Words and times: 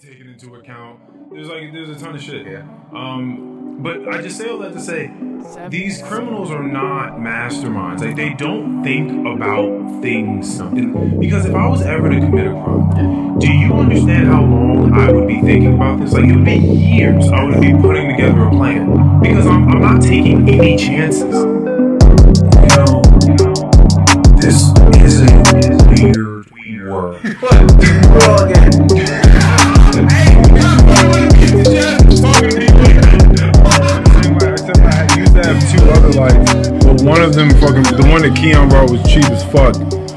taken 0.00 0.28
into 0.28 0.54
account. 0.54 1.00
There's 1.32 1.48
like 1.48 1.72
there's 1.72 1.88
a 1.90 1.96
ton 1.98 2.14
of 2.14 2.22
shit. 2.22 2.46
Yeah. 2.46 2.62
Um, 2.94 3.78
but 3.80 4.08
I 4.08 4.22
just 4.22 4.36
say 4.38 4.48
all 4.48 4.58
that 4.58 4.72
to 4.72 4.80
say 4.80 5.10
these 5.68 6.02
criminals 6.02 6.50
are 6.50 6.62
not 6.62 7.14
masterminds. 7.18 8.00
Like 8.00 8.16
they 8.16 8.34
don't 8.34 8.82
think 8.84 9.26
about 9.26 10.00
things. 10.02 10.58
And- 10.60 11.18
because 11.20 11.46
if 11.46 11.54
I 11.54 11.66
was 11.68 11.82
ever 11.82 12.08
to 12.10 12.16
commit 12.16 12.46
a 12.46 12.50
crime, 12.50 13.38
do 13.38 13.50
you 13.52 13.72
understand 13.74 14.28
how 14.28 14.42
long 14.42 14.92
I 14.92 15.10
would 15.12 15.26
be 15.28 15.40
thinking 15.40 15.74
about 15.74 16.00
this? 16.00 16.12
Like 16.12 16.24
it 16.24 16.34
would 16.34 16.44
be 16.44 16.56
years. 16.56 17.28
I 17.28 17.44
would 17.44 17.60
be 17.60 17.72
putting 17.72 18.08
together 18.10 18.44
a 18.44 18.50
plan 18.50 19.20
because 19.20 19.46
I'm, 19.46 19.68
I'm 19.68 19.80
not 19.80 20.02
taking 20.02 20.48
any 20.48 20.76
chances. 20.76 21.22
You 21.34 22.76
know, 22.76 23.02
this 24.40 24.72
isn't 25.02 26.02
weird 26.02 26.50
work. 26.88 27.22
Fucking 37.60 37.84
the 37.96 38.08
one 38.10 38.22
that 38.22 38.36
Keon 38.36 38.68
brought 38.68 38.90
was 38.90 39.00
cheap 39.02 39.24
as 39.30 39.44
fuck, 39.44 39.74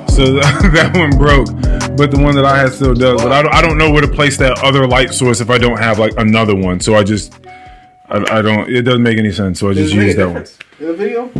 so 0.09 0.33
that, 0.41 0.91
one 0.95 1.15
broke. 1.17 1.47
But 1.95 2.09
the 2.09 2.19
one 2.19 2.35
that 2.35 2.45
I 2.45 2.57
had 2.57 2.73
still 2.73 2.95
does. 2.95 3.21
But 3.21 3.31
I 3.31 3.41
don't, 3.43 3.53
I 3.53 3.61
don't 3.61 3.77
know 3.77 3.91
where 3.91 4.01
to 4.01 4.07
place 4.07 4.37
that 4.37 4.63
other 4.63 4.87
light 4.87 5.13
source 5.13 5.39
if 5.39 5.51
I 5.51 5.59
don't 5.59 5.77
have 5.77 5.99
like 5.99 6.13
another 6.17 6.55
one. 6.55 6.79
So 6.79 6.95
I 6.95 7.03
just 7.03 7.39
I, 8.09 8.39
I 8.39 8.41
don't. 8.41 8.69
It 8.69 8.81
doesn't 8.81 9.03
make 9.03 9.17
any 9.17 9.31
sense. 9.31 9.59
So 9.59 9.69
I 9.69 9.73
just 9.73 9.93
use 9.93 10.15
that 10.15 10.27
one. 10.27 10.45
in 10.79 10.87
the 10.87 10.93
video? 10.93 11.31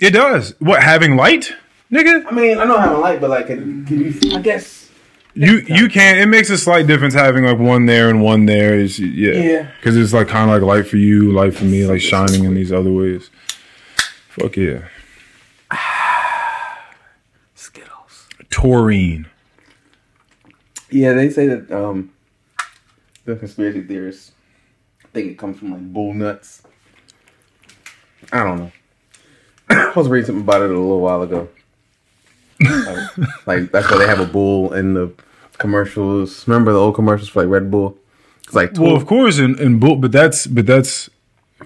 It 0.00 0.10
does. 0.10 0.54
What 0.58 0.82
having 0.82 1.16
light, 1.16 1.52
nigga? 1.90 2.24
I 2.26 2.30
mean, 2.32 2.58
I 2.58 2.64
know 2.64 2.78
having 2.78 3.00
light, 3.00 3.20
but 3.20 3.30
like, 3.30 3.46
can, 3.46 3.84
can 3.84 4.00
you? 4.00 4.36
I 4.36 4.40
guess. 4.40 4.90
You 5.34 5.58
you 5.68 5.88
can. 5.88 6.18
It 6.18 6.26
makes 6.26 6.48
a 6.48 6.56
slight 6.56 6.86
difference 6.86 7.12
having 7.12 7.44
like 7.44 7.58
one 7.58 7.86
there 7.86 8.08
and 8.08 8.22
one 8.22 8.46
there. 8.46 8.74
Is 8.78 8.98
yeah, 8.98 9.32
Yeah. 9.34 9.70
Because 9.78 9.96
it's 9.96 10.12
like 10.14 10.28
kind 10.28 10.50
of 10.50 10.56
like 10.56 10.66
light 10.66 10.88
for 10.88 10.96
you, 10.96 11.32
light 11.32 11.54
for 11.54 11.64
me, 11.64 11.84
like 11.84 12.00
shining 12.00 12.44
in 12.44 12.54
these 12.54 12.72
other 12.72 12.90
ways. 12.90 13.30
Fuck 14.30 14.56
yeah, 14.56 14.88
taurine. 18.56 19.26
Yeah, 20.90 21.12
they 21.12 21.28
say 21.28 21.46
that 21.46 21.70
um, 21.70 22.10
the 23.26 23.36
conspiracy 23.36 23.82
theorists 23.82 24.32
think 25.12 25.30
it 25.30 25.36
comes 25.36 25.58
from 25.58 25.72
like 25.72 25.92
bull 25.92 26.14
nuts. 26.14 26.62
I 28.32 28.42
don't 28.42 28.58
know. 28.58 28.72
I 29.68 29.92
was 29.94 30.08
reading 30.08 30.26
something 30.26 30.42
about 30.42 30.62
it 30.62 30.70
a 30.70 30.72
little 30.72 31.02
while 31.02 31.20
ago. 31.20 31.50
like, 32.60 33.46
like, 33.46 33.72
that's 33.72 33.90
why 33.90 33.98
they 33.98 34.06
have 34.06 34.20
a 34.20 34.26
bull 34.26 34.72
in 34.72 34.94
the 34.94 35.12
commercials. 35.58 36.48
Remember 36.48 36.72
the 36.72 36.78
old 36.78 36.94
commercials 36.94 37.28
for 37.28 37.42
like 37.42 37.50
Red 37.50 37.70
Bull? 37.70 37.98
It's 38.44 38.54
like 38.54 38.72
Well, 38.78 38.96
of 38.96 39.06
course, 39.06 39.38
in, 39.38 39.58
in 39.60 39.78
bull, 39.78 39.96
but 39.96 40.12
that's 40.12 40.46
but 40.46 40.64
that's 40.64 41.10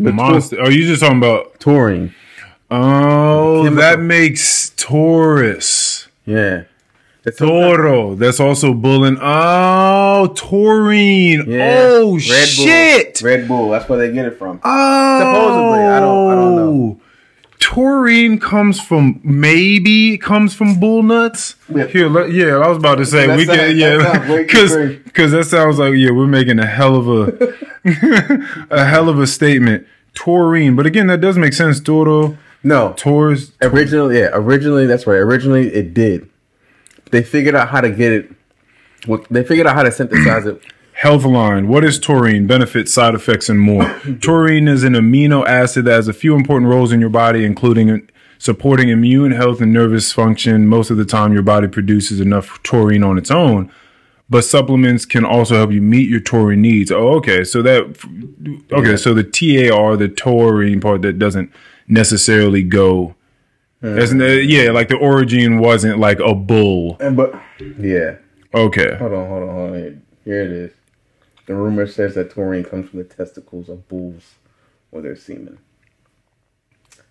monster. 0.00 0.61
Are 0.61 0.72
you 0.72 0.88
just 0.88 1.02
talking 1.02 1.18
about? 1.18 1.61
touring. 1.61 2.12
Oh, 2.68 3.70
that 3.70 4.00
makes 4.00 4.70
Taurus. 4.70 6.08
Yeah. 6.27 6.64
Toro. 7.36 8.14
That's 8.14 8.40
also 8.40 8.72
bull 8.74 9.04
and 9.04 9.18
oh, 9.20 10.32
taurine. 10.34 11.44
Yeah. 11.46 11.78
Oh 11.82 12.12
Red 12.14 12.18
Bull. 12.18 12.66
shit. 12.66 13.22
Red 13.22 13.46
Bull. 13.48 13.70
That's 13.70 13.88
where 13.88 13.98
they 13.98 14.12
get 14.12 14.27
it 14.27 14.38
from. 14.38 14.60
Oh, 14.64 15.18
Supposedly, 15.18 15.86
I 15.86 16.00
don't- 16.00 16.30
I 16.30 16.34
don't 16.34 16.56
know. 16.56 16.70
Oh, 16.72 17.00
taurine 17.58 18.38
comes 18.38 18.80
from 18.80 19.20
maybe 19.22 20.16
comes 20.16 20.54
from 20.54 20.80
bull 20.80 21.02
nuts. 21.02 21.56
Yeah. 21.68 21.86
Here, 21.88 22.08
let, 22.08 22.32
yeah, 22.32 22.56
I 22.56 22.68
was 22.68 22.78
about 22.78 22.94
to 22.96 23.04
say 23.06 23.36
we 23.36 23.44
can, 23.44 23.77
yeah, 23.77 24.00
sounds 24.12 24.28
way 24.30 24.38
too 24.38 24.46
because 24.46 24.96
because 25.05 25.32
that 25.32 25.44
sounds 25.44 25.78
like 25.78 25.92
yeah, 25.94 26.10
we're 26.10 26.27
making 26.27 26.58
a 26.58 26.64
hell 26.66 26.96
of 26.96 27.06
a 27.06 27.55
a 28.70 28.84
hell 28.86 29.08
of 29.10 29.18
a 29.20 29.27
statement. 29.27 29.86
Taurine, 30.14 30.74
but 30.74 30.86
again, 30.86 31.06
that 31.08 31.20
does 31.20 31.36
make 31.36 31.52
sense. 31.52 31.80
Toro, 31.80 32.36
No. 32.64 32.94
Taurus, 32.96 33.52
Originally, 33.62 34.18
yeah, 34.18 34.30
originally 34.33 34.86
that's 34.86 35.06
right. 35.06 35.18
Originally, 35.18 35.68
it 35.72 35.92
did. 35.95 36.30
They 37.10 37.22
figured 37.22 37.54
out 37.54 37.68
how 37.68 37.80
to 37.80 37.90
get 37.90 38.12
it. 38.12 38.32
Well, 39.06 39.24
they 39.30 39.44
figured 39.44 39.66
out 39.66 39.74
how 39.74 39.82
to 39.82 39.92
synthesize 39.92 40.46
it. 40.46 40.62
Healthline. 41.02 41.66
What 41.66 41.82
is 41.82 41.98
taurine? 41.98 42.46
Benefits, 42.46 42.92
side 42.92 43.14
effects, 43.14 43.48
and 43.48 43.58
more. 43.58 43.84
taurine 44.20 44.68
is 44.68 44.84
an 44.84 44.92
amino 44.92 45.46
acid 45.46 45.86
that 45.86 45.92
has 45.92 46.08
a 46.08 46.12
few 46.12 46.34
important 46.34 46.70
roles 46.70 46.92
in 46.92 47.00
your 47.00 47.08
body, 47.08 47.44
including 47.44 48.08
supporting 48.40 48.88
immune 48.88 49.32
health 49.32 49.60
and 49.60 49.72
nervous 49.72 50.12
function. 50.12 50.66
Most 50.66 50.90
of 50.90 50.96
the 50.96 51.04
time, 51.04 51.32
your 51.32 51.42
body 51.42 51.68
produces 51.68 52.20
enough 52.20 52.62
taurine 52.62 53.02
on 53.02 53.18
its 53.18 53.30
own, 53.30 53.72
but 54.28 54.44
supplements 54.44 55.04
can 55.04 55.24
also 55.24 55.56
help 55.56 55.72
you 55.72 55.82
meet 55.82 56.08
your 56.08 56.20
taurine 56.20 56.62
needs. 56.62 56.90
Oh, 56.90 57.14
okay. 57.16 57.44
So 57.44 57.62
that 57.62 57.82
okay. 58.72 58.96
So 58.96 59.14
the 59.14 59.24
TAR, 59.24 59.96
the 59.96 60.08
taurine 60.08 60.80
part, 60.80 61.02
that 61.02 61.18
doesn't 61.18 61.52
necessarily 61.86 62.62
go. 62.62 63.14
As, 63.83 64.13
uh, 64.13 64.17
yeah, 64.17 64.70
like 64.73 64.89
the 64.89 64.96
origin 64.96 65.58
wasn't 65.58 65.98
like 65.98 66.20
a 66.20 66.35
bull. 66.35 66.96
And 67.01 67.17
but 67.17 67.35
yeah, 67.79 68.17
Okay. 68.55 68.96
hold 68.96 69.13
on, 69.13 69.29
hold 69.29 69.42
on, 69.42 69.55
hold 69.55 69.70
on. 69.70 69.74
Here, 69.77 70.02
here 70.24 70.42
it 70.42 70.51
is. 70.51 70.73
The 71.46 71.55
rumor 71.55 71.86
says 71.86 72.14
that 72.14 72.30
taurine 72.30 72.64
comes 72.64 72.90
from 72.90 72.98
the 72.98 73.05
testicles 73.05 73.69
of 73.69 73.89
bulls 73.89 74.35
or 74.92 75.01
their 75.01 75.17
semen. 75.17 75.58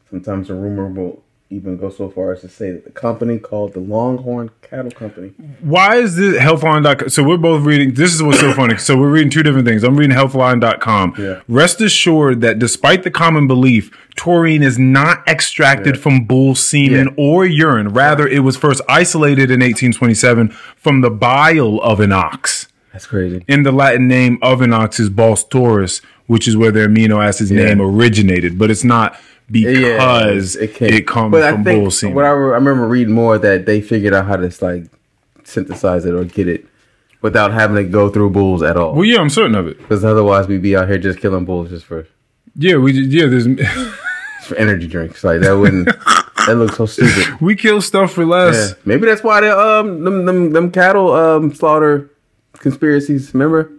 Sometimes 0.10 0.48
the 0.48 0.54
rumor 0.56 0.88
will 0.88 1.24
even 1.52 1.78
go 1.78 1.90
so 1.90 2.08
far 2.10 2.32
as 2.34 2.42
to 2.42 2.48
say 2.48 2.72
that 2.72 2.84
the 2.84 2.92
company 2.92 3.40
called 3.40 3.74
the 3.74 3.80
Longhorn 3.80 4.52
Cattle 4.62 4.92
Company. 4.92 5.30
why 5.62 5.96
is 5.96 6.16
this 6.16 6.38
healthline.com 6.38 7.10
so 7.10 7.24
we're 7.24 7.38
both 7.38 7.64
reading 7.66 7.94
this 7.96 8.14
is 8.14 8.22
what's 8.22 8.40
so 8.40 8.54
funny 8.54 8.78
so 8.78 8.96
we're 8.96 9.10
reading 9.10 9.32
two 9.32 9.42
different 9.42 9.68
things 9.68 9.84
i'm 9.84 9.96
reading 9.98 10.16
healthline.com 10.16 11.16
Yeah. 11.18 11.42
rest 11.48 11.82
assured 11.82 12.42
that 12.42 12.60
despite 12.60 13.02
the 13.04 13.10
common 13.10 13.48
belief 13.48 13.90
taurine 14.16 14.62
is 14.62 14.78
not 14.78 15.28
extracted 15.28 16.00
from 16.00 16.26
bull 16.26 16.54
semen 16.54 17.08
Yeah. 17.08 17.14
or 17.18 17.46
urine 17.46 17.90
rather 17.90 18.28
it 18.28 18.40
was 18.44 18.56
first 18.56 18.82
isolated 18.88 19.50
in 19.50 19.60
1827 19.62 20.50
from 20.76 21.02
the 21.02 21.10
bile 21.10 21.80
of 21.82 22.00
an 22.00 22.12
ox 22.12 22.68
That's 22.94 23.08
crazy. 23.08 23.44
in 23.48 23.64
the 23.64 23.72
latin 23.72 24.08
name 24.08 24.38
of 24.44 24.62
an 24.62 24.72
ox 24.72 25.00
is 25.00 25.10
Bos 25.10 25.44
taurus 25.44 26.02
which 26.28 26.48
is 26.48 26.56
where 26.56 26.72
the 26.72 26.82
amino 26.82 27.24
acid's 27.26 27.50
Yeah. 27.50 27.66
name 27.66 27.82
originated 27.82 28.60
but 28.60 28.70
it's 28.70 28.84
not 28.84 29.20
because 29.52 30.56
it, 30.56 30.74
can't- 30.76 31.08
comes 31.08 31.32
but 31.32 31.44
I 31.44 31.52
think 31.64 31.82
bull 31.82 31.92
semen 31.92 32.16
What 32.16 32.26
I, 32.26 32.30
re- 32.30 32.52
I 32.52 32.56
remember 32.56 32.88
reading 32.88 33.14
more 33.14 33.38
that 33.38 33.66
they 33.66 33.82
figured 33.82 34.14
out 34.14 34.26
how 34.26 34.36
to 34.38 34.52
like 34.64 34.86
synthesize 35.44 36.06
it 36.06 36.14
or 36.14 36.24
get 36.26 36.48
it 36.48 36.66
without 37.22 37.52
having 37.52 37.76
to 37.76 37.84
go 37.84 38.10
through 38.10 38.30
bulls 38.30 38.62
at 38.64 38.78
all. 38.78 38.94
well 38.94 39.04
yeah 39.06 39.20
i'm 39.20 39.30
certain 39.30 39.56
of 39.56 39.68
it 39.68 39.78
Because 39.80 40.06
otherwise, 40.06 40.48
we'd 40.48 40.62
be 40.62 40.76
out 40.76 40.88
here 40.88 40.98
just 40.98 41.20
killing 41.20 41.46
bulls 41.46 41.70
just 41.70 41.86
for, 41.86 42.08
yeah 42.56 42.78
we 42.78 42.92
yeah 42.94 43.26
there's 43.28 43.46
for 44.44 44.56
energy 44.56 44.88
drinks. 44.88 45.24
Like 45.24 45.42
that 45.42 45.52
wouldn't. 45.54 45.86
that 46.48 46.56
looks 46.56 46.78
so 46.78 46.86
stupid. 46.88 47.40
we 47.42 47.56
kill 47.56 47.82
stuff 47.82 48.14
for 48.14 48.26
less 48.26 48.70
Yeah. 48.70 48.76
Maybe 48.86 49.06
that's 49.06 49.22
why 49.24 49.42
they 49.42 49.50
um 49.50 50.04
them 50.04 50.26
them, 50.26 50.52
them 50.54 50.72
cattle 50.72 51.12
um 51.14 51.54
slaughter 51.54 52.10
conspiracies. 52.54 53.32
Remember? 53.34 53.72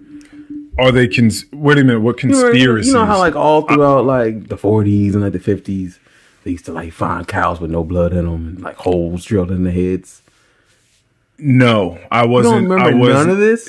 Are 0.80 0.90
they 0.92 1.06
cons? 1.08 1.44
Wait 1.52 1.78
a 1.78 1.84
minute. 1.84 2.00
What 2.00 2.22
You 2.22 2.30
know- 2.30 2.42
conspiracies? 2.42 2.88
You 2.88 2.94
know 2.98 3.04
how 3.06 3.18
like 3.18 3.36
all 3.36 3.62
throughout 3.62 4.04
like 4.06 4.48
the 4.48 4.56
40s 4.56 5.12
and 5.14 5.22
like 5.22 5.32
the 5.32 5.38
50s, 5.38 5.98
they 6.44 6.52
used 6.52 6.64
to 6.66 6.72
like 6.72 6.92
find 6.92 7.26
cows 7.28 7.60
with 7.60 7.70
no 7.70 7.84
blood 7.84 8.12
in 8.12 8.24
them 8.24 8.46
and 8.48 8.60
like 8.60 8.76
holes 8.76 9.24
drilled 9.24 9.50
in 9.50 9.64
the 9.64 9.70
heads. 9.72 10.22
no, 11.38 11.98
I 12.10 12.26
wasn't. 12.26 12.68
don't 12.68 12.80
I 12.80 12.84
remember 12.88 12.98
was 13.06 13.14
none 13.14 13.30
of 13.30 13.38
this? 13.38 13.68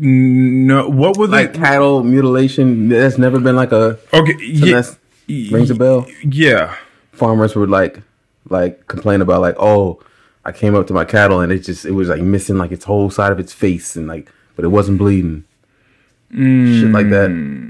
No, 0.00 0.88
what 0.88 1.16
were 1.16 1.26
like 1.26 1.52
the? 1.54 1.58
cattle 1.58 2.02
mutilation. 2.02 2.88
That's 2.88 3.16
never 3.18 3.38
been 3.40 3.56
like 3.56 3.72
a. 3.72 3.98
Okay, 4.12 4.54
So 4.54 4.66
yeah, 4.66 5.54
rings 5.56 5.70
a 5.70 5.74
bell. 5.74 6.06
yeah. 6.22 6.76
Farmers 7.12 7.56
would 7.56 7.70
like, 7.70 8.02
like 8.50 8.86
complain 8.86 9.22
about 9.22 9.40
like, 9.40 9.56
oh, 9.58 9.98
I 10.44 10.52
came 10.52 10.74
up 10.74 10.86
to 10.88 10.92
my 10.92 11.06
cattle 11.06 11.40
and 11.40 11.50
it 11.50 11.60
just 11.60 11.86
it 11.86 11.92
was 11.92 12.08
like 12.10 12.20
missing 12.20 12.58
like 12.58 12.70
its 12.72 12.84
whole 12.84 13.08
side 13.10 13.32
of 13.32 13.40
its 13.40 13.52
face 13.54 13.96
and 13.96 14.06
like, 14.06 14.30
but 14.54 14.64
it 14.66 14.68
wasn't 14.68 14.98
bleeding. 14.98 15.44
Shit 16.36 16.90
like 16.92 17.08
that. 17.10 17.30
Hmm. 17.30 17.62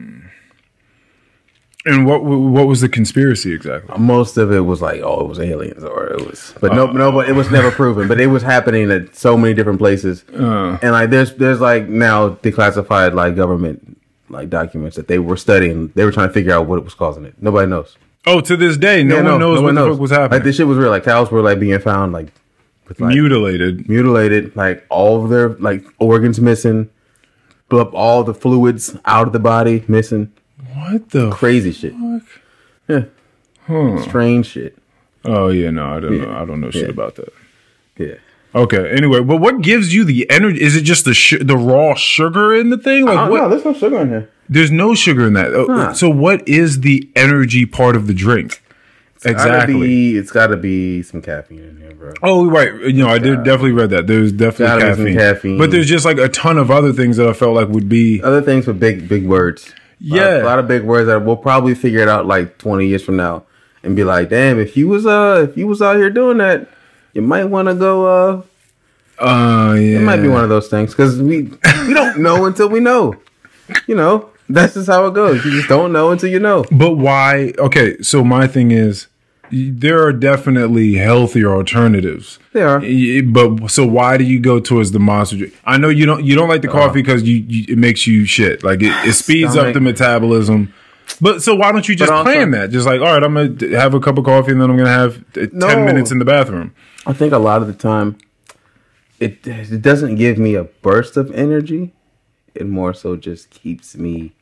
And 1.84 2.04
what 2.04 2.24
what 2.24 2.66
was 2.66 2.80
the 2.80 2.88
conspiracy 2.88 3.52
exactly? 3.52 3.94
Uh, 3.94 3.98
most 3.98 4.36
of 4.38 4.50
it 4.50 4.58
was 4.60 4.82
like, 4.82 5.00
oh, 5.02 5.20
it 5.24 5.28
was 5.28 5.38
aliens 5.38 5.84
or 5.84 6.06
it 6.08 6.26
was, 6.26 6.52
but 6.60 6.74
no, 6.74 6.88
uh. 6.88 6.92
no, 6.92 7.12
but 7.12 7.28
it 7.28 7.32
was 7.32 7.48
never 7.52 7.70
proven. 7.70 8.08
But 8.08 8.20
it 8.20 8.26
was 8.26 8.42
happening 8.42 8.90
at 8.90 9.14
so 9.14 9.36
many 9.36 9.54
different 9.54 9.78
places, 9.78 10.24
Uh, 10.34 10.78
and 10.82 10.90
like 10.90 11.10
there's 11.10 11.34
there's 11.36 11.60
like 11.60 11.88
now 11.88 12.30
declassified 12.30 13.14
like 13.14 13.36
government 13.36 13.96
like 14.28 14.50
documents 14.50 14.96
that 14.96 15.06
they 15.06 15.20
were 15.20 15.36
studying. 15.36 15.92
They 15.94 16.04
were 16.04 16.10
trying 16.10 16.26
to 16.28 16.34
figure 16.34 16.52
out 16.52 16.66
what 16.66 16.82
was 16.82 16.94
causing 16.94 17.24
it. 17.24 17.34
Nobody 17.40 17.70
knows. 17.70 17.96
oh, 18.26 18.40
to 18.40 18.56
this 18.56 18.76
day, 18.76 19.04
no 19.04 19.18
Yeah, 19.18 19.30
one 19.30 19.38
knows 19.40 19.62
what 19.62 19.74
the 19.76 19.88
fuck 19.88 20.00
was 20.00 20.10
happening. 20.10 20.32
Like 20.32 20.42
this 20.42 20.56
shit 20.56 20.66
was 20.66 20.78
real. 20.78 20.90
Like 20.90 21.04
cows 21.04 21.30
were 21.30 21.40
like 21.42 21.60
being 21.60 21.78
found 21.78 22.12
like 22.12 22.32
with 22.88 22.98
like 23.00 23.14
Mutilated. 23.14 23.88
mutilated, 23.88 24.56
like 24.56 24.84
all 24.88 25.22
of 25.22 25.30
their 25.30 25.50
like 25.50 25.84
organs 26.00 26.40
missing, 26.40 26.90
but 27.68 27.88
all 27.92 28.22
the 28.24 28.34
fluids 28.34 28.96
out 29.04 29.26
of 29.26 29.32
the 29.32 29.38
body 29.38 29.84
missing. 29.88 30.32
What 30.74 31.10
the? 31.10 31.30
Crazy 31.30 31.72
shit. 31.72 31.94
Yeah. 32.88 33.04
Huh. 33.66 34.00
Strange 34.02 34.46
shit. 34.46 34.78
Oh 35.24 35.48
yeah, 35.48 35.70
no, 35.70 35.96
I 35.96 36.00
don't 36.00 36.20
know. 36.20 36.30
I 36.32 36.44
don't 36.44 36.60
know 36.60 36.70
shit 36.70 36.84
Yeah. 36.84 36.90
about 36.90 37.16
that. 37.16 37.32
Yeah. 37.98 38.14
Okay. 38.54 38.90
Anyway, 38.90 39.20
but 39.20 39.36
what 39.38 39.60
gives 39.60 39.92
you 39.92 40.04
the 40.04 40.28
energy? 40.30 40.62
Is 40.62 40.76
it 40.76 40.82
just 40.82 41.04
the 41.04 41.14
sh- 41.14 41.40
the 41.42 41.56
raw 41.56 41.94
sugar 41.94 42.54
in 42.54 42.70
the 42.70 42.78
thing? 42.78 43.04
Like 43.04 43.18
Oh, 43.18 43.30
what? 43.30 43.42
no, 43.42 43.48
there's 43.48 43.64
no 43.64 43.74
sugar 43.74 43.98
in 44.00 44.08
here. 44.08 44.30
There's 44.48 44.70
no 44.70 44.94
sugar 44.94 45.26
in 45.26 45.32
that. 45.32 45.52
Uh, 45.52 45.66
Huh. 45.66 45.92
So 45.94 46.08
what 46.08 46.46
is 46.48 46.80
the 46.80 47.08
energy 47.16 47.66
part 47.66 47.96
of 47.96 48.06
the 48.06 48.14
drink? 48.14 48.62
Gotta 49.22 49.30
Exactly. 49.34 49.80
be, 49.80 50.16
it's 50.18 50.30
got 50.30 50.48
to 50.48 50.56
be 50.56 51.02
some 51.02 51.22
caffeine 51.22 51.60
in 51.64 51.76
here, 51.78 51.94
bro. 51.94 52.12
Oh 52.22 52.46
right, 52.50 52.72
you 52.74 52.92
know 53.02 53.08
I 53.08 53.18
did 53.18 53.42
definitely 53.44 53.72
read 53.72 53.90
that. 53.90 54.06
There's 54.06 54.32
definitely 54.32 54.66
Gotta 54.82 54.96
caffeine. 54.96 55.14
caffeine. 55.16 55.58
but 55.58 55.70
there's 55.70 55.88
just 55.88 56.04
like 56.04 56.18
a 56.18 56.28
ton 56.28 56.58
of 56.58 56.70
other 56.70 56.92
things 56.92 57.16
that 57.16 57.26
I 57.28 57.32
felt 57.32 57.54
like 57.54 57.68
would 57.68 57.88
be. 57.88 58.22
Other 58.22 58.42
things 58.42 58.66
with 58.66 58.78
big, 58.78 59.08
big 59.08 59.26
words. 59.26 59.72
Yeah. 59.98 60.42
a 60.42 60.44
lot 60.44 60.58
of 60.58 60.68
big 60.68 60.82
words 60.82 61.06
that 61.06 61.24
we'll 61.24 61.36
probably 61.38 61.74
figure 61.74 62.00
it 62.00 62.08
out 62.08 62.26
like 62.26 62.58
20 62.58 62.86
years 62.86 63.02
from 63.02 63.16
now, 63.16 63.44
and 63.82 63.96
be 63.96 64.04
like, 64.04 64.28
damn, 64.28 64.58
if 64.60 64.76
you 64.76 64.88
was 64.88 65.06
uh, 65.06 65.46
if 65.48 65.56
you 65.56 65.66
was 65.66 65.80
out 65.80 65.96
here 65.96 66.10
doing 66.10 66.36
that, 66.38 66.68
you 67.14 67.22
might 67.22 67.44
want 67.46 67.68
to 67.68 67.74
go. 67.74 68.04
uh 68.06 68.42
Uh, 69.18 69.72
yeah, 69.74 69.98
It 69.98 70.02
might 70.02 70.20
be 70.20 70.28
one 70.28 70.44
of 70.44 70.50
those 70.50 70.68
things 70.68 70.90
because 70.92 71.20
we 71.22 71.44
we 71.86 71.94
don't 71.94 72.18
know 72.22 72.44
until 72.44 72.68
we 72.68 72.80
know. 72.80 73.14
You 73.86 73.94
know, 73.96 74.28
that's 74.48 74.74
just 74.74 74.88
how 74.88 75.06
it 75.06 75.14
goes. 75.14 75.44
You 75.44 75.50
just 75.52 75.68
don't 75.68 75.92
know 75.92 76.10
until 76.10 76.30
you 76.30 76.38
know. 76.40 76.64
But 76.70 76.92
why? 76.92 77.52
Okay, 77.58 78.00
so 78.02 78.22
my 78.24 78.46
thing 78.46 78.70
is, 78.70 79.06
there 79.50 80.02
are 80.02 80.12
definitely 80.12 80.94
healthier 80.94 81.52
alternatives. 81.54 82.38
They 82.52 82.62
are. 82.62 82.80
But 83.22 83.68
so 83.70 83.86
why 83.86 84.16
do 84.16 84.24
you 84.24 84.40
go 84.40 84.58
towards 84.60 84.92
the 84.92 84.98
monster 84.98 85.36
drink? 85.36 85.54
I 85.64 85.78
know 85.78 85.88
you 85.88 86.06
don't 86.06 86.24
you 86.24 86.34
don't 86.34 86.48
like 86.48 86.62
the 86.62 86.68
coffee 86.68 87.02
because 87.02 87.22
you, 87.22 87.36
you 87.48 87.64
it 87.74 87.78
makes 87.78 88.06
you 88.06 88.24
shit 88.24 88.64
like 88.64 88.82
it, 88.82 88.90
it 89.06 89.12
speeds 89.12 89.56
up 89.56 89.72
the 89.74 89.80
metabolism. 89.80 90.72
But 91.20 91.42
so 91.42 91.54
why 91.54 91.70
don't 91.70 91.88
you 91.88 91.94
just 91.94 92.10
also- 92.10 92.24
plan 92.30 92.50
that? 92.50 92.70
Just 92.70 92.86
like 92.86 93.00
all 93.00 93.06
right, 93.06 93.22
I'm 93.22 93.34
gonna 93.34 93.78
have 93.78 93.94
a 93.94 94.00
cup 94.00 94.18
of 94.18 94.24
coffee 94.24 94.50
and 94.52 94.60
then 94.60 94.68
I'm 94.70 94.76
gonna 94.76 94.88
have 94.90 95.18
uh, 95.36 95.46
No. 95.52 95.68
ten 95.68 95.84
minutes 95.84 96.10
in 96.10 96.18
the 96.18 96.24
bathroom. 96.24 96.74
I 97.06 97.12
think 97.12 97.32
a 97.32 97.38
lot 97.38 97.62
of 97.62 97.68
the 97.68 97.74
time, 97.74 98.16
it 99.20 99.46
it 99.46 99.80
doesn't 99.82 100.16
give 100.16 100.38
me 100.38 100.56
a 100.56 100.64
burst 100.64 101.16
of 101.16 101.30
energy. 101.32 101.92
It 102.54 102.66
more 102.66 102.92
so 102.94 103.16
just 103.16 103.50
keeps 103.50 103.96
me 103.96 104.32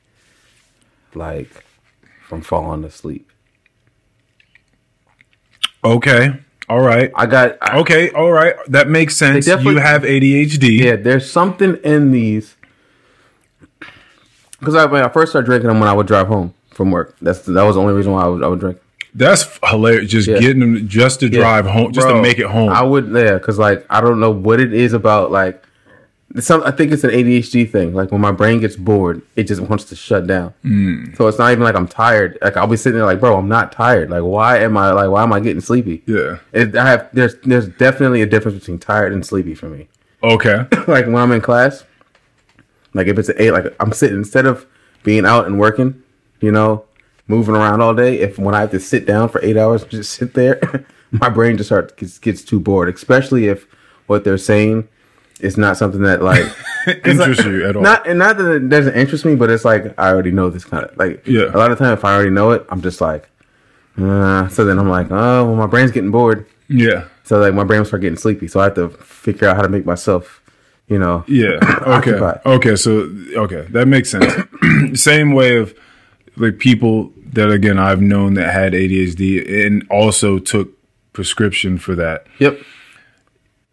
like 1.16 1.64
from 2.26 2.40
falling 2.43 2.84
asleep. 2.84 3.31
Okay, 5.84 6.31
all 6.69 6.81
right, 6.81 7.12
I 7.14 7.26
got 7.26 7.58
I, 7.61 7.78
okay, 7.81 8.11
all 8.11 8.32
right. 8.32 8.55
That 8.69 8.88
makes 8.88 9.16
sense. 9.16 9.44
definitely- 9.46 9.75
You 9.75 9.81
have 9.81 10.02
ADHD. 10.02 10.78
yeah. 10.82 10.96
There's 10.96 11.31
something 11.31 11.76
in 11.84 12.11
these 12.11 12.56
because 14.58 14.75
I, 14.75 14.87
when 14.87 15.02
I 15.05 15.08
first 15.08 15.32
started 15.32 15.46
drinking 15.46 15.69
them 15.69 15.81
when 15.81 15.88
I 15.88 15.93
would 15.93 16.06
drive 16.06 16.26
home 16.28 16.55
from 16.70 16.90
work. 16.90 17.16
That's 17.20 17.40
that 17.43 17.62
was 17.64 17.75
the 17.76 17.82
only 17.82 17.93
reason 17.93 18.12
why 18.12 18.22
I 18.22 18.28
would, 18.28 18.43
I 18.43 18.49
would 18.49 18.61
drink. 18.61 18.78
That's 19.14 19.58
hilarious. 19.62 20.11
Just 20.11 20.26
Yeah. 20.26 20.38
getting 20.38 20.61
them 20.61 20.88
just 20.88 21.20
to 21.20 21.28
drive 21.28 21.66
home, 21.66 21.93
just 21.93 22.08
to 22.08 22.20
make 22.20 22.38
it 22.38 22.46
home. 22.46 22.70
I 22.70 22.82
would, 22.82 23.08
yeah, 23.12 23.34
because 23.34 23.58
like 23.58 23.84
I 23.90 24.00
don't 24.00 24.19
know 24.20 24.31
what 24.31 24.58
it 24.61 24.72
is 24.72 24.94
about 24.94 25.31
like 25.31 25.62
some. 26.41 26.62
I 26.65 26.71
think 26.71 26.93
it's 26.93 27.05
an 27.05 27.11
ADHD 27.11 27.71
thing. 27.71 27.94
Like 27.94 28.11
when 28.11 28.21
my 28.21 28.32
brain 28.32 28.61
gets 28.61 28.76
bored, 28.76 29.23
it 29.37 29.44
just 29.44 29.61
wants 29.61 29.85
to 29.85 29.97
shut 29.97 30.26
down. 30.26 30.53
Mm. 30.65 31.17
So 31.17 31.29
it's 31.29 31.38
not 31.38 31.53
even 31.53 31.65
like 31.65 31.75
I'm 31.75 31.88
tired. 31.88 32.38
Like 32.43 32.56
I'll 32.56 32.67
be 32.67 32.76
sitting 32.76 32.99
there 32.99 33.06
like, 33.06 33.21
bro, 33.21 33.37
I'm 33.37 33.49
not 33.49 33.73
tired. 33.73 34.11
Like 34.11 34.23
why 34.23 34.59
am 34.59 34.76
I 34.76 34.93
like 34.93 35.11
why 35.11 35.23
am 35.23 35.32
I 35.32 35.41
getting 35.41 35.61
sleepy? 35.61 36.03
yeah. 36.06 36.38
It, 36.53 36.76
I 36.76 36.87
have 36.87 37.09
there's 37.12 37.37
there's 37.44 37.69
definitely 37.69 38.23
a 38.23 38.26
difference 38.26 38.59
between 38.59 38.79
tired 38.79 39.12
and 39.12 39.25
sleepy 39.25 39.55
for 39.55 39.69
me. 39.69 39.88
Okay. 40.23 40.67
like 40.88 41.06
when 41.06 41.17
I'm 41.17 41.32
in 41.32 41.41
class, 41.41 41.85
like 42.94 43.06
if 43.06 43.19
it's 43.19 43.29
an 43.29 43.37
eight, 43.38 43.53
like 43.53 43.75
I'm 43.79 43.93
sitting 43.93 44.17
instead 44.17 44.47
of 44.47 44.67
being 45.03 45.26
out 45.26 45.47
and 45.47 45.59
working, 45.59 46.03
you 46.41 46.50
know, 46.50 46.85
moving 47.29 47.55
around 47.55 47.81
all 47.81 47.94
day. 47.94 48.19
If 48.19 48.38
when 48.38 48.55
I 48.55 48.61
have 48.61 48.71
to 48.73 48.81
sit 48.81 49.06
down 49.06 49.29
for 49.29 49.44
eight 49.44 49.56
hours, 49.56 49.85
just 49.85 50.12
sit 50.19 50.35
there, 50.35 50.87
my 51.12 51.29
brain 51.29 51.56
just 51.56 51.69
starts 51.69 51.93
gets, 51.94 52.19
gets 52.19 52.43
too 52.43 52.59
bored. 52.59 52.93
Especially 52.93 53.47
if 53.47 53.67
what 54.06 54.25
they're 54.25 54.38
saying 54.38 54.88
is 55.40 55.56
not 55.56 55.76
something 55.76 56.02
that 56.02 56.22
like 56.22 56.44
Interest 57.04 57.44
you 57.44 57.66
at 57.66 57.76
all? 57.76 57.82
not 57.82 58.06
and 58.06 58.19
not 58.19 58.36
that 58.38 58.50
it 58.56 58.69
doesn't 58.69 58.94
interest 58.94 59.25
me, 59.25 59.34
but 59.36 59.50
it's 59.50 59.64
like 59.64 59.94
I 59.98 60.08
already 60.10 60.31
know 60.31 60.50
this 60.50 60.64
kind 60.64 60.84
of 60.84 60.96
like 60.96 61.26
Yeah. 61.26 61.50
A 61.54 61.58
lot 61.58 61.70
of 61.72 61.78
time, 61.78 61.92
if 61.92 62.04
I 62.04 62.14
already 62.14 62.31
know 62.31 62.50
it, 62.52 62.64
I'm 62.69 62.82
just 62.82 63.00
like, 63.00 63.28
uh, 64.00 64.48
so 64.48 64.64
then 64.64 64.78
I'm 64.78 64.88
like, 64.88 65.10
oh, 65.10 65.44
well, 65.46 65.54
my 65.54 65.66
brain's 65.66 65.90
getting 65.92 66.10
bored. 66.10 66.46
yeah. 66.69 67.08
So 67.26 67.38
like 67.38 67.54
my 67.54 67.64
brain 67.64 67.81
will 67.81 67.86
start 67.86 68.02
getting 68.02 68.19
sleepy. 68.19 68.48
So 68.48 68.60
I 68.60 68.64
have 68.64 68.75
to 68.75 68.90
figure 68.90 69.48
out 69.48 69.56
how 69.56 69.62
to 69.62 69.69
make 69.70 69.86
myself, 69.86 70.42
you 70.88 70.98
know, 70.98 71.25
Yeah. 71.26 71.58
Okay. 71.62 72.10
Occupied. 72.12 72.40
Okay. 72.44 72.76
So 72.76 73.08
okay, 73.37 73.66
that 73.70 73.88
makes 73.88 74.10
sense. 74.10 74.30
Same 75.00 75.32
way 75.32 75.56
of 75.56 75.75
like 76.37 76.58
people 76.58 77.12
that 77.32 77.50
again 77.50 77.78
I've 77.78 78.02
known 78.02 78.34
that 78.34 78.52
had 78.52 78.75
ADHD 78.75 79.66
and 79.66 79.87
also 79.90 80.38
took 80.38 80.69
prescription 81.14 81.78
for 81.78 81.94
that. 81.94 82.26
Yep. 82.40 82.58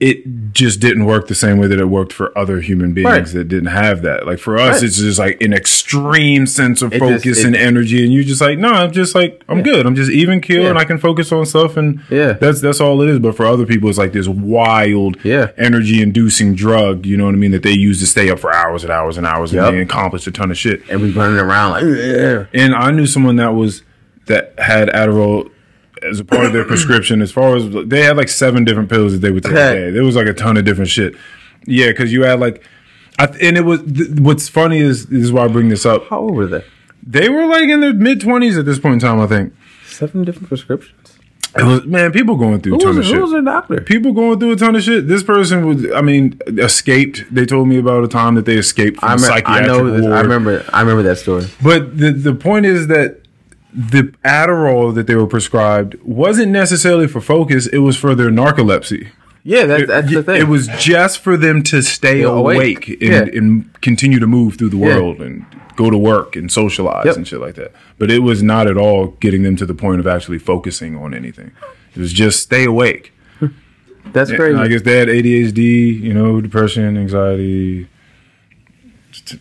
It 0.01 0.51
just 0.51 0.79
didn't 0.79 1.05
work 1.05 1.27
the 1.27 1.35
same 1.35 1.59
way 1.59 1.67
that 1.67 1.79
it 1.79 1.85
worked 1.87 2.11
for 2.11 2.35
other 2.35 2.59
human 2.59 2.91
beings 2.91 3.07
Right. 3.07 3.25
that 3.27 3.47
didn't 3.47 3.69
have 3.69 4.01
that. 4.01 4.25
Like 4.25 4.39
for 4.39 4.57
us, 4.57 4.77
Right. 4.77 4.83
it's 4.83 4.97
just 4.97 5.19
like 5.19 5.39
an 5.43 5.53
extreme 5.53 6.47
sense 6.47 6.81
of 6.81 6.91
It 6.91 6.97
just- 6.99 7.23
focus 7.23 7.39
it- 7.41 7.45
and 7.45 7.55
energy, 7.55 8.03
and 8.03 8.11
you're 8.11 8.23
just 8.23 8.41
like, 8.41 8.57
no, 8.57 8.69
I'm 8.69 8.91
just 8.91 9.13
like 9.13 9.43
I'm 9.47 9.61
good. 9.61 9.85
I'm 9.85 9.93
just 9.95 10.09
even 10.09 10.41
keel, 10.41 10.63
Yeah. 10.63 10.69
and 10.69 10.79
I 10.79 10.85
can 10.85 10.97
focus 10.97 11.31
on 11.31 11.45
stuff, 11.45 11.77
and 11.77 11.99
Yeah. 12.09 12.33
that's 12.33 12.61
that's 12.61 12.81
all 12.81 12.99
it 13.03 13.09
is. 13.11 13.19
But 13.19 13.37
for 13.37 13.45
other 13.45 13.65
people, 13.67 13.89
it's 13.89 13.99
like 13.99 14.11
this 14.11 14.27
wild, 14.27 15.17
Yeah. 15.23 15.49
energy 15.55 16.01
inducing 16.01 16.55
drug. 16.55 17.05
You 17.05 17.15
know 17.15 17.25
what 17.25 17.35
I 17.35 17.37
mean? 17.37 17.51
That 17.51 17.61
they 17.61 17.71
use 17.73 17.99
to 17.99 18.07
stay 18.07 18.31
up 18.31 18.39
for 18.39 18.51
hours 18.53 18.83
and 18.83 18.91
hours 18.91 19.17
and 19.19 19.27
hours 19.27 19.53
Yep. 19.53 19.65
and 19.69 19.77
they 19.77 19.81
accomplish 19.81 20.25
a 20.25 20.31
ton 20.31 20.49
of 20.49 20.57
shit. 20.57 20.81
And 20.89 20.99
we 21.01 21.11
running 21.11 21.37
around 21.39 21.71
like, 21.73 21.83
yeah. 21.83 22.43
And 22.55 22.73
I 22.73 22.89
knew 22.89 23.05
someone 23.05 23.35
that 23.35 23.53
was 23.53 23.83
that 24.25 24.53
had 24.57 24.87
Adderall 24.89 25.49
as 26.03 26.19
a 26.19 26.25
part 26.25 26.45
of 26.45 26.53
their 26.53 26.65
prescription. 26.65 27.21
As 27.21 27.31
far 27.31 27.55
as 27.55 27.69
they 27.87 28.01
had 28.01 28.17
like 28.17 28.29
seven 28.29 28.63
different 28.65 28.89
pills 28.89 29.13
that 29.13 29.19
they 29.19 29.31
would 29.31 29.43
take 29.43 29.51
a 29.53 29.55
day. 29.55 29.91
There 29.91 30.03
was 30.03 30.15
like 30.15 30.27
a 30.27 30.33
ton 30.33 30.57
of 30.57 30.65
different 30.65 30.89
shit. 30.89 31.15
Yeah, 31.65 31.87
because 31.87 32.11
you 32.11 32.23
had 32.23 32.39
like, 32.39 32.63
I, 33.19 33.25
and 33.41 33.57
it 33.57 33.65
was 33.65 33.81
th- 33.83 34.19
what's 34.19 34.49
funny 34.49 34.79
is 34.79 35.07
this 35.07 35.23
is 35.23 35.31
why 35.31 35.43
I 35.45 35.47
bring 35.47 35.69
this 35.69 35.85
up. 35.85 36.07
How 36.09 36.19
old 36.19 36.35
were 36.35 36.47
they? 36.47 36.63
They 37.05 37.29
were 37.29 37.45
like 37.45 37.63
in 37.69 37.79
their 37.81 37.93
mid 37.93 38.21
twenties 38.21 38.57
at 38.57 38.65
this 38.65 38.79
point 38.79 38.95
in 38.95 38.99
time. 38.99 39.19
I 39.19 39.27
think 39.27 39.53
Seven 39.85 40.23
different 40.23 40.47
prescriptions. 40.47 41.17
it 41.55 41.63
was 41.63 41.85
man. 41.85 42.11
People 42.11 42.35
going 42.37 42.61
through 42.61 42.73
a 42.73 42.77
Who 42.77 42.81
ton 42.85 42.97
was, 42.97 43.09
of 43.09 43.15
who 43.15 43.21
was 43.21 43.31
their 43.31 43.41
doctor? 43.41 43.81
People 43.81 44.13
going 44.13 44.39
through 44.39 44.53
a 44.53 44.55
ton 44.55 44.75
of 44.75 44.81
shit. 44.83 45.07
This 45.07 45.21
person 45.21 45.65
was, 45.67 45.91
I 45.91 46.01
mean, 46.01 46.39
escaped. 46.47 47.25
They 47.33 47.45
told 47.45 47.67
me 47.67 47.77
about 47.77 48.03
a 48.03 48.07
time 48.07 48.35
that 48.35 48.45
they 48.45 48.55
escaped 48.55 48.99
from 48.99 49.09
I, 49.09 49.13
a 49.13 49.17
me- 49.17 49.41
I 49.45 49.61
know. 49.61 49.91
This. 49.91 50.05
I 50.05 50.21
remember. 50.21 50.65
I 50.73 50.81
remember 50.81 51.03
that 51.03 51.17
story. 51.17 51.45
But 51.61 51.97
the 51.97 52.11
the 52.11 52.33
point 52.33 52.65
is 52.65 52.87
that 52.87 53.20
the 53.73 54.13
Adderall 54.25 54.93
that 54.95 55.07
they 55.07 55.15
were 55.15 55.27
prescribed 55.27 55.95
wasn't 56.03 56.51
necessarily 56.51 57.07
for 57.07 57.21
focus. 57.21 57.67
It 57.67 57.79
was 57.79 57.95
for 57.97 58.15
their 58.15 58.29
narcolepsy. 58.29 59.07
Yeah, 59.43 59.65
that's 59.65 59.87
that's 59.87 60.13
the 60.13 60.21
thing. 60.23 60.39
It 60.41 60.47
was 60.47 60.67
just 60.77 61.19
for 61.19 61.35
them 61.37 61.63
to 61.63 61.81
stay 61.81 62.19
You're 62.19 62.35
awake, 62.37 62.57
awake. 62.87 62.89
and, 63.01 63.27
Yeah. 63.27 63.37
and 63.39 63.81
continue 63.81 64.19
to 64.19 64.27
move 64.27 64.55
through 64.57 64.69
the 64.69 64.77
Yeah. 64.77 64.97
world 64.97 65.19
and 65.21 65.45
go 65.75 65.89
to 65.89 65.97
work 65.97 66.35
and 66.35 66.51
socialize 66.51 67.05
Yep. 67.05 67.15
and 67.15 67.27
shit 67.27 67.39
like 67.39 67.55
that. 67.55 67.71
But 67.97 68.11
it 68.11 68.19
was 68.19 68.43
not 68.43 68.67
at 68.67 68.77
all 68.77 69.15
getting 69.19 69.41
them 69.43 69.55
to 69.55 69.65
the 69.65 69.73
point 69.73 69.99
of 69.99 70.05
actually 70.05 70.37
focusing 70.37 70.95
on 70.95 71.13
anything. 71.15 71.51
It 71.95 71.99
was 71.99 72.13
just 72.13 72.39
stay 72.41 72.65
awake. 72.65 73.13
that's 74.13 74.31
crazy. 74.31 74.53
And 74.53 74.59
I 74.61 74.67
guess 74.67 74.81
they 74.83 74.97
had 74.99 75.07
ADHD, 75.09 75.61
you 76.01 76.13
know, 76.13 76.39
depression, 76.41 76.97
anxiety, 76.97 77.87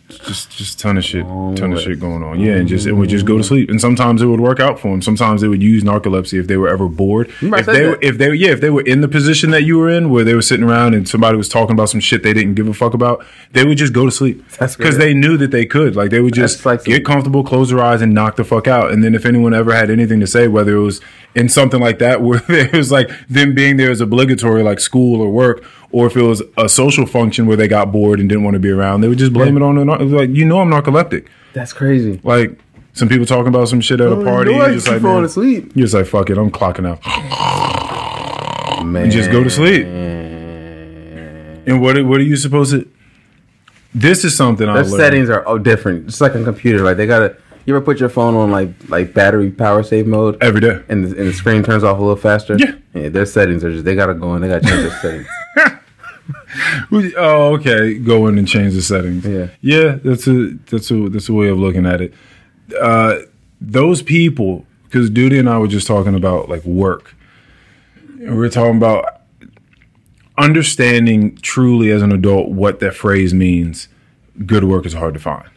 just 0.08 0.50
just 0.50 0.78
ton 0.78 0.96
of 0.96 1.04
shit, 1.04 1.24
ton 1.24 1.72
of 1.72 1.80
shit 1.80 2.00
going 2.00 2.22
on. 2.22 2.40
Yeah, 2.40 2.54
and 2.54 2.68
just 2.68 2.86
it 2.86 2.92
would 2.92 3.08
just 3.08 3.26
go 3.26 3.38
to 3.38 3.44
sleep. 3.44 3.70
And 3.70 3.80
sometimes 3.80 4.22
it 4.22 4.26
would 4.26 4.40
work 4.40 4.60
out 4.60 4.78
for 4.78 4.88
them. 4.88 5.02
Sometimes 5.02 5.40
they 5.40 5.48
would 5.48 5.62
use 5.62 5.82
narcolepsy 5.82 6.38
if 6.38 6.46
they 6.46 6.56
were 6.56 6.68
ever 6.68 6.88
bored. 6.88 7.30
If 7.40 7.66
they 7.66 7.86
were, 7.86 7.98
if 8.02 8.18
they 8.18 8.32
yeah 8.34 8.50
if 8.50 8.60
they 8.60 8.70
were 8.70 8.82
in 8.82 9.00
the 9.00 9.08
position 9.08 9.50
that 9.50 9.62
you 9.62 9.78
were 9.78 9.88
in 9.88 10.10
where 10.10 10.24
they 10.24 10.34
were 10.34 10.42
sitting 10.42 10.64
around 10.64 10.94
and 10.94 11.08
somebody 11.08 11.36
was 11.36 11.48
talking 11.48 11.72
about 11.72 11.88
some 11.88 12.00
shit 12.00 12.22
they 12.22 12.32
didn't 12.32 12.54
give 12.54 12.68
a 12.68 12.74
fuck 12.74 12.94
about, 12.94 13.24
they 13.52 13.64
would 13.64 13.78
just 13.78 13.92
go 13.92 14.04
to 14.04 14.10
sleep 14.10 14.46
That's 14.58 14.76
because 14.76 14.98
they 14.98 15.14
knew 15.14 15.36
that 15.36 15.50
they 15.50 15.66
could. 15.66 15.96
Like 15.96 16.10
they 16.10 16.20
would 16.20 16.34
just 16.34 16.64
like 16.64 16.84
get 16.84 17.04
comfortable, 17.04 17.44
close 17.44 17.70
their 17.70 17.80
eyes, 17.82 18.02
and 18.02 18.14
knock 18.14 18.36
the 18.36 18.44
fuck 18.44 18.66
out. 18.66 18.90
And 18.90 19.02
then 19.04 19.14
if 19.14 19.24
anyone 19.24 19.54
ever 19.54 19.72
had 19.74 19.90
anything 19.90 20.20
to 20.20 20.26
say, 20.26 20.48
whether 20.48 20.76
it 20.76 20.80
was 20.80 21.00
in 21.34 21.48
something 21.48 21.80
like 21.80 21.98
that 21.98 22.22
where 22.22 22.42
it 22.48 22.72
was 22.72 22.90
like 22.90 23.10
them 23.28 23.54
being 23.54 23.76
there 23.76 23.90
is 23.90 24.00
obligatory, 24.00 24.62
like 24.62 24.80
school 24.80 25.20
or 25.20 25.30
work, 25.30 25.64
or 25.92 26.06
if 26.06 26.16
it 26.16 26.22
was 26.22 26.42
a 26.56 26.68
social 26.68 27.06
function 27.06 27.46
where 27.46 27.56
they 27.56 27.66
got 27.68 27.90
bored 27.92 28.20
and 28.20 28.28
didn't 28.28 28.44
want 28.44 28.54
to 28.54 28.60
be 28.60 28.70
around, 28.70 29.00
they 29.00 29.08
would 29.08 29.18
just 29.18 29.32
blame 29.32 29.56
it 29.56 29.62
on 29.62 29.74
the 29.76 29.82
it 29.82 30.02
was 30.04 30.12
like 30.12 30.30
you 30.30 30.44
know 30.44 30.60
I'm 30.60 30.70
narcoleptic. 30.70 31.26
that's 31.52 31.72
crazy. 31.72 32.20
Like 32.22 32.58
some 32.92 33.08
people 33.08 33.26
talking 33.26 33.48
about 33.48 33.68
some 33.68 33.80
shit 33.80 34.00
at 34.00 34.10
a 34.12 34.16
party, 34.22 34.52
You 34.52 34.58
you're 34.58 34.72
just 34.74 34.88
like 34.88 35.00
falling 35.02 35.24
asleep. 35.24 35.72
you're 35.74 35.84
just 35.84 35.94
like 35.94 36.06
fuck 36.06 36.30
it, 36.30 36.38
I'm 36.38 36.50
clocking 36.50 36.86
out. 36.88 37.00
Man, 38.84 39.10
just 39.10 39.30
go 39.30 39.42
to 39.44 39.50
sleep. 39.50 39.86
And 39.86 41.80
what 41.82 41.96
are- 41.98 42.04
what 42.04 42.20
are 42.20 42.24
you 42.24 42.36
supposed 42.36 42.72
to? 42.72 42.88
This 43.94 44.24
is 44.24 44.36
something 44.36 44.68
I 44.68 44.74
learned. 44.74 44.88
settings 44.88 45.28
are 45.28 45.42
oh, 45.46 45.58
different. 45.58 46.06
It's 46.08 46.20
like 46.20 46.34
a 46.34 46.42
computer. 46.44 46.82
Like 46.82 46.96
they 46.96 47.06
gotta. 47.06 47.36
You 47.70 47.76
ever 47.76 47.84
put 47.84 48.00
your 48.00 48.08
phone 48.08 48.34
on 48.34 48.50
like 48.50 48.70
like 48.88 49.14
battery 49.14 49.48
power 49.52 49.84
save 49.84 50.08
mode, 50.08 50.36
every 50.42 50.60
day. 50.60 50.82
and 50.88 51.04
the, 51.04 51.16
and 51.16 51.28
the 51.28 51.32
screen 51.32 51.62
turns 51.62 51.84
off 51.84 51.98
a 51.98 52.00
little 52.00 52.16
faster? 52.16 52.56
Yeah. 52.58 52.74
Yeah. 52.94 53.08
Their 53.10 53.26
settings 53.26 53.62
are 53.62 53.70
just 53.70 53.84
they 53.84 53.94
gotta 53.94 54.14
go 54.14 54.34
in. 54.34 54.42
They 54.42 54.48
gotta 54.48 54.66
change 54.66 54.82
their 54.82 54.98
settings. 55.00 55.28
Oh, 57.16 57.54
okay. 57.54 57.94
Go 57.98 58.26
in 58.26 58.38
and 58.38 58.46
change 58.46 58.74
the 58.74 58.82
settings. 58.82 59.24
Yeah. 59.24 59.48
yeah. 59.60 59.98
That's 60.02 60.26
a 60.26 60.54
that's 60.70 60.90
a 60.90 61.08
that's 61.08 61.28
a 61.28 61.32
way 61.32 61.48
of 61.48 61.58
looking 61.58 61.86
at 61.86 62.00
it. 62.00 62.12
Uh, 62.80 63.20
those 63.60 64.02
people, 64.02 64.66
because 64.84 65.10
Duty 65.10 65.38
and 65.38 65.48
I 65.48 65.58
were 65.58 65.68
just 65.68 65.86
talking 65.86 66.14
about 66.14 66.48
like 66.48 66.64
work, 66.64 67.14
and 68.18 68.36
we 68.38 68.46
are 68.46 68.50
talking 68.50 68.76
about. 68.76 69.22
understanding 70.38 71.36
truly 71.42 71.90
as 71.90 72.02
an 72.02 72.12
adult 72.12 72.48
what 72.50 72.80
that 72.80 72.94
phrase 72.94 73.34
means, 73.34 73.88
good 74.46 74.64
work 74.64 74.86
is 74.86 74.94
hard 74.94 75.14
to 75.14 75.20
find. 75.20 75.48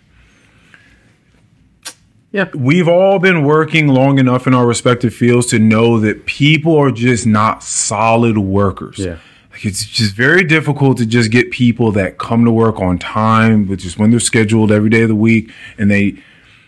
Yeah. 2.34 2.50
We've 2.56 2.88
all 2.88 3.20
been 3.20 3.44
working 3.44 3.88
long 3.88 4.18
enough 4.18 4.48
in 4.48 4.56
our 4.56 4.66
respective 4.66 5.14
fields 5.14 5.46
to 5.48 5.60
know 5.60 6.00
that 6.00 6.26
people 6.26 6.76
are 6.76 6.92
just 6.92 7.28
not 7.28 7.64
solid 7.64 8.40
workers. 8.40 8.98
Yeah. 8.98 9.20
Like 9.52 9.66
it's 9.66 9.86
just 9.86 10.16
very 10.16 10.44
difficult 10.44 10.98
to 10.98 11.06
just 11.06 11.30
get 11.30 11.52
people 11.52 11.92
that 11.92 12.18
come 12.18 12.44
to 12.44 12.52
work 12.52 12.80
on 12.80 12.98
time, 12.98 13.68
which 13.68 13.86
is 13.86 14.00
when 14.00 14.10
they're 14.10 14.20
scheduled 14.20 14.72
every 14.72 14.90
day 14.90 15.04
of 15.04 15.10
the 15.10 15.16
week, 15.16 15.52
and 15.78 15.92
they 15.92 16.18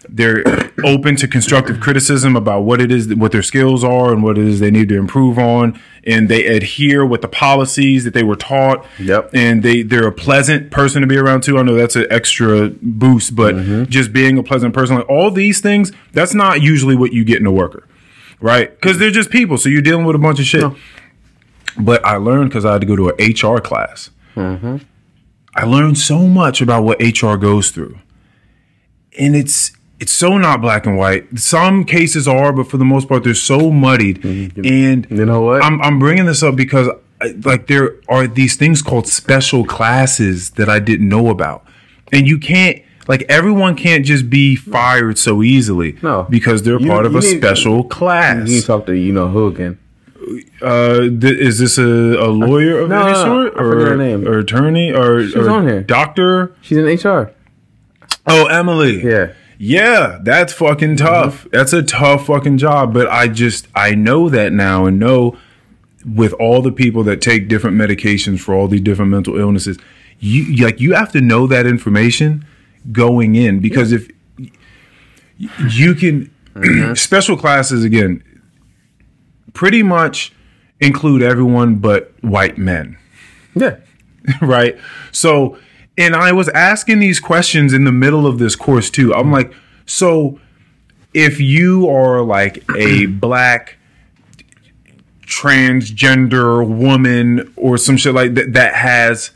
they're 0.09 0.43
open 0.83 1.15
to 1.17 1.27
constructive 1.27 1.79
criticism 1.79 2.35
about 2.35 2.61
what 2.61 2.81
it 2.81 2.91
is 2.91 3.13
what 3.15 3.31
their 3.31 3.43
skills 3.43 3.83
are 3.83 4.11
and 4.11 4.23
what 4.23 4.37
it 4.37 4.45
is 4.45 4.59
they 4.59 4.71
need 4.71 4.89
to 4.89 4.97
improve 4.97 5.37
on. 5.37 5.79
And 6.03 6.29
they 6.29 6.45
adhere 6.45 7.03
with 7.05 7.21
the 7.21 7.27
policies 7.27 8.03
that 8.03 8.13
they 8.13 8.23
were 8.23 8.35
taught. 8.35 8.85
Yep. 8.99 9.31
and 9.33 9.63
they 9.63 9.81
they're 9.81 10.07
a 10.07 10.11
pleasant 10.11 10.71
person 10.71 11.01
to 11.01 11.07
be 11.07 11.17
around 11.17 11.41
too. 11.41 11.57
I 11.57 11.63
know 11.63 11.75
that's 11.75 11.95
an 11.95 12.07
extra 12.09 12.69
boost 12.81 13.35
but 13.35 13.55
mm-hmm. 13.55 13.85
just 13.85 14.13
being 14.13 14.37
a 14.37 14.43
pleasant 14.43 14.73
person 14.73 14.97
like 14.97 15.09
all 15.09 15.31
these 15.31 15.59
things 15.61 15.91
that's 16.13 16.33
not 16.33 16.61
usually 16.61 16.95
what 16.95 17.13
you 17.13 17.23
get 17.23 17.39
in 17.39 17.45
a 17.45 17.51
worker 17.51 17.87
right? 18.39 18.69
Because 18.69 18.99
they're 18.99 19.11
just 19.11 19.29
people 19.29 19.57
so 19.57 19.69
you're 19.69 19.81
dealing 19.81 20.05
with 20.05 20.15
a 20.15 20.19
bunch 20.19 20.39
of 20.39 20.45
shit. 20.45 20.71
But 21.77 22.05
i 22.05 22.15
learned 22.15 22.49
because 22.49 22.63
i 22.63 22.73
had 22.73 22.81
to 22.81 22.87
go 22.87 22.95
to 22.95 23.09
an 23.09 23.15
hr 23.31 23.59
class. 23.59 24.09
Mm-hmm. 24.35 24.77
I 25.55 25.63
learned 25.63 25.97
so 25.97 26.27
much 26.27 26.61
about 26.61 26.83
what 26.83 27.01
hr 27.01 27.35
goes 27.35 27.71
through. 27.71 27.99
And 29.17 29.35
it's 29.35 29.71
it's 30.05 30.13
so 30.13 30.37
not 30.37 30.61
black 30.61 30.85
and 30.85 30.97
white. 30.97 31.39
Some 31.39 31.83
cases 31.83 32.27
are, 32.27 32.53
but 32.53 32.67
for 32.69 32.77
the 32.77 32.85
most 32.85 33.07
part, 33.09 33.23
they're 33.23 33.33
so 33.33 33.71
muddied. 33.71 34.23
And 34.23 35.07
You 35.09 35.25
know 35.25 35.41
what? 35.41 35.63
I'm 35.63 35.81
I'm 35.81 35.97
bringing 35.99 36.25
this 36.25 36.43
up 36.43 36.55
because 36.55 36.87
like 37.43 37.65
there 37.67 37.95
are 38.07 38.27
these 38.27 38.55
things 38.55 38.81
called 38.83 39.07
special 39.07 39.65
classes 39.65 40.51
that 40.51 40.69
I 40.69 40.79
didn't 40.79 41.09
know 41.09 41.29
about, 41.29 41.63
and 42.13 42.27
you 42.27 42.37
can't 42.37 42.81
like 43.07 43.23
everyone 43.29 43.75
can't 43.75 44.05
just 44.05 44.29
be 44.29 44.55
fired 44.55 45.17
so 45.17 45.41
easily. 45.41 45.97
No. 46.03 46.25
because 46.29 46.61
they're 46.63 46.79
You- 46.79 46.87
part 46.89 47.05
of 47.07 47.15
a 47.15 47.21
special 47.21 47.83
class. 47.83 48.47
you 48.47 48.55
need 48.55 48.61
to 48.61 48.67
talk 48.67 48.85
to 48.85 48.93
you 48.93 49.11
know 49.13 49.27
who 49.29 49.47
again? 49.47 49.77
uh, 50.61 50.99
th- 51.21 51.23
is 51.49 51.59
this 51.59 51.77
a, 51.77 51.83
a 51.83 52.29
lawyer 52.29 52.79
of 52.79 52.89
No, 52.89 53.01
any 53.01 53.11
no, 53.13 53.25
no. 53.25 53.25
sort, 53.25 53.53
I 53.53 53.57
forget 53.59 53.87
or, 53.87 53.89
her 53.91 53.97
name. 53.97 54.27
or 54.27 54.39
attorney, 54.39 54.91
or, 54.91 55.23
She's 55.23 55.35
or 55.35 55.49
on 55.51 55.67
here. 55.67 55.81
doctor? 55.83 56.51
She's 56.61 56.77
in 56.79 56.85
HR. 56.85 57.31
Oh, 58.27 58.45
Emily. 58.47 59.03
Yeah. 59.05 59.33
Yeah, 59.57 60.19
that's 60.21 60.53
fucking 60.53 60.95
mm-hmm. 60.95 61.05
tough. 61.05 61.47
That's 61.51 61.73
a 61.73 61.83
tough 61.83 62.27
fucking 62.27 62.57
job. 62.57 62.93
But 62.93 63.07
I 63.07 63.27
just 63.27 63.67
I 63.75 63.95
know 63.95 64.29
that 64.29 64.53
now 64.53 64.85
and 64.85 64.99
know 64.99 65.37
with 66.05 66.33
all 66.33 66.61
the 66.61 66.71
people 66.71 67.03
that 67.03 67.21
take 67.21 67.47
different 67.47 67.77
medications 67.77 68.39
for 68.39 68.53
all 68.53 68.67
these 68.67 68.81
different 68.81 69.11
mental 69.11 69.39
illnesses, 69.39 69.77
you 70.19 70.63
like 70.63 70.79
you 70.79 70.93
have 70.93 71.11
to 71.13 71.21
know 71.21 71.47
that 71.47 71.65
information 71.65 72.45
going 72.91 73.35
in 73.35 73.59
because 73.59 73.91
if 73.91 74.09
you 75.37 75.95
can 75.95 76.31
mm-hmm. 76.53 76.93
special 76.95 77.35
classes 77.35 77.83
again 77.83 78.23
pretty 79.53 79.81
much 79.81 80.31
include 80.79 81.21
everyone 81.21 81.75
but 81.75 82.13
white 82.21 82.57
men 82.57 82.97
Yeah. 83.55 83.77
right? 84.41 84.77
So, 85.11 85.57
and 85.97 86.15
I 86.15 86.31
was 86.31 86.49
asking 86.49 86.99
these 86.99 87.19
questions 87.19 87.73
in 87.73 87.83
the 87.85 87.91
middle 87.91 88.27
of 88.27 88.37
this 88.39 88.55
course 88.55 88.89
too. 88.89 89.13
I'm 89.13 89.31
like, 89.31 89.53
so 89.85 90.39
if 91.13 91.39
you 91.39 91.89
are 91.89 92.21
like 92.21 92.63
a 92.75 93.05
black 93.05 93.77
transgender 95.25 96.67
woman 96.67 97.51
or 97.55 97.77
some 97.77 97.97
shit 97.97 98.13
like 98.13 98.33
that 98.35 98.53
that 98.53 98.75
has 98.75 99.31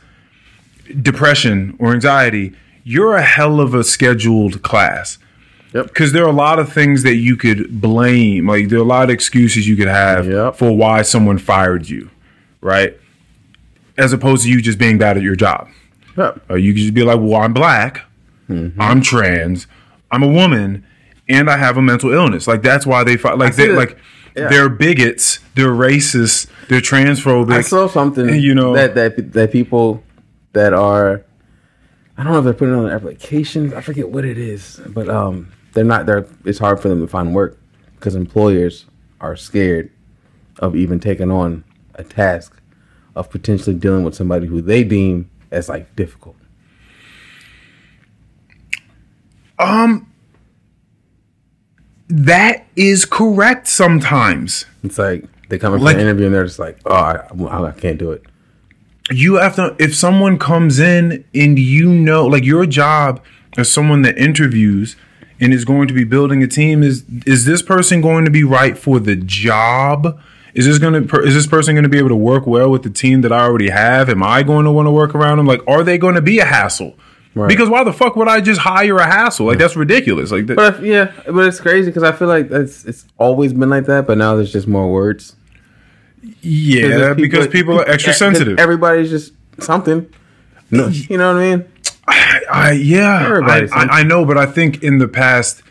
depression 1.02 1.76
or 1.78 1.92
anxiety, 1.92 2.52
you're 2.84 3.14
a 3.16 3.22
hell 3.22 3.60
of 3.60 3.74
a 3.74 3.84
scheduled 3.84 4.62
class. 4.62 5.18
Yep. 5.72 5.86
Because 5.86 6.12
there 6.12 6.24
are 6.24 6.28
a 6.28 6.32
lot 6.32 6.58
of 6.58 6.72
things 6.72 7.04
that 7.04 7.14
you 7.16 7.36
could 7.36 7.80
blame. 7.80 8.48
Like 8.48 8.68
there 8.68 8.78
are 8.78 8.82
a 8.82 8.84
lot 8.84 9.04
of 9.04 9.10
excuses 9.10 9.68
you 9.68 9.76
could 9.76 9.88
have 9.88 10.26
Yep. 10.28 10.56
for 10.56 10.76
why 10.76 11.02
someone 11.02 11.38
fired 11.38 11.88
you, 11.88 12.10
right? 12.60 12.98
As 13.96 14.12
opposed 14.12 14.44
to 14.44 14.50
you 14.50 14.60
just 14.60 14.78
being 14.78 14.98
bad 14.98 15.16
at 15.16 15.22
your 15.22 15.36
job. 15.36 15.68
Yep. 16.20 16.40
Or 16.50 16.58
you 16.58 16.72
could 16.72 16.82
just 16.82 16.94
be 16.94 17.02
like, 17.02 17.18
well, 17.20 17.36
I'm 17.42 17.52
black, 17.52 18.02
Mm-hmm. 18.48 18.80
I'm 18.80 19.00
trans, 19.00 19.68
I'm 20.10 20.22
a 20.24 20.28
woman, 20.28 20.84
and 21.28 21.48
I 21.48 21.56
have 21.56 21.76
a 21.76 21.82
mental 21.82 22.12
illness. 22.12 22.48
Like 22.48 22.62
that's 22.62 22.84
why 22.84 23.04
they 23.04 23.16
fight. 23.16 23.38
Like 23.38 23.54
they 23.54 23.68
that- 23.68 23.76
like 23.76 23.96
yeah. 24.36 24.48
they're 24.48 24.68
bigots, 24.68 25.38
they're 25.54 25.68
racist, 25.70 26.48
they're 26.68 26.80
transphobic. 26.80 27.52
I 27.54 27.60
saw 27.60 27.86
something 27.86 28.28
You 28.40 28.54
know- 28.56 28.74
that 28.74 28.94
that 28.96 29.32
that 29.34 29.52
people 29.52 30.02
that 30.52 30.72
are 30.72 31.22
I 32.18 32.24
don't 32.24 32.32
know 32.32 32.38
if 32.40 32.44
they're 32.44 32.52
putting 32.54 32.74
it 32.74 32.76
on 32.76 32.84
their 32.86 32.94
applications. 32.96 33.72
I 33.72 33.80
forget 33.82 34.10
what 34.10 34.24
it 34.24 34.36
is, 34.36 34.80
but 34.88 35.08
um, 35.08 35.52
they're 35.72 35.84
not. 35.84 36.06
They're 36.06 36.26
it's 36.44 36.58
hard 36.58 36.80
for 36.80 36.88
them 36.88 37.00
to 37.00 37.06
find 37.06 37.32
work 37.32 37.56
because 37.94 38.16
employers 38.16 38.84
are 39.20 39.36
scared 39.36 39.90
of 40.58 40.74
even 40.74 40.98
taking 40.98 41.30
on 41.30 41.62
a 41.94 42.02
task 42.02 42.60
of 43.14 43.30
potentially 43.30 43.76
dealing 43.76 44.02
with 44.02 44.16
somebody 44.16 44.48
who 44.48 44.60
they 44.60 44.82
deem 44.82 45.29
as 45.50 45.68
like 45.68 45.94
difficult. 45.96 46.36
Um, 49.58 50.10
that 52.08 52.66
is 52.76 53.04
correct 53.04 53.68
sometimes. 53.68 54.64
It's 54.82 54.98
like 54.98 55.24
they 55.48 55.58
come 55.58 55.74
in 55.74 55.80
for 55.80 55.90
an 55.90 56.00
interview 56.00 56.26
and 56.26 56.34
they're 56.34 56.46
just 56.46 56.58
like, 56.58 56.78
"Oh, 56.86 56.94
I, 56.94 57.26
I, 57.44 57.68
I 57.68 57.72
can't 57.72 57.98
do 57.98 58.12
it." 58.12 58.24
you 59.10 59.34
have 59.34 59.56
to 59.56 59.74
if 59.78 59.94
someone 59.94 60.38
comes 60.38 60.78
in 60.78 61.24
and 61.34 61.58
you 61.58 61.88
know 61.88 62.26
like 62.26 62.44
your 62.44 62.64
job 62.64 63.22
as 63.58 63.70
someone 63.70 64.02
that 64.02 64.16
interviews 64.16 64.96
and 65.40 65.52
is 65.52 65.64
going 65.64 65.88
to 65.88 65.94
be 65.94 66.04
building 66.04 66.42
a 66.42 66.46
team 66.46 66.82
is 66.82 67.04
is 67.26 67.44
this 67.44 67.62
person 67.62 68.00
going 68.00 68.24
to 68.24 68.30
be 68.30 68.44
right 68.44 68.78
for 68.78 69.00
the 69.00 69.16
job 69.16 70.20
is 70.54 70.66
this 70.66 70.78
going 70.78 71.06
to 71.06 71.20
is 71.20 71.34
this 71.34 71.46
person 71.46 71.74
going 71.74 71.84
to 71.84 71.88
be 71.88 71.98
able 71.98 72.08
to 72.08 72.16
work 72.16 72.46
well 72.46 72.70
with 72.70 72.82
the 72.82 72.90
team 72.90 73.20
that 73.22 73.32
I 73.32 73.40
already 73.40 73.70
have 73.70 74.08
am 74.08 74.22
I 74.22 74.42
going 74.42 74.64
to 74.64 74.70
want 74.72 74.86
to 74.86 74.90
work 74.92 75.14
around 75.14 75.36
them 75.38 75.46
like 75.46 75.60
are 75.68 75.82
they 75.84 75.98
going 75.98 76.14
to 76.16 76.22
be 76.22 76.38
a 76.38 76.44
hassle 76.44 76.94
Right. 77.32 77.46
because 77.46 77.68
why 77.68 77.84
the 77.84 77.92
fuck 77.92 78.16
would 78.16 78.26
I 78.26 78.40
just 78.40 78.60
hire 78.60 78.96
a 78.96 79.06
hassle 79.06 79.46
like 79.46 79.58
that's 79.58 79.76
ridiculous 79.76 80.32
like 80.32 80.46
that, 80.46 80.56
But 80.56 80.74
if, 80.76 80.82
yeah, 80.82 81.12
but 81.26 81.46
it's 81.46 81.60
crazy 81.60 81.88
because 81.88 82.02
I 82.02 82.10
feel 82.10 82.26
like 82.26 82.50
it's 82.50 82.84
it's 82.84 83.06
always 83.18 83.52
been 83.52 83.70
like 83.70 83.86
that, 83.86 84.06
but 84.08 84.18
now 84.18 84.34
there's 84.34 84.52
just 84.52 84.66
more 84.66 84.90
words. 84.90 85.36
yeah 86.40 86.88
there's 86.88 87.16
because 87.16 87.46
people 87.46 87.78
are 87.80 87.88
extra 87.88 88.12
sensitive 88.12 88.58
Everybody's 88.58 89.10
just 89.10 89.32
something. 89.60 90.12
No, 90.72 90.88
you 90.88 91.16
know 91.18 91.34
what 91.34 91.42
I 91.42 91.56
mean? 91.56 91.64
I 92.08 92.72
yeah, 92.72 93.18
I, 93.18 93.24
Everybody's 93.26 93.72
I, 93.72 93.82
I 93.82 94.02
know, 94.02 94.24
but 94.24 94.36
I 94.36 94.46
think 94.46 94.82
in 94.82 94.98
the 94.98 95.06
past, 95.08 95.62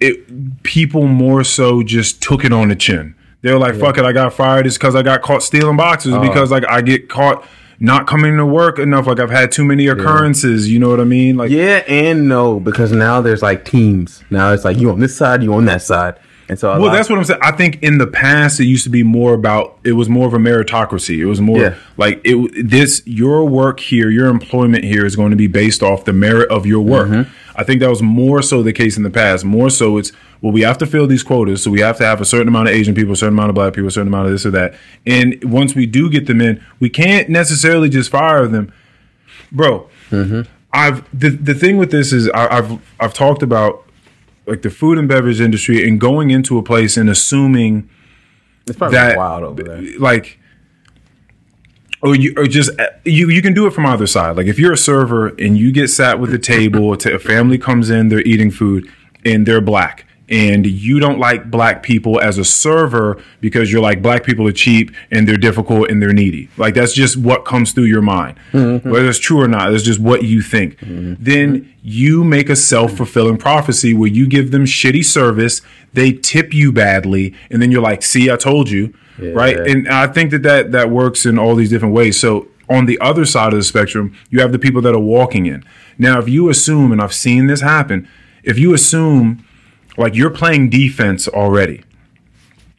it 0.00 0.62
people 0.62 1.06
more 1.06 1.44
so 1.44 1.82
just 1.82 2.22
took 2.22 2.44
it 2.44 2.52
on 2.52 2.68
the 2.68 2.76
chin. 2.76 3.14
They're 3.44 3.58
like, 3.58 3.74
"Fuck 3.76 3.98
it, 3.98 4.04
I 4.06 4.12
got 4.12 4.32
fired. 4.32 4.66
It's 4.66 4.78
because 4.78 4.94
I 4.94 5.02
got 5.02 5.20
caught 5.20 5.42
stealing 5.42 5.76
boxes. 5.76 6.16
Because 6.16 6.50
like 6.50 6.64
I 6.66 6.80
get 6.80 7.10
caught 7.10 7.46
not 7.78 8.06
coming 8.06 8.38
to 8.38 8.46
work 8.46 8.78
enough. 8.78 9.06
Like 9.06 9.20
I've 9.20 9.30
had 9.30 9.52
too 9.52 9.64
many 9.64 9.86
occurrences. 9.86 10.70
You 10.72 10.78
know 10.78 10.88
what 10.88 10.98
I 10.98 11.04
mean? 11.04 11.36
Like 11.36 11.50
Yeah 11.50 11.82
and 11.86 12.26
no 12.26 12.58
because 12.58 12.90
now 12.90 13.20
there's 13.20 13.42
like 13.42 13.66
teams. 13.66 14.24
Now 14.30 14.52
it's 14.52 14.64
like 14.64 14.78
you 14.78 14.90
on 14.90 14.98
this 14.98 15.14
side, 15.14 15.42
you 15.42 15.52
on 15.52 15.66
that 15.66 15.82
side, 15.82 16.18
and 16.48 16.58
so 16.58 16.80
Well, 16.80 16.90
that's 16.90 17.10
what 17.10 17.18
I'm 17.18 17.24
saying. 17.24 17.40
I 17.42 17.52
think 17.52 17.82
in 17.82 17.98
the 17.98 18.06
past 18.06 18.60
it 18.60 18.64
used 18.64 18.84
to 18.84 18.90
be 18.90 19.02
more 19.02 19.34
about 19.34 19.78
it 19.84 19.92
was 19.92 20.08
more 20.08 20.26
of 20.26 20.32
a 20.32 20.38
meritocracy. 20.38 21.18
It 21.18 21.26
was 21.26 21.42
more 21.42 21.58
Yeah. 21.58 21.74
like 21.98 22.22
it 22.24 22.66
this 22.70 23.02
your 23.04 23.44
work 23.46 23.78
here, 23.78 24.08
your 24.08 24.28
employment 24.28 24.84
here 24.84 25.04
is 25.04 25.16
going 25.16 25.32
to 25.32 25.36
be 25.36 25.48
based 25.48 25.82
off 25.82 26.06
the 26.06 26.14
merit 26.14 26.50
of 26.50 26.64
your 26.64 26.80
work. 26.80 27.08
Mm-hmm. 27.08 27.30
I 27.56 27.62
think 27.62 27.80
that 27.80 27.90
was 27.90 28.00
more 28.02 28.40
so 28.40 28.62
the 28.62 28.72
case 28.72 28.96
in 28.96 29.02
the 29.02 29.10
past. 29.10 29.44
More 29.44 29.68
so 29.68 29.98
it's 29.98 30.12
well, 30.44 30.52
we 30.52 30.60
have 30.60 30.76
to 30.76 30.86
fill 30.86 31.06
these 31.06 31.22
quotas, 31.22 31.62
so 31.62 31.70
we 31.70 31.80
have 31.80 31.96
to 31.96 32.04
have 32.04 32.20
a 32.20 32.24
certain 32.26 32.48
amount 32.48 32.68
of 32.68 32.74
Asian 32.74 32.94
people, 32.94 33.14
a 33.14 33.16
certain 33.16 33.32
amount 33.32 33.48
of 33.48 33.54
black 33.54 33.72
people, 33.72 33.88
a 33.88 33.90
certain 33.90 34.08
amount 34.08 34.26
of 34.26 34.32
this 34.32 34.44
or 34.44 34.50
that. 34.50 34.74
And 35.06 35.42
once 35.42 35.74
we 35.74 35.86
do 35.86 36.10
get 36.10 36.26
them 36.26 36.42
in, 36.42 36.62
we 36.80 36.90
can't 36.90 37.30
necessarily 37.30 37.88
just 37.88 38.10
fire 38.10 38.46
them, 38.46 38.70
bro. 39.50 39.88
Mm-hmm. 40.10 40.42
I've 40.70 41.18
the 41.18 41.30
the 41.30 41.54
thing 41.54 41.78
with 41.78 41.90
this 41.90 42.12
is 42.12 42.28
I, 42.34 42.58
I've 42.58 42.78
I've 43.00 43.14
talked 43.14 43.42
about 43.42 43.86
like 44.44 44.60
the 44.60 44.68
food 44.68 44.98
and 44.98 45.08
beverage 45.08 45.40
industry 45.40 45.88
and 45.88 45.98
going 45.98 46.30
into 46.30 46.58
a 46.58 46.62
place 46.62 46.98
and 46.98 47.08
assuming 47.08 47.88
it's 48.66 48.76
probably 48.76 48.98
that 48.98 49.16
wild 49.16 49.44
over 49.44 49.62
there. 49.62 49.98
like 49.98 50.38
or 52.02 52.14
you 52.14 52.34
or 52.36 52.44
just 52.46 52.68
you 53.06 53.30
you 53.30 53.40
can 53.40 53.54
do 53.54 53.66
it 53.66 53.70
from 53.70 53.86
either 53.86 54.06
side 54.06 54.36
like 54.36 54.46
if 54.46 54.58
you're 54.58 54.74
a 54.74 54.76
server 54.76 55.28
and 55.38 55.56
you 55.56 55.72
get 55.72 55.88
sat 55.88 56.20
with 56.20 56.30
the 56.30 56.38
table 56.38 56.94
to 56.98 57.14
a 57.14 57.18
family 57.18 57.56
comes 57.56 57.88
in 57.88 58.10
they're 58.10 58.20
eating 58.20 58.50
food 58.50 58.86
and 59.24 59.46
they're 59.46 59.62
black 59.62 60.04
and 60.28 60.66
you 60.66 60.98
don't 60.98 61.18
like 61.18 61.50
black 61.50 61.82
people 61.82 62.20
as 62.20 62.38
a 62.38 62.44
server 62.44 63.22
because 63.40 63.70
you're 63.70 63.82
like 63.82 64.00
black 64.00 64.24
people 64.24 64.48
are 64.48 64.52
cheap 64.52 64.90
and 65.10 65.28
they're 65.28 65.36
difficult 65.36 65.90
and 65.90 66.00
they're 66.00 66.14
needy 66.14 66.48
like 66.56 66.74
that's 66.74 66.94
just 66.94 67.16
what 67.16 67.44
comes 67.44 67.72
through 67.72 67.84
your 67.84 68.00
mind 68.00 68.38
mm-hmm. 68.52 68.90
whether 68.90 69.08
it's 69.08 69.18
true 69.18 69.40
or 69.40 69.48
not 69.48 69.72
it's 69.72 69.84
just 69.84 70.00
what 70.00 70.24
you 70.24 70.40
think 70.40 70.78
mm-hmm. 70.78 71.14
then 71.22 71.70
you 71.82 72.24
make 72.24 72.48
a 72.48 72.56
self-fulfilling 72.56 73.36
prophecy 73.36 73.92
where 73.92 74.08
you 74.08 74.26
give 74.26 74.50
them 74.50 74.64
shitty 74.64 75.04
service 75.04 75.60
they 75.92 76.10
tip 76.12 76.54
you 76.54 76.72
badly 76.72 77.34
and 77.50 77.60
then 77.60 77.70
you're 77.70 77.82
like 77.82 78.02
see 78.02 78.30
i 78.30 78.36
told 78.36 78.70
you 78.70 78.94
Yeah. 79.18 79.30
right? 79.30 79.56
And 79.56 79.88
I 79.88 80.06
think 80.08 80.30
that, 80.32 80.42
that 80.42 80.72
that 80.72 80.90
works 80.90 81.24
in 81.24 81.38
all 81.38 81.54
these 81.54 81.70
different 81.70 81.94
ways. 81.94 82.18
So 82.18 82.48
on 82.68 82.86
the 82.86 82.98
other 83.00 83.24
side 83.24 83.52
of 83.52 83.58
the 83.58 83.62
spectrum, 83.62 84.12
you 84.28 84.40
have 84.40 84.50
the 84.50 84.58
people 84.58 84.82
that 84.82 84.92
are 84.94 84.98
walking 84.98 85.46
in. 85.46 85.62
Now, 85.98 86.18
if 86.18 86.28
you 86.28 86.48
assume, 86.48 86.90
and 86.90 87.00
I've 87.00 87.14
seen 87.14 87.46
this 87.46 87.60
happen, 87.60 88.08
if 88.42 88.58
you 88.58 88.74
assume 88.74 89.44
like 89.96 90.14
you're 90.14 90.30
playing 90.30 90.70
defense 90.70 91.28
already, 91.28 91.84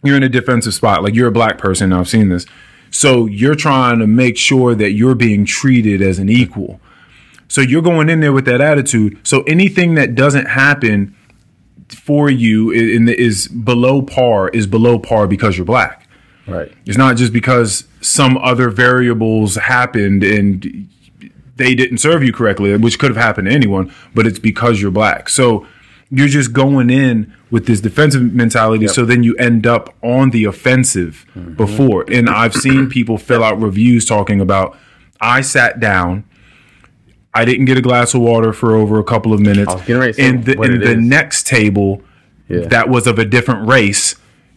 you're 0.04 0.18
in 0.18 0.24
a 0.24 0.30
defensive 0.30 0.74
spot, 0.74 1.04
like 1.04 1.16
you're 1.16 1.28
a 1.28 1.32
black 1.32 1.58
person, 1.58 1.94
I've 1.94 2.10
seen 2.10 2.30
this. 2.30 2.46
So 2.92 3.26
you're 3.26 3.56
trying 3.56 4.00
to 4.00 4.08
make 4.08 4.38
sure 4.38 4.76
that 4.76 4.92
you're 4.92 5.16
being 5.16 5.46
treated 5.46 6.02
as 6.02 6.20
an 6.20 6.30
equal. 6.30 6.80
So 7.48 7.62
you're 7.62 7.82
going 7.82 8.10
in 8.10 8.22
there 8.22 8.34
with 8.34 8.46
that 8.46 8.62
attitude. 8.62 9.20
So 9.24 9.44
anything 9.44 9.96
that 9.96 10.16
doesn't 10.16 10.46
happen 10.46 11.16
for 11.90 12.30
you 12.30 12.72
in 12.72 13.06
the, 13.06 13.20
is 13.20 13.48
below 13.48 14.02
par 14.02 14.50
is 14.50 14.66
below 14.66 14.98
par 15.00 15.28
because 15.28 15.58
you're 15.58 15.66
black. 15.66 16.08
Right. 16.48 16.72
It's 16.86 16.98
not 16.98 17.18
just 17.18 17.34
because 17.34 17.86
some 18.02 18.38
other 18.38 18.70
variables 18.70 19.56
happened 19.56 20.24
and 20.24 20.88
they 21.56 21.76
didn't 21.76 21.98
serve 22.00 22.24
you 22.24 22.34
correctly, 22.34 22.76
which 22.78 23.00
could 23.00 23.10
have 23.10 23.24
happened 23.24 23.48
to 23.48 23.54
anyone, 23.54 23.94
but 24.14 24.28
it's 24.28 24.40
because 24.40 24.82
you're 24.82 24.92
black. 24.92 25.30
So 25.30 25.66
you're 26.10 26.28
just 26.28 26.54
going 26.54 26.90
in 26.90 27.34
with 27.50 27.66
this 27.66 27.82
defensive 27.82 28.34
mentality. 28.34 28.88
So 28.88 29.06
then 29.06 29.24
you 29.24 29.36
end 29.38 29.66
up 29.66 29.94
on 30.04 30.30
the 30.30 30.46
offensive 30.46 31.26
mm-hmm. 31.36 31.54
before. 31.56 32.06
And 32.10 32.30
I've 32.30 32.54
seen 32.54 32.90
people 32.90 33.18
fill 33.18 33.44
out 33.44 33.60
reviews 33.60 34.06
talking 34.06 34.40
about, 34.40 34.78
I 35.20 35.42
sat 35.42 35.80
down. 35.80 36.26
I 37.34 37.44
didn't 37.44 37.66
get 37.66 37.78
a 37.78 37.82
glass 37.82 38.14
of 38.14 38.22
water 38.22 38.54
for 38.54 38.76
over 38.76 39.00
a 39.00 39.04
couple 39.04 39.34
of 39.34 39.40
minutes. 39.40 39.74
was 39.74 39.82
getting 39.82 40.00
ready 40.00 40.14
to 40.14 40.18
say 40.18 40.30
and 40.30 40.46
the, 40.46 40.62
and 40.62 40.82
the 40.82 40.92
is. 40.92 40.98
next 40.98 41.48
table 41.48 42.02
Yeah. 42.48 42.68
that 42.68 42.88
was 42.90 43.08
of 43.08 43.20
a 43.20 43.26
different 43.26 43.68
race 43.68 44.16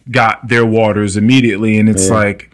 got 0.09 0.47
their 0.47 0.65
waters 0.65 1.17
immediately. 1.17 1.77
And 1.77 1.89
it's 1.89 2.07
Yeah. 2.07 2.15
like, 2.15 2.51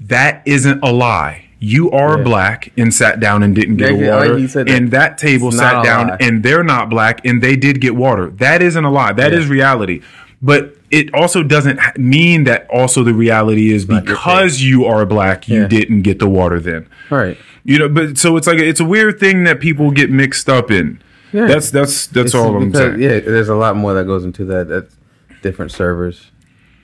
that 0.00 0.42
isn't 0.46 0.80
a 0.82 0.92
lie. 0.92 1.49
You 1.62 1.90
are 1.90 2.16
Yeah. 2.18 2.24
black 2.24 2.72
and 2.78 2.92
sat 2.92 3.20
down 3.20 3.42
and 3.42 3.54
didn't 3.54 3.76
get 3.76 3.90
Yeah, 3.92 3.96
a 3.96 4.00
yeah, 4.00 4.14
like 4.16 4.30
water. 4.30 4.46
that. 4.46 4.68
and 4.70 4.90
that 4.92 5.18
table 5.18 5.48
It's 5.48 5.58
sat 5.58 5.84
down 5.84 6.08
lie. 6.08 6.16
and 6.20 6.42
they're 6.42 6.64
not 6.64 6.88
black 6.88 7.20
and 7.24 7.42
they 7.42 7.54
did 7.54 7.80
get 7.80 7.94
water. 7.94 8.32
That 8.38 8.62
isn't 8.62 8.82
a 8.84 8.90
lie. 8.90 9.12
That 9.12 9.32
Yeah. 9.32 9.38
is 9.38 9.48
reality. 9.48 10.00
But 10.42 10.74
it 10.90 11.12
also 11.14 11.42
doesn't 11.42 11.78
mean 11.98 12.44
that 12.44 12.66
also 12.72 13.04
the 13.04 13.12
reality 13.12 13.72
is 13.72 13.84
because 13.84 14.62
you 14.62 14.86
are 14.86 15.04
black, 15.04 15.48
you 15.48 15.68
didn't 15.68 16.00
get 16.02 16.18
the 16.18 16.28
water 16.28 16.58
then. 16.58 16.86
Right. 17.10 17.36
You 17.62 17.78
know, 17.78 17.88
but 17.90 18.16
so 18.16 18.36
it's 18.38 18.46
like 18.46 18.58
it's 18.58 18.80
a 18.80 18.84
weird 18.86 19.20
thing 19.20 19.44
that 19.44 19.60
people 19.60 19.90
get 19.90 20.10
mixed 20.10 20.48
up 20.48 20.70
in. 20.70 20.98
Yeah. 21.32 21.46
That's 21.46 21.70
that's 21.70 22.06
that's 22.06 22.26
It's 22.28 22.34
all 22.34 22.56
I'm 22.56 22.72
saying. 22.74 23.00
Yeah, 23.00 23.20
there's 23.20 23.50
a 23.50 23.54
lot 23.54 23.76
more 23.76 23.92
that 23.94 24.06
goes 24.06 24.24
into 24.24 24.46
that. 24.46 24.68
That's 24.68 24.96
different 25.42 25.70
servers, 25.72 26.30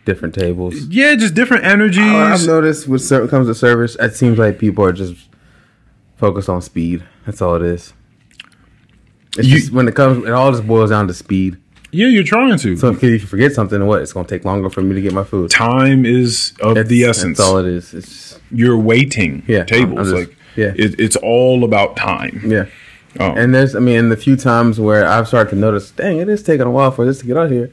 different 0.06 0.34
tables. 0.34 0.74
Yeah, 0.86 1.14
just 1.16 1.34
different 1.34 1.64
energies. 1.66 2.04
I've 2.04 2.46
noticed 2.46 2.88
when 2.88 2.98
it 2.98 3.28
comes 3.30 3.48
to 3.48 3.54
service, 3.54 3.94
it 4.00 4.14
seems 4.16 4.38
like 4.38 4.58
people 4.58 4.82
are 4.84 4.92
just 4.92 5.14
focused 6.16 6.48
on 6.48 6.62
speed. 6.62 7.04
That's 7.26 7.42
all 7.42 7.56
it 7.56 7.62
is. 7.62 7.92
It's 9.36 9.46
You- 9.48 9.58
just 9.58 9.72
when 9.72 9.86
it 9.88 9.94
comes, 9.94 10.24
it 10.26 10.30
all 10.32 10.50
just 10.52 10.66
boils 10.66 10.88
down 10.90 11.08
to 11.08 11.14
speed. 11.14 11.58
yeah, 11.92 12.06
you're 12.08 12.22
trying 12.24 12.56
to. 12.58 12.76
So 12.76 12.88
if 12.90 13.02
you 13.02 13.18
forget 13.18 13.52
something, 13.52 13.84
what? 13.86 14.00
It's 14.02 14.12
gonna 14.12 14.26
take 14.26 14.44
longer 14.44 14.70
for 14.70 14.80
me 14.82 14.94
to 14.94 15.00
get 15.02 15.12
my 15.12 15.24
food. 15.24 15.50
Time 15.50 16.06
is 16.06 16.52
of 16.60 16.74
That's- 16.76 16.88
the 16.88 17.04
essence. 17.04 17.36
That's 17.38 17.48
all 17.48 17.58
it 17.58 17.66
is. 17.66 17.92
It's 17.92 18.06
just, 18.08 18.40
You're 18.50 18.78
waiting 18.78 19.42
Yeah, 19.46 19.64
tables. 19.64 19.98
I'm 19.98 20.04
just- 20.04 20.14
like 20.16 20.36
yeah. 20.56 20.72
it, 20.76 20.98
it's 21.00 21.16
all 21.16 21.64
about 21.64 21.96
time. 21.96 22.42
yeah. 22.46 22.66
Oh. 23.18 23.32
And 23.34 23.54
there's, 23.54 23.74
I 23.74 23.78
mean, 23.80 24.10
the 24.10 24.16
few 24.16 24.36
times 24.36 24.78
where 24.78 25.06
I've 25.08 25.26
started 25.26 25.50
to 25.50 25.56
notice, 25.56 25.90
dang, 25.90 26.18
it 26.18 26.28
is 26.28 26.42
taking 26.42 26.66
a 26.66 26.70
while 26.70 26.90
for 26.90 27.04
this 27.06 27.18
to 27.20 27.26
get 27.26 27.36
out 27.38 27.50
here. 27.50 27.70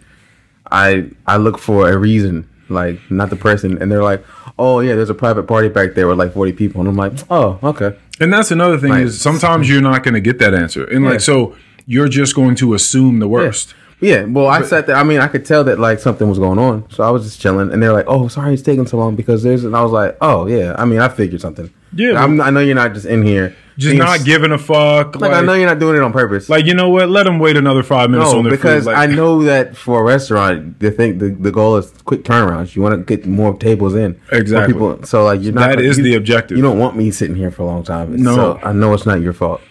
I 0.73 1.09
I 1.27 1.37
look 1.37 1.57
for 1.57 1.89
a 1.89 1.97
reason, 1.97 2.49
like 2.69 2.99
not 3.09 3.29
the 3.29 3.35
person, 3.37 3.81
and 3.81 3.89
they're 3.91 4.03
like, 4.03 4.25
oh 4.59 4.79
yeah, 4.81 4.95
there's 4.95 5.09
a 5.09 5.13
private 5.25 5.43
party 5.43 5.69
back 5.69 5.93
there 5.93 6.07
with 6.07 6.17
like 6.19 6.33
40 6.33 6.53
people, 6.53 6.81
and 6.81 6.89
I'm 6.89 6.95
like, 6.95 7.13
oh 7.29 7.59
okay, 7.63 7.95
And 8.19 8.31
that's 8.33 8.51
another 8.51 8.77
thing 8.77 8.89
Like- 8.91 9.03
is 9.05 9.21
sometimes 9.21 9.69
you're 9.69 9.81
not 9.81 10.03
going 10.03 10.13
to 10.15 10.21
get 10.21 10.39
that 10.39 10.53
answer. 10.53 10.83
And 10.85 11.03
Yeah. 11.03 11.11
like 11.11 11.21
so 11.21 11.55
you're 11.85 12.07
just 12.09 12.33
going 12.35 12.55
to 12.55 12.73
assume 12.73 13.19
the 13.19 13.27
worst. 13.27 13.75
Yeah, 13.99 14.23
well, 14.25 14.47
I 14.47 14.63
sat 14.63 14.85
there. 14.87 14.97
I 14.97 15.03
mean, 15.03 15.19
I 15.19 15.27
could 15.27 15.45
tell 15.45 15.63
that 15.63 15.79
like 15.79 15.99
something 15.99 16.27
was 16.27 16.37
going 16.39 16.59
on, 16.59 16.83
so 16.89 17.03
I 17.03 17.09
was 17.09 17.23
just 17.23 17.39
chilling. 17.39 17.71
And 17.71 17.81
they're 17.81 17.93
like, 17.93 18.05
"Oh, 18.07 18.27
sorry, 18.27 18.53
it's 18.53 18.61
taking 18.63 18.85
so 18.85 18.97
long 18.97 19.15
because 19.15 19.43
there's." 19.43 19.63
And 19.63 19.75
I 19.77 19.81
was 19.81 19.93
like, 19.93 20.17
"Oh 20.19 20.45
yeah, 20.47 20.75
I 20.77 20.83
mean, 20.85 20.99
I 20.99 21.07
figured 21.07 21.39
something." 21.39 21.69
Yeah, 21.95 22.21
I'm, 22.21 22.41
I 22.41 22.49
know 22.49 22.59
you're 22.59 22.75
not 22.75 22.93
just 22.93 23.05
in 23.05 23.21
here, 23.23 23.55
Just 23.77 23.95
not 23.97 24.23
giving 24.23 24.51
a 24.51 24.57
fuck. 24.57 25.15
Like, 25.15 25.31
Like, 25.31 25.33
I 25.33 25.45
know 25.45 25.53
you're 25.53 25.67
not 25.67 25.79
doing 25.79 25.95
it 25.97 26.03
on 26.03 26.13
purpose. 26.13 26.47
like 26.49 26.65
you 26.65 26.73
know 26.73 26.89
what? 26.89 27.09
Let 27.09 27.23
them 27.23 27.39
wait 27.39 27.57
another 27.57 27.81
five 27.83 28.09
minutes 28.11 28.31
no, 28.31 28.37
on 28.39 28.43
their 28.43 28.51
because 28.51 28.83
food. 28.83 28.91
Like, 28.93 29.09
I 29.09 29.13
know 29.15 29.43
that 29.43 29.75
for 29.75 29.99
a 30.01 30.03
restaurant, 30.03 30.79
the 30.79 30.91
thing, 30.91 31.17
the, 31.17 31.29
the 31.31 31.51
goal 31.51 31.77
is 31.77 31.91
quick 32.05 32.23
turnarounds. 32.23 32.75
You 32.75 32.81
want 32.83 32.95
to 32.95 33.03
get 33.17 33.25
more 33.25 33.55
tables 33.57 33.95
in. 33.95 34.19
Exactly. 34.31 34.73
People, 34.73 35.03
so 35.03 35.23
like 35.23 35.41
you're 35.41 35.53
not. 35.53 35.69
That 35.69 35.81
is 35.81 35.97
you- 35.97 36.03
the 36.03 36.15
objective. 36.15 36.57
You 36.57 36.63
don't 36.63 36.77
want 36.79 36.95
me 36.95 37.09
sitting 37.11 37.35
here 37.35 37.49
for 37.51 37.63
a 37.63 37.65
long 37.65 37.83
time. 37.83 38.15
No. 38.21 38.35
so 38.35 38.59
I 38.63 38.73
know 38.73 38.93
it's 38.93 39.05
not 39.05 39.21
your 39.21 39.33
fault. 39.33 39.61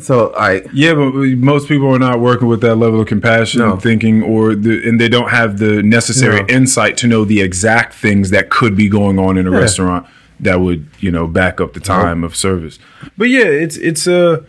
So 0.00 0.32
I 0.34 0.62
Yeah, 0.72 0.94
but 0.94 1.12
most 1.12 1.68
people 1.68 1.94
are 1.94 1.98
not 1.98 2.18
working 2.18 2.48
with 2.48 2.62
that 2.62 2.76
level 2.76 3.00
of 3.02 3.06
compassion, 3.08 3.60
No. 3.60 3.76
thinking, 3.76 4.22
or 4.22 4.54
the, 4.54 4.88
and 4.88 4.98
they 4.98 5.08
don't 5.10 5.28
have 5.28 5.58
the 5.58 5.82
necessary 5.82 6.40
No. 6.40 6.46
insight 6.48 6.96
to 6.98 7.06
know 7.06 7.26
the 7.26 7.42
exact 7.42 7.92
things 7.92 8.30
that 8.30 8.48
could 8.48 8.74
be 8.74 8.88
going 8.88 9.18
on 9.18 9.36
in 9.36 9.46
a 9.46 9.50
Yeah. 9.50 9.58
restaurant 9.58 10.06
that 10.42 10.60
would, 10.60 10.86
you 11.00 11.10
know, 11.10 11.26
back 11.26 11.60
up 11.60 11.72
the 11.72 11.80
time 11.80 12.22
of 12.24 12.36
service. 12.36 12.78
But 13.16 13.28
yeah, 13.30 13.46
it's 13.46 13.76
it's 13.76 14.06
a 14.06 14.44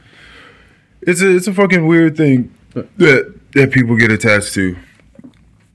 it's 1.02 1.22
a 1.22 1.36
it's 1.36 1.48
a 1.48 1.54
fucking 1.54 1.88
weird 1.88 2.18
thing 2.18 2.54
that 2.74 3.34
that 3.54 3.72
people 3.72 3.96
get 3.96 4.12
attached 4.12 4.54
to 4.56 4.76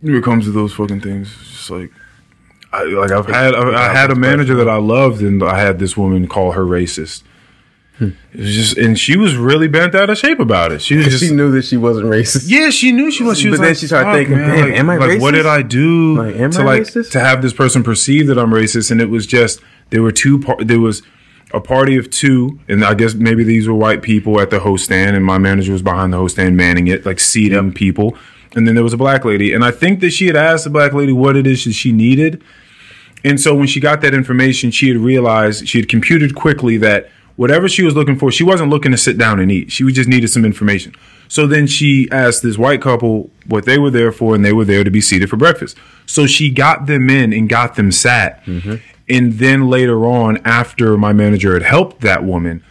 when 0.01 0.15
it 0.15 0.25
comes 0.25 0.45
to 0.45 0.51
those 0.51 0.73
fucking 0.75 1.01
things. 1.01 1.35
It's 1.41 1.51
just 1.51 1.71
like. 1.71 1.91
I, 2.71 2.83
like 2.83 3.11
I've 3.11 3.25
had 3.25 3.55
I, 3.55 3.89
I 3.89 3.95
had 3.95 4.11
a 4.11 4.15
manager 4.15 4.55
that 4.57 4.69
I 4.69 4.77
loved 4.77 5.23
and 5.23 5.43
I 5.43 5.59
had 5.59 5.79
this 5.79 5.97
woman 5.97 6.29
call 6.29 6.53
her 6.53 6.65
racist. 6.65 7.23
Hmm. 7.99 8.11
It 8.33 8.41
was 8.41 8.55
just 8.55 8.77
and 8.79 8.99
she 8.99 9.17
was 9.17 9.35
really 9.37 9.67
bent 9.67 9.95
out 9.95 10.09
of 10.09 10.17
shape 10.19 10.39
about 10.39 10.71
it. 10.73 10.81
She 10.81 10.97
was 10.97 11.07
just 11.11 11.25
she 11.25 11.33
knew 11.33 11.51
that 11.51 11.63
she 11.63 11.77
wasn't 11.77 12.07
racist. 12.07 12.45
yeah, 12.49 12.71
she 12.71 12.93
knew 12.93 13.11
she 13.11 13.25
was. 13.25 13.39
She 13.39 13.49
was 13.49 13.59
But 13.59 13.65
then 13.65 13.71
like, 13.73 13.79
she 13.79 13.87
started 13.89 14.13
thinking, 14.13 14.37
man, 14.37 14.49
"Damn, 14.51 14.69
like, 14.71 14.79
am 14.79 14.91
I 14.91 14.97
like, 14.97 15.21
what 15.21 15.33
did 15.33 15.47
I 15.47 15.63
do 15.63 16.17
Like, 16.17 16.37
am 16.37 16.51
to 16.53 16.61
I 16.61 16.65
like 16.65 16.83
racist?" 16.83 17.11
to 17.13 17.21
have 17.21 17.43
this 17.43 17.53
person 17.53 17.83
perceive 17.83 18.29
that 18.29 18.39
I'm 18.39 18.51
racist?" 18.51 18.91
And 18.91 19.01
it 19.01 19.11
was 19.11 19.27
just 19.27 19.61
there 19.91 20.03
were 20.03 20.13
two. 20.13 20.39
Par- 20.39 20.63
there 20.65 20.81
was 20.81 21.03
a 21.53 21.61
party 21.61 21.97
of 21.97 22.09
two, 22.11 22.61
and 22.69 22.85
I 22.85 22.95
guess 22.95 23.15
maybe 23.15 23.43
these 23.43 23.67
were 23.67 23.75
white 23.75 24.03
people 24.03 24.39
at 24.41 24.51
the 24.51 24.61
host 24.61 24.85
stand, 24.85 25.17
and 25.17 25.25
my 25.25 25.39
manager 25.39 25.73
was 25.73 25.83
behind 25.83 26.13
the 26.13 26.19
host 26.19 26.37
stand 26.37 26.57
manning 26.57 26.87
it, 26.89 27.05
like 27.07 27.19
seating 27.19 27.73
people. 27.73 28.17
And 28.55 28.67
then 28.67 28.75
there 28.75 28.85
was 28.85 28.93
a 28.93 28.97
black 28.99 29.25
lady, 29.25 29.53
and 29.53 29.65
I 29.65 29.71
think 29.71 30.01
that 30.01 30.11
she 30.11 30.27
had 30.27 30.37
asked 30.37 30.65
the 30.65 30.71
black 30.71 30.93
lady 30.93 31.13
what 31.13 31.37
it 31.37 31.47
is 31.47 31.65
that 31.65 31.73
she 31.73 31.91
needed. 31.93 32.43
And 33.25 33.41
so 33.41 33.55
when 33.55 33.67
she 33.67 33.81
got 33.81 34.01
that 34.03 34.15
information, 34.15 34.71
she 34.71 34.89
had 34.89 34.97
realized 34.99 35.67
she 35.69 35.79
had 35.79 35.89
computed 35.89 36.35
quickly 36.37 36.77
that 36.79 37.11
whatever 37.39 37.69
she 37.69 37.85
was 37.85 37.95
looking 37.95 38.19
for, 38.19 38.33
she 38.33 38.43
wasn't 38.43 38.69
looking 38.69 38.91
to 38.91 38.99
sit 38.99 39.17
down 39.17 39.39
and 39.39 39.49
eat. 39.49 39.71
She 39.71 39.85
just 39.93 40.09
needed 40.09 40.27
some 40.27 40.45
information. 40.45 40.93
So 41.29 41.47
then 41.47 41.69
she 41.69 42.09
asked 42.11 42.43
this 42.43 42.59
white 42.59 42.83
couple 42.83 43.31
what 43.47 43.65
they 43.65 43.79
were 43.79 43.93
there 43.93 44.11
for, 44.11 44.35
and 44.35 44.45
they 44.45 44.53
were 44.53 44.65
there 44.65 44.83
to 44.83 44.91
be 44.91 45.01
seated 45.01 45.31
for 45.31 45.37
breakfast. 45.37 45.77
So 46.05 46.27
she 46.27 46.51
got 46.51 46.87
them 46.87 47.09
in 47.09 47.33
and 47.33 47.49
got 47.49 47.77
them 47.77 47.93
sat. 47.93 48.45
Mm-hmm. 48.45 48.75
And 49.09 49.35
then 49.35 49.69
later 49.69 50.05
on, 50.05 50.39
after 50.45 50.99
my 50.99 51.13
manager 51.13 51.53
had 51.53 51.63
helped 51.63 52.01
that 52.01 52.25
woman, 52.25 52.65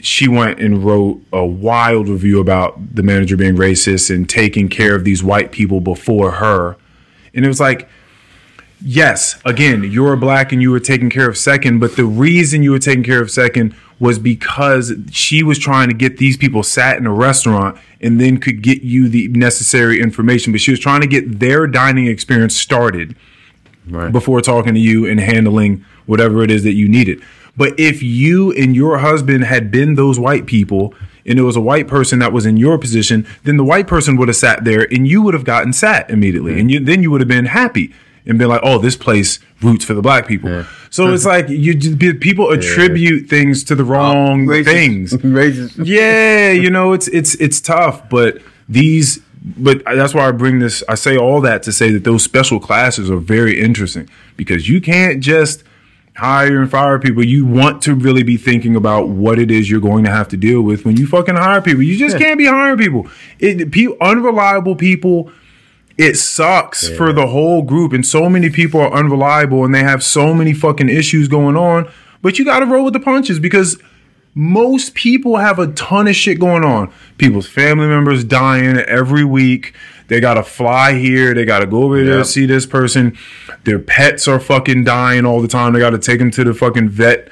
she 0.00 0.26
went 0.26 0.58
and 0.58 0.82
wrote 0.82 1.20
a 1.30 1.44
wild 1.44 2.08
review 2.08 2.40
about 2.40 2.94
the 2.94 3.02
manager 3.02 3.36
being 3.36 3.56
racist 3.56 4.14
and 4.14 4.26
taking 4.26 4.70
care 4.70 4.94
of 4.94 5.04
these 5.04 5.22
white 5.22 5.52
people 5.52 5.82
before 5.82 6.30
her. 6.32 6.78
And 7.34 7.44
it 7.44 7.48
was 7.48 7.60
like, 7.60 7.90
yes, 8.84 9.38
again, 9.44 9.84
you're 9.84 10.16
black 10.16 10.52
and 10.52 10.62
you 10.62 10.70
were 10.70 10.80
taken 10.80 11.10
care 11.10 11.28
of 11.28 11.36
second, 11.36 11.78
but 11.78 11.96
the 11.96 12.04
reason 12.04 12.62
you 12.62 12.70
were 12.70 12.78
taken 12.78 13.02
care 13.04 13.20
of 13.22 13.30
second 13.30 13.74
was 14.00 14.18
because 14.18 14.92
she 15.10 15.42
was 15.42 15.58
trying 15.58 15.88
to 15.88 15.94
get 15.94 16.18
these 16.18 16.36
people 16.36 16.62
sat 16.62 16.96
in 16.98 17.06
a 17.06 17.12
restaurant 17.12 17.76
and 18.00 18.20
then 18.20 18.38
could 18.38 18.62
get 18.62 18.82
you 18.82 19.08
the 19.08 19.26
necessary 19.28 20.00
information. 20.00 20.52
But 20.52 20.60
she 20.60 20.70
was 20.70 20.78
trying 20.78 21.00
to 21.00 21.06
get 21.08 21.40
their 21.40 21.66
dining 21.66 22.06
experience 22.06 22.56
started 22.56 23.16
Right. 23.90 24.12
before 24.12 24.42
talking 24.42 24.74
to 24.74 24.80
you 24.80 25.06
and 25.06 25.18
handling 25.18 25.82
whatever 26.04 26.42
it 26.42 26.50
is 26.50 26.62
that 26.64 26.74
you 26.74 26.88
needed. 26.88 27.22
But 27.56 27.72
if 27.80 28.02
you 28.02 28.52
and 28.52 28.76
your 28.76 28.98
husband 28.98 29.44
had 29.44 29.70
been 29.70 29.94
those 29.94 30.20
white 30.20 30.44
people 30.44 30.92
and 31.24 31.38
it 31.38 31.42
was 31.42 31.56
a 31.56 31.60
white 31.60 31.88
person 31.88 32.18
that 32.18 32.30
was 32.32 32.44
in 32.44 32.58
your 32.58 32.76
position, 32.76 33.26
then 33.44 33.56
the 33.56 33.64
white 33.64 33.86
person 33.86 34.16
would 34.16 34.28
have 34.28 34.36
sat 34.36 34.64
there 34.64 34.86
and 34.92 35.08
you 35.08 35.22
would 35.22 35.32
have 35.32 35.44
gotten 35.44 35.72
sat 35.72 36.08
immediately. 36.10 36.60
And 36.60 36.70
you, 36.70 36.80
then 36.80 37.02
you 37.02 37.10
would 37.10 37.22
have 37.22 37.28
been 37.28 37.46
happy 37.46 37.92
and 38.28 38.38
been 38.38 38.48
like, 38.48 38.60
oh, 38.62 38.78
this 38.78 38.94
place 38.94 39.40
roots 39.62 39.84
for 39.84 39.94
the 39.94 40.02
black 40.02 40.28
people. 40.28 40.64
So 40.90 41.12
it's 41.12 41.24
like 41.34 41.48
you 41.48 41.76
people 42.16 42.50
attribute 42.50 43.28
things 43.28 43.64
to 43.64 43.74
the 43.74 43.82
oh, 43.82 43.86
wrong 43.86 44.46
Racist- 44.46 44.64
things 44.64 45.12
Racist. 45.14 45.86
yeah, 45.86 46.52
you 46.52 46.70
know, 46.70 46.92
it's 46.92 47.08
it's 47.08 47.34
it's 47.36 47.60
tough, 47.60 48.08
but 48.08 48.38
these 48.68 49.20
but 49.42 49.82
that's 49.84 50.14
why 50.14 50.28
I 50.28 50.32
bring 50.32 50.58
this 50.58 50.82
I 50.88 50.94
say 50.94 51.16
all 51.16 51.40
that 51.40 51.62
to 51.64 51.72
say 51.72 51.90
that 51.92 52.04
those 52.04 52.22
special 52.22 52.60
classes 52.60 53.10
are 53.10 53.16
very 53.16 53.60
interesting 53.60 54.08
because 54.36 54.68
you 54.68 54.80
can't 54.80 55.20
just 55.20 55.64
hire 56.16 56.60
and 56.60 56.70
fire 56.70 56.98
people. 56.98 57.24
You 57.24 57.46
want 57.46 57.80
to 57.82 57.94
really 57.94 58.24
be 58.24 58.36
thinking 58.36 58.74
about 58.76 59.08
what 59.08 59.38
it 59.38 59.50
is 59.50 59.70
you're 59.70 59.80
going 59.80 60.04
to 60.04 60.10
have 60.10 60.28
to 60.28 60.36
deal 60.36 60.62
with 60.62 60.84
when 60.84 60.96
you 60.96 61.06
fucking 61.06 61.36
hire 61.36 61.62
people. 61.62 61.82
You 61.82 61.96
just 61.96 62.18
can't 62.18 62.36
be 62.36 62.46
hiring 62.46 62.76
people. 62.76 63.08
It, 63.38 63.70
pe- 63.70 63.96
unreliable 64.00 64.74
people 64.74 65.30
it 65.98 66.16
sucks 66.16 66.88
for 66.88 67.12
the 67.12 67.26
whole 67.26 67.62
group 67.62 67.92
and 67.92 68.06
so 68.06 68.30
many 68.30 68.48
people 68.48 68.80
are 68.80 68.92
unreliable 68.92 69.64
and 69.64 69.74
they 69.74 69.82
have 69.82 70.02
so 70.02 70.32
many 70.32 70.54
fucking 70.54 70.88
issues 70.88 71.26
going 71.26 71.56
on. 71.56 71.90
But 72.22 72.38
you 72.38 72.44
got 72.44 72.60
to 72.60 72.66
roll 72.66 72.84
with 72.84 72.94
the 72.94 73.00
punches 73.00 73.40
because 73.40 73.78
most 74.34 74.94
people 74.94 75.36
have 75.36 75.58
a 75.58 75.66
ton 75.72 76.06
of 76.06 76.14
shit 76.14 76.38
going 76.38 76.62
on. 76.62 76.92
People's 77.18 77.48
family 77.48 77.88
members 77.88 78.22
dying 78.22 78.76
every 78.76 79.24
week. 79.24 79.74
They 80.06 80.20
got 80.20 80.34
to 80.34 80.44
fly 80.44 80.94
here. 80.94 81.34
They 81.34 81.44
got 81.44 81.58
to 81.58 81.66
go 81.66 81.82
over 81.82 82.02
there 82.02 82.18
to 82.18 82.24
see 82.24 82.46
this 82.46 82.64
person. 82.64 83.18
Their 83.64 83.80
pets 83.80 84.28
are 84.28 84.38
fucking 84.38 84.84
dying 84.84 85.26
all 85.26 85.42
the 85.42 85.48
time. 85.48 85.72
They 85.72 85.80
got 85.80 85.90
to 85.90 85.98
take 85.98 86.20
them 86.20 86.30
to 86.30 86.44
the 86.44 86.54
fucking 86.54 86.88
vet 86.90 87.28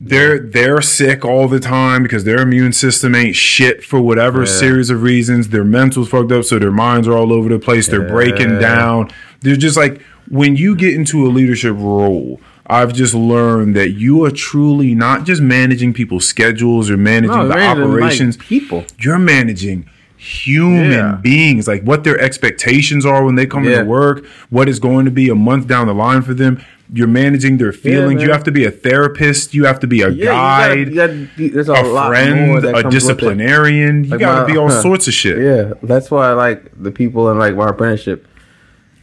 they're 0.00 0.38
they're 0.38 0.80
sick 0.80 1.24
all 1.24 1.46
the 1.46 1.60
time 1.60 2.02
because 2.02 2.24
their 2.24 2.38
immune 2.40 2.72
system 2.72 3.14
ain't 3.14 3.36
shit 3.36 3.84
for 3.84 4.00
whatever 4.00 4.40
Yeah. 4.40 4.46
series 4.46 4.88
of 4.90 5.02
reasons. 5.02 5.48
Their 5.50 5.64
mental's 5.64 6.08
fucked 6.08 6.32
up, 6.32 6.44
so 6.44 6.58
their 6.58 6.70
minds 6.70 7.06
are 7.06 7.12
all 7.16 7.32
over 7.32 7.48
the 7.48 7.58
place. 7.58 7.86
They're 7.86 8.08
breaking 8.08 8.58
down. 8.58 9.10
They're 9.40 9.56
just 9.56 9.76
like 9.76 10.00
when 10.28 10.56
you 10.56 10.74
get 10.74 10.94
into 10.94 11.26
a 11.26 11.28
leadership 11.28 11.74
role. 11.76 12.40
I've 12.72 12.92
just 12.92 13.14
learned 13.14 13.74
that 13.74 13.94
you 13.94 14.24
are 14.24 14.30
truly 14.30 14.94
not 14.94 15.26
just 15.26 15.42
managing 15.42 15.92
people's 15.92 16.24
schedules 16.24 16.88
or 16.88 16.96
managing 16.96 17.34
No, 17.36 17.48
the 17.48 17.56
man, 17.56 17.78
like, 17.80 17.88
operations. 17.88 18.36
people. 18.36 18.84
You're 19.00 19.18
managing 19.18 19.86
human 20.20 20.90
Yeah. 20.90 21.18
beings, 21.22 21.66
like 21.66 21.82
what 21.82 22.04
their 22.04 22.20
expectations 22.20 23.06
are 23.06 23.24
when 23.24 23.36
they 23.36 23.46
come 23.46 23.64
Yeah. 23.64 23.78
into 23.80 23.84
work, 23.86 24.24
what 24.50 24.68
is 24.68 24.78
going 24.78 25.06
to 25.06 25.10
be 25.10 25.28
a 25.30 25.34
month 25.34 25.66
down 25.66 25.86
the 25.86 25.94
line 25.94 26.20
for 26.22 26.34
them. 26.34 26.60
You're 26.92 27.06
managing 27.08 27.56
their 27.58 27.72
feelings. 27.72 28.20
you 28.22 28.30
have 28.32 28.42
to 28.44 28.50
be 28.50 28.64
a 28.64 28.70
therapist. 28.70 29.54
You 29.54 29.64
have 29.64 29.78
to 29.80 29.86
be 29.86 30.02
a 30.02 30.08
Yeah, 30.10 30.24
guide 30.26 30.88
you 30.88 30.94
gotta, 30.96 31.14
you 31.14 31.26
gotta, 31.48 31.54
there's 31.54 31.68
a, 31.68 31.72
a 31.72 32.08
friend, 32.08 32.62
that 32.62 32.68
a 32.70 32.82
comes 32.82 32.84
with 32.84 32.86
it. 32.86 32.90
disciplinarian. 32.90 34.04
You 34.04 34.18
got 34.18 34.40
to 34.46 34.52
be 34.52 34.58
all 34.58 34.68
sorts 34.70 35.06
of 35.08 35.14
shit. 35.14 35.38
Yeah, 35.38 35.72
that's 35.82 36.10
why 36.10 36.28
I 36.28 36.32
like 36.32 36.70
the 36.82 36.90
people 36.90 37.30
in 37.30 37.38
like 37.38 37.54
my 37.54 37.68
apprenticeship. 37.70 38.26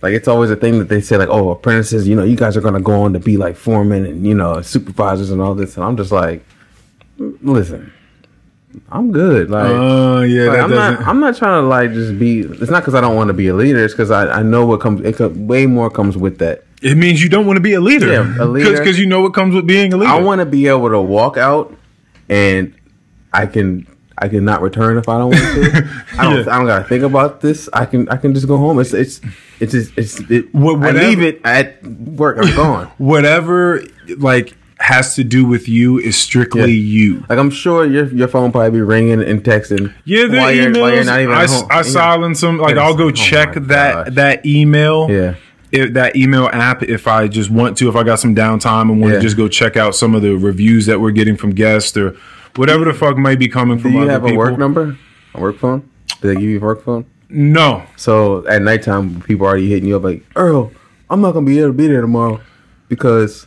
Like 0.01 0.13
it's 0.13 0.27
always 0.27 0.51
a 0.51 0.55
thing 0.55 0.77
that 0.79 0.89
they 0.89 1.01
say 1.01 1.17
like, 1.17 1.29
oh, 1.29 1.49
apprentices, 1.49 2.07
you 2.07 2.15
know, 2.15 2.23
you 2.25 2.35
guys 2.35 2.55
are 2.57 2.61
gonna 2.61 2.81
go 2.81 3.01
on 3.03 3.13
to 3.13 3.19
be 3.19 3.37
like 3.37 3.55
foremen 3.55 4.05
and 4.05 4.27
you 4.27 4.35
know 4.35 4.61
supervisors 4.61 5.31
and 5.31 5.41
all 5.41 5.55
this, 5.55 5.75
and 5.77 5.83
I'm 5.85 5.97
just 5.97 6.11
like, 6.11 6.45
mm, 7.19 7.35
listen, 7.41 7.91
I'm 8.91 9.11
good. 9.11 9.49
Like, 9.49 9.65
Oh 9.69 10.21
yeah, 10.21 10.45
like, 10.49 10.59
I'm 10.59 10.69
doesn't. 10.69 10.99
not. 10.99 11.07
I'm 11.07 11.19
not 11.19 11.35
trying 11.37 11.61
to 11.61 11.67
like 11.67 11.93
just 11.93 12.17
be. 12.19 12.41
It's 12.41 12.71
not 12.71 12.81
because 12.81 12.95
I 12.95 13.01
don't 13.01 13.15
want 13.15 13.27
to 13.29 13.33
be 13.33 13.47
a 13.47 13.53
leader. 13.53 13.83
It's 13.83 13.93
because 13.93 14.11
I, 14.11 14.27
I 14.27 14.43
know 14.43 14.65
what 14.65 14.79
comes. 14.81 15.01
It 15.01 15.15
co- 15.17 15.29
way 15.29 15.65
more 15.65 15.89
comes 15.89 16.17
with 16.17 16.37
that. 16.39 16.63
it 16.81 16.95
means 16.97 17.21
you 17.23 17.29
don't 17.29 17.45
want 17.45 17.57
to 17.57 17.61
be 17.61 17.73
a 17.73 17.81
leader. 17.81 18.11
Yeah, 18.11 18.35
a 18.39 18.45
leader. 18.55 18.71
because 18.77 18.99
you 18.99 19.05
know 19.05 19.21
what 19.21 19.33
comes 19.33 19.53
with 19.55 19.65
being 19.67 19.93
a 19.93 19.97
leader. 19.97 20.11
I 20.11 20.19
want 20.19 20.39
to 20.39 20.45
be 20.45 20.67
able 20.67 20.89
to 20.89 20.99
walk 21.01 21.37
out 21.37 21.75
and 22.29 22.73
I 23.33 23.45
can 23.45 23.87
I 24.17 24.27
can 24.29 24.43
not 24.45 24.61
return 24.61 24.97
if 24.97 25.07
I 25.07 25.17
don't 25.19 25.31
want 25.31 25.43
to. 25.43 26.03
I 26.19 26.23
don't 26.23 26.45
Yeah. 26.45 26.53
I 26.53 26.57
don't 26.57 26.65
gotta 26.67 26.85
think 26.85 27.03
about 27.03 27.41
this. 27.41 27.69
I 27.73 27.85
can 27.85 28.09
I 28.09 28.17
can 28.17 28.33
just 28.33 28.47
go 28.47 28.57
home. 28.57 28.79
It's 28.79 28.93
it's 28.93 29.21
it's 29.59 29.71
just 29.73 29.97
it's 29.97 30.19
it, 30.29 30.53
Wha- 30.53 30.79
I 30.81 30.91
leave 30.91 31.21
it 31.21 31.41
at 31.43 31.83
work. 31.85 32.37
I'm 32.39 32.55
gone. 32.55 32.87
whatever 32.97 33.83
like 34.17 34.56
has 34.79 35.15
to 35.15 35.23
do 35.23 35.43
with 35.45 35.67
you 35.67 35.97
is 35.97 36.15
strictly 36.17 36.71
Yeah. 36.73 37.01
you. 37.03 37.23
Like 37.29 37.39
I'm 37.39 37.49
sure 37.49 37.85
your 37.85 38.05
your 38.13 38.27
phone 38.27 38.51
probably 38.51 38.71
be 38.71 38.81
ringing 38.81 39.21
and 39.23 39.43
texting. 39.43 39.93
Yeah, 40.05 40.27
the 40.27 40.37
while 40.37 40.51
you're- 40.51 40.67
emails. 40.71 40.81
while 40.81 40.93
you're 40.93 41.03
not 41.03 41.19
even 41.21 41.33
I, 41.35 41.47
home. 41.47 41.67
I 41.71 41.81
silence 41.81 42.41
them. 42.41 42.57
Like 42.59 42.77
I'll 42.77 42.95
go 42.95 43.07
Oh 43.07 43.11
check 43.11 43.53
that 43.55 44.05
gosh. 44.05 44.13
that 44.15 44.45
email. 44.45 45.09
Yeah. 45.09 45.35
If 45.71 45.93
that 45.93 46.15
email 46.15 46.47
app, 46.53 46.83
if 46.83 47.07
I 47.07 47.27
just 47.27 47.49
want 47.49 47.75
to, 47.79 47.89
if 47.89 47.95
I 47.95 48.03
got 48.03 48.19
some 48.19 48.33
downtime 48.35 48.83
and 48.91 49.01
want 49.01 49.13
Yeah. 49.13 49.19
to 49.19 49.23
just 49.23 49.35
go 49.35 49.47
check 49.47 49.75
out 49.75 49.95
some 49.95 50.15
of 50.15 50.21
the 50.21 50.35
reviews 50.35 50.85
that 50.85 51.01
we're 51.01 51.11
getting 51.11 51.35
from 51.35 51.49
guests 51.51 51.97
or 51.97 52.15
whatever 52.55 52.85
the 52.85 52.93
fuck 52.93 53.17
might 53.17 53.39
be 53.39 53.47
coming 53.47 53.77
Do 53.77 53.83
from 53.83 53.93
you 53.93 54.01
other 54.03 54.11
have 54.11 54.25
a 54.25 54.33
work 54.33 54.57
number? 54.57 54.95
A 55.33 55.41
work 55.41 55.57
phone? 55.57 55.89
Do 56.21 56.27
they 56.29 56.35
give 56.35 56.49
you 56.49 56.57
a 56.59 56.61
work 56.61 56.83
phone? 56.85 57.05
No, 57.29 57.83
So 57.97 58.47
at 58.47 58.61
nighttime, 58.61 59.21
people 59.21 59.45
are 59.45 59.49
already 59.49 59.67
hitting 59.69 59.89
you 59.89 59.97
up 59.97 60.03
like, 60.03 60.23
Earl, 60.35 60.71
I'm 61.09 61.19
not 61.19 61.33
gonna 61.33 61.45
be 61.45 61.57
able 61.59 61.69
to 61.69 61.73
be 61.73 61.87
there 61.87 61.99
tomorrow 62.01 62.39
because 62.87 63.46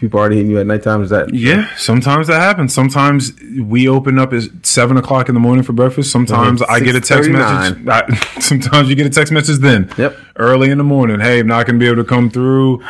people 0.00 0.18
already 0.18 0.36
hitting 0.36 0.50
you 0.50 0.58
at 0.58 0.66
nighttime. 0.66 1.02
Is 1.02 1.10
that 1.10 1.32
Yeah, 1.34 1.68
sometimes 1.76 2.26
that 2.28 2.40
happens. 2.40 2.72
Sometimes 2.72 3.32
we 3.60 3.86
open 3.86 4.18
up 4.18 4.32
at 4.32 4.42
seven 4.62 4.96
o'clock 4.96 5.28
in 5.28 5.34
the 5.34 5.40
morning 5.40 5.62
for 5.62 5.72
breakfast. 5.74 6.10
Sometimes 6.10 6.62
Mhm. 6.62 6.66
I 6.70 6.80
get 6.80 6.94
a 6.96 7.00
text 7.00 7.28
message. 7.30 7.86
I, 7.86 8.14
sometimes 8.40 8.88
you 8.88 8.94
get 8.96 9.06
a 9.06 9.10
text 9.10 9.32
message 9.32 9.58
then. 9.58 9.90
Yep. 9.98 10.16
Early 10.36 10.70
in 10.70 10.78
the 10.78 10.84
morning. 10.84 11.20
Hey, 11.20 11.40
I'm 11.40 11.46
not 11.46 11.66
gonna 11.66 11.78
be 11.78 11.86
able 11.86 12.02
to 12.02 12.08
come 12.08 12.30
through. 12.30 12.82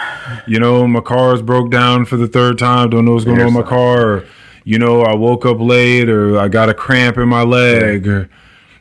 You 0.46 0.60
know, 0.60 0.86
my 0.86 1.00
car's 1.00 1.42
broke 1.42 1.70
down 1.70 2.04
for 2.04 2.16
the 2.16 2.28
third 2.28 2.58
time. 2.58 2.90
Don't 2.90 3.04
know 3.04 3.12
what's 3.14 3.24
going 3.24 3.40
on 3.40 3.46
with 3.46 3.54
my 3.54 3.62
car. 3.68 4.00
Or, 4.08 4.24
you 4.64 4.78
know, 4.78 5.02
I 5.02 5.14
woke 5.14 5.44
up 5.44 5.58
late, 5.60 6.08
or 6.08 6.38
I 6.38 6.46
got 6.48 6.68
a 6.68 6.74
cramp 6.74 7.18
in 7.18 7.28
my 7.28 7.42
leg, 7.42 8.06
or 8.06 8.28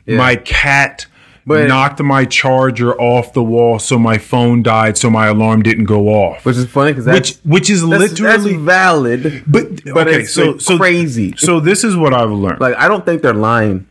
Yeah. 0.06 0.16
my 0.18 0.36
cat. 0.36 1.06
But- 1.50 1.68
knocked 1.68 2.00
my 2.00 2.24
charger 2.24 2.94
off 3.00 3.32
the 3.32 3.42
wall, 3.42 3.78
so 3.78 3.98
my 3.98 4.18
phone 4.18 4.62
died, 4.62 4.96
so 4.96 5.10
my 5.10 5.26
alarm 5.26 5.62
didn't 5.62 5.84
go 5.84 6.08
off. 6.08 6.44
which 6.46 6.56
is 6.56 6.66
funny 6.66 6.92
because 6.92 7.06
Which, 7.06 7.34
that's, 7.34 7.44
which 7.44 7.70
is 7.70 7.80
that's, 7.88 8.00
literally, 8.20 8.52
that's 8.54 8.62
valid. 8.64 9.44
but 9.46 9.84
but 9.92 10.08
okay, 10.08 10.20
it's 10.22 10.32
so 10.32 10.58
so 10.58 10.76
crazy. 10.78 11.34
so 11.36 11.60
this 11.60 11.84
is 11.84 11.96
what 11.96 12.14
I've 12.14 12.30
learned. 12.30 12.60
Like 12.60 12.76
I 12.76 12.88
don't 12.88 13.04
think 13.04 13.22
they're 13.22 13.34
lying. 13.34 13.86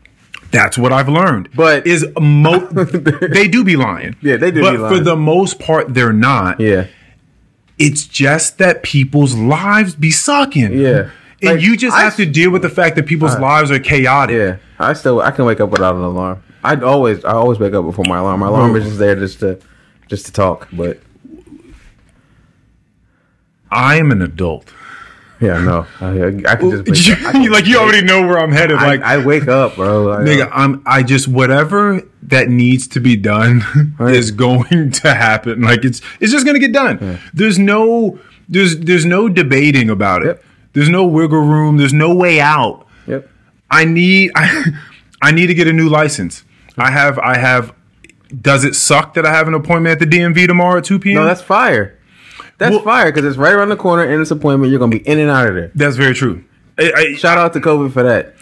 That's 0.52 0.76
what 0.76 0.92
I've 0.92 1.08
learned. 1.08 1.48
But- 1.54 1.86
is 1.86 2.04
mo- 2.20 2.66
they 3.36 3.46
do 3.46 3.62
be 3.62 3.76
lying. 3.76 4.16
Yeah, 4.20 4.36
they 4.36 4.50
do 4.50 4.62
But 4.62 4.76
for 4.88 4.98
the 5.00 5.14
most 5.16 5.60
part, 5.60 5.94
they're 5.94 6.12
not. 6.12 6.58
Yeah, 6.60 6.86
It's 7.78 8.04
just 8.04 8.58
that 8.58 8.82
people's 8.82 9.34
lives 9.36 9.94
be 9.94 10.10
sucking. 10.10 10.72
yeah. 10.78 11.10
And 11.42 11.52
Like, 11.56 11.60
you 11.62 11.76
just 11.76 11.96
I 11.96 12.02
have 12.02 12.16
to 12.16 12.26
deal 12.26 12.50
with 12.50 12.60
the 12.62 12.68
fact 12.68 12.96
that 12.96 13.06
people's 13.06 13.38
lives 13.38 13.70
are 13.70 13.78
chaotic. 13.78 14.36
Yeah, 14.36 14.56
I 14.78 14.92
still 14.92 15.20
I 15.22 15.30
can 15.30 15.46
wake 15.46 15.60
up 15.60 15.70
without 15.70 15.94
an 15.94 16.02
alarm. 16.02 16.42
I 16.64 16.76
always 16.80 17.24
I 17.24 17.32
always 17.32 17.58
wake 17.58 17.72
up 17.74 17.84
before 17.84 18.04
my 18.06 18.18
alarm. 18.18 18.40
My 18.40 18.48
alarm 18.48 18.76
is 18.76 18.84
just 18.84 18.98
there 18.98 19.16
just 19.16 19.40
to 19.40 19.58
just 20.08 20.26
to 20.26 20.32
talk. 20.32 20.68
But 20.72 21.00
I 23.70 23.96
am 23.96 24.10
an 24.10 24.20
adult. 24.22 24.72
yeah, 25.40 25.60
no, 25.62 25.86
I, 26.00 26.26
I 26.48 26.56
can 26.56 26.70
just 26.70 26.86
wake 26.88 27.18
up. 27.18 27.26
I 27.28 27.32
can- 27.32 27.52
like 27.52 27.66
you 27.66 27.78
already 27.78 28.04
know 28.04 28.26
where 28.26 28.38
I'm 28.38 28.52
headed. 28.52 28.76
I, 28.78 28.86
like 28.86 29.02
I 29.02 29.24
wake 29.24 29.48
up, 29.48 29.76
bro. 29.76 30.04
Like, 30.04 30.20
nigga, 30.26 30.46
uh, 30.46 30.50
I'm 30.52 30.82
I 30.86 31.02
just 31.02 31.28
whatever 31.28 32.02
that 32.24 32.48
needs 32.48 32.86
to 32.88 33.00
be 33.00 33.16
done 33.16 33.62
Right. 33.98 34.14
is 34.14 34.30
going 34.32 34.90
to 34.90 35.14
happen. 35.14 35.62
Like 35.62 35.84
it's 35.84 36.00
it's 36.20 36.32
just 36.32 36.44
gonna 36.44 36.58
get 36.58 36.72
done. 36.72 37.18
There's 37.32 37.58
no 37.58 38.18
there's 38.48 38.78
there's 38.80 39.06
no 39.06 39.28
debating 39.28 39.88
about 39.88 40.22
it. 40.22 40.26
Yep. 40.26 40.44
There's 40.72 40.88
no 40.88 41.06
wiggle 41.06 41.40
room. 41.40 41.76
There's 41.78 41.92
no 41.94 42.14
way 42.14 42.40
out. 42.40 42.86
Yep. 43.06 43.28
I 43.70 43.84
need 43.84 44.32
I, 44.34 44.64
I 45.22 45.30
need 45.32 45.46
to 45.46 45.54
get 45.54 45.68
a 45.68 45.72
new 45.72 45.88
license. 45.88 46.44
I 46.80 46.90
have 46.90 47.18
I 47.18 47.36
have. 47.38 47.74
Does 48.40 48.64
it 48.64 48.74
suck 48.76 49.14
that 49.14 49.26
I 49.26 49.30
have 49.32 49.48
an 49.48 49.54
appointment 49.54 50.00
at 50.00 50.08
the 50.10 50.16
DMV 50.18 50.46
tomorrow 50.46 50.78
at 50.78 50.84
two 50.84 50.98
p.m.? 50.98 51.16
No, 51.16 51.24
that's 51.24 51.42
fire. 51.42 51.98
That's 52.58 52.72
Well- 52.74 52.82
fire 52.84 53.10
because 53.12 53.24
it's 53.24 53.36
right 53.38 53.52
around 53.54 53.70
the 53.70 53.76
corner 53.76 54.04
in 54.04 54.20
this 54.20 54.30
appointment. 54.30 54.70
You're 54.70 54.78
gonna 54.78 54.90
be 54.96 55.06
in 55.08 55.18
and 55.18 55.30
out 55.30 55.48
of 55.48 55.54
there. 55.54 55.70
that's 55.74 55.96
very 55.96 56.14
true. 56.14 56.44
I, 56.78 56.92
I, 56.94 57.14
Shout 57.16 57.38
out 57.38 57.52
to 57.54 57.60
COVID 57.60 57.92
for 57.92 58.02
that. 58.04 58.34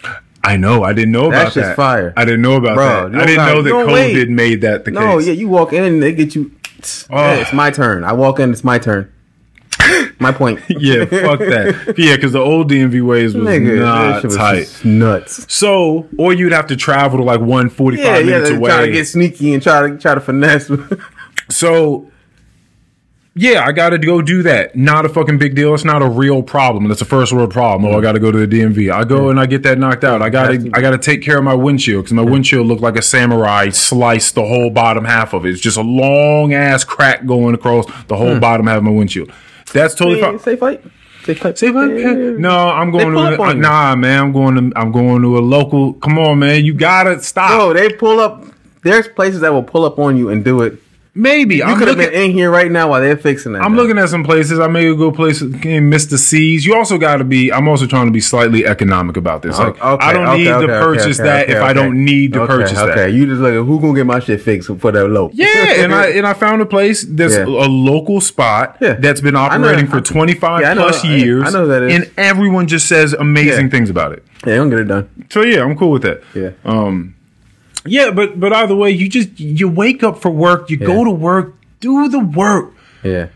I 0.43 0.55
know. 0.57 0.83
I 0.83 0.93
didn't 0.93 1.11
know 1.11 1.25
about 1.27 1.31
that. 1.31 1.43
That's 1.43 1.55
just 1.55 1.75
fire. 1.75 2.13
I 2.15 2.23
didn't 2.23 2.41
know 2.41 2.55
about 2.55 2.75
Bro, 2.75 3.09
that. 3.09 3.21
I 3.21 3.25
didn't 3.25 3.45
know 3.45 3.61
that 3.61 3.71
COVID 3.73 3.93
wait. 3.93 4.29
made 4.29 4.61
that 4.61 4.85
the 4.85 4.91
No, 4.91 4.99
case. 4.99 5.07
No, 5.09 5.19
yeah, 5.19 5.33
you 5.33 5.49
walk 5.49 5.73
in 5.73 5.83
and 5.83 6.01
they 6.01 6.13
get 6.13 6.35
you. 6.35 6.51
Oh. 7.11 7.33
It's 7.33 7.51
my 7.51 7.71
turn. 7.71 8.05
I 8.05 8.13
walk 8.13 8.39
in, 8.39 8.51
it's 8.53 8.63
my 8.63 8.79
turn. 8.79 9.11
my 10.19 10.31
point. 10.31 10.59
yeah, 10.69 11.05
fuck 11.05 11.39
that. 11.39 11.95
Yeah, 11.97 12.15
because 12.15 12.31
the 12.33 12.39
old 12.39 12.69
DMV 12.69 13.01
ways 13.05 13.33
was 13.35 13.47
Nigga, 13.47 13.79
not 13.79 14.23
was 14.23 14.35
tight. 14.35 14.81
nuts. 14.85 15.45
So, 15.53 16.07
or 16.17 16.33
you'd 16.33 16.51
have 16.51 16.67
to 16.67 16.75
travel 16.75 17.17
to 17.19 17.23
like 17.23 17.41
one 17.41 17.69
forty-five 17.69 18.05
Yeah, 18.05 18.17
yeah, 18.19 18.25
minutes 18.25 18.49
they 18.49 18.55
away. 18.55 18.69
try 18.69 18.85
to 18.85 18.91
get 18.91 19.07
sneaky 19.07 19.53
and 19.53 19.61
try 19.63 19.89
to 19.89 19.97
try 19.97 20.15
to 20.15 20.21
finesse. 20.21 20.71
so, 21.49 22.09
yeah, 23.35 23.63
I 23.65 23.71
got 23.71 23.91
to 23.91 23.97
go 23.97 24.21
do 24.21 24.43
that. 24.43 24.75
Not 24.75 25.05
a 25.05 25.09
fucking 25.09 25.37
big 25.37 25.55
deal. 25.55 25.73
It's 25.73 25.85
not 25.85 26.01
a 26.01 26.09
real 26.09 26.43
problem. 26.43 26.87
That's 26.89 27.01
a 27.01 27.05
first 27.05 27.31
world 27.31 27.51
problem. 27.51 27.89
Oh, 27.93 27.97
I 27.97 28.01
got 28.01 28.13
to 28.13 28.19
go 28.19 28.31
to 28.31 28.45
the 28.45 28.47
DMV. 28.59 28.91
I 28.91 29.05
go 29.05 29.29
and 29.29 29.39
I 29.39 29.45
get 29.45 29.63
that 29.63 29.77
knocked 29.77 30.03
out. 30.03 30.21
I 30.21 30.29
gotta 30.29 30.57
to. 30.57 30.71
I 30.73 30.81
got 30.81 30.91
to 30.91 30.97
take 30.97 31.21
care 31.21 31.37
of 31.37 31.43
my 31.43 31.53
windshield 31.53 32.03
because 32.05 32.13
my 32.13 32.23
windshield 32.23 32.67
looked 32.67 32.81
like 32.81 32.97
a 32.97 33.01
samurai 33.01 33.69
sliced 33.69 34.35
the 34.35 34.41
whole 34.45 34.69
bottom 34.69 35.05
half 35.05 35.33
of 35.33 35.45
it. 35.45 35.51
It's 35.51 35.61
just 35.61 35.77
a 35.77 35.81
long 35.83 36.53
ass 36.53 36.83
crack 36.83 37.25
going 37.25 37.55
across 37.55 37.85
the 38.07 38.17
whole 38.17 38.33
Hmm. 38.33 38.39
bottom 38.39 38.67
half 38.67 38.77
of 38.79 38.83
my 38.83 38.91
windshield. 38.91 39.31
That's 39.73 39.95
totally 39.95 40.21
fine. 40.21 40.39
Safelite. 40.39 40.91
Safe 41.23 41.39
fight. 41.39 41.57
Say 41.57 41.69
what? 41.69 41.89
No, 41.89 42.69
I'm 42.69 42.91
going 42.91 43.11
to 43.11 43.19
up 43.19 43.39
on 43.39 43.57
you. 43.57 43.61
nah, 43.61 43.95
man. 43.95 44.19
I'm 44.23 44.31
going 44.31 44.71
to 44.71 44.79
I'm 44.79 44.91
going 44.91 45.21
to 45.21 45.37
a 45.37 45.41
local. 45.41 45.93
Come 45.95 46.17
on, 46.17 46.39
man. 46.39 46.65
You 46.65 46.73
gotta 46.73 47.21
stop. 47.21 47.51
No, 47.51 47.73
they 47.73 47.91
pull 47.91 48.19
up. 48.19 48.45
There's 48.81 49.07
places 49.09 49.41
that 49.41 49.51
will 49.51 49.63
pull 49.63 49.85
up 49.85 49.99
on 49.99 50.17
you 50.17 50.29
and 50.29 50.43
do 50.43 50.61
it. 50.61 50.81
Maybe 51.15 51.55
You 51.55 51.63
I'm 51.63 51.77
could 51.79 51.87
have 51.87 51.97
looking. 51.97 52.11
been 52.13 52.21
in 52.29 52.31
here 52.31 52.51
right 52.51 52.71
now 52.71 52.89
while 52.91 53.01
they're 53.01 53.17
fixing 53.17 53.53
that. 53.53 53.63
I'm 53.63 53.75
looking 53.75 53.97
at 53.97 54.09
some 54.09 54.23
places. 54.23 54.59
I 54.59 54.67
may 54.67 54.83
go 54.95 55.11
places 55.11 55.53
in 55.65 55.89
Mr. 55.89 56.17
C's. 56.17 56.65
You 56.65 56.75
also 56.75 56.97
got 56.99 57.17
to 57.17 57.23
be. 57.23 57.51
I'm 57.51 57.67
also 57.67 57.87
trying 57.87 58.05
to 58.05 58.11
be 58.11 58.21
slightly 58.21 58.65
economic 58.65 59.17
about 59.17 59.41
this. 59.41 59.57
Like, 59.57 59.81
Okay, 59.83 60.05
I 60.05 60.13
don't 60.13 60.27
okay, 60.27 60.37
need 60.37 60.47
okay, 60.49 60.67
to 60.67 60.73
okay, 60.73 60.85
purchase 60.85 61.19
okay, 61.19 61.27
that 61.29 61.43
okay, 61.49 61.57
if 61.57 61.63
I 61.63 61.73
don't 61.73 62.05
need 62.05 62.33
to 62.33 62.41
Okay, 62.43 62.47
purchase 62.53 62.77
okay. 62.77 62.95
that. 62.95 63.11
you 63.13 63.25
just 63.25 63.41
like 63.41 63.53
who 63.53 63.79
gonna 63.81 63.95
get 63.95 64.05
my 64.05 64.19
shit 64.19 64.39
fixed 64.41 64.69
for 64.77 64.91
that 64.91 65.07
low? 65.07 65.31
Yeah, 65.33 65.47
and 65.83 65.93
I 65.93 66.09
and 66.11 66.27
I 66.27 66.33
found 66.33 66.61
a 66.61 66.65
place 66.67 67.03
that's 67.03 67.33
Yeah. 67.35 67.45
a 67.45 67.67
local 67.67 68.21
spot 68.21 68.77
Yeah. 68.79 68.93
that's 68.93 69.19
been 69.19 69.35
operating 69.35 69.87
for 69.87 70.01
25 70.01 70.61
yeah, 70.61 70.71
I 70.71 70.73
know- 70.75 70.83
plus 70.83 71.03
years. 71.03 71.43
I 71.47 71.49
know 71.51 71.67
that 71.67 71.83
is. 71.83 71.95
and 71.95 72.11
everyone 72.17 72.67
just 72.67 72.87
says 72.87 73.13
amazing 73.13 73.71
things 73.71 73.89
about 73.89 74.11
it. 74.13 74.23
yeah, 74.45 74.55
don't 74.57 74.69
get 74.69 74.79
it 74.79 74.87
done. 74.87 75.09
So 75.31 75.41
yeah, 75.41 75.63
I'm 75.63 75.75
cool 75.75 75.91
with 75.91 76.03
that. 76.03 76.21
Yeah. 76.35 76.51
Um, 76.63 77.15
Yeah, 77.85 78.11
but 78.11 78.39
but 78.39 78.51
either 78.53 78.75
way, 78.75 78.91
you 78.91 79.07
just 79.09 79.39
you 79.39 79.67
wake 79.69 80.03
up 80.03 80.19
for 80.21 80.29
work, 80.31 80.69
you 80.69 80.77
Yeah. 80.79 80.87
go 80.87 81.03
to 81.05 81.11
work, 81.11 81.55
do 81.79 82.07
the 82.09 82.19
work. 82.19 82.73
Yeah. 83.03 83.27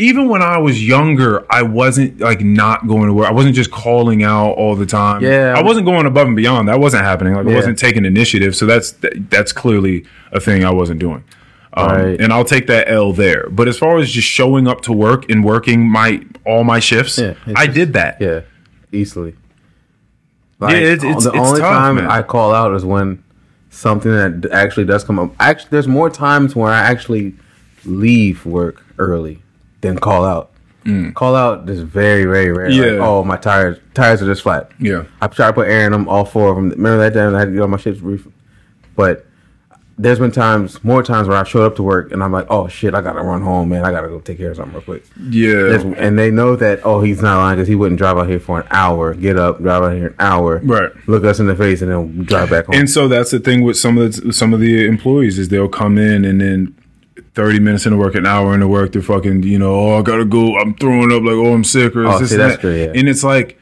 Even 0.00 0.28
when 0.28 0.42
I 0.42 0.58
was 0.58 0.86
younger, 0.86 1.44
I 1.52 1.62
wasn't 1.62 2.20
like 2.20 2.40
not 2.40 2.86
going 2.86 3.08
to 3.08 3.12
work. 3.12 3.26
I 3.26 3.32
wasn't 3.32 3.56
just 3.56 3.72
calling 3.72 4.22
out 4.22 4.52
all 4.52 4.76
the 4.76 4.86
time. 4.86 5.22
Yeah. 5.24 5.54
I 5.56 5.62
wasn't 5.62 5.86
going 5.86 6.06
above 6.06 6.28
and 6.28 6.36
beyond. 6.36 6.68
That 6.68 6.78
wasn't 6.78 7.02
happening. 7.04 7.34
Like 7.34 7.46
I 7.48 7.52
wasn't 7.54 7.78
taking 7.78 8.04
initiative. 8.04 8.54
So 8.54 8.64
that's 8.64 8.94
that's 9.28 9.52
clearly 9.52 10.04
a 10.30 10.38
thing 10.38 10.64
I 10.64 10.70
wasn't 10.70 11.00
doing. 11.00 11.24
Um, 11.74 11.88
Right. 11.90 12.20
And 12.20 12.32
I'll 12.32 12.44
take 12.44 12.68
that 12.68 12.88
L 12.88 13.12
there. 13.12 13.48
But 13.50 13.66
as 13.66 13.76
far 13.76 13.98
as 13.98 14.10
just 14.12 14.28
showing 14.28 14.68
up 14.68 14.82
to 14.82 14.92
work 14.92 15.28
and 15.30 15.42
working 15.44 15.88
my 15.90 16.22
all 16.46 16.62
my 16.62 16.78
shifts, 16.78 17.18
Yeah, 17.18 17.34
I 17.56 17.66
just- 17.66 17.74
did 17.74 17.92
that. 17.94 18.18
Yeah. 18.20 18.40
Easily. 18.92 19.34
Yeah, 20.60 20.70
it's- 20.70 21.04
it's- 21.04 21.24
the 21.24 21.30
it's 21.30 21.38
only 21.48 21.60
tough, 21.60 21.70
time 21.72 21.96
man. 21.96 22.06
I 22.06 22.22
call 22.22 22.52
out 22.52 22.74
is 22.74 22.84
when 22.84 23.22
something 23.70 24.10
that 24.10 24.50
actually 24.52 24.84
does 24.86 25.04
come 25.04 25.18
up. 25.18 25.32
Actually, 25.38 25.68
there's 25.70 25.88
more 25.88 26.10
times 26.10 26.56
where 26.56 26.72
I 26.72 26.80
actually 26.80 27.34
leave 27.84 28.44
work 28.44 28.82
early 28.98 29.42
than 29.82 29.98
call 29.98 30.24
out. 30.24 30.50
Call 31.14 31.36
out 31.36 31.68
is 31.68 31.82
very, 31.82 32.24
very 32.24 32.50
rare. 32.50 32.70
Like, 32.70 32.80
Mm. 32.80 32.96
Yeah. 32.98 33.04
oh, 33.06 33.22
my 33.22 33.36
tires 33.36 33.76
tires 33.92 34.22
are 34.22 34.26
just 34.26 34.40
flat. 34.42 34.70
Yeah. 34.80 35.02
I 35.20 35.26
try 35.26 35.48
to 35.48 35.52
put 35.52 35.68
air 35.68 35.84
in 35.84 35.92
them, 35.92 36.08
all 36.08 36.24
four 36.24 36.48
of 36.48 36.56
them. 36.56 36.70
Remember 36.70 36.96
that 36.98 37.12
time 37.12 37.34
I 37.34 37.40
had 37.40 37.44
to 37.48 37.52
get 37.52 37.60
on 37.60 37.68
my 37.70 37.76
shit's 37.76 38.00
roof? 38.00 38.26
But 38.96 39.26
there's 40.00 40.18
been 40.20 40.30
times, 40.30 40.82
more 40.84 41.02
times 41.02 41.26
where 41.26 41.36
I 41.36 41.42
showed 41.44 41.64
up 41.64 41.74
to 41.76 41.82
work 41.82 42.12
and 42.12 42.22
I'm 42.22 42.30
like, 42.32 42.46
oh 42.50 42.68
shit, 42.68 42.94
I 42.94 43.00
gotta 43.00 43.20
run 43.22 43.42
home, 43.42 43.70
man. 43.70 43.84
I 43.84 43.90
gotta 43.90 44.08
go 44.08 44.20
take 44.20 44.38
care 44.38 44.50
of 44.52 44.56
something 44.56 44.74
real 44.74 44.82
quick. 44.82 45.04
Yeah. 45.28 45.52
There's- 45.52 45.84
and 45.98 46.18
they 46.18 46.30
know 46.30 46.54
that, 46.56 46.80
oh, 46.84 47.00
he's 47.00 47.20
not 47.20 47.38
lying 47.38 47.56
because 47.56 47.66
he 47.68 47.74
wouldn't 47.74 47.98
drive 47.98 48.16
out 48.16 48.28
here 48.28 48.38
for 48.38 48.60
an 48.60 48.66
hour, 48.70 49.12
get 49.14 49.36
up, 49.36 49.58
drive 49.60 49.82
out 49.82 49.92
here 49.94 50.06
an 50.08 50.14
hour, 50.20 50.60
Right. 50.62 50.90
look 51.08 51.24
us 51.24 51.40
in 51.40 51.46
the 51.46 51.56
face, 51.56 51.82
and 51.82 51.90
then 51.90 52.22
drive 52.24 52.48
back 52.50 52.66
home. 52.66 52.76
And 52.76 52.88
so 52.88 53.08
that's 53.08 53.32
the 53.32 53.40
thing 53.40 53.62
with 53.64 53.76
some 53.76 53.98
of 53.98 54.14
the, 54.14 54.32
some 54.32 54.54
of 54.54 54.60
the 54.60 54.86
employees 54.86 55.38
is 55.38 55.48
they'll 55.48 55.68
come 55.68 55.98
in 55.98 56.24
and 56.24 56.40
then 56.40 56.74
thirty 57.34 57.58
minutes 57.60 57.84
into 57.86 57.98
work, 57.98 58.14
an 58.14 58.26
hour 58.26 58.54
into 58.54 58.66
work, 58.68 58.92
they're 58.92 59.02
fucking 59.02 59.42
you 59.42 59.58
know, 59.58 59.74
oh 59.74 59.98
I 59.98 60.02
gotta 60.02 60.24
go, 60.24 60.56
I'm 60.58 60.74
throwing 60.74 61.12
up 61.12 61.22
like 61.22 61.34
oh 61.34 61.52
I'm 61.54 61.64
sick 61.64 61.94
or 61.96 62.06
Oh, 62.06 62.18
this 62.18 62.30
see, 62.30 62.36
that. 62.36 62.60
true, 62.60 62.74
yeah. 62.74 62.92
And 62.94 63.08
it's 63.08 63.22
like 63.24 63.58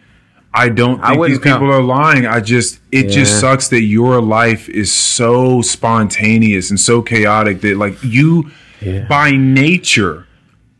I 0.56 0.68
don't 0.70 1.00
I 1.02 1.12
think 1.14 1.26
these 1.26 1.38
people 1.38 1.58
count- 1.58 1.72
are 1.72 1.82
lying. 1.82 2.26
I 2.26 2.40
just 2.40 2.80
it 2.90 3.08
just 3.08 3.38
sucks 3.40 3.68
that 3.68 3.82
your 3.82 4.20
life 4.22 4.68
is 4.70 4.90
so 4.92 5.60
spontaneous 5.62 6.70
and 6.70 6.80
so 6.80 7.02
chaotic 7.02 7.60
that 7.60 7.76
like 7.76 8.02
you 8.02 8.50
Yeah. 8.80 9.06
by 9.08 9.30
nature 9.32 10.26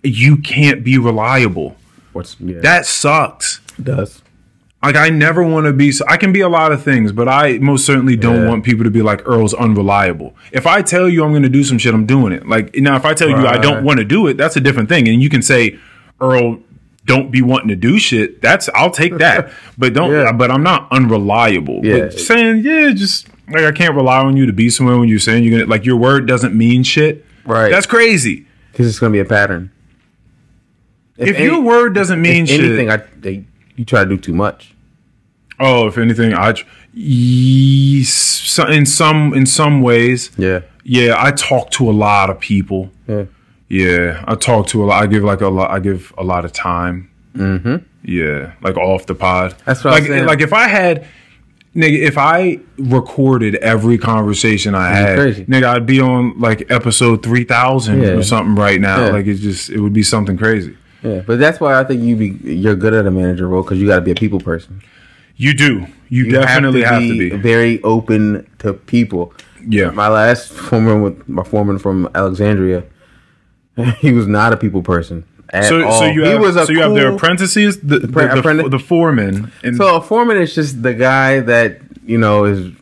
you 0.03 0.37
can't 0.39 0.83
be 0.85 0.99
reliable. 0.99 1.77
What's 2.13 2.37
yeah, 2.41 2.61
That 2.61 2.87
sucks. 2.87 3.61
does 3.83 4.23
Like 4.83 4.97
I 4.97 5.09
never 5.11 5.43
want 5.43 5.67
to 5.67 5.73
be. 5.73 5.91
So 5.93 6.05
I 6.09 6.17
can 6.17 6.33
be 6.33 6.41
a 6.41 6.49
lot 6.49 6.71
of 6.73 6.83
things, 6.83 7.11
but 7.13 7.29
I 7.29 7.59
most 7.59 7.85
certainly 7.85 8.17
don't 8.17 8.43
Yeah. 8.45 8.49
want 8.49 8.65
people 8.65 8.85
to 8.85 8.91
be 8.91 9.03
like 9.03 9.21
Earl's 9.27 9.53
unreliable. 9.53 10.35
If 10.53 10.67
I 10.67 10.81
tell 10.83 11.09
you 11.09 11.25
I'm 11.25 11.33
going 11.33 11.43
to 11.43 11.49
do 11.49 11.65
some 11.65 11.77
shit, 11.79 11.93
I'm 11.93 12.07
doing 12.07 12.33
it. 12.33 12.47
Like 12.49 12.75
now, 12.77 12.95
if 12.97 13.05
I 13.05 13.13
tell 13.15 13.29
you 13.29 13.47
I 13.47 13.59
don't 13.59 13.85
want 13.85 13.99
to 13.99 14.05
do 14.05 14.27
it, 14.29 14.37
that's 14.37 14.57
a 14.57 14.61
different 14.61 14.89
thing. 14.89 15.09
And 15.09 15.21
you 15.23 15.29
can 15.29 15.43
say, 15.43 15.77
Earl, 16.21 16.61
don't 17.07 17.31
be 17.31 17.41
wanting 17.41 17.69
to 17.69 17.77
do 17.77 17.99
shit. 17.99 18.43
That's 18.43 18.69
I'll 18.75 18.91
take 18.91 19.17
that. 19.19 19.51
But 19.79 19.95
don't. 19.95 20.11
Yeah. 20.13 20.33
But 20.33 20.51
I'm 20.51 20.63
not 20.63 20.89
unreliable. 20.93 21.81
Yeah. 21.85 21.99
But 22.07 22.19
saying 22.21 22.59
yeah, 22.65 22.93
just 22.93 23.29
like 23.49 23.65
I 23.65 23.73
can't 23.73 23.95
rely 23.95 24.19
on 24.19 24.37
you 24.37 24.45
to 24.47 24.53
be 24.53 24.69
somewhere 24.69 24.99
when 24.99 25.09
you're 25.09 25.19
saying 25.19 25.45
you're 25.45 25.59
gonna 25.61 25.71
like 25.71 25.85
your 25.87 25.97
word 25.97 26.27
doesn't 26.27 26.55
mean 26.55 26.83
shit. 26.83 27.25
Right. 27.45 27.71
That's 27.71 27.87
crazy. 27.87 28.47
because 28.73 28.87
it's 28.89 28.99
gonna 28.99 29.13
be 29.13 29.21
a 29.21 29.25
pattern. 29.25 29.71
If, 31.17 31.37
any- 31.37 31.45
your 31.47 31.63
word 31.63 31.95
doesn't 31.95 32.21
mean 32.21 32.45
if 32.45 32.51
shit, 32.51 32.61
anything, 32.61 32.91
I 32.91 32.99
they, 33.19 33.45
you 33.77 33.85
try 33.87 34.05
to 34.05 34.11
do 34.11 34.19
too 34.19 34.35
much. 34.35 34.75
Oh, 35.59 35.87
if 35.87 35.97
anything, 35.97 36.35
I 36.35 36.53
tr- 36.53 36.67
yes, 36.93 38.09
so- 38.11 38.67
in 38.67 38.85
some 38.87 39.33
in 39.35 39.47
some 39.47 39.81
ways, 39.83 40.31
Yeah, 40.37 40.61
yeah, 40.85 41.15
I 41.19 41.31
talk 41.31 41.71
to 41.73 41.89
a 41.89 41.93
lot 41.93 42.29
of 42.31 42.39
people. 42.41 42.91
yeah, 43.09 43.25
Yeah, 43.69 44.23
I 44.27 44.35
talk 44.37 44.69
to 44.69 44.85
a 44.85 44.87
lot. 44.87 45.03
I 45.03 45.07
give 45.07 45.25
like 45.25 45.41
a 45.41 45.49
lot. 45.49 45.71
I 45.71 45.81
give 45.81 46.13
a 46.17 46.23
lot 46.25 46.45
of 46.45 46.53
time. 46.53 47.11
Mm-hmm. 47.35 47.77
Yeah, 48.05 48.53
like 48.63 48.77
off 48.77 49.07
the 49.07 49.15
pod. 49.15 49.55
That's 49.65 49.83
what 49.85 49.93
I'm 49.95 50.01
like 50.01 50.09
saying. 50.09 50.27
like 50.27 50.41
if 50.41 50.53
I 50.53 50.69
had. 50.69 51.07
Nigga, 51.75 51.99
if 51.99 52.17
I 52.17 52.59
recorded 52.79 53.57
every 53.57 53.99
conversation 53.99 54.75
I 54.75 54.89
had, 54.95 55.19
crazy. 55.19 55.45
nigga, 55.45 55.65
I'd 55.65 55.85
be 55.85 56.01
on 56.01 56.41
like 56.41 56.71
episode 56.71 57.23
three 57.23 57.45
thousand 57.45 58.01
Yeah. 58.01 58.09
or 58.13 58.23
something 58.23 58.55
right 58.55 58.81
now. 58.81 59.05
Yeah. 59.05 59.11
Like 59.11 59.27
it 59.27 59.35
just, 59.35 59.69
it 59.69 59.81
would 59.81 59.93
be 59.93 60.03
something 60.03 60.39
crazy. 60.39 60.75
yeah. 61.03 61.21
But 61.27 61.39
that's 61.39 61.61
why 61.61 61.79
I 61.79 61.85
think 61.85 62.01
you 62.03 62.17
be 62.17 62.29
you're 62.51 62.77
good 62.77 62.95
at 62.95 63.05
a 63.05 63.11
manager 63.11 63.47
role 63.47 63.63
because 63.63 63.79
you 63.79 63.87
got 63.87 63.97
to 63.97 64.01
be 64.01 64.13
a 64.13 64.15
people 64.15 64.41
person. 64.41 64.81
You 65.37 65.53
do. 65.53 65.87
You, 66.09 66.25
You 66.25 66.31
definitely 66.31 66.81
have 66.83 67.01
to 67.03 67.19
be. 67.19 67.29
very 67.37 67.83
open 67.83 68.49
to 68.61 68.73
people. 68.73 69.35
Yeah. 69.69 69.91
My 69.91 70.09
last 70.09 70.51
foreman 70.55 71.03
with 71.03 71.29
my 71.29 71.43
foreman 71.45 71.79
from 71.79 72.09
Alexandria, 72.15 72.85
he 73.99 74.13
was 74.13 74.27
not 74.27 74.53
a 74.53 74.57
people 74.57 74.83
person 74.83 75.25
at 75.51 75.65
So, 75.67 75.85
all. 75.85 75.99
so 76.01 76.07
you 76.07 76.23
he 76.25 76.31
have, 76.31 76.41
was 76.41 76.57
a 76.57 76.67
so 76.67 76.73
you 76.73 76.81
have 76.83 76.95
the 76.95 77.15
apprentices, 77.15 77.79
the 77.81 77.99
the, 78.01 78.07
the, 78.09 78.39
apprentice- 78.39 78.71
the 78.71 78.79
foreman, 78.79 79.53
and 79.63 79.77
So 79.77 79.97
a 79.97 80.01
foreman 80.01 80.37
is 80.39 80.55
just 80.55 80.83
the 80.83 80.95
guy 80.95 81.41
that 81.41 81.81
you 82.05 82.19
know 82.19 82.45
is 82.45 82.73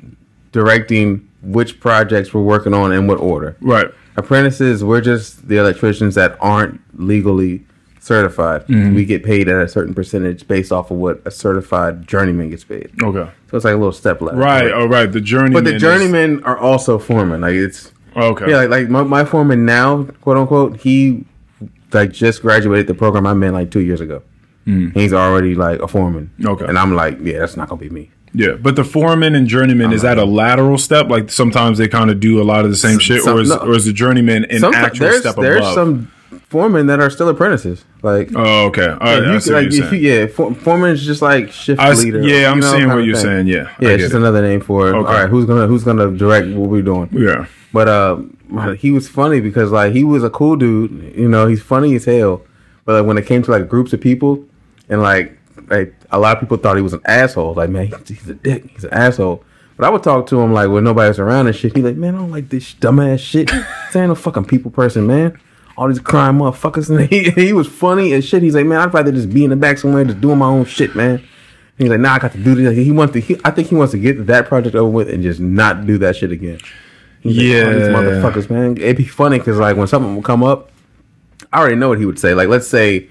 directing 0.53 1.29
which 1.43 1.79
projects 1.81 2.33
we're 2.33 2.43
working 2.43 2.73
on 2.75 2.93
in 2.93 3.07
what 3.07 3.19
order. 3.19 3.57
right, 3.61 3.87
Apprentices, 4.17 4.83
we're 4.85 5.01
just 5.01 5.49
the 5.49 5.57
electricians 5.57 6.15
that 6.15 6.37
aren't 6.41 6.81
legally 6.99 7.65
certified. 8.01 8.67
Mm-hmm. 8.67 8.95
We 8.95 9.05
get 9.05 9.25
paid 9.25 9.49
at 9.49 9.61
a 9.61 9.69
certain 9.69 9.93
percentage 9.95 10.47
based 10.47 10.71
off 10.73 10.91
of 10.91 10.99
what 10.99 11.21
a 11.25 11.31
certified 11.31 12.07
journeyman 12.07 12.51
gets 12.51 12.63
paid. 12.65 12.91
okay, 13.03 13.31
So 13.51 13.57
it's 13.57 13.65
like 13.65 13.75
a 13.75 13.77
little 13.77 13.93
step 13.93 14.21
ladder. 14.21 14.39
right, 14.39 14.73
all 14.73 14.89
right. 14.89 15.11
The 15.11 15.21
journey, 15.21 15.53
But 15.53 15.65
the 15.65 15.77
journeymen 15.79 16.45
are 16.45 16.57
also 16.57 16.99
foremen. 16.99 17.41
Like 17.41 17.55
it's 17.55 17.91
okay, 18.17 18.51
yeah, 18.51 18.57
like, 18.59 18.69
like 18.71 18.89
my, 18.89 19.03
my 19.03 19.25
foreman 19.25 19.65
now, 19.65 20.05
quote 20.23 20.37
unquote, 20.37 20.79
he 20.79 21.25
like 21.93 22.13
just 22.13 22.43
graduated 22.43 22.87
the 22.87 22.95
program 22.95 23.27
I'm 23.27 23.43
in 23.43 23.53
like 23.53 23.71
two 23.71 23.81
years 23.81 24.01
ago. 24.01 24.23
He's 24.67 25.13
already 25.13 25.55
like 25.55 25.81
a 25.81 25.89
foreman. 25.89 26.31
Mm. 26.41 26.47
Okay. 26.53 26.65
And 26.65 26.79
I'm 26.79 26.95
like, 26.95 27.19
yeah, 27.21 27.41
that's 27.41 27.55
not 27.57 27.69
gonna 27.69 27.81
be 27.83 27.91
me. 27.91 28.11
yeah. 28.33 28.53
But 28.53 28.77
the 28.77 28.85
foreman 28.85 29.35
and 29.35 29.47
journeyman 29.47 29.93
is 29.93 30.01
that 30.03 30.17
a 30.19 30.25
lateral 30.25 30.79
step? 30.79 31.09
Like 31.11 31.31
sometimes 31.31 31.77
they 31.79 31.87
kind 31.87 32.11
of 32.11 32.19
do 32.19 32.41
a 32.41 32.45
lot 32.45 32.65
of 32.65 32.71
the 32.71 32.77
same 32.77 32.99
shit, 32.99 33.23
some- 33.23 33.37
or 33.37 33.41
is 33.43 33.51
no. 33.51 33.57
or 33.59 33.75
is 33.75 33.85
the 33.85 33.93
journeyman 33.93 34.45
an 34.47 34.61
Some, 34.61 34.75
actual 34.75 35.07
there's 35.09 35.21
step 35.21 35.37
there's 35.37 35.59
above? 35.59 35.75
some 35.75 36.11
foremen 36.49 36.87
that 36.87 36.99
are 36.99 37.11
still 37.11 37.29
apprentices. 37.29 37.85
Like 38.05 38.31
oh, 38.37 38.67
okay, 38.67 38.87
all 38.89 38.99
right. 38.99 39.23
you 39.23 39.33
I 39.35 39.39
see 39.39 39.49
could- 39.51 39.55
what 39.55 39.65
like 39.89 39.93
you, 39.93 39.99
yeah, 39.99 40.27
for, 40.27 40.55
foreman 40.55 40.91
is 40.91 41.05
just 41.07 41.23
like 41.23 41.51
shift 41.51 41.81
I 41.81 41.93
leader. 41.95 42.21
yeah, 42.21 42.51
I'm 42.51 42.57
you 42.57 42.61
know, 42.61 42.73
seeing 42.73 42.89
what 42.89 42.97
you're 42.99 43.15
thing. 43.17 43.25
saying. 43.25 43.47
Yeah, 43.47 43.71
I 43.81 43.85
Yeah, 43.85 43.89
it's 43.91 44.03
just 44.03 44.15
it. 44.15 44.19
another 44.19 44.43
name 44.43 44.61
for 44.61 44.89
it. 44.89 44.93
Okay. 44.93 44.99
All 44.99 45.05
right, 45.23 45.29
who's 45.31 45.47
gonna 45.47 45.67
who's 45.67 45.85
gonna 45.85 46.11
direct 46.11 46.49
what 46.49 46.69
we're 46.69 46.83
doing? 46.83 47.09
yeah, 47.13 47.47
But 47.73 47.89
uh, 47.89 48.17
he 48.77 48.91
was 48.91 49.09
funny 49.09 49.41
because 49.41 49.71
like 49.73 49.93
he 49.95 50.05
was 50.05 50.23
a 50.23 50.29
cool 50.29 50.57
dude. 50.57 51.15
You 51.17 51.29
know, 51.31 51.47
he's 51.47 51.63
funny 51.63 51.95
as 51.97 52.05
hell. 52.05 52.43
But 52.85 52.99
like, 53.01 53.07
when 53.07 53.17
it 53.17 53.25
came 53.27 53.43
to 53.43 53.51
like 53.51 53.69
groups 53.71 53.95
of 53.95 54.03
people, 54.03 54.45
and 54.91 55.01
like 55.01 55.39
like 55.69 55.95
a 56.11 56.19
lot 56.19 56.37
of 56.37 56.41
people 56.41 56.59
thought 56.59 56.77
he 56.77 56.83
was 56.83 56.93
an 56.93 57.01
asshole. 57.07 57.55
Like 57.55 57.71
man, 57.71 57.91
he's, 58.07 58.29
a 58.29 58.35
dick. 58.35 58.67
He's 58.71 58.85
an 58.85 58.93
asshole. 58.93 59.43
But 59.79 59.87
I 59.87 59.89
would 59.89 60.03
talk 60.03 60.27
to 60.27 60.39
him 60.43 60.53
like 60.53 60.69
when 60.69 60.85
nobody's 60.85 61.19
around 61.19 61.47
and 61.47 61.57
shit. 61.57 61.75
He's 61.75 61.83
like, 61.85 61.97
man, 61.97 62.15
I 62.15 62.19
don't 62.19 62.31
like 62.31 62.51
this 62.51 62.75
dumbass 62.75 63.21
shit. 63.21 63.51
This 63.87 63.97
ain't 63.97 64.09
no 64.09 64.15
fucking 64.15 64.45
people 64.45 64.71
person, 64.71 65.07
man. 65.07 65.41
All 65.77 65.89
these 65.89 65.99
crime 65.99 66.39
motherfuckers. 66.39 66.89
And 66.97 67.09
he, 67.09 67.31
he 67.31 67.53
was 67.53 67.67
funny 67.67 68.13
as 68.13 68.25
shit. 68.25 68.43
He's 68.43 68.55
like, 68.55 68.67
man, 68.67 68.81
I'd 68.81 68.95
rather 68.95 69.11
just 69.13 69.31
be 69.31 69.45
in 69.45 69.51
the 69.51 69.57
back 69.57 69.79
somewhere 69.79 70.05
just 70.05 70.21
doing 70.21 70.39
my 70.39 70.47
own 70.47 70.65
shit, 70.65 70.95
man. 70.95 71.15
And 71.17 71.23
he's 71.79 71.89
like, 71.89 72.01
nah, 72.01 72.15
I 72.15 72.19
got 72.21 72.33
to 72.33 72.39
do 72.39 72.55
this. 72.55 72.77
He 72.77 72.93
wants 72.93 73.13
to. 73.15 73.21
He, 73.21 73.37
I 73.45 73.51
think 73.51 73.69
he 73.69 73.75
wants 73.75 73.91
to 73.93 73.99
get 73.99 74.27
that 74.27 74.47
project 74.47 74.77
over 74.77 74.89
with 74.89 75.11
and 75.11 75.23
just 75.23 75.41
not 75.41 75.87
do 75.87 75.99
that 75.99 76.15
shit 76.17 76.31
again. 76.31 76.61
He's 77.21 77.37
like, 77.37 77.47
Yeah. 77.47 77.63
"Oh, 77.65 77.79
these 77.79 77.89
motherfuckers, 77.89 78.51
man. 78.51 78.77
It'd 78.77 78.97
be 78.97 79.05
funny 79.07 79.39
because 79.39 79.59
like 79.59 79.77
when 79.77 79.89
something 79.89 80.15
would 80.15 80.25
come 80.25 80.45
up, 80.45 80.71
I 81.53 81.59
already 81.59 81.77
know 81.77 81.89
what 81.89 81.99
he 81.99 82.07
would 82.07 82.19
say. 82.19 82.35
Like, 82.35 82.49
let's 82.49 82.69
say 82.69 83.09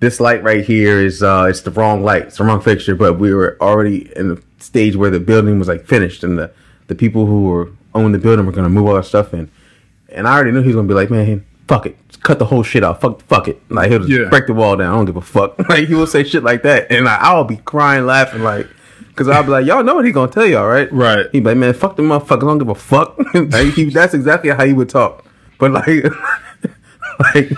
this 0.00 0.20
light 0.20 0.42
right 0.42 0.64
here 0.64 1.00
is 1.00 1.22
uh 1.22 1.46
it's 1.48 1.62
the 1.62 1.70
wrong 1.70 2.02
light, 2.02 2.22
it's 2.24 2.36
the 2.38 2.44
wrong 2.44 2.60
fixture, 2.60 2.94
but 2.94 3.14
we 3.14 3.32
were 3.32 3.56
already 3.60 4.10
in 4.16 4.28
the 4.28 4.42
stage 4.58 4.96
where 4.96 5.08
the 5.10 5.20
building 5.20 5.58
was 5.58 5.68
like 5.68 5.86
finished 5.86 6.24
and 6.24 6.38
the 6.38 6.50
the 6.88 6.94
people 6.94 7.24
who 7.26 7.44
were 7.44 7.70
own 7.94 8.12
the 8.12 8.18
building 8.18 8.44
were 8.44 8.52
gonna 8.52 8.68
move 8.68 8.86
all 8.88 8.96
our 8.96 9.02
stuff 9.02 9.32
in. 9.32 9.50
And 10.10 10.28
I 10.28 10.34
already 10.34 10.50
knew 10.50 10.60
he 10.60 10.66
was 10.68 10.76
gonna 10.76 10.88
be 10.88 10.94
like, 10.94 11.10
man, 11.10 11.46
fuck 11.68 11.86
it. 11.86 11.96
Cut 12.22 12.38
the 12.38 12.46
whole 12.46 12.62
shit 12.62 12.82
out. 12.84 13.00
Fuck 13.00 13.20
fuck 13.22 13.48
it. 13.48 13.60
Like 13.70 13.90
he'll 13.90 14.00
just 14.00 14.10
Yeah. 14.10 14.28
break 14.28 14.46
the 14.46 14.54
wall 14.54 14.76
down. 14.76 14.92
I 14.92 14.96
don't 14.96 15.04
give 15.06 15.16
a 15.16 15.20
fuck. 15.20 15.58
Like 15.68 15.88
he 15.88 15.94
will 15.94 16.06
say 16.06 16.24
shit 16.24 16.42
like 16.42 16.62
that. 16.62 16.90
And 16.90 17.04
like, 17.04 17.20
I'll 17.20 17.44
be 17.44 17.56
crying, 17.58 18.06
laughing 18.06 18.42
like 18.42 18.66
Cause 19.16 19.28
I'll 19.28 19.44
be 19.44 19.50
like, 19.50 19.64
y'all 19.64 19.84
know 19.84 19.94
what 19.94 20.04
he 20.04 20.10
gonna 20.10 20.32
tell 20.32 20.44
y'all, 20.46 20.66
right? 20.66 20.90
Right. 20.92 21.26
He'd 21.30 21.40
be 21.40 21.50
like, 21.50 21.56
man, 21.56 21.72
fuck 21.72 21.94
the 21.94 22.02
motherfuckers. 22.02 22.42
I 22.42 22.46
don't 22.46 22.58
give 22.58 22.68
a 22.68 22.74
fuck. 22.74 23.16
like, 23.34 23.72
he, 23.74 23.84
that's 23.84 24.12
exactly 24.12 24.50
how 24.50 24.64
he 24.64 24.72
would 24.72 24.88
talk. 24.88 25.24
But 25.58 25.70
like, 25.70 26.04
like, 27.20 27.50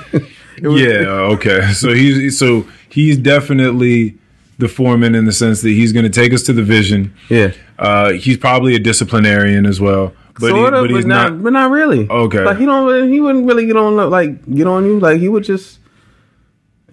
was, 0.63 0.81
yeah. 0.83 1.07
Okay. 1.33 1.73
So 1.73 1.95
he's 1.95 2.39
so 2.39 2.67
he's 2.91 3.17
definitely 3.17 4.19
the 4.59 4.69
foreman 4.69 5.15
in 5.15 5.25
the 5.25 5.33
sense 5.33 5.63
that 5.63 5.71
he's 5.71 5.93
going 5.93 6.05
to 6.05 6.11
take 6.11 6.33
us 6.35 6.43
to 6.45 6.53
the 6.53 6.63
vision. 6.63 7.15
yeah. 7.31 7.53
Uh, 7.79 8.13
he's 8.13 8.39
probably 8.39 8.75
a 8.75 8.79
disciplinarian 8.79 9.67
as 9.67 9.81
well, 9.81 10.13
but, 10.39 10.55
he, 10.55 10.65
of, 10.65 10.71
but 10.73 10.91
he's 10.91 11.07
not, 11.07 11.33
not. 11.33 11.43
but 11.43 11.53
not 11.53 11.71
really. 11.71 12.09
Okay. 12.09 12.43
Like 12.45 12.59
he 12.59 12.67
don't, 12.67 13.11
he 13.11 13.21
wouldn't 13.21 13.47
really 13.47 13.67
get 13.67 13.77
on 13.77 13.97
like 14.11 14.55
get 14.55 14.67
on 14.67 14.85
you. 14.85 15.01
Like 15.01 15.21
he 15.21 15.29
would 15.29 15.45
just, 15.45 15.81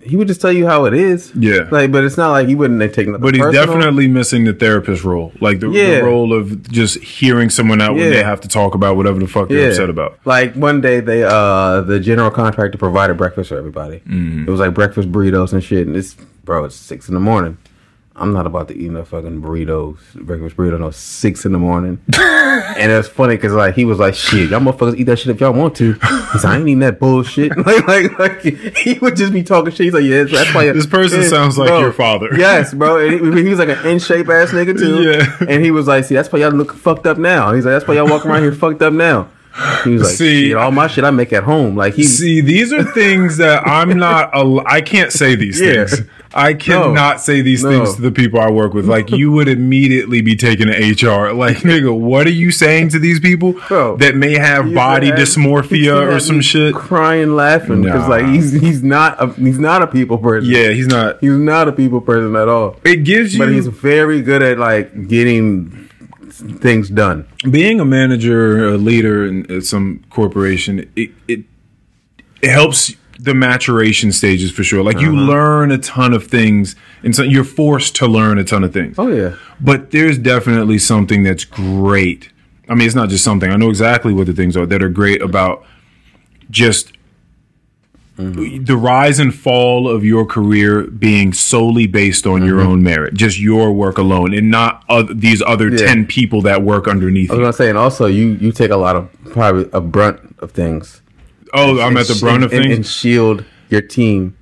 he 0.02 0.18
would 0.18 0.28
just 0.28 0.42
tell 0.42 0.52
you 0.52 0.66
how 0.68 0.86
it 0.86 0.94
is. 0.94 1.32
Yeah. 1.36 1.68
Like, 1.72 1.92
but 1.92 2.04
it's 2.04 2.18
not 2.18 2.32
like 2.32 2.48
he 2.48 2.56
wouldn't 2.56 2.80
take 2.94 3.08
nothing. 3.08 3.22
But 3.22 3.36
he's 3.36 3.44
personal. 3.44 3.66
definitely 3.66 4.08
missing 4.08 4.44
the 4.44 4.54
therapist 4.54 5.04
role, 5.04 5.32
like 5.40 5.60
the, 5.62 5.70
Yeah. 5.70 6.00
the 6.00 6.04
role 6.04 6.34
of 6.34 6.70
just 6.70 6.98
hearing 7.00 7.50
someone 7.50 7.82
out 7.82 7.96
when 7.96 8.10
they 8.10 8.24
have 8.24 8.42
to 8.42 8.48
talk 8.48 8.76
about 8.76 8.98
whatever 8.98 9.20
the 9.20 9.28
fuck 9.28 9.50
they're 9.50 9.70
upset 9.70 9.90
about. 9.90 10.20
Like 10.26 10.56
one 10.56 10.82
day, 10.82 11.00
they 11.00 11.24
uh 11.24 11.82
the 11.82 12.00
general 12.00 12.32
contractor 12.32 12.78
provided 12.78 13.18
breakfast 13.18 13.50
for 13.50 13.58
everybody. 13.58 14.00
Mm-hmm. 14.00 14.48
It 14.48 14.50
was 14.50 14.60
like 14.60 14.74
breakfast 14.74 15.12
burritos 15.12 15.54
and 15.54 15.64
shit. 15.64 15.88
And 15.88 15.96
it's 15.96 16.16
bro, 16.44 16.66
it's 16.66 16.76
six 16.76 17.08
in 17.08 17.14
the 17.14 17.22
morning. 17.22 17.58
I'm 18.16 18.32
not 18.32 18.46
about 18.46 18.68
to 18.68 18.78
eat 18.78 18.92
no 18.92 19.04
fucking 19.04 19.42
burritos, 19.42 19.98
breakfast 20.14 20.56
burrito, 20.56 20.80
no 20.80 20.92
six 20.92 21.46
in 21.46 21.52
the 21.52 21.58
morning. 21.58 22.00
and 22.16 22.92
it's 22.92 23.08
funny 23.08 23.36
because 23.36 23.54
like 23.54 23.74
he 23.74 23.86
was 23.86 23.98
like, 23.98 24.14
"Shit, 24.14 24.52
y'all 24.52 24.60
motherfuckers 24.60 25.00
eat 25.00 25.06
that 25.06 25.18
shit 25.18 25.30
if 25.30 25.42
y'all 25.42 25.52
want 25.52 25.76
to." 25.78 25.94
He's 25.94 26.44
like, 26.44 26.46
"I 26.46 26.58
ain't 26.58 26.68
eating 26.68 26.80
that 26.80 27.00
bullshit." 27.00 27.58
like, 27.66 27.88
like, 27.88 28.20
like 28.20 28.42
he 28.42 29.00
would 29.00 29.16
just 29.16 29.34
be 29.34 29.42
talking 29.42 29.72
shit. 29.72 29.86
He's 29.86 29.94
like, 29.94 30.04
"Yeah, 30.04 30.26
that's 30.26 30.54
why." 30.54 30.64
This 30.74 30.88
person 30.88 31.24
sounds 31.24 31.58
like 31.58 31.70
bro. 31.70 31.80
your 31.80 31.94
father. 31.94 32.30
Yes, 32.36 32.74
bro. 32.74 32.98
And 32.98 33.36
he, 33.36 33.44
he 33.44 33.50
was 33.50 33.60
like 33.60 33.70
an 33.70 33.86
in 33.86 34.00
shape 34.00 34.30
ass 34.30 34.52
nigga 34.52 34.78
too. 34.78 35.04
Yeah. 35.04 35.48
And 35.48 35.64
he 35.64 35.72
was 35.72 35.88
like, 35.88 36.06
"See, 36.06 36.16
that's 36.16 36.32
why 36.32 36.40
y'all 36.40 36.52
look 36.52 36.74
fucked 36.74 37.08
up 37.08 37.18
now." 37.18 37.54
He's 37.54 37.66
like, 37.66 37.74
"That's 37.74 37.88
why 37.88 37.96
y'all 37.96 38.08
walk 38.08 38.26
around 38.26 38.44
here 38.44 38.54
fucked 38.54 38.82
up 38.82 38.94
now." 38.94 39.30
He 39.84 39.92
was 39.92 40.02
like, 40.04 40.12
See- 40.16 40.48
"Shit, 40.50 40.58
all 40.58 40.72
my 40.72 40.88
shit 40.88 41.04
I 41.04 41.12
make 41.12 41.32
at 41.34 41.44
home." 41.44 41.76
Like 41.76 41.94
he, 41.94 42.04
See, 42.04 42.42
these 42.42 42.74
are 42.74 42.84
things 42.84 43.38
that 43.38 43.68
I'm 43.68 43.98
not. 43.98 44.34
al- 44.34 44.66
I 44.68 44.82
can't 44.82 45.12
say 45.12 45.36
these 45.36 45.62
Yeah. 45.62 45.86
things. 45.86 46.02
I 46.36 46.56
cannot 46.56 47.22
say 47.22 47.42
these 47.42 47.64
No. 47.64 47.70
things 47.70 47.96
to 47.98 48.02
the 48.02 48.10
people 48.12 48.40
I 48.40 48.50
work 48.50 48.74
with. 48.74 48.86
Like 48.88 49.12
you 49.12 49.32
would 49.34 49.48
immediately 49.48 50.22
be 50.22 50.36
taken 50.36 50.66
to 50.68 50.74
HR. 50.74 51.32
Like 51.34 51.58
nigga, 51.58 51.96
what 51.96 52.26
are 52.26 52.32
you 52.32 52.50
saying 52.50 52.90
to 52.90 52.98
these 53.00 53.20
people 53.20 53.54
Bro, 53.68 53.98
that 53.98 54.16
may 54.16 54.34
have 54.40 54.74
body 54.74 55.12
dysmorphia 55.12 56.12
or 56.12 56.20
some 56.20 56.42
shit? 56.42 56.74
crying, 56.74 57.36
laughing 57.36 57.84
because 57.84 58.08
Nah. 58.08 58.16
like 58.16 58.26
he's 58.26 58.52
he's 58.54 58.82
not 58.82 59.22
a, 59.22 59.28
he's 59.34 59.60
not 59.60 59.84
a 59.84 59.88
people 59.88 60.18
person. 60.18 60.50
Yeah, 60.50 60.70
he's 60.72 60.88
not. 60.88 61.18
he's 61.22 61.30
not 61.38 61.68
a 61.68 61.72
people 61.72 62.02
person 62.02 62.36
at 62.36 62.48
all. 62.50 62.78
It 62.84 63.04
gives 63.04 63.36
you 63.36 63.40
But 63.40 63.50
he's 63.50 63.68
very 63.68 64.22
good 64.24 64.42
at 64.42 64.58
like 64.58 65.08
getting 65.08 65.83
things 66.34 66.90
done. 66.90 67.26
being 67.50 67.80
a 67.80 67.86
manager, 67.86 68.68
a 68.70 68.78
leader 68.78 69.26
in, 69.26 69.62
some 69.62 70.04
corporation. 70.10 70.90
It, 70.96 71.12
it 71.28 71.42
it 72.42 72.50
helps 72.52 72.96
the 73.20 73.34
maturation 73.34 74.12
stages 74.12 74.52
for 74.52 74.64
sure. 74.64 74.84
Like 74.84 74.98
Uh-huh. 74.98 75.06
you 75.12 75.16
learn 75.16 75.72
a 75.72 75.78
ton 75.78 76.14
of 76.14 76.28
things, 76.28 76.76
and 77.04 77.16
so 77.16 77.24
you're 77.24 77.46
forced 77.46 77.96
to 77.98 78.08
learn 78.08 78.38
a 78.38 78.44
ton 78.44 78.64
of 78.64 78.74
things. 78.74 78.96
Oh 79.00 79.08
yeah, 79.08 79.36
But 79.62 79.92
there's 79.92 80.18
definitely 80.18 80.78
something 80.80 81.24
that's 81.24 81.46
great. 81.46 82.30
I 82.68 82.76
mean, 82.76 82.86
it's 82.86 82.96
not 82.96 83.10
just 83.10 83.24
something. 83.24 83.50
I 83.52 83.56
know 83.56 83.70
exactly 83.70 84.14
what 84.14 84.26
the 84.28 84.34
things 84.34 84.58
are 84.58 84.66
that 84.66 84.82
are 84.84 84.90
great 84.90 85.22
about 85.22 85.64
just 86.50 86.94
Mm-hmm. 88.18 88.66
the 88.66 88.78
rise 88.78 89.18
and 89.18 89.34
fall 89.34 89.90
of 89.90 90.06
your 90.06 90.24
career 90.24 90.84
being 90.84 91.34
solely 91.34 91.88
based 91.88 92.28
on 92.28 92.46
your 92.46 92.60
mm-hmm. 92.60 92.70
own 92.70 92.84
merit, 92.84 93.16
just 93.16 93.40
your 93.40 93.74
work 93.74 93.98
alone, 93.98 94.36
and 94.36 94.52
not 94.52 94.84
oth- 94.88 95.10
these 95.16 95.42
other 95.42 95.70
Yeah. 95.72 95.88
10 95.88 96.06
people 96.06 96.42
that 96.44 96.62
work 96.62 96.88
underneath 96.88 97.32
I 97.32 97.34
was 97.34 97.40
you. 97.40 97.44
gonna 97.46 97.54
say, 97.54 97.70
and 97.70 97.78
also 97.78 98.06
you 98.06 98.38
you 98.40 98.52
take 98.52 98.70
a 98.70 98.78
lot 98.78 98.96
of 98.96 99.10
probably 99.32 99.68
a 99.74 99.82
brunt 99.82 100.20
of 100.40 100.52
things. 100.52 101.02
Oh, 101.56 101.80
I'm 101.82 101.98
at 101.98 102.06
the 102.06 102.14
And 102.14 102.22
brunt 102.22 102.44
of 102.44 102.54
and- 102.54 102.64
things. 102.64 102.76
and 102.76 102.86
shield 102.86 103.46
your 103.70 103.82
team. 103.82 104.36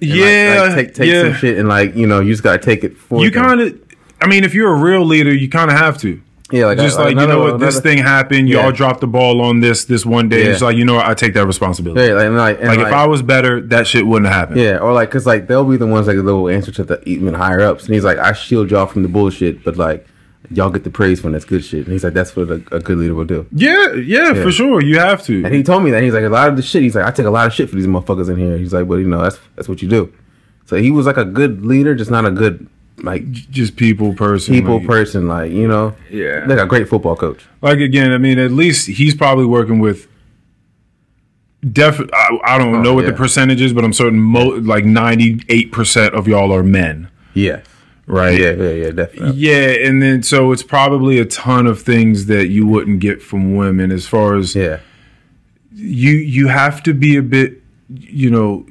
And, 0.00 0.10
like- 0.10 0.18
yeah. 0.20 0.62
like, 0.62 0.74
take 0.76 0.94
take 0.94 1.08
yeah. 1.08 1.22
some 1.24 1.34
shit 1.34 1.58
and 1.58 1.68
like 1.68 1.94
you 1.94 2.06
know 2.06 2.20
you 2.20 2.32
just 2.32 2.42
gotta 2.42 2.56
take 2.58 2.82
it 2.82 2.96
for 2.96 3.22
You 3.22 3.30
kind 3.30 3.60
of, 3.60 3.78
I 4.22 4.26
mean, 4.26 4.42
if 4.42 4.54
you're 4.54 4.72
a 4.72 4.78
real 4.80 5.04
leader, 5.04 5.34
you 5.34 5.50
kind 5.50 5.70
of 5.70 5.76
have 5.76 5.98
to. 5.98 6.18
Yeah 6.50 6.66
like 6.66 6.78
just 6.78 6.98
I- 6.98 7.04
like 7.04 7.16
you 7.18 7.26
know 7.26 7.40
what 7.40 7.60
this 7.60 7.80
thing 7.80 7.98
happened 7.98 8.48
y'all 8.48 8.64
Yeah. 8.66 8.70
dropped 8.70 9.00
the 9.00 9.06
ball 9.06 9.40
on 9.42 9.60
this 9.60 9.84
this 9.84 10.06
one 10.06 10.28
day 10.28 10.44
Yeah. 10.44 10.52
it's 10.52 10.62
like 10.62 10.76
you 10.76 10.84
know 10.84 10.94
what 10.94 11.06
i 11.06 11.14
take 11.14 11.34
that 11.34 11.46
responsibility 11.46 12.00
Yeah, 12.06 12.14
like, 12.14 12.26
and 12.26 12.36
like, 12.36 12.58
and 12.58 12.68
like, 12.68 12.78
like, 12.78 12.86
if 12.88 12.92
i 12.92 13.06
was 13.06 13.22
better 13.22 13.60
that 13.60 13.86
shit 13.86 14.06
wouldn't 14.06 14.26
have 14.32 14.34
happened 14.48 14.60
yeah, 14.60 14.78
or 14.78 14.92
like, 14.92 15.10
cause 15.10 15.26
like 15.26 15.46
they'll 15.46 15.64
be 15.64 15.76
the 15.76 15.86
ones 15.86 16.06
like 16.06 16.16
they'll 16.16 16.48
answer 16.48 16.72
to 16.72 16.84
the 16.84 17.06
even 17.08 17.34
higher 17.34 17.60
ups, 17.60 17.84
and 17.84 17.94
he's 17.94 18.04
like, 18.04 18.18
I 18.18 18.32
shield 18.32 18.70
y'all 18.70 18.86
from 18.86 19.02
the 19.02 19.08
bullshit, 19.08 19.62
but 19.64 19.76
like 19.76 20.06
y'all 20.50 20.70
get 20.70 20.84
the 20.84 20.90
praise 20.90 21.22
when 21.22 21.32
that's 21.34 21.44
good 21.44 21.62
shit, 21.62 21.84
and 21.84 21.92
he's 21.92 22.02
like, 22.04 22.14
that's 22.14 22.34
what 22.34 22.48
a, 22.48 22.54
a 22.72 22.80
good 22.80 22.96
leader 22.96 23.14
will 23.14 23.26
do. 23.26 23.46
yeah, 23.52 23.92
yeah 23.92 24.32
Yeah. 24.32 24.42
for 24.42 24.50
sure 24.50 24.80
you 24.82 24.98
have 24.98 25.22
to 25.24 25.44
And 25.44 25.54
he 25.54 25.62
told 25.62 25.84
me 25.84 25.90
that 25.90 26.02
he's 26.02 26.14
like 26.14 26.24
a 26.24 26.28
lot 26.30 26.48
of 26.48 26.56
the 26.56 26.62
shit. 26.62 26.82
He's 26.82 26.94
like, 26.94 27.04
I 27.04 27.10
take 27.10 27.26
a 27.26 27.30
lot 27.30 27.46
of 27.46 27.52
shit 27.52 27.68
for 27.68 27.76
these 27.76 27.86
motherfuckers 27.86 28.30
in 28.30 28.38
here. 28.38 28.56
He's 28.56 28.72
like, 28.72 28.86
well, 28.86 28.98
you 28.98 29.06
know, 29.08 29.20
that's 29.22 29.38
that's 29.56 29.68
what 29.68 29.82
you 29.82 29.88
do. 29.88 30.10
So 30.64 30.76
he 30.76 30.90
was 30.90 31.04
like 31.04 31.18
a 31.18 31.24
good 31.26 31.66
leader, 31.66 31.94
just 31.94 32.10
not 32.10 32.24
a 32.24 32.30
good 32.30 32.66
like 33.02 33.30
just 33.30 33.76
people 33.76 34.14
person 34.14 34.54
people 34.54 34.78
like, 34.78 34.86
person, 34.86 35.28
like 35.28 35.52
you 35.52 35.66
know, 35.68 35.94
yeah 36.10 36.44
like 36.46 36.58
a 36.58 36.66
great 36.66 36.88
football 36.88 37.16
coach. 37.16 37.44
like 37.62 37.78
again 37.78 38.12
i 38.12 38.18
mean 38.18 38.38
at 38.38 38.50
least 38.50 38.86
he's 38.88 39.14
probably 39.14 39.46
working 39.46 39.78
with 39.78 40.08
def 41.72 42.00
i, 42.12 42.38
I 42.44 42.58
don't 42.58 42.74
Oh, 42.76 42.82
know 42.82 42.94
what 42.94 43.04
yeah. 43.04 43.10
the 43.10 43.16
percentage 43.16 43.60
is 43.60 43.72
but 43.72 43.84
i'm 43.84 43.92
certain 43.92 44.18
mo- 44.18 44.58
like 44.62 44.84
98% 44.84 46.10
of 46.10 46.28
y'all 46.28 46.52
are 46.52 46.62
men 46.62 47.08
Yeah, 47.34 47.62
right 48.06 48.38
yeah, 48.38 48.50
yeah, 48.52 48.70
yeah, 48.70 48.90
definitely. 48.90 49.32
yeah 49.38 49.86
and 49.88 50.00
then 50.02 50.22
so 50.22 50.52
it's 50.52 50.62
probably 50.62 51.18
a 51.18 51.24
ton 51.24 51.66
of 51.66 51.80
things 51.82 52.26
that 52.26 52.48
you 52.48 52.66
wouldn't 52.66 53.00
get 53.00 53.22
from 53.22 53.54
women 53.56 53.90
as 53.90 54.06
far 54.06 54.36
as 54.36 54.54
Yeah, 54.54 54.80
you 55.72 56.12
you 56.12 56.48
have 56.48 56.82
to 56.84 56.94
be 56.94 57.16
a 57.16 57.22
bit 57.22 57.62
you 57.88 58.30
know 58.30 58.66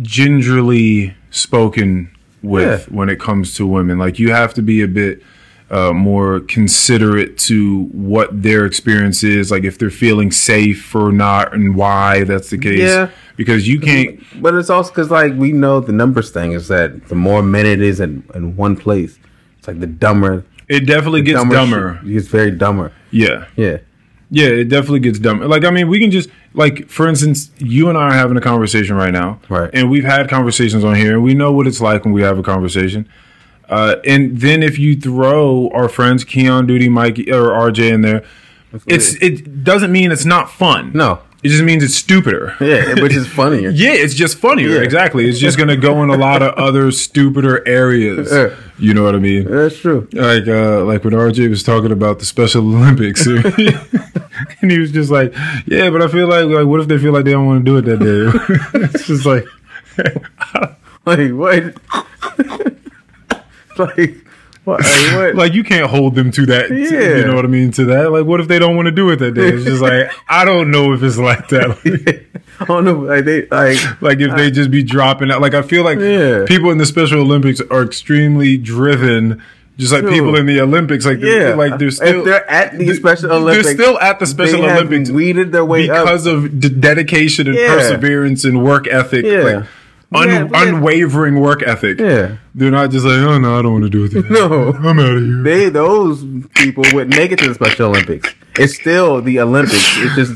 gingerly 0.00 1.14
spoken 1.30 2.10
with 2.42 2.86
Yeah. 2.88 2.94
when 2.94 3.08
it 3.08 3.18
comes 3.20 3.54
to 3.54 3.66
women 3.66 3.98
like 3.98 4.18
you 4.18 4.32
have 4.32 4.52
to 4.54 4.62
be 4.62 4.82
a 4.82 4.88
bit 4.88 5.22
uh, 5.70 5.92
more 5.92 6.40
considerate 6.40 7.38
to 7.38 7.84
what 7.92 8.42
their 8.42 8.66
experience 8.66 9.22
is 9.24 9.50
like 9.50 9.64
if 9.64 9.78
they're 9.78 9.90
feeling 9.90 10.30
safe 10.30 10.94
or 10.94 11.10
not 11.12 11.54
and 11.54 11.74
why 11.76 12.24
that's 12.24 12.50
the 12.50 12.58
case 12.58 12.80
Yeah. 12.80 13.08
because 13.36 13.66
you 13.68 13.80
can't 13.80 14.20
but 14.42 14.54
it's 14.54 14.68
also 14.70 14.90
because 14.90 15.10
like 15.10 15.32
we 15.34 15.52
know 15.52 15.80
the 15.80 15.92
numbers 15.92 16.30
thing 16.30 16.52
is 16.52 16.68
that 16.68 17.08
the 17.08 17.14
more 17.14 17.42
men 17.42 17.64
it 17.66 17.80
is 17.80 18.00
in, 18.00 18.22
in 18.34 18.54
one 18.56 18.76
place, 18.76 19.18
it's 19.58 19.66
like 19.68 19.80
the 19.80 19.86
dumber. 19.86 20.44
it 20.68 20.80
definitely 20.80 21.22
gets 21.22 21.38
dumber 21.38 21.54
dumber 21.54 22.00
shit- 22.02 22.16
It's 22.16 22.28
very 22.28 22.50
dumber. 22.50 22.92
yeah 23.10 23.46
Yeah, 23.56 23.78
Yeah, 24.30 24.48
it 24.48 24.68
definitely 24.68 25.00
gets 25.00 25.18
dumb. 25.18 25.40
Like, 25.40 25.64
I 25.64 25.70
mean, 25.70 25.88
we 25.88 25.98
can 26.00 26.10
just 26.10 26.28
like, 26.54 26.88
for 26.88 27.08
instance, 27.08 27.50
you 27.58 27.88
and 27.88 27.96
I 27.96 28.08
are 28.08 28.12
having 28.12 28.36
a 28.36 28.40
conversation 28.40 28.96
right 28.96 29.12
now, 29.12 29.40
Right. 29.48 29.70
And 29.72 29.90
we've 29.90 30.04
had 30.04 30.28
conversations 30.28 30.84
on 30.84 30.94
here, 30.96 31.14
and 31.14 31.22
we 31.22 31.34
know 31.34 31.52
what 31.52 31.66
it's 31.66 31.80
like 31.80 32.04
when 32.04 32.12
we 32.12 32.22
have 32.22 32.38
a 32.38 32.42
conversation. 32.42 33.08
Uh, 33.68 33.96
and 34.04 34.38
then 34.38 34.62
if 34.62 34.78
you 34.78 34.94
throw 34.94 35.70
our 35.70 35.88
friends 35.88 36.24
Keon, 36.24 36.66
Duty, 36.66 36.88
Mikey, 36.88 37.32
or 37.32 37.48
RJ 37.50 37.92
in 37.92 38.00
there, 38.02 38.22
it's 38.86 39.14
it 39.22 39.64
doesn't 39.64 39.92
mean 39.92 40.12
it's 40.12 40.24
not 40.24 40.50
fun. 40.50 40.92
no, 40.94 41.20
it 41.42 41.48
just 41.48 41.64
means 41.64 41.82
it's 41.82 41.94
stupider. 41.94 42.54
yeah, 42.60 42.94
which 43.02 43.14
is 43.14 43.26
funnier. 43.26 43.70
Yeah, 43.74 43.92
it's 43.92 44.14
just 44.14 44.38
funnier. 44.38 44.68
Yeah. 44.76 44.80
Exactly. 44.82 45.28
It's 45.28 45.38
just 45.38 45.58
gonna 45.58 45.76
go 45.76 46.02
in 46.02 46.10
a 46.10 46.16
lot 46.16 46.42
of 46.42 46.54
other 46.54 46.90
stupider 46.90 47.66
areas. 47.66 48.30
Yeah. 48.32 48.54
You 48.78 48.94
know 48.94 49.02
what 49.04 49.14
I 49.14 49.18
mean? 49.18 49.44
That's 49.44 49.78
true. 49.78 50.08
like 50.12 50.46
uh 50.48 50.84
like 50.84 51.04
when 51.04 51.14
RJ 51.14 51.48
was 51.50 51.62
talking 51.62 51.92
about 51.92 52.18
the 52.18 52.24
Special 52.24 52.62
Olympics, 52.62 53.26
and 53.26 54.70
he 54.70 54.78
was 54.78 54.90
just 54.92 55.10
like, 55.10 55.32
"Yeah, 55.66 55.90
but 55.90 56.02
I 56.02 56.08
feel 56.08 56.26
like 56.28 56.46
like 56.46 56.66
what 56.66 56.80
if 56.80 56.88
they 56.88 56.98
feel 56.98 57.12
like 57.12 57.24
they 57.24 57.32
don't 57.32 57.46
want 57.46 57.64
to 57.64 57.70
do 57.70 57.76
it 57.78 57.82
that 57.82 57.98
day?" 58.00 58.80
it's 58.80 59.06
just 59.06 59.24
like, 59.26 59.44
Like 61.04 61.30
what? 61.32 61.74
like 63.78 64.16
what? 64.64 64.80
Like, 64.80 65.12
what? 65.16 65.34
like 65.34 65.52
you 65.54 65.64
can't 65.64 65.88
hold 65.90 66.14
them 66.14 66.30
to 66.32 66.46
that. 66.46 66.68
to- 66.68 66.74
Yeah. 66.78 67.16
you 67.18 67.26
know 67.26 67.34
what 67.34 67.44
I 67.44 67.48
mean? 67.48 67.70
To 67.72 67.84
that, 67.86 68.10
like, 68.12 68.24
what 68.26 68.40
if 68.40 68.48
they 68.48 68.58
don't 68.58 68.76
want 68.76 68.86
to 68.86 68.92
do 68.92 69.10
it 69.10 69.16
that 69.16 69.32
day? 69.32 69.48
It's 69.48 69.64
just 69.64 69.82
like 69.82 70.10
I 70.28 70.44
don't 70.44 70.70
know 70.70 70.92
if 70.92 71.02
it's 71.02 71.18
like 71.18 71.48
that. 71.48 72.24
I 72.60 72.64
don't 72.64 72.84
know. 72.84 72.92
Like 73.00 73.24
they 73.24 73.46
like 73.46 74.02
like 74.02 74.20
if 74.20 74.36
they 74.36 74.50
just 74.50 74.70
be 74.70 74.82
dropping 74.82 75.30
out. 75.30 75.40
Like 75.40 75.54
I 75.54 75.62
feel 75.62 75.84
like 75.84 75.98
Yeah. 75.98 76.44
people 76.46 76.70
in 76.70 76.78
the 76.78 76.86
Special 76.86 77.20
Olympics 77.20 77.60
are 77.70 77.82
extremely 77.82 78.56
driven. 78.56 79.42
Just 79.78 79.90
like 79.92 80.02
True. 80.02 80.10
people 80.12 80.36
in 80.36 80.44
the 80.44 80.60
Olympics, 80.60 81.06
like 81.06 81.18
they're, 81.20 81.48
yeah, 81.48 81.54
like 81.54 81.78
they're 81.78 81.90
still 81.90 82.18
if 82.20 82.24
they're 82.26 82.48
at 82.48 82.78
the 82.78 82.94
Special 82.94 83.32
Olympics, 83.32 83.66
They're 83.68 83.74
still 83.74 83.98
at 83.98 84.18
the 84.18 84.26
Special 84.26 84.62
Olympics 84.64 85.10
weeded 85.10 85.50
their 85.50 85.64
way 85.64 85.88
up. 85.88 86.04
because 86.04 86.26
of 86.26 86.60
d- 86.60 86.68
dedication 86.68 87.46
and 87.48 87.56
Yeah. 87.56 87.74
perseverance 87.74 88.44
and 88.44 88.62
work 88.62 88.86
ethic, 88.86 89.24
Yeah. 89.24 89.38
like 89.40 89.64
un- 90.14 90.28
Yeah, 90.28 90.48
yeah. 90.50 90.68
unwavering 90.68 91.40
work 91.40 91.62
ethic. 91.62 91.98
Yeah. 92.00 92.36
They're 92.54 92.70
not 92.70 92.90
just 92.90 93.04
like, 93.06 93.14
oh 93.18 93.38
no, 93.38 93.58
I 93.58 93.62
don't 93.62 93.72
want 93.72 93.84
to 93.84 93.90
do 93.90 94.04
it. 94.04 94.30
No. 94.30 94.72
I'm 94.72 94.98
out 94.98 95.16
of 95.16 95.22
here. 95.22 95.42
They 95.42 95.68
those 95.70 96.24
people 96.54 96.84
wouldn't 96.92 97.16
make 97.16 97.32
it 97.32 97.38
to 97.40 97.48
the 97.48 97.54
Special 97.54 97.88
Olympics. 97.90 98.28
It's 98.58 98.74
still 98.74 99.22
the 99.22 99.40
Olympics. 99.40 99.82
It's 99.98 100.14
just 100.16 100.32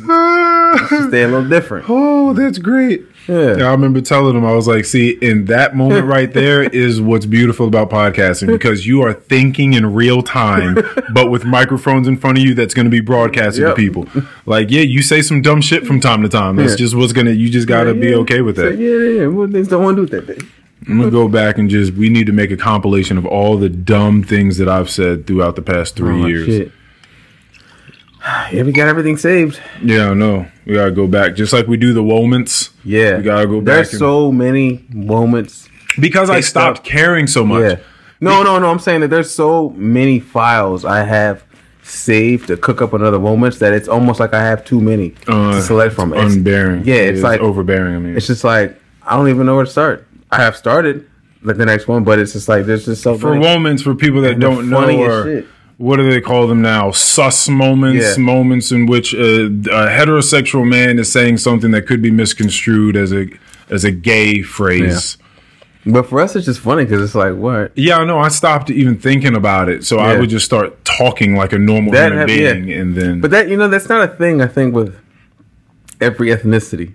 stay 1.09 1.23
a 1.23 1.29
little 1.29 1.49
different. 1.49 1.87
oh, 1.89 2.33
that's 2.33 2.59
great. 2.59 3.03
Yeah. 3.29 3.57
Yeah, 3.57 3.65
I 3.69 3.71
remember 3.73 4.01
telling 4.01 4.35
them, 4.35 4.45
I 4.45 4.53
was 4.53 4.69
like, 4.69 4.85
see, 4.85 5.11
in 5.21 5.47
that 5.47 5.75
moment 5.75 6.07
right 6.17 6.33
there 6.33 6.63
is 6.63 7.01
what's 7.01 7.27
beautiful 7.27 7.67
about 7.67 7.91
podcasting 7.91 8.47
because 8.49 8.87
you 8.87 9.03
are 9.03 9.13
thinking 9.13 9.73
in 9.75 9.95
real 9.95 10.23
time, 10.23 10.77
but 11.13 11.31
with 11.31 11.45
microphones 11.45 12.07
in 12.09 12.17
front 12.17 12.39
of 12.39 12.45
you 12.45 12.55
that's 12.55 12.75
going 12.75 12.87
to 12.87 12.91
be 12.91 13.01
broadcasted 13.01 13.63
Yep. 13.63 13.71
to 13.71 13.77
people. 13.77 14.07
Like, 14.47 14.71
yeah, 14.71 14.83
you 14.83 15.03
say 15.03 15.23
some 15.23 15.43
dumb 15.43 15.61
shit 15.61 15.87
from 15.87 16.01
time 16.01 16.23
to 16.23 16.29
time. 16.29 16.57
That's 16.57 16.73
Yeah. 16.73 16.77
just 16.77 16.95
what's 16.95 17.13
going 17.13 17.27
to, 17.27 17.35
you 17.35 17.49
just 17.51 17.67
got 17.67 17.85
to 17.85 17.95
be 17.95 18.09
Yeah. 18.11 18.17
okay 18.17 18.43
with 18.43 18.57
So, 18.57 18.71
that. 18.71 18.79
yeah, 18.79 18.91
yeah, 18.91 19.21
yeah. 19.23 19.27
Well, 19.27 19.47
they 19.49 19.61
just 19.61 19.71
don't 19.71 19.83
want 19.83 19.97
to 19.97 20.07
do 20.07 20.21
that 20.21 20.27
day. 20.39 20.47
I'm 20.89 20.99
gonna 20.99 21.11
go 21.11 21.27
back 21.27 21.59
and 21.59 21.69
just 21.69 21.95
we 21.95 22.09
need 22.11 22.27
to 22.27 22.33
make 22.33 22.53
a 22.53 22.57
compilation 22.57 23.19
of 23.19 23.27
all 23.27 23.57
the 23.57 23.69
dumb 23.69 24.23
things 24.23 24.57
that 24.59 24.69
I've 24.69 24.89
said 24.89 25.27
throughout 25.27 25.57
the 25.57 25.63
past 25.63 25.97
three 25.97 26.23
Oh, 26.23 26.27
years. 26.27 26.47
shit. 26.47 26.73
Yeah, 28.53 28.63
we 28.65 28.73
got 28.73 28.89
everything 28.89 29.17
saved. 29.17 29.61
Yeah, 29.83 30.13
no, 30.13 30.47
we 30.65 30.75
gotta 30.75 30.91
go 30.91 31.07
back, 31.07 31.35
just 31.37 31.53
like 31.53 31.67
we 31.69 31.77
do 31.77 31.93
the 31.93 32.03
moments. 32.03 32.71
Yeah, 32.85 33.19
We 33.19 33.23
gotta 33.23 33.47
go 33.47 33.61
back 33.61 33.75
There's 33.77 33.93
and- 33.93 33.99
so 34.01 34.33
many 34.33 34.85
moments. 34.93 35.69
Because 36.01 36.29
I 36.29 36.41
stopped 36.41 36.81
up. 36.81 36.85
caring 36.85 37.27
so 37.27 37.45
much. 37.45 37.63
Yeah. 37.63 37.77
No, 38.21 38.43
no, 38.43 38.59
no. 38.59 38.71
I'm 38.71 38.79
saying 38.79 39.01
that 39.03 39.09
there's 39.09 39.31
so 39.31 39.71
many 39.77 40.19
files 40.21 40.85
I 40.85 41.05
have 41.05 41.45
saved 41.83 42.49
to 42.49 42.57
cook 42.57 42.83
up 42.83 42.93
another 42.93 43.19
moments 43.19 43.59
that 43.61 43.73
it's 43.73 43.89
almost 43.89 44.19
like 44.21 44.35
I 44.35 44.41
have 44.43 44.65
too 44.65 44.81
many 44.81 45.15
Uh, 45.29 45.53
to 45.55 45.63
select 45.63 45.95
from. 45.95 46.13
It's, 46.13 46.35
unbearing. 46.35 46.85
Yeah, 46.85 46.97
it's 46.97 47.23
like 47.23 47.41
overbearing. 47.41 47.95
I 47.95 47.99
mean, 47.99 48.17
it's 48.17 48.27
just 48.27 48.43
like 48.45 48.79
I 49.05 49.17
don't 49.17 49.29
even 49.29 49.47
know 49.47 49.55
where 49.55 49.65
to 49.65 49.71
start. 49.71 50.07
I 50.33 50.43
have 50.43 50.57
started 50.57 51.07
like 51.43 51.57
the 51.59 51.67
next 51.67 51.87
one, 51.87 52.03
but 52.05 52.19
it's 52.19 52.33
just 52.33 52.49
like 52.49 52.67
there's 52.67 52.87
just 52.87 53.03
so 53.03 53.17
for 53.17 53.31
many. 53.35 53.45
moments 53.45 53.83
for 53.83 53.95
people 53.95 54.21
that 54.23 54.33
And 54.33 54.41
don't 54.41 54.69
know 54.69 54.91
or 54.99 55.25
shit. 55.25 55.47
What 55.79 55.97
do 55.97 56.09
they 56.11 56.21
call 56.21 56.47
them 56.47 56.63
now 56.63 56.91
sus 56.91 57.49
moments 57.49 58.17
Yeah. 58.17 58.23
moments 58.25 58.73
in 58.73 58.87
which 58.87 59.13
a, 59.15 59.45
a 59.47 59.89
heterosexual 59.99 60.67
man 60.67 60.99
is 60.99 61.11
saying 61.13 61.37
something 61.39 61.71
that 61.73 61.83
could 61.87 62.01
be 62.01 62.11
misconstrued 62.11 62.97
as 62.97 63.13
a 63.13 63.29
as 63.71 63.85
a 63.85 63.91
gay 63.91 64.43
phrase 64.43 65.19
But 65.89 66.09
for 66.09 66.21
us, 66.21 66.35
it's 66.35 66.47
just 66.47 66.61
funny 66.61 66.85
because 66.85 67.01
it's 67.03 67.15
like 67.15 67.35
what 67.35 67.73
yeah, 67.77 68.03
no 68.05 68.19
i 68.19 68.29
stopped 68.29 68.71
even 68.71 68.97
thinking 68.99 69.37
about 69.37 69.69
it 69.69 69.85
so 69.85 69.99
i 69.99 70.19
would 70.19 70.31
just 70.31 70.45
start 70.47 70.83
talking 70.85 71.37
like 71.37 71.53
a 71.53 71.59
normal 71.59 71.93
That 71.93 72.13
human 72.13 72.19
hap- 72.19 72.27
being 72.29 72.69
yeah. 72.69 72.81
and 72.81 72.95
then 72.97 73.21
But 73.21 73.31
that 73.33 73.49
you 73.49 73.57
know, 73.57 73.69
that's 73.69 73.89
not 73.89 74.03
a 74.09 74.13
thing. 74.17 74.41
I 74.41 74.47
think 74.47 74.75
with 74.75 74.99
every 76.01 76.29
ethnicity. 76.29 76.95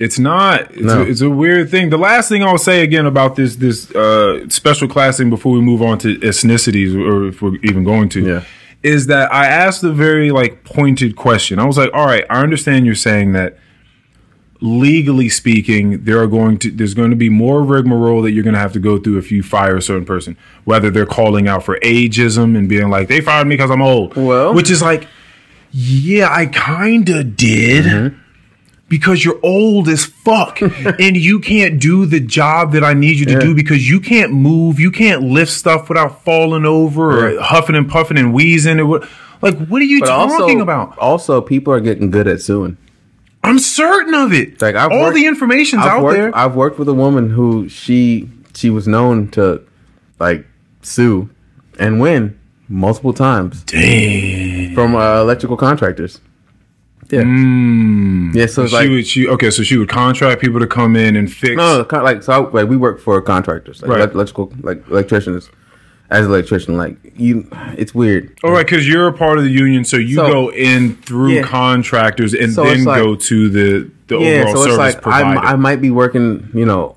It's 0.00 0.18
not. 0.18 0.70
It's, 0.72 0.80
No. 0.80 1.02
a, 1.02 1.04
it's 1.04 1.20
a 1.20 1.28
weird 1.30 1.70
thing. 1.70 1.90
The 1.90 1.98
last 1.98 2.28
thing 2.30 2.42
I'll 2.42 2.56
say 2.58 2.82
again 2.82 3.04
about 3.06 3.36
this 3.36 3.56
this 3.56 3.90
uh, 3.94 4.48
special 4.48 4.88
classing 4.88 5.28
before 5.30 5.52
we 5.52 5.60
move 5.60 5.82
on 5.82 5.98
to 5.98 6.16
ethnicities, 6.16 6.94
or 6.96 7.28
if 7.28 7.42
we're 7.42 7.56
even 7.62 7.84
going 7.84 8.08
to, 8.10 8.20
Yeah. 8.26 8.44
is 8.82 9.06
that 9.08 9.32
I 9.32 9.44
asked 9.46 9.84
a 9.84 9.92
very 9.92 10.30
like 10.30 10.64
pointed 10.64 11.16
question. 11.16 11.58
I 11.58 11.66
was 11.66 11.76
like, 11.76 11.90
"All 11.92 12.06
right, 12.06 12.24
I 12.30 12.40
understand 12.40 12.86
you're 12.86 12.94
saying 12.94 13.32
that." 13.34 13.58
Legally 14.62 15.30
speaking, 15.30 16.04
there 16.04 16.20
are 16.20 16.26
going 16.26 16.58
to 16.58 16.70
there's 16.70 16.92
going 16.92 17.08
to 17.08 17.16
be 17.16 17.30
more 17.30 17.62
rigmarole 17.62 18.20
that 18.20 18.32
you're 18.32 18.44
going 18.44 18.52
to 18.52 18.60
have 18.60 18.74
to 18.74 18.78
go 18.78 18.98
through 18.98 19.16
if 19.16 19.32
you 19.32 19.42
fire 19.42 19.74
a 19.74 19.80
certain 19.80 20.04
person, 20.04 20.36
whether 20.64 20.90
they're 20.90 21.06
calling 21.06 21.48
out 21.48 21.64
for 21.64 21.78
ageism 21.78 22.54
and 22.58 22.68
being 22.68 22.90
like 22.90 23.08
they 23.08 23.22
fired 23.22 23.46
me 23.46 23.54
because 23.56 23.70
I'm 23.70 23.80
old, 23.80 24.16
Well- 24.16 24.52
which 24.52 24.70
is 24.70 24.82
like, 24.82 25.08
yeah, 25.70 26.28
I 26.30 26.44
kind 26.44 27.08
of 27.08 27.36
did 27.38 27.84
Mm-hmm. 27.86 28.16
Because 28.90 29.24
you're 29.24 29.40
old 29.42 29.88
as 29.88 30.04
fuck 30.04 30.60
and 31.00 31.16
you 31.16 31.40
can't 31.40 31.80
do 31.80 32.04
the 32.04 32.20
job 32.20 32.72
that 32.72 32.84
I 32.84 32.92
need 32.92 33.18
you 33.18 33.24
to 33.26 33.32
Yeah. 33.32 33.38
do 33.40 33.54
because 33.54 33.88
you 33.88 34.00
can't 34.00 34.32
move, 34.32 34.78
you 34.78 34.90
can't 34.90 35.22
lift 35.22 35.50
stuff 35.52 35.88
without 35.88 36.22
falling 36.24 36.66
over 36.66 37.28
or 37.36 37.40
huffing 37.40 37.76
and 37.76 37.88
puffing 37.88 38.18
and 38.18 38.34
wheezing 38.34 38.78
or 38.80 38.84
what. 38.86 39.08
Like, 39.40 39.56
what 39.68 39.80
are 39.80 39.86
you 39.86 40.00
But 40.00 40.06
talking 40.08 40.42
also, 40.42 40.58
about? 40.58 40.98
also 40.98 41.40
people 41.40 41.72
are 41.72 41.80
getting 41.80 42.10
good 42.10 42.28
at 42.28 42.42
suing. 42.42 42.76
I'm 43.42 43.58
certain 43.58 44.12
of 44.12 44.34
it. 44.34 44.60
Like, 44.60 44.74
I've 44.74 44.90
All 44.92 45.00
worked- 45.04 45.14
the 45.14 45.24
information's 45.26 45.80
I've 45.82 45.92
out 45.92 46.02
worked, 46.02 46.18
there. 46.18 46.36
I've 46.36 46.54
worked 46.54 46.78
with 46.78 46.88
a 46.90 46.94
woman 46.94 47.30
who 47.30 47.66
she 47.68 48.28
she 48.54 48.68
was 48.68 48.86
known 48.86 49.28
to 49.28 49.62
like 50.18 50.44
sue 50.82 51.30
and 51.78 52.00
win 52.00 52.38
multiple 52.68 53.12
times 53.14 53.62
Damn. 53.62 54.74
from 54.74 54.94
uh, 54.94 55.20
electrical 55.22 55.56
contractors. 55.56 56.20
Yeah, 57.10 57.22
Mm. 57.22 58.34
yeah. 58.34 58.46
So 58.46 58.66
she 58.66 58.74
like 58.74 58.88
would 58.90 59.06
she 59.06 59.28
okay, 59.28 59.50
so 59.50 59.62
she 59.62 59.76
would 59.76 59.88
contract 59.88 60.40
people 60.40 60.60
to 60.60 60.66
come 60.66 60.94
in 60.96 61.16
and 61.16 61.30
fix. 61.32 61.56
no, 61.56 61.78
no, 61.78 61.84
kind 61.84 62.00
of 62.02 62.04
like 62.04 62.22
so. 62.22 62.32
I, 62.32 62.50
like 62.50 62.68
we 62.68 62.76
work 62.76 63.00
for 63.00 63.20
contractors, 63.20 63.82
like 63.82 63.90
Right. 63.90 64.10
electrical, 64.14 64.52
like 64.62 64.82
electricians. 64.88 65.50
As 66.12 66.26
an 66.26 66.32
electrician, 66.32 66.76
like 66.76 66.96
you, 67.16 67.48
it's 67.78 67.94
weird. 67.94 68.36
All 68.42 68.50
right, 68.50 68.66
because 68.66 68.88
you're 68.88 69.06
a 69.06 69.12
part 69.12 69.38
of 69.38 69.44
the 69.44 69.50
union, 69.50 69.84
so 69.84 69.96
you 69.96 70.16
So- 70.16 70.26
go 70.26 70.50
in 70.52 70.96
through 71.02 71.34
Yeah. 71.34 71.42
contractors 71.42 72.34
and 72.34 72.52
So 72.52 72.64
then 72.64 72.82
like- 72.82 73.00
go 73.00 73.14
to 73.14 73.48
the 73.48 73.88
the 74.08 74.18
Yeah, 74.18 74.28
overall 74.42 74.56
so 74.56 74.62
it's 74.64 74.74
service 74.76 74.94
like 74.96 75.06
I. 75.06 75.52
I 75.52 75.56
might 75.56 75.80
be 75.80 75.90
working. 75.90 76.48
You 76.52 76.66
know, 76.66 76.96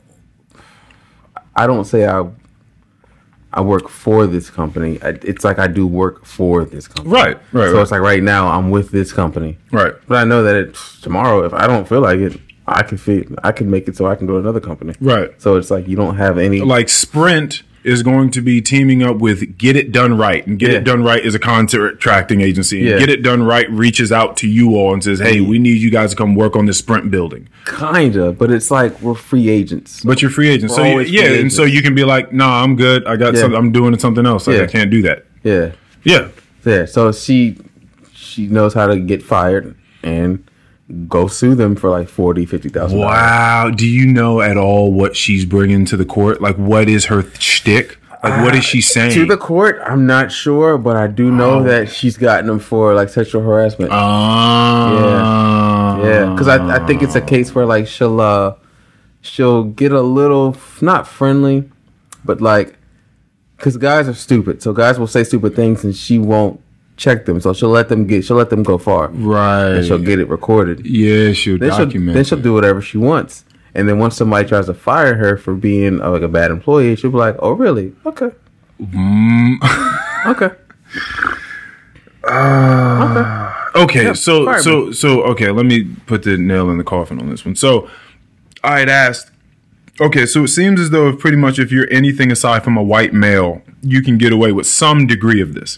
I 1.56 1.68
don't 1.68 1.86
say 1.86 2.08
I. 2.08 2.24
I 3.54 3.62
work 3.62 3.88
for 3.88 4.26
this 4.28 4.50
company. 4.50 4.98
It's 5.02 5.44
like 5.44 5.60
I 5.60 5.68
do 5.68 5.86
work 5.86 6.26
for 6.26 6.66
this 6.66 6.88
company. 6.88 7.14
right, 7.14 7.38
right, 7.52 7.68
So 7.68 7.74
right, 7.74 7.82
it's 7.82 7.92
like 7.92 8.02
right 8.02 8.24
now 8.24 8.48
I'm 8.48 8.72
with 8.72 8.90
this 8.92 9.14
company, 9.14 9.58
right. 9.72 9.94
but 10.08 10.18
I 10.18 10.24
know 10.24 10.42
that 10.44 10.56
it, 10.56 10.76
tomorrow 11.02 11.46
if 11.46 11.54
I 11.54 11.68
don't 11.68 11.88
feel 11.88 12.02
like 12.02 12.20
it, 12.20 12.40
I 12.66 12.82
can 12.84 12.98
fit. 12.98 13.28
I 13.44 13.52
can 13.52 13.70
make 13.70 13.88
it 13.88 13.96
so 13.98 14.08
I 14.08 14.16
can 14.16 14.26
go 14.26 14.34
to 14.34 14.40
another 14.40 14.62
company. 14.62 14.96
Right. 15.02 15.30
So 15.42 15.58
it's 15.58 15.70
like 15.70 15.88
you 15.88 15.96
don't 15.96 16.16
have 16.16 16.38
any. 16.38 16.62
like 16.62 16.90
Sprint 16.90 17.64
is 17.84 18.02
going 18.04 18.32
to 18.32 18.42
be 18.42 18.62
teaming 18.62 19.04
up 19.04 19.18
with 19.18 19.58
Get 19.58 19.76
It 19.76 19.92
Done 19.92 20.18
Right, 20.18 20.46
and 20.48 20.58
Get 20.58 20.72
Yeah. 20.72 20.78
It 20.78 20.84
Done 20.84 21.04
Right 21.04 21.24
is 21.24 21.36
a 21.36 21.40
contracting 21.40 22.42
agency. 22.42 22.80
And 22.82 22.90
Yeah. 22.90 23.00
Get 23.00 23.10
It 23.10 23.22
Done 23.24 23.44
Right 23.44 23.70
reaches 23.70 24.12
out 24.12 24.38
to 24.38 24.48
you 24.48 24.76
all 24.76 24.94
and 24.94 25.04
says, 25.04 25.20
"Hey, 25.20 25.42
we 25.42 25.60
need 25.60 25.78
you 25.82 25.90
guys 25.92 26.12
to 26.12 26.16
come 26.16 26.36
work 26.36 26.56
on 26.56 26.66
this 26.66 26.78
Sprint 26.78 27.12
building." 27.12 27.48
kinda, 27.66 28.32
but 28.34 28.52
it's 28.52 28.70
like 28.72 29.02
we're 29.02 29.14
free 29.14 29.50
agents. 29.50 30.02
But 30.04 30.22
you're 30.22 30.32
free 30.32 30.50
agents. 30.50 30.76
so 30.76 30.82
We're 30.84 31.02
you, 31.02 31.22
yeah, 31.22 31.40
and 31.40 31.52
so 31.52 31.64
you 31.64 31.82
can 31.82 31.96
be 31.96 32.04
like, 32.04 32.32
"Nah, 32.34 32.64
I'm 32.64 32.76
good. 32.76 33.06
I 33.06 33.16
got 33.16 33.34
Yeah. 33.34 33.42
something. 33.42 33.58
I'm 33.58 33.72
doing 33.72 33.98
something 34.00 34.26
else. 34.26 34.48
Like. 34.48 34.62
I 34.62 34.66
can't 34.68 34.92
do 34.92 35.02
that." 35.04 35.26
yeah, 35.44 35.72
Yeah, 36.04 36.28
yeah. 36.66 36.86
So 36.86 37.12
she 37.12 37.58
she 38.14 38.48
knows 38.48 38.74
how 38.74 38.88
to 38.88 38.98
get 38.98 39.22
fired 39.22 39.76
and 40.04 40.44
go 41.08 41.28
sue 41.28 41.56
them 41.56 41.76
for 41.76 41.90
like 41.90 42.10
forty, 42.10 42.46
fifty 42.46 42.70
thousand. 42.70 43.00
Wow. 43.00 43.72
Do 43.76 43.88
you 43.88 44.06
know 44.06 44.42
at 44.42 44.58
all 44.58 44.92
what 44.94 45.16
she's 45.16 45.46
bringing 45.46 45.86
to 45.86 45.98
the 45.98 46.06
court? 46.06 46.42
Like, 46.42 46.56
what 46.58 46.88
is 46.90 47.06
her 47.06 47.24
shtick? 47.40 47.98
Like, 48.24 48.42
what 48.46 48.56
is 48.56 48.64
she 48.64 48.80
saying? 48.80 49.12
To 49.16 49.26
the 49.26 49.36
court, 49.36 49.82
I'm 49.86 50.06
not 50.06 50.32
sure, 50.32 50.78
but 50.78 50.96
I 50.96 51.08
do 51.08 51.30
know 51.30 51.60
Oh. 51.60 51.64
that 51.64 51.90
she's 51.90 52.16
gotten 52.16 52.48
them 52.48 52.60
for 52.60 52.94
like 52.94 53.10
sexual 53.10 53.42
harassment. 53.42 53.92
Ah. 53.94 56.02
yeah, 56.04 56.32
because 56.32 56.48
I, 56.48 56.78
I 56.78 56.86
think 56.88 57.02
it's 57.04 57.16
a 57.16 57.22
case 57.22 57.54
where 57.54 57.66
like 57.66 57.86
she'll 57.88 58.22
uh 58.22 58.56
she'll 59.22 59.64
get 59.66 59.92
a 59.92 60.02
little 60.02 60.56
not 60.82 61.06
friendly, 61.08 61.70
but 62.24 62.40
like 62.42 62.78
because 63.58 63.76
guys 63.78 64.08
are 64.08 64.14
stupid, 64.14 64.62
so 64.62 64.72
guys 64.74 64.98
will 65.00 65.08
say 65.08 65.24
stupid 65.26 65.54
things 65.56 65.84
and 65.84 65.94
she 65.96 66.18
won't 66.20 66.62
check 66.98 67.26
them, 67.26 67.40
so 67.42 67.54
she'll 67.54 67.70
let 67.70 67.90
them 67.90 68.06
get 68.08 68.24
she'll 68.26 68.38
let 68.38 68.50
them 68.50 68.64
go 68.64 68.78
far, 68.78 69.10
right. 69.10 69.72
and 69.78 69.86
she'll 69.86 69.98
get 70.00 70.20
it 70.20 70.28
recorded. 70.30 70.86
Yeah, 70.86 71.34
she'll 71.34 71.58
Then 71.58 71.72
she'll, 71.72 71.86
document. 71.86 72.16
then 72.16 72.24
she'll 72.24 72.40
do 72.42 72.54
whatever 72.54 72.82
she 72.82 72.98
wants. 72.98 73.46
And 73.76 73.90
then 73.90 73.98
once 73.98 74.16
somebody 74.16 74.48
tries 74.48 74.68
to 74.68 74.74
fire 74.76 75.16
her 75.16 75.36
for 75.38 75.56
being 75.56 76.00
uh, 76.02 76.12
like 76.12 76.22
a 76.22 76.28
bad 76.28 76.52
employee, 76.52 76.96
she'll 76.96 77.10
be 77.12 77.18
like, 77.18 77.36
"Oh, 77.40 77.54
really? 77.54 77.94
Okay, 78.06 78.30
Mm. 78.82 79.56
okay." 80.28 80.50
Okay, 83.76 84.04
Yeah, 84.06 84.14
so 84.14 84.58
so 84.60 84.92
so 84.92 85.24
okay, 85.24 85.50
let 85.50 85.66
me 85.66 85.86
put 86.06 86.24
the 86.24 86.38
nail 86.38 86.70
in 86.70 86.78
the 86.78 86.84
coffin 86.84 87.20
on 87.20 87.30
this 87.30 87.44
one. 87.44 87.56
So 87.56 87.90
I 88.64 88.80
had 88.80 88.90
asked 88.90 89.32
Okay, 90.02 90.26
so 90.26 90.44
it 90.44 90.48
seems 90.48 90.80
as 90.80 90.90
though 90.90 91.10
if 91.10 91.20
pretty 91.20 91.38
much 91.38 91.60
if 91.60 91.72
you're 91.72 91.88
anything 91.92 92.32
aside 92.32 92.64
from 92.64 92.78
a 92.78 92.84
white 92.84 93.14
male, 93.14 93.62
you 93.84 94.02
can 94.02 94.18
get 94.18 94.34
away 94.34 94.52
with 94.52 94.66
some 94.66 95.06
degree 95.06 95.40
of 95.42 95.54
this. 95.54 95.78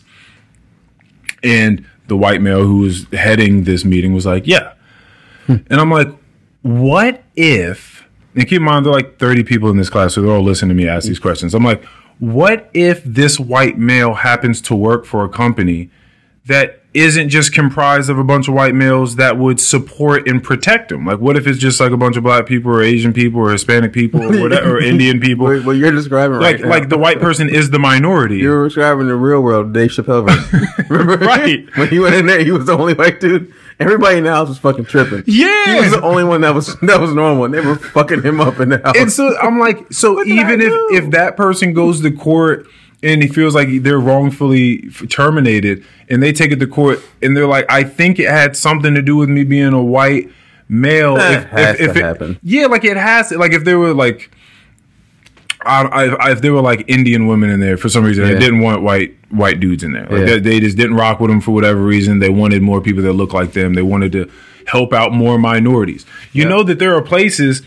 And 1.44 1.86
the 2.08 2.18
white 2.18 2.42
male 2.42 2.64
who 2.64 2.80
was 2.80 3.06
heading 3.14 3.64
this 3.64 3.84
meeting 3.86 4.14
was 4.14 4.26
like, 4.26 4.48
"Yeah." 4.48 4.74
Hmm. 5.48 5.58
And 5.70 5.80
I'm 5.80 5.92
like, 5.92 6.10
"What 6.62 7.24
if?" 7.36 8.08
And 8.36 8.48
keep 8.48 8.58
in 8.58 8.64
mind, 8.64 8.86
there 8.86 8.92
are 8.92 8.96
like 8.96 9.18
30 9.18 9.44
people 9.44 9.70
in 9.70 9.78
this 9.78 9.90
class, 9.90 10.14
so 10.14 10.22
they're 10.22 10.32
all 10.32 10.44
listening 10.44 10.70
to 10.70 10.76
me 10.76 10.90
ask 10.90 11.08
these 11.08 11.20
questions. 11.20 11.54
I'm 11.54 11.64
like, 11.64 11.84
"What 12.20 12.70
if 12.74 13.04
this 13.04 13.40
white 13.40 13.78
male 13.78 14.14
happens 14.14 14.62
to 14.62 14.76
work 14.76 15.06
for 15.06 15.24
a 15.24 15.30
company 15.30 15.90
that 16.46 16.82
isn't 16.96 17.30
just 17.30 17.54
comprised 17.54 18.10
of 18.10 18.18
a 18.18 18.24
bunch 18.24 18.48
of 18.48 18.54
white 18.54 18.74
males 18.74 19.18
that 19.18 19.38
would 19.38 19.60
support 19.60 20.28
and 20.28 20.41
protect 20.43 20.91
him. 20.91 21.06
Like, 21.06 21.20
what 21.20 21.36
if 21.38 21.46
it's 21.46 21.60
just 21.60 21.80
like 21.80 21.91
a 21.91 21.98
bunch 21.98 22.16
of 22.18 22.24
black 22.24 22.46
people 22.46 22.72
or 22.72 22.82
Asian 22.82 23.12
people 23.14 23.41
or 23.41 23.52
Hispanic 23.52 23.91
people 23.93 24.24
or 24.24 24.41
whatever, 24.41 24.78
or 24.78 24.80
Indian 24.82 25.20
people? 25.20 25.46
What, 25.62 25.74
you're 25.76 25.91
describing 25.91 26.39
Like, 26.39 26.56
right 26.56 26.64
now. 26.64 26.70
like 26.70 26.89
the 26.89 26.98
white 26.98 27.20
person 27.20 27.50
is 27.50 27.70
the 27.70 27.80
minority. 27.80 28.38
You're 28.38 28.66
describing 28.68 29.08
the 29.08 29.16
real 29.16 29.41
world, 29.41 29.74
Dave 29.74 29.91
Chappelle. 29.91 30.26
Remember? 30.89 31.26
Right. 31.26 31.66
When 31.78 31.89
he 31.89 32.00
went 32.00 32.16
in 32.16 32.26
there, 32.28 32.43
he 32.43 32.52
was 32.52 32.66
the 32.66 32.78
only 32.78 32.93
white 32.93 33.20
dude. 33.20 33.54
Everybody 33.80 34.18
in 34.20 34.24
the 34.24 34.32
house 34.32 34.48
was 34.48 34.58
fucking 34.58 34.86
tripping. 34.86 35.24
Yeah. 35.28 35.76
He 35.76 35.82
was 35.82 35.91
the 35.91 36.02
only 36.02 36.24
one 36.24 36.39
that 36.41 36.56
was 36.56 36.76
that 36.80 37.02
was 37.02 37.14
normal. 37.14 37.43
And 37.46 37.54
they 37.54 37.60
were 37.60 37.76
fucking 37.76 38.22
him 38.24 38.39
up 38.39 38.62
in 38.62 38.70
the 38.70 38.78
house. 38.82 38.96
and 38.98 39.12
so 39.12 39.38
I'm 39.38 39.60
like, 39.60 39.91
so 39.91 40.24
even 40.24 40.62
if 40.62 40.72
if 41.04 41.12
that 41.12 41.36
person 41.36 41.74
goes 41.74 42.00
to 42.02 42.12
court 42.12 42.68
and 43.04 43.22
he 43.22 43.28
feels 43.30 43.54
like 43.56 43.68
they're 43.84 44.00
wrongfully 44.00 44.89
terminated, 45.10 45.84
and 46.10 46.22
they 46.24 46.32
take 46.34 46.52
it 46.52 46.60
to 46.60 46.68
court, 46.68 47.00
and 47.22 47.36
they're 47.36 47.48
like, 47.48 47.66
I 47.70 47.84
think 47.84 48.20
it 48.20 48.30
had 48.30 48.56
something 48.56 48.93
to 48.96 49.02
do 49.02 49.16
with 49.16 49.30
me 49.30 49.43
being 49.43 49.74
a 49.74 49.84
white 49.84 50.30
male. 50.68 51.16
That 51.16 51.43
if, 51.43 51.50
has 51.50 51.80
if, 51.80 51.96
it, 51.98 52.04
happen. 52.04 52.39
Yeah, 52.41 52.66
like 52.68 52.84
it 52.86 52.98
has. 52.98 53.30
to- 53.30 53.38
Like 53.38 53.54
if 53.54 53.64
there 53.64 53.78
were 53.80 53.93
like. 53.93 54.32
I, 55.68 55.82
I, 55.88 56.32
if 56.32 56.41
there 56.41 56.54
were 56.54 56.62
like 56.62 56.84
Indian 56.88 57.26
women 57.26 57.50
in 57.50 57.60
there 57.60 57.76
for 57.76 57.89
some 57.89 58.04
reason, 58.06 58.24
they 58.26 58.38
didn't 58.38 58.60
want 58.60 58.84
white 58.84 59.16
white 59.32 59.60
dudes 59.60 59.84
in 59.84 59.93
there. 59.93 60.04
Like 60.04 60.20
Yeah. 60.20 60.26
they, 60.26 60.39
they 60.39 60.60
just 60.60 60.78
didn't 60.78 60.96
rock 60.96 61.20
with 61.20 61.32
them 61.32 61.41
for 61.41 61.52
whatever 61.56 61.82
reason. 61.82 62.20
They 62.20 62.30
wanted 62.30 62.62
more 62.62 62.82
people 62.82 63.02
that 63.02 63.14
look 63.14 63.34
like 63.34 63.54
them. 63.54 63.74
They 63.74 63.82
wanted 63.82 64.12
to 64.12 64.30
help 64.68 64.93
out 64.93 65.12
more 65.12 65.39
minorities. 65.39 66.06
You 66.34 66.43
Yeah. 66.43 66.50
know 66.50 66.62
that 66.64 66.78
there 66.78 66.93
are 66.96 67.02
places 67.02 67.64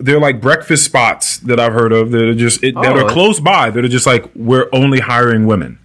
they're 0.00 0.18
like 0.20 0.40
breakfast 0.40 0.84
spots 0.84 1.38
that 1.38 1.60
I've 1.60 1.72
heard 1.72 1.92
of 1.92 2.10
that 2.10 2.22
are 2.22 2.34
just 2.34 2.64
it, 2.64 2.74
that 2.74 2.92
Oh. 2.96 3.06
are 3.06 3.08
close 3.10 3.38
by 3.40 3.70
that 3.70 3.84
are 3.84 3.88
just 3.88 4.06
like 4.06 4.24
we're 4.34 4.68
only 4.72 4.98
hiring 5.00 5.46
women. 5.46 5.78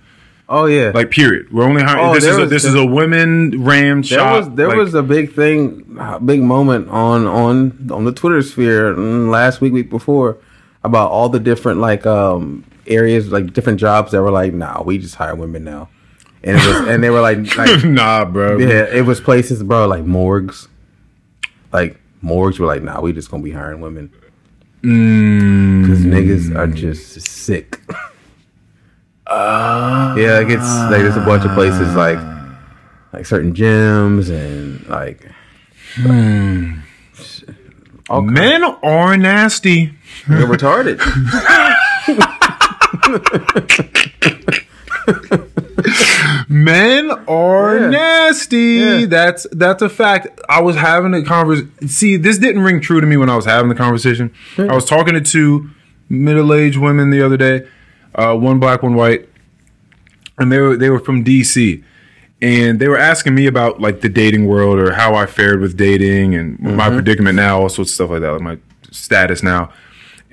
Oh 0.47 0.65
yeah. 0.65 0.91
Like 0.93 1.09
period. 1.11 1.51
We're 1.51 1.63
only 1.63 1.81
hiring. 1.83 2.05
Oh, 2.05 2.13
this 2.13 2.23
is 2.23 2.37
a, 2.37 2.45
this 2.45 2.65
is 2.65 2.75
a 2.75 2.85
women 2.85 3.63
ram 3.63 4.01
there 4.03 4.19
shop. 4.19 4.37
was 4.45 4.55
there 4.55 4.67
like- 4.69 4.77
was 4.77 4.93
a 4.93 5.01
big 5.03 5.33
thing, 5.33 5.97
a 5.99 6.19
big 6.19 6.41
moment 6.41 6.87
on 6.89 7.25
on 7.27 7.89
on 7.91 8.05
the 8.05 8.11
Twitter 8.11 8.41
sphere 8.41 8.93
mm, 8.95 9.29
last 9.29 9.59
week, 9.61 9.73
week 9.73 9.89
before, 9.89 10.37
about 10.83 11.09
all 11.11 11.29
the 11.29 11.39
different 11.39 11.79
like 11.79 12.05
um 12.05 12.63
areas, 12.87 13.31
like 13.31 13.53
different 13.53 13.79
jobs 13.79 14.11
that 14.11 14.21
were 14.21 14.29
like, 14.31 14.53
nah, 14.53 14.83
we 14.83 14.99
just 14.99 15.15
hire 15.15 15.33
women 15.35 15.63
now, 15.63 15.89
and 16.43 16.57
it 16.59 16.67
was 16.67 16.87
and 16.89 17.03
they 17.03 17.09
were 17.09 17.21
like, 17.21 17.57
like 17.57 17.83
nah, 17.83 18.23
bro. 18.23 18.57
yeah, 18.59 18.85
it 18.85 19.03
was 19.05 19.19
places, 19.19 19.63
bro, 19.63 19.87
like 19.87 20.03
morgues, 20.05 20.67
like 21.73 21.99
morgues 22.25 22.59
were 22.59 22.65
like, 22.67 22.81
nah, 22.81 22.99
we 22.99 23.13
just 23.13 23.29
gonna 23.29 23.43
be 23.43 23.51
hiring 23.51 23.81
women 23.81 24.11
Mm, 24.81 25.81
because 25.83 25.99
niggas 26.05 26.55
are 26.55 26.67
just 26.67 27.21
sick. 27.21 27.79
yeah, 29.27 30.13
like 30.15 30.49
it's 30.49 30.67
like 30.91 31.01
there's 31.01 31.17
a 31.17 31.21
bunch 31.25 31.45
of 31.45 31.51
places 31.53 31.95
like 31.95 32.19
like 33.13 33.25
certain 33.25 33.53
gyms 33.53 34.29
and 34.29 34.85
like 34.87 35.31
all 38.09 38.21
kinds- 38.21 38.31
men 38.33 38.63
are 38.63 39.17
nasty. 39.17 39.93
You're 40.27 40.47
retarded. 40.47 40.99
Men 46.49 47.11
are 47.27 47.77
Yeah. 47.79 47.89
nasty. 47.89 48.57
Yeah. 48.57 49.05
That's 49.07 49.45
that's 49.51 49.81
a 49.81 49.89
fact. 49.89 50.39
I 50.49 50.61
was 50.61 50.75
having 50.75 51.13
a 51.13 51.23
conversation. 51.23 51.87
See, 51.87 52.17
this 52.17 52.37
didn't 52.37 52.61
ring 52.63 52.81
true 52.81 53.01
to 53.01 53.07
me 53.07 53.17
when 53.17 53.29
I 53.29 53.35
was 53.35 53.45
having 53.45 53.69
the 53.69 53.75
conversation. 53.75 54.31
I 54.57 54.73
was 54.73 54.85
talking 54.85 55.13
to 55.13 55.21
two 55.21 55.69
middle-aged 56.09 56.77
women 56.77 57.09
the 57.09 57.21
other 57.23 57.37
day, 57.37 57.67
uh, 58.13 58.35
one 58.35 58.59
black, 58.59 58.83
one 58.83 58.93
white, 58.95 59.27
and 60.37 60.51
they 60.51 60.59
were 60.59 60.77
they 60.77 60.89
were 60.89 60.99
from 60.99 61.23
DC, 61.23 61.83
and 62.41 62.79
they 62.79 62.87
were 62.87 62.97
asking 62.99 63.35
me 63.35 63.47
about 63.47 63.81
like 63.81 64.01
the 64.01 64.09
dating 64.09 64.45
world 64.45 64.79
or 64.79 64.93
how 64.93 65.15
I 65.15 65.25
fared 65.25 65.61
with 65.61 65.75
dating 65.77 66.35
and 66.35 66.59
my 66.59 66.89
predicament 66.89 67.35
now, 67.35 67.59
all 67.61 67.69
sorts 67.69 67.91
of 67.91 67.95
stuff 67.95 68.09
like 68.11 68.21
that, 68.21 68.31
like 68.33 68.41
my 68.41 68.57
status 68.91 69.43
now. 69.43 69.71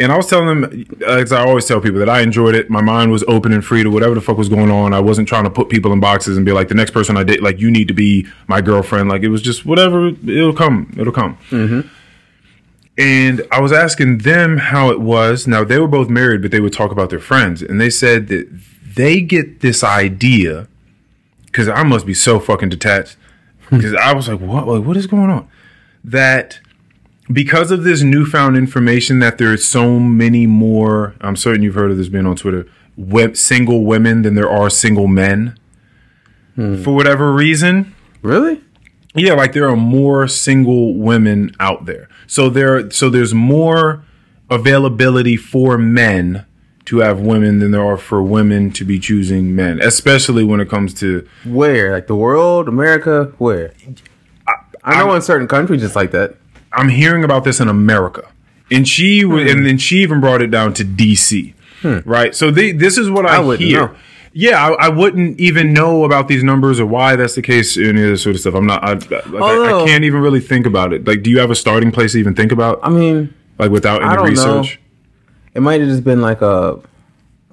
And 0.02 0.12
I 0.12 0.16
was 0.16 0.26
telling 0.26 0.46
them, 0.46 0.84
as 1.06 1.32
I 1.32 1.44
always 1.44 1.66
tell 1.66 1.80
people, 1.80 2.00
that 2.00 2.08
I 2.08 2.20
enjoyed 2.20 2.54
it. 2.54 2.68
My 2.68 2.82
mind 2.82 3.12
was 3.12 3.22
open 3.28 3.52
and 3.52 3.64
free 3.64 3.82
to 3.82 3.90
whatever 3.90 4.14
the 4.14 4.20
fuck 4.20 4.36
was 4.36 4.48
going 4.48 4.70
on. 4.70 4.92
I 4.92 5.00
wasn't 5.00 5.28
trying 5.28 5.44
to 5.44 5.50
put 5.50 5.68
people 5.68 5.92
in 5.92 6.00
boxes 6.00 6.36
and 6.36 6.44
be 6.44 6.52
like, 6.52 6.68
the 6.68 6.74
next 6.74 6.90
person 6.90 7.16
I 7.16 7.22
date, 7.22 7.42
like, 7.42 7.60
you 7.60 7.70
need 7.70 7.88
to 7.88 7.94
be 7.94 8.26
my 8.48 8.60
girlfriend. 8.60 9.08
Like, 9.08 9.22
it 9.22 9.28
was 9.28 9.40
just 9.40 9.64
whatever, 9.64 10.08
it'll 10.08 10.52
come, 10.52 10.92
it'll 10.98 11.12
come. 11.12 11.38
Mm-hmm. 11.50 11.88
And 12.98 13.46
I 13.50 13.60
was 13.60 13.72
asking 13.72 14.18
them 14.18 14.58
how 14.58 14.90
it 14.90 15.00
was. 15.00 15.46
Now, 15.46 15.64
they 15.64 15.78
were 15.78 15.88
both 15.88 16.10
married, 16.10 16.42
but 16.42 16.50
they 16.50 16.60
would 16.60 16.72
talk 16.72 16.90
about 16.90 17.08
their 17.08 17.20
friends. 17.20 17.62
And 17.62 17.80
they 17.80 17.88
said 17.88 18.28
that 18.28 18.48
they 18.94 19.20
get 19.22 19.60
this 19.60 19.82
idea, 19.82 20.68
because 21.46 21.68
I 21.68 21.84
must 21.84 22.04
be 22.04 22.14
so 22.14 22.38
fucking 22.40 22.68
detached. 22.68 23.16
Because 23.70 23.94
I 23.94 24.12
was 24.12 24.28
like, 24.28 24.40
what? 24.40 24.68
Like, 24.68 24.84
what 24.84 24.98
is 24.98 25.06
going 25.06 25.30
on? 25.30 25.48
That 26.04 26.60
because 27.32 27.70
of 27.70 27.84
this 27.84 28.02
newfound 28.02 28.56
information 28.56 29.18
that 29.20 29.38
there 29.38 29.52
is 29.52 29.66
so 29.66 29.98
many 29.98 30.46
more 30.46 31.14
i'm 31.20 31.36
certain 31.36 31.62
you've 31.62 31.74
heard 31.74 31.90
of 31.90 31.96
this 31.96 32.08
being 32.08 32.26
on 32.26 32.36
twitter 32.36 32.66
web, 32.96 33.36
single 33.36 33.84
women 33.84 34.22
than 34.22 34.34
there 34.34 34.50
are 34.50 34.68
single 34.68 35.06
men 35.06 35.56
hmm. 36.54 36.82
for 36.82 36.94
whatever 36.94 37.32
reason 37.32 37.94
really? 38.22 38.60
yeah 39.14 39.32
like 39.32 39.52
there 39.52 39.68
are 39.68 39.76
more 39.76 40.26
single 40.28 40.94
women 40.94 41.54
out 41.60 41.86
there 41.86 42.08
so 42.26 42.48
there 42.48 42.90
so 42.90 43.08
there's 43.08 43.34
more 43.34 44.04
availability 44.50 45.36
for 45.36 45.78
men 45.78 46.44
to 46.84 46.98
have 46.98 47.20
women 47.20 47.60
than 47.60 47.70
there 47.70 47.84
are 47.84 47.96
for 47.96 48.22
women 48.22 48.70
to 48.70 48.84
be 48.84 48.98
choosing 48.98 49.54
men 49.54 49.80
especially 49.80 50.44
when 50.44 50.60
it 50.60 50.68
comes 50.68 50.92
to 50.92 51.26
Where? 51.44 51.92
Like 51.92 52.06
the 52.08 52.16
world, 52.16 52.68
America? 52.68 53.32
Where? 53.38 53.72
I, 54.84 54.98
know 54.98 55.14
in 55.14 55.22
certain 55.22 55.46
countries 55.46 55.82
it's 55.84 55.94
like 55.94 56.10
that. 56.10 56.36
I'm 56.74 56.88
hearing 56.88 57.24
about 57.24 57.44
this 57.44 57.60
in 57.60 57.68
America, 57.68 58.28
and 58.70 58.86
she 58.86 59.24
wa- 59.24 59.38
hmm. 59.38 59.48
and 59.48 59.66
then 59.66 59.78
she 59.78 59.98
even 59.98 60.20
brought 60.20 60.42
it 60.42 60.50
down 60.50 60.74
to 60.74 60.84
DC, 60.84 61.54
hmm. 61.80 61.98
right? 62.04 62.34
So 62.34 62.50
they, 62.50 62.72
this 62.72 62.98
is 62.98 63.10
what 63.10 63.26
I, 63.26 63.42
I 63.42 63.56
hear. 63.56 63.88
know. 63.88 63.96
Yeah, 64.34 64.66
I, 64.66 64.86
I 64.86 64.88
wouldn't 64.88 65.38
even 65.38 65.74
know 65.74 66.04
about 66.04 66.26
these 66.26 66.42
numbers 66.42 66.80
or 66.80 66.86
why 66.86 67.16
that's 67.16 67.34
the 67.34 67.42
case. 67.42 67.76
Or 67.76 67.84
any 67.84 68.02
of 68.02 68.08
this 68.08 68.22
sort 68.22 68.34
of 68.34 68.40
stuff. 68.40 68.54
I'm 68.54 68.66
not. 68.66 68.82
I, 68.82 68.94
like, 68.94 69.12
I, 69.42 69.82
I 69.82 69.86
can't 69.86 70.04
even 70.04 70.22
really 70.22 70.40
think 70.40 70.64
about 70.64 70.94
it. 70.94 71.06
Like, 71.06 71.22
do 71.22 71.30
you 71.30 71.38
have 71.38 71.50
a 71.50 71.54
starting 71.54 71.92
place 71.92 72.12
to 72.12 72.18
even 72.18 72.34
think 72.34 72.50
about? 72.50 72.80
I 72.82 72.88
mean, 72.88 73.34
Like, 73.58 73.70
without 73.70 74.02
any 74.02 74.30
research? 74.30 74.80
it 75.54 75.60
might 75.60 75.80
have 75.80 75.90
just 75.90 76.02
been 76.02 76.22
like 76.22 76.40
a, 76.40 76.80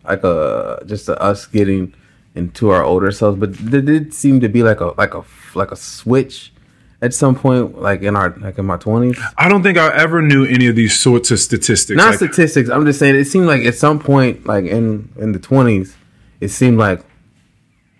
like 0.05 0.23
a 0.23 0.81
just 0.85 1.09
a, 1.09 1.21
us 1.21 1.45
getting 1.47 1.93
into 2.35 2.69
our 2.69 2.83
older 2.83 3.11
selves, 3.11 3.37
but 3.39 3.53
there 3.53 3.81
did 3.81 4.13
seem 4.13 4.39
to 4.39 4.47
be 4.47 4.63
like 4.63 4.79
a 4.79 4.93
like 4.97 5.13
a 5.13 5.23
like 5.55 5.71
a 5.71 5.75
switch 5.75 6.53
at 7.01 7.13
some 7.13 7.35
point, 7.35 7.79
like 7.81 8.01
in 8.01 8.15
our 8.15 8.35
like 8.39 8.57
in 8.57 8.65
my 8.65 8.77
twenties. 8.77 9.19
I 9.37 9.47
don't 9.49 9.63
think 9.63 9.77
I 9.77 9.93
ever 9.95 10.21
knew 10.21 10.45
any 10.45 10.67
of 10.67 10.75
these 10.75 10.99
sorts 10.99 11.31
of 11.31 11.39
statistics. 11.39 11.97
Not 11.97 12.09
Like, 12.09 12.15
statistics. 12.17 12.69
I'm 12.69 12.85
just 12.85 12.99
saying 12.99 13.15
it 13.15 13.25
seemed 13.25 13.47
like 13.47 13.63
at 13.63 13.75
some 13.75 13.99
point, 13.99 14.45
like 14.45 14.65
in 14.65 15.09
in 15.17 15.31
the 15.31 15.39
twenties, 15.39 15.95
it 16.39 16.49
seemed 16.49 16.77
like 16.77 17.01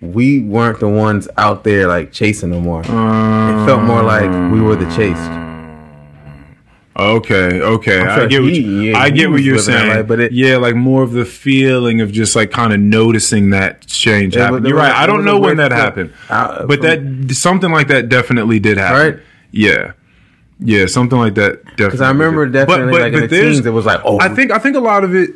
we 0.02 0.40
weren't 0.42 0.80
the 0.80 0.88
ones 0.90 1.28
out 1.38 1.64
there 1.64 1.88
like 1.88 2.12
chasing 2.12 2.52
no 2.52 2.62
more. 2.62 2.82
it 2.82 3.66
felt 3.66 3.82
more 3.84 4.02
like 4.04 4.30
we 4.52 4.62
were 4.62 4.76
the 4.76 4.90
chased. 4.96 5.49
Okay, 7.00 7.62
okay, 7.62 8.02
I 8.02 8.26
get 8.28 8.42
what 8.42 8.54
you, 8.54 8.82
yeah, 8.82 8.98
I 8.98 9.10
get 9.10 9.30
what 9.32 9.42
you're 9.42 9.58
saying. 9.58 9.90
life, 9.90 10.08
but 10.08 10.20
it- 10.20 10.32
yeah, 10.32 10.58
like 10.58 10.76
more 10.76 11.02
of 11.04 11.12
the 11.14 11.26
feeling 11.26 12.02
of 12.02 12.12
just 12.12 12.36
like 12.36 12.52
kind 12.52 12.74
of 12.74 12.80
noticing 12.80 13.52
that 13.52 13.86
change 13.88 14.36
Yeah, 14.36 14.46
happen. 14.46 14.66
You're 14.66 14.76
right. 14.78 14.92
I 14.94 15.06
don't 15.06 15.24
know 15.26 15.40
when 15.40 15.58
that 15.58 15.72
happened, 15.72 16.12
Uh, 16.30 16.66
but 16.66 16.82
that 16.82 17.34
something 17.36 17.72
like 17.72 17.88
that 17.88 18.10
definitely 18.10 18.60
did 18.60 18.78
happen. 18.78 18.98
Right? 19.16 19.20
Yeah, 19.52 19.94
yeah, 20.60 20.86
something 20.88 21.18
like 21.18 21.36
that. 21.36 21.64
Definitely. 21.64 21.86
Because 21.86 22.02
I 22.02 22.10
remember 22.10 22.46
did. 22.46 22.54
definitely 22.54 23.00
like 23.00 23.14
in 23.14 23.22
the 23.22 23.28
teens, 23.28 23.66
it 23.66 23.70
was 23.72 23.86
like, 23.86 24.02
oh, 24.04 24.20
I 24.20 24.30
think 24.30 24.52
I 24.52 24.58
think 24.60 24.76
a 24.76 24.80
lot 24.82 25.04
of 25.04 25.16
it 25.16 25.32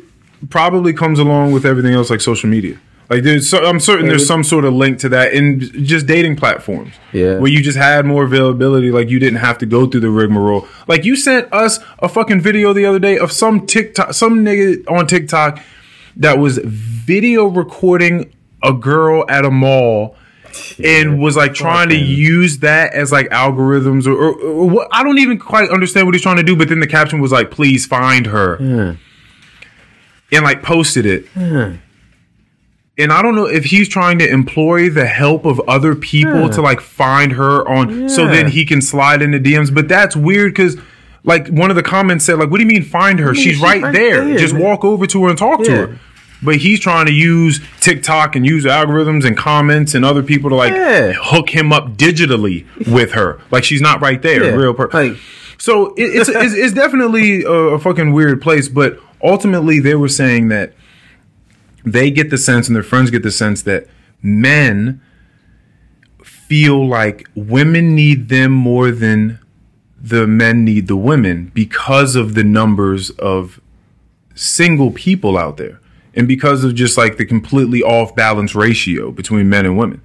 probably 0.50 0.92
comes 0.92 1.18
along 1.18 1.52
with 1.52 1.64
everything 1.64 1.94
else, 1.94 2.10
like 2.10 2.20
social 2.20 2.48
media. 2.50 2.76
Like 3.10 3.22
there's, 3.22 3.48
so, 3.48 3.64
I'm 3.64 3.80
certain 3.80 4.06
there's 4.06 4.26
some 4.26 4.42
sort 4.42 4.64
of 4.64 4.72
link 4.72 4.98
to 5.00 5.08
that 5.10 5.34
in 5.34 5.60
just 5.84 6.06
dating 6.06 6.36
platforms. 6.36 6.94
Yeah. 7.12 7.38
where 7.38 7.50
you 7.50 7.62
just 7.62 7.76
had 7.78 8.06
more 8.06 8.24
availability. 8.24 8.90
Like 8.90 9.08
you 9.10 9.18
didn't 9.18 9.40
have 9.40 9.58
to 9.58 9.66
go 9.66 9.86
through 9.86 10.00
the 10.00 10.10
rigmarole. 10.10 10.66
Like 10.88 11.04
you 11.04 11.14
sent 11.16 11.52
us 11.52 11.78
a 11.98 12.08
fucking 12.08 12.40
video 12.40 12.72
the 12.72 12.86
other 12.86 12.98
day 12.98 13.18
of 13.18 13.30
some 13.30 13.66
TikTok, 13.66 14.14
some 14.14 14.44
nigga 14.44 14.90
on 14.90 15.06
TikTok 15.06 15.60
that 16.16 16.38
was 16.38 16.58
video 16.58 17.44
recording 17.46 18.32
a 18.62 18.72
girl 18.72 19.24
at 19.28 19.44
a 19.44 19.50
mall. 19.50 20.16
And 20.82 21.20
was 21.20 21.36
like 21.36 21.52
trying 21.52 21.88
to 21.88 21.96
use 21.96 22.58
that 22.58 22.94
as 22.94 23.10
like 23.10 23.28
algorithms 23.30 24.06
or, 24.06 24.12
or, 24.12 24.40
or 24.40 24.70
what 24.70 24.88
I 24.92 25.02
don't 25.02 25.18
even 25.18 25.36
quite 25.36 25.68
understand 25.68 26.06
what 26.06 26.14
he's 26.14 26.22
trying 26.22 26.36
to 26.36 26.44
do. 26.44 26.54
But 26.54 26.68
then 26.68 26.78
the 26.78 26.86
caption 26.86 27.20
was 27.20 27.32
like, 27.32 27.50
"Please 27.50 27.86
find 27.86 28.26
her," 28.26 28.54
and 30.30 30.44
like 30.44 30.62
posted 30.62 31.06
it. 31.06 31.26
And 32.96 33.10
I 33.12 33.22
don't 33.22 33.34
know 33.34 33.46
if 33.46 33.64
he's 33.64 33.88
trying 33.88 34.18
to 34.20 34.28
employ 34.28 34.88
the 34.88 35.06
help 35.06 35.44
of 35.46 35.60
other 35.66 35.94
people 35.96 36.42
Yeah. 36.42 36.48
to 36.50 36.62
like 36.62 36.80
find 36.80 37.32
her 37.32 37.66
on, 37.68 38.08
so 38.08 38.26
then 38.28 38.48
he 38.48 38.64
can 38.64 38.80
slide 38.80 39.20
into 39.20 39.40
DMs. 39.40 39.74
But 39.74 39.88
that's 39.88 40.14
weird 40.14 40.52
because, 40.52 40.76
like, 41.24 41.48
one 41.48 41.70
of 41.70 41.76
the 41.76 41.82
comments 41.82 42.24
said, 42.24 42.38
like, 42.38 42.50
"What 42.50 42.58
do 42.58 42.62
you 42.62 42.68
mean 42.68 42.84
find 42.84 43.18
her? 43.18 43.34
she's, 43.34 43.54
she's 43.54 43.60
right, 43.60 43.82
right 43.82 43.92
there. 43.92 44.24
there, 44.24 44.38
Just 44.38 44.54
walk 44.54 44.84
over 44.84 45.06
to 45.08 45.24
her 45.24 45.28
and 45.30 45.36
talk 45.38 45.64
to 45.64 45.70
her." 45.72 45.98
But 46.42 46.56
he's 46.56 46.78
trying 46.78 47.06
to 47.06 47.12
use 47.12 47.60
TikTok 47.80 48.36
and 48.36 48.44
use 48.46 48.64
algorithms 48.64 49.24
and 49.24 49.36
comments 49.36 49.94
and 49.94 50.04
other 50.04 50.22
people 50.22 50.50
to 50.50 50.56
like 50.56 50.74
Yeah. 50.74 51.14
hook 51.14 51.48
him 51.50 51.72
up 51.72 51.96
digitally 51.96 52.64
with 52.86 53.12
her, 53.12 53.38
like 53.50 53.64
she's 53.64 53.80
not 53.80 54.02
right 54.02 54.20
there, 54.22 54.44
Yeah. 54.44 54.50
real 54.54 54.74
person. 54.74 55.08
Like- 55.12 55.16
So 55.56 55.94
it, 55.94 56.02
it's, 56.14 56.28
it's 56.28 56.52
it's 56.54 56.74
definitely 56.74 57.42
a, 57.44 57.50
a 57.50 57.78
fucking 57.78 58.12
weird 58.12 58.42
place, 58.42 58.68
but 58.68 58.98
ultimately 59.22 59.80
they 59.80 59.94
were 59.94 60.08
saying 60.08 60.48
that 60.48 60.74
they 61.84 62.10
get 62.10 62.30
the 62.30 62.38
sense 62.38 62.66
and 62.68 62.74
their 62.74 62.82
friends 62.82 63.10
get 63.10 63.22
the 63.22 63.30
sense 63.30 63.62
that 63.62 63.86
men 64.22 65.00
feel 66.22 66.86
like 66.86 67.28
women 67.34 67.94
need 67.94 68.28
them 68.28 68.52
more 68.52 68.90
than 68.90 69.38
the 70.00 70.26
men 70.26 70.64
need 70.64 70.86
the 70.86 70.96
women 70.96 71.50
because 71.54 72.14
of 72.16 72.34
the 72.34 72.44
numbers 72.44 73.10
of 73.10 73.60
single 74.34 74.90
people 74.90 75.38
out 75.38 75.56
there 75.56 75.80
and 76.14 76.28
because 76.28 76.64
of 76.64 76.74
just 76.74 76.98
like 76.98 77.16
the 77.16 77.24
completely 77.24 77.82
off 77.82 78.14
balance 78.14 78.54
ratio 78.54 79.10
between 79.10 79.48
men 79.48 79.64
and 79.64 79.78
women. 79.78 80.00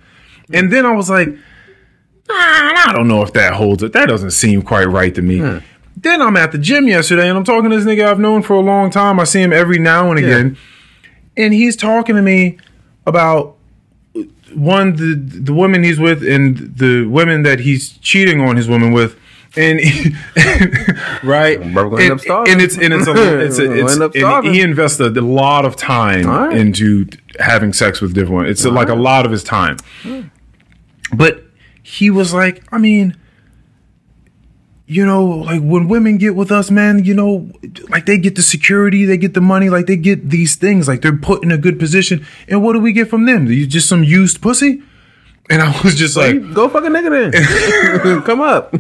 And 0.54 0.72
then 0.72 0.86
I 0.86 0.94
was 0.94 1.10
like, 1.10 1.30
"Ah, 2.30 2.90
I 2.90 2.94
don't 2.94 3.08
know 3.08 3.22
if 3.22 3.34
that 3.34 3.54
holds 3.54 3.84
it. 3.84 3.94
That 3.94 4.08
doesn't 4.08 4.32
seem 4.32 4.62
quite 4.62 4.86
right 4.88 5.14
to 5.16 5.22
me. 5.22 5.40
Then 5.98 6.22
I'm 6.22 6.38
at 6.38 6.52
the 6.54 6.58
gym 6.58 6.88
yesterday 6.88 7.28
and 7.28 7.38
I'm 7.38 7.44
talking 7.44 7.70
to 7.70 7.76
this 7.78 7.86
nigga 7.86 8.06
I've 8.08 8.20
known 8.20 8.42
for 8.42 8.54
a 8.54 8.62
long 8.62 8.90
time. 8.90 9.20
I 9.20 9.26
see 9.26 9.42
him 9.42 9.52
every 9.52 9.80
now 9.80 10.10
and 10.10 10.18
again. 10.18 10.58
And 11.40 11.54
he's 11.54 11.76
talking 11.76 12.16
to 12.16 12.22
me 12.22 12.58
about 13.06 13.56
one 14.54 14.96
the 14.96 15.16
the 15.16 15.54
women 15.54 15.84
he's 15.84 16.00
with 16.00 16.22
and 16.28 16.58
the 16.76 17.06
women 17.06 17.44
that 17.44 17.62
he's 17.62 17.98
cheating 18.00 18.42
on 18.42 18.56
his 18.56 18.68
women 18.68 18.92
with. 18.92 19.18
And 19.58 19.80
right, 21.24 21.60
Bro, 21.74 21.90
gonna 21.90 22.04
end 22.04 22.22
and, 22.22 22.48
and 22.50 22.62
it's 22.62 22.78
and 22.78 22.94
it's 22.94 23.08
a, 23.08 23.42
it's 23.46 23.58
a, 23.58 23.72
it's 23.72 23.96
and 23.96 24.14
starving. 24.14 24.54
he 24.54 24.62
invested 24.62 25.18
a 25.18 25.22
lot 25.22 25.66
of 25.66 25.76
time 25.76 26.28
right. 26.28 26.56
into 26.56 27.08
having 27.40 27.74
sex 27.74 28.00
with 28.00 28.14
different 28.14 28.36
women. 28.36 28.52
It's 28.52 28.64
like 28.66 28.90
a 28.90 28.96
lot 28.96 29.26
of 29.26 29.32
his 29.32 29.44
time. 29.44 29.78
But 31.14 31.44
he 31.82 32.12
was 32.12 32.32
like, 32.34 32.64
I 32.72 32.78
mean, 32.78 33.18
you 34.92 35.06
know, 35.06 35.24
like 35.24 35.62
when 35.62 35.88
women 35.88 36.18
get 36.18 36.36
with 36.36 36.52
us, 36.52 36.72
man, 36.72 37.06
you 37.06 37.14
know, 37.14 37.48
like 37.90 38.08
they 38.08 38.18
get 38.18 38.36
the 38.36 38.42
security, 38.42 39.06
they 39.06 39.18
get 39.18 39.36
the 39.36 39.42
money, 39.42 39.70
like 39.70 39.86
they 39.86 39.96
get 39.96 40.32
these 40.32 40.56
things, 40.56 40.88
like 40.88 41.02
they're 41.04 41.16
put 41.16 41.44
in 41.44 41.52
a 41.52 41.58
good 41.60 41.78
position. 41.78 42.26
And 42.48 42.64
what 42.64 42.74
do 42.74 42.80
we 42.80 42.92
get 42.92 43.08
from 43.08 43.26
them? 43.28 43.46
You 43.46 43.68
just 43.68 43.88
some 43.88 44.04
used 44.04 44.42
pussy? 44.42 44.82
And 45.52 45.62
I 45.64 45.80
was 45.84 45.96
just 45.96 46.16
like, 46.18 46.54
Go 46.54 46.70
fuck 46.70 46.84
a 46.86 46.88
nigga 46.88 47.32
then. 47.32 48.22
Come 48.24 48.42
up. 48.42 48.72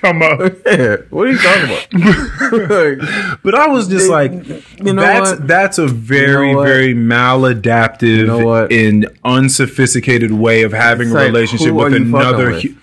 come 0.00 0.22
up. 0.22 0.52
yeah. 0.66 0.96
What 1.10 1.28
are 1.28 1.32
you 1.32 1.38
talking 1.38 1.64
about? 1.64 3.38
But 3.42 3.54
I 3.56 3.66
was 3.68 3.88
just 3.88 4.08
like, 4.08 4.32
you 4.32 4.92
know 4.94 5.02
that's 5.02 5.30
what? 5.30 5.46
that's 5.48 5.78
a 5.78 5.86
very 5.88 6.50
You 6.50 6.54
know 6.56 6.62
very 6.62 6.94
maladaptive 6.94 8.02
You 8.18 8.26
know 8.26 8.66
and 8.66 9.08
unsophisticated 9.24 10.30
way 10.32 10.62
of 10.62 10.72
having 10.72 11.08
It's 11.08 11.14
a 11.14 11.18
like, 11.18 11.26
relationship 11.26 11.72
with 11.72 11.94
another. 11.94 12.50
with? 12.52 12.62
hu- 12.62 12.76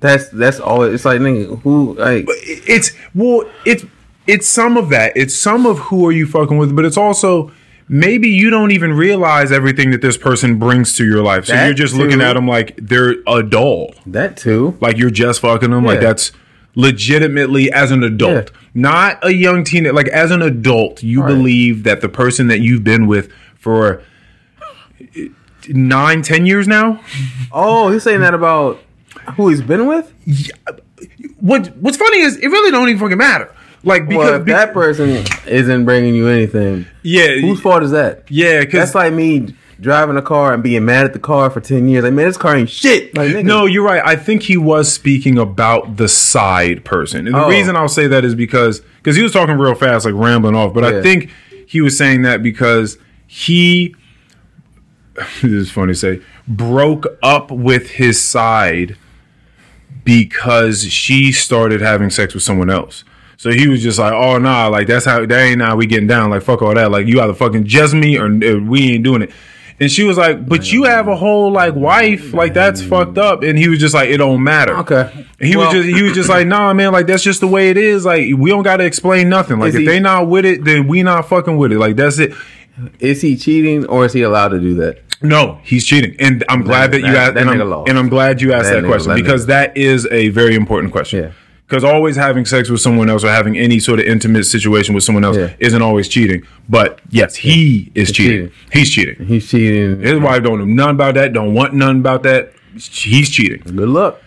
that's 0.00 0.28
that's 0.30 0.58
all. 0.60 0.82
It's 0.82 1.04
like 1.04 1.20
nigga, 1.20 1.60
who 1.62 1.94
like 1.94 2.26
It's 2.28 2.92
well, 3.14 3.44
it's 3.64 3.84
it's 4.26 4.48
some 4.48 4.76
of 4.76 4.88
that. 4.90 5.12
It's 5.16 5.34
some 5.34 5.66
of 5.66 5.78
who 5.78 6.06
are 6.06 6.12
you 6.12 6.26
fucking 6.26 6.56
with, 6.58 6.74
but 6.74 6.84
it's 6.84 6.96
also 6.96 7.52
maybe 7.88 8.28
you 8.28 8.50
don't 8.50 8.70
even 8.70 8.92
realize 8.92 9.50
everything 9.50 9.90
that 9.90 10.00
this 10.00 10.16
person 10.16 10.58
brings 10.58 10.94
to 10.96 11.04
your 11.04 11.22
life. 11.22 11.46
So 11.46 11.52
That 11.54 11.64
you're 11.66 11.74
just 11.74 11.94
looking 11.94 12.20
at 12.20 12.34
them 12.34 12.46
like 12.46 12.74
they're 12.76 13.16
a 13.26 13.42
doll. 13.42 13.94
that 14.06 14.36
too. 14.36 14.76
Like 14.80 14.96
you're 14.96 15.10
just 15.10 15.40
fucking 15.40 15.70
them. 15.70 15.84
Like 15.84 16.00
that's 16.00 16.30
legitimately 16.76 17.72
as 17.72 17.90
an 17.90 18.04
adult, 18.04 18.50
Yeah. 18.52 18.58
not 18.74 19.18
a 19.24 19.34
young 19.34 19.64
teenager. 19.64 19.92
Like 19.92 20.06
as 20.08 20.30
an 20.30 20.40
adult, 20.40 21.02
you 21.02 21.20
Right. 21.22 21.28
believe 21.28 21.82
that 21.82 22.00
the 22.00 22.08
person 22.08 22.46
that 22.46 22.60
you've 22.60 22.84
been 22.84 23.08
with 23.08 23.28
for 23.58 24.02
nine, 25.68 26.22
ten 26.22 26.46
years 26.46 26.66
now. 26.68 27.00
Oh, 27.52 27.90
he's 27.90 28.02
saying 28.02 28.20
that 28.20 28.34
about 28.34 28.78
who 29.36 29.48
he's 29.48 29.62
been 29.62 29.86
with. 29.86 30.12
What 31.40 31.68
What's 31.76 31.96
funny 31.96 32.20
is 32.20 32.36
it 32.36 32.46
really 32.48 32.70
don't 32.70 32.88
even 32.88 33.00
fucking 33.00 33.18
matter. 33.18 33.50
Like 33.82 34.06
because 34.08 34.26
Well, 34.30 34.34
if 34.40 34.44
be- 34.44 34.52
that 34.52 34.72
person 34.74 35.24
isn't 35.46 35.84
bringing 35.86 36.14
you 36.14 36.28
anything, 36.28 36.86
yeah, 37.02 37.36
whose 37.38 37.60
fault 37.60 37.82
is 37.82 37.92
that? 37.92 38.24
yeah, 38.28 38.60
because 38.60 38.80
That's 38.80 38.94
like 38.94 39.12
me 39.14 39.54
driving 39.80 40.18
a 40.18 40.22
car 40.22 40.52
and 40.52 40.62
being 40.62 40.84
mad 40.84 41.06
at 41.06 41.14
the 41.14 41.18
car 41.18 41.48
for 41.48 41.60
ten 41.60 41.88
years. 41.88 42.04
Like, 42.04 42.12
man, 42.12 42.26
this 42.26 42.36
car 42.36 42.54
ain't 42.56 42.68
shit. 42.68 43.16
Like, 43.16 43.30
nigga, 43.30 43.44
No, 43.46 43.64
you're 43.64 43.82
right. 43.82 44.02
I 44.04 44.16
think 44.16 44.42
he 44.42 44.58
was 44.58 44.92
speaking 44.92 45.38
about 45.38 45.96
the 45.96 46.08
side 46.08 46.84
person. 46.84 47.26
And 47.26 47.34
the 47.34 47.44
Oh. 47.44 47.48
reason 47.48 47.74
I'll 47.76 47.88
say 47.88 48.06
that 48.08 48.22
is 48.22 48.34
because 48.34 48.80
because 48.98 49.16
he 49.16 49.22
was 49.22 49.32
talking 49.32 49.56
real 49.56 49.74
fast, 49.74 50.04
like 50.04 50.14
rambling 50.14 50.54
off. 50.56 50.74
But 50.74 50.84
I 50.84 51.00
think 51.00 51.30
he 51.66 51.80
was 51.80 51.96
saying 51.96 52.20
that 52.22 52.42
because 52.42 52.98
he 53.26 53.94
this 55.40 55.44
is 55.44 55.70
funny 55.70 55.94
to 55.94 55.98
say 55.98 56.20
broke 56.46 57.06
up 57.22 57.50
with 57.50 57.90
his 57.92 58.20
side 58.20 58.96
because 60.18 60.84
she 60.90 61.30
started 61.32 61.80
having 61.80 62.10
sex 62.10 62.34
with 62.34 62.42
someone 62.42 62.68
else. 62.70 63.04
So 63.36 63.50
he 63.50 63.68
was 63.68 63.82
just 63.82 63.98
like, 63.98 64.12
"Oh 64.12 64.38
nah, 64.38 64.66
like 64.66 64.86
that's 64.86 65.04
how 65.06 65.24
that 65.24 65.32
ain't 65.32 65.62
how 65.62 65.76
we 65.76 65.86
getting 65.86 66.06
down. 66.08 66.30
Like 66.30 66.42
fuck 66.42 66.60
all 66.62 66.74
that. 66.74 66.90
Like 66.90 67.06
you 67.06 67.20
either 67.20 67.32
fucking 67.34 67.64
just 67.64 67.94
me 67.94 68.18
or 68.18 68.26
uh, 68.26 68.58
we 68.58 68.92
ain't 68.94 69.04
doing 69.04 69.22
it." 69.22 69.30
And 69.78 69.90
she 69.90 70.04
was 70.04 70.18
like, 70.18 70.46
"But 70.46 70.70
you 70.70 70.84
have 70.84 71.08
a 71.08 71.16
whole 71.16 71.50
like 71.50 71.74
wife. 71.74 72.34
Like 72.34 72.52
that's 72.52 72.82
fucked 72.82 73.16
up." 73.16 73.42
And 73.42 73.58
he 73.58 73.68
was 73.68 73.78
just 73.78 73.94
like, 73.94 74.10
"It 74.10 74.18
don't 74.18 74.42
matter." 74.42 74.76
Okay. 74.78 75.26
He 75.40 75.56
Well- 75.56 75.72
was 75.72 75.84
just 75.86 75.96
he 75.96 76.02
was 76.02 76.12
just 76.12 76.28
like, 76.28 76.46
"Nah, 76.46 76.74
man. 76.74 76.92
Like 76.92 77.06
that's 77.06 77.22
just 77.22 77.40
the 77.40 77.48
way 77.48 77.70
it 77.70 77.78
is. 77.78 78.04
Like 78.04 78.28
we 78.36 78.50
don't 78.50 78.62
got 78.62 78.76
to 78.78 78.84
explain 78.84 79.28
nothing. 79.30 79.58
Like 79.58 79.72
if 79.72 79.80
he- 79.80 79.86
they 79.86 80.00
not 80.00 80.28
with 80.28 80.44
it, 80.44 80.64
then 80.64 80.86
we 80.86 81.02
not 81.02 81.26
fucking 81.28 81.56
with 81.56 81.72
it. 81.72 81.78
Like 81.78 81.96
that's 81.96 82.18
it." 82.18 82.34
Is 82.98 83.22
he 83.22 83.36
cheating 83.36 83.86
or 83.86 84.04
is 84.06 84.12
he 84.12 84.22
allowed 84.22 84.48
to 84.48 84.60
do 84.60 84.74
that? 84.76 85.02
No, 85.22 85.58
he's 85.62 85.84
cheating, 85.84 86.16
and 86.18 86.44
I'm 86.48 86.62
glad 86.62 86.92
that, 86.92 87.00
you 87.00 87.06
asked. 87.08 87.34
that 87.34 87.40
and, 87.46 87.50
I'm, 87.50 87.60
and 87.86 87.98
I'm 87.98 88.08
glad 88.08 88.40
you 88.40 88.52
asked 88.54 88.70
That 88.70 88.80
that, 88.82 88.86
question 88.86 89.10
that 89.10 89.16
because 89.16 89.46
that 89.46 89.76
is 89.76 90.06
a 90.10 90.30
very 90.30 90.54
important 90.54 90.92
question. 90.92 91.24
Yeah. 91.24 91.32
Because 91.66 91.84
always 91.84 92.16
having 92.16 92.46
sex 92.46 92.68
with 92.68 92.80
someone 92.80 93.08
else 93.08 93.22
or 93.22 93.28
having 93.28 93.56
any 93.56 93.78
sort 93.78 94.00
of 94.00 94.06
intimate 94.06 94.44
situation 94.44 94.92
with 94.94 95.04
someone 95.04 95.22
else 95.22 95.36
Yeah. 95.36 95.52
isn't 95.60 95.80
always 95.82 96.08
cheating. 96.08 96.42
But 96.68 97.00
yes, 97.10 97.36
he 97.36 97.92
is 97.94 98.10
cheating. 98.10 98.48
cheating. 98.48 98.52
He's 98.72 98.90
cheating. 98.90 99.26
He's 99.26 99.48
cheating. 99.48 100.00
His 100.00 100.18
wife 100.18 100.42
don't 100.42 100.58
know 100.58 100.64
nothing 100.64 100.94
about 100.96 101.14
that. 101.14 101.32
Don't 101.32 101.54
want 101.54 101.74
nothing 101.74 101.98
about 102.00 102.24
that. 102.24 102.52
He's 102.74 103.30
cheating. 103.30 103.60
Good 103.64 103.88
luck. 103.88 104.20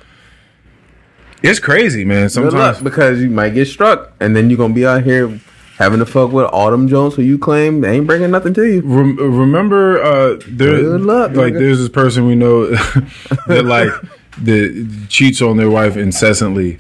It's 1.41 1.59
crazy, 1.59 2.05
man. 2.05 2.25
Good 2.25 2.31
Sometimes 2.31 2.53
luck 2.53 2.83
because 2.83 3.21
you 3.21 3.29
might 3.29 3.53
get 3.53 3.65
struck 3.67 4.13
and 4.21 4.33
then 4.35 4.49
you're 4.49 4.57
gonna 4.57 4.73
be 4.73 4.85
out 4.85 5.03
here 5.03 5.39
having 5.83 5.99
to 5.99 6.05
fuck 6.05 6.31
with 6.31 6.45
Autumn 6.51 6.87
Jones 6.87 7.13
who 7.15 7.21
you 7.21 7.37
claim 7.37 7.83
ain't 7.85 8.07
bringing 8.07 8.31
nothing 8.31 8.53
to 8.55 8.63
you. 8.65 8.81
Rem- 8.81 9.17
remember 9.17 10.01
uh 10.01 10.39
there 10.47 10.81
Good 10.81 11.01
luck, 11.01 11.31
like 11.35 11.53
nigga. 11.53 11.59
there's 11.59 11.79
this 11.79 11.89
person 11.89 12.25
we 12.25 12.35
know 12.35 12.65
that 13.47 13.65
like 13.65 13.89
that 14.43 15.05
cheats 15.09 15.41
on 15.41 15.57
their 15.57 15.69
wife 15.69 15.95
incessantly 15.97 16.79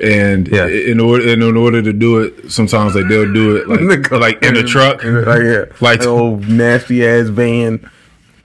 and 0.00 0.46
Yeah. 0.48 0.66
in 0.66 1.00
order 1.00 1.28
and 1.32 1.42
in 1.42 1.56
order 1.56 1.82
to 1.82 1.92
do 1.92 2.20
it 2.20 2.50
sometimes 2.50 2.94
like 2.94 3.08
they'll 3.08 3.32
do 3.32 3.56
it 3.56 3.68
like 3.68 4.10
like 4.24 4.42
in 4.42 4.56
a 4.56 4.62
truck 4.62 5.02
Like, 5.04 5.42
yeah. 5.42 5.64
Like- 5.80 6.02
an 6.02 6.08
old 6.08 6.48
nasty 6.48 7.06
ass 7.06 7.28
van. 7.28 7.90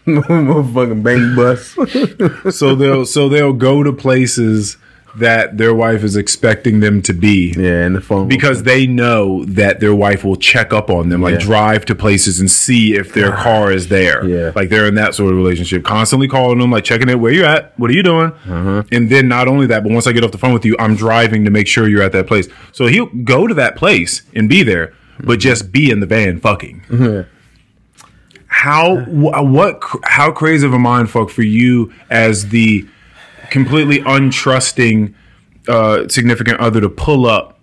Motherfucking 0.08 1.04
bank 1.04 1.36
bus. 1.36 2.56
so 2.58 2.74
they'll 2.76 3.06
so 3.06 3.30
they'll 3.30 3.54
go 3.54 3.84
to 3.84 3.94
places 3.94 4.78
that 5.18 5.58
their 5.58 5.74
wife 5.74 6.04
is 6.04 6.16
expecting 6.16 6.80
them 6.80 7.02
to 7.02 7.14
be 7.14 7.54
yeah, 7.58 7.84
and 7.86 7.96
the 7.96 8.02
phone. 8.02 8.28
because 8.28 8.64
they 8.64 8.88
know 8.88 9.44
that 9.46 9.80
their 9.82 9.94
wife 9.94 10.24
will 10.24 10.38
check 10.38 10.72
up 10.72 10.90
on 10.90 11.10
them, 11.10 11.22
like 11.22 11.34
Yeah. 11.34 11.40
drive 11.46 11.86
to 11.86 11.96
places 11.96 12.40
and 12.40 12.50
see 12.50 12.96
if 12.96 13.14
their 13.14 13.32
car 13.44 13.72
is 13.72 13.90
there. 13.90 14.26
Yeah. 14.26 14.52
Like 14.56 14.70
they're 14.70 14.88
in 14.88 14.96
that 14.96 15.14
sort 15.16 15.32
of 15.32 15.38
relationship, 15.38 15.84
constantly 15.84 16.28
calling 16.28 16.60
them, 16.60 16.72
like 16.72 16.84
checking 16.86 17.10
it, 17.10 17.20
where 17.20 17.34
you 17.34 17.44
at? 17.44 17.78
What 17.78 17.90
are 17.90 17.94
you 17.94 18.04
doing? 18.04 18.32
Uh-huh. 18.32 18.84
And 18.92 19.10
then 19.10 19.28
not 19.28 19.48
only 19.48 19.68
that, 19.68 19.84
but 19.84 19.92
once 19.92 20.08
I 20.08 20.12
get 20.14 20.24
off 20.24 20.32
the 20.32 20.38
phone 20.38 20.54
with 20.54 20.64
you, 20.66 20.76
I'm 20.80 20.96
driving 20.96 21.44
to 21.46 21.52
make 21.52 21.68
sure 21.68 21.90
you're 21.90 22.04
at 22.04 22.14
that 22.14 22.28
place. 22.28 22.48
So 22.72 22.88
he'll 22.88 23.08
go 23.24 23.48
to 23.48 23.54
that 23.56 23.76
place 23.76 24.22
and 24.34 24.48
be 24.48 24.64
there, 24.64 24.94
but 25.20 25.40
just 25.40 25.72
be 25.72 25.92
in 25.92 26.00
the 26.00 26.06
van 26.08 26.40
fucking. 26.40 26.84
Yeah. 26.92 27.24
How 28.48 28.98
what 29.06 29.82
how 30.04 30.32
crazy 30.32 30.68
of 30.68 30.74
a 30.74 30.80
mind 30.80 31.10
fuck 31.10 31.30
for 31.30 31.42
you 31.42 31.92
as 32.10 32.50
the 32.50 32.86
completely 33.52 34.00
untrusting 34.00 35.14
uh, 35.68 36.08
significant 36.08 36.60
other 36.60 36.82
to 36.82 36.90
pull 36.90 37.28
up 37.28 37.60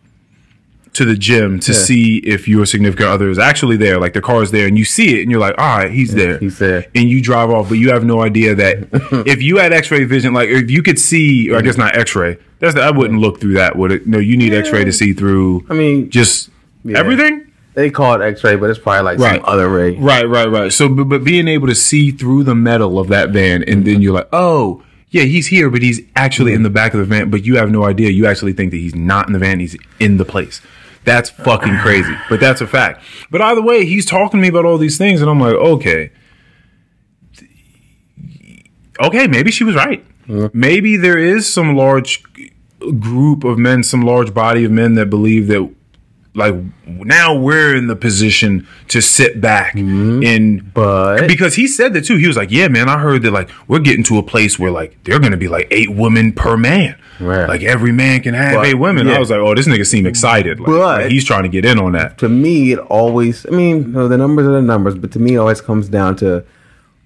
to 0.92 1.04
the 1.04 1.16
gym 1.16 1.58
to 1.60 1.72
Yeah. 1.72 1.78
see 1.78 2.16
if 2.18 2.46
your 2.48 2.64
significant 2.66 3.08
other 3.08 3.28
is 3.30 3.38
actually 3.38 3.76
there, 3.76 3.98
like 3.98 4.14
the 4.14 4.20
car 4.20 4.42
is 4.42 4.50
there, 4.52 4.66
and 4.66 4.78
you 4.78 4.84
see 4.84 5.18
it, 5.18 5.22
and 5.22 5.30
you're 5.30 5.40
like, 5.40 5.54
all 5.58 5.78
right, 5.78 5.90
he's 5.90 6.14
there, 6.14 6.38
he's 6.38 6.58
there. 6.58 6.86
and 6.94 7.08
you 7.08 7.20
drive 7.20 7.50
off, 7.50 7.68
but 7.68 7.78
you 7.78 7.90
have 7.90 8.04
no 8.04 8.22
idea 8.22 8.54
that 8.54 8.88
if 9.26 9.42
you 9.42 9.58
had 9.58 9.72
X-ray 9.72 10.04
vision, 10.04 10.32
like 10.32 10.48
if 10.48 10.70
you 10.70 10.82
could 10.82 10.98
see, 10.98 11.50
or 11.50 11.56
I 11.58 11.62
guess 11.62 11.76
not 11.76 11.96
X-ray, 11.96 12.38
that's 12.60 12.74
the, 12.74 12.82
I 12.82 12.90
wouldn't 12.90 13.20
look 13.20 13.40
through 13.40 13.54
that, 13.54 13.76
would 13.76 13.92
it? 13.92 14.06
No, 14.06 14.18
you 14.18 14.36
need 14.36 14.54
X-ray 14.54 14.84
to 14.84 14.92
see 14.92 15.12
through. 15.12 15.66
I 15.68 15.74
mean, 15.74 16.10
just 16.10 16.50
Yeah. 16.84 16.98
everything. 16.98 17.46
they 17.74 17.90
call 17.90 18.14
it 18.20 18.24
X-ray, 18.24 18.56
but 18.56 18.70
it's 18.70 18.78
probably 18.78 19.02
like 19.02 19.18
Right. 19.20 19.36
some 19.36 19.44
other 19.44 19.68
ray. 19.68 19.94
Right, 19.96 20.28
right, 20.28 20.50
right. 20.50 20.72
So, 20.72 20.88
but, 20.88 21.04
but 21.04 21.22
being 21.22 21.46
able 21.46 21.68
to 21.68 21.76
see 21.76 22.10
through 22.10 22.42
the 22.44 22.54
metal 22.56 22.98
of 22.98 23.06
that 23.08 23.30
van, 23.30 23.62
and 23.64 23.84
then 23.84 24.02
you're 24.02 24.14
like, 24.14 24.28
oh, 24.32 24.82
yeah, 25.10 25.22
he's 25.22 25.46
here, 25.46 25.70
but 25.70 25.82
he's 25.82 26.00
actually 26.16 26.52
in 26.52 26.62
the 26.62 26.70
back 26.70 26.92
of 26.92 27.00
the 27.00 27.06
van, 27.06 27.30
but 27.30 27.44
you 27.44 27.56
have 27.56 27.70
no 27.70 27.84
idea. 27.84 28.10
You 28.10 28.26
actually 28.26 28.52
think 28.52 28.70
that 28.72 28.76
he's 28.76 28.94
not 28.94 29.26
in 29.26 29.32
the 29.32 29.38
van, 29.38 29.60
he's 29.60 29.76
in 29.98 30.16
the 30.18 30.24
place. 30.24 30.60
That's 31.04 31.30
fucking 31.30 31.78
crazy, 31.78 32.14
but 32.28 32.40
that's 32.40 32.60
a 32.60 32.66
fact. 32.66 33.02
But 33.30 33.40
either 33.40 33.62
way, 33.62 33.86
he's 33.86 34.04
talking 34.04 34.38
to 34.38 34.42
me 34.42 34.48
about 34.48 34.66
all 34.66 34.76
these 34.76 34.98
things, 34.98 35.22
and 35.22 35.30
I'm 35.30 35.40
like, 35.40 35.54
okay, 35.54 36.10
okay, 39.00 39.26
maybe 39.26 39.50
she 39.50 39.64
was 39.64 39.74
right. 39.74 40.04
Uh-huh. 40.28 40.50
Maybe 40.52 40.96
there 40.96 41.16
is 41.16 41.50
some 41.50 41.74
large 41.74 42.22
group 42.98 43.44
of 43.44 43.58
men, 43.58 43.82
some 43.82 44.02
large 44.02 44.34
body 44.34 44.64
of 44.64 44.70
men 44.70 44.94
that 44.94 45.06
believe 45.06 45.46
that 45.48 45.74
like 46.38 46.54
now 46.86 47.34
we're 47.36 47.76
in 47.76 47.86
the 47.86 47.96
position 47.96 48.66
to 48.88 49.00
sit 49.02 49.40
back 49.40 49.74
mm-hmm. 49.74 50.22
and 50.24 50.72
But- 50.72 51.26
because 51.28 51.54
he 51.54 51.66
said 51.66 51.92
that 51.94 52.04
too 52.04 52.16
he 52.16 52.26
was 52.26 52.36
like 52.36 52.50
yeah 52.50 52.68
man 52.68 52.88
i 52.88 52.98
heard 52.98 53.22
that 53.22 53.32
like 53.32 53.50
we're 53.66 53.80
getting 53.80 54.04
to 54.04 54.18
a 54.18 54.22
place 54.22 54.58
where 54.58 54.70
like 54.70 54.96
they're 55.04 55.18
gonna 55.18 55.36
be 55.36 55.48
like 55.48 55.68
eight 55.70 55.90
women 55.90 56.32
per 56.32 56.56
man 56.56 56.96
Right. 57.20 57.48
like 57.48 57.62
every 57.64 57.90
man 57.90 58.22
can 58.22 58.34
have 58.34 58.54
But- 58.56 58.66
eight 58.66 58.74
women 58.74 59.08
i 59.08 59.18
was 59.18 59.30
like 59.30 59.40
oh 59.40 59.54
this 59.54 59.66
nigga 59.66 59.84
seem 59.86 60.06
excited 60.06 60.60
like, 60.60 60.66
But- 60.66 60.80
like, 60.80 61.10
he's 61.10 61.24
trying 61.24 61.42
to 61.42 61.48
get 61.48 61.64
in 61.64 61.78
on 61.78 61.92
that 61.92 62.18
To 62.18 62.28
me, 62.28 62.72
it 62.72 62.78
always. 62.78 63.44
I 63.46 63.50
mean, 63.50 63.76
you 63.78 63.88
know, 63.88 64.08
the 64.08 64.16
numbers 64.16 64.46
are 64.46 64.52
the 64.52 64.62
numbers, 64.62 64.94
but 64.96 65.10
to 65.12 65.18
me, 65.18 65.34
it 65.34 65.38
always 65.38 65.60
comes 65.60 65.88
down 65.88 66.16
to 66.16 66.44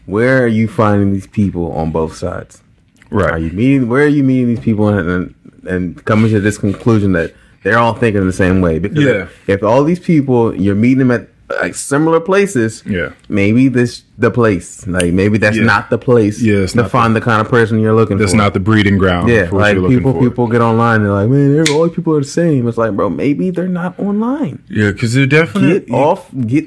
where 0.07 0.43
are 0.45 0.49
you 0.49 0.69
finding 0.69 1.13
these 1.13 1.27
people 1.27 1.73
on 1.73 1.91
both 1.93 2.15
sides? 2.17 2.63
Right. 3.11 3.31
Are 3.31 3.39
you 3.39 3.51
meeting? 3.51 3.89
Where 3.89 4.05
are 4.05 4.09
you 4.19 4.23
meeting 4.25 4.49
these 4.49 4.61
people 4.61 4.89
and 4.89 5.09
and, 5.09 5.35
and 5.67 6.05
coming 6.05 6.31
to 6.31 6.41
this 6.41 6.59
conclusion 6.59 7.13
that 7.13 7.35
they're 7.63 7.79
all 7.79 7.95
thinking 7.95 8.27
the 8.27 8.33
same 8.33 8.61
way? 8.61 8.79
Because 8.79 9.05
Yeah. 9.05 9.27
if 9.47 9.63
all 9.63 9.85
these 9.85 10.01
people 10.01 10.55
you're 10.55 10.75
meeting 10.75 10.99
them 10.99 11.11
at 11.11 11.29
like 11.61 11.75
similar 11.75 12.19
places, 12.19 12.83
Yeah. 12.87 13.11
maybe 13.29 13.69
this 13.69 14.03
the 14.19 14.31
place. 14.31 14.87
Like 14.87 15.13
maybe 15.13 15.37
that's 15.37 15.57
Yeah. 15.57 15.65
not 15.65 15.91
the 15.91 15.99
place. 15.99 16.41
Yeah, 16.41 16.59
it's 16.65 16.73
to 16.73 16.85
find 16.89 17.15
the, 17.15 17.21
kind 17.21 17.41
of 17.43 17.49
person 17.51 17.79
you're 17.79 17.93
looking 17.95 18.17
that's 18.17 18.31
for. 18.33 18.37
That's 18.39 18.45
not 18.45 18.55
the 18.55 18.61
breeding 18.61 18.97
ground 18.97 19.29
Yeah, 19.29 19.49
like 19.53 19.77
people, 19.87 20.15
people 20.15 20.47
get 20.47 20.63
online. 20.63 21.03
They're 21.03 21.13
like, 21.13 21.29
man, 21.29 21.65
all 21.73 21.87
these 21.87 21.95
people 21.95 22.17
are 22.17 22.21
the 22.21 22.25
same. 22.27 22.67
It's 22.69 22.79
like, 22.79 22.93
bro, 22.97 23.11
maybe 23.11 23.51
they're 23.51 23.69
not 23.69 23.99
online. 23.99 24.61
yeah 24.71 24.93
because 24.93 25.13
they're 25.15 25.27
definitely 25.27 25.81
Get 25.81 25.91
off, 25.93 26.31
get 26.47 26.65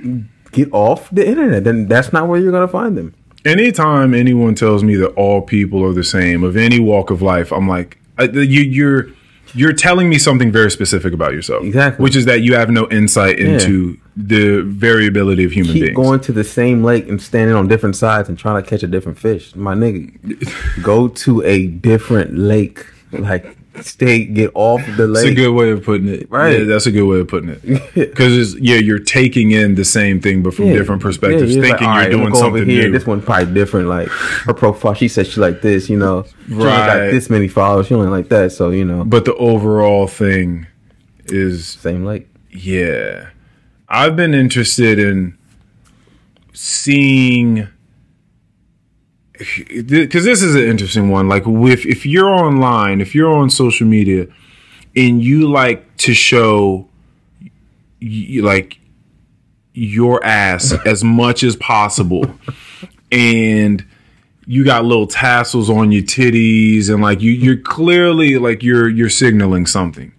get 0.52 0.70
off 0.72 1.10
the 1.12 1.28
internet. 1.28 1.64
Then 1.64 1.88
that's 1.88 2.14
not 2.14 2.28
where 2.28 2.40
you're 2.40 2.52
gonna 2.52 2.68
find 2.68 2.96
them. 2.96 3.14
Anytime 3.44 4.14
anyone 4.14 4.54
tells 4.56 4.84
me 4.84 4.96
that 4.98 5.10
all 5.16 5.42
people 5.42 5.84
are 5.84 5.94
the 5.94 6.04
same 6.04 6.44
of 6.44 6.56
any 6.58 6.80
walk 6.80 7.10
of 7.12 7.22
life, 7.22 7.52
I'm 7.52 7.68
like, 7.68 7.98
you, 8.20 8.62
you're 8.62 9.08
you're 9.56 9.74
telling 9.74 10.10
me 10.10 10.18
something 10.18 10.52
very 10.52 10.70
specific 10.70 11.14
about 11.14 11.32
yourself. 11.34 11.64
Exactly. 11.64 12.04
Which 12.04 12.16
is 12.16 12.26
that 12.26 12.42
you 12.42 12.56
have 12.56 12.70
no 12.70 12.88
insight 12.90 13.40
into 13.40 13.98
the 14.18 14.62
variability 14.62 15.44
of 15.44 15.52
human 15.52 15.74
Keep 15.74 15.84
beings. 15.84 15.96
going 15.96 16.20
to 16.22 16.32
the 16.32 16.44
same 16.44 16.84
lake 16.84 17.08
and 17.08 17.22
standing 17.22 17.56
on 17.56 17.68
different 17.68 17.96
sides 17.96 18.30
and 18.30 18.38
trying 18.38 18.62
to 18.62 18.70
catch 18.70 18.84
a 18.84 18.88
different 18.88 19.18
fish. 19.18 19.56
My 19.56 19.74
nigga, 19.74 20.84
go 20.84 21.08
to 21.08 21.42
a 21.44 21.68
different 21.68 22.38
lake. 22.38 22.86
Like 23.12 23.58
stay, 23.82 24.26
get 24.26 24.52
off 24.54 24.82
the 24.98 25.08
That's 25.08 25.24
lake. 25.26 25.32
a 25.34 25.36
good 25.36 25.52
way 25.54 25.70
of 25.72 25.84
putting 25.84 26.08
it. 26.08 26.30
Right. 26.30 26.60
Yeah, 26.60 26.66
that's 26.66 26.86
a 26.86 26.92
good 26.92 27.04
way 27.06 27.20
of 27.20 27.28
putting 27.28 27.50
it. 27.50 27.62
Because 27.94 28.56
yeah, 28.60 28.78
you're 28.78 29.00
taking 29.00 29.52
in 29.52 29.76
the 29.76 29.86
same 29.86 30.20
thing, 30.22 30.42
but 30.44 30.54
from 30.54 30.66
Yeah. 30.66 30.74
different 30.78 31.02
perspectives, 31.02 31.56
Yeah, 31.56 31.62
thinking 31.62 31.88
like, 31.88 32.10
you're 32.12 32.20
"Alright, 32.20 32.32
doing 32.32 32.36
something 32.36 32.66
here. 32.70 32.84
new. 32.84 32.92
This 32.92 33.06
one 33.06 33.22
probably 33.22 33.54
different. 33.54 33.88
Like 33.88 34.08
her 34.08 34.54
profile, 34.54 34.94
she 34.94 35.08
said 35.08 35.28
she 35.28 35.40
like 35.40 35.62
this. 35.62 35.90
You 35.90 35.98
know, 35.98 36.26
she 36.48 36.54
only 36.54 36.66
got 36.66 36.96
this 37.12 37.30
many 37.30 37.48
followers. 37.48 37.88
She 37.88 37.94
only 37.96 38.08
like 38.10 38.30
that. 38.30 38.52
So 38.52 38.70
you 38.70 38.86
know, 38.86 39.04
but 39.04 39.26
the 39.26 39.36
overall 39.36 40.08
thing 40.08 40.68
is 41.26 41.68
same 41.68 42.06
lake. 42.06 42.28
Yeah. 42.52 43.30
I've 43.90 44.16
been 44.16 44.34
interested 44.34 44.98
in 45.00 45.38
seeing 46.54 47.68
because 49.38 50.24
this 50.24 50.42
is 50.42 50.56
an 50.56 50.64
interesting 50.64 51.10
one. 51.10 51.28
Like, 51.28 51.46
with 51.46 51.86
if 51.86 52.06
you're 52.06 52.30
online, 52.30 53.02
if 53.02 53.14
you're 53.16 53.34
on 53.34 53.50
social 53.50 53.88
media, 53.88 54.28
and 54.96 55.24
you 55.24 55.50
like 55.50 55.98
to 55.98 56.14
show, 56.14 56.88
y- 58.02 58.40
like, 58.42 58.80
your 59.74 60.24
ass 60.24 60.74
as 60.86 61.04
much 61.04 61.44
as 61.44 61.56
possible, 61.56 62.26
and 63.12 63.86
you 64.46 64.64
got 64.64 64.86
little 64.86 65.08
tassels 65.08 65.70
on 65.70 65.92
your 65.92 66.04
titties, 66.04 66.90
and 66.90 67.02
like 67.02 67.22
you, 67.22 67.32
you're 67.32 67.58
clearly 67.58 68.38
like 68.38 68.64
you're 68.64 68.88
you're 68.88 69.10
signaling 69.10 69.66
something, 69.66 70.14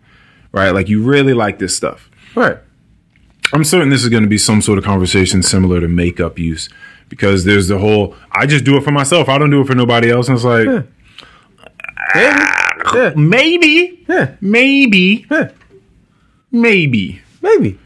right? 0.52 0.70
Like 0.70 0.88
you 0.88 1.02
really 1.02 1.34
like 1.34 1.58
this 1.58 1.76
stuff. 1.76 2.10
Right. 2.34 2.58
I'm 3.52 3.62
certain 3.62 3.90
this 3.90 4.02
is 4.02 4.08
going 4.08 4.24
to 4.24 4.28
be 4.28 4.38
some 4.38 4.60
sort 4.60 4.76
of 4.76 4.84
conversation 4.84 5.40
similar 5.42 5.80
to 5.80 5.86
makeup 5.86 6.38
use 6.38 6.68
because 7.08 7.44
there's 7.44 7.68
the 7.68 7.78
whole 7.78 8.14
I 8.32 8.46
just 8.46 8.64
do 8.64 8.76
it 8.76 8.82
for 8.84 8.90
myself. 8.92 9.28
I 9.28 9.38
don't 9.38 9.50
do 9.50 9.60
it 9.60 9.66
for 9.66 9.74
nobody 9.74 10.10
else. 10.10 10.28
And 10.28 10.36
it's 10.36 10.44
like 10.44 10.66
Yeah. 10.66 10.82
Yeah. 12.94 13.12
maybe, 13.16 14.04
Yeah. 14.08 14.32
maybe, 14.40 15.26
maybe, 16.52 17.20
Maybe 17.42 17.78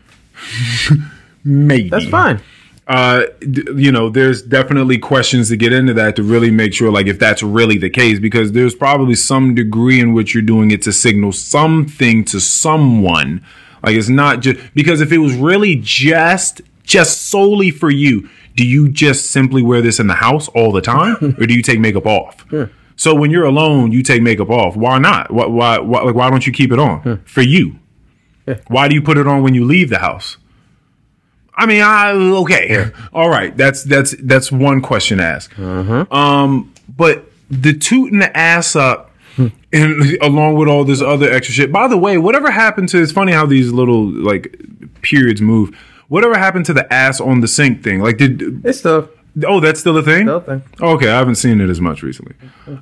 maybe. 1.44 1.88
that's 1.88 2.06
fine. 2.08 2.40
Uh, 2.86 3.22
d- 3.48 3.64
you 3.76 3.92
know, 3.92 4.10
there's 4.10 4.42
definitely 4.42 4.98
questions 4.98 5.48
to 5.48 5.56
get 5.56 5.72
into 5.72 5.94
that 5.94 6.16
to 6.16 6.22
really 6.24 6.50
make 6.50 6.74
sure, 6.74 6.90
like, 6.90 7.06
if 7.06 7.20
that's 7.20 7.40
really 7.42 7.78
the 7.78 7.88
case, 7.90 8.18
because 8.18 8.50
there's 8.50 8.74
probably 8.74 9.14
some 9.14 9.54
degree 9.54 10.00
in 10.00 10.12
which 10.12 10.34
you're 10.34 10.42
doing 10.42 10.72
it 10.72 10.82
to 10.82 10.92
signal 10.92 11.30
something 11.30 12.24
to 12.24 12.40
someone. 12.40 13.44
Like, 13.84 13.94
it's 13.96 14.08
not 14.08 14.40
just 14.40 14.74
because 14.74 15.00
if 15.00 15.12
it 15.12 15.18
was 15.18 15.34
really 15.34 15.76
just 15.76 16.62
just 16.82 17.28
solely 17.28 17.70
for 17.70 17.90
you, 17.90 18.28
do 18.56 18.66
you 18.66 18.88
just 18.88 19.30
simply 19.30 19.62
wear 19.62 19.80
this 19.80 20.00
in 20.00 20.06
the 20.06 20.14
house 20.14 20.48
all 20.48 20.72
the 20.72 20.80
time, 20.80 21.16
or 21.38 21.46
do 21.46 21.54
you 21.54 21.62
take 21.62 21.80
makeup 21.80 22.06
off? 22.06 22.44
So 22.96 23.14
when 23.14 23.30
you're 23.30 23.44
alone, 23.44 23.92
you 23.92 24.02
take 24.02 24.22
makeup 24.22 24.50
off. 24.50 24.76
Why 24.76 24.98
not? 24.98 25.30
Why 25.30 25.46
why 25.46 25.78
why, 25.78 26.02
like, 26.02 26.14
why 26.14 26.28
don't 26.28 26.46
you 26.46 26.52
keep 26.52 26.70
it 26.72 26.78
on 26.78 27.22
for 27.24 27.42
you? 27.42 27.78
Why 28.68 28.88
do 28.88 28.94
you 28.94 29.02
put 29.02 29.16
it 29.16 29.26
on 29.26 29.42
when 29.42 29.54
you 29.54 29.64
leave 29.64 29.88
the 29.90 29.98
house? 29.98 30.36
I 31.54 31.66
mean, 31.66 31.82
I 31.82 32.10
okay, 32.12 32.90
all 33.12 33.28
right. 33.28 33.56
That's 33.56 33.84
that's 33.84 34.14
that's 34.22 34.50
one 34.50 34.80
question 34.80 35.18
to 35.18 35.24
ask. 35.24 35.58
Um, 35.58 36.72
but 36.96 37.24
the 37.50 37.72
tooting 37.72 38.18
the 38.18 38.36
ass 38.36 38.76
up, 38.76 39.10
and 39.72 40.18
along 40.22 40.56
with 40.56 40.68
all 40.68 40.84
this 40.84 41.00
other 41.02 41.30
extra 41.30 41.54
shit. 41.54 41.72
By 41.72 41.88
the 41.88 41.96
way, 41.98 42.18
whatever 42.18 42.50
happened 42.50 42.88
to? 42.90 43.02
It's 43.02 43.12
funny 43.12 43.32
how 43.32 43.46
these 43.46 43.72
little 43.72 44.04
like 44.04 44.56
periods 45.02 45.40
move. 45.40 45.76
Whatever 46.10 46.36
happened 46.36 46.66
to 46.66 46.72
the 46.74 46.92
ass 46.92 47.20
on 47.20 47.40
the 47.40 47.48
sink 47.48 47.82
thing? 47.82 48.00
Like, 48.00 48.18
did 48.18 48.64
It's 48.66 48.80
still 48.80 49.08
oh, 49.46 49.60
that's 49.60 49.78
still 49.80 49.96
a 49.96 50.02
thing? 50.02 50.26
still 50.26 50.36
a 50.36 50.40
thing. 50.40 50.62
Okay, 50.80 51.08
I 51.08 51.16
haven't 51.18 51.36
seen 51.36 51.60
it 51.60 51.70
as 51.70 51.80
much 51.80 52.02
recently. 52.02 52.34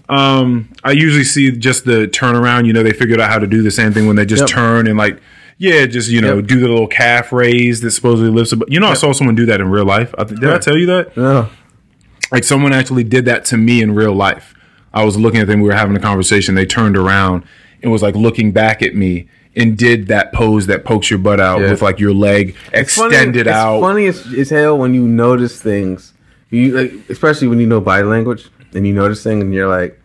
Um, 0.09 0.69
I 0.83 0.93
usually 0.93 1.25
see 1.25 1.51
just 1.53 1.85
the 1.85 2.09
turnaround. 2.09 2.67
You 2.67 2.73
know, 2.73 2.83
they 2.83 2.93
figured 2.93 3.21
out 3.21 3.31
how 3.31 3.39
to 3.39 3.47
do 3.47 3.63
the 3.63 3.71
same 3.71 3.93
thing 3.93 4.07
when 4.07 4.17
they 4.17 4.25
just 4.25 4.41
Yep. 4.43 4.49
turn 4.49 4.87
and 4.87 4.97
like, 4.99 5.21
yeah, 5.59 5.87
just 5.87 6.11
you 6.11 6.21
know, 6.21 6.37
Yep. 6.37 6.47
do 6.47 6.61
the 6.61 6.69
little 6.69 6.87
calf 6.87 7.33
raise 7.33 7.81
that 7.83 7.91
supposedly 7.91 8.31
lifts. 8.31 8.55
But 8.55 8.73
you 8.73 8.81
know, 8.81 8.89
I 8.89 8.95
saw 8.95 9.13
someone 9.13 9.35
do 9.37 9.47
that 9.47 9.61
in 9.61 9.69
real 9.69 9.85
life. 9.85 10.15
I 10.19 10.25
th- 10.25 10.41
did 10.41 10.51
I 10.51 10.59
tell 10.59 10.77
you 10.79 10.87
that? 10.87 11.17
No. 11.17 11.49
Like 12.33 12.45
someone 12.45 12.73
actually 12.73 13.05
did 13.05 13.25
that 13.27 13.45
to 13.47 13.57
me 13.57 13.83
in 13.83 13.95
real 13.95 14.15
life. 14.15 14.55
I 14.95 15.05
was 15.05 15.17
looking 15.19 15.41
at 15.41 15.47
them. 15.47 15.61
We 15.61 15.69
were 15.69 15.75
having 15.75 15.97
a 15.97 16.01
conversation. 16.01 16.55
They 16.55 16.67
turned 16.67 16.97
around 16.97 17.45
and 17.83 17.93
was 17.93 18.03
like 18.03 18.15
looking 18.15 18.53
back 18.53 18.83
at 18.83 18.95
me 18.95 19.29
and 19.59 19.77
did 19.77 20.07
that 20.07 20.33
pose 20.33 20.67
that 20.69 20.85
pokes 20.85 21.11
your 21.11 21.19
butt 21.19 21.41
out 21.41 21.61
Yeah. 21.61 21.71
with 21.71 21.83
like 21.83 21.99
your 22.01 22.15
leg 22.15 22.55
Funny- 22.57 22.81
extended 22.81 23.47
out. 23.49 23.77
It's 23.77 23.83
funny 23.83 24.07
as, 24.07 24.27
as 24.39 24.51
hell 24.51 24.79
when 24.79 24.95
you 24.95 25.07
notice 25.07 25.61
things. 25.61 26.15
You 26.51 26.71
like, 26.77 26.93
especially 27.11 27.49
when 27.49 27.59
you 27.61 27.67
know 27.67 27.81
body 27.81 28.05
language 28.05 28.49
and 28.73 28.87
you 28.87 28.95
notice 28.95 29.23
things 29.23 29.43
and 29.43 29.53
you're 29.53 29.69
like, 29.69 30.01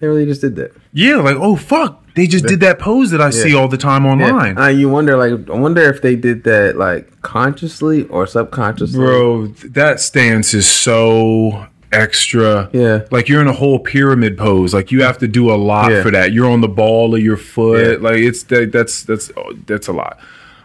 they 0.00 0.06
really 0.08 0.26
just 0.26 0.40
did 0.40 0.56
that. 0.56 0.72
Yeah, 0.92 1.16
like 1.16 1.36
oh 1.36 1.54
fuck, 1.54 2.04
they 2.14 2.26
just 2.26 2.46
did 2.46 2.60
that 2.60 2.78
pose 2.80 3.10
that 3.12 3.20
I 3.20 3.30
see 3.30 3.54
all 3.54 3.68
the 3.68 3.76
time 3.76 4.04
online. 4.06 4.58
Uh, 4.58 4.66
you 4.68 4.88
wonder, 4.88 5.16
like, 5.16 5.48
I 5.48 5.56
wonder 5.58 5.82
if 5.82 6.02
they 6.02 6.16
did 6.16 6.42
that 6.44 6.76
like 6.76 7.20
consciously 7.22 8.04
or 8.06 8.26
subconsciously. 8.26 8.98
Bro, 8.98 9.46
that 9.74 10.00
stance 10.00 10.54
is 10.54 10.66
so 10.66 11.66
extra. 11.92 12.68
Yeah. 12.72 13.02
Like 13.10 13.28
you're 13.28 13.40
in 13.40 13.48
a 13.48 13.52
whole 13.52 13.78
pyramid 13.78 14.36
pose. 14.36 14.74
Like 14.74 14.90
you 14.92 15.02
have 15.02 15.18
to 15.18 15.28
do 15.28 15.50
a 15.50 15.56
lot 15.56 15.90
Yeah. 15.90 16.02
for 16.02 16.10
that. 16.10 16.32
You're 16.32 16.50
on 16.50 16.60
the 16.60 16.68
ball 16.68 17.14
of 17.14 17.20
your 17.22 17.36
foot. 17.36 18.00
Yeah. 18.00 18.08
Like 18.08 18.18
it's 18.18 18.42
that, 18.44 18.72
that's 18.72 19.02
that's 19.04 19.30
oh, 19.36 19.52
that's 19.66 19.88
a 19.88 19.92
lot. 19.92 20.18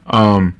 Um 0.07 0.59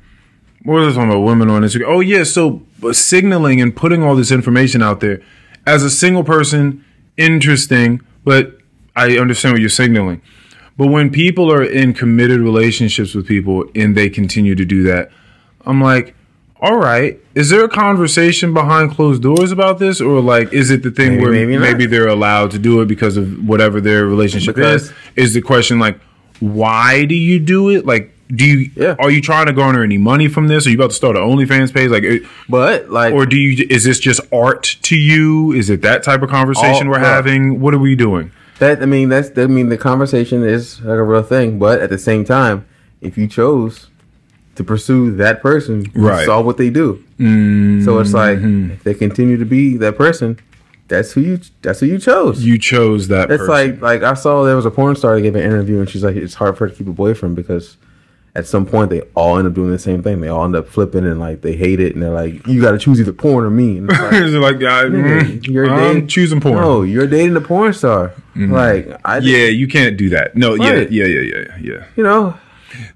what 0.64 0.76
was 0.80 0.94
I 0.96 1.00
talking 1.00 1.10
about 1.10 1.20
women 1.20 1.50
on 1.50 1.62
Instagram? 1.62 1.86
Oh 1.88 2.00
yeah, 2.00 2.24
so 2.24 2.62
uh, 2.82 2.92
signaling 2.94 3.60
and 3.60 3.76
putting 3.76 4.02
all 4.02 4.16
this 4.16 4.30
information 4.30 4.82
out 4.82 5.00
there 5.00 5.20
as 5.66 5.82
a 5.82 5.90
single 5.90 6.24
person, 6.24 6.82
interesting, 7.18 8.00
but 8.24 8.58
I 8.96 9.18
understand 9.18 9.52
what 9.54 9.60
you're 9.60 9.68
signaling. 9.68 10.22
But 10.78 10.86
when 10.86 11.10
people 11.10 11.52
are 11.52 11.62
in 11.62 11.92
committed 11.92 12.40
relationships 12.40 13.14
with 13.14 13.26
people 13.28 13.64
and 13.74 13.94
they 13.96 14.08
continue 14.08 14.54
to 14.54 14.64
do 14.64 14.82
that, 14.84 15.10
I'm 15.66 15.80
like, 15.82 16.14
all 16.60 16.76
right, 16.78 17.20
is 17.34 17.50
there 17.50 17.64
a 17.64 17.68
conversation 17.68 18.54
behind 18.54 18.92
closed 18.92 19.22
doors 19.22 19.52
about 19.52 19.78
this, 19.78 20.00
or 20.00 20.20
like, 20.20 20.52
is 20.52 20.70
it 20.70 20.82
the 20.82 20.90
thing 20.90 21.12
Maybe, 21.12 21.22
where 21.22 21.32
maybe 21.32 21.58
maybe, 21.58 21.86
they're 21.86 22.08
allowed 22.08 22.50
to 22.52 22.58
do 22.58 22.80
it 22.80 22.86
because 22.86 23.16
of 23.16 23.46
whatever 23.46 23.80
their 23.80 24.06
relationship 24.06 24.54
Because- 24.54 24.84
is? 24.84 24.92
Is 25.16 25.34
the 25.34 25.42
question 25.42 25.78
like, 25.78 25.98
why 26.40 27.04
do 27.04 27.14
you 27.14 27.38
do 27.38 27.68
it? 27.70 27.84
Like, 27.86 28.12
do 28.34 28.44
you 28.46 28.70
Yeah. 28.74 28.96
are 28.98 29.10
you 29.10 29.20
trying 29.20 29.46
to 29.46 29.52
garner 29.52 29.82
any 29.82 29.98
money 29.98 30.28
from 30.28 30.48
this? 30.48 30.66
Are 30.66 30.70
you 30.70 30.76
about 30.76 30.90
to 30.90 30.96
start 30.96 31.16
an 31.16 31.22
OnlyFans 31.22 31.72
page? 31.74 31.90
Like, 31.90 32.04
But 32.48 32.90
like, 32.90 33.12
or 33.12 33.26
do 33.26 33.36
you? 33.36 33.66
Is 33.68 33.84
this 33.84 33.98
just 34.00 34.20
art 34.32 34.76
to 34.82 34.96
you? 34.96 35.52
Is 35.52 35.68
it 35.68 35.82
that 35.82 36.02
type 36.02 36.22
of 36.22 36.30
conversation 36.30 36.86
All- 36.86 36.94
we're 36.94 36.98
having? 37.00 37.60
What 37.60 37.74
are 37.74 37.78
we 37.78 37.94
doing? 37.94 38.30
that 38.60 38.82
I 38.82 38.86
mean, 38.86 39.08
that's 39.10 39.36
I 39.38 39.46
mean, 39.46 39.68
the 39.68 39.76
conversation 39.76 40.42
is 40.42 40.80
like 40.80 40.98
a 40.98 41.02
real 41.02 41.22
thing. 41.22 41.58
But 41.58 41.80
at 41.80 41.90
the 41.90 41.98
same 41.98 42.24
time, 42.24 42.64
if 43.02 43.18
you 43.18 43.26
chose 43.26 43.88
to 44.56 44.64
pursue 44.64 45.10
that 45.16 45.42
person, 45.42 45.90
Right. 45.94 46.24
saw 46.26 46.40
what 46.40 46.56
they 46.56 46.70
do. 46.70 47.02
So 47.84 47.98
it's 47.98 48.12
like 48.14 48.38
if 48.40 48.82
they 48.84 48.94
continue 48.94 49.36
to 49.36 49.44
be 49.44 49.76
that 49.78 49.96
person, 49.96 50.38
that's 50.88 51.12
who 51.12 51.20
you 51.22 51.40
that's 51.62 51.80
who 51.80 51.86
you 51.86 51.98
chose. 51.98 52.44
You 52.44 52.58
chose 52.58 53.08
that. 53.08 53.30
It's 53.30 53.46
person. 53.46 53.80
like 53.80 53.80
like 53.80 54.02
I 54.02 54.14
saw 54.14 54.44
there 54.44 54.56
was 54.56 54.66
a 54.66 54.70
porn 54.70 54.96
star 54.96 55.14
that 55.16 55.22
gave 55.22 55.34
an 55.34 55.42
interview 55.42 55.78
and 55.80 55.88
she's 55.88 56.04
like 56.04 56.16
it's 56.16 56.34
hard 56.34 56.56
for 56.58 56.66
her 56.66 56.70
to 56.70 56.76
keep 56.76 56.86
a 56.88 56.92
boyfriend 56.92 57.36
because 57.36 57.76
at 58.36 58.46
some 58.48 58.66
point 58.66 58.90
they 58.90 59.00
all 59.14 59.38
end 59.38 59.46
up 59.46 59.54
doing 59.54 59.70
the 59.70 59.78
same 59.78 60.02
thing. 60.02 60.20
They 60.20 60.28
all 60.28 60.44
end 60.44 60.56
up 60.56 60.68
flipping 60.68 61.04
and 61.06 61.18
like 61.20 61.40
they 61.42 61.54
hate 61.56 61.80
it 61.80 61.94
and 61.94 62.02
they're 62.02 62.10
like 62.10 62.46
you 62.46 62.60
got 62.60 62.72
to 62.72 62.78
choose 62.78 63.00
either 63.00 63.12
porn 63.12 63.44
or 63.44 63.50
me. 63.50 63.78
And 63.78 63.88
it's 63.90 64.34
like, 64.34 64.56
like 64.60 64.70
I, 64.70 64.84
mm, 64.84 65.46
you're 65.46 65.70
I'm 65.70 65.78
dating- 65.94 66.08
choosing 66.08 66.40
porn. 66.40 66.56
no, 66.56 66.82
you're 66.82 67.06
dating 67.06 67.36
a 67.36 67.40
porn 67.40 67.72
star. 67.72 68.12
Like 68.36 68.88
I 69.04 69.18
Yeah, 69.18 69.46
you 69.46 69.66
can't 69.68 69.96
do 69.96 70.10
that. 70.10 70.36
No, 70.36 70.56
Right. 70.56 70.90
yeah, 70.90 71.04
yeah, 71.06 71.20
yeah, 71.20 71.38
yeah, 71.38 71.56
yeah. 71.60 71.84
you 71.96 72.02
know 72.02 72.36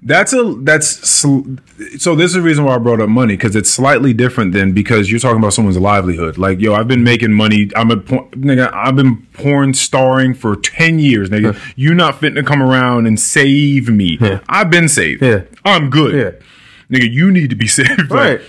That's 0.01 0.33
a 0.33 0.55
that's 0.59 0.87
so. 1.09 1.41
This 1.77 2.05
is 2.05 2.33
the 2.33 2.41
reason 2.41 2.65
why 2.65 2.75
I 2.75 2.77
brought 2.77 3.01
up 3.01 3.09
money 3.09 3.35
because 3.35 3.55
it's 3.55 3.69
slightly 3.69 4.13
different 4.13 4.53
than 4.53 4.73
because 4.73 5.09
you're 5.09 5.19
talking 5.19 5.39
about 5.39 5.53
someone's 5.53 5.77
livelihood. 5.77 6.37
Like, 6.37 6.59
yo, 6.59 6.73
I've 6.73 6.87
been 6.87 7.03
making 7.03 7.33
money. 7.33 7.69
I'm 7.75 7.91
a 7.91 7.97
nigga. 7.97 8.73
I've 8.73 8.95
been 8.95 9.25
porn 9.33 9.73
starring 9.73 10.33
for 10.33 10.55
ten 10.55 10.99
years, 10.99 11.29
nigga. 11.29 11.57
you 11.75 11.93
not 11.93 12.19
fitting 12.19 12.35
to 12.35 12.43
come 12.43 12.61
around 12.61 13.07
and 13.07 13.19
save 13.19 13.89
me. 13.89 14.17
I've 14.47 14.69
been 14.69 14.87
saved. 14.89 15.21
Yeah. 15.21 15.41
I'm 15.65 15.89
good. 15.89 16.15
Yeah. 16.15 16.97
nigga. 16.97 17.11
You 17.11 17.31
need 17.31 17.49
to 17.49 17.55
be 17.55 17.67
saved. 17.79 18.09
Like, 18.09 18.39
right. 18.39 18.41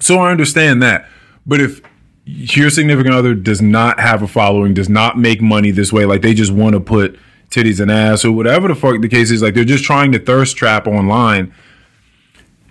so 0.00 0.18
I 0.18 0.30
understand 0.30 0.82
that. 0.82 1.08
But 1.46 1.60
if 1.60 1.80
your 2.24 2.70
significant 2.70 3.14
other 3.14 3.34
does 3.34 3.62
not 3.62 4.00
have 4.00 4.20
a 4.22 4.26
following, 4.26 4.74
does 4.74 4.88
not 4.88 5.16
make 5.16 5.40
money 5.40 5.70
this 5.70 5.92
way, 5.92 6.04
like 6.04 6.22
they 6.22 6.34
just 6.34 6.50
want 6.52 6.74
to 6.74 6.80
put 6.80 7.18
titties 7.50 7.80
and 7.80 7.90
ass 7.90 8.24
or 8.24 8.32
whatever 8.32 8.68
the 8.68 8.74
fuck 8.74 9.00
the 9.00 9.08
case 9.08 9.30
is, 9.30 9.42
like 9.42 9.54
they're 9.54 9.64
just 9.64 9.84
trying 9.84 10.12
to 10.12 10.18
thirst 10.18 10.56
trap 10.56 10.86
online. 10.86 11.52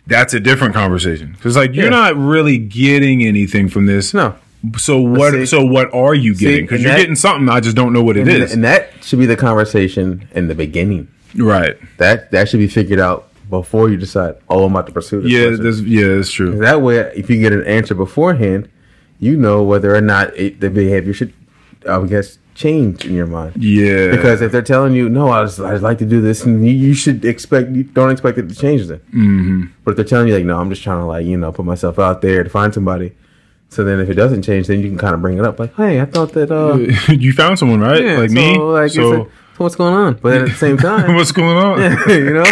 that's 0.07 0.35
a 0.35 0.39
different 0.39 0.75
conversation. 0.75 1.31
Because 1.31 1.55
like 1.55 1.73
you're 1.73 1.85
Yeah. 1.85 1.89
not 1.89 2.15
really 2.15 2.59
getting 2.59 3.23
anything 3.23 3.69
from 3.69 3.87
this. 3.87 4.13
No. 4.13 4.35
So 4.77 4.99
what? 4.99 5.33
see- 5.33 5.45
so 5.47 5.65
what 5.65 5.91
are 5.95 6.13
you 6.13 6.35
getting? 6.35 6.65
Because 6.65 6.81
you're 6.83 6.91
that- 6.91 6.99
getting 6.99 7.15
something. 7.15 7.49
I 7.49 7.59
just 7.59 7.75
don't 7.75 7.91
know 7.91 8.03
what 8.03 8.15
it 8.17 8.21
And, 8.27 8.43
is. 8.43 8.53
and 8.53 8.63
that 8.63 8.91
should 9.01 9.17
be 9.19 9.25
the 9.25 9.35
conversation 9.35 10.27
in 10.35 10.47
the 10.47 10.53
beginning. 10.55 11.07
right. 11.35 11.75
That 11.97 12.29
that 12.31 12.49
should 12.49 12.59
be 12.59 12.67
figured 12.67 12.99
out 12.99 13.29
before 13.49 13.89
you 13.89 13.97
decide. 13.97 14.35
Oh, 14.49 14.65
I'm 14.65 14.71
about 14.73 14.85
to 14.87 14.91
pursue 14.93 15.21
this. 15.21 15.31
Yeah. 15.31 15.49
That's, 15.59 15.81
yeah. 15.81 16.15
That's 16.15 16.31
true. 16.31 16.55
That 16.59 16.81
way, 16.83 16.97
if 17.15 17.29
you 17.29 17.39
get 17.39 17.51
an 17.53 17.63
answer 17.65 17.95
beforehand, 17.95 18.67
you 19.19 19.37
know 19.37 19.63
whether 19.63 19.95
or 19.95 20.01
not 20.01 20.37
it, 20.37 20.61
the 20.61 20.69
behavior 20.69 21.13
should, 21.13 21.33
I 21.87 21.97
would 21.97 22.09
guess, 22.09 22.37
change 22.55 23.05
in 23.05 23.13
your 23.13 23.27
mind. 23.27 23.61
Yeah. 23.61 24.11
Because 24.11 24.41
if 24.41 24.51
they're 24.51 24.61
telling 24.61 24.93
you, 24.93 25.09
no, 25.09 25.29
I 25.29 25.43
just, 25.43 25.59
I 25.59 25.71
just 25.71 25.83
like 25.83 25.99
to 25.99 26.05
do 26.05 26.21
this, 26.21 26.43
and 26.45 26.65
you, 26.65 26.73
you 26.73 26.93
should 26.93 27.23
expect, 27.23 27.71
you 27.71 27.83
don't 27.83 28.09
expect 28.09 28.37
it 28.37 28.49
to 28.49 28.55
change 28.55 28.87
then. 28.87 28.99
Mm-hmm. 28.99 29.63
But 29.83 29.91
if 29.91 29.97
they're 29.97 30.05
telling 30.05 30.29
you, 30.29 30.35
like, 30.35 30.45
no, 30.45 30.59
I'm 30.59 30.69
just 30.69 30.81
trying 30.81 30.99
to, 30.99 31.05
like, 31.05 31.25
you 31.25 31.37
know, 31.37 31.51
put 31.51 31.65
myself 31.65 31.99
out 31.99 32.21
there 32.21 32.43
to 32.43 32.49
find 32.49 32.73
somebody. 32.73 33.15
So 33.69 33.83
then 33.83 33.99
if 33.99 34.09
it 34.09 34.13
doesn't 34.13 34.43
change, 34.43 34.67
then 34.67 34.79
you 34.79 34.87
can 34.87 34.97
kind 34.97 35.13
of 35.13 35.21
bring 35.21 35.37
it 35.37 35.45
up, 35.45 35.59
like, 35.59 35.75
hey, 35.75 35.99
I 35.99 36.05
thought 36.05 36.33
that, 36.33 36.51
uh, 36.51 36.77
you 37.11 37.33
found 37.33 37.59
someone, 37.59 37.81
right? 37.81 38.03
yeah, 38.03 38.17
like 38.17 38.29
so, 38.29 38.35
me. 38.35 38.57
Like, 38.57 38.91
so 38.91 39.09
like, 39.09 39.27
so 39.27 39.31
what's 39.57 39.75
going 39.75 39.93
on? 39.93 40.13
But 40.15 40.37
at 40.37 40.47
the 40.47 40.55
same 40.55 40.77
time, 40.77 41.15
what's 41.15 41.31
going 41.31 41.57
on? 41.57 41.79
you 42.09 42.33
know? 42.33 42.45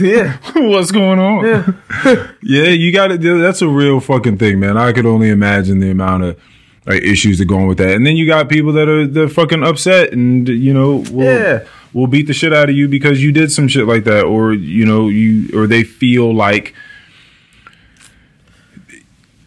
yeah. 0.00 0.38
What's 0.54 0.90
going 0.90 1.20
on? 1.20 1.44
Yeah, 1.44 2.32
yeah 2.42 2.68
you 2.68 2.92
got 2.92 3.08
to 3.08 3.18
do. 3.18 3.40
That's 3.40 3.62
a 3.62 3.68
real 3.68 4.00
fucking 4.00 4.38
thing, 4.38 4.58
man. 4.58 4.76
I 4.76 4.92
could 4.92 5.06
only 5.06 5.30
imagine 5.30 5.78
the 5.78 5.90
amount 5.90 6.24
of 6.24 6.40
like 6.86 7.02
issues 7.02 7.38
that 7.38 7.44
go 7.44 7.56
on 7.58 7.66
with 7.68 7.78
that. 7.78 7.90
And 7.94 8.04
then 8.06 8.16
you 8.16 8.26
got 8.26 8.48
people 8.48 8.72
that 8.72 8.88
are 8.88 9.06
they're 9.06 9.28
fucking 9.28 9.62
upset, 9.62 10.12
and 10.12 10.48
you 10.48 10.74
know, 10.74 11.04
will, 11.12 11.24
Yeah. 11.24 11.64
will 11.92 12.06
beat 12.06 12.26
the 12.26 12.32
shit 12.32 12.52
out 12.52 12.68
of 12.68 12.74
you 12.76 12.88
because 12.88 13.22
you 13.22 13.30
did 13.32 13.52
some 13.52 13.68
shit 13.68 13.86
like 13.86 14.04
that, 14.04 14.24
or 14.24 14.52
you 14.52 14.84
know, 14.84 15.08
you 15.08 15.48
or 15.58 15.66
they 15.66 15.84
feel 15.84 16.34
like 16.34 16.74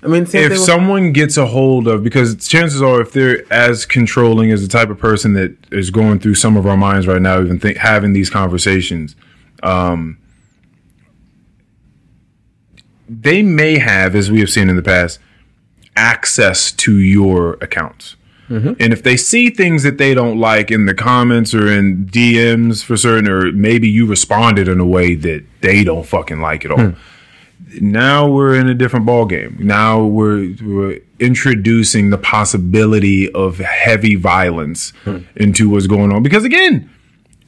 I 0.03 0.07
mean, 0.07 0.27
if 0.33 0.59
someone 0.59 1.13
gets 1.13 1.35
a 1.35 1.47
hold 1.47 1.87
of 1.87 2.03
because 2.03 2.47
chances 2.47 2.79
are 2.79 3.01
if 3.01 3.11
they're 3.11 3.43
as 3.51 3.87
controlling 3.87 4.51
as 4.51 4.61
the 4.61 4.67
type 4.67 4.89
of 4.89 4.99
person 4.99 5.33
that 5.33 5.57
is 5.71 5.89
going 5.89 6.19
through 6.19 6.35
some 6.35 6.55
of 6.57 6.67
our 6.67 6.77
minds 6.77 7.07
right 7.07 7.19
now 7.21 7.41
even 7.41 7.59
think 7.59 7.77
having 7.77 8.13
these 8.13 8.29
conversations 8.29 9.15
um 9.63 10.19
they 13.09 13.41
may 13.41 13.79
have 13.79 14.15
as 14.15 14.29
we 14.29 14.39
have 14.41 14.49
seen 14.51 14.69
in 14.69 14.75
the 14.75 14.83
past 14.83 15.19
access 15.95 16.71
to 16.71 16.97
your 16.97 17.53
accounts. 17.61 18.15
Mm-hmm. 18.49 18.73
And 18.79 18.93
if 18.93 19.01
they 19.01 19.17
see 19.17 19.49
things 19.49 19.83
that 19.83 19.97
they 19.97 20.13
don't 20.13 20.39
like 20.39 20.69
in 20.69 20.85
the 20.85 20.93
comments 20.93 21.53
or 21.53 21.67
in 21.67 22.05
DMs 22.05 22.83
for 22.83 22.95
certain, 22.95 23.29
or 23.29 23.51
maybe 23.51 23.89
you 23.89 24.05
responded 24.05 24.67
in 24.67 24.79
a 24.79 24.85
way 24.85 25.15
that 25.15 25.43
they 25.61 25.83
don't 25.83 26.05
fucking 26.05 26.39
like 26.41 26.63
at 26.63 26.71
all, 26.71 26.79
hmm. 26.79 26.91
now 27.81 28.27
we're 28.27 28.53
in 28.55 28.67
a 28.67 28.75
different 28.75 29.05
ball 29.05 29.25
game. 29.25 29.57
Now 29.59 30.03
we're 30.05 30.53
we're 30.61 30.99
introducing 31.19 32.11
the 32.11 32.17
possibility 32.17 33.31
of 33.31 33.57
heavy 33.57 34.15
violence 34.15 34.91
hmm. 35.05 35.19
into 35.35 35.69
what's 35.69 35.87
going 35.87 36.11
on. 36.13 36.21
Because 36.21 36.43
again, 36.43 36.89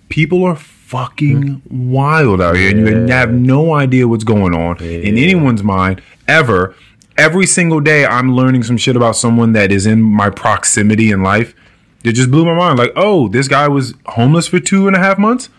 people 0.09 0.43
are 0.45 0.55
fucking 0.55 1.57
hmm. 1.59 1.91
wild 1.91 2.41
out 2.41 2.55
here, 2.55 2.75
and 2.75 2.87
you 2.87 3.13
have 3.13 3.31
no 3.31 3.75
idea 3.75 4.07
what's 4.07 4.23
going 4.23 4.55
on 4.55 4.77
in 4.81 5.15
anyone's 5.15 5.61
mind 5.61 6.01
ever. 6.27 6.73
Every 7.18 7.45
single 7.47 7.80
day, 7.80 8.05
I'm 8.05 8.36
learning 8.36 8.63
some 8.63 8.78
shit 8.78 8.95
about 8.95 9.15
someone 9.15 9.53
that 9.53 9.72
is 9.72 9.86
in 9.88 10.01
my 10.01 10.30
proximity 10.30 11.09
in 11.11 11.24
life. 11.24 11.55
It 12.03 12.13
just 12.13 12.30
blew 12.30 12.45
my 12.45 12.53
mind. 12.53 12.78
Like, 12.78 12.91
oh, 12.95 13.28
this 13.28 13.47
guy 13.47 13.68
was 13.68 13.95
homeless 14.05 14.47
for 14.47 14.59
two 14.59 14.88
and 14.88 14.95
a 14.95 14.99
half 14.99 15.18
months. 15.18 15.49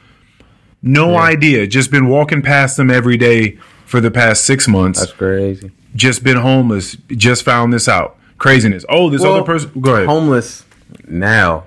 No 0.83 1.17
idea. 1.17 1.67
Just 1.67 1.91
been 1.91 2.07
walking 2.07 2.43
past 2.43 2.77
them 2.77 2.91
every 2.91 3.17
day 3.17 3.59
for 3.85 4.01
the 4.01 4.11
past 4.11 4.45
six 4.45 4.69
months. 4.69 5.01
That's 5.01 5.13
crazy. 5.13 5.73
just 5.97 6.23
been 6.23 6.37
homeless. 6.37 6.97
Just 7.09 7.43
found 7.43 7.73
this 7.73 7.89
out. 7.89 8.17
Craziness. 8.39 8.85
Oh, 8.89 9.11
this 9.11 9.23
Well, 9.23 9.35
other 9.35 9.43
person. 9.45 9.73
Go 9.81 9.97
ahead. 9.97 10.07
Homeless 10.07 10.65
now 11.09 11.65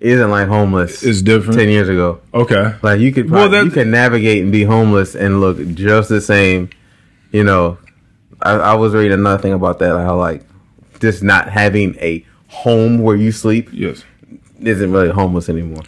isn't 0.00 0.30
like 0.30 0.48
homeless 0.48 1.02
It's 1.02 1.20
different. 1.20 1.58
ten 1.58 1.68
years 1.68 1.90
ago. 1.90 2.20
Okay. 2.32 2.72
Like 2.80 3.00
you 3.00 3.12
could, 3.12 3.28
Well, 3.28 3.50
that- 3.50 3.64
you 3.66 3.70
can 3.70 3.90
navigate 3.90 4.42
and 4.42 4.50
be 4.50 4.64
homeless 4.64 5.14
and 5.14 5.40
look 5.42 5.58
just 5.74 6.08
the 6.08 6.22
same. 6.22 6.70
You 7.32 7.44
know, 7.44 7.76
I, 8.46 8.72
I 8.72 8.74
was 8.74 8.94
reading 8.94 9.12
another 9.12 9.42
thing 9.42 9.52
about 9.52 9.78
that. 9.80 9.90
How 9.90 10.16
like 10.16 10.42
just 11.00 11.22
not 11.22 11.48
having 11.48 11.94
a 12.00 12.24
home 12.48 12.98
where 12.98 13.16
you 13.16 13.32
sleep 13.32 13.68
Yes. 13.72 14.04
isn't 14.60 14.90
really 14.92 15.10
homeless 15.10 15.48
anymore. 15.48 15.82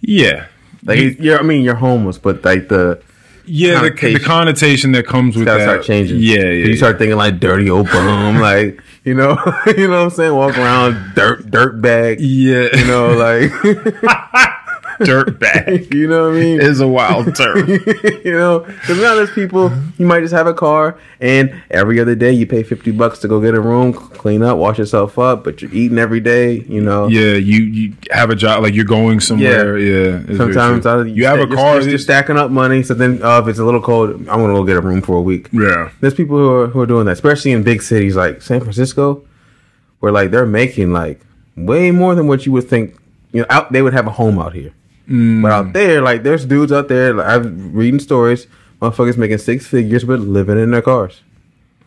Yeah. 0.00 0.46
Like 0.84 0.98
You- 0.98 1.16
you're, 1.18 1.38
I 1.38 1.42
mean, 1.42 1.62
you're 1.62 1.76
homeless, 1.76 2.18
but 2.18 2.44
like 2.44 2.68
the 2.68 3.00
Yeah, 3.46 3.80
the, 3.80 3.90
the 3.90 3.90
connotation. 3.96 4.24
connotation 4.24 4.92
that 4.92 5.06
comes 5.06 5.36
with 5.36 5.46
that. 5.46 5.62
start 5.62 5.82
changing. 5.84 6.18
Yeah, 6.20 6.40
yeah. 6.40 6.66
You 6.66 6.76
start 6.76 6.98
thinking 6.98 7.16
like 7.16 7.40
dirty 7.40 7.70
old 7.70 7.86
bum, 7.90 8.38
like 8.50 8.80
you 9.04 9.14
know, 9.14 9.36
you 9.66 9.86
know 9.88 9.98
what 9.98 10.04
I'm 10.04 10.10
saying. 10.10 10.34
Walk 10.34 10.56
around 10.58 11.14
dirt, 11.14 11.50
dirt 11.50 11.80
bag. 11.80 12.20
yeah. 12.20 12.68
You 12.76 12.86
know, 12.86 13.08
like 13.26 13.50
dirt 15.00 15.38
bag 15.40 15.92
you 15.94 16.06
know 16.08 16.28
what 16.28 16.36
I 16.36 16.40
mean. 16.40 16.60
is 16.60 16.80
a 16.80 16.88
wild 16.88 17.34
term. 17.36 17.68
you 17.68 18.32
know, 18.32 18.60
because 18.60 19.00
now 19.00 19.14
there's 19.14 19.30
people 19.30 19.72
you 19.98 20.06
might 20.06 20.20
just 20.20 20.34
have 20.34 20.46
a 20.46 20.54
car, 20.54 20.98
and 21.20 21.62
every 21.70 22.00
other 22.00 22.14
day 22.14 22.32
you 22.32 22.46
pay 22.46 22.62
fifty 22.62 22.90
bucks 22.90 23.18
to 23.20 23.28
go 23.28 23.40
get 23.40 23.54
a 23.54 23.60
room, 23.60 23.92
clean 23.92 24.42
up, 24.42 24.58
wash 24.58 24.78
yourself 24.78 25.18
up, 25.18 25.44
but 25.44 25.62
you're 25.62 25.72
eating 25.72 25.98
every 25.98 26.20
day. 26.20 26.60
You 26.68 26.80
know, 26.80 27.06
yeah, 27.08 27.32
you 27.34 27.62
you 27.64 27.94
have 28.10 28.30
a 28.30 28.36
job 28.36 28.62
like 28.62 28.74
you're 28.74 28.84
going 28.84 29.20
somewhere. 29.20 29.78
Yeah. 29.78 30.18
very 30.18 30.36
Sometimes 30.36 30.86
out 30.86 31.00
of, 31.00 31.08
you 31.08 31.26
have 31.26 31.40
a 31.40 31.46
car. 31.46 31.80
You're, 31.80 31.90
you're 31.90 31.98
stacking 31.98 32.36
up 32.36 32.50
money, 32.50 32.82
so 32.82 32.94
then 32.94 33.22
uh, 33.22 33.40
if 33.40 33.48
it's 33.48 33.58
a 33.58 33.64
little 33.64 33.82
cold, 33.82 34.10
I'm 34.10 34.24
gonna 34.26 34.54
go 34.54 34.64
get 34.64 34.76
a 34.76 34.80
room 34.80 35.02
for 35.02 35.16
a 35.16 35.22
week. 35.22 35.48
yeah. 35.52 35.90
There's 36.00 36.14
people 36.14 36.36
who 36.36 36.48
are 36.50 36.66
who 36.68 36.80
are 36.80 36.86
doing 36.86 37.06
that, 37.06 37.12
especially 37.12 37.52
in 37.52 37.62
big 37.62 37.82
cities 37.82 38.16
like 38.16 38.42
San 38.42 38.60
Francisco, 38.60 39.24
where 40.00 40.12
like 40.12 40.30
they're 40.30 40.46
making 40.46 40.92
like 40.92 41.20
way 41.56 41.90
more 41.90 42.14
than 42.14 42.26
what 42.26 42.46
you 42.46 42.52
would 42.52 42.68
think. 42.68 42.96
You 43.32 43.40
know, 43.40 43.46
out 43.50 43.72
they 43.72 43.82
would 43.82 43.94
have 43.94 44.06
a 44.06 44.10
home 44.12 44.38
out 44.38 44.52
here, 44.54 44.72
Mm. 45.08 45.42
but 45.42 45.52
out 45.52 45.72
there, 45.74 46.00
like 46.02 46.22
there's 46.22 46.44
dudes 46.46 46.72
out 46.72 46.88
there. 46.88 47.12
Like, 47.14 47.26
I'm 47.26 47.72
reading 47.74 48.00
stories, 48.00 48.46
motherfuckers 48.80 49.16
making 49.18 49.38
six 49.38 49.66
figures 49.66 50.04
but 50.04 50.20
living 50.20 50.58
in 50.58 50.70
their 50.70 50.82
cars 50.82 51.20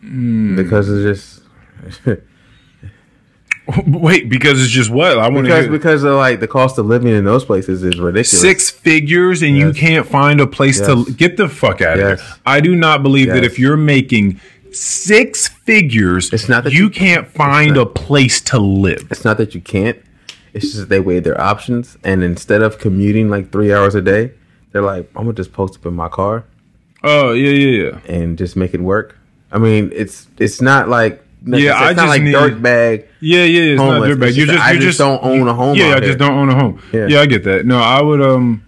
mm. 0.04 0.54
because 0.56 0.88
it's 0.88 1.40
just 2.00 2.16
Wait, 3.86 4.30
because 4.30 4.62
it's 4.62 4.70
just 4.72 4.88
what 4.90 5.18
I 5.18 5.28
want 5.28 5.34
to 5.34 5.42
because 5.52 5.64
hear. 5.64 5.72
because 5.72 6.02
of 6.02 6.14
like 6.16 6.40
the 6.40 6.48
cost 6.48 6.78
of 6.78 6.86
living 6.86 7.12
in 7.14 7.24
those 7.26 7.44
places 7.44 7.82
is 7.84 7.98
ridiculous. 7.98 8.40
Six 8.40 8.70
figures 8.70 9.42
and 9.42 9.58
you 9.58 9.74
can't 9.74 10.06
find 10.06 10.40
a 10.40 10.46
place 10.46 10.78
Yes. 10.78 10.86
to 10.88 11.12
get 11.12 11.36
the 11.36 11.48
fuck 11.50 11.82
out 11.82 11.98
of 11.98 12.08
Yes. 12.08 12.20
here. 12.22 12.36
I 12.46 12.60
do 12.60 12.74
not 12.74 13.02
believe 13.02 13.26
that 13.28 13.44
if 13.44 13.58
you're 13.58 13.76
making 13.76 14.40
six 14.72 15.48
figures, 15.48 16.32
It's 16.32 16.48
not 16.48 16.64
that 16.64 16.72
you, 16.72 16.84
you- 16.84 16.90
can't 16.90 17.26
find 17.28 17.74
not- 17.74 17.82
a 17.82 17.86
place 17.86 18.40
to 18.42 18.58
live. 18.58 19.06
It's 19.10 19.24
not 19.24 19.36
that 19.36 19.54
you 19.54 19.60
can't. 19.60 19.98
It's 20.54 20.72
just 20.72 20.88
they 20.88 21.00
weigh 21.00 21.20
their 21.20 21.40
options, 21.40 21.98
and 22.04 22.22
instead 22.22 22.62
of 22.62 22.78
commuting 22.78 23.28
like 23.28 23.52
three 23.52 23.72
hours 23.72 23.94
a 23.94 24.02
day, 24.02 24.32
they're 24.72 24.82
like, 24.82 25.08
I'm 25.16 25.24
gonna 25.24 25.34
just 25.34 25.52
post 25.52 25.76
up 25.78 25.86
in 25.86 25.94
my 25.94 26.08
car 26.08 26.44
Oh 27.04 27.32
yeah, 27.32 27.50
yeah, 27.50 27.84
yeah. 27.92 27.98
and 28.14 28.36
just 28.36 28.56
make 28.56 28.74
it 28.74 28.80
work. 28.80 29.16
I 29.52 29.58
mean, 29.58 29.90
it's 29.94 30.26
it's 30.38 30.60
not 30.60 30.88
like 30.88 31.22
Yeah, 31.46 31.70
it's 31.70 31.80
I 31.80 31.84
not 31.92 31.96
just 31.96 32.08
like 32.08 32.22
need- 32.22 32.32
dirt 32.32 32.60
bag. 32.62 33.06
Yeah, 33.20 33.44
yeah, 33.44 33.72
it's 33.72 33.80
Homeless. 33.80 34.08
not 34.08 34.18
dirtbag. 34.18 34.28
It's 34.28 34.36
You 34.36 34.46
just 34.46 34.58
I 34.58 34.72
you 34.72 34.80
just 34.80 34.98
don't 34.98 35.22
own 35.22 35.46
a 35.48 35.54
home 35.54 35.76
Yeah, 35.76 35.94
I 35.96 36.00
just 36.00 36.18
don't 36.18 36.32
own 36.32 36.48
a 36.48 36.54
home. 36.54 36.80
Yeah. 36.92 37.06
Yeah. 37.08 37.20
I 37.20 37.26
get 37.26 37.44
that. 37.44 37.64
No, 37.66 37.78
I 37.78 38.02
would. 38.02 38.20
Um, 38.20 38.62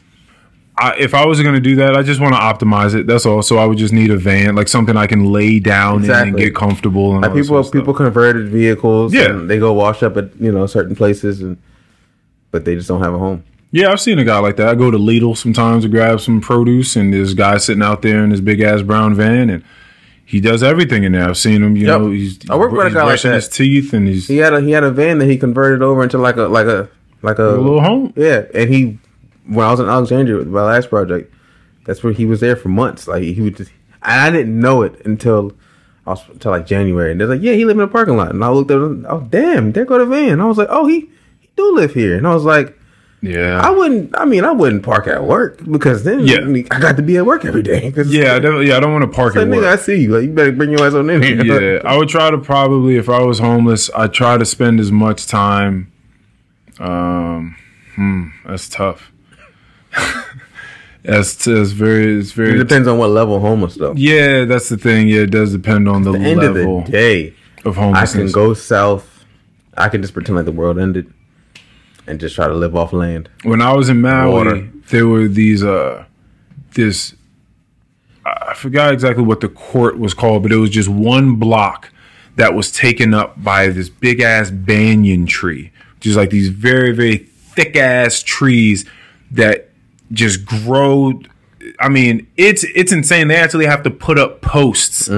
I, 0.78 0.94
if 0.98 1.12
I 1.12 1.26
was 1.26 1.42
going 1.42 1.54
to 1.54 1.60
do 1.60 1.76
that, 1.76 1.94
I 1.94 2.02
just 2.02 2.20
want 2.20 2.32
to 2.34 2.40
optimize 2.40 2.94
it. 2.94 3.06
That's 3.06 3.26
all. 3.26 3.42
So 3.42 3.58
I 3.58 3.66
would 3.66 3.76
just 3.76 3.92
need 3.92 4.10
a 4.10 4.16
van, 4.16 4.54
like 4.54 4.66
something 4.68 4.96
I 4.96 5.06
can 5.06 5.26
lay 5.30 5.58
down 5.58 6.04
in 6.04 6.10
and 6.10 6.36
get 6.36 6.54
comfortable. 6.54 7.12
And 7.12 7.20
Like 7.20 7.32
people 7.34 7.62
sort 7.62 7.66
of 7.66 7.72
people 7.72 7.92
stuff. 7.94 8.04
converted 8.06 8.48
vehicles. 8.48 9.12
Yeah. 9.12 9.26
and 9.30 9.50
they 9.50 9.58
go 9.58 9.72
wash 9.74 10.02
up 10.02 10.16
at 10.16 10.30
you 10.40 10.50
know 10.50 10.66
certain 10.66 10.96
places, 10.96 11.42
and 11.42 11.58
but 12.50 12.64
they 12.64 12.74
just 12.74 12.88
don't 12.88 13.02
have 13.02 13.14
a 13.14 13.18
home. 13.18 13.44
Yeah, 13.72 13.90
I've 13.92 14.00
seen 14.00 14.18
a 14.18 14.24
guy 14.24 14.38
like 14.40 14.56
that. 14.56 14.68
I 14.68 14.74
go 14.74 14.90
to 14.90 14.98
Lidl 14.98 15.36
sometimes 15.36 15.84
to 15.84 15.88
grab 15.88 16.20
some 16.20 16.40
produce, 16.40 16.96
and 16.96 17.12
this 17.12 17.34
guy 17.34 17.56
sitting 17.58 17.82
out 17.82 18.02
there 18.02 18.24
in 18.24 18.30
his 18.30 18.40
big 18.40 18.60
ass 18.60 18.82
brown 18.82 19.14
van, 19.14 19.48
and 19.48 19.64
he 20.24 20.40
does 20.40 20.62
everything 20.62 21.04
in 21.04 21.12
there. 21.12 21.28
I've 21.28 21.38
seen 21.38 21.62
him. 21.62 21.76
You 21.76 21.86
Yep. 21.86 22.00
know, 22.00 22.10
he's, 22.10 22.38
I 22.50 22.56
work 22.56 22.72
with 22.72 22.86
a 22.86 22.90
guy 22.90 22.96
like 22.96 23.06
brushing 23.10 23.30
that. 23.30 23.36
his 23.36 23.48
teeth, 23.48 23.92
and 23.92 24.08
he's 24.08 24.26
He 24.26 24.38
had 24.38 24.52
a 24.54 24.60
he 24.60 24.72
had 24.72 24.82
a 24.84 24.90
van 24.90 25.18
that 25.18 25.26
he 25.26 25.36
converted 25.36 25.82
over 25.82 26.02
into 26.02 26.18
like 26.18 26.36
a 26.36 26.42
like 26.42 26.66
a 26.66 26.88
like 27.22 27.38
a, 27.38 27.48
a 27.56 27.58
little 27.60 27.80
home. 27.80 28.12
Yeah, 28.16 28.42
and 28.54 28.68
he 28.72 28.98
when 29.46 29.64
I 29.66 29.70
was 29.70 29.78
in 29.80 29.86
Alexandria 29.88 30.38
with 30.38 30.48
my 30.48 30.62
last 30.62 30.88
project, 30.90 31.32
that's 31.84 32.02
where 32.02 32.12
he 32.12 32.24
was 32.24 32.40
there 32.40 32.56
for 32.56 32.68
months. 32.70 33.06
Like 33.06 33.22
he 33.22 33.40
would 33.40 33.56
just, 33.56 33.70
and 34.02 34.20
I 34.20 34.30
didn't 34.30 34.58
know 34.58 34.82
it 34.82 35.00
until 35.06 35.52
I 36.08 36.10
was 36.10 36.22
until 36.28 36.50
like 36.50 36.66
January, 36.66 37.12
and 37.12 37.20
they're 37.20 37.28
like, 37.28 37.40
"Yeah, 37.42 37.52
he 37.52 37.64
lived 37.64 37.78
in 37.78 37.84
a 37.84 37.88
parking 37.88 38.16
lot." 38.16 38.30
And 38.30 38.42
I 38.44 38.48
looked 38.50 38.70
at 38.72 38.78
him, 38.78 39.06
oh 39.08 39.20
damn, 39.30 39.70
there 39.72 39.84
go 39.84 39.98
the 39.98 40.06
van. 40.06 40.40
I 40.40 40.46
was 40.46 40.58
like, 40.58 40.68
"Oh, 40.70 40.86
he 40.88 41.08
do 41.56 41.74
live 41.74 41.94
here," 41.94 42.16
and 42.16 42.26
I 42.26 42.34
was 42.34 42.44
like, 42.44 42.76
Yeah, 43.22 43.60
"I 43.62 43.70
wouldn't. 43.70 44.16
I 44.18 44.24
mean, 44.24 44.44
I 44.44 44.52
wouldn't 44.52 44.82
park 44.82 45.06
at 45.06 45.24
work 45.24 45.60
because 45.70 46.04
then 46.04 46.20
Yeah. 46.20 46.38
I, 46.70 46.80
got 46.80 46.96
to 46.96 47.02
be 47.02 47.16
at 47.18 47.26
work 47.26 47.44
every 47.44 47.62
day." 47.62 47.92
yeah, 48.06 48.34
I 48.34 48.38
don't, 48.38 48.66
yeah. 48.66 48.76
I 48.76 48.80
don't 48.80 48.92
want 48.92 49.02
to 49.04 49.14
park 49.14 49.36
at 49.36 49.46
nigga, 49.46 49.66
I 49.66 49.76
see 49.76 49.96
you. 50.02 50.14
Like, 50.14 50.24
you 50.24 50.32
better 50.32 50.52
bring 50.52 50.70
your 50.70 50.84
ass 50.86 50.94
on 50.94 51.10
in 51.10 51.22
here. 51.22 51.44
Yeah, 51.44 51.80
I 51.84 51.96
would 51.98 52.08
try 52.08 52.30
to 52.30 52.38
probably 52.38 52.96
if 52.96 53.08
I 53.08 53.22
was 53.22 53.38
homeless, 53.38 53.90
I'd 53.94 54.12
try 54.14 54.38
to 54.38 54.44
spend 54.46 54.80
as 54.80 54.90
much 54.90 55.26
time. 55.26 55.92
Um, 56.78 57.56
hmm, 57.94 58.28
that's 58.46 58.68
tough. 58.68 59.12
That's, 61.02 61.46
that's 61.46 61.70
very 61.70 62.18
it's 62.18 62.32
It 62.32 62.34
very 62.34 62.58
depends 62.58 62.86
on 62.86 62.98
what 62.98 63.08
level 63.08 63.40
homeless 63.40 63.74
though. 63.74 63.94
yeah. 63.96 64.44
That's 64.44 64.68
the 64.68 64.76
thing. 64.76 65.08
Yeah, 65.08 65.22
it 65.22 65.30
does 65.30 65.50
depend 65.50 65.88
on 65.88 66.02
the, 66.02 66.12
the 66.12 66.18
end 66.18 66.40
level 66.40 66.80
of 66.80 66.84
the 66.86 66.92
day, 66.92 67.34
of 67.64 67.76
homelessness. 67.76 68.14
I 68.14 68.18
can 68.18 68.32
go 68.32 68.52
south. 68.52 69.24
I 69.78 69.88
can 69.88 70.02
just 70.02 70.12
pretend 70.12 70.36
like 70.36 70.44
the 70.44 70.52
world 70.52 70.78
ended, 70.78 71.10
and 72.06 72.18
just 72.20 72.34
try 72.34 72.48
to 72.48 72.54
live 72.54 72.74
off 72.74 72.92
land. 72.92 73.28
when 73.44 73.60
I 73.62 73.72
was 73.74 73.88
in 73.88 74.00
Maui, 74.00 74.32
Water. 74.32 74.70
there 74.90 75.06
were 75.06 75.28
these 75.28 75.62
uh 75.64 76.04
this 76.74 77.14
I 78.24 78.54
forgot 78.54 78.92
exactly 78.92 79.24
what 79.24 79.40
the 79.40 79.48
court 79.48 79.98
was 79.98 80.12
called, 80.14 80.42
but 80.42 80.52
it 80.52 80.56
was 80.56 80.70
just 80.70 80.88
one 80.88 81.36
block 81.36 81.90
that 82.36 82.54
was 82.54 82.70
taken 82.70 83.12
up 83.14 83.42
by 83.42 83.68
this 83.68 83.88
big 83.88 84.20
ass 84.20 84.50
banyan 84.50 85.26
tree, 85.26 85.72
which 85.96 86.06
is 86.06 86.16
like 86.16 86.30
these 86.30 86.48
very 86.48 86.92
very 86.92 87.16
thick 87.16 87.76
ass 87.76 88.22
trees 88.22 88.84
that 89.30 89.70
just 90.12 90.44
grow. 90.44 91.20
I 91.78 91.88
mean, 91.88 92.26
it's 92.36 92.64
it's 92.74 92.92
insane. 92.92 93.28
They 93.28 93.36
actually 93.36 93.66
have 93.66 93.82
to 93.84 93.90
put 93.90 94.18
up 94.18 94.40
posts 94.42 95.08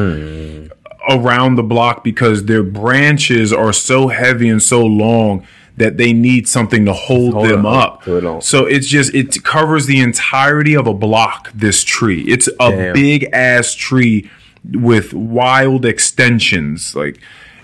around 1.08 1.56
the 1.56 1.62
block 1.62 2.04
because 2.04 2.44
their 2.44 2.62
branches 2.62 3.52
are 3.52 3.72
so 3.72 4.08
heavy 4.08 4.48
and 4.48 4.62
so 4.62 4.84
long 4.84 5.46
that 5.76 5.96
they 5.96 6.12
need 6.12 6.46
something 6.48 6.84
to 6.84 6.92
hold, 6.92 7.32
Hold 7.34 7.48
them 7.48 7.64
it 7.64 7.66
up. 7.66 8.04
so 8.04 8.40
So 8.40 8.66
it's 8.66 8.86
just 8.86 9.14
it 9.14 9.42
covers 9.44 9.86
the 9.86 10.00
entirety 10.00 10.74
of 10.74 10.86
a 10.86 10.94
block. 10.94 11.50
This 11.54 11.82
tree, 11.82 12.22
it's 12.22 12.48
a 12.60 12.70
Damn. 12.70 12.92
big 12.94 13.28
ass 13.32 13.74
tree 13.74 14.30
with 14.72 15.12
wild 15.14 15.84
extensions, 15.86 16.94
like 16.94 17.18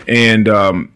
and 0.06 0.48
um 0.48 0.92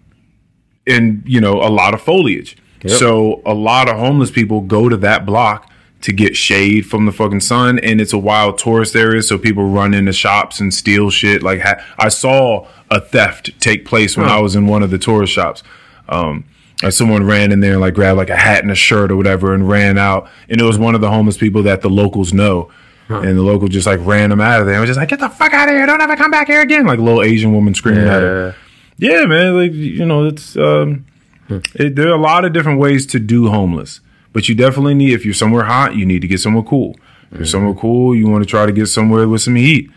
and 0.87 1.23
you 1.27 1.41
know 1.41 1.61
a 1.63 1.69
lot 1.71 1.95
of 1.95 2.01
foliage. 2.03 2.57
Yep. 2.83 2.99
So 2.99 3.43
a 3.47 3.55
lot 3.55 3.89
of 3.89 3.97
homeless 3.99 4.31
people 4.31 4.61
go 4.63 4.89
to 4.89 4.97
that 4.99 5.25
block 5.25 5.71
to 6.01 6.13
get 6.13 6.37
shade 6.37 6.85
from 6.85 7.07
the 7.07 7.13
fucking 7.13 7.39
sun, 7.41 7.79
and 7.79 8.01
it's 8.01 8.13
a 8.13 8.19
wild 8.19 8.59
tourist 8.59 8.97
area. 8.97 9.23
So 9.23 9.39
people 9.39 9.69
run 9.69 9.95
into 9.95 10.13
shops 10.13 10.59
and 10.59 10.75
steal 10.75 11.11
shit. 11.11 11.43
Like 11.45 11.61
ha- 11.61 11.81
I 11.99 12.09
saw 12.09 12.67
a 12.91 13.01
theft 13.01 13.51
take 13.61 13.85
place 13.85 14.17
when 14.17 14.27
Huh. 14.27 14.39
I 14.39 14.41
was 14.41 14.57
in 14.57 14.67
one 14.67 14.83
of 14.83 14.91
the 14.91 14.99
tourist 14.99 15.33
shops. 15.33 15.63
Um, 16.09 16.45
and 16.83 16.93
someone 16.93 17.25
ran 17.25 17.53
in 17.53 17.61
there 17.61 17.73
and 17.73 17.81
like 17.81 17.95
grabbed 17.95 18.17
like 18.19 18.31
a 18.31 18.37
hat 18.37 18.63
and 18.63 18.71
a 18.71 18.75
shirt 18.75 19.11
or 19.13 19.17
whatever 19.17 19.55
and 19.55 19.69
ran 19.69 19.99
out, 19.99 20.29
and 20.49 20.61
it 20.61 20.65
was 20.65 20.79
one 20.79 20.95
of 20.95 21.01
the 21.01 21.11
homeless 21.11 21.37
people 21.39 21.63
that 21.65 21.81
the 21.83 21.91
locals 21.91 22.33
know. 22.33 22.71
And 23.09 23.37
the 23.37 23.43
local 23.43 23.69
just 23.69 23.87
like 23.87 24.01
ran 24.07 24.31
them 24.31 24.41
out 24.41 24.61
of 24.61 24.67
there. 24.67 24.77
and 24.77 24.81
was 24.81 24.89
just 24.89 24.99
like, 24.99 25.11
"Get 25.11 25.21
the 25.21 25.29
fuck 25.29 25.53
out 25.53 25.69
of 25.69 25.75
here! 25.75 25.85
Don't 25.85 26.01
ever 26.01 26.17
come 26.17 26.31
back 26.31 26.47
here 26.47 26.63
again!" 26.63 26.87
Like 26.87 26.99
a 26.99 27.03
little 27.03 27.23
Asian 27.23 27.53
woman 27.53 27.75
screaming 27.75 28.05
at 28.09 28.23
her. 28.23 28.55
Yeah. 28.97 29.11
Yeah, 29.21 29.25
man. 29.27 29.55
Like 29.55 29.73
you 29.75 30.07
know, 30.07 30.25
it's 30.25 30.57
um, 30.57 31.05
Hmm. 31.49 31.59
it, 31.75 31.95
there 31.95 32.09
are 32.09 32.15
a 32.15 32.21
lot 32.21 32.47
of 32.47 32.55
different 32.55 32.79
ways 32.79 33.05
to 33.09 33.19
do 33.21 33.49
homeless, 33.49 34.01
but 34.33 34.49
you 34.49 34.55
definitely 34.55 34.95
need 34.95 35.13
if 35.13 35.27
you're 35.27 35.35
somewhere 35.35 35.65
hot, 35.65 35.95
you 35.95 36.07
need 36.07 36.23
to 36.23 36.27
get 36.29 36.41
somewhere 36.41 36.63
cool. 36.63 36.97
If 37.33 37.39
you're 37.39 37.47
somewhere 37.47 37.75
cool, 37.75 38.15
you 38.17 38.29
want 38.29 38.45
to 38.45 38.49
try 38.49 38.65
to 38.65 38.73
get 38.73 38.87
somewhere 38.87 39.29
with 39.29 39.43
some 39.43 39.57
heat. 39.57 39.91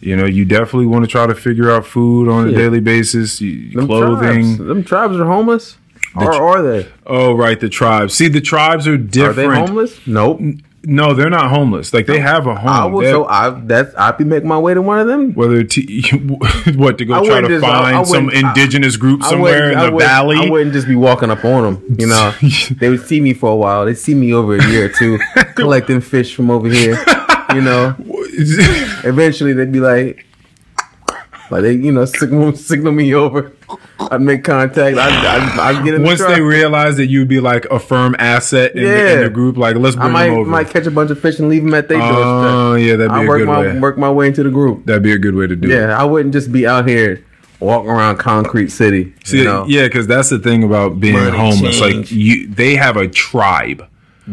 You 0.00 0.16
know, 0.16 0.26
you 0.26 0.44
definitely 0.44 0.86
want 0.86 1.04
to 1.04 1.10
try 1.10 1.26
to 1.26 1.34
figure 1.34 1.70
out 1.70 1.86
food 1.86 2.28
on 2.28 2.48
a 2.48 2.50
Yeah. 2.50 2.58
daily 2.58 2.80
basis, 2.80 3.40
you- 3.40 3.70
Them 3.72 3.86
clothing. 3.86 4.56
Tribes, 4.56 4.58
them 4.58 4.84
tribes 4.84 5.16
are 5.16 5.24
homeless. 5.24 5.78
Or 6.16 6.32
are 6.32 6.62
they? 6.62 6.88
Oh, 7.06 7.34
right, 7.34 7.58
the 7.58 7.68
tribes. 7.68 8.14
See, 8.14 8.28
the 8.28 8.40
tribes 8.40 8.86
are 8.88 8.96
different. 8.96 9.38
Are 9.38 9.54
they 9.54 9.60
homeless? 9.66 10.06
Nope. 10.06 10.40
No, 10.84 11.12
they're 11.12 11.28
not 11.28 11.50
homeless. 11.50 11.92
Like 11.92 12.06
they 12.06 12.20
have 12.20 12.46
a 12.46 12.54
home. 12.54 12.68
I 12.70 12.86
will. 12.86 13.02
So 13.10 13.24
I 13.26 13.50
that's 13.50 13.94
I'd 13.96 14.16
be 14.16 14.24
making 14.24 14.48
my 14.48 14.58
way 14.58 14.74
to 14.74 14.80
one 14.80 15.00
of 15.00 15.06
them. 15.08 15.34
whether 15.34 15.62
to, 15.64 15.82
what 16.76 16.98
to 16.98 17.04
go 17.04 17.14
I 17.14 17.26
try 17.26 17.40
to 17.40 17.48
just- 17.48 17.64
I- 17.64 17.90
I 17.90 17.92
find 17.92 18.06
some 18.06 18.30
indigenous 18.30 18.96
group 18.96 19.22
somewhere 19.24 19.70
in 19.72 19.78
the 19.78 19.90
valley. 19.98 20.36
I 20.38 20.48
wouldn't 20.48 20.72
just 20.72 20.86
be 20.86 20.94
walking 20.96 21.30
up 21.30 21.44
on 21.44 21.64
them. 21.64 21.96
You 21.98 22.06
know, 22.06 22.32
they 22.78 22.88
would 22.88 23.04
see 23.04 23.20
me 23.20 23.34
for 23.34 23.50
a 23.50 23.56
while. 23.56 23.84
They 23.84 23.94
see 23.94 24.14
me 24.14 24.32
over 24.32 24.56
a 24.56 24.66
year 24.68 24.86
or 24.86 24.88
two 24.88 25.18
collecting 25.56 26.00
fish 26.00 26.34
from 26.34 26.50
over 26.50 26.68
here. 26.68 26.96
You 27.54 27.60
know, 27.60 27.94
eventually 29.04 29.52
they'd 29.52 29.72
be 29.72 29.80
like, 29.80 30.24
like 31.50 31.62
they, 31.62 31.72
you 31.72 31.92
know, 31.92 32.04
signal 32.04 32.52
signal 32.56 32.92
me 32.92 33.14
over. 33.14 33.52
I'd 34.00 34.20
make 34.20 34.44
contact. 34.44 34.96
I'd, 34.96 34.98
I'd, 34.98 35.58
I'd 35.76 35.84
get 35.84 35.94
in 35.94 36.02
Once 36.02 36.20
truck. 36.20 36.34
they 36.34 36.40
realize 36.40 36.96
that 36.96 37.06
you'd 37.06 37.28
be 37.28 37.40
like 37.40 37.64
a 37.66 37.78
firm 37.78 38.14
asset 38.18 38.74
in, 38.74 38.84
the, 38.84 39.12
in 39.14 39.22
the 39.24 39.30
group, 39.30 39.56
like 39.56 39.76
let's 39.76 39.96
I 39.96 40.00
bring 40.00 40.12
might 40.12 40.28
them 40.28 40.38
over. 40.38 40.50
might 40.50 40.70
catch 40.70 40.86
a 40.86 40.90
bunch 40.90 41.10
of 41.10 41.20
fish 41.20 41.38
and 41.38 41.48
leave 41.48 41.64
them 41.64 41.74
at 41.74 41.88
their 41.88 41.98
doorstep. 41.98 42.16
Oh 42.22 42.74
yeah, 42.74 42.96
that'd 42.96 43.10
be 43.12 43.14
I 43.18 43.24
a 43.24 43.28
work 43.28 43.38
good 43.40 43.46
my 43.48 43.60
way. 43.60 43.66
work 43.66 43.74
my 43.74 43.80
work 43.80 43.98
my 43.98 44.10
way 44.10 44.26
into 44.28 44.42
the 44.42 44.50
group. 44.50 44.86
That'd 44.86 45.02
be 45.02 45.12
a 45.12 45.18
good 45.18 45.34
way 45.34 45.46
to 45.46 45.56
do 45.56 45.68
it. 45.70 45.74
Yeah, 45.74 45.98
I 45.98 46.04
wouldn't 46.04 46.32
just 46.32 46.50
be 46.52 46.66
out 46.66 46.86
here 46.88 47.24
walking 47.60 47.90
around 47.90 48.18
Concrete 48.18 48.68
City. 48.70 49.12
See, 49.24 49.38
you 49.38 49.44
know? 49.44 49.64
yeah, 49.66 49.84
because 49.88 50.06
that's 50.06 50.28
the 50.30 50.38
thing 50.38 50.62
about 50.62 51.00
being 51.00 51.14
Money 51.14 51.36
homeless. 51.36 51.80
Like 51.80 52.10
you, 52.10 52.46
they 52.48 52.76
have 52.76 52.96
a 52.96 53.08
tribe. 53.08 53.84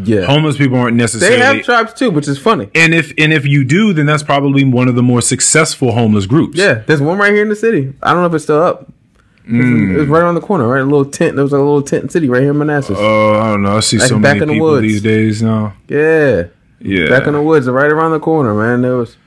Yeah. 0.03 0.25
Homeless 0.25 0.57
people 0.57 0.77
aren't 0.77 0.97
necessarily. 0.97 1.37
They 1.37 1.43
have 1.43 1.63
tribes 1.63 1.93
too, 1.93 2.11
which 2.11 2.27
is 2.27 2.37
funny. 2.37 2.69
and 2.75 2.93
if 2.93 3.13
and 3.17 3.31
if 3.31 3.45
you 3.45 3.63
do, 3.63 3.93
then 3.93 4.05
that's 4.05 4.23
probably 4.23 4.63
one 4.65 4.87
of 4.87 4.95
the 4.95 5.03
more 5.03 5.21
successful 5.21 5.93
homeless 5.93 6.25
groups. 6.25 6.57
Yeah, 6.57 6.83
there's 6.87 7.01
one 7.01 7.17
right 7.17 7.31
here 7.31 7.41
in 7.43 7.49
the 7.49 7.55
city. 7.55 7.93
I 8.03 8.11
don't 8.13 8.21
know 8.21 8.27
if 8.27 8.33
it's 8.33 8.43
still 8.43 8.61
up. 8.61 8.91
Mm. 9.47 9.99
It's, 10.01 10.09
right 10.09 10.23
around 10.23 10.33
the 10.35 10.41
corner, 10.41 10.67
right? 10.67 10.81
A 10.81 10.83
little 10.83 11.05
tent. 11.05 11.35
There 11.35 11.43
was 11.43 11.51
like 11.51 11.59
a 11.59 11.63
little 11.63 11.83
tent 11.83 12.11
city 12.11 12.27
right 12.29 12.41
here 12.41 12.49
in 12.51 12.57
Manassas. 12.57 12.97
Oh, 12.99 13.35
I 13.39 13.51
don't 13.51 13.61
know. 13.61 13.77
I 13.77 13.79
see 13.81 13.99
Like 13.99 14.09
so 14.09 14.15
back 14.19 14.39
many 14.39 14.41
in 14.41 14.47
the 14.47 14.53
people 14.55 14.67
woods. 14.71 14.81
these 14.81 15.01
days 15.03 15.43
now. 15.43 15.73
yeah, 15.87 16.45
Yeah. 16.79 17.09
back 17.09 17.27
in 17.27 17.33
the 17.33 17.41
woods, 17.43 17.67
right 17.69 17.91
around 17.91 18.11
the 18.11 18.19
corner, 18.19 18.53
man. 18.55 18.81
There 18.81 18.97
was 18.97 19.17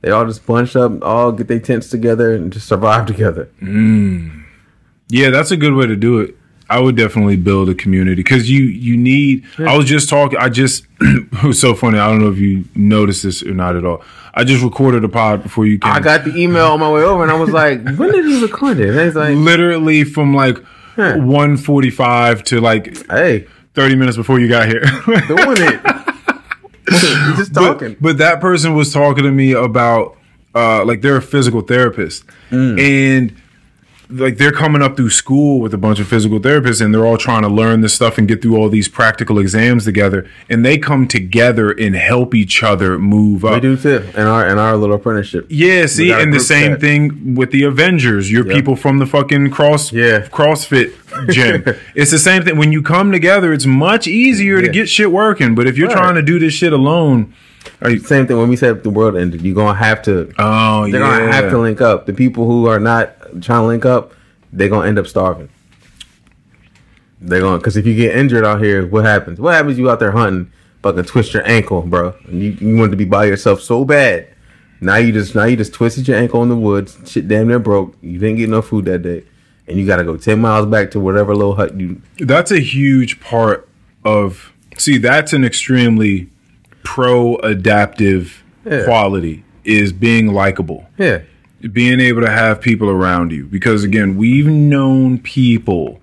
they 0.00 0.10
all 0.10 0.26
just 0.26 0.44
bunched 0.46 0.74
up, 0.76 1.02
all 1.04 1.30
get 1.32 1.46
their 1.48 1.60
tents 1.60 1.88
together 1.90 2.34
and 2.34 2.52
just 2.52 2.66
survive 2.66 3.06
together. 3.12 3.48
Yeah, 5.10 5.30
that's 5.30 5.50
a 5.50 5.56
good 5.56 5.74
way 5.74 5.86
to 5.86 5.96
do 5.96 6.18
it. 6.20 6.36
I 6.70 6.80
would 6.80 6.96
definitely 6.96 7.36
build 7.36 7.68
a 7.70 7.74
community 7.74 8.16
because 8.22 8.50
you 8.50 8.64
you 8.64 8.96
need. 8.96 9.44
I 9.58 9.76
was 9.76 9.86
just 9.86 10.08
talking. 10.08 10.38
I 10.38 10.48
just 10.50 10.86
it 11.00 11.42
was 11.42 11.58
so 11.60 11.74
funny. 11.74 11.98
I 11.98 12.08
don't 12.10 12.20
know 12.20 12.30
if 12.30 12.38
you 12.38 12.64
noticed 12.74 13.22
this 13.22 13.42
or 13.42 13.54
not 13.54 13.74
at 13.76 13.84
all. 13.84 14.02
I 14.34 14.44
just 14.44 14.62
recorded 14.62 15.02
a 15.02 15.08
pod 15.08 15.42
before 15.42 15.66
you 15.66 15.78
came. 15.78 15.90
I 15.92 16.00
got 16.00 16.24
the 16.24 16.36
email 16.36 16.66
on 16.68 16.80
my 16.80 16.90
way 16.90 17.02
over, 17.02 17.22
and 17.22 17.32
I 17.32 17.34
was 17.34 17.50
like, 17.50 17.82
"When 17.96 18.12
did 18.12 18.24
he 18.24 18.40
record 18.42 18.78
it?" 18.80 18.90
And 18.90 19.00
he's 19.00 19.14
like, 19.16 19.34
literally 19.36 20.04
from 20.04 20.34
like 20.34 20.58
Huh. 20.96 21.16
one 21.18 21.56
forty 21.56 21.90
five 21.90 22.42
to 22.44 22.60
like 22.60 23.06
"Hey, 23.10 23.46
thirty 23.74 23.94
minutes 23.96 24.16
before 24.16 24.38
you 24.40 24.48
got 24.48 24.68
here. 24.68 24.80
doing 25.26 25.56
it." 25.58 25.80
Just 27.36 27.54
talking. 27.54 27.90
But, 27.94 28.00
but 28.02 28.18
that 28.18 28.40
person 28.40 28.74
was 28.74 28.92
talking 28.92 29.24
to 29.24 29.30
me 29.30 29.52
about 29.52 30.16
uh 30.54 30.84
like 30.84 31.02
they're 31.02 31.16
a 31.16 31.22
physical 31.22 31.60
therapist 31.60 32.24
Mm. 32.50 32.80
and 32.80 33.36
like 34.10 34.38
they're 34.38 34.52
coming 34.52 34.80
up 34.80 34.96
through 34.96 35.10
school 35.10 35.60
with 35.60 35.74
a 35.74 35.78
bunch 35.78 36.00
of 36.00 36.08
physical 36.08 36.40
therapists 36.40 36.80
and 36.82 36.94
they're 36.94 37.04
all 37.04 37.18
trying 37.18 37.42
to 37.42 37.48
learn 37.48 37.82
this 37.82 37.92
stuff 37.92 38.16
and 38.16 38.26
get 38.26 38.40
through 38.40 38.56
all 38.56 38.68
these 38.70 38.88
practical 38.88 39.38
exams 39.38 39.84
together 39.84 40.26
and 40.48 40.64
they 40.64 40.78
come 40.78 41.06
together 41.06 41.70
and 41.70 41.94
help 41.94 42.34
each 42.34 42.62
other 42.62 42.98
move 42.98 43.44
up. 43.44 43.54
we 43.54 43.60
do 43.60 43.76
too 43.76 44.08
in 44.16 44.26
our 44.26 44.48
in 44.48 44.58
our 44.58 44.76
little 44.76 44.96
apprenticeship. 44.96 45.46
Yeah, 45.50 45.86
see, 45.86 46.10
and 46.10 46.32
the 46.32 46.40
same 46.40 46.72
chat. 46.72 46.80
thing 46.80 47.34
with 47.34 47.50
the 47.50 47.64
Avengers. 47.64 48.30
You're 48.32 48.46
Yeah. 48.46 48.54
people 48.54 48.76
from 48.76 48.98
the 48.98 49.06
fucking 49.06 49.50
cross 49.50 49.92
Yeah. 49.92 50.20
CrossFit 50.28 50.92
gym. 51.30 51.64
it's 51.94 52.10
the 52.10 52.18
same 52.18 52.42
thing. 52.44 52.56
When 52.56 52.72
you 52.72 52.82
come 52.82 53.12
together, 53.12 53.52
it's 53.52 53.66
much 53.66 54.06
easier 54.06 54.60
to 54.62 54.68
get 54.68 54.88
shit 54.88 55.10
working. 55.12 55.54
But 55.54 55.66
if 55.66 55.76
you're 55.76 55.88
Right. 55.88 55.96
trying 55.96 56.14
to 56.14 56.22
do 56.22 56.38
this 56.38 56.54
shit 56.54 56.72
alone, 56.72 57.34
are 57.82 57.90
you, 57.90 57.98
Same 57.98 58.26
thing 58.26 58.38
when 58.38 58.48
we 58.48 58.56
said 58.56 58.82
the 58.82 58.90
world 58.90 59.16
ended. 59.16 59.42
You're 59.42 59.54
gonna 59.54 59.78
have 59.78 60.00
to 60.02 60.30
oh 60.38 60.90
They're 60.90 61.00
yeah, 61.00 61.18
gonna 61.20 61.32
have 61.32 61.50
to 61.50 61.58
link 61.58 61.80
up. 61.82 62.06
The 62.06 62.14
people 62.14 62.46
who 62.46 62.66
are 62.66 62.80
not 62.80 63.14
trying 63.40 63.62
to 63.62 63.66
link 63.66 63.84
up, 63.84 64.12
they're 64.52 64.68
gonna 64.68 64.88
end 64.88 64.98
up 64.98 65.06
starving. 65.06 65.48
They're 67.20 67.40
gonna 67.40 67.58
because 67.58 67.76
if 67.76 67.86
you 67.86 67.94
get 67.94 68.16
injured 68.16 68.44
out 68.44 68.62
here, 68.62 68.86
what 68.86 69.04
happens? 69.04 69.40
What 69.40 69.54
happens? 69.54 69.78
You 69.78 69.90
out 69.90 69.98
there 70.00 70.12
hunting, 70.12 70.52
fucking 70.82 71.04
twist 71.04 71.34
your 71.34 71.46
ankle, 71.46 71.82
bro. 71.82 72.14
And 72.26 72.40
you, 72.42 72.50
you 72.52 72.76
wanted 72.76 72.92
to 72.92 72.96
be 72.96 73.04
by 73.04 73.24
yourself 73.24 73.60
so 73.60 73.84
bad. 73.84 74.28
Now 74.80 74.96
you 74.96 75.12
just 75.12 75.34
now 75.34 75.44
you 75.44 75.56
just 75.56 75.72
twisted 75.74 76.06
your 76.06 76.16
ankle 76.16 76.42
in 76.44 76.48
the 76.48 76.56
woods. 76.56 76.96
Shit, 77.10 77.26
damn 77.26 77.48
near 77.48 77.58
broke. 77.58 77.96
You 78.00 78.18
didn't 78.18 78.36
get 78.36 78.48
no 78.48 78.62
food 78.62 78.84
that 78.84 79.00
day, 79.02 79.24
and 79.66 79.76
you 79.76 79.84
got 79.86 79.96
to 79.96 80.04
go 80.04 80.16
ten 80.16 80.40
miles 80.40 80.66
back 80.66 80.92
to 80.92 81.00
whatever 81.00 81.34
little 81.34 81.56
hut 81.56 81.74
you. 81.78 82.00
That's 82.18 82.52
a 82.52 82.60
huge 82.60 83.20
part 83.20 83.68
of. 84.04 84.52
See, 84.76 84.98
that's 84.98 85.32
an 85.32 85.44
extremely 85.44 86.30
pro-adaptive 86.84 88.44
Yeah. 88.64 88.84
quality. 88.84 89.44
Is 89.64 89.92
being 89.92 90.28
likable. 90.32 90.88
Yeah, 90.96 91.20
being 91.72 92.00
able 92.00 92.20
to 92.22 92.30
have 92.30 92.60
people 92.60 92.88
around 92.88 93.32
you 93.32 93.44
because 93.44 93.82
again 93.84 94.16
we've 94.16 94.46
known 94.46 95.18
people 95.18 96.00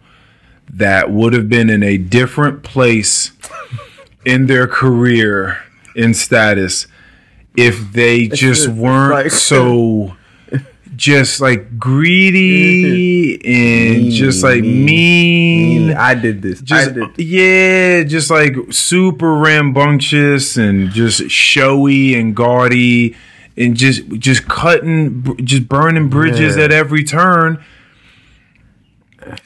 that 0.69 1.09
would 1.11 1.31
have 1.33 1.47
been 1.47 1.69
in 1.69 1.81
a 1.83 1.97
different 1.97 2.61
place 2.63 3.31
in 4.25 4.47
their 4.47 4.67
career 4.67 5.57
in 5.95 6.13
status 6.13 6.87
if 7.55 7.91
they 7.93 8.27
just 8.27 8.67
weren't 8.67 9.13
like- 9.13 9.31
so 9.31 10.13
just 10.97 11.41
like 11.41 11.77
greedy 11.77 13.35
and 13.45 14.03
Mean, 14.03 14.11
just 14.11 14.43
like 14.43 14.61
mean. 14.63 14.85
mean 15.87 15.93
I 15.97 16.15
did 16.15 16.41
this. 16.41 16.61
just 16.61 16.91
I 16.91 16.93
did. 16.93 17.17
yeah, 17.17 18.03
just 18.03 18.29
like 18.29 18.55
super 18.71 19.33
rambunctious 19.35 20.55
and 20.57 20.89
just 20.91 21.29
showy 21.29 22.15
and 22.15 22.33
gaudy 22.35 23.15
and 23.57 23.75
just 23.75 24.07
just 24.19 24.47
cutting 24.47 25.37
just 25.45 25.67
burning 25.69 26.09
bridges 26.09 26.57
Yeah. 26.57 26.63
at 26.65 26.71
every 26.71 27.03
turn. 27.03 27.63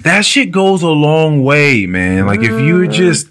That 0.02 0.26
shit 0.26 0.52
goes 0.52 0.82
a 0.84 0.90
long 0.90 1.44
way, 1.44 1.86
man. 1.86 2.26
Like 2.26 2.42
if 2.42 2.52
you 2.60 2.88
just 2.88 3.28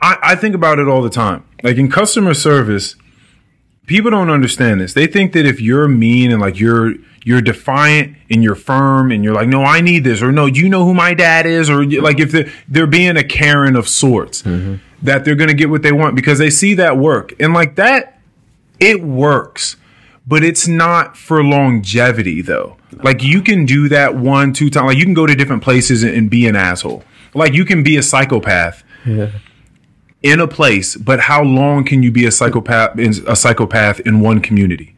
I, 0.00 0.18
I 0.22 0.34
think 0.34 0.54
about 0.54 0.78
it 0.78 0.88
all 0.88 1.02
the 1.02 1.10
time. 1.10 1.44
Like 1.62 1.76
in 1.76 1.90
customer 1.90 2.34
service, 2.34 2.94
people 3.86 4.10
don't 4.10 4.30
understand 4.30 4.80
this. 4.80 4.92
They 4.94 5.06
think 5.06 5.32
that 5.32 5.44
if 5.46 5.60
you're 5.60 5.88
mean 5.88 6.30
and 6.30 6.40
like 6.40 6.58
you're 6.58 6.94
you're 7.24 7.40
defiant 7.42 8.16
and 8.30 8.42
you're 8.42 8.54
firm 8.54 9.10
and 9.12 9.22
you're 9.22 9.34
like, 9.34 9.48
no, 9.48 9.62
I 9.62 9.80
need 9.80 10.04
this, 10.04 10.22
or 10.22 10.32
no, 10.32 10.46
you 10.46 10.68
know 10.68 10.84
who 10.84 10.94
my 10.94 11.14
dad 11.14 11.46
is, 11.46 11.68
or 11.68 11.84
like 11.84 12.20
if 12.20 12.32
they're 12.32 12.50
they're 12.68 12.86
being 12.86 13.16
a 13.16 13.24
Karen 13.24 13.76
of 13.76 13.88
sorts, 13.88 14.42
mm-hmm. 14.42 14.76
that 15.02 15.24
they're 15.24 15.34
gonna 15.34 15.54
get 15.54 15.68
what 15.68 15.82
they 15.82 15.92
want 15.92 16.14
because 16.16 16.38
they 16.38 16.50
see 16.50 16.74
that 16.74 16.96
work 16.96 17.34
and 17.40 17.52
like 17.52 17.74
that, 17.74 18.18
it 18.80 19.02
works, 19.02 19.76
but 20.28 20.44
it's 20.44 20.68
not 20.68 21.16
for 21.16 21.42
longevity 21.42 22.42
though. 22.42 22.76
Like 23.02 23.22
you 23.22 23.40
can 23.42 23.64
do 23.64 23.88
that 23.88 24.14
one, 24.16 24.52
two 24.52 24.68
times. 24.70 24.86
Like 24.88 24.98
you 24.98 25.04
can 25.04 25.14
go 25.14 25.26
to 25.26 25.34
different 25.34 25.62
places 25.62 26.02
and, 26.02 26.28
be 26.30 26.46
an 26.46 26.56
asshole. 26.56 27.02
Like 27.34 27.54
you 27.54 27.64
can 27.64 27.82
be 27.82 27.96
a 27.96 28.02
psychopath 28.02 28.82
in 30.22 30.40
a 30.40 30.48
place, 30.48 30.96
but 30.96 31.20
how 31.20 31.42
long 31.42 31.84
can 31.84 32.02
you 32.02 32.10
be 32.10 32.26
a 32.26 32.30
psychopath 32.30 32.98
in 32.98 33.14
a 33.26 33.36
psychopath 33.36 34.00
in 34.00 34.20
one 34.20 34.40
community 34.40 34.94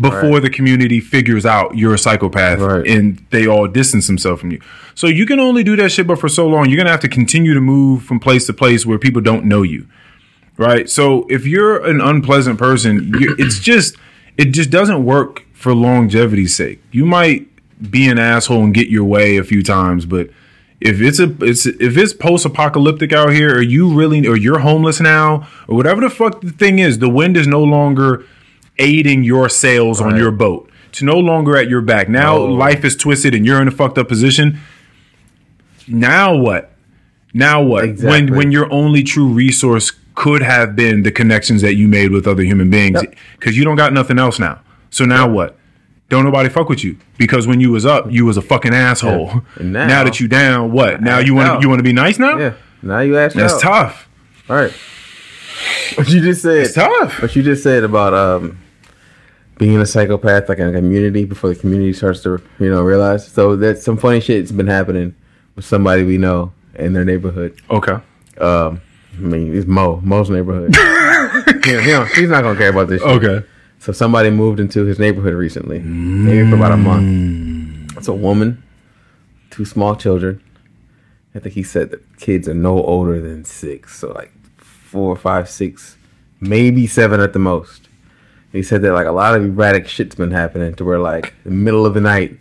before 0.00 0.30
Right. 0.34 0.42
the 0.42 0.50
community 0.50 0.98
figures 1.00 1.46
out 1.46 1.76
you're 1.78 1.94
a 1.94 1.98
psychopath 1.98 2.58
Right. 2.58 2.86
and 2.86 3.20
they 3.30 3.46
all 3.46 3.68
distance 3.68 4.06
themselves 4.06 4.40
from 4.40 4.50
you? 4.50 4.60
So 4.94 5.06
you 5.06 5.26
can 5.26 5.38
only 5.38 5.62
do 5.62 5.76
that 5.76 5.92
shit, 5.92 6.06
but 6.06 6.18
for 6.18 6.28
so 6.28 6.46
long, 6.48 6.68
you're 6.68 6.76
gonna 6.78 6.90
have 6.90 7.00
to 7.00 7.08
continue 7.08 7.54
to 7.54 7.60
move 7.60 8.02
from 8.02 8.18
place 8.18 8.46
to 8.46 8.52
place 8.52 8.84
where 8.84 8.98
people 8.98 9.20
don't 9.20 9.44
know 9.44 9.62
you, 9.62 9.86
right? 10.56 10.88
So 10.90 11.26
if 11.30 11.46
you're 11.46 11.84
an 11.84 12.00
unpleasant 12.00 12.58
person, 12.58 13.12
it's 13.38 13.58
just 13.60 13.96
it 14.36 14.46
just 14.46 14.70
doesn't 14.70 15.04
work 15.04 15.44
for 15.52 15.74
longevity's 15.74 16.54
sake. 16.54 16.80
You 16.90 17.06
might 17.06 17.46
be 17.90 18.08
an 18.08 18.18
asshole 18.18 18.64
and 18.64 18.74
get 18.74 18.88
your 18.88 19.04
way 19.04 19.36
a 19.36 19.44
few 19.44 19.62
times, 19.62 20.06
but 20.06 20.30
if 20.80 21.00
it's 21.00 21.18
a 21.18 21.34
it's 21.40 21.66
if 21.66 21.96
it's 21.96 22.12
post 22.12 22.44
apocalyptic 22.44 23.12
out 23.12 23.32
here, 23.32 23.56
or 23.56 23.62
you 23.62 23.92
really 23.94 24.26
or 24.26 24.36
you're 24.36 24.58
homeless 24.60 25.00
now, 25.00 25.46
or 25.68 25.76
whatever 25.76 26.00
the 26.00 26.10
fuck 26.10 26.40
the 26.40 26.50
thing 26.50 26.78
is, 26.78 26.98
the 26.98 27.08
wind 27.08 27.36
is 27.36 27.46
no 27.46 27.62
longer 27.62 28.24
aiding 28.78 29.22
your 29.24 29.48
sails 29.48 30.00
on 30.00 30.16
your 30.16 30.30
boat. 30.30 30.68
It's 30.90 31.00
no 31.02 31.18
longer 31.18 31.56
at 31.56 31.68
your 31.68 31.80
back. 31.80 32.08
Now 32.08 32.36
No. 32.38 32.46
life 32.46 32.84
is 32.84 32.96
twisted 32.96 33.34
and 33.34 33.44
you're 33.46 33.60
in 33.62 33.68
a 33.68 33.70
fucked 33.72 33.98
up 33.98 34.08
position. 34.08 34.58
Now 35.88 36.34
what? 36.36 36.72
Now 37.32 37.62
what? 37.62 37.84
Exactly. 37.84 38.10
When 38.30 38.36
when 38.36 38.52
your 38.52 38.70
only 38.72 39.02
true 39.02 39.26
resource 39.28 39.92
could 40.14 40.42
have 40.42 40.76
been 40.76 41.02
the 41.02 41.10
connections 41.12 41.60
that 41.62 41.74
you 41.74 41.88
made 41.88 42.10
with 42.12 42.26
other 42.26 42.42
human 42.42 42.70
beings, 42.70 43.00
Yep. 43.02 43.14
because 43.38 43.56
you 43.56 43.64
don't 43.64 43.76
got 43.76 43.92
nothing 43.92 44.18
else 44.18 44.38
now. 44.38 44.60
So 44.90 45.04
now 45.04 45.28
what? 45.28 45.58
Don't 46.08 46.24
nobody 46.24 46.48
fuck 46.48 46.68
with 46.68 46.84
you 46.84 46.96
because 47.18 47.46
when 47.46 47.60
you 47.60 47.72
was 47.72 47.84
up, 47.86 48.06
you 48.10 48.24
was 48.24 48.36
a 48.36 48.42
fucking 48.42 48.74
asshole. 48.74 49.26
Yeah. 49.26 49.40
Now, 49.64 49.86
now- 49.86 50.04
that 50.04 50.20
you 50.20 50.28
down, 50.28 50.70
what? 50.72 51.00
Now 51.02 51.18
you 51.18 51.34
want 51.34 51.62
you 51.62 51.68
want 51.68 51.78
to 51.80 51.82
be 51.84 51.92
nice 51.92 52.18
now? 52.18 52.38
Yeah. 52.38 52.52
Now 52.82 53.00
you 53.00 53.16
ask 53.18 53.34
That's 53.34 53.54
out. 53.54 53.60
tough. 53.60 54.08
All 54.48 54.56
right. 54.56 54.72
What 55.96 56.08
you 56.08 56.20
just 56.20 56.42
said. 56.42 56.56
It's 56.64 56.74
tough. 56.74 57.22
What 57.22 57.36
you 57.36 57.42
just 57.42 57.62
said 57.62 57.84
about 57.84 58.14
um 58.14 58.58
being 59.58 59.78
a 59.78 59.86
psychopath 59.86 60.48
like 60.48 60.58
in 60.58 60.68
a 60.68 60.72
community 60.72 61.24
before 61.24 61.50
the 61.50 61.56
community 61.56 61.92
starts 61.92 62.22
to 62.24 62.42
you 62.58 62.68
know 62.70 62.82
realize. 62.82 63.26
So 63.28 63.54
that's 63.56 63.82
some 63.84 63.96
funny 63.96 64.20
shit's 64.20 64.50
been 64.52 64.66
happening 64.66 65.14
with 65.54 65.64
somebody 65.64 66.02
we 66.02 66.18
know 66.18 66.52
in 66.74 66.92
their 66.92 67.04
neighborhood. 67.04 67.60
Okay. 67.70 67.96
Um, 68.38 68.80
I 69.16 69.20
mean, 69.20 69.54
it's 69.56 69.66
Mo, 69.66 70.00
Mo's 70.02 70.30
neighborhood. 70.30 70.74
yeah, 71.66 71.84
don't- 71.86 72.08
he's 72.12 72.28
not 72.28 72.42
gonna 72.42 72.58
care 72.58 72.70
about 72.70 72.88
this. 72.88 73.00
Shit. 73.02 73.24
Okay. 73.24 73.46
So 73.78 73.92
somebody 73.92 74.30
moved 74.30 74.60
into 74.60 74.84
his 74.84 74.98
neighborhood 74.98 75.34
recently, 75.34 75.78
maybe 75.80 76.48
for 76.48 76.56
about 76.56 76.72
a 76.72 76.76
month. 76.76 77.04
Mm. 77.92 77.98
It's 77.98 78.08
a 78.08 78.14
woman, 78.14 78.62
two 79.50 79.64
small 79.66 79.94
children. 79.94 80.42
I 81.34 81.38
think 81.40 81.54
he 81.54 81.62
said 81.62 81.90
the 81.90 82.00
kids 82.18 82.48
are 82.48 82.54
no 82.54 82.82
older 82.82 83.20
than 83.20 83.44
six, 83.44 83.98
so 83.98 84.12
like 84.12 84.32
four, 84.56 85.14
five, 85.16 85.50
six, 85.50 85.96
maybe 86.40 86.86
seven 86.86 87.20
at 87.20 87.32
the 87.34 87.38
most. 87.38 87.88
He 88.52 88.62
said 88.62 88.82
that 88.82 88.92
like 88.92 89.06
a 89.06 89.12
lot 89.12 89.34
of 89.36 89.44
erratic 89.44 89.88
shit's 89.88 90.14
been 90.14 90.30
happening 90.30 90.74
to 90.76 90.84
where 90.84 90.98
like 91.00 91.34
the 91.44 91.50
middle 91.50 91.84
of 91.84 91.92
the 91.94 92.00
night, 92.00 92.38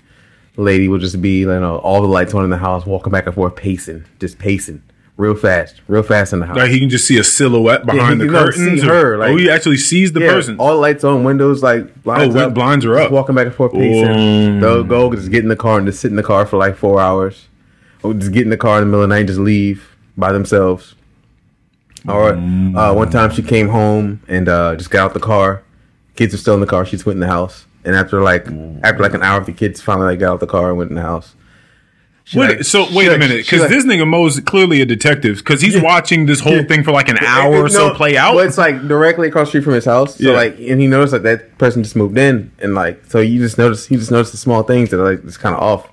the 0.55 0.61
lady 0.61 0.87
will 0.87 0.99
just 0.99 1.21
be 1.21 1.39
you 1.39 1.47
know 1.47 1.77
all 1.79 2.01
the 2.01 2.07
lights 2.07 2.33
on 2.33 2.43
in 2.45 2.51
the 2.51 2.57
house, 2.57 2.85
walking 2.85 3.11
back 3.11 3.25
and 3.25 3.35
forth, 3.35 3.55
pacing, 3.55 4.05
just 4.19 4.37
pacing, 4.37 4.81
real 5.17 5.35
fast, 5.35 5.79
real 5.87 6.01
fast 6.03 6.33
in 6.33 6.39
the 6.39 6.45
house. 6.47 6.57
Like 6.57 6.71
he 6.71 6.79
can 6.79 6.89
just 6.89 7.05
see 7.05 7.17
a 7.19 7.23
silhouette 7.23 7.85
behind 7.85 8.19
he 8.21 8.27
the 8.27 8.33
see 8.33 8.37
curtains. 8.59 8.83
or- 8.83 8.87
her, 8.87 9.17
like- 9.17 9.29
oh, 9.31 9.37
he 9.37 9.49
actually 9.49 9.77
sees 9.77 10.11
the 10.11 10.21
yeah, 10.21 10.29
person. 10.31 10.57
all 10.57 10.79
lights 10.79 11.03
on, 11.03 11.23
windows 11.23 11.61
like 11.61 12.01
blinds 12.03 12.35
Oh, 12.35 12.39
up, 12.47 12.53
blinds 12.53 12.83
are 12.85 12.97
up. 12.97 13.11
walking 13.11 13.35
back 13.35 13.45
and 13.45 13.55
forth 13.55 13.73
pacing. 13.73 14.07
Mm. 14.07 14.61
They'll 14.61 14.83
go 14.83 15.13
just 15.13 15.29
get 15.31 15.43
in 15.43 15.49
the 15.49 15.55
car 15.55 15.77
and 15.77 15.85
just 15.87 15.99
sit 15.99 16.09
in 16.09 16.15
the 16.17 16.23
car 16.23 16.45
for 16.45 16.57
like 16.57 16.75
four 16.75 16.99
hours, 16.99 17.47
or 18.01 18.13
just 18.15 18.31
get 18.31 18.41
in 18.43 18.49
the 18.49 18.57
car 18.57 18.77
in 18.79 18.81
the 18.81 18.85
middle 18.87 19.03
of 19.03 19.09
the 19.09 19.13
night 19.15 19.19
and 19.19 19.27
just 19.27 19.39
leave 19.39 19.95
by 20.17 20.31
themselves. 20.31 20.95
Or 22.07 22.33
Mm. 22.33 22.75
uh, 22.75 22.93
one 22.93 23.09
time 23.11 23.31
she 23.31 23.41
came 23.43 23.69
home 23.69 24.19
and 24.27 24.49
uh, 24.49 24.75
just 24.75 24.89
got 24.89 25.05
out 25.05 25.13
the 25.13 25.19
car. 25.21 25.63
Kids 26.15 26.33
were 26.33 26.37
still 26.37 26.53
in 26.53 26.59
the 26.59 26.65
car. 26.67 26.85
She 26.85 26.97
went 26.97 27.15
in 27.15 27.19
the 27.21 27.27
house, 27.27 27.65
and 27.85 27.95
after 27.95 28.21
like 28.21 28.45
Mm. 28.45 28.79
after 28.83 29.01
like 29.03 29.13
an 29.13 29.23
hour, 29.23 29.43
the 29.43 29.53
kids 29.53 29.79
finally 29.81 30.07
like, 30.07 30.19
got 30.19 30.33
out 30.33 30.39
the 30.41 30.47
car 30.47 30.69
and 30.69 30.77
went 30.77 30.89
in 30.89 30.95
the 30.95 31.01
house. 31.01 31.33
Wait, 32.33 32.47
like- 32.57 32.63
so 32.63 32.87
wait 32.93 33.11
a 33.11 33.17
minute, 33.17 33.45
because 33.45 33.67
this 33.69 33.85
nigga 33.85 34.07
Mo's 34.07 34.39
clearly 34.39 34.81
a 34.81 34.85
detective 34.85 35.37
because 35.39 35.61
he's 35.61 35.79
watching 35.81 36.25
this 36.25 36.39
whole 36.39 36.63
thing 36.63 36.83
for 36.83 36.91
like 36.91 37.09
an 37.09 37.17
hour 37.19 37.57
or 37.65 37.69
so 37.69 37.93
play 37.93 38.15
out. 38.17 38.35
Well, 38.35 38.45
it's 38.47 38.57
like 38.57 38.87
directly 38.87 39.27
across 39.27 39.47
the 39.47 39.51
street 39.51 39.63
from 39.65 39.73
his 39.73 39.85
house. 39.85 40.15
So 40.17 40.29
Yeah. 40.31 40.37
like, 40.37 40.57
and 40.57 40.79
he 40.79 40.87
noticed 40.87 41.11
like 41.13 41.23
that 41.23 41.57
person 41.57 41.83
just 41.83 41.95
moved 41.97 42.17
in, 42.17 42.51
and 42.59 42.73
like, 42.75 43.03
so 43.09 43.19
you 43.19 43.39
just 43.39 43.57
notice 43.57 43.87
he 43.87 43.97
just 43.97 44.09
noticed 44.11 44.31
the 44.31 44.37
small 44.37 44.63
things 44.63 44.89
that 44.91 44.99
are 45.01 45.11
like 45.11 45.23
just 45.25 45.39
kind 45.41 45.53
of 45.55 45.61
off. 45.61 45.89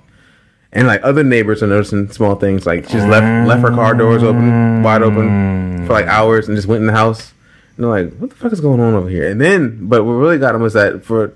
And 0.73 0.87
like 0.87 1.01
other 1.03 1.23
neighbors 1.23 1.61
are 1.61 1.67
noticing 1.67 2.09
small 2.11 2.35
things, 2.35 2.65
like 2.65 2.85
she's 2.87 3.03
left 3.03 3.47
left 3.47 3.61
her 3.61 3.71
car 3.71 3.93
doors 3.93 4.23
open, 4.23 4.81
wide 4.83 5.01
open, 5.03 5.85
for 5.85 5.91
like 5.91 6.05
hours, 6.07 6.47
and 6.47 6.55
just 6.55 6.67
went 6.67 6.79
in 6.79 6.87
the 6.87 6.93
house. 6.93 7.33
And 7.75 7.83
they're 7.83 7.91
like, 7.91 8.13
"What 8.19 8.29
the 8.29 8.35
fuck 8.37 8.53
is 8.53 8.61
going 8.61 8.79
on 8.79 8.93
over 8.93 9.09
here?" 9.09 9.29
And 9.29 9.41
then, 9.41 9.79
but 9.81 10.05
what 10.05 10.13
really 10.13 10.37
got 10.37 10.55
him 10.55 10.61
was 10.61 10.71
that 10.73 11.03
for 11.03 11.33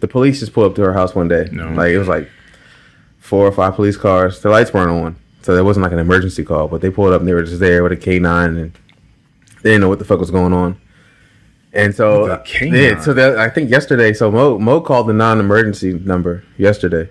the 0.00 0.08
police 0.08 0.40
just 0.40 0.52
pulled 0.52 0.66
up 0.72 0.74
to 0.76 0.82
her 0.82 0.92
house 0.94 1.14
one 1.14 1.28
day. 1.28 1.48
No. 1.52 1.68
Like 1.74 1.90
it 1.92 1.98
was 1.98 2.08
like 2.08 2.28
four 3.32 3.46
or 3.46 3.52
five 3.52 3.74
police 3.74 3.96
cars. 3.96 4.40
The 4.40 4.50
lights 4.50 4.74
weren't 4.74 4.90
on, 4.90 5.16
so 5.40 5.54
there 5.54 5.64
wasn't 5.64 5.84
like 5.84 5.92
an 5.92 5.98
emergency 5.98 6.44
call. 6.44 6.68
But 6.68 6.82
they 6.82 6.90
pulled 6.90 7.14
up 7.14 7.22
and 7.22 7.26
they 7.26 7.32
were 7.32 7.42
just 7.42 7.60
there 7.60 7.82
with 7.82 7.92
a 7.92 7.96
K 7.96 8.18
nine, 8.18 8.58
and 8.58 8.72
they 9.62 9.70
didn't 9.70 9.80
know 9.80 9.88
what 9.88 9.98
the 9.98 10.04
fuck 10.04 10.20
was 10.20 10.30
going 10.30 10.52
on. 10.52 10.78
And 11.72 11.94
so, 11.94 12.26
K9? 12.44 12.72
Uh, 12.72 12.76
yeah, 12.76 13.00
so 13.00 13.14
that, 13.14 13.38
I 13.38 13.48
think 13.48 13.70
yesterday, 13.70 14.12
so 14.12 14.30
Mo 14.30 14.58
Mo 14.58 14.82
called 14.82 15.06
the 15.06 15.14
non-emergency 15.14 15.94
number 15.94 16.44
yesterday. 16.58 17.08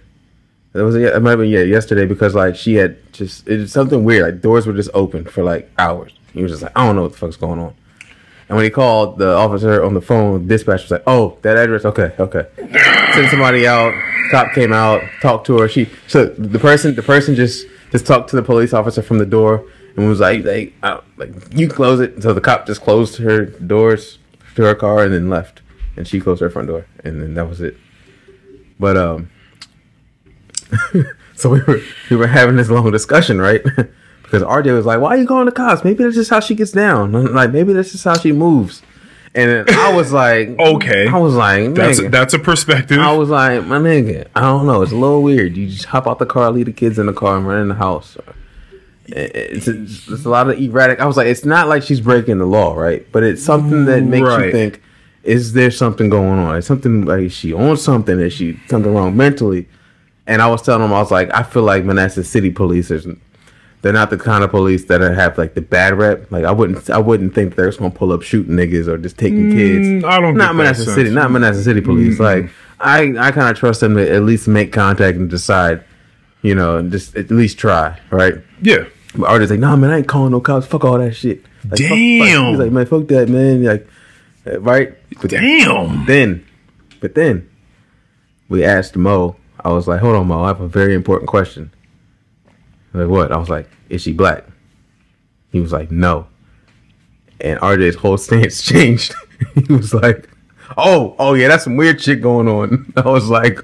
It 0.76 0.82
was 0.82 0.94
it 0.94 1.20
might 1.24 1.32
have 1.32 1.40
been 1.40 1.50
yeah 1.50 1.64
yesterday 1.64 2.06
because 2.06 2.36
like 2.36 2.56
she 2.56 2.76
had 2.76 2.96
just 3.14 3.48
it 3.48 3.58
was 3.58 3.72
something 3.72 4.04
weird 4.04 4.22
like 4.22 4.42
doors 4.42 4.68
were 4.68 4.74
just 4.74 4.92
open 4.94 5.26
for 5.26 5.44
like 5.44 5.72
hours. 5.80 6.14
He 6.34 6.44
was 6.44 6.52
just 6.52 6.62
like 6.62 6.78
I 6.78 6.86
don't 6.86 6.98
know 6.98 7.02
what 7.02 7.14
the 7.14 7.18
fuck's 7.18 7.36
going 7.36 7.60
on. 7.60 7.74
And 8.52 8.58
when 8.58 8.66
he 8.66 8.70
called 8.70 9.18
the 9.18 9.34
officer 9.34 9.82
on 9.82 9.94
the 9.94 10.02
phone, 10.02 10.46
dispatch 10.46 10.82
was 10.82 10.92
like, 10.92 11.04
"Oh, 11.08 11.38
that 11.42 11.56
address, 11.56 11.86
okay, 11.86 12.14
okay." 12.20 12.48
Send 13.14 13.30
somebody 13.30 13.66
out. 13.66 13.94
Cop 14.30 14.52
came 14.52 14.74
out, 14.74 15.02
talked 15.22 15.48
to 15.48 15.58
her. 15.60 15.70
She 15.70 15.88
so 16.08 16.26
the 16.26 16.60
person 16.60 16.94
the 16.96 17.02
person 17.02 17.34
just 17.36 17.66
just 17.94 18.06
talked 18.06 18.30
to 18.32 18.36
the 18.36 18.44
police 18.44 18.74
officer 18.74 19.02
from 19.02 19.20
the 19.20 19.26
door 19.26 19.64
and 19.96 20.06
was 20.06 20.20
like, 20.20 20.44
"Like, 20.44 20.74
like 21.16 21.32
you 21.54 21.70
close 21.70 22.02
it." 22.02 22.22
So 22.22 22.34
the 22.34 22.42
cop 22.42 22.68
just 22.68 22.82
closed 22.82 23.20
her 23.20 23.46
doors 23.46 24.20
to 24.56 24.64
her 24.64 24.76
car 24.76 25.02
and 25.02 25.14
then 25.14 25.30
left, 25.30 25.62
and 25.96 26.06
she 26.06 26.20
closed 26.20 26.42
her 26.42 26.50
front 26.50 26.68
door, 26.68 26.88
and 27.06 27.22
then 27.22 27.36
that 27.36 27.48
was 27.48 27.62
it. 27.62 27.78
But 28.78 28.98
um, 28.98 29.30
so 31.36 31.52
we 31.52 31.62
were 31.62 31.80
we 32.10 32.18
were 32.18 32.28
having 32.28 32.58
this 32.58 32.70
long 32.70 32.92
discussion, 32.92 33.40
right? 33.40 33.64
because 34.32 34.44
RJ 34.48 34.74
was 34.74 34.86
like, 34.86 35.00
"Why 35.02 35.10
are 35.10 35.18
you 35.18 35.28
calling 35.28 35.46
the 35.46 35.52
cops? 35.52 35.84
Maybe 35.84 36.04
that's 36.04 36.16
just 36.16 36.30
how 36.30 36.40
she 36.40 36.56
gets 36.56 36.72
down. 36.72 37.12
Like 37.34 37.52
maybe 37.52 37.74
that's 37.74 37.92
just 37.92 38.04
how 38.06 38.18
she 38.18 38.32
moves." 38.32 38.82
And 39.36 39.70
I 39.70 39.94
was 39.94 40.12
like, 40.24 40.58
Okay. 40.60 41.08
I 41.08 41.18
was 41.18 41.34
like, 41.36 41.74
that's 41.74 42.00
"Nigga." 42.00 42.12
that's 42.12 42.34
a 42.34 42.40
perspective. 42.40 43.00
I 43.00 43.14
was 43.16 43.30
like, 43.30 43.66
my 43.66 43.78
nigga, 43.78 44.28
I 44.36 44.42
don't 44.42 44.66
know. 44.66 44.82
It's 44.82 44.92
a 44.92 44.96
little 44.96 45.22
weird. 45.24 45.56
You 45.58 45.68
just 45.68 45.86
hop 45.86 46.08
out 46.08 46.20
the 46.20 46.26
car, 46.26 46.52
leave 46.52 46.66
the 46.66 46.74
kids 46.74 46.98
in 47.00 47.06
the 47.06 47.14
car, 47.14 47.38
and 47.38 47.48
run 47.48 47.62
in 47.62 47.68
the 47.70 47.76
house. 47.76 48.18
It's, 49.08 49.68
it's, 49.68 50.08
it's 50.10 50.26
a 50.26 50.30
lot 50.30 50.50
of 50.50 50.58
erratic. 50.60 51.00
I 51.00 51.06
was 51.06 51.18
like, 51.18 51.28
it's 51.28 51.44
not 51.46 51.68
like 51.68 51.84
she's 51.84 52.00
breaking 52.00 52.38
the 52.38 52.46
law, 52.46 52.76
right? 52.76 53.06
But 53.12 53.24
it's 53.24 53.44
something 53.44 53.86
that 53.86 54.04
makes 54.04 54.26
Right. 54.28 54.46
you 54.48 54.52
think, 54.52 54.82
is 55.24 55.54
there 55.54 55.72
something 55.72 56.10
going 56.10 56.40
on? 56.40 56.56
Is 56.58 56.66
something 56.66 57.06
like 57.06 57.22
is 57.24 57.34
she 57.34 57.54
on 57.54 57.78
something? 57.78 58.20
Is 58.20 58.34
she 58.34 58.60
something 58.68 58.94
wrong 58.94 59.16
mentally? 59.18 59.68
And 60.28 60.42
I 60.42 60.48
was 60.48 60.62
telling 60.62 60.84
him, 60.84 60.94
I 60.94 61.00
was 61.00 61.12
like, 61.12 61.34
I 61.34 61.44
feel 61.44 61.64
like 61.64 61.84
Manassas 61.84 62.30
City 62.30 62.52
police 62.52 62.90
is 62.92 63.06
they're 63.82 63.94
not 63.94 64.10
the 64.12 64.18
kind 64.18 64.44
of 64.44 64.52
police 64.52 64.86
that 64.86 65.02
have 65.02 65.38
like 65.38 65.54
the 65.56 65.62
bad 65.62 65.98
rep. 65.98 66.32
Like 66.32 66.46
I 66.46 66.52
wouldn't, 66.52 66.90
I 66.90 67.00
wouldn't 67.00 67.34
think 67.34 67.56
they're 67.56 67.66
just 67.68 67.80
gonna 67.80 67.92
pull 67.92 68.12
up 68.12 68.22
shooting 68.22 68.56
niggas 68.56 68.88
or 68.88 68.98
just 68.98 69.18
taking 69.18 69.52
kids. 69.52 69.88
Mm, 69.88 70.04
I 70.04 70.20
don't 70.20 70.38
Not 70.38 70.56
Manassas 70.56 70.86
sense. 70.86 70.96
City, 70.96 71.10
not 71.10 71.32
Manassas 71.32 71.66
City 71.66 71.82
police. 71.82 72.20
Like 72.20 72.50
I, 72.80 73.14
I 73.18 73.32
kind 73.32 73.50
of 73.50 73.58
trust 73.58 73.80
them 73.82 73.96
to 73.96 74.12
at 74.12 74.24
least 74.24 74.48
make 74.48 74.72
contact 74.72 75.18
and 75.18 75.30
decide, 75.30 75.84
you 76.42 76.54
know, 76.56 76.78
and 76.78 76.92
just 76.92 77.16
at 77.16 77.30
least 77.32 77.58
try, 77.58 78.00
right? 78.12 78.36
yeah. 78.62 78.86
But 79.16 79.30
Artie's 79.30 79.52
like, 79.52 79.60
nah, 79.60 79.76
man, 79.76 79.90
I 79.90 79.98
ain't 79.98 80.08
calling 80.08 80.32
no 80.32 80.40
cops. 80.40 80.66
Fuck 80.68 80.86
all 80.86 80.98
that 80.98 81.12
shit. 81.14 81.44
Like, 81.70 81.72
fuck- 81.72 81.80
fuck- 81.80 81.90
Damn. 81.90 82.46
He's 82.52 82.60
like, 82.60 82.72
man, 82.72 82.86
fuck 82.86 83.08
that, 83.10 83.28
man. 83.28 83.62
Like, 83.64 83.88
uh, 84.48 84.60
right? 84.62 84.94
But 85.22 85.32
Damn. 85.32 86.06
then, 86.06 86.46
but 87.02 87.14
then, 87.14 87.50
we 88.48 88.64
asked 88.64 88.96
Mo. 88.96 89.36
I 89.64 89.70
was 89.74 89.88
like, 89.88 90.00
hold 90.00 90.16
on, 90.16 90.28
Mo. 90.28 90.44
I 90.44 90.48
have 90.48 90.62
a 90.62 90.68
very 90.68 90.94
important 90.96 91.30
question. 91.30 91.72
Like, 92.94 93.08
what? 93.08 93.32
I 93.32 93.38
was 93.38 93.50
like, 93.50 93.70
is 93.90 94.02
she 94.02 94.14
black? 94.14 94.46
He 95.52 95.60
was 95.60 95.72
like, 95.72 95.92
no. 95.92 96.28
And 97.40 97.60
RJ's 97.60 97.96
whole 97.96 98.18
stance 98.28 98.62
changed. 98.62 99.14
he 99.68 99.74
was 99.74 99.94
like, 99.94 100.28
Oh, 100.78 101.16
oh 101.20 101.34
yeah, 101.34 101.50
that's 101.50 101.66
some 101.66 101.76
weird 101.76 102.00
shit 102.02 102.22
going 102.22 102.48
on. 102.48 102.94
I 102.98 103.02
was 103.10 103.28
like, 103.30 103.60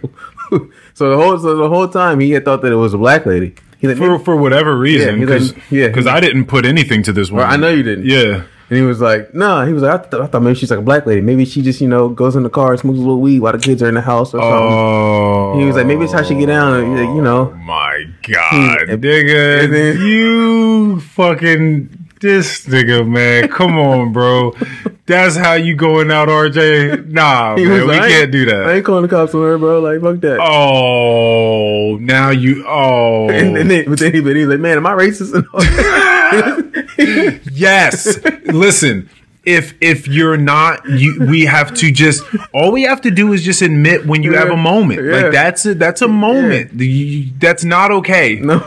so 0.93 1.09
the 1.09 1.15
whole 1.15 1.37
so 1.39 1.55
the 1.55 1.69
whole 1.69 1.87
time 1.87 2.19
he 2.19 2.31
had 2.31 2.43
thought 2.43 2.61
that 2.63 2.71
it 2.71 2.75
was 2.75 2.93
a 2.93 2.97
black 2.97 3.25
lady. 3.25 3.55
He 3.79 3.87
like, 3.87 3.95
for 3.97 4.19
for 4.19 4.35
whatever 4.35 4.77
reason, 4.77 5.15
he 5.19 5.21
because 5.25 5.53
didn't- 5.53 6.05
yeah, 6.05 6.11
I 6.11 6.19
didn't 6.19 6.45
put 6.45 6.65
anything 6.65 7.03
to 7.03 7.13
this 7.13 7.31
one. 7.31 7.43
I 7.43 7.55
know 7.55 7.69
you 7.69 7.83
didn't. 7.83 8.05
Yeah. 8.05 8.43
And 8.69 8.77
he 8.77 8.81
was 8.83 8.99
like, 8.99 9.33
nah. 9.33 9.65
He 9.65 9.71
was 9.71 9.83
like, 9.83 9.93
I, 10.01 10.09
th- 10.09 10.21
I 10.23 10.27
thought 10.27 10.41
maybe 10.41 10.55
she's 10.59 10.69
like 10.69 10.79
a 10.79 10.83
black 10.83 11.05
lady. 11.05 11.21
Maybe 11.21 11.45
she 11.45 11.61
just, 11.61 11.79
you 11.79 11.87
know, 11.87 12.09
goes 12.09 12.35
in 12.35 12.43
the 12.43 12.49
car 12.49 12.71
and 12.71 12.79
smokes 12.81 12.97
a 12.97 12.99
little 12.99 13.21
weed 13.21 13.39
while 13.39 13.53
the 13.53 13.59
kids 13.59 13.81
are 13.81 13.87
in 13.87 13.93
the 13.95 14.01
house 14.01 14.33
or 14.33 14.41
something. 14.41 14.51
Oh. 14.51 15.57
He 15.57 15.63
was 15.65 15.77
like, 15.77 15.85
maybe 15.87 16.03
it's 16.03 16.11
how 16.11 16.21
she 16.23 16.35
get 16.35 16.47
down. 16.47 16.93
like, 16.97 17.15
you 17.15 17.21
know. 17.21 17.51
Oh 17.53 17.57
my 17.59 17.86
God, 18.27 18.79
nigga, 18.89 19.97
you 19.99 20.99
fucking 20.99 21.89
this 22.19 22.65
nigga, 22.65 23.07
man. 23.07 23.47
Come 23.49 23.77
on, 23.77 24.11
bro. 24.11 24.53
That's 25.05 25.37
how 25.37 25.53
you 25.53 25.75
going 25.75 26.11
out, 26.11 26.27
RJ? 26.27 27.07
Nah, 27.09 27.55
He 27.55 27.65
man, 27.65 27.73
we 27.81 27.87
like, 27.87 28.01
ain't- 28.03 28.11
can't 28.11 28.31
do 28.31 28.45
that. 28.47 28.67
I 28.67 28.73
ain't 28.73 28.85
calling 28.85 29.03
the 29.03 29.07
cops 29.07 29.33
on 29.33 29.41
her, 29.43 29.57
bro. 29.57 29.79
Like, 29.79 30.01
fuck 30.01 30.19
that. 30.21 30.39
Oh, 30.41 31.97
now 32.01 32.29
you. 32.31 32.65
Oh, 32.67 33.29
And, 33.29 33.55
and 33.57 33.71
then, 33.71 33.85
but 33.89 33.99
then 33.99 34.13
he, 34.13 34.19
but 34.19 34.35
he 34.35 34.41
was 34.45 34.49
like, 34.55 34.59
man, 34.59 34.77
am 34.77 34.85
I 34.85 34.91
racist? 34.93 35.31
Yes. 37.53 38.19
Listen. 38.45 39.09
If 39.47 39.75
if 39.79 40.09
you're 40.09 40.35
not, 40.35 40.85
you 40.89 41.25
we 41.25 41.45
have 41.45 41.73
to 41.75 41.89
just 41.89 42.21
all 42.53 42.73
we 42.73 42.83
have 42.83 42.99
to 43.01 43.11
do 43.11 43.31
is 43.31 43.43
just 43.43 43.61
admit 43.61 44.05
when 44.05 44.21
you 44.21 44.33
have 44.33 44.49
a 44.49 44.57
moment. 44.57 45.05
Yeah. 45.05 45.21
Like 45.21 45.31
that's 45.31 45.65
a 45.65 45.73
that's 45.73 46.01
a 46.01 46.07
moment. 46.09 46.73
You- 46.73 47.31
that's 47.39 47.63
not 47.63 47.89
okay. 47.91 48.35
no. 48.35 48.61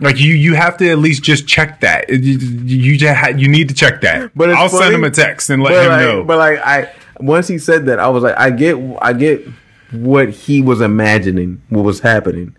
Like 0.00 0.20
you, 0.20 0.34
you 0.34 0.54
have 0.54 0.76
to 0.76 0.88
at 0.90 0.98
least 0.98 1.24
just 1.24 1.48
check 1.48 1.80
that. 1.80 2.08
You, 2.08 2.16
you 2.18 2.96
just 2.96 3.16
ha- 3.16 3.32
you 3.36 3.48
need 3.48 3.68
to 3.68 3.74
check 3.74 4.00
that. 4.02 4.30
But 4.36 4.50
it's 4.50 4.58
I'll 4.58 4.68
send 4.68 4.94
him 4.94 5.02
a 5.02 5.10
text 5.10 5.50
and 5.50 5.62
let 5.62 5.72
him 5.84 5.90
like, 5.90 6.00
know. 6.00 6.24
But 6.24 6.38
like, 6.38 6.60
I 6.60 6.92
once 7.18 7.48
he 7.48 7.58
said 7.58 7.86
that, 7.86 7.98
I 7.98 8.08
was 8.08 8.22
like, 8.22 8.36
I 8.38 8.50
get, 8.50 8.76
I 9.02 9.12
get 9.12 9.44
what 9.90 10.28
he 10.30 10.62
was 10.62 10.80
imagining, 10.80 11.62
what 11.70 11.84
was 11.84 12.00
happening. 12.00 12.54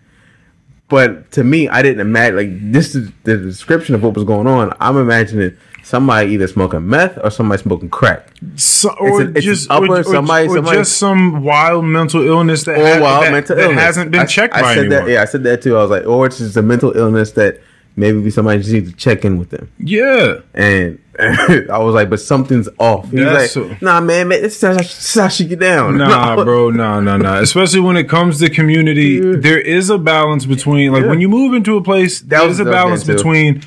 But 0.88 1.30
to 1.32 1.44
me, 1.44 1.68
I 1.68 1.82
didn't 1.82 2.00
imagine 2.00 2.36
like 2.36 2.72
this 2.72 2.94
is 2.94 3.10
the 3.22 3.36
description 3.38 3.94
of 3.94 4.02
what 4.02 4.14
was 4.14 4.24
going 4.24 4.46
on. 4.46 4.74
I'm 4.80 4.96
imagining 4.96 5.56
somebody 5.90 6.30
either 6.34 6.46
smoking 6.46 6.88
meth 6.88 7.18
or 7.22 7.30
somebody 7.30 7.60
smoking 7.62 7.88
crack. 7.90 8.28
so, 8.56 8.90
or 9.00 9.22
a- 9.22 9.28
it's 9.34 9.44
just 9.44 9.70
upper, 9.70 9.86
or, 9.86 9.98
or- 9.98 10.04
somebody- 10.04 10.46
or 10.48 10.54
somebody- 10.56 10.78
just 10.78 10.96
some 10.98 11.42
wild 11.42 11.84
mental 11.84 12.26
illness 12.26 12.64
that, 12.64 12.78
or 12.78 12.86
ha- 12.94 13.00
wild 13.02 13.24
that, 13.24 13.32
mental 13.32 13.56
that 13.56 13.64
illness 13.64 13.80
hasn't 13.82 14.10
been 14.10 14.20
I- 14.20 14.26
checked 14.26 14.54
I, 14.54 14.62
by 14.62 14.74
said 14.74 14.86
anyone. 14.86 15.04
that. 15.06 15.10
Yeah, 15.12 15.22
I 15.22 15.24
said 15.26 15.42
that 15.44 15.62
too. 15.62 15.76
I 15.76 15.82
was 15.82 15.90
like, 15.90 16.06
or 16.06 16.26
it's 16.26 16.38
just 16.38 16.56
a 16.56 16.62
mental 16.62 16.96
illness 16.96 17.32
that 17.32 17.60
maybe 17.96 18.30
somebody 18.30 18.58
just 18.60 18.72
needs 18.72 18.90
to 18.90 18.96
check 18.96 19.24
in 19.24 19.36
with 19.38 19.50
them. 19.50 19.68
Yeah. 19.78 20.36
And 20.54 20.98
I 21.18 21.78
was 21.78 21.94
like, 21.94 22.08
but 22.08 22.20
something's 22.20 22.68
off. 22.78 23.10
He 23.10 23.16
was 23.16 23.24
That's 23.26 23.56
like, 23.56 23.78
so- 23.80 23.84
nah, 23.84 24.00
man, 24.00 24.28
man, 24.28 24.40
this 24.42 24.62
is 24.62 24.62
how, 24.62 25.26
is 25.26 25.28
she 25.28 25.44
get 25.44 25.58
down. 25.58 25.98
Nah, 25.98 26.42
bro, 26.44 26.70
nah, 26.70 27.00
nah, 27.00 27.16
nah. 27.16 27.38
Especially 27.40 27.80
when 27.80 27.96
it 27.96 28.08
comes 28.08 28.38
to 28.38 28.48
community, 28.48 29.18
there 29.36 29.60
is 29.60 29.90
a 29.90 29.98
balance 29.98 30.46
between 30.46 30.92
like 30.92 31.02
Yeah. 31.02 31.08
when 31.10 31.20
you 31.20 31.28
move 31.28 31.52
into 31.52 31.76
a 31.76 31.82
place, 31.82 32.20
That 32.20 32.42
there 32.42 32.48
a 32.60 32.64
balance 32.64 33.04
between 33.04 33.62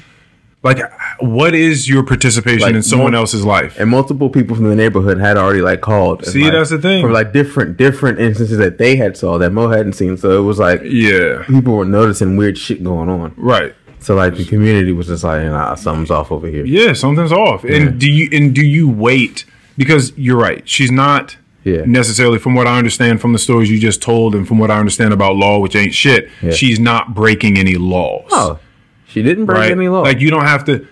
like 0.64 0.80
what 1.20 1.54
is 1.56 1.88
your 1.90 2.04
participation 2.04 2.62
Like, 2.62 2.76
in 2.76 2.84
someone 2.84 3.12
more- 3.12 3.20
else's 3.22 3.44
life. 3.46 3.80
And 3.80 3.90
multiple 3.90 4.30
people 4.30 4.56
from 4.56 4.70
the 4.70 4.76
neighborhood 4.76 5.20
had 5.20 5.38
already 5.38 5.62
like 5.62 5.82
called. 5.82 6.26
See, 6.26 6.44
like, 6.44 6.54
that's 6.54 6.70
the 6.70 6.78
thing. 6.80 7.04
From 7.04 7.14
like 7.14 7.34
different 7.34 7.78
different 7.78 8.20
instances 8.20 8.58
that 8.58 8.78
they 8.78 8.96
had 8.96 9.16
saw 9.18 9.38
that 9.38 9.52
Mo 9.52 9.70
hadn't 9.70 9.94
seen. 9.94 10.18
So 10.18 10.38
it 10.40 10.44
was 10.44 10.60
like 10.60 10.82
Yeah. 10.84 11.44
people 11.48 11.76
were 11.76 11.86
noticing 11.86 12.38
weird 12.38 12.58
shit 12.58 12.84
going 12.84 13.10
on. 13.10 13.34
Right. 13.38 13.74
So 14.00 14.16
like 14.16 14.36
the 14.36 14.44
community 14.46 14.92
was 14.92 15.08
just 15.08 15.24
like, 15.24 15.44
nah, 15.46 15.76
something's 15.76 16.12
off 16.12 16.32
over 16.32 16.48
here. 16.48 16.66
Yeah, 16.66 16.94
something's 16.94 17.32
off. 17.32 17.64
And 17.64 18.00
do 18.00 18.10
you 18.12 18.28
and 18.32 18.54
do 18.54 18.66
you 18.66 18.90
wait 18.90 19.46
because 19.78 20.12
you're 20.18 20.38
right. 20.38 20.62
She's 20.68 20.92
not 20.92 21.38
Yeah. 21.64 21.84
necessarily 21.86 22.38
from 22.40 22.54
what 22.56 22.68
I 22.68 22.78
understand 22.78 23.22
from 23.22 23.32
the 23.32 23.40
stories 23.40 23.72
you 23.72 23.80
just 23.80 24.02
told 24.02 24.36
and 24.36 24.46
from 24.46 24.58
what 24.60 24.70
I 24.70 24.78
understand 24.80 25.14
about 25.14 25.38
law, 25.38 25.60
which 25.60 25.76
ain't 25.78 25.94
shit, 25.94 26.30
Yeah. 26.42 26.52
she's 26.52 26.80
not 26.80 27.14
breaking 27.16 27.58
any 27.58 27.76
laws. 27.76 28.26
Oh, 28.32 28.60
she 29.08 29.24
didn't 29.24 29.46
break 29.46 29.58
right? 29.60 29.72
any 29.72 29.88
law. 29.88 30.02
Like 30.02 30.20
you 30.20 30.30
don't 30.30 30.44
have 30.46 30.66
to 30.66 30.86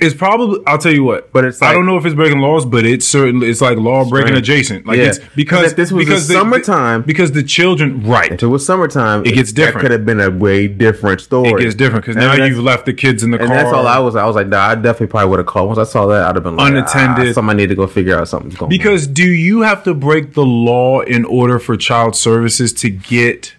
it's 0.00 0.14
probably 0.14 0.60
I'll 0.66 0.78
tell 0.78 0.92
you 0.92 1.02
what. 1.02 1.32
But 1.32 1.44
it's 1.44 1.60
I 1.60 1.72
don't 1.72 1.84
know 1.86 1.96
if 1.96 2.04
it's 2.06 2.14
breaking 2.14 2.38
laws, 2.38 2.64
but 2.64 2.86
it's 2.86 3.06
certainly 3.06 3.48
it's 3.48 3.60
like 3.60 3.78
law 3.78 4.08
breaking 4.08 4.34
adjacent. 4.36 4.86
Like 4.86 4.98
Yeah. 4.98 5.06
it's 5.06 5.18
because 5.34 5.74
this 5.74 5.90
was 5.90 6.04
because 6.06 6.28
the 6.28 6.34
summertime- 6.34 7.02
because 7.02 7.32
the 7.32 7.42
children 7.42 8.02
right. 8.06 8.30
if 8.32 8.42
it 8.42 8.46
was 8.46 8.64
summertime, 8.64 9.24
It 9.26 9.34
gets 9.34 9.50
different. 9.52 9.74
That 9.76 9.80
could 9.82 9.90
have 9.90 10.06
been 10.06 10.20
a 10.20 10.30
way 10.30 10.68
different 10.68 11.20
story. 11.20 11.50
It 11.50 11.60
gets 11.64 11.74
different 11.74 12.04
because 12.06 12.16
now 12.16 12.32
you've 12.44 12.58
left 12.60 12.86
the 12.86 12.92
kids 12.92 13.22
in 13.24 13.32
the 13.32 13.38
And 13.38 13.48
car. 13.48 13.56
that's 13.56 13.72
all 13.72 13.86
I 13.88 13.98
was. 13.98 14.14
I 14.14 14.24
was 14.24 14.36
like, 14.36 14.46
nah, 14.46 14.68
I 14.68 14.74
definitely 14.76 15.08
probably 15.08 15.30
would 15.30 15.38
have 15.40 15.46
called. 15.46 15.66
Once 15.68 15.78
I 15.80 15.84
saw 15.84 16.06
that, 16.06 16.22
I'd 16.26 16.36
have 16.36 16.44
been 16.44 16.56
like, 16.56 16.70
Unattended. 16.72 17.30
Ah, 17.30 17.32
somebody 17.32 17.56
need 17.62 17.68
to 17.70 17.74
go 17.74 17.86
figure 17.88 18.16
out 18.18 18.28
something's 18.28 18.54
going 18.54 18.66
on. 18.66 18.70
Because 18.70 19.06
do 19.08 19.24
you 19.24 19.62
have 19.62 19.82
to 19.84 19.94
break 19.94 20.34
the 20.34 20.44
law 20.46 21.00
in 21.00 21.24
order 21.24 21.58
for 21.58 21.76
child 21.76 22.14
services 22.14 22.72
to 22.74 22.88
get 22.90 23.54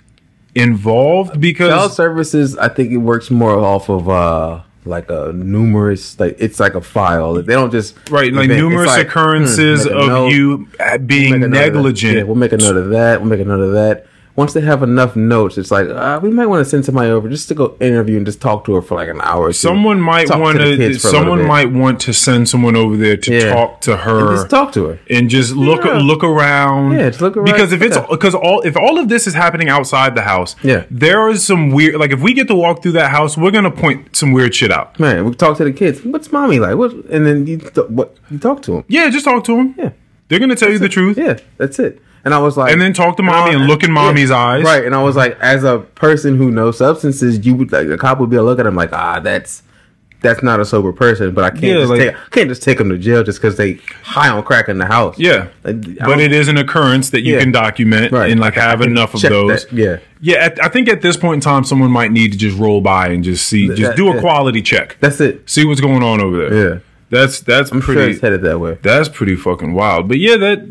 involved? 0.55 1.39
Because 1.39 1.69
child 1.69 1.93
services, 1.93 2.57
I 2.57 2.69
think 2.69 2.91
it 2.91 2.97
works 2.97 3.29
more 3.29 3.57
off 3.59 3.89
of 3.89 4.09
uh 4.09 4.61
like 4.89 5.09
a 5.09 5.31
numerous 5.33 6.19
like 6.19 6.35
it's 6.39 6.59
like 6.59 6.75
a 6.75 6.81
file. 6.81 7.35
They 7.35 7.53
don't 7.53 7.71
just 7.71 7.95
right, 8.09 8.33
like 8.33 8.45
event- 8.45 8.59
numerous 8.59 8.87
like, 8.87 9.07
occurrences 9.07 9.85
hmm, 9.85 9.97
of 9.97 10.07
note, 10.07 10.27
you 10.29 10.67
uh, 10.79 10.97
being 10.97 11.33
make 11.33 11.43
a 11.43 11.47
note 11.47 11.67
of 11.67 11.73
negligent. 11.73 12.17
Yeah, 12.17 12.23
we'll 12.23 12.35
make 12.35 12.51
a 12.51 12.57
note 12.57 12.75
of 12.75 12.89
that. 12.89 13.21
We'll 13.21 13.29
make 13.29 13.39
a 13.39 13.45
note 13.45 13.61
of 13.61 13.71
that. 13.73 14.07
Once 14.39 14.53
they 14.53 14.61
have 14.61 14.81
enough 14.83 15.17
notes, 15.17 15.57
it's 15.57 15.69
like 15.69 15.87
uh, 15.89 16.17
we 16.23 16.29
might 16.29 16.45
want 16.45 16.63
to 16.63 16.69
send 16.73 16.85
somebody 16.85 17.09
over 17.09 17.27
just 17.27 17.49
to 17.49 17.53
go 17.61 17.75
interview 17.81 18.15
and 18.15 18.25
just 18.25 18.39
talk 18.39 18.63
to 18.65 18.73
her 18.75 18.81
for 18.81 18.95
like 18.95 19.09
an 19.09 19.19
hour. 19.21 19.43
Or 19.45 19.49
two. 19.49 19.53
Someone 19.69 19.99
might 19.99 20.29
want 20.43 20.57
to. 20.59 20.77
kids 20.77 21.01
for 21.01 21.09
a 21.09 21.11
little 21.11 21.25
Someone 21.25 21.45
might 21.45 21.71
want 21.83 21.99
to 22.07 22.13
send 22.13 22.47
someone 22.47 22.75
over 22.77 22.95
there 22.95 23.17
to 23.17 23.33
Yeah. 23.33 23.53
talk 23.53 23.81
to 23.81 23.91
And 23.93 24.01
her 24.01 24.35
just 24.37 24.49
talk 24.49 24.71
to 24.77 24.81
her. 24.87 24.99
and 25.09 25.29
just 25.29 25.49
look 25.55 25.83
Yeah. 25.83 25.97
look 26.11 26.23
around. 26.23 26.93
Yeah, 26.93 27.09
just 27.09 27.19
look 27.21 27.35
around. 27.35 27.45
Because 27.51 27.73
if 27.73 27.81
it's 27.81 27.97
Yeah. 27.97 28.05
because 28.09 28.33
all 28.33 28.61
if 28.61 28.77
all 28.77 28.97
of 28.97 29.09
this 29.09 29.27
is 29.27 29.33
happening 29.33 29.67
outside 29.67 30.15
the 30.15 30.21
house, 30.33 30.55
Yeah. 30.63 30.83
there 30.89 31.27
is 31.29 31.43
some 31.45 31.71
weird. 31.71 31.95
Like 32.03 32.11
if 32.11 32.21
we 32.21 32.31
get 32.33 32.47
to 32.47 32.55
walk 32.55 32.81
through 32.81 32.93
that 33.01 33.11
house, 33.11 33.37
we're 33.37 33.51
gonna 33.51 33.71
point 33.85 34.15
some 34.15 34.31
weird 34.31 34.55
shit 34.55 34.71
out. 34.71 34.97
Man, 34.99 35.25
we 35.25 35.33
talk 35.33 35.57
to 35.57 35.65
the 35.65 35.73
kids. 35.73 35.99
What's 36.05 36.31
mommy 36.31 36.59
like? 36.59 36.75
What? 36.77 36.91
And 37.13 37.25
then 37.25 37.45
you 37.45 37.57
th- 37.57 37.89
what? 37.89 38.15
You 38.31 38.37
talk 38.37 38.61
to 38.63 38.71
them. 38.71 38.83
Yeah, 38.87 39.09
just 39.09 39.25
talk 39.25 39.43
to 39.45 39.55
them. 39.57 39.75
Yeah. 39.77 39.89
They're 40.29 40.39
gonna 40.39 40.55
tell 40.55 40.71
you 40.71 40.79
the 40.79 40.87
truth. 40.97 41.17
Yeah, 41.17 41.35
that's 41.57 41.77
it. 41.79 42.01
And 42.25 42.33
I 42.33 42.39
was 42.39 42.57
like, 42.57 42.71
And 42.73 42.81
then 42.81 42.93
talk 42.93 43.17
to 43.17 43.23
mommy 43.23 43.55
and 43.55 43.65
look 43.67 43.83
in 43.83 43.91
mommy's 43.91 44.31
eyes. 44.31 44.63
Right. 44.63 44.83
And 44.85 44.93
I 44.95 45.01
was 45.03 45.15
like, 45.15 45.37
as 45.39 45.63
a 45.63 45.79
person 45.79 46.37
who 46.37 46.51
knows 46.51 46.77
substances, 46.77 47.45
you 47.45 47.55
would 47.55 47.71
like 47.71 47.87
the 47.87 47.97
cop 47.97 48.19
would 48.19 48.29
be 48.29 48.35
to 48.37 48.43
look 48.43 48.59
at 48.59 48.65
him 48.65 48.75
like, 48.75 48.91
ah, 48.93 49.19
that's 49.19 49.63
that's 50.21 50.43
not 50.43 50.59
a 50.59 50.65
sober 50.65 50.91
person. 50.91 51.33
But 51.33 51.45
I 51.45 51.49
can't 51.51 51.63
Yeah, 51.63 51.73
just 51.75 51.89
like- 51.91 51.99
take 52.01 52.15
I 52.15 52.29
can't 52.31 52.49
just 52.49 52.61
take 52.61 52.77
them 52.77 52.89
to 52.89 52.97
jail 52.97 53.23
just 53.23 53.39
because 53.39 53.55
they 53.55 53.79
high 54.03 54.27
on 54.27 54.43
crack 54.43 54.67
in 54.67 54.77
the 54.77 54.85
house. 54.85 55.17
Yeah. 55.17 55.47
Like, 55.63 55.81
But 55.99 56.19
it 56.19 56.33
is 56.33 56.49
an 56.49 56.57
occurrence 56.57 57.11
that 57.11 57.21
you 57.21 57.35
Yeah. 57.35 57.39
can 57.39 57.53
document 57.53 58.11
Right. 58.11 58.29
and 58.29 58.39
like 58.41 58.55
have 58.55 58.81
enough 58.81 59.13
of 59.13 59.21
those. 59.21 59.63
that, 59.65 59.71
yeah. 59.73 59.97
Yeah, 60.19 60.43
at, 60.43 60.61
I 60.61 60.67
think 60.67 60.89
at 60.89 61.01
this 61.01 61.15
point 61.15 61.35
in 61.35 61.39
time, 61.41 61.63
someone 61.63 61.89
might 61.89 62.11
need 62.11 62.33
to 62.33 62.37
just 62.37 62.57
roll 62.57 62.81
by 62.81 63.07
and 63.07 63.23
just 63.23 63.47
see, 63.47 63.67
just 63.69 63.81
that- 63.81 63.95
do 63.95 64.09
a 64.09 64.15
yeah. 64.15 64.19
quality 64.19 64.61
check, 64.61 64.97
That's 64.99 65.21
it. 65.21 65.49
see 65.49 65.63
what's 65.63 65.79
going 65.79 66.03
on 66.03 66.19
over 66.19 66.49
there. 66.49 66.53
Yeah. 66.73 66.79
That's 67.11 67.39
that's 67.39 67.71
I'm 67.71 67.79
sure 67.81 67.95
pretty. 67.95 68.11
it's 68.11 68.21
headed 68.21 68.41
that 68.43 68.59
way. 68.59 68.77
that's 68.83 69.07
pretty 69.09 69.35
fucking 69.35 69.73
wild. 69.73 70.07
But 70.09 70.19
yeah, 70.19 70.35
that 70.37 70.67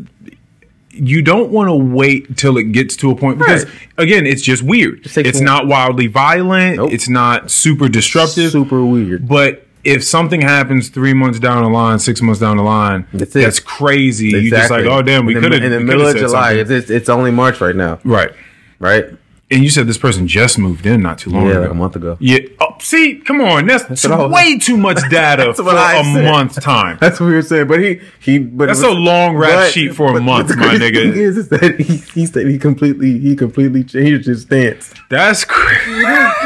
you 0.91 1.21
don't 1.21 1.51
want 1.51 1.69
to 1.69 1.75
wait 1.75 2.35
till 2.37 2.57
it 2.57 2.71
gets 2.71 2.95
to 2.97 3.11
a 3.11 3.15
point 3.15 3.37
because 3.37 3.65
Right. 3.65 3.73
again, 3.97 4.25
it's 4.25 4.41
just 4.41 4.63
weird. 4.63 5.03
Just 5.03 5.17
it's 5.17 5.39
not 5.39 5.67
wildly 5.67 6.07
violent. 6.07 6.77
Nope. 6.77 6.91
It's 6.91 7.07
not 7.07 7.51
super 7.51 7.87
disruptive. 7.87 8.51
Super 8.51 8.83
weird. 8.83 9.27
But 9.27 9.65
if 9.83 10.03
something 10.03 10.41
happens 10.41 10.89
three 10.89 11.13
months 11.13 11.39
down 11.39 11.63
the 11.63 11.69
line, 11.69 11.99
six 11.99 12.21
months 12.21 12.39
down 12.41 12.57
the 12.57 12.63
line, 12.63 13.07
That's 13.13 13.33
that's 13.33 13.59
crazy. 13.59 14.29
You 14.29 14.49
just 14.49 14.71
like, 14.71 14.85
oh 14.85 15.01
damn, 15.01 15.25
we 15.25 15.33
could 15.35 15.53
have 15.53 15.63
in 15.63 15.71
the 15.71 15.79
middle 15.79 16.05
of 16.07 16.17
July. 16.17 16.53
It's, 16.53 16.69
it's 16.69 16.89
it's 16.89 17.09
only 17.09 17.31
March 17.31 17.61
right 17.61 17.75
now, 17.75 17.99
right. 18.03 18.31
right? 18.79 19.05
And 19.51 19.63
you 19.63 19.69
said 19.71 19.87
this 19.87 19.97
person 19.97 20.27
just 20.27 20.59
moved 20.59 20.85
in 20.85 21.01
not 21.01 21.17
too 21.17 21.31
long 21.31 21.45
Yeah, 21.47 21.53
ago. 21.53 21.61
like 21.61 21.69
a 21.71 21.73
month 21.73 21.95
ago. 21.95 22.17
Yeah. 22.19 22.37
Oh, 22.59 22.75
see, 22.79 23.15
come 23.17 23.41
on. 23.41 23.65
That's, 23.65 24.05
I 24.05 24.15
was- 24.15 24.31
way 24.31 24.59
too 24.59 24.77
much 24.77 24.99
data 25.09 25.55
for 25.55 25.63
a 25.73 26.03
said. 26.03 26.25
month 26.31 26.61
time. 26.61 26.99
That's 27.01 27.19
what 27.19 27.25
we 27.27 27.33
were 27.33 27.41
saying. 27.41 27.67
But 27.67 27.79
he 27.79 27.99
he. 28.19 28.37
But 28.37 28.67
That's 28.67 28.83
a 28.83 28.91
long 28.91 29.35
rap 29.35 29.71
sheet 29.71 29.95
for 29.95 30.15
a 30.15 30.21
month, 30.21 30.49
my 30.55 30.75
nigga. 30.75 30.97
Is, 31.15 31.35
is 31.37 31.49
that 31.49 31.79
he, 31.79 31.97
he 32.19 32.25
said 32.27 32.45
he 32.45 32.59
completely 32.59 33.17
he 33.17 33.35
completely 33.35 33.83
changed 33.83 34.27
his 34.27 34.43
stance. 34.43 34.93
That's 35.09 35.45
crazy. 35.45 36.05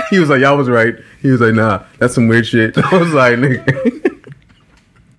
He 0.09 0.19
was 0.19 0.29
like, 0.29 0.39
"Y'all 0.39 0.55
was 0.55 0.69
right." 0.69 0.95
He 1.21 1.29
was 1.29 1.41
like, 1.41 1.55
"Nah, 1.55 1.83
that's 1.99 2.15
some 2.15 2.29
weird 2.29 2.45
shit." 2.47 2.77
I 2.93 2.97
was 2.97 3.11
like, 3.13 3.35
"Nigga." 3.37 4.31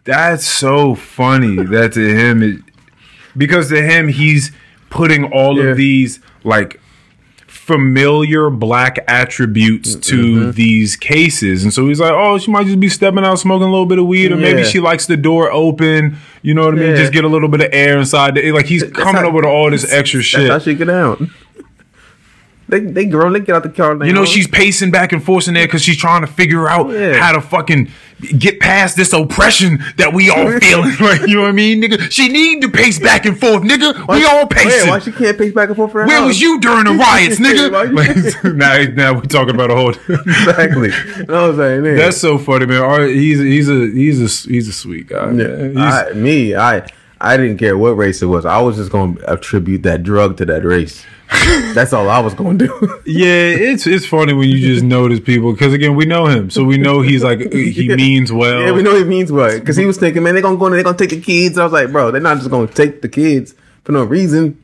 That's 0.04 0.46
so 0.46 0.94
funny. 0.94 1.56
That 1.64 1.92
to 1.94 2.00
him, 2.16 2.42
it, 2.42 2.60
because 3.36 3.68
to 3.68 3.82
him, 3.82 4.08
he's 4.08 4.52
putting 4.90 5.24
all 5.32 5.58
Yeah. 5.58 5.70
of 5.70 5.76
these 5.76 6.20
like 6.44 6.80
familiar 7.64 8.50
black 8.50 8.98
attributes 9.08 9.94
to 9.96 10.14
Mm-hmm. 10.14 10.50
these 10.52 10.96
cases. 10.96 11.64
And 11.64 11.72
so 11.72 11.86
he's 11.88 11.98
like, 12.00 12.12
oh, 12.12 12.38
she 12.38 12.50
might 12.50 12.66
just 12.66 12.78
be 12.80 12.88
stepping 12.88 13.24
out 13.24 13.38
smoking 13.38 13.66
a 13.66 13.70
little 13.70 13.86
bit 13.86 13.98
of 13.98 14.06
weed, 14.06 14.32
or 14.32 14.36
maybe 14.36 14.60
Yeah. 14.60 14.64
she 14.68 14.80
likes 14.80 15.06
the 15.06 15.16
door 15.16 15.50
open. 15.50 16.16
You 16.42 16.54
know 16.54 16.66
what 16.66 16.74
I 16.74 16.78
mean? 16.78 16.90
Yeah. 16.90 16.96
Just 16.96 17.12
get 17.12 17.24
a 17.24 17.28
little 17.28 17.48
bit 17.48 17.60
of 17.62 17.68
air 17.72 17.98
inside. 17.98 18.34
The, 18.34 18.52
like 18.52 18.66
he's 18.66 18.82
coming 18.84 19.22
how- 19.22 19.28
up 19.28 19.34
with 19.34 19.44
all 19.46 19.70
this 19.70 19.90
extra 19.90 20.20
That's 20.20 20.34
how 20.34 20.58
shit. 20.58 20.62
she 20.62 20.74
get 20.74 20.86
down. 20.86 21.30
They 22.68 22.80
they 22.80 23.04
grown. 23.04 23.32
They 23.34 23.40
get 23.40 23.54
out 23.56 23.62
the 23.62 23.68
car. 23.68 23.92
You 24.04 24.12
know, 24.12 24.20
home. 24.20 24.26
she's 24.26 24.48
pacing 24.48 24.90
back 24.90 25.12
and 25.12 25.22
forth 25.22 25.48
in 25.48 25.54
there 25.54 25.66
because 25.66 25.82
she's 25.82 25.98
trying 25.98 26.22
to 26.22 26.26
figure 26.26 26.66
out 26.68 26.90
Yeah. 26.90 27.14
how 27.14 27.32
to 27.32 27.40
fucking 27.42 27.88
get 28.38 28.58
past 28.58 28.96
this 28.96 29.12
oppression 29.12 29.84
that 29.98 30.14
we 30.14 30.30
all 30.30 30.50
feeling. 30.60 30.92
Like, 31.00 31.20
you 31.28 31.34
know 31.36 31.42
what 31.42 31.48
I 31.50 31.52
mean, 31.52 31.82
nigga? 31.82 32.10
She 32.10 32.28
need 32.28 32.62
to 32.62 32.70
pace 32.70 32.98
back 32.98 33.26
and 33.26 33.38
forth, 33.38 33.62
nigga. 33.64 34.08
we 34.08 34.24
all 34.24 34.46
pacing. 34.46 34.88
why 34.88 34.98
she 35.00 35.12
can't 35.12 35.36
pace 35.36 35.52
back 35.52 35.68
and 35.68 35.76
forth 35.76 35.92
for 35.92 36.00
her 36.02 36.06
Where 36.06 36.18
house? 36.20 36.28
was 36.28 36.40
you 36.40 36.58
during 36.60 36.84
the 36.84 36.92
riots, 36.94 37.38
nigga? 37.38 37.70
Like, 37.92 38.54
now, 38.54 38.94
now 38.94 39.14
we're 39.14 39.22
talking 39.22 39.54
about 39.54 39.70
a 39.70 39.74
whole. 39.74 39.90
exactly. 39.90 40.90
What 40.90 41.30
I'm 41.34 41.56
saying? 41.56 41.84
Yeah. 41.84 41.94
That's 41.96 42.16
so 42.16 42.38
funny, 42.38 42.64
man. 42.66 42.80
Ar- 42.82 43.06
He's 43.06 43.38
he's 43.40 43.68
a 43.68 43.86
he's 43.90 44.20
a 44.46 44.48
he's 44.50 44.68
a 44.68 44.72
sweet 44.72 45.08
guy. 45.08 45.30
Yeah. 45.32 45.72
I, 45.76 46.12
me, 46.14 46.54
I 46.56 46.86
I 47.20 47.36
didn't 47.36 47.58
care 47.58 47.76
what 47.76 47.90
race 47.90 48.22
it 48.22 48.26
was. 48.26 48.46
I 48.46 48.60
was 48.60 48.76
just 48.76 48.90
going 48.90 49.16
to 49.16 49.32
attribute 49.32 49.82
that 49.82 50.02
drug 50.02 50.36
to 50.38 50.44
that 50.46 50.64
race. 50.64 51.04
That's 51.74 51.92
all 51.92 52.08
I 52.08 52.20
was 52.20 52.34
going 52.34 52.58
to 52.58 52.66
do. 52.66 53.02
yeah, 53.06 53.26
it's 53.50 53.86
it's 53.86 54.06
funny 54.06 54.32
when 54.32 54.48
you 54.48 54.58
just 54.58 54.84
notice 54.84 55.20
people 55.20 55.52
because 55.52 55.72
again 55.72 55.94
we 55.96 56.04
know 56.06 56.26
him, 56.26 56.50
so 56.50 56.64
we 56.64 56.78
know 56.78 57.00
he's 57.00 57.22
like 57.24 57.52
he 57.52 57.70
Yeah. 57.88 57.96
means 57.96 58.30
well. 58.32 58.60
yeah, 58.62 58.72
we 58.72 58.82
know 58.82 58.96
he 58.96 59.04
means 59.04 59.32
what. 59.32 59.58
Because 59.58 59.76
he 59.76 59.84
was 59.86 59.96
thinking, 59.98 60.22
man, 60.22 60.34
they're 60.34 60.42
going 60.42 60.54
to 60.56 60.58
go 60.60 60.66
in, 60.66 60.72
they're 60.72 60.82
to 60.82 60.94
take 60.94 61.10
the 61.10 61.20
kids. 61.20 61.58
I 61.58 61.64
was 61.64 61.72
like, 61.72 61.90
bro, 61.90 62.10
they're 62.10 62.20
not 62.20 62.38
just 62.38 62.50
going 62.50 62.68
to 62.68 62.74
take 62.74 63.02
the 63.02 63.08
kids 63.08 63.54
for 63.82 63.92
no 63.92 64.04
reason. 64.04 64.62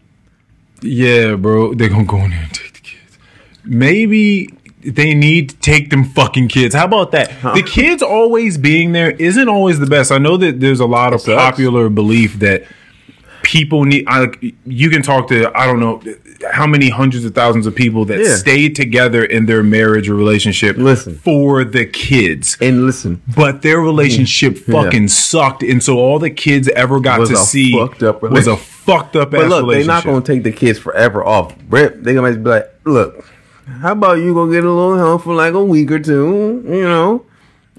Yeah, 0.82 1.34
bro, 1.36 1.74
they're 1.74 1.88
gonna 1.90 2.04
go 2.04 2.16
in 2.18 2.30
there 2.30 2.42
and 2.42 2.54
take 2.54 2.72
the 2.74 2.80
kids. 2.80 3.18
Maybe 3.64 4.48
they 4.82 5.12
need 5.12 5.50
to 5.50 5.56
take 5.58 5.90
them 5.90 6.04
fucking 6.04 6.48
kids. 6.48 6.74
How 6.74 6.86
about 6.86 7.10
that? 7.12 7.30
The 7.54 7.62
kids 7.62 8.02
always 8.02 8.56
being 8.56 8.92
there 8.92 9.10
isn't 9.10 9.48
always 9.48 9.78
the 9.78 9.86
best. 9.86 10.10
I 10.10 10.16
know 10.18 10.38
that 10.38 10.60
there's 10.60 10.80
a 10.80 10.86
lot 10.86 11.12
of 11.12 11.20
sucks. 11.20 11.36
popular 11.36 11.90
belief 11.90 12.38
that 12.38 12.64
people 13.50 13.84
need. 13.84 14.04
I, 14.06 14.28
you 14.64 14.90
can 14.90 15.02
talk 15.02 15.26
to 15.28 15.50
I 15.58 15.66
don't 15.66 15.80
know 15.80 16.00
how 16.52 16.68
many 16.68 16.88
hundreds 16.88 17.24
of 17.24 17.34
thousands 17.34 17.66
of 17.66 17.74
people 17.74 18.04
that 18.04 18.20
Yeah. 18.20 18.36
stayed 18.36 18.76
together 18.76 19.24
in 19.24 19.46
their 19.46 19.64
marriage 19.64 20.08
or 20.08 20.14
relationship 20.14 20.76
Listen. 20.76 21.16
for 21.18 21.64
the 21.64 21.84
kids. 21.84 22.56
And 22.60 22.86
listen, 22.86 23.20
But 23.36 23.62
their 23.62 23.80
relationship 23.80 24.56
fucking 24.56 25.08
sucked, 25.08 25.64
and 25.64 25.82
so 25.82 25.98
all 25.98 26.20
the 26.20 26.30
kids 26.30 26.68
ever 26.68 27.00
got 27.00 27.18
Was 27.18 27.30
to 27.30 27.36
see 27.38 27.74
was 27.74 28.46
a 28.46 28.56
fucked 28.56 29.16
up. 29.16 29.32
but 29.32 29.48
look, 29.48 29.68
they're 29.68 29.84
not 29.84 30.04
going 30.04 30.22
to 30.22 30.32
take 30.32 30.44
the 30.44 30.52
kids 30.52 30.78
forever 30.78 31.24
off. 31.24 31.52
Rip, 31.68 32.02
they're 32.04 32.14
to 32.14 32.38
be 32.38 32.50
like, 32.50 32.70
look, 32.84 33.24
how 33.82 33.92
about 33.92 34.18
you 34.18 34.32
go 34.32 34.48
get 34.48 34.64
a 34.64 34.70
little 34.70 34.96
help 34.96 35.22
for 35.24 35.34
like 35.34 35.54
a 35.54 35.64
week 35.64 35.90
or 35.90 35.98
two, 35.98 36.62
you 36.68 36.82
know? 36.82 37.24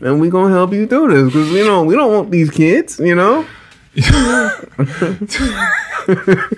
And 0.02 0.20
we 0.20 0.30
going 0.30 0.50
to 0.50 0.54
help 0.58 0.74
you 0.74 0.86
through 0.86 1.14
this 1.14 1.26
because, 1.32 1.52
you 1.52 1.64
know, 1.64 1.84
we 1.84 1.96
don't 1.96 2.12
want 2.12 2.32
these 2.32 2.50
kids, 2.50 3.00
you 3.00 3.16
know? 3.16 3.46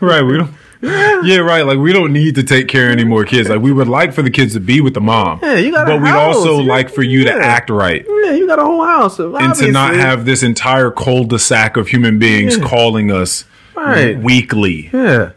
Right, 0.00 0.22
we 0.22 0.36
don't. 0.38 0.52
Yeah, 0.82 1.38
right. 1.38 1.62
Like 1.62 1.78
we 1.78 1.92
don't 1.92 2.12
need 2.12 2.34
to 2.34 2.42
take 2.42 2.68
care 2.68 2.86
of 2.86 2.92
any 2.92 3.04
more 3.04 3.24
kids. 3.24 3.48
Like 3.48 3.60
we 3.60 3.72
would 3.72 3.88
like 3.88 4.12
for 4.12 4.22
the 4.22 4.30
kids 4.30 4.54
to 4.54 4.60
be 4.60 4.80
with 4.80 4.94
the 4.94 5.00
mom. 5.00 5.40
Yeah, 5.42 5.54
you 5.54 5.72
got 5.72 5.88
a 5.88 5.92
But 5.94 6.02
we'd 6.02 6.08
house. 6.08 6.36
also 6.36 6.60
You- 6.60 6.68
like 6.68 6.90
for 6.90 7.02
you 7.02 7.24
to 7.24 7.32
act 7.32 7.70
right 7.70 8.04
Yeah, 8.24 8.32
you 8.32 8.46
got 8.46 8.58
a 8.58 8.64
whole 8.64 8.84
house. 8.84 9.18
and 9.18 9.54
to 9.56 9.70
not 9.72 9.94
have 9.94 10.24
this 10.24 10.42
entire 10.42 10.90
cul-de-sac 10.90 11.76
of 11.76 11.88
human 11.88 12.18
beings 12.18 12.58
Yeah. 12.58 12.64
calling 12.66 13.10
us 13.12 13.44
Right. 13.76 14.18
weekly. 14.20 14.90
Yeah, 14.92 15.30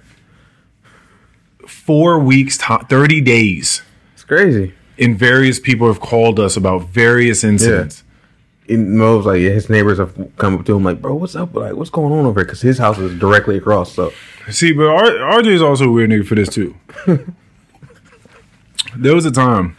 Four 1.67 2.19
weeks, 2.19 2.57
to- 2.59 2.85
thirty 2.89 3.21
days, 3.21 3.81
it's 4.13 4.23
crazy. 4.23 4.73
and 4.99 5.17
various 5.17 5.59
people 5.59 5.87
have 5.87 5.99
called 5.99 6.39
us 6.39 6.55
about 6.57 6.89
various 6.89 7.43
incidents. 7.43 8.03
And 8.71 8.97
Mo 8.97 9.17
was 9.17 9.25
like, 9.25 9.39
his 9.41 9.69
neighbors 9.69 9.97
have 9.99 10.15
come 10.37 10.55
up 10.57 10.65
to 10.65 10.75
him 10.75 10.83
like, 10.83 11.01
bro, 11.01 11.15
what's 11.15 11.35
up? 11.35 11.53
Like, 11.55 11.73
what's 11.73 11.89
going 11.89 12.11
on 12.13 12.25
over 12.25 12.39
here? 12.39 12.45
Because 12.45 12.61
his 12.61 12.77
house 12.77 12.97
is 12.97 13.17
directly 13.19 13.57
across. 13.57 13.93
So 13.93 14.11
See, 14.49 14.71
but 14.73 14.87
R- 14.87 15.39
RJ 15.39 15.47
is 15.47 15.61
also 15.61 15.85
a 15.85 15.91
weird 15.91 16.09
nigga 16.09 16.25
for 16.25 16.35
this 16.35 16.49
too. 16.49 16.75
there 18.95 19.15
was 19.15 19.25
a 19.25 19.31
time 19.31 19.77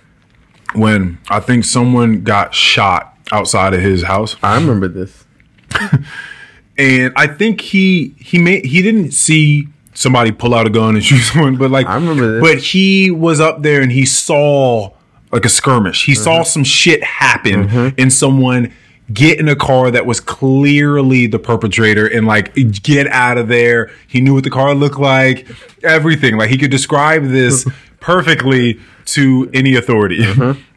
when 0.74 1.18
I 1.28 1.40
think 1.40 1.64
someone 1.64 2.22
got 2.22 2.54
shot 2.54 3.16
outside 3.30 3.74
of 3.74 3.80
his 3.80 4.02
house. 4.04 4.36
I 4.42 4.54
remember 4.56 4.88
this. 4.88 5.24
and 6.78 7.12
I 7.16 7.26
think 7.26 7.60
he 7.60 8.14
he 8.18 8.38
made 8.38 8.64
he 8.64 8.82
didn't 8.82 9.12
see 9.12 9.68
somebody 9.94 10.32
pull 10.32 10.54
out 10.54 10.66
a 10.66 10.70
gun 10.70 10.94
and 10.94 11.04
shoot 11.08 11.18
someone, 11.20 11.56
but 11.56 11.70
like 11.70 11.86
I 11.86 11.94
remember 11.94 12.32
this. 12.32 12.40
But 12.42 12.58
he 12.62 13.10
was 13.10 13.40
up 13.40 13.62
there 13.62 13.80
and 13.82 13.92
he 13.92 14.04
saw 14.06 14.90
like 15.30 15.44
a 15.44 15.48
skirmish. 15.50 16.04
He 16.04 16.12
Mm-hmm. 16.12 16.22
saw 16.22 16.42
some 16.42 16.64
shit 16.64 17.02
happen 17.02 17.94
and 17.98 18.12
someone 18.12 18.72
get 19.12 19.40
in 19.40 19.48
a 19.48 19.56
car 19.56 19.90
that 19.90 20.06
was 20.06 20.20
clearly 20.20 21.26
the 21.26 21.38
perpetrator 21.38 22.06
and 22.06 22.26
like 22.26 22.54
get 22.82 23.06
out 23.08 23.38
of 23.38 23.48
there. 23.48 23.90
He 24.06 24.20
knew 24.20 24.34
what 24.34 24.44
the 24.44 24.50
car 24.50 24.74
looked 24.74 24.98
like, 24.98 25.48
everything. 25.82 26.36
Like 26.36 26.50
he 26.50 26.58
could 26.58 26.70
describe 26.70 27.24
this 27.24 27.66
perfectly 28.00 28.80
to 29.06 29.50
any 29.52 29.74
authority. 29.76 30.18
Mm-hmm. 30.18 30.60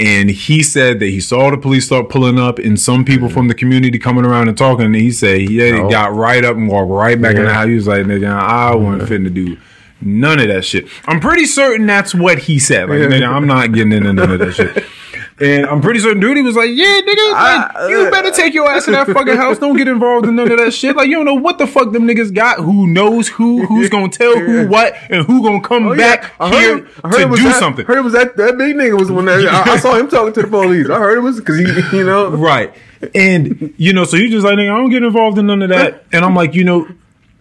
And 0.00 0.30
he 0.30 0.62
said 0.62 1.00
that 1.00 1.06
he 1.06 1.20
saw 1.20 1.50
the 1.50 1.58
police 1.58 1.86
start 1.86 2.08
pulling 2.08 2.38
up 2.38 2.60
and 2.60 2.78
some 2.78 3.04
people 3.04 3.28
from 3.28 3.48
the 3.48 3.54
community 3.54 3.98
coming 3.98 4.24
around 4.24 4.46
and 4.46 4.56
talking. 4.56 4.86
And 4.86 4.94
he 4.94 5.10
said, 5.10 5.50
yeah, 5.50 5.82
he 5.82 5.90
got 5.90 6.14
right 6.14 6.44
up 6.44 6.54
and 6.56 6.68
walked 6.68 6.88
right 6.88 7.20
back 7.20 7.34
in 7.34 7.42
the 7.42 7.52
house. 7.52 7.66
He 7.66 7.74
was 7.74 7.88
like, 7.88 8.02
nigga, 8.02 8.28
I 8.28 8.76
wasn't 8.76 9.10
finna 9.10 9.34
do 9.34 9.56
none 10.00 10.40
of 10.40 10.48
that 10.48 10.64
shit. 10.64 10.88
I'm 11.06 11.20
pretty 11.20 11.46
certain 11.46 11.86
that's 11.86 12.14
what 12.14 12.38
he 12.38 12.58
said. 12.58 12.88
Like, 12.88 12.98
nigga, 13.00 13.28
I'm 13.28 13.46
not 13.46 13.72
getting 13.72 13.92
into 13.92 14.12
none 14.12 14.30
of 14.30 14.38
that 14.38 14.52
shit. 14.54 14.84
And 15.40 15.66
I'm 15.66 15.80
pretty 15.80 16.00
certain 16.00 16.18
dude, 16.18 16.36
he 16.36 16.42
was 16.42 16.56
like, 16.56 16.70
yeah, 16.72 17.00
nigga, 17.00 17.32
like, 17.32 17.76
I- 17.76 17.88
you 17.90 18.10
better 18.10 18.32
take 18.32 18.54
your 18.54 18.68
ass 18.68 18.86
to 18.86 18.90
that 18.90 19.06
fucking 19.06 19.36
house. 19.36 19.56
Don't 19.58 19.76
get 19.76 19.86
involved 19.86 20.26
in 20.26 20.34
none 20.34 20.50
of 20.50 20.58
that 20.58 20.72
shit. 20.72 20.96
Like, 20.96 21.06
you 21.08 21.14
don't 21.14 21.26
know 21.26 21.34
what 21.34 21.58
the 21.58 21.66
fuck 21.68 21.92
them 21.92 22.08
niggas 22.08 22.34
got. 22.34 22.58
Who 22.58 22.88
knows 22.88 23.28
who? 23.28 23.64
Who's 23.66 23.88
gonna 23.94 24.08
tell 24.08 24.36
who 24.36 24.66
what? 24.66 24.94
And 25.10 25.24
who 25.26 25.40
gonna 25.44 25.60
come 25.60 25.86
Oh, 25.86 25.96
back 25.96 26.32
here 26.50 26.78
him- 26.78 26.86
to 27.12 27.26
was 27.26 27.38
do 27.38 27.44
that, 27.44 27.60
something? 27.60 27.86
heard 27.86 27.98
it 27.98 28.02
was 28.04 28.14
that, 28.14 28.36
that 28.36 28.58
big 28.58 28.74
nigga 28.74 28.98
was 28.98 29.06
the 29.08 29.14
one 29.14 29.26
that 29.26 29.46
I, 29.46 29.74
I 29.74 29.76
saw 29.76 29.94
him 29.94 30.08
talking 30.08 30.32
to 30.32 30.42
the 30.42 30.48
police. 30.48 30.90
I 30.90 30.98
heard 30.98 31.16
it 31.18 31.20
was 31.20 31.38
because 31.38 31.58
he, 31.60 31.96
you 31.98 32.04
know, 32.04 32.30
Right. 32.30 32.74
And 33.14 33.72
you 33.76 33.92
know, 33.92 34.02
so 34.02 34.16
you 34.16 34.28
just 34.30 34.44
like, 34.44 34.58
nigga, 34.58 34.72
I 34.74 34.76
don't 34.76 34.90
get 34.90 35.04
involved 35.04 35.38
in 35.38 35.46
none 35.46 35.62
of 35.62 35.68
that. 35.68 36.02
And 36.12 36.24
I'm 36.24 36.34
like, 36.34 36.54
you 36.56 36.64
know, 36.64 36.88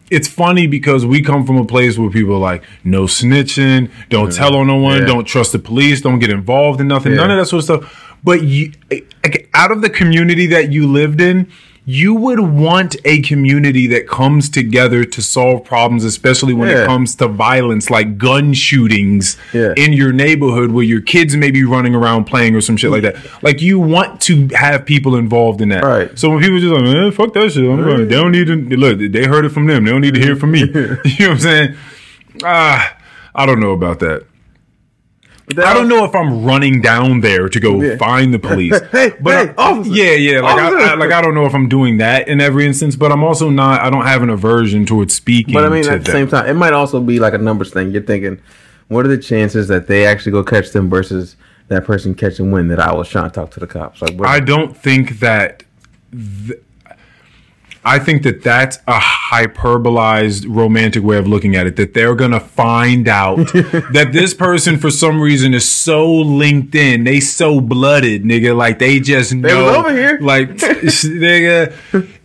it's 0.10 0.28
funny 0.28 0.68
because 0.68 1.06
we 1.06 1.22
come 1.22 1.46
from 1.46 1.58
a 1.58 1.66
place 1.66 1.98
where 1.98 2.10
people 2.10 2.36
are 2.36 2.40
like, 2.40 2.64
no 2.84 3.04
snitching, 3.04 3.90
don't 4.10 4.32
tell 4.32 4.56
on 4.56 4.68
no 4.68 4.76
one, 4.76 5.00
Yeah. 5.02 5.06
don't 5.08 5.26
trust 5.26 5.52
the 5.52 5.60
police, 5.60 6.02
don't 6.02 6.20
get 6.20 6.30
involved 6.30 6.80
in 6.82 6.88
nothing, 6.88 7.16
none 7.16 7.30
of 7.32 7.38
that 7.38 7.46
sort 7.48 7.60
of 7.60 7.64
stuff. 7.82 8.04
But 8.24 8.44
you, 8.44 8.72
out 9.54 9.72
of 9.72 9.82
the 9.82 9.90
community 9.90 10.48
that 10.48 10.72
you 10.72 10.88
lived 10.88 11.22
in, 11.22 11.50
you 11.90 12.14
would 12.14 12.42
want 12.42 12.98
a 13.06 13.22
community 13.22 13.88
that 13.88 14.06
comes 14.10 14.50
together 14.50 15.06
to 15.06 15.22
solve 15.22 15.64
problems, 15.64 16.04
especially 16.04 16.54
when 16.54 16.68
it 16.68 16.86
comes 16.86 17.16
to 17.16 17.30
violence, 17.30 17.90
like 17.90 18.18
gun 18.18 18.54
shootings 18.54 19.38
Yeah. 19.54 19.74
in 19.78 19.94
your 19.94 20.12
neighborhood 20.12 20.72
where 20.72 20.84
your 20.84 21.00
kids 21.00 21.38
may 21.38 21.50
be 21.50 21.64
running 21.64 21.96
around 21.96 22.26
playing 22.26 22.56
or 22.56 22.60
some 22.62 22.76
shit 22.76 22.92
like 22.92 23.04
that. 23.04 23.16
Like 23.42 23.62
you 23.62 23.80
want 23.80 24.20
to 24.24 24.50
have 24.50 24.86
people 24.86 25.16
involved 25.16 25.62
in 25.62 25.70
that. 25.70 25.86
Right. 25.86 26.20
So 26.20 26.30
when 26.30 26.42
people 26.42 26.60
just 26.60 26.74
like, 26.74 26.84
man, 26.84 27.10
fuck 27.14 27.32
that 27.36 27.54
shit, 27.54 27.64
I'm 27.64 27.82
going. 27.82 28.10
They 28.10 28.16
don't 28.16 28.34
need 28.34 28.48
to 28.48 28.56
look. 28.76 29.00
They 29.00 29.24
heard 29.26 29.46
it 29.46 29.50
from 29.50 29.68
them. 29.68 29.86
They 29.86 29.92
don't 29.92 30.02
need 30.02 30.16
to 30.16 30.20
hear 30.20 30.34
it 30.34 30.40
from 30.40 30.52
me. 30.52 30.60
you 30.66 30.68
know 30.74 30.98
what 30.98 31.22
I'm 31.30 31.40
saying? 31.40 31.76
Ah, 32.44 32.98
I 33.34 33.46
don't 33.46 33.62
know 33.62 33.72
about 33.72 34.00
that. 34.00 34.26
I 35.52 35.74
don't 35.74 35.88
know 35.88 36.04
if 36.04 36.14
I'm 36.14 36.44
running 36.44 36.82
down 36.82 37.22
there 37.22 37.48
to 37.48 37.60
go 37.60 37.82
Yeah. 37.82 37.96
find 37.98 38.34
the 38.34 38.40
police. 38.50 38.78
Hey, 38.92 39.14
but 39.22 39.48
hey, 39.48 39.54
I- 39.58 39.82
yeah, 39.86 40.12
yeah. 40.12 40.42
Like 40.42 40.58
I, 40.60 40.92
I, 40.92 40.96
like 40.96 41.12
I 41.12 41.22
don't 41.22 41.34
know 41.36 41.46
if 41.46 41.54
I'm 41.56 41.70
doing 41.70 41.98
that 41.98 42.28
in 42.28 42.42
every 42.42 42.66
instance, 42.66 42.96
but 42.98 43.12
I'm 43.14 43.24
also 43.24 43.50
not. 43.50 43.82
I 43.82 43.90
don't 43.90 44.06
have 44.06 44.22
an 44.24 44.30
aversion 44.30 44.86
towards 44.86 45.14
speaking. 45.14 45.54
But 45.54 45.64
I 45.66 45.70
mean, 45.70 45.86
at 45.88 46.00
the 46.04 46.12
them. 46.12 46.14
same 46.14 46.28
time, 46.28 46.48
it 46.48 46.56
might 46.56 46.74
also 46.74 47.00
be 47.00 47.20
like 47.20 47.34
a 47.34 47.38
numbers 47.38 47.72
thing. 47.72 47.92
You're 47.92 48.02
thinking, 48.04 48.42
what 48.90 49.06
are 49.06 49.10
the 49.10 49.18
chances 49.18 49.70
that 49.70 49.88
they 49.88 50.06
actually 50.06 50.34
go 50.34 50.44
catch 50.44 50.72
them 50.72 50.90
versus 50.90 51.38
that 51.70 51.86
person 51.86 52.14
catching 52.14 52.52
wind 52.52 52.70
that 52.72 52.80
I 52.80 52.94
was 52.94 53.08
trying 53.08 53.30
to 53.30 53.34
talk 53.34 53.52
to 53.52 53.60
the 53.62 53.68
cops? 53.68 54.02
Like, 54.02 54.20
I 54.22 54.42
don't 54.42 54.76
think 54.76 55.20
that. 55.20 55.64
Th- 56.12 56.62
I 57.88 58.00
think 58.00 58.24
that 58.24 58.44
that's 58.44 58.78
a 58.86 59.00
hyperbolized 59.00 60.46
romantic 60.48 61.04
way 61.04 61.18
of 61.18 61.26
looking 61.28 61.56
at 61.56 61.68
it. 61.68 61.78
That 61.78 61.94
they're 61.94 62.16
gonna 62.16 62.40
find 62.42 63.08
out 63.08 63.38
that 63.94 64.10
this 64.12 64.34
person, 64.34 64.78
for 64.78 64.92
some 64.92 65.22
reason, 65.22 65.54
is 65.54 65.68
so 65.68 66.06
linked 66.12 66.76
in. 66.76 67.06
They 67.06 67.22
so 67.22 67.62
blooded, 67.62 68.24
nigga. 68.24 68.56
Like 68.56 68.80
they 68.80 69.00
just 69.00 69.34
know. 69.34 69.48
They 69.48 69.56
was 69.56 69.76
over 69.78 69.92
here. 69.96 70.20
Like, 70.20 70.50
nigga, 70.58 71.74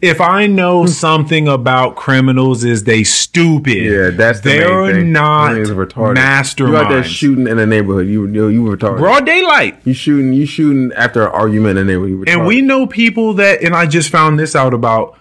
if 0.00 0.20
I 0.20 0.46
know 0.46 0.86
something 0.86 1.46
about 1.46 1.94
criminals, 1.96 2.64
is 2.64 2.82
they 2.84 3.04
stupid. 3.04 3.76
yeah, 3.84 4.10
that's 4.10 4.40
the 4.40 4.50
they're 4.50 4.82
main 4.86 4.94
thing. 4.94 5.12
not 5.12 5.52
Them 5.52 5.62
niggas 5.62 5.70
are 5.70 5.86
retarded. 5.86 6.16
masterminds. 6.16 6.68
You 6.68 6.76
out 6.76 6.88
there 6.90 7.04
shooting 7.04 7.46
in 7.46 7.58
a 7.58 7.66
neighborhood? 7.66 8.08
You 8.08 8.26
you 8.26 8.48
you 8.48 8.62
retarded. 8.64 8.98
Broad 8.98 9.24
daylight. 9.24 9.78
You 9.84 9.94
shooting 9.94 10.32
you 10.32 10.44
shooting 10.46 10.92
after 10.96 11.22
an 11.22 11.32
argument 11.32 11.78
in 11.78 11.88
a 11.88 11.92
neighborhood? 11.92 12.28
And 12.28 12.46
we 12.46 12.62
know 12.62 12.86
people 12.86 13.34
that, 13.34 13.62
and 13.62 13.74
I 13.76 13.86
just 13.86 14.10
found 14.10 14.38
this 14.38 14.56
out 14.56 14.74
about 14.74 15.16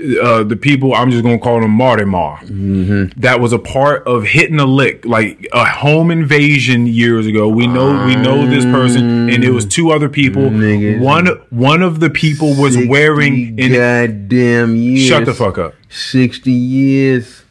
uh, 0.00 0.42
the 0.42 0.56
people. 0.56 0.94
I'm 0.94 1.10
just 1.10 1.22
gonna 1.22 1.38
call 1.38 1.60
them 1.60 1.76
Martimar. 1.76 2.40
Mm-hmm. 2.40 3.20
That 3.20 3.40
was 3.40 3.52
a 3.52 3.58
part 3.58 4.06
of 4.06 4.24
hitting 4.24 4.58
a 4.58 4.66
lick, 4.66 5.04
like 5.04 5.46
a 5.52 5.64
home 5.64 6.10
invasion 6.10 6.86
years 6.86 7.26
ago. 7.26 7.48
We 7.48 7.66
know, 7.66 8.04
we 8.04 8.16
know 8.16 8.46
this 8.46 8.64
person, 8.64 9.30
and 9.30 9.44
it 9.44 9.50
was 9.50 9.64
two 9.64 9.90
other 9.90 10.08
people. 10.08 10.42
Niggas. 10.42 11.00
One, 11.00 11.26
one 11.50 11.82
of 11.82 12.00
the 12.00 12.10
people 12.10 12.54
was 12.54 12.76
wearing. 12.76 13.60
An, 13.60 13.72
goddamn 13.72 14.76
years. 14.76 15.08
shut 15.08 15.26
the 15.26 15.34
fuck 15.34 15.58
up. 15.58 15.74
Sixty 15.88 16.52
years, 16.52 17.44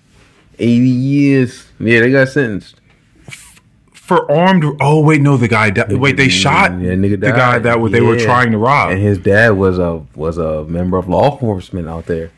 eighty 0.60 0.90
years. 0.90 1.68
Yeah, 1.80 2.02
they 2.02 2.12
got 2.12 2.28
sentenced. 2.28 2.76
For 4.06 4.30
armed. 4.30 4.66
Oh 4.82 5.00
wait, 5.02 5.22
no, 5.22 5.38
the 5.38 5.48
guy. 5.48 5.70
Di- 5.70 5.96
wait, 5.96 6.18
they 6.18 6.28
shot 6.30 6.72
Yeah, 6.82 6.96
the 6.96 7.18
guy 7.18 7.58
that 7.60 7.78
they 7.92 8.02
were 8.02 8.20
trying 8.20 8.52
to 8.52 8.58
rob. 8.58 8.92
And 8.92 9.02
his 9.02 9.18
dad 9.18 9.52
was 9.52 9.80
a 9.80 10.02
was 10.16 10.38
a 10.38 10.66
member 10.66 10.98
of 10.98 11.08
law 11.08 11.32
enforcement 11.34 11.88
out 11.88 12.06
there. 12.06 12.32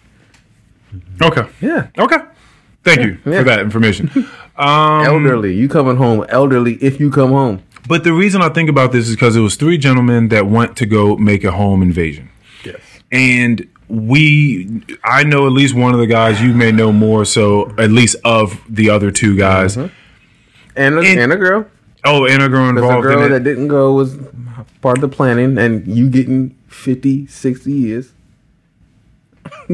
Okay, 1.21 1.45
Yeah. 1.61 1.87
okay. 1.97 2.17
Thank 2.83 2.99
you 3.01 3.17
Yeah. 3.25 3.39
for 3.39 3.43
that 3.45 3.59
information. 3.59 4.11
Um, 4.57 5.05
elderly. 5.05 5.55
You 5.55 5.67
coming 5.67 5.97
home 5.97 6.23
elderly 6.29 6.75
if 6.75 6.99
you 6.99 7.09
come 7.09 7.31
home. 7.31 7.63
But 7.87 8.03
the 8.03 8.13
reason 8.13 8.41
I 8.41 8.49
think 8.49 8.69
about 8.69 8.91
this 8.91 9.07
is 9.09 9.15
because 9.15 9.35
it 9.35 9.41
was 9.41 9.55
three 9.55 9.77
gentlemen 9.77 10.29
that 10.29 10.45
went 10.47 10.75
to 10.77 10.85
go 10.85 11.17
make 11.17 11.43
a 11.43 11.51
home 11.51 11.81
invasion. 11.81 12.29
Yes. 12.63 12.79
And 13.11 13.67
we, 13.87 14.81
I 15.03 15.23
know 15.23 15.45
at 15.45 15.51
least 15.51 15.75
one 15.75 15.93
of 15.93 15.99
the 15.99 16.07
guys, 16.07 16.41
you 16.41 16.53
may 16.53 16.71
know 16.71 16.91
more, 16.91 17.25
so 17.25 17.73
at 17.77 17.91
least 17.91 18.15
of 18.23 18.59
the 18.69 18.89
other 18.89 19.11
two 19.11 19.35
guys. 19.37 19.77
And 20.75 20.95
a, 20.95 20.99
And- 21.01 21.19
and 21.19 21.33
a 21.33 21.37
girl. 21.37 21.65
Oh, 22.07 22.25
and 22.27 22.43
a 22.43 22.49
girl 22.49 22.71
Because 22.71 22.81
the 22.81 22.87
involved 22.97 23.03
girl 23.03 23.23
in 23.23 23.31
that 23.31 23.43
didn't 23.43 23.67
go 23.67 23.93
was 23.93 24.15
part 24.81 24.97
of 24.97 25.01
the 25.01 25.07
planning, 25.07 25.57
and 25.57 25.87
you 25.87 26.07
getting 26.09 26.55
50, 26.67 27.25
60 27.27 27.71
years. 27.71 28.11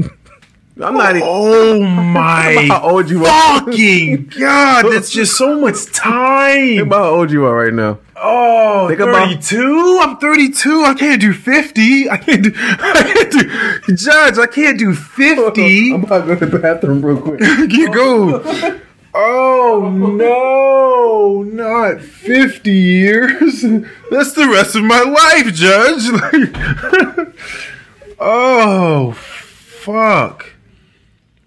I'm 0.82 0.96
not 0.96 1.12
even. 1.16 1.28
Oh 1.30 1.84
my! 2.14 2.66
How 2.70 2.90
old 2.90 3.10
you 3.10 3.26
are? 3.26 3.60
fucking 3.60 4.28
god, 4.40 4.86
that's 4.92 5.10
just 5.20 5.38
so 5.38 5.60
much 5.60 5.76
Think 5.76 5.94
time. 5.96 6.80
about 6.80 7.04
how 7.04 7.10
old 7.10 7.32
you 7.32 7.46
are 7.46 7.56
right 7.66 7.74
now. 7.74 8.00
Oh, 8.16 8.88
Think 8.88 9.00
about- 9.02 9.28
I'm 9.30 10.18
32. 10.18 10.84
I 10.86 10.94
can't 10.94 11.20
do 11.22 11.34
50. 11.34 12.10
I 12.10 12.18
can't 12.18 12.44
do, 12.44 12.52
I 12.56 13.14
can't 13.14 13.32
do, 13.88 13.96
Judge, 13.96 14.38
I 14.38 14.48
can't 14.48 14.80
do 14.80 14.94
50. 14.96 15.94
I'm 15.94 16.04
about 16.04 16.22
to 16.22 16.28
go 16.28 16.36
to 16.40 16.46
the 16.46 16.60
bathroom 16.60 17.04
real 17.06 17.20
quick. 17.22 17.42
You 17.42 17.92
go. 17.94 18.80
Oh 19.14 19.90
no, 19.90 21.44
not 21.44 22.02
50 22.02 22.72
years. 22.72 23.62
That's 24.12 24.34
the 24.34 24.48
rest 24.50 24.76
of 24.76 24.84
my 24.84 25.02
life, 25.02 25.54
Judge. 25.54 27.34
Oh, 28.24 29.14
fuck. 29.14 30.54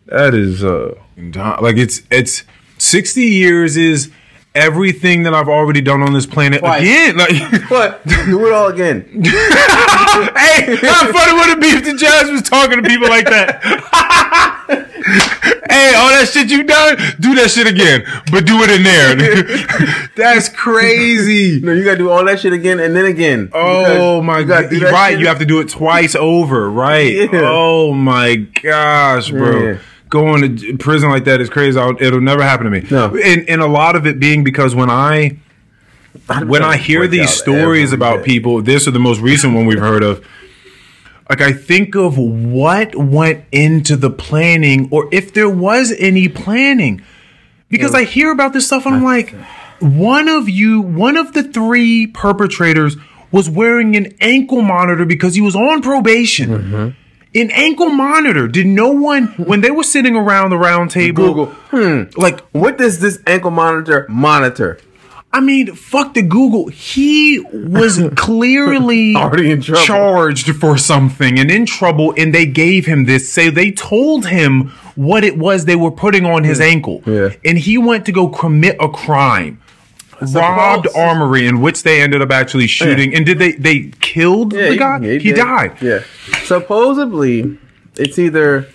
That 0.06 0.34
is 0.34 0.64
uh 0.64 0.96
like 1.16 1.76
it's 1.76 2.02
it's 2.10 2.42
60 2.78 3.22
years 3.22 3.76
is 3.76 4.10
everything 4.54 5.24
that 5.24 5.34
I've 5.34 5.48
already 5.48 5.80
done 5.80 6.02
on 6.02 6.12
this 6.12 6.26
planet 6.26 6.60
Twice. 6.60 6.82
again. 6.82 7.16
Like 7.24 7.70
What? 7.70 8.06
Do 8.26 8.46
it 8.46 8.52
all 8.52 8.68
again. 8.68 9.02
hey, 9.24 10.76
how 10.76 11.12
funny 11.12 11.32
would 11.38 11.48
it 11.50 11.60
be 11.60 11.68
if 11.68 11.84
the 11.84 11.94
judge 11.94 12.30
was 12.30 12.42
talking 12.42 12.82
to 12.82 12.88
people 12.88 13.08
like 13.08 13.24
that? 13.26 13.60
hey, 15.68 15.94
all 15.96 16.08
that 16.08 16.28
shit 16.32 16.50
you 16.50 16.62
done, 16.62 16.96
do 17.20 17.34
that 17.34 17.50
shit 17.50 17.66
again, 17.66 18.04
but 18.30 18.46
do 18.46 18.62
it 18.62 18.70
in 18.70 18.82
there. 18.82 20.08
That's 20.16 20.48
crazy. 20.48 21.60
No, 21.60 21.72
you 21.72 21.84
gotta 21.84 21.98
do 21.98 22.10
all 22.10 22.24
that 22.24 22.40
shit 22.40 22.52
again 22.52 22.80
and 22.80 22.94
then 22.96 23.04
again. 23.04 23.50
Oh 23.52 24.22
my 24.22 24.38
you 24.40 24.44
god! 24.46 24.72
Right, 24.72 25.10
shit- 25.12 25.20
you 25.20 25.26
have 25.26 25.38
to 25.40 25.44
do 25.46 25.60
it 25.60 25.68
twice 25.68 26.14
over. 26.14 26.70
Right. 26.70 27.12
Yeah. 27.12 27.28
Oh 27.44 27.92
my 27.92 28.36
gosh, 28.36 29.30
bro. 29.30 29.72
Yeah. 29.72 29.78
Going 30.14 30.56
to 30.58 30.78
prison 30.78 31.10
like 31.10 31.24
that 31.24 31.40
is 31.40 31.50
crazy. 31.50 31.76
I'll, 31.76 32.00
it'll 32.00 32.20
never 32.20 32.40
happen 32.40 32.66
to 32.66 32.70
me. 32.70 32.86
No. 32.88 33.16
And, 33.16 33.48
and 33.48 33.60
a 33.60 33.66
lot 33.66 33.96
of 33.96 34.06
it 34.06 34.20
being 34.20 34.44
because 34.44 34.72
when 34.72 34.88
I 34.88 35.38
when 36.46 36.62
I 36.62 36.76
hear 36.76 37.08
these 37.08 37.30
stories 37.30 37.92
about 37.92 38.18
day. 38.18 38.24
people, 38.26 38.62
this 38.62 38.86
is 38.86 38.92
the 38.92 39.00
most 39.00 39.20
recent 39.20 39.54
one 39.54 39.66
we've 39.66 39.80
heard 39.80 40.04
of. 40.04 40.24
Like 41.28 41.40
I 41.40 41.52
think 41.52 41.96
of 41.96 42.16
what 42.16 42.94
went 42.94 43.44
into 43.50 43.96
the 43.96 44.08
planning, 44.08 44.88
or 44.92 45.08
if 45.10 45.34
there 45.34 45.50
was 45.50 45.92
any 45.98 46.28
planning, 46.28 47.02
because 47.68 47.92
I 47.92 48.04
hear 48.04 48.30
about 48.30 48.52
this 48.52 48.68
stuff 48.68 48.86
and 48.86 48.94
I'm 48.94 49.02
like, 49.02 49.34
one 49.80 50.28
of 50.28 50.48
you, 50.48 50.80
one 50.80 51.16
of 51.16 51.32
the 51.32 51.42
three 51.42 52.06
perpetrators 52.06 52.96
was 53.32 53.50
wearing 53.50 53.96
an 53.96 54.14
ankle 54.20 54.62
monitor 54.62 55.04
because 55.04 55.34
he 55.34 55.40
was 55.40 55.56
on 55.56 55.82
probation. 55.82 56.50
Mm-hmm. 56.50 57.03
An 57.34 57.50
ankle 57.50 57.88
monitor. 57.88 58.46
Did 58.46 58.66
no 58.66 58.90
one 58.90 59.26
when 59.36 59.60
they 59.60 59.70
were 59.70 59.82
sitting 59.82 60.14
around 60.16 60.50
the 60.50 60.58
round 60.58 60.90
table? 60.90 61.24
Google. 61.24 61.46
Hmm. 61.70 62.02
Like 62.16 62.40
What 62.52 62.78
does 62.78 63.00
this 63.00 63.20
ankle 63.26 63.50
monitor 63.50 64.06
monitor? 64.08 64.78
I 65.32 65.40
mean, 65.40 65.74
fuck 65.74 66.14
the 66.14 66.22
Google. 66.22 66.68
He 66.68 67.40
was 67.52 68.00
clearly 68.16 69.16
Already 69.16 69.50
in 69.50 69.62
trouble. 69.62 69.82
charged 69.84 70.54
for 70.56 70.78
something 70.78 71.40
and 71.40 71.50
in 71.50 71.66
trouble, 71.66 72.14
and 72.16 72.32
they 72.32 72.46
gave 72.46 72.86
him 72.86 73.04
this. 73.06 73.32
Say 73.32 73.50
they 73.50 73.72
told 73.72 74.26
him 74.26 74.68
what 74.94 75.24
it 75.24 75.36
was 75.36 75.64
they 75.64 75.74
were 75.74 75.90
putting 75.90 76.24
on 76.24 76.44
his 76.44 76.60
ankle, 76.60 77.02
Yeah. 77.04 77.30
and 77.44 77.58
he 77.58 77.78
went 77.78 78.06
to 78.06 78.12
go 78.12 78.28
commit 78.28 78.76
a 78.78 78.88
crime. 78.88 79.58
Robbed 80.22 80.88
armory 80.96 81.46
in 81.46 81.60
which 81.60 81.82
they 81.82 82.00
ended 82.00 82.22
up 82.22 82.30
actually 82.30 82.66
shooting. 82.66 83.14
And 83.14 83.24
did 83.26 83.38
they 83.38 83.52
they 83.52 83.90
killed 84.00 84.52
the 84.52 84.76
guy? 84.76 84.98
yeah, 85.00 85.12
he 85.18 85.30
did. 85.30 85.36
died. 85.36 85.76
Yeah. 85.82 86.00
Supposedly, 86.44 87.58
it's 87.96 88.18
either 88.18 88.66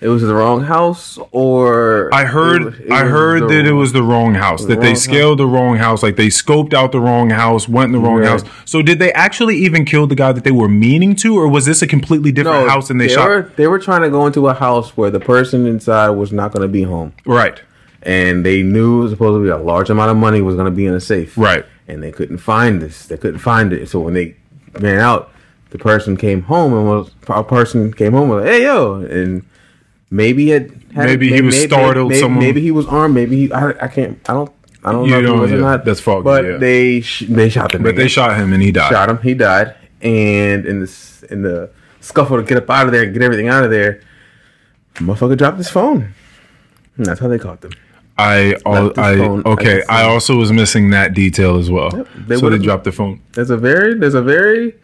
it 0.00 0.08
was 0.08 0.22
the 0.22 0.34
wrong 0.34 0.64
house 0.64 1.18
or 1.30 2.10
I 2.12 2.24
heard 2.24 2.62
it 2.62 2.64
was- 2.66 2.74
it 2.80 2.92
I 2.92 3.04
heard 3.04 3.42
the- 3.44 3.46
that 3.48 3.66
it 3.66 3.72
was 3.72 3.92
the 3.92 4.02
wrong 4.02 4.34
house. 4.34 4.64
That 4.66 4.80
they 4.80 4.88
wrong 4.88 4.96
scaled 4.96 5.38
the 5.38 5.46
wrong 5.46 5.76
house. 5.76 6.02
Like 6.02 6.16
they 6.16 6.26
scoped 6.26 6.74
out 6.74 6.92
the 6.92 7.00
wrong 7.00 7.30
house, 7.30 7.68
went 7.68 7.86
in 7.86 7.92
the 7.92 7.98
wrong 8.06 8.18
Right. 8.20 8.28
house. 8.28 8.44
So 8.66 8.82
did 8.82 8.98
they 8.98 9.12
actually 9.12 9.56
even 9.58 9.84
kill 9.84 10.06
the 10.06 10.14
guy 10.14 10.32
that 10.32 10.44
they 10.44 10.50
were 10.50 10.68
meaning 10.68 11.14
to, 11.16 11.38
or 11.38 11.48
was 11.48 11.64
this 11.64 11.80
a 11.80 11.86
completely 11.86 12.32
different 12.32 12.68
house 12.68 12.90
and 12.90 13.00
they, 13.00 13.08
shot? 13.08 13.28
Were, 13.28 13.50
they 13.56 13.66
were 13.66 13.78
trying 13.78 14.02
to 14.02 14.10
go 14.10 14.26
into 14.26 14.46
a 14.48 14.54
house 14.54 14.96
where 14.96 15.10
the 15.10 15.20
person 15.20 15.66
inside 15.66 16.10
was 16.10 16.32
not 16.32 16.52
going 16.52 16.62
to 16.62 16.68
be 16.72 16.82
home, 16.82 17.12
right. 17.24 17.60
And 18.04 18.44
they 18.44 18.62
knew 18.62 19.00
it 19.00 19.02
was 19.04 19.10
supposed 19.12 19.38
to 19.38 19.42
be 19.42 19.48
a 19.50 19.56
large 19.58 19.90
amount 19.90 20.10
of 20.10 20.16
money 20.16 20.40
was 20.42 20.54
going 20.56 20.66
to 20.66 20.70
be 20.76 20.86
in 20.86 20.94
a 20.94 21.00
safe, 21.00 21.36
Right. 21.38 21.64
And 21.88 22.02
they 22.02 22.12
couldn't 22.12 22.38
find 22.38 22.80
this. 22.80 23.06
They 23.06 23.16
couldn't 23.18 23.40
find 23.40 23.72
it. 23.72 23.88
So 23.90 24.00
when 24.00 24.14
they 24.14 24.36
ran 24.80 24.98
out, 24.98 25.30
the 25.70 25.78
person 25.78 26.16
came 26.16 26.42
home 26.42 26.72
and 26.72 26.86
was 26.86 27.10
a 27.28 27.42
person 27.44 27.92
came 27.92 28.12
home 28.12 28.30
and 28.30 28.40
was 28.40 28.44
like, 28.44 28.52
"Hey 28.54 28.62
yo," 28.62 28.94
and 29.02 29.44
maybe 30.10 30.52
it 30.52 30.70
had, 30.94 31.06
Maybe 31.06 31.28
he 31.32 31.42
was 31.42 31.60
startled, 31.60 32.08
Maybe, 32.10 32.20
someone- 32.20 32.42
maybe 32.44 32.60
he 32.60 32.70
was 32.70 32.86
armed. 32.86 33.14
Maybe 33.14 33.36
he. 33.36 33.52
I, 33.52 33.70
I 33.84 33.88
can't. 33.88 34.18
I 34.30 34.32
don't. 34.32 34.50
I 34.84 34.92
don't 34.92 35.04
You 35.06 35.10
know 35.12 35.18
if 35.18 35.24
don't- 35.26 35.40
or 35.40 35.46
yeah, 35.48 35.56
not. 35.60 35.84
that's 35.84 36.00
foggy, 36.00 36.24
But 36.24 36.44
yeah. 36.44 36.56
they 36.58 37.00
sh- 37.00 37.24
they 37.28 37.48
shot 37.50 37.72
the 37.72 37.78
But 37.80 37.94
nigga. 37.94 37.96
they 37.98 38.08
shot 38.08 38.36
him 38.38 38.52
and 38.52 38.62
he 38.62 38.70
died. 38.70 38.90
shot 38.90 39.08
him. 39.10 39.18
He 39.18 39.34
died, 39.34 39.74
and 40.02 40.64
in 40.64 40.80
this 40.80 41.22
in 41.24 41.42
the 41.42 41.70
scuffle 42.00 42.36
to 42.36 42.42
get 42.44 42.56
up 42.58 42.70
out 42.70 42.86
of 42.86 42.92
there 42.92 43.02
and 43.02 43.12
get 43.12 43.22
everything 43.22 43.48
out 43.48 43.64
of 43.64 43.70
there, 43.70 44.00
the 44.94 45.00
motherfucker 45.00 45.36
dropped 45.36 45.58
his 45.58 45.68
phone. 45.70 46.14
And 46.96 47.04
that's 47.06 47.18
how 47.20 47.28
they 47.28 47.38
caught 47.38 47.60
them. 47.62 47.72
I, 48.16 48.54
al- 48.64 48.92
I 48.98 49.14
okay. 49.18 49.82
I 49.88 50.04
also 50.04 50.36
was 50.36 50.52
missing 50.52 50.90
that 50.90 51.14
detail 51.14 51.56
as 51.56 51.70
well. 51.70 51.90
they 52.26 52.36
so 52.36 52.48
they 52.50 52.58
dropped 52.58 52.84
the 52.84 52.92
phone. 52.92 53.20
There's 53.32 53.50
a 53.50 53.56
very 53.56 53.94
there's 53.98 54.14
a 54.14 54.22
very 54.22 54.74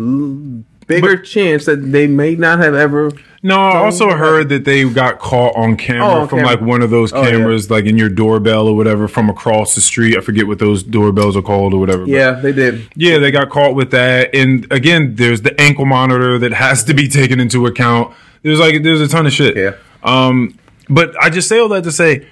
l- 0.00 0.64
bigger 0.86 1.16
chance 1.16 1.66
that 1.66 1.76
they 1.76 2.06
may 2.06 2.34
not 2.34 2.58
have 2.58 2.74
ever. 2.74 3.12
No, 3.42 3.56
I 3.56 3.76
also 3.84 4.08
heard 4.10 4.48
that 4.48 4.64
they 4.64 4.88
got 4.88 5.18
caught 5.18 5.54
on 5.54 5.76
camera 5.76 6.06
Oh, 6.06 6.20
on 6.22 6.28
from 6.28 6.38
camera. 6.40 6.54
like 6.54 6.60
one 6.62 6.80
of 6.82 6.88
those 6.90 7.12
Oh, 7.12 7.22
yeah. 7.22 7.30
cameras, 7.32 7.70
like 7.70 7.84
in 7.84 7.98
your 7.98 8.08
doorbell 8.08 8.66
or 8.66 8.74
whatever, 8.74 9.06
from 9.06 9.28
across 9.28 9.74
the 9.74 9.80
street. 9.82 10.16
I 10.16 10.20
forget 10.22 10.46
what 10.46 10.58
those 10.58 10.82
doorbells 10.82 11.36
are 11.36 11.42
called 11.42 11.74
or 11.74 11.78
whatever. 11.78 12.00
but- 12.06 12.08
Yeah, 12.08 12.32
they 12.32 12.52
did. 12.52 12.88
Yeah, 12.96 13.18
they 13.18 13.30
got 13.30 13.50
caught 13.50 13.74
with 13.74 13.90
that. 13.90 14.34
And 14.34 14.66
again, 14.72 15.14
there's 15.16 15.42
the 15.42 15.58
ankle 15.60 15.84
monitor 15.84 16.38
that 16.38 16.52
has 16.54 16.82
to 16.84 16.94
be 16.94 17.06
taken 17.06 17.38
into 17.38 17.66
account. 17.66 18.14
There's 18.42 18.58
like 18.58 18.82
there's 18.82 19.00
a 19.02 19.08
ton 19.08 19.26
of 19.26 19.32
shit. 19.32 19.56
Yeah. 19.56 19.72
Um, 20.02 20.58
but 20.88 21.14
I 21.22 21.28
just 21.30 21.46
say 21.48 21.58
all 21.58 21.68
that 21.68 21.84
to 21.84 21.92
say 21.92 22.26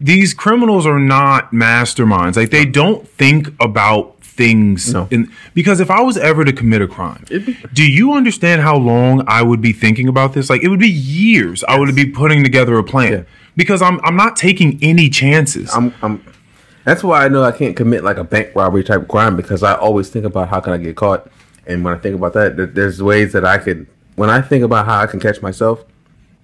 these 0.00 0.32
criminals 0.34 0.86
are 0.86 0.98
not 0.98 1.52
masterminds. 1.52 2.36
Like 2.36 2.50
they 2.50 2.64
don't 2.64 3.06
think 3.08 3.48
about 3.60 4.14
things 4.22 4.92
No. 4.94 5.08
in 5.10 5.30
because 5.54 5.80
if 5.80 5.90
I 5.90 6.00
was 6.00 6.16
ever 6.16 6.44
to 6.44 6.52
commit 6.52 6.80
a 6.82 6.86
crime, 6.86 7.24
be- 7.28 7.56
do 7.72 7.84
you 7.84 8.12
understand 8.12 8.62
how 8.62 8.76
long 8.76 9.24
I 9.26 9.42
would 9.42 9.60
be 9.60 9.72
thinking 9.72 10.06
about 10.08 10.32
this? 10.34 10.48
Like 10.48 10.62
it 10.62 10.68
would 10.68 10.78
be 10.78 10.88
years. 10.88 11.64
I 11.64 11.78
would 11.78 11.94
be 11.96 12.06
putting 12.06 12.44
together 12.44 12.78
a 12.78 12.84
plan. 12.84 13.12
Yeah. 13.12 13.22
Because 13.56 13.82
I'm 13.82 14.00
I'm 14.04 14.14
not 14.16 14.36
taking 14.36 14.78
any 14.82 15.08
chances. 15.08 15.74
I'm. 15.74 15.92
I'm 16.02 16.24
that's 16.84 17.02
why 17.04 17.24
I 17.24 17.28
know 17.28 17.42
I 17.42 17.52
can't 17.52 17.76
commit 17.76 18.02
like 18.04 18.16
a 18.16 18.24
bank 18.24 18.52
robbery 18.54 18.82
type 18.84 19.08
crime 19.08 19.36
because 19.36 19.62
I 19.62 19.74
always 19.74 20.08
think 20.08 20.24
about 20.24 20.48
how 20.48 20.60
can 20.60 20.72
I 20.72 20.78
get 20.78 20.94
caught, 20.96 21.28
and 21.66 21.84
when 21.84 21.92
I 21.92 21.98
think 21.98 22.14
about 22.14 22.32
that, 22.34 22.56
there- 22.56 22.66
there's 22.66 23.02
ways 23.02 23.32
that 23.32 23.44
I 23.44 23.58
could. 23.58 23.86
When 24.14 24.30
I 24.30 24.40
think 24.40 24.64
about 24.64 24.86
how 24.86 24.98
I 25.00 25.06
can 25.06 25.20
catch 25.20 25.42
myself, 25.42 25.84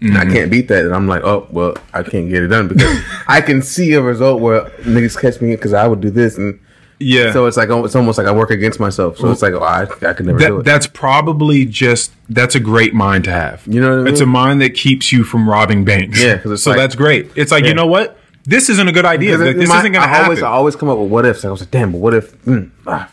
and 0.00 0.18
I 0.18 0.24
can't 0.24 0.50
beat 0.50 0.68
that, 0.68 0.84
and 0.84 0.94
I'm 0.94 1.06
like, 1.08 1.22
oh 1.24 1.46
well, 1.50 1.76
I 1.92 2.02
can't 2.02 2.28
get 2.28 2.42
it 2.42 2.48
done 2.48 2.68
because 2.68 2.98
I 3.28 3.40
can 3.40 3.62
see 3.62 3.92
a 3.94 4.02
result 4.02 4.40
where 4.40 4.64
niggas 4.82 5.20
catch 5.20 5.40
me 5.40 5.54
because 5.56 5.72
I 5.72 5.86
would 5.86 6.00
do 6.00 6.10
this, 6.10 6.36
and 6.36 6.58
yeah. 6.98 7.32
so 7.32 7.46
it's 7.46 7.56
like 7.56 7.68
it's 7.70 7.96
almost 7.96 8.18
like 8.18 8.26
I 8.26 8.32
work 8.32 8.50
against 8.50 8.78
myself. 8.80 9.18
So 9.18 9.30
it's 9.30 9.42
like, 9.42 9.54
oh, 9.54 9.62
I 9.62 9.82
I 9.82 10.12
could 10.12 10.26
never 10.26 10.38
do 10.38 10.60
it. 10.60 10.62
that's 10.64 10.86
probably 10.86 11.64
just 11.64 12.12
that's 12.28 12.54
a 12.54 12.60
great 12.60 12.94
mind 12.94 13.24
to 13.24 13.30
have. 13.30 13.62
You 13.66 13.80
know 13.80 13.98
what 13.98 14.08
I 14.08 14.10
It's 14.10 14.20
a 14.20 14.26
mind 14.26 14.60
that 14.60 14.74
keeps 14.74 15.12
you 15.12 15.24
from 15.24 15.48
robbing 15.48 15.84
banks. 15.84 16.22
Yeah, 16.22 16.42
so 16.56 16.70
like- 16.70 16.78
that's 16.78 16.94
great. 16.94 17.30
It's 17.36 17.50
like 17.50 17.62
Yeah. 17.64 17.70
you 17.70 17.74
know 17.74 17.86
what, 17.86 18.18
this 18.44 18.68
isn't 18.68 18.86
a 18.88 18.92
good 18.92 19.06
idea. 19.06 19.38
Like, 19.38 19.56
this 19.56 19.68
my- 19.68 19.78
isn't 19.80 19.92
going 19.92 20.02
to 20.02 20.08
happen. 20.08 20.24
always 20.26 20.42
I 20.42 20.48
always 20.48 20.76
come 20.76 20.88
up 20.90 20.98
with 20.98 21.10
what 21.10 21.24
ifs. 21.24 21.42
Like 21.44 21.48
I 21.48 21.52
was 21.52 21.60
like, 21.60 21.70
damn, 21.70 21.92
but 21.92 21.98
what 21.98 22.14
if? 22.14 22.32
Mm, 22.44 22.70
ah, 22.86 23.10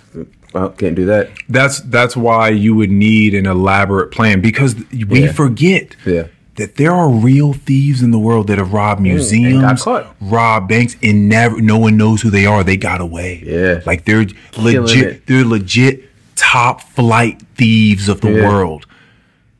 well, 0.53 0.69
can't 0.71 0.95
do 0.95 1.05
that. 1.05 1.29
that's 1.47 1.79
that's 1.81 2.15
why 2.17 2.49
you 2.49 2.75
would 2.75 2.91
need 2.91 3.33
an 3.33 3.45
elaborate 3.45 4.11
plan 4.11 4.41
because 4.41 4.75
we 4.91 5.23
Yeah. 5.23 5.31
forget. 5.31 5.95
Yeah. 6.05 6.27
That 6.55 6.75
there 6.75 6.91
are 6.91 7.09
real 7.09 7.53
thieves 7.53 8.01
in 8.03 8.11
the 8.11 8.19
world 8.19 8.47
that 8.47 8.57
have 8.57 8.73
robbed 8.73 8.99
mm, 9.01 9.05
museums, 9.05 9.83
caught. 9.83 10.15
robbed 10.19 10.67
banks, 10.67 10.95
and 11.01 11.29
never 11.29 11.61
no 11.61 11.77
one 11.77 11.97
knows 11.97 12.21
who 12.21 12.29
they 12.29 12.45
are. 12.45 12.63
They 12.63 12.77
got 12.77 13.01
away. 13.01 13.41
Yeah. 13.45 13.81
like 13.85 14.05
they're 14.05 14.25
legit. 14.57 15.07
it. 15.07 15.25
They're 15.27 15.45
legit 15.45 16.09
top 16.35 16.81
flight 16.81 17.41
thieves 17.55 18.09
of 18.09 18.21
the 18.21 18.31
Yeah. 18.31 18.47
world 18.49 18.85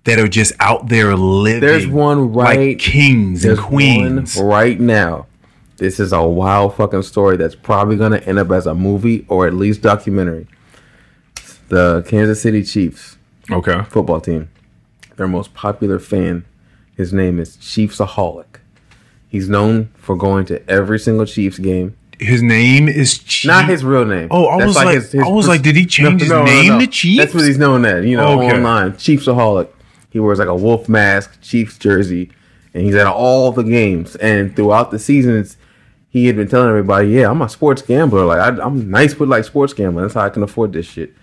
that 0.03 0.19
are 0.19 0.27
just 0.27 0.51
out 0.59 0.89
there 0.89 1.15
living. 1.15 1.61
There's 1.61 1.87
one 1.87 2.33
like 2.33 2.57
right- 2.57 2.79
kings 2.79 3.45
and 3.45 3.57
queens. 3.57 4.35
right 4.41 4.79
now. 4.79 5.27
This 5.77 5.99
is 5.99 6.11
a 6.13 6.21
wild 6.23 6.75
fucking 6.75 7.03
story 7.03 7.37
that's 7.37 7.55
probably 7.55 7.95
gonna 7.95 8.17
end 8.17 8.37
up 8.37 8.51
as 8.51 8.67
a 8.67 8.75
movie 8.75 9.25
or 9.29 9.47
at 9.47 9.53
least 9.53 9.81
documentary. 9.81 10.45
The 11.69 12.03
Kansas 12.07 12.41
City 12.41 12.63
Chiefs 12.63 13.17
Okay. 13.49 13.81
football 13.89 14.19
team, 14.21 14.49
their 15.17 15.27
most 15.27 15.53
popular 15.53 15.99
fan, 15.99 16.43
his 16.95 17.13
name 17.13 17.39
is 17.39 17.57
Chiefsaholic. 17.57 18.45
He's 19.27 19.47
known 19.49 19.89
for 19.95 20.15
going 20.15 20.45
to 20.47 20.69
every 20.69 20.99
single 20.99 21.25
Chiefs 21.25 21.57
game. 21.57 21.95
His 22.19 22.43
name 22.43 22.87
is 22.87 23.17
Chief. 23.17 23.47
Not 23.49 23.67
his 23.67 23.83
real 23.83 24.05
name. 24.05 24.27
Oh, 24.29 24.47
I 24.47 24.57
That's 24.59 24.67
was 24.67 24.75
like- 25.15 25.25
I 25.25 25.29
was 25.29 25.47
like, 25.47 25.61
did 25.63 25.75
he 25.75 25.85
change 25.85 26.21
his 26.21 26.29
name 26.29 26.79
to 26.79 26.85
Chief? 26.87 27.17
That's 27.17 27.33
what 27.33 27.45
he's 27.45 27.57
known 27.57 27.83
as. 27.85 28.05
You 28.05 28.17
know, 28.17 28.39
Okay. 28.41 28.55
online, 28.57 28.91
Chiefsaholic. 28.93 29.69
He 30.11 30.19
wears 30.19 30.37
like 30.39 30.47
a 30.49 30.55
wolf 30.55 30.87
mask, 30.89 31.41
Chiefs 31.41 31.77
jersey, 31.77 32.29
and 32.73 32.83
he's 32.83 32.95
at 32.95 33.07
all 33.07 33.51
the 33.53 33.63
games. 33.63 34.15
And 34.17 34.55
throughout 34.55 34.91
the 34.91 34.99
seasons, 34.99 35.57
he 36.09 36.27
had 36.27 36.35
been 36.35 36.49
telling 36.49 36.67
everybody, 36.69 37.07
"Yeah, 37.07 37.31
I'm 37.31 37.41
a 37.41 37.47
sports 37.49 37.81
gambler. 37.81 38.25
Like 38.25 38.39
I, 38.39 38.61
I'm 38.61 38.91
nice 38.91 39.17
with 39.17 39.29
like 39.29 39.45
sports 39.45 39.73
gambling. 39.73 40.03
That's 40.03 40.13
how 40.15 40.21
I 40.25 40.29
can 40.29 40.43
afford 40.43 40.73
this 40.73 40.85
shit." 40.85 41.13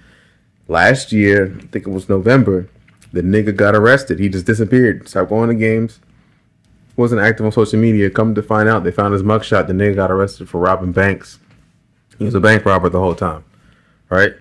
Last 0.66 1.12
year, 1.12 1.54
I 1.58 1.66
think 1.66 1.86
it 1.86 1.90
was 1.90 2.08
November, 2.08 2.68
the 3.12 3.22
nigga 3.22 3.54
got 3.54 3.74
arrested. 3.74 4.18
He 4.18 4.28
just 4.28 4.46
disappeared. 4.46 5.08
Stopped 5.08 5.30
going 5.30 5.48
to 5.48 5.54
games. 5.54 6.00
Wasn't 6.96 7.20
active 7.20 7.46
on 7.46 7.52
social 7.52 7.78
media. 7.78 8.10
Come 8.10 8.34
to 8.34 8.42
find 8.42 8.68
out, 8.68 8.84
they 8.84 8.90
found 8.90 9.12
his 9.12 9.22
mugshot. 9.22 9.66
The 9.66 9.72
nigga 9.72 9.94
got 9.94 10.10
arrested 10.10 10.48
for 10.48 10.58
robbing 10.60 10.92
banks. 10.92 11.38
He 12.18 12.24
was 12.24 12.34
a 12.34 12.40
bank 12.40 12.64
robber 12.64 12.88
the 12.88 12.98
whole 12.98 13.14
time, 13.14 13.44
right? 14.10 14.34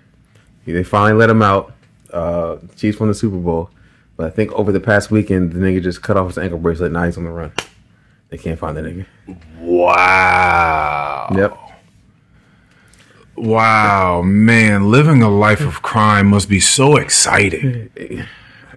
They 0.66 0.84
finally 0.84 1.14
let 1.14 1.30
him 1.30 1.42
out. 1.42 1.74
Uh, 2.12 2.58
Chiefs 2.76 3.00
won 3.00 3.10
the 3.10 3.16
Super 3.16 3.38
Bowl, 3.38 3.70
but 4.16 4.26
I 4.26 4.30
think 4.32 4.52
over 4.54 4.72
the 4.72 4.80
past 4.80 5.12
weekend, 5.12 5.54
the 5.54 5.60
nigga 5.60 5.82
just 5.84 6.02
cut 6.02 6.18
off 6.18 6.28
his 6.28 6.38
ankle 6.38 6.58
bracelet. 6.58 6.92
Now 6.92 7.04
he's 7.04 7.18
on 7.18 7.26
the 7.26 7.30
run. 7.30 7.52
They 8.30 8.38
can't 8.38 8.60
find 8.60 8.76
the 8.76 8.82
nigga. 8.82 9.06
Wow. 9.60 11.30
Yep. 11.34 11.58
Wow, 13.38 14.24
man, 14.24 14.90
living 14.90 15.22
a 15.22 15.30
life 15.30 15.62
of 15.62 15.84
crime 15.84 16.26
must 16.26 16.50
be 16.50 16.60
so 16.60 16.98
exciting. 16.98 17.92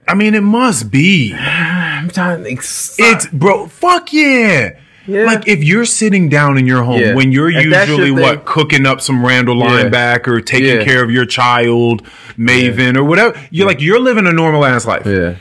I 0.08 0.14
mean, 0.14 0.34
it 0.34 0.42
must 0.42 0.90
be. 0.90 1.34
I'm 1.38 2.08
trying 2.10 2.44
to. 2.44 2.50
It's 2.50 3.26
bro, 3.32 3.66
fuck 3.68 4.12
yeah. 4.12 4.76
Yeah. 5.06 5.24
Like 5.24 5.48
if 5.48 5.64
you're 5.64 5.86
sitting 5.86 6.28
down 6.28 6.56
in 6.58 6.66
your 6.66 6.82
home 6.84 7.00
Yeah. 7.00 7.14
when 7.14 7.32
you're 7.32 7.50
If 7.50 7.64
usually 7.64 8.10
what 8.10 8.36
thing- 8.36 8.44
cooking 8.44 8.86
up 8.86 9.00
some 9.00 9.24
Randall 9.24 9.56
Yeah. 9.58 9.84
linebacker, 9.84 10.44
taking 10.44 10.76
Yeah. 10.78 10.84
care 10.84 11.02
of 11.02 11.10
your 11.10 11.24
child, 11.24 12.02
Maven 12.38 12.96
or 12.96 13.04
whatever. 13.04 13.38
You're 13.50 13.66
like 13.66 13.80
you're 13.80 13.98
living 13.98 14.26
a 14.26 14.32
normal 14.32 14.64
ass 14.64 14.86
life. 14.86 15.02
yeah. 15.06 15.34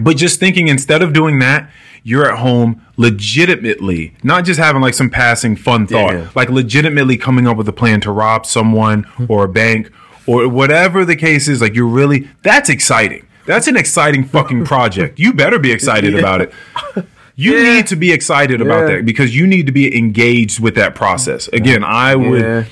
But 0.00 0.16
just 0.16 0.38
thinking 0.38 0.68
instead 0.68 1.02
of 1.02 1.12
doing 1.12 1.40
that, 1.40 1.68
you're 2.04 2.30
at 2.30 2.38
home 2.38 2.80
legitimately, 2.96 4.14
not 4.22 4.44
just 4.44 4.58
having 4.60 4.80
like 4.80 4.94
some 4.94 5.10
passing 5.10 5.56
fun 5.56 5.86
thought, 5.86 6.34
like 6.36 6.48
legitimately 6.48 7.16
coming 7.16 7.46
up 7.48 7.56
with 7.56 7.68
a 7.68 7.72
plan 7.72 8.00
to 8.02 8.10
rob 8.12 8.46
someone 8.46 9.04
or 9.28 9.44
a 9.44 9.48
bank 9.48 9.90
or 10.26 10.48
whatever 10.48 11.04
the 11.04 11.16
case 11.16 11.48
is. 11.48 11.60
Like 11.60 11.74
you're 11.74 11.86
really, 11.86 12.28
that's 12.42 12.68
exciting. 12.68 13.26
That's 13.46 13.66
an 13.68 13.76
exciting 13.76 14.24
fucking 14.24 14.64
project. 14.64 15.18
You 15.18 15.32
better 15.32 15.58
be 15.58 15.72
excited 15.72 16.14
about 16.18 16.40
it. 16.42 16.52
You 17.36 17.56
Yeah. 17.56 17.76
need 17.76 17.86
to 17.86 17.96
be 17.96 18.12
excited 18.12 18.60
about 18.60 18.86
that 18.88 19.06
because 19.06 19.34
you 19.34 19.46
need 19.46 19.64
to 19.64 19.72
be 19.72 19.96
engaged 19.96 20.60
with 20.60 20.74
that 20.74 20.94
process. 20.94 21.48
Again, 21.54 21.82
I 21.82 22.14
would 22.14 22.42
Yeah. 22.42 22.64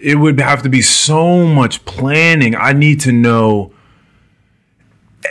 it 0.00 0.14
would 0.14 0.40
have 0.40 0.62
to 0.62 0.70
be 0.70 0.80
so 0.80 1.44
much 1.46 1.84
planning. 1.84 2.56
I 2.56 2.72
need 2.72 3.00
to 3.00 3.12
know 3.12 3.72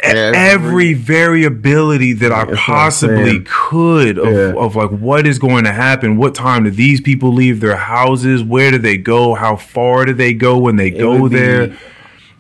Every- 0.04 0.38
every 0.38 0.94
variability 0.94 2.14
that 2.14 2.32
I 2.32 2.40
That's 2.46 2.50
what 2.50 2.60
I'm 2.60 2.64
possibly 2.66 3.40
could 3.46 4.20
of, 4.20 4.34
Yeah. 4.34 4.54
of 4.62 4.76
like 4.76 4.90
what 4.90 5.26
is 5.26 5.40
going 5.40 5.64
to 5.64 5.72
happen. 5.72 6.18
What 6.18 6.36
time 6.36 6.64
do 6.66 6.70
these 6.70 7.02
people 7.02 7.34
leave 7.34 7.60
their 7.60 7.76
houses? 7.78 8.44
Where 8.44 8.70
do 8.70 8.78
they 8.78 8.98
go? 8.98 9.34
How 9.34 9.56
far 9.56 10.06
do 10.06 10.14
they 10.14 10.34
go 10.34 10.58
when 10.60 10.76
they 10.76 10.92
go 10.92 11.16
would 11.18 11.32
be 11.32 11.38
there? 11.40 11.72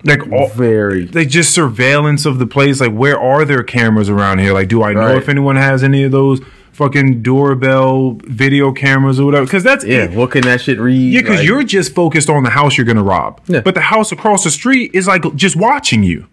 Like 0.04 0.30
all, 0.32 0.50
Very. 0.50 1.08
like 1.08 1.30
just 1.30 1.54
surveillance 1.54 2.26
of 2.26 2.40
the 2.40 2.46
place. 2.48 2.82
Like 2.82 2.92
where 2.92 3.20
are 3.20 3.46
there 3.46 3.64
cameras 3.64 4.10
around 4.10 4.40
here? 4.40 4.54
Like 4.54 4.68
do 4.68 4.84
I 4.84 4.94
know 4.94 5.00
Right. 5.14 5.18
if 5.18 5.30
anyone 5.30 5.56
has 5.56 5.84
any 5.84 6.04
of 6.04 6.12
those 6.12 6.42
fucking 6.74 7.22
doorbell 7.22 8.18
video 8.26 8.72
cameras 8.74 9.20
or 9.20 9.26
whatever? 9.26 9.46
Because 9.46 9.64
that's 9.64 9.86
Yeah. 9.86 10.08
What 10.08 10.32
can 10.32 10.42
that 10.42 10.62
shit 10.62 10.80
read? 10.80 11.14
yeah, 11.14 11.22
because 11.22 11.38
Like, 11.38 11.48
you're 11.48 11.64
just 11.64 11.94
focused 11.96 12.30
on 12.30 12.44
the 12.44 12.50
house 12.50 12.78
you're 12.78 12.86
going 12.86 12.98
to 12.98 13.04
rob. 13.04 13.40
Yeah. 13.48 13.62
But 13.62 13.76
the 13.76 13.82
house 13.82 14.12
across 14.12 14.44
the 14.44 14.52
street 14.52 14.92
is 14.94 15.08
like 15.08 15.24
just 15.36 15.56
watching 15.56 16.04
you 16.04 16.28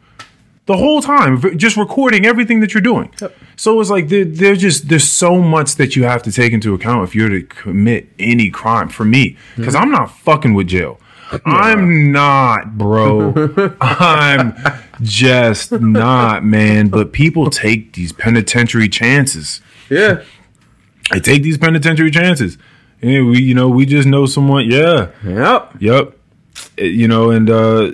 the 0.67 0.77
whole 0.77 1.03
time, 1.03 1.59
just 1.59 1.77
recording 1.77 2.25
everything 2.27 2.61
that 2.61 2.73
you're 2.75 2.81
doing. 2.81 3.11
yep. 3.21 3.37
So 3.57 3.81
it's 3.81 3.91
like 3.91 4.09
there, 4.09 4.25
there's 4.25 4.61
just 4.61 4.89
there's 4.89 5.09
so 5.09 5.39
much 5.41 5.77
that 5.77 5.97
you 5.97 6.05
have 6.05 6.23
to 6.23 6.33
take 6.33 6.53
into 6.53 6.75
account 6.75 7.05
if 7.09 7.15
you're 7.15 7.29
to 7.29 7.43
commit 7.43 8.09
any 8.19 8.51
crime. 8.51 8.89
For 8.89 9.05
me, 9.05 9.37
because 9.57 9.75
mm-hmm. 9.75 9.83
I'm 9.85 9.91
not 9.91 10.11
fucking 10.19 10.55
with 10.55 10.69
jail. 10.69 10.99
I'm 11.45 12.13
not, 12.13 12.77
bro. 12.79 13.33
I'm 13.81 14.55
just 15.03 15.73
not, 15.73 16.45
man. 16.45 16.89
But 16.89 17.13
people 17.13 17.51
take 17.51 17.93
these 17.95 18.13
penitentiary 18.13 18.89
chances. 18.89 19.61
Yeah. 19.89 20.23
They 21.13 21.21
take 21.21 21.43
these 21.43 21.59
penitentiary 21.59 22.11
chances. 22.11 22.57
And 23.03 23.29
we, 23.29 23.41
you 23.43 23.55
know, 23.55 23.69
we 23.69 23.87
just 23.87 24.07
know 24.07 24.27
someone. 24.27 24.71
Yeah, 24.71 25.11
Yep. 25.25 25.73
Yep. 25.81 26.19
Uh, 26.79 26.85
You 26.85 27.09
know, 27.09 27.31
and 27.31 27.49
uh, 27.49 27.93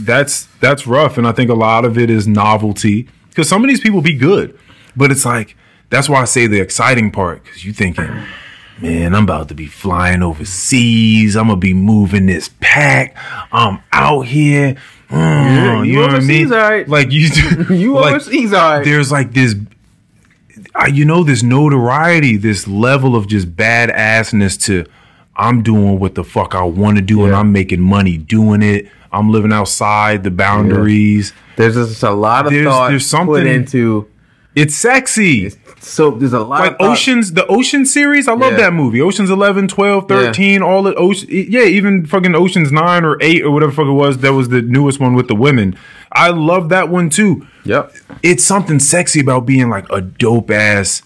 that's 0.00 0.46
that's 0.60 0.86
rough, 0.86 1.16
and 1.18 1.26
I 1.26 1.32
think 1.32 1.50
a 1.50 1.54
lot 1.54 1.84
of 1.84 1.96
it 1.98 2.10
is 2.10 2.26
novelty 2.26 3.08
because 3.28 3.48
some 3.48 3.62
of 3.62 3.68
these 3.68 3.80
people 3.80 4.00
be 4.00 4.14
good, 4.14 4.58
but 4.96 5.10
it's 5.12 5.24
like 5.24 5.56
that's 5.90 6.08
why 6.08 6.22
I 6.22 6.24
say 6.24 6.46
the 6.46 6.60
exciting 6.60 7.10
part 7.10 7.44
because 7.44 7.64
you 7.64 7.72
thinking, 7.72 8.08
man, 8.80 9.14
I'm 9.14 9.24
about 9.24 9.48
to 9.48 9.54
be 9.54 9.66
flying 9.66 10.22
overseas. 10.22 11.36
I'm 11.36 11.48
gonna 11.48 11.56
be 11.60 11.74
moving 11.74 12.26
this 12.26 12.50
pack. 12.60 13.16
I'm 13.52 13.80
out 13.92 14.22
here. 14.22 14.76
Mm, 15.10 15.86
you 15.86 15.94
know 15.96 16.00
what 16.02 16.10
I 16.10 16.14
overseas, 16.14 16.28
mean? 16.48 16.52
alright. 16.52 16.88
Like 16.88 17.10
you, 17.12 17.28
You 17.70 17.94
like, 17.94 18.14
overseas, 18.14 18.52
all 18.52 18.76
right. 18.78 18.84
there's 18.84 19.12
like 19.12 19.32
this 19.32 19.54
you 20.92 21.04
know 21.04 21.22
this 21.22 21.42
notoriety 21.42 22.36
this 22.38 22.66
level 22.66 23.14
of 23.14 23.26
just 23.26 23.54
badassness 23.54 24.58
to 24.64 24.86
i'm 25.36 25.62
doing 25.62 25.98
what 25.98 26.14
the 26.14 26.24
fuck 26.24 26.54
i 26.54 26.62
want 26.62 26.96
to 26.96 27.02
do 27.02 27.26
and 27.26 27.34
i'm 27.34 27.52
making 27.52 27.80
money 27.80 28.16
doing 28.16 28.62
it 28.62 28.88
i'm 29.12 29.30
living 29.30 29.52
outside 29.52 30.22
the 30.24 30.30
boundaries 30.30 31.32
There's 31.56 31.74
just 31.74 32.02
a 32.02 32.10
lot 32.10 32.46
of 32.46 32.52
There's- 32.52 32.66
thought 32.66 32.88
there's 32.88 33.04
something- 33.06 33.34
put 33.34 33.46
into. 33.46 34.08
It's 34.54 34.74
sexy. 34.74 35.52
So 35.80 36.12
there's 36.12 36.32
a 36.32 36.38
lot 36.40 36.60
like 36.60 36.76
oceans 36.78 37.32
the 37.32 37.44
ocean 37.48 37.84
series 37.84 38.28
i 38.28 38.32
love 38.34 38.52
Yeah. 38.52 38.58
that 38.58 38.72
movie. 38.72 39.00
Oceans 39.00 39.30
11 39.30 39.66
12 39.66 40.06
13 40.06 40.62
all 40.62 40.82
the 40.84 40.94
ocean 40.94 41.28
yeah 41.30 41.62
even 41.64 42.06
fucking 42.06 42.34
oceans 42.36 42.70
9 42.70 43.04
or 43.04 43.18
8 43.20 43.42
or 43.42 43.50
whatever 43.50 43.72
fuck 43.72 43.86
it 43.86 43.92
was 43.92 44.18
that 44.18 44.32
was 44.32 44.48
the 44.50 44.62
newest 44.62 45.00
one 45.00 45.14
with 45.14 45.26
the 45.26 45.34
women. 45.34 45.76
I 46.12 46.28
love 46.30 46.68
that 46.68 46.88
one 46.88 47.10
too. 47.10 47.46
Yep. 47.64 47.94
it's 48.22 48.44
something 48.44 48.78
sexy 48.78 49.18
about 49.20 49.44
being 49.46 49.70
like 49.70 49.86
a 49.90 50.00
dope 50.00 50.50
ass 50.50 51.02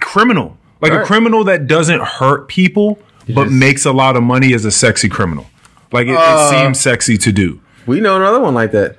criminal, 0.00 0.56
like 0.80 0.92
a 0.92 1.04
criminal 1.04 1.44
that 1.44 1.66
doesn't 1.66 2.00
hurt 2.02 2.48
people 2.48 2.98
but 3.28 3.44
just- 3.44 3.54
makes 3.56 3.84
a 3.84 3.92
lot 3.92 4.16
of 4.16 4.22
money 4.22 4.54
as 4.54 4.64
a 4.64 4.70
sexy 4.70 5.08
criminal. 5.08 5.46
Like 5.92 6.06
it, 6.06 6.16
Uh, 6.16 6.20
it 6.20 6.50
seems 6.50 6.80
sexy 6.80 7.16
to 7.18 7.32
do, 7.32 7.60
We 7.86 8.00
know 8.00 8.16
another 8.16 8.40
one 8.40 8.54
like 8.54 8.72
that. 8.72 8.96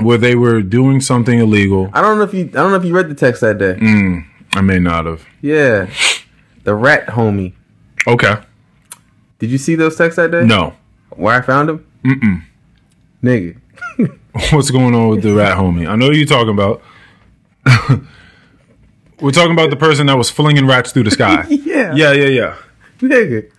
Where 0.00 0.18
they 0.18 0.34
were 0.34 0.62
doing 0.62 1.00
something 1.00 1.38
illegal. 1.38 1.90
I 1.92 2.02
don't 2.02 2.18
know 2.18 2.24
if 2.24 2.34
you. 2.34 2.44
I 2.44 2.46
don't 2.62 2.70
know 2.70 2.76
if 2.76 2.84
you 2.84 2.94
read 2.94 3.08
the 3.08 3.14
text 3.14 3.40
that 3.40 3.58
day. 3.58 3.74
Mm. 3.74 4.24
I 4.54 4.60
may 4.60 4.78
not 4.78 5.06
have. 5.06 5.24
Yeah. 5.42 5.88
The 6.64 6.74
rat 6.74 7.06
homie. 7.08 7.52
Okay, 8.08 8.36
Did 9.38 9.50
you 9.50 9.58
see 9.58 9.74
those 9.74 9.96
texts 9.96 10.16
that 10.16 10.30
day? 10.30 10.44
no. 10.44 10.74
Where 11.10 11.34
I 11.34 11.40
found 11.40 11.70
him? 11.70 11.86
Mm-mm. 12.04 12.42
Nigga. 13.22 13.56
What's 14.52 14.70
going 14.70 14.94
on 14.94 15.08
with 15.08 15.22
the 15.22 15.32
rat 15.34 15.56
homie? 15.56 15.88
I 15.88 15.96
know 15.96 16.06
who 16.06 16.12
you're 16.16 16.26
talking 16.26 16.52
about. 16.52 16.82
We're 19.20 19.30
talking 19.32 19.52
about 19.52 19.70
the 19.70 19.76
person 19.76 20.06
that 20.06 20.16
was 20.18 20.28
flinging 20.30 20.66
rats 20.66 20.92
through 20.92 21.04
the 21.04 21.10
sky. 21.10 21.46
Yeah. 21.48 21.94
yeah, 21.94 22.12
yeah, 22.12 22.28
yeah. 22.28 22.56
Nigga. 23.00 23.50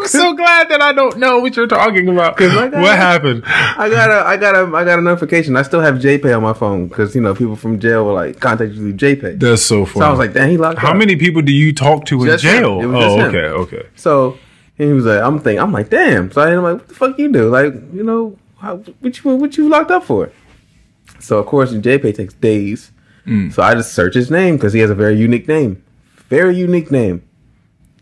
I'm 0.00 0.08
so 0.08 0.34
glad 0.34 0.68
that 0.70 0.80
I 0.82 0.92
don't 0.92 1.18
know 1.18 1.38
what 1.40 1.56
you're 1.56 1.66
talking 1.66 2.08
about. 2.08 2.36
Got- 2.36 2.72
What 2.72 2.96
happened? 2.96 3.42
I 3.46 3.88
got 3.90 4.10
a, 4.10 4.26
I 4.26 4.36
got 4.36 4.54
a, 4.56 4.74
I 4.76 4.84
got 4.84 4.98
a 4.98 5.02
notification. 5.02 5.56
I 5.56 5.62
still 5.62 5.80
have 5.80 5.96
JPay 5.96 6.34
on 6.36 6.42
my 6.42 6.52
phone 6.52 6.88
because 6.88 7.14
you 7.14 7.20
know 7.20 7.34
people 7.34 7.56
from 7.56 7.78
jail 7.80 8.04
will 8.04 8.14
like 8.14 8.40
contact 8.40 8.72
you 8.72 8.76
through 8.76 8.94
JPay. 8.94 9.38
That's 9.38 9.62
so 9.62 9.84
funny. 9.84 10.00
So 10.00 10.06
I 10.06 10.10
was 10.10 10.18
like, 10.18 10.32
damn, 10.32 10.48
he 10.50 10.56
locked 10.56 10.78
How 10.78 10.90
up. 10.92 10.96
many 10.96 11.16
people 11.16 11.42
do 11.42 11.52
you 11.52 11.72
talk 11.74 12.06
to 12.06 12.20
in 12.22 12.26
Just 12.26 12.44
him. 12.44 12.50
jail? 12.62 12.80
It 12.80 12.86
was 12.86 12.96
Oh, 13.04 13.16
just 13.18 13.34
him. 13.34 13.34
okay, 13.36 13.46
okay. 13.76 13.88
So 13.96 14.38
and 14.78 14.88
he 14.88 14.94
was 14.94 15.04
like, 15.04 15.22
I'm 15.22 15.38
thinking, 15.38 15.60
I'm 15.60 15.72
like, 15.72 15.90
damn. 15.90 16.30
So 16.32 16.40
I 16.40 16.52
am 16.52 16.62
like, 16.62 16.76
what 16.78 16.88
the 16.88 16.94
fuck 16.94 17.18
you 17.18 17.30
do? 17.30 17.48
Like, 17.50 17.74
you 17.92 18.02
know, 18.02 18.38
how, 18.58 18.76
what 19.00 19.22
you 19.22 19.36
what 19.36 19.56
you 19.58 19.68
locked 19.68 19.90
up 19.90 20.04
for? 20.04 20.32
So 21.18 21.38
of 21.38 21.46
course, 21.46 21.72
JPay 21.72 22.14
takes 22.16 22.34
days. 22.34 22.92
Mm. 23.26 23.52
So 23.52 23.62
I 23.62 23.74
just 23.74 23.92
search 23.92 24.14
his 24.14 24.30
name 24.30 24.56
because 24.56 24.72
he 24.72 24.80
has 24.80 24.88
a 24.90 24.94
very 24.94 25.16
unique 25.16 25.46
name. 25.46 25.82
Very 26.30 26.56
unique 26.56 26.90
name. 26.90 27.22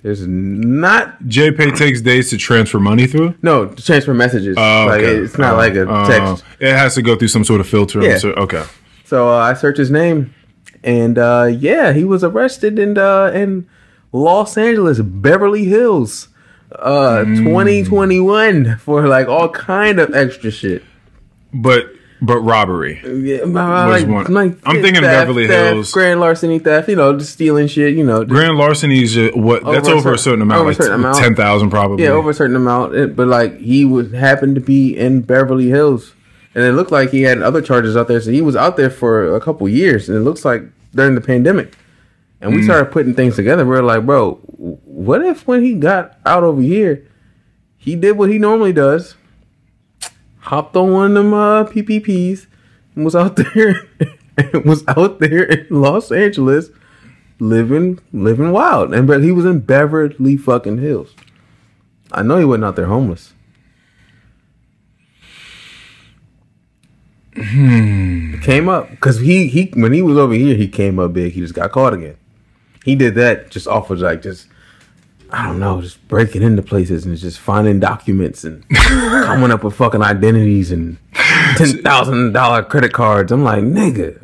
There's 0.03 0.27
not 0.27 1.19
JPay 1.25 1.77
takes 1.77 2.01
days 2.01 2.31
to 2.31 2.37
transfer 2.37 2.79
money 2.79 3.07
through. 3.07 3.35
no 3.43 3.67
to 3.67 3.83
transfer 3.85 4.15
messages. 4.15 4.57
Oh, 4.57 4.87
like 4.89 5.03
okay. 5.03 5.17
it's 5.17 5.37
not 5.39 5.55
Oh, 5.55 5.57
like 5.57 5.75
a 5.75 5.87
oh. 5.89 6.07
text. 6.07 6.45
It 6.61 6.73
has 6.73 6.95
to 6.95 7.03
go 7.03 7.17
through 7.17 7.29
some 7.29 7.45
sort 7.45 7.61
of 7.61 7.69
filter. 7.69 8.01
Yeah. 8.03 8.19
So, 8.19 8.31
okay. 8.31 8.65
So 9.05 9.29
uh, 9.29 9.37
I 9.39 9.55
searched 9.55 9.79
his 9.79 9.91
name, 9.91 10.35
and 10.85 11.19
uh, 11.19 11.49
yeah, 11.51 11.93
he 11.93 12.05
was 12.05 12.23
arrested 12.23 12.79
in 12.79 12.97
uh, 12.97 13.33
in 13.35 13.67
Los 14.13 14.57
Angeles, 14.57 15.01
Beverly 15.01 15.65
Hills, 15.65 16.29
uh, 16.73 17.25
Mm. 17.27 17.45
2021 17.45 18.77
for 18.79 19.09
like 19.09 19.27
all 19.29 19.49
kind 19.49 19.99
of 19.99 20.15
extra 20.15 20.51
shit. 20.51 20.83
But 21.53 21.87
but 22.21 22.41
robbery. 22.41 23.01
Yeah, 23.05 23.45
Was 23.45 24.05
one- 24.05 24.59
I'm 24.65 24.83
thinking 24.83 25.03
Beverly 25.03 25.47
Hills. 25.47 25.93
grand 25.93 26.21
larceny 26.21 26.59
theft. 26.59 26.89
You 26.89 26.97
know, 26.97 27.17
just 27.19 27.33
stealing 27.33 27.67
shit. 27.69 27.95
You 27.95 28.05
know, 28.05 28.25
Grand 28.25 28.57
larceny 28.59 29.03
is 29.05 29.17
what? 29.35 29.65
that's 29.65 29.89
Over 29.89 29.97
a 29.97 29.99
over 29.99 30.13
a 30.15 30.19
certain 30.19 30.43
amount, 30.43 30.61
over 30.61 30.69
a 30.71 30.73
like 30.73 30.77
certain 30.83 30.95
amount. 31.01 31.19
ten 31.19 31.35
thousand 31.35 31.71
probably. 31.71 32.05
yeah, 32.05 32.11
over 32.11 32.31
a 32.31 32.35
certain 32.35 32.57
amount. 32.57 32.95
It- 32.95 33.15
but 33.17 33.29
like 33.29 33.59
he 33.61 33.85
would 33.85 34.13
happen 34.15 34.55
to 34.55 34.61
be 34.61 34.97
in 34.97 35.21
Beverly 35.23 35.69
Hills, 35.69 36.15
and 36.55 36.65
it 36.65 36.73
looked 36.73 36.91
like 36.93 37.11
he 37.11 37.23
had 37.23 37.41
other 37.43 37.63
charges 37.63 37.97
out 37.97 38.09
there. 38.09 38.21
So 38.21 38.31
he 38.31 38.41
was 38.41 38.57
out 38.57 38.77
there 38.77 38.91
for 38.91 39.35
a 39.35 39.41
couple 39.41 39.69
years, 39.69 40.09
and 40.09 40.17
it 40.19 40.23
looks 40.23 40.45
like 40.45 40.63
during 40.95 41.15
the 41.15 41.21
pandemic. 41.21 41.75
And 42.41 42.53
Mm. 42.53 42.57
we 42.57 42.63
started 42.63 42.93
putting 42.93 43.15
things 43.15 43.35
together. 43.37 43.67
We 43.67 43.77
are 43.77 43.83
like, 43.83 44.07
bro, 44.07 44.35
what 44.45 45.25
if 45.25 45.47
when 45.47 45.63
he 45.65 45.75
got 45.75 46.17
out 46.25 46.45
over 46.45 46.63
here, 46.63 47.03
he 47.77 47.97
did 47.97 48.17
what 48.17 48.31
he 48.31 48.39
normally 48.39 48.73
does, 48.73 49.15
hopped 50.41 50.77
on 50.77 50.93
one 50.93 51.17
of 51.17 51.25
them 51.25 51.35
uh, 51.35 51.65
PPPs, 51.65 52.47
and 52.95 53.05
was 53.05 53.15
out 53.15 53.37
there, 53.55 53.89
and 54.37 54.65
was 54.65 54.85
out 54.89 55.21
there 55.21 55.43
in 55.43 55.67
Los 55.71 56.11
Angeles, 56.11 56.71
living 57.39 57.99
living 58.13 58.53
wild. 58.53 58.95
And 58.95 59.07
but 59.07 59.23
he 59.23 59.33
was 59.33 59.45
in 59.45 59.61
Beverly 59.61 60.37
fucking 60.37 60.79
Hills. 60.79 61.15
I 62.13 62.23
know 62.23 62.39
he 62.39 62.45
wasn't 62.45 62.65
out 62.65 62.77
there 62.77 62.87
homeless. 62.87 63.35
Hmm. 67.37 68.41
Came 68.41 68.69
up 68.69 68.91
because 68.91 69.21
he 69.21 69.47
he 69.47 69.71
when 69.75 69.93
he 69.93 70.03
was 70.03 70.17
over 70.17 70.35
here, 70.35 70.57
he 70.57 70.69
came 70.69 70.99
up 70.99 71.13
big. 71.13 71.33
He 71.33 71.41
just 71.41 71.55
got 71.55 71.71
caught 71.71 71.95
again. 71.95 72.17
He 72.85 72.97
did 72.97 73.15
that 73.17 73.51
just 73.51 73.69
off 73.69 73.91
of 73.91 74.01
like 74.01 74.23
just 74.23 74.49
I 75.31 75.47
don't 75.47 75.59
know, 75.61 75.81
just 75.83 76.07
breaking 76.09 76.43
into 76.43 76.63
places 76.63 77.05
and 77.05 77.17
just 77.17 77.39
finding 77.39 77.81
documents 77.81 78.45
and 78.45 78.67
coming 78.75 79.51
up 79.51 79.63
with 79.63 79.75
fucking 79.75 80.03
identities 80.03 80.71
and 80.73 80.97
ten 81.57 81.83
thousand 81.83 82.33
dollar 82.33 82.63
credit 82.63 82.93
cards. 82.93 83.31
I'm 83.31 83.45
like, 83.45 83.63
nigga, 83.63 84.19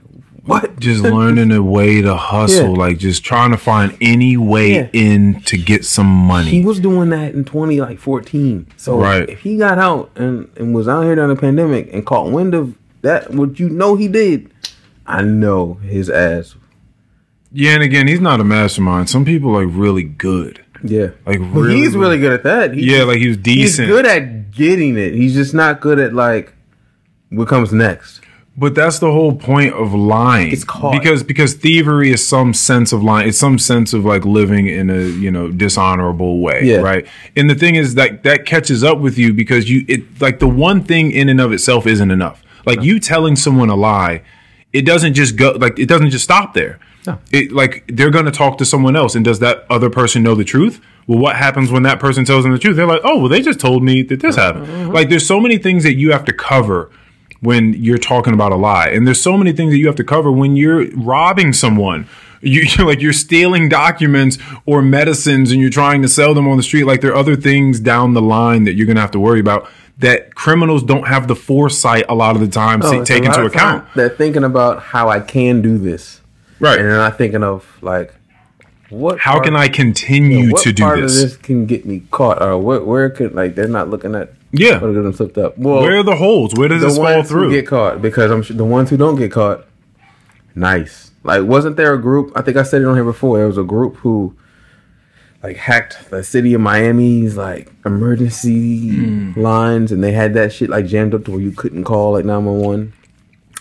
what? 0.46 0.78
just 0.80 1.02
learning 1.04 1.52
a 1.52 1.62
way 1.62 2.00
to 2.00 2.16
hustle, 2.16 2.70
Yeah. 2.72 2.78
like 2.78 2.98
just 2.98 3.22
trying 3.22 3.50
to 3.50 3.58
find 3.58 3.96
any 4.00 4.36
way 4.38 4.74
Yeah. 4.74 4.88
in 4.94 5.40
to 5.42 5.58
get 5.58 5.84
some 5.84 6.06
money. 6.06 6.50
He 6.50 6.62
was 6.62 6.80
doing 6.80 7.10
that 7.10 7.34
in 7.34 7.44
twenty 7.44 7.80
like 7.82 7.98
fourteen. 7.98 8.66
So 8.78 8.98
Right. 8.98 9.28
if 9.28 9.40
he 9.40 9.58
got 9.58 9.78
out 9.78 10.10
and, 10.16 10.48
and 10.56 10.74
was 10.74 10.88
out 10.88 11.02
here 11.02 11.16
during 11.16 11.34
the 11.34 11.40
pandemic 11.40 11.90
and 11.92 12.06
caught 12.06 12.30
wind 12.30 12.54
of 12.54 12.74
that, 13.02 13.30
what 13.34 13.60
you 13.60 13.68
know 13.68 13.94
he 13.96 14.08
did, 14.08 14.50
I 15.06 15.20
know 15.20 15.74
his 15.82 16.08
ass. 16.08 16.54
yeah, 17.52 17.72
and 17.74 17.82
again, 17.82 18.08
he's 18.08 18.20
not 18.20 18.40
a 18.40 18.44
mastermind. 18.44 19.10
Some 19.10 19.26
people 19.26 19.54
are 19.54 19.66
like 19.66 19.76
really 19.76 20.02
good. 20.02 20.63
Yeah, 20.86 21.08
Like 21.26 21.38
But 21.40 21.46
really 21.60 21.76
he's 21.76 21.96
really 21.96 22.18
good 22.18 22.32
at 22.34 22.42
that. 22.42 22.74
He, 22.74 22.94
Yeah, 22.94 23.04
like 23.04 23.16
he 23.18 23.28
was 23.28 23.38
decent. 23.38 23.88
he's 23.88 23.96
good 23.96 24.04
at 24.06 24.50
getting 24.50 24.96
it. 24.98 25.14
He's 25.14 25.32
just 25.34 25.54
not 25.54 25.80
good 25.80 25.98
at 25.98 26.12
like 26.12 26.52
what 27.30 27.48
comes 27.48 27.72
next. 27.72 28.20
But 28.56 28.76
that's 28.76 29.00
the 29.00 29.10
whole 29.10 29.34
point 29.34 29.74
of 29.74 29.92
lying. 29.94 30.52
It's 30.52 30.62
caught. 30.62 30.92
because 30.92 31.24
because 31.24 31.54
thievery 31.54 32.12
is 32.12 32.24
some 32.24 32.54
sense 32.54 32.92
of 32.92 33.02
lying. 33.02 33.28
It's 33.28 33.38
some 33.38 33.58
sense 33.58 33.92
of 33.92 34.04
like 34.04 34.24
living 34.24 34.68
in 34.68 34.90
a 34.90 35.00
you 35.06 35.30
know 35.30 35.50
dishonorable 35.50 36.38
way, 36.40 36.60
Yeah. 36.62 36.76
right? 36.76 37.04
And 37.36 37.50
the 37.50 37.56
thing 37.56 37.74
is 37.74 37.94
that 37.96 38.22
that 38.22 38.44
catches 38.46 38.84
up 38.84 38.98
with 39.00 39.18
you 39.18 39.32
because 39.32 39.68
you 39.68 39.84
it 39.88 40.20
like 40.20 40.38
the 40.38 40.46
one 40.46 40.84
thing 40.84 41.10
in 41.10 41.28
and 41.28 41.40
of 41.40 41.52
itself 41.52 41.84
isn't 41.86 42.10
enough. 42.12 42.44
Like 42.66 42.82
you 42.82 43.00
telling 43.00 43.34
someone 43.36 43.70
a 43.70 43.74
lie, 43.74 44.22
it 44.72 44.82
doesn't 44.86 45.14
just 45.14 45.34
go 45.36 45.52
like 45.52 45.78
it 45.80 45.86
doesn't 45.88 46.10
just 46.10 46.24
stop 46.24 46.54
there. 46.54 46.78
No. 47.06 47.18
It 47.30 47.52
like 47.52 47.84
they're 47.88 48.10
going 48.10 48.24
to 48.24 48.30
talk 48.30 48.58
to 48.58 48.64
someone 48.64 48.96
else, 48.96 49.14
and 49.14 49.24
does 49.24 49.38
that 49.40 49.66
other 49.68 49.90
person 49.90 50.22
know 50.22 50.34
the 50.34 50.44
truth? 50.44 50.80
Well, 51.06 51.18
what 51.18 51.36
happens 51.36 51.70
when 51.70 51.82
that 51.82 52.00
person 52.00 52.24
tells 52.24 52.44
them 52.44 52.52
the 52.52 52.58
truth? 52.58 52.76
They're 52.76 52.86
like, 52.86 53.02
oh, 53.04 53.18
well, 53.18 53.28
they 53.28 53.42
just 53.42 53.60
told 53.60 53.82
me 53.82 54.02
that 54.02 54.20
this 54.20 54.36
happened. 54.36 54.92
Like, 54.92 55.10
there's 55.10 55.26
so 55.26 55.38
many 55.38 55.58
things 55.58 55.82
that 55.82 55.94
you 55.94 56.12
have 56.12 56.24
to 56.24 56.32
cover 56.32 56.90
when 57.40 57.74
you're 57.74 57.98
talking 57.98 58.32
about 58.32 58.52
a 58.52 58.56
lie, 58.56 58.88
and 58.88 59.06
there's 59.06 59.20
so 59.20 59.36
many 59.36 59.52
things 59.52 59.72
that 59.72 59.78
you 59.78 59.86
have 59.86 59.96
to 59.96 60.04
cover 60.04 60.32
when 60.32 60.56
you're 60.56 60.86
robbing 60.96 61.52
someone. 61.52 62.08
You 62.40 62.62
you're 62.78 62.86
like 62.86 63.00
you're 63.00 63.12
stealing 63.12 63.68
documents 63.68 64.38
or 64.64 64.80
medicines, 64.80 65.52
and 65.52 65.60
you're 65.60 65.70
trying 65.70 66.02
to 66.02 66.08
sell 66.08 66.32
them 66.34 66.48
on 66.48 66.56
the 66.56 66.62
street. 66.62 66.84
Like 66.84 67.00
there 67.00 67.12
are 67.12 67.16
other 67.16 67.36
things 67.36 67.80
down 67.80 68.14
the 68.14 68.22
line 68.22 68.64
that 68.64 68.74
you're 68.74 68.86
going 68.86 68.96
to 68.96 69.02
have 69.02 69.10
to 69.12 69.20
worry 69.20 69.40
about 69.40 69.68
that 69.98 70.34
criminals 70.34 70.82
don't 70.82 71.06
have 71.06 71.28
the 71.28 71.36
foresight 71.36 72.04
a 72.08 72.14
lot 72.14 72.34
of 72.34 72.40
the 72.40 72.48
time 72.48 72.80
oh, 72.82 72.90
to 72.90 72.98
Oh, 72.98 73.02
a 73.02 73.04
take 73.04 73.24
into 73.24 73.44
account. 73.44 73.86
They're 73.94 74.08
thinking 74.08 74.44
about 74.44 74.82
how 74.82 75.08
I 75.08 75.20
can 75.20 75.62
do 75.62 75.78
this, 75.78 76.20
Right. 76.60 76.78
and 76.78 76.88
they're 76.88 76.96
not 76.96 77.18
thinking 77.18 77.42
of 77.42 77.66
like 77.82 78.14
what. 78.90 79.18
How 79.18 79.32
part- 79.34 79.44
can 79.46 79.56
I 79.56 79.68
continue 79.68 80.52
to 80.56 80.72
do 80.72 80.82
part 80.82 81.00
this? 81.00 81.16
of 81.22 81.30
this 81.30 81.36
can 81.36 81.66
get 81.66 81.84
me 81.86 82.02
caught, 82.10 82.40
or 82.42 82.58
what? 82.58 82.86
Where 82.86 83.10
could 83.10 83.34
like 83.34 83.54
they're 83.54 83.68
not 83.68 83.90
looking 83.90 84.14
at? 84.14 84.32
Yeah. 84.52 84.74
what 84.80 84.90
are 84.90 85.02
them 85.02 85.12
slipped 85.12 85.36
up? 85.36 85.58
Well, 85.58 85.80
Where 85.82 85.98
are 85.98 86.02
the 86.04 86.14
holes? 86.14 86.54
Where 86.54 86.68
does 86.68 86.80
the 86.80 86.86
this 86.88 86.96
fall 86.96 87.22
through? 87.24 87.50
get 87.50 87.66
caught 87.66 88.00
because 88.00 88.30
I'm 88.30 88.42
sure 88.42 88.56
the 88.56 88.64
ones 88.64 88.88
who 88.90 88.96
don't 88.96 89.16
get 89.16 89.32
caught. 89.32 89.64
Nice. 90.54 91.10
Like, 91.24 91.42
wasn't 91.44 91.76
there 91.76 91.92
a 91.94 92.00
group? 92.00 92.30
I 92.36 92.42
think 92.42 92.56
I 92.56 92.62
said 92.62 92.82
it 92.82 92.84
on 92.86 92.94
here 92.94 93.02
before. 93.04 93.38
There 93.38 93.46
was 93.48 93.58
a 93.58 93.64
group 93.64 93.96
who, 93.96 94.36
like, 95.42 95.56
hacked 95.56 96.10
the 96.10 96.22
city 96.22 96.54
of 96.54 96.60
Miami's 96.60 97.36
like 97.36 97.72
emergency 97.84 98.90
Hmm. 98.90 99.32
lines, 99.40 99.90
and 99.90 100.04
they 100.04 100.12
had 100.12 100.34
that 100.34 100.52
shit 100.52 100.70
like 100.70 100.86
jammed 100.86 101.14
up 101.14 101.24
to 101.24 101.32
where 101.32 101.40
you 101.40 101.50
couldn't 101.50 101.82
call 101.84 102.12
like 102.12 102.24
nine 102.24 102.44
one 102.44 102.58
one. 102.60 102.92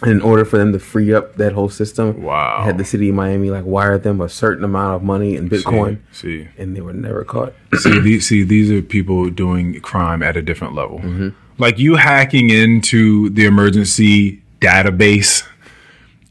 And 0.01 0.11
in 0.11 0.21
order 0.21 0.43
for 0.43 0.57
them 0.57 0.73
to 0.73 0.79
free 0.79 1.13
up 1.13 1.35
that 1.37 1.53
whole 1.53 1.69
system, 1.69 2.23
Wow. 2.23 2.63
had 2.65 2.77
the 2.77 2.83
city 2.83 3.09
of 3.09 3.15
Miami 3.15 3.49
like 3.49 3.63
wire 3.65 3.97
them 3.97 4.19
a 4.19 4.27
certain 4.27 4.63
amount 4.65 4.95
of 4.97 5.03
money 5.03 5.35
in 5.35 5.49
Bitcoin, 5.49 5.99
See, 6.11 6.47
and 6.57 6.75
they 6.75 6.81
were 6.81 6.91
never 6.93 7.23
caught. 7.23 7.53
see, 7.73 7.79
see, 7.79 7.99
these, 7.99 8.27
see, 8.27 8.43
these 8.43 8.69
are 8.71 8.81
people 8.81 9.29
doing 9.29 9.79
crime 9.81 10.21
at 10.23 10.35
a 10.35 10.41
different 10.41 10.73
level. 10.75 10.99
Mm-hmm. 10.99 11.29
Like 11.57 11.77
you 11.79 11.95
hacking 11.95 12.49
into 12.49 13.29
the 13.29 13.45
emergency 13.45 14.41
database 14.59 15.45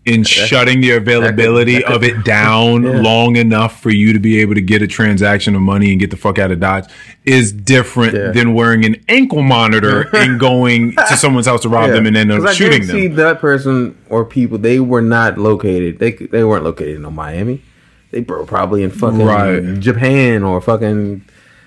and 0.04 0.26
shutting 0.26 0.80
the 0.80 0.90
availability 0.90 1.74
that 1.74 1.84
could- 1.86 1.94
of 1.96 2.02
it 2.04 2.24
down 2.24 2.82
Yeah. 2.82 3.00
long 3.00 3.36
enough 3.36 3.80
for 3.80 3.90
you 3.90 4.12
to 4.12 4.18
be 4.18 4.40
able 4.40 4.54
to 4.54 4.60
get 4.60 4.82
a 4.82 4.86
transaction 4.88 5.54
of 5.54 5.62
money 5.62 5.92
and 5.92 6.00
get 6.00 6.10
the 6.10 6.16
fuck 6.16 6.38
out 6.40 6.50
of 6.50 6.58
Dodge 6.58 6.86
is 7.24 7.52
different 7.52 8.14
Yeah. 8.14 8.30
than 8.32 8.52
wearing 8.54 8.84
an 8.84 8.96
ankle 9.08 9.42
monitor 9.42 10.08
and 10.16 10.40
going 10.40 10.92
to 10.96 11.16
someone's 11.16 11.46
house 11.46 11.62
to 11.62 11.68
rob 11.68 11.90
them 11.90 12.06
and 12.06 12.16
then 12.16 12.30
I 12.32 12.52
shooting 12.52 12.86
them. 12.86 13.14
that 13.14 13.40
person 13.40 13.96
or 14.08 14.24
people 14.24 14.58
they 14.58 14.80
were 14.80 15.02
not 15.02 15.38
located. 15.38 16.00
They 16.00 16.12
they 16.12 16.42
weren't 16.42 16.64
located 16.64 16.96
in 16.96 17.14
Miami. 17.14 17.62
They 18.10 18.20
were 18.22 18.44
probably 18.44 18.82
in 18.82 18.90
fucking 18.90 19.24
Right. 19.24 19.78
Japan 19.78 20.42
or 20.42 20.60
fucking 20.60 21.22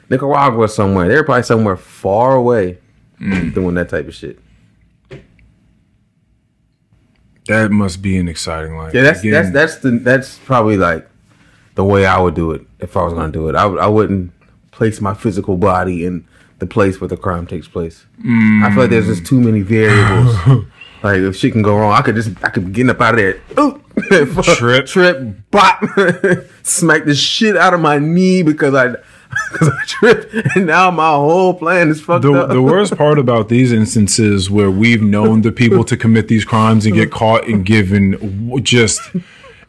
Nicaragua 0.10 0.68
somewhere. 0.68 1.07
They 1.07 1.16
were 1.16 1.24
probably 1.24 1.44
somewhere 1.44 1.78
far 1.78 2.36
away 2.36 2.78
Mm. 3.22 3.53
doing 3.53 3.76
that 3.76 3.88
type 3.88 4.10
of 4.10 4.14
shit. 4.14 4.40
That 7.47 7.72
must 7.72 8.01
be 8.01 8.17
an 8.17 8.27
exciting 8.27 8.76
life. 8.76 8.93
Yeah, 8.93 9.03
that's 9.03 9.19
Again, 9.19 9.31
that's 9.31 9.51
that's 9.51 9.76
the 9.77 9.91
that's 9.91 10.39
probably 10.39 10.77
like 10.77 11.07
the 11.76 11.84
way 11.84 12.05
I 12.05 12.19
would 12.19 12.34
do 12.34 12.51
it 12.51 12.65
if 12.80 12.97
I 12.97 13.03
was 13.03 13.13
gonna 13.13 13.31
do 13.31 13.49
it. 13.49 13.55
I 13.55 13.65
would 13.65 13.80
I 13.80 13.88
wouldn't 13.88 14.31
place 14.72 14.99
my 14.99 15.13
physical 15.13 15.57
body 15.57 16.05
in 16.05 16.27
the 16.59 16.65
place 16.65 16.99
where 16.99 17.07
the 17.07 17.17
crime 17.17 17.45
takes 17.47 17.67
place. 17.67 18.05
Mm. 18.23 18.63
I 18.63 18.69
feel 18.72 18.81
like 18.81 18.89
there's 18.89 19.07
just 19.07 19.26
too 19.26 19.39
many 19.39 19.61
variables. 19.61 20.65
like 21.03 21.19
if 21.19 21.35
shit 21.35 21.51
can 21.51 21.61
go 21.61 21.77
wrong, 21.77 21.93
I 21.93 22.01
could 22.01 22.15
just 22.15 22.31
I 22.43 22.49
could 22.49 22.73
get 22.73 22.89
up 22.89 23.01
out 23.01 23.13
of 23.13 23.19
there. 23.19 23.41
Ooh, 23.59 23.81
Trip. 24.55 24.85
trip, 24.88 25.51
bop, 25.51 25.84
smack 26.63 27.05
the 27.05 27.15
shit 27.15 27.55
out 27.55 27.73
of 27.73 27.80
my 27.80 27.99
knee 27.99 28.41
because 28.43 28.73
I 28.73 28.95
because 29.52 29.69
I 29.69 29.85
tripped, 29.85 30.56
and 30.56 30.65
now 30.65 30.91
my 30.91 31.10
whole 31.10 31.53
plan 31.53 31.89
is 31.89 32.02
fucked 32.02 32.23
the, 32.23 32.34
up. 32.34 32.49
the 32.49 32.61
worst 32.61 32.97
part 32.97 33.19
about 33.19 33.49
these 33.49 33.72
instances 33.72 34.49
where 34.49 34.72
we've 34.72 35.02
known 35.02 35.41
the 35.41 35.52
people 35.52 35.84
to 35.85 35.97
commit 35.97 36.27
these 36.27 36.45
crimes 36.45 36.85
and 36.85 36.95
get 36.95 37.11
caught 37.11 37.47
and 37.47 37.65
given 37.65 38.64
just 38.64 39.02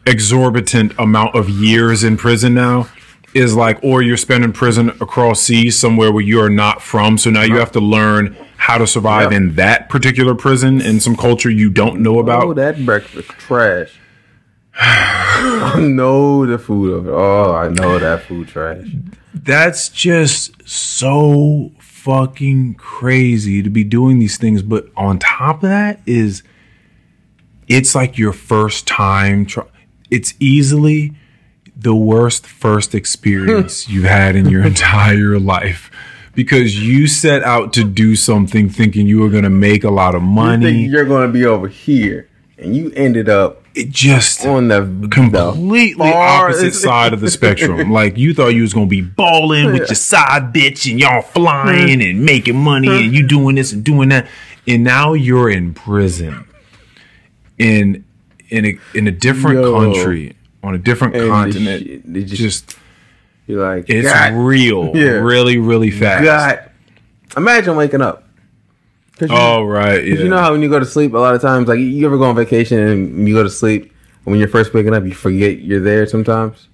exorbitant 0.07 0.93
amount 0.99 1.35
of 1.35 1.49
years 1.49 2.05
in 2.05 2.17
prison 2.17 2.55
now 2.55 2.89
is 3.35 3.55
like 3.55 3.79
or 3.83 4.03
you're 4.03 4.17
spending 4.17 4.53
prison 4.53 4.91
across 5.01 5.41
seas 5.41 5.77
somewhere 5.77 6.13
where 6.13 6.23
you 6.23 6.41
are 6.41 6.49
not 6.49 6.81
from 6.81 7.19
so 7.19 7.29
now 7.29 7.43
you 7.43 7.57
have 7.57 7.73
to 7.73 7.81
learn 7.81 8.37
how 8.67 8.79
to 8.79 8.87
survive 8.87 9.33
in 9.33 9.55
that 9.55 9.89
particular 9.89 10.35
prison 10.35 10.81
in 10.81 10.99
some 10.99 11.17
culture 11.17 11.51
you 11.51 11.71
don't 11.71 12.01
know 12.01 12.19
about. 12.19 12.45
Oh, 12.45 12.53
that 12.55 12.85
breakfast 12.85 13.29
trash. 13.31 13.99
I 14.75 15.81
know 15.81 16.45
the 16.45 16.59
food 16.59 16.93
of 16.93 17.07
it. 17.07 17.11
Oh, 17.11 17.55
I 17.55 17.69
know 17.69 17.99
that 17.99 18.23
food 18.23 18.49
trash. 18.49 18.89
That's 19.45 19.89
just 19.89 20.51
so 20.69 21.71
fucking 21.79 22.75
crazy 22.75 23.63
to 23.63 23.69
be 23.71 23.83
doing 23.85 24.19
these 24.19 24.39
things 24.39 24.63
but 24.63 24.87
on 24.97 25.19
top 25.19 25.57
of 25.63 25.69
that 25.69 26.01
is 26.07 26.43
it's 27.69 27.95
like 27.97 28.17
your 28.17 28.33
first 28.33 28.87
time. 28.87 29.45
Try- 29.45 29.67
it's 30.09 30.35
easily 30.39 31.13
the 31.77 31.95
worst 31.97 32.47
first 32.47 32.95
experience 32.95 33.89
you've 33.91 34.05
had 34.05 34.37
in 34.37 34.49
your 34.49 34.65
entire 34.65 35.39
life 35.41 35.91
because 36.35 36.81
you 36.81 37.09
set 37.09 37.43
out 37.43 37.73
to 37.73 37.83
do 37.83 38.15
something 38.15 38.69
thinking 38.69 39.07
you 39.09 39.19
were 39.19 39.29
going 39.31 39.43
to 39.43 39.51
make 39.51 39.83
a 39.83 39.91
lot 39.91 40.15
of 40.15 40.23
You 40.23 40.29
money. 40.29 40.65
think 40.67 40.93
you're 40.93 41.07
gonna 41.07 41.33
be 41.33 41.45
over 41.45 41.67
here, 41.67 42.29
and 42.57 42.77
you 42.77 42.93
ended 42.93 43.29
up 43.29 43.63
it 43.77 43.91
just 43.91 44.47
on 44.47 44.69
the 44.69 44.81
completely 45.11 46.09
the 46.09 46.15
opposite 46.17 46.73
side 46.75 47.13
of 47.13 47.21
the 47.21 47.31
spectrum. 47.31 47.91
Like 47.93 48.17
you 48.17 48.33
thought 48.35 48.49
you 48.49 48.63
was 48.63 48.73
gonna 48.73 48.87
be 48.87 49.03
balling 49.03 49.67
with 49.73 49.89
your 49.89 49.95
side 49.95 50.53
bitch 50.53 50.91
and 50.91 50.99
y'all 50.99 51.23
flying 51.23 52.03
and 52.03 52.25
making 52.25 52.57
money 52.57 52.89
and 52.89 53.15
you 53.15 53.27
doing 53.27 53.57
this 53.57 53.73
and 53.73 53.85
doing 53.85 54.09
that, 54.09 54.27
and 54.67 54.83
now 54.83 55.13
you're 55.13 55.51
in 55.51 55.75
prison 55.75 56.47
in 57.59 58.05
in 58.49 58.65
a 58.65 58.79
in 58.95 59.07
a 59.07 59.11
different 59.11 59.61
Yo. 59.61 59.79
country 59.79 60.37
on 60.63 60.75
a 60.75 60.79
different 60.79 61.15
And 61.15 61.25
the 61.25 61.29
continent. 61.29 61.83
shit, 61.87 62.13
they 62.13 62.25
just, 62.25 62.41
just 62.69 62.79
you're 63.47 63.63
like, 63.63 63.85
it's 63.89 64.11
God, 64.11 64.33
real, 64.35 64.91
Yeah. 64.95 65.11
really, 65.21 65.59
really 65.59 65.91
fast. 65.93 66.25
God. 66.25 66.71
Imagine 67.37 67.77
waking 67.77 68.01
up. 68.03 68.26
'Cause 69.19 69.31
you, 69.31 69.37
Oh 69.37 69.65
right, 69.65 70.05
yeah. 70.05 70.15
you 70.17 70.29
know 70.29 70.39
how 70.39 70.53
when 70.53 70.63
you 70.63 70.69
go 70.69 70.79
to 70.79 70.85
sleep, 70.87 71.15
a 71.15 71.19
lot 71.19 71.35
of 71.35 71.41
times, 71.41 71.69
like 71.69 71.79
you 71.79 72.05
ever 72.07 72.19
go 72.19 72.25
on 72.25 72.37
vacation 72.37 72.79
and 72.79 73.27
you 73.29 73.35
go 73.35 73.43
to 73.43 73.51
sleep, 73.51 73.85
and 74.25 74.33
when 74.33 74.39
you're 74.39 74.49
first 74.49 74.75
waking 74.75 74.95
up, 74.95 75.05
you 75.05 75.13
forget 75.15 75.59
you're 75.61 75.81
there 75.81 76.07
sometimes. 76.07 76.69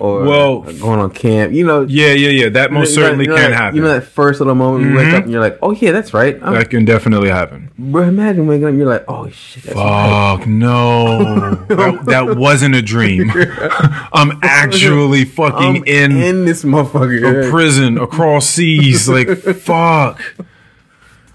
Or 0.00 0.24
Well, 0.24 0.62
like, 0.62 0.80
going 0.80 0.98
on 0.98 1.10
camp, 1.10 1.52
you 1.52 1.64
know. 1.64 1.82
yeah, 1.88 2.08
yeah, 2.14 2.30
yeah. 2.30 2.48
That 2.48 2.72
most 2.72 2.90
you 2.90 2.96
know- 2.96 3.02
certainly 3.06 3.24
you 3.26 3.30
know 3.30 3.36
can 3.36 3.50
that- 3.52 3.56
happen. 3.56 3.76
You 3.76 3.82
know 3.82 3.88
that 3.92 4.02
first 4.04 4.40
little 4.40 4.56
moment 4.56 4.90
you 4.90 4.96
wake 4.96 5.06
Mhm. 5.06 5.14
up 5.14 5.22
and 5.22 5.30
you're 5.30 5.40
like, 5.40 5.56
"Oh 5.62 5.70
yeah, 5.70 5.92
that's 5.92 6.12
right." 6.12 6.36
I'm, 6.42 6.54
that 6.54 6.68
can 6.68 6.84
definitely 6.84 7.28
happen. 7.28 7.70
But 7.78 8.08
imagine 8.08 8.48
waking 8.48 8.64
up, 8.64 8.70
and 8.70 8.78
you're 8.78 8.88
like, 8.88 9.04
"Oh 9.06 9.28
shit, 9.30 9.62
that's 9.62 9.76
right." 9.76 10.36
Fuck 10.38 10.48
no, 10.48 11.54
that, 11.68 12.06
that 12.06 12.36
wasn't 12.36 12.74
a 12.74 12.82
dream. 12.82 13.30
I'm 14.12 14.32
actually 14.42 15.26
fucking 15.26 15.76
I'm 15.76 15.84
in, 15.84 16.16
in 16.20 16.44
this 16.44 16.64
motherfucker. 16.64 17.46
a 17.46 17.50
prison 17.50 17.96
across 17.98 18.48
seas. 18.48 19.08
Like 19.08 19.28
fuck. 19.38 20.20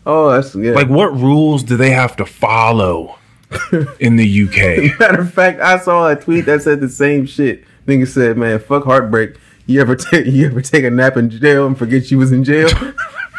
Oh, 0.09 0.31
that's 0.31 0.55
yeah. 0.55 0.71
Like 0.73 0.89
what 0.89 1.13
rules 1.13 1.63
do 1.63 1.77
they 1.77 1.91
have 1.91 2.15
to 2.17 2.25
follow 2.25 3.17
in 3.99 4.15
the 4.15 4.43
UK? 4.43 4.99
Matter 4.99 5.21
of 5.21 5.33
fact, 5.33 5.59
I 5.59 5.77
saw 5.79 6.09
a 6.09 6.15
tweet 6.15 6.45
that 6.45 6.61
said 6.61 6.81
the 6.81 6.89
same 6.89 7.25
shit. 7.25 7.63
Nigga 7.87 8.07
said, 8.07 8.37
"Man, 8.37 8.59
fuck 8.59 8.83
heartbreak. 8.85 9.37
You 9.65 9.81
ever 9.81 9.95
take 9.95 10.25
you 10.25 10.47
ever 10.47 10.61
take 10.61 10.83
a 10.83 10.89
nap 10.89 11.17
in 11.17 11.29
jail 11.29 11.67
and 11.67 11.77
forget 11.77 12.11
you 12.11 12.17
was 12.17 12.31
in 12.31 12.43
jail?" 12.43 12.69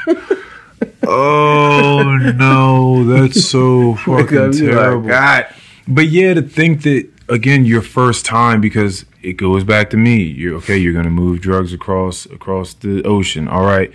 Oh 1.13 2.19
no, 2.37 3.05
that's 3.05 3.45
so 3.49 3.97
fucking 3.97 4.35
you're 4.35 4.49
like, 4.49 4.57
terrible. 4.59 5.09
God, 5.09 5.47
But 5.89 6.09
yeah, 6.09 6.35
to 6.35 6.43
think 6.43 6.83
that 6.83 7.09
again, 7.29 7.65
your 7.65 7.83
first 7.83 8.25
time 8.25 8.61
because 8.61 9.05
it 9.23 9.33
goes 9.35 9.65
back 9.65 9.91
to 9.91 9.97
me. 9.97 10.23
You're 10.23 10.57
okay. 10.59 10.77
You're 10.77 10.93
gonna 10.93 11.11
move 11.11 11.41
drugs 11.41 11.73
across 11.73 12.27
across 12.27 12.75
the 12.75 13.03
ocean. 13.05 13.49
All 13.49 13.65
right. 13.65 13.93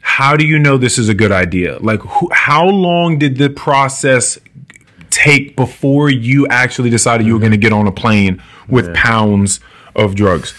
How 0.00 0.36
do 0.36 0.46
you 0.46 0.58
know 0.58 0.76
this 0.78 0.98
is 0.98 1.08
a 1.08 1.14
good 1.14 1.32
idea? 1.32 1.78
Like, 1.78 2.00
who, 2.00 2.28
how 2.32 2.66
long 2.66 3.18
did 3.18 3.36
the 3.38 3.50
process 3.50 4.38
take 5.10 5.56
before 5.56 6.08
you 6.10 6.46
actually 6.48 6.90
decided 6.90 7.26
you 7.26 7.34
were 7.34 7.40
going 7.40 7.52
to 7.52 7.58
get 7.58 7.72
on 7.72 7.86
a 7.86 7.92
plane 7.92 8.42
with 8.68 8.92
pounds 8.94 9.60
of 9.94 10.14
drugs? 10.14 10.54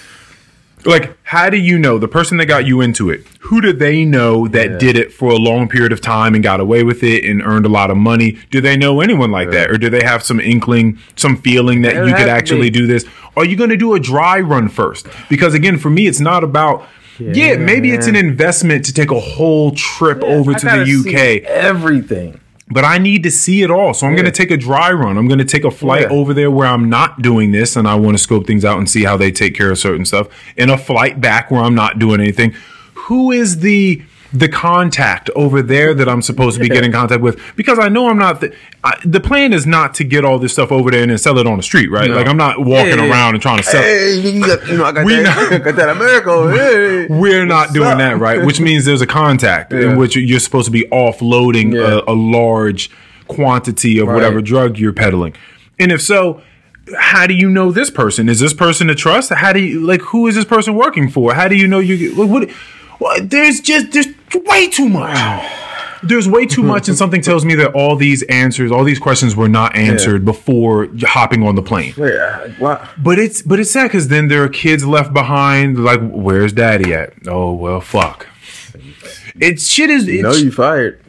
Like, 0.84 1.16
how 1.24 1.50
do 1.52 1.58
you 1.58 1.78
know 1.78 2.00
the 2.00 2.08
person 2.08 2.38
that 2.38 2.48
got 2.48 2.66
you 2.66 2.82
into 2.82 3.12
it? 3.12 3.24
Who 3.42 3.62
do 3.62 3.72
they 3.72 4.04
know 4.04 4.48
that 4.48 4.72
Yeah. 4.72 4.78
did 4.80 4.98
it 4.98 5.14
for 5.14 5.32
a 5.32 5.36
long 5.36 5.68
period 5.68 5.92
of 5.92 6.02
time 6.02 6.34
and 6.34 6.44
got 6.44 6.60
away 6.60 6.84
with 6.84 7.04
it 7.04 7.24
and 7.24 7.42
earned 7.44 7.68
a 7.68 7.70
lot 7.70 7.92
of 7.92 7.98
money? 7.98 8.40
Do 8.50 8.62
they 8.62 8.76
know 8.78 9.00
anyone 9.00 9.30
like 9.30 9.52
that, 9.52 9.70
or 9.70 9.78
do 9.78 9.90
they 9.92 10.04
have 10.04 10.24
some 10.24 10.40
inkling, 10.40 10.98
some 11.16 11.38
feeling 11.38 11.84
that 11.84 11.96
you 12.08 12.14
could 12.16 12.28
actually 12.30 12.72
do 12.72 12.88
this? 12.88 13.06
Are 13.38 13.46
you 13.46 13.56
going 13.56 13.70
to 13.70 13.78
do 13.78 13.94
a 13.94 14.00
dry 14.00 14.40
run 14.40 14.70
first? 14.70 15.08
Because 15.30 15.54
again, 15.54 15.78
for 15.78 15.90
me, 15.92 16.08
it's 16.08 16.20
not 16.20 16.44
about. 16.44 16.88
Yeah, 17.34 17.56
maybe 17.58 17.92
it's 17.92 18.08
an 18.08 18.16
investment 18.16 18.86
to 18.86 18.94
take 18.94 19.12
a 19.12 19.20
whole 19.20 19.72
trip 19.72 20.22
over 20.24 20.52
I 20.52 20.58
to 20.60 20.66
gotta 20.66 20.86
the 20.86 20.94
see 21.04 21.10
UK 21.10 21.44
everything. 21.46 22.40
but 22.70 22.84
I 22.86 22.98
need 22.98 23.24
to 23.24 23.32
see 23.32 23.62
it 23.64 23.70
all. 23.72 23.94
So 23.94 24.08
I'm 24.08 24.14
going 24.14 24.26
to 24.26 24.32
take 24.32 24.50
a 24.52 24.58
dry 24.58 24.92
run. 24.92 25.18
I'm 25.18 25.28
going 25.28 25.40
to 25.40 25.46
take 25.46 25.64
a 25.66 25.72
flight 25.72 26.04
Yeah. 26.04 26.10
over 26.18 26.34
there 26.34 26.50
where 26.50 26.68
I'm 26.68 26.90
not 26.90 27.22
doing 27.22 27.52
this 27.52 27.76
and 27.76 27.88
I 27.88 27.96
want 27.96 28.16
to 28.18 28.24
scope 28.24 28.48
things 28.48 28.64
out 28.66 28.78
and 28.78 28.90
see 28.90 29.04
how 29.04 29.18
they 29.18 29.32
take 29.32 29.56
care 29.56 29.72
of 29.72 29.78
certain 29.78 30.06
stuff. 30.06 30.28
And 30.58 30.72
a 30.72 30.78
flight 30.78 31.20
back 31.20 31.52
where 31.52 31.62
I'm 31.62 31.76
not 31.76 32.00
doing 32.00 32.22
anything. 32.22 32.54
Who 32.94 33.32
is 33.32 33.60
the 33.60 34.02
the 34.34 34.48
contact 34.48 35.30
over 35.36 35.62
there 35.62 35.94
that 35.94 36.08
I'm 36.08 36.22
supposed 36.22 36.56
to 36.58 36.62
be 36.62 36.70
getting 36.70 36.92
contact 36.92 37.22
with? 37.22 37.40
Because 37.56 37.78
I 37.80 37.90
know 37.90 38.08
I'm 38.10 38.18
not. 38.18 38.42
The, 38.42 38.56
I, 38.84 38.98
the 39.06 39.20
plan 39.20 39.52
is 39.54 39.66
not 39.68 39.94
to 39.96 40.04
get 40.04 40.24
all 40.24 40.40
this 40.40 40.54
stuff 40.54 40.72
over 40.72 40.90
there 40.90 41.02
and 41.02 41.12
then 41.12 41.18
sell 41.18 41.38
it 41.38 41.46
on 41.48 41.58
the 41.58 41.64
street, 41.64 41.92
right? 41.92 42.10
No. 42.10 42.16
Like 42.16 42.28
I'm 42.28 42.38
not 42.38 42.60
walking 42.60 42.98
Yeah. 42.98 43.10
around 43.10 43.34
and 43.36 43.42
trying 43.42 43.58
to 43.58 43.64
sell. 43.64 43.82
Hey, 43.82 44.16
you, 44.20 44.46
got, 44.46 44.68
you 44.68 44.78
know, 44.78 44.86
I 44.86 44.92
got 44.94 45.06
We 45.06 45.16
that. 45.18 45.52
not- 45.52 45.64
got 45.66 45.76
that 45.76 45.90
America. 45.90 46.52
Hey. 46.52 47.08
We're 47.10 47.46
not 47.46 47.74
doing 47.74 47.90
up? 47.90 47.98
that, 47.98 48.18
right? 48.20 48.46
Which 48.46 48.60
means 48.62 48.86
there's 48.86 49.02
a 49.02 49.08
contact 49.08 49.74
Yeah. 49.74 49.92
in 49.92 49.98
which 49.98 50.16
you're 50.16 50.40
supposed 50.40 50.66
to 50.66 50.72
be 50.72 50.84
offloading 50.92 51.74
Yeah. 51.76 52.00
a, 52.08 52.14
a 52.14 52.16
large 52.16 52.90
quantity 53.28 54.00
of 54.00 54.08
whatever 54.08 54.42
drug 54.42 54.78
you're 54.78 54.94
peddling. 54.94 55.34
And 55.80 55.92
if 55.92 56.02
so, 56.02 56.42
how 56.98 57.28
do 57.28 57.34
you 57.34 57.50
know 57.50 57.72
this 57.72 57.90
person? 57.90 58.28
Is 58.30 58.40
this 58.40 58.54
person 58.54 58.88
to 58.88 58.96
trust? 58.96 59.32
How 59.32 59.54
do 59.54 59.60
you 59.60 59.80
like? 59.86 60.02
Who 60.02 60.28
is 60.28 60.36
this 60.36 60.46
person 60.46 60.76
working 60.76 61.10
for? 61.10 61.34
How 61.34 61.48
do 61.48 61.56
you 61.56 61.68
know 61.68 61.80
you? 61.80 62.16
What? 62.16 62.50
There's 63.22 63.60
just 63.62 63.92
there's 63.92 64.08
way 64.46 64.68
too 64.70 64.90
much. 64.90 65.18
There's 66.04 66.28
way 66.28 66.48
too 66.48 66.64
much, 66.64 66.88
and 66.88 66.98
something 66.98 67.22
tells 67.22 67.46
me 67.46 67.54
that 67.56 67.74
all 67.74 67.96
these 67.96 68.24
answers, 68.24 68.72
all 68.72 68.84
these 68.84 68.98
questions, 68.98 69.36
were 69.36 69.48
not 69.48 69.76
answered 69.76 70.26
before 70.26 70.88
hopping 71.02 71.44
on 71.44 71.54
the 71.54 71.62
plane. 71.62 71.94
Uh, 71.94 72.50
what? 72.58 72.90
But 72.98 73.20
it's 73.20 73.44
but 73.44 73.60
it's 73.60 73.70
sad 73.70 73.84
because 73.84 74.08
then 74.08 74.28
there 74.28 74.44
are 74.44 74.50
kids 74.50 74.84
left 74.84 75.14
behind. 75.14 75.78
Like, 75.84 76.00
where's 76.02 76.54
daddy 76.54 76.92
at? 76.94 77.14
Oh 77.28 77.54
well, 77.54 77.82
fuck. 77.82 78.28
It's 79.40 79.68
shit 79.68 79.92
is. 79.92 80.04
It's, 80.08 80.14
You 80.14 80.24
know 80.24 80.32
you 80.34 80.52
fired. 80.52 81.00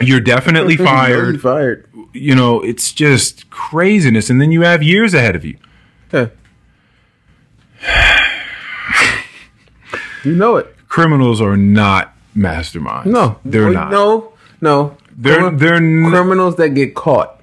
you're 0.00 0.20
definitely 0.20 0.74
You 0.78 0.84
know 0.84 0.84
you 0.84 1.38
fired. 1.38 1.40
fired. 1.40 1.88
You 2.12 2.34
know, 2.36 2.60
it's 2.62 2.92
just 2.92 3.50
craziness, 3.50 4.30
and 4.30 4.40
then 4.40 4.52
you 4.52 4.62
have 4.62 4.84
years 4.84 5.14
ahead 5.14 5.34
of 5.34 5.44
you. 5.44 5.56
Yeah. 6.12 6.28
you 10.24 10.34
know 10.34 10.56
it. 10.56 10.74
Criminals 10.88 11.40
are 11.40 11.56
not 11.56 12.14
masterminds. 12.36 13.06
No, 13.06 13.38
they're 13.44 13.68
oh, 13.68 13.72
not. 13.72 13.90
No, 13.90 14.32
no. 14.60 14.96
They're- 15.16 15.50
they're 15.50 15.74
n- 15.74 16.06
criminals 16.10 16.56
that 16.56 16.70
get 16.70 16.94
caught 16.94 17.37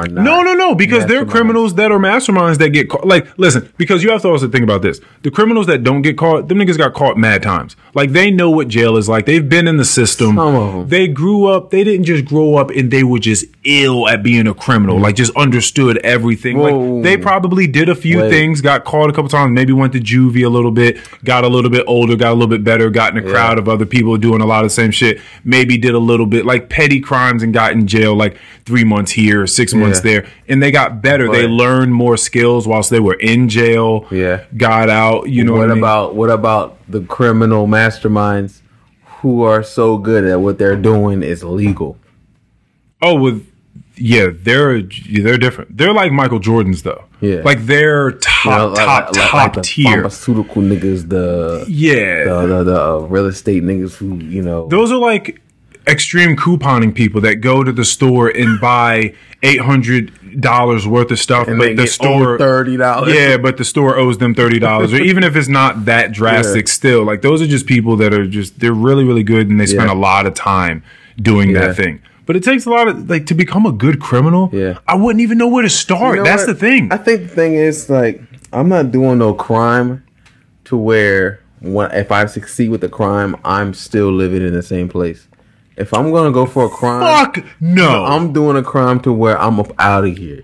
are 0.00 0.08
not. 0.08 0.24
No, 0.24 0.42
no, 0.42 0.54
no, 0.54 0.74
because 0.74 1.06
there 1.06 1.22
are 1.22 1.26
criminals 1.26 1.74
that 1.74 1.90
are 1.92 1.98
masterminds 1.98 2.58
that 2.58 2.70
get 2.70 2.88
caught. 2.88 3.06
Like, 3.06 3.26
listen, 3.38 3.72
because 3.76 4.02
you 4.02 4.10
have 4.10 4.22
to 4.22 4.28
also 4.28 4.48
think 4.48 4.64
about 4.64 4.82
this. 4.82 5.00
The 5.22 5.30
criminals 5.30 5.66
that 5.66 5.82
don't 5.82 6.02
get 6.02 6.16
caught, 6.16 6.48
them 6.48 6.58
niggas 6.58 6.78
got 6.78 6.94
caught 6.94 7.16
mad 7.16 7.42
times. 7.42 7.76
Like, 7.94 8.10
they 8.10 8.30
know 8.30 8.50
what 8.50 8.68
jail 8.68 8.96
is 8.96 9.08
like. 9.08 9.26
They've 9.26 9.48
been 9.48 9.66
in 9.68 9.76
the 9.76 9.84
system. 9.84 10.36
Some 10.36 10.54
of 10.54 10.74
'em. 10.74 10.88
They 10.88 11.08
grew 11.08 11.46
up, 11.46 11.70
they 11.70 11.84
didn't 11.84 12.04
just 12.04 12.24
grow 12.24 12.56
up 12.56 12.70
and 12.70 12.90
they 12.90 13.02
were 13.02 13.18
just 13.18 13.44
ill 13.64 14.08
at 14.08 14.22
being 14.22 14.46
a 14.46 14.54
criminal. 14.54 14.98
Like, 14.98 15.16
just 15.16 15.34
understood 15.36 15.98
everything. 15.98 16.56
Whoa. 16.58 16.78
Like, 16.96 17.02
they 17.04 17.16
probably 17.16 17.66
did 17.66 17.88
a 17.88 17.94
few 17.94 18.18
Wait. 18.20 18.30
things, 18.30 18.60
got 18.60 18.84
caught 18.84 19.10
a 19.10 19.12
couple 19.12 19.28
times, 19.28 19.52
maybe 19.52 19.72
went 19.72 19.92
to 19.92 20.00
juvie 20.00 20.44
a 20.44 20.48
little 20.48 20.70
bit, 20.70 20.98
got 21.24 21.44
a 21.44 21.48
little 21.48 21.70
bit 21.70 21.84
older, 21.86 22.16
got 22.16 22.30
a 22.30 22.34
little 22.34 22.48
bit 22.48 22.64
better, 22.64 22.90
got 22.90 23.16
in 23.16 23.24
a 23.24 23.28
crowd 23.28 23.58
of 23.58 23.68
other 23.68 23.86
people 23.86 24.16
doing 24.16 24.40
a 24.40 24.46
lot 24.46 24.64
of 24.64 24.70
the 24.70 24.74
same 24.74 24.90
shit. 24.90 25.20
Maybe 25.44 25.76
did 25.76 25.94
a 25.94 25.98
little 25.98 26.26
bit 26.26 26.46
like 26.46 26.68
petty 26.68 27.00
crimes 27.00 27.42
and 27.42 27.52
got 27.52 27.72
in 27.72 27.86
jail 27.86 28.14
like 28.14 28.36
three 28.64 28.84
months 28.84 29.12
here, 29.12 29.46
six 29.46 29.74
months 29.74 29.89
Yeah. 29.89 29.89
There 30.02 30.26
and 30.48 30.62
they 30.62 30.70
got 30.70 31.02
better. 31.02 31.30
they 31.30 31.46
learned 31.46 31.92
more 31.94 32.16
skills 32.16 32.66
whilst 32.66 32.90
they 32.90 33.00
were 33.00 33.14
in 33.14 33.48
jail. 33.48 34.06
Yeah. 34.10 34.44
got 34.56 34.88
out. 34.88 35.28
You 35.28 35.44
know 35.44 35.52
what, 35.52 35.58
what, 35.60 35.70
I 35.70 35.74
mean? 35.74 35.78
about 35.82 36.14
what 36.14 36.30
about 36.30 36.78
the 36.88 37.00
criminal 37.02 37.66
masterminds 37.66 38.60
who 39.20 39.42
are 39.42 39.62
so 39.62 39.98
good 39.98 40.24
at 40.24 40.40
what 40.40 40.58
they're 40.58 40.76
doing 40.76 41.22
is 41.22 41.42
legal? 41.44 41.98
Oh, 43.02 43.14
with 43.20 43.46
yeah, 43.96 44.28
they're 44.32 44.80
they're 44.82 45.36
different. 45.36 45.76
They're 45.76 45.92
like 45.92 46.10
Michael 46.12 46.40
Jordans 46.40 46.82
though. 46.82 47.04
Yeah. 47.20 47.42
like 47.44 47.66
they're 47.66 48.08
You 48.10 48.14
know, 48.14 48.18
top 48.20 48.76
like- 48.76 48.86
top 48.86 49.04
like- 49.04 49.16
like 49.16 49.30
top 49.30 49.54
the 49.54 49.60
tier. 49.60 49.84
pharmaceutical 49.92 50.62
niggas, 50.62 51.08
the 51.10 51.66
Yeah, 51.68 52.24
the, 52.24 52.46
the, 52.46 52.64
the 52.64 52.82
uh, 52.82 52.98
real 53.00 53.26
estate 53.26 53.62
niggas 53.62 53.94
who 53.96 54.16
you 54.16 54.40
know. 54.42 54.68
those 54.68 54.90
are 54.90 54.96
like 54.98 55.40
extreme 55.90 56.36
couponing 56.36 56.94
people 56.94 57.20
that 57.22 57.36
go 57.36 57.64
to 57.64 57.72
the 57.72 57.84
store 57.84 58.28
and 58.28 58.60
buy 58.60 59.14
eight 59.42 59.60
hundred 59.60 60.40
dollars 60.40 60.86
worth 60.86 61.10
of 61.10 61.18
stuff, 61.18 61.48
and 61.48 61.58
but 61.58 61.64
they 61.64 61.74
the 61.74 61.86
store 61.86 62.38
thirty 62.38 62.76
dollars. 62.76 63.14
Yeah, 63.14 63.36
but 63.36 63.56
the 63.56 63.64
store 63.64 63.96
owes 63.96 64.18
them 64.18 64.34
thirty 64.34 64.58
dollars, 64.58 64.92
or 64.94 65.00
even 65.02 65.24
if 65.24 65.34
it's 65.36 65.48
not 65.48 65.84
that 65.86 66.12
drastic, 66.12 66.66
Yeah. 66.66 66.72
still 66.72 67.04
like 67.04 67.22
those 67.22 67.42
are 67.42 67.46
just 67.46 67.66
people 67.66 67.96
that 67.96 68.14
are 68.14 68.26
just 68.26 68.60
they're 68.60 68.72
really 68.72 69.04
really 69.04 69.22
good 69.24 69.48
and 69.50 69.60
they 69.60 69.66
spend 69.66 69.88
Yeah. 69.88 69.94
a 69.94 69.98
lot 69.98 70.26
of 70.26 70.34
time 70.34 70.82
doing 71.20 71.50
Yeah. 71.50 71.66
that 71.68 71.76
thing. 71.76 72.00
But 72.26 72.36
it 72.36 72.44
takes 72.44 72.64
a 72.64 72.70
lot 72.70 72.86
of 72.86 73.10
like 73.10 73.26
to 73.26 73.34
become 73.34 73.66
a 73.66 73.72
good 73.72 74.00
criminal. 74.00 74.50
Yeah. 74.52 74.78
I 74.86 74.94
wouldn't 74.94 75.20
even 75.20 75.36
know 75.36 75.48
where 75.48 75.62
to 75.62 75.68
start. 75.70 76.16
You 76.18 76.22
know 76.22 76.30
That's 76.30 76.46
what? 76.46 76.52
the 76.54 76.60
thing. 76.60 76.92
I 76.92 76.96
think 76.96 77.22
the 77.22 77.28
thing 77.28 77.54
is 77.54 77.90
like 77.90 78.22
I'm 78.52 78.68
not 78.68 78.92
doing 78.92 79.18
no 79.18 79.34
crime 79.34 80.04
to 80.66 80.76
where 80.76 81.40
when 81.60 81.90
if 81.90 82.12
I 82.12 82.26
succeed 82.26 82.70
with 82.70 82.82
the 82.82 82.88
crime, 82.88 83.34
I'm 83.44 83.74
still 83.74 84.12
living 84.12 84.46
in 84.46 84.52
the 84.54 84.62
same 84.62 84.88
place. 84.88 85.26
If 85.76 85.94
I'm 85.94 86.10
gonna 86.12 86.32
go 86.32 86.46
for 86.46 86.66
a 86.66 86.68
crime, 86.68 87.00
Fuck 87.32 87.44
no. 87.60 88.04
I'm 88.04 88.32
doing 88.32 88.56
a 88.56 88.62
crime 88.62 89.00
to 89.00 89.12
where 89.12 89.40
I'm 89.40 89.58
up 89.60 89.72
out 89.78 90.04
of 90.04 90.16
here. 90.16 90.42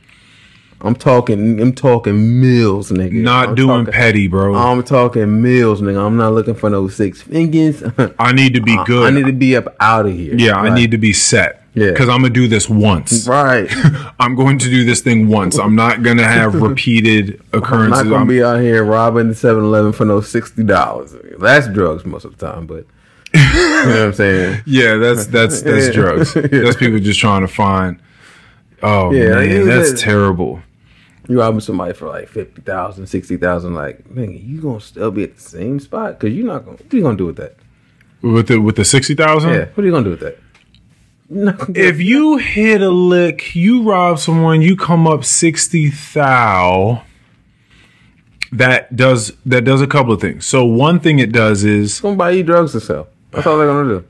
I'm 0.81 0.95
talking. 0.95 1.59
I'm 1.61 1.73
talking 1.73 2.41
mills, 2.41 2.91
nigga. 2.91 3.13
not 3.15 3.49
I'm 3.51 3.55
doing 3.55 3.85
talking, 3.87 3.93
petty, 3.93 4.29
bro. 4.29 4.55
I'm 4.55 4.83
talking 4.83 5.41
mills, 5.43 5.81
nigga. 5.81 6.07
I'm 6.07 6.17
not 6.19 6.33
looking 6.35 6.55
for 6.55 6.69
no 6.71 6.89
six 6.89 7.23
fingers. 7.23 7.83
I 8.19 8.33
need 8.33 8.55
to 8.55 8.61
be 8.61 8.77
good. 8.85 9.07
I 9.07 9.11
need 9.11 9.27
to 9.27 9.33
be 9.33 9.57
up 9.57 9.75
out 9.81 10.07
of 10.07 10.13
here. 10.13 10.35
yeah, 10.37 10.55
I 10.55 10.75
need 10.75 10.91
to 10.91 10.99
be 10.99 11.13
set. 11.15 11.63
Yeah. 11.75 11.91
Because 11.91 12.09
I'm 12.09 12.21
gonna 12.23 12.31
do 12.33 12.47
this 12.49 12.69
once. 12.71 13.27
Right. 13.27 13.69
I'm 14.21 14.35
going 14.35 14.59
to 14.59 14.69
do 14.71 14.85
this 14.85 15.01
thing 15.01 15.29
once. 15.29 15.59
I'm 15.59 15.75
not 15.77 16.03
gonna 16.03 16.25
have 16.25 16.55
repeated 16.63 17.41
occurrences. 17.53 18.01
I'm 18.01 18.09
not 18.09 18.11
gonna 18.11 18.17
I'm- 18.19 18.27
be 18.29 18.43
out 18.43 18.61
here 18.61 18.85
robbing 18.85 19.29
the 19.29 19.35
7-Eleven 19.35 19.93
for 19.93 20.05
no 20.05 20.21
sixty 20.21 20.63
dollars. 20.63 21.15
That's 21.39 21.69
drugs 21.69 22.05
most 22.07 22.25
of 22.25 22.37
the 22.37 22.47
time, 22.47 22.67
but 22.67 22.87
know 23.85 23.91
what 23.91 23.99
I'm 24.07 24.13
saying. 24.13 24.63
yeah, 24.67 24.97
that's 24.97 25.27
that's 25.27 25.63
that's 25.63 25.87
Yeah. 25.87 25.93
drugs. 25.93 26.35
That's 26.35 26.77
people 26.77 26.99
just 26.99 27.21
trying 27.21 27.43
to 27.43 27.49
find. 27.49 28.01
Oh 28.83 29.11
Yeah, 29.13 29.31
man, 29.37 29.67
that's 29.67 29.93
was- 29.93 30.01
terrible. 30.03 30.61
You 31.29 31.41
robbing 31.41 31.59
somebody 31.61 31.93
for 31.93 32.07
like 32.07 32.29
50,000, 32.29 33.09
60,000, 33.09 33.75
like, 33.75 34.09
man, 34.09 34.31
you 34.33 34.61
gonna 34.61 34.81
still 34.81 35.11
be 35.11 35.25
at 35.25 35.35
the 35.35 35.41
same 35.43 35.81
spot? 35.81 36.21
Because 36.21 36.33
you're 36.37 36.47
not 36.47 36.65
gonna, 36.65 36.77
what 36.77 36.93
are 36.93 36.97
you 36.97 37.03
gonna 37.03 37.17
do 37.17 37.27
with 37.27 37.37
that? 37.39 37.57
With 38.23 38.47
the 38.49 38.59
with 38.61 38.77
the 38.77 38.85
sixty 38.85 39.15
thousand. 39.15 39.51
Yeah, 39.55 39.65
what 39.75 39.83
are 39.83 39.87
you 39.87 39.91
gonna 39.93 40.05
do 40.05 40.11
with 40.11 40.21
that? 40.21 40.39
You're 41.29 41.45
not 41.47 41.59
gonna 41.59 41.73
do 41.73 41.81
If 41.81 42.01
you 42.01 42.37
hit 42.37 42.81
a 42.81 42.91
lick, 42.91 43.57
you 43.57 43.83
rob 43.83 44.19
someone, 44.21 44.63
you 44.63 44.77
come 44.77 45.07
up 45.09 45.25
sixty 45.25 45.91
thou. 46.15 47.03
That 48.53 48.95
does 48.95 49.33
that 49.45 49.65
does 49.65 49.81
a 49.83 49.87
couple 49.89 50.13
of 50.13 50.21
things. 50.21 50.47
So 50.47 50.65
one 50.65 51.01
thing 51.01 51.19
it 51.19 51.33
does 51.33 51.65
is 51.65 52.01
you 52.03 52.43
drugs 52.45 52.73
to 52.73 52.81
sell. 52.81 53.09
That's 53.37 53.47
all 53.47 53.59
they're 53.59 53.67
gonna 53.69 54.01
do. 54.01 54.05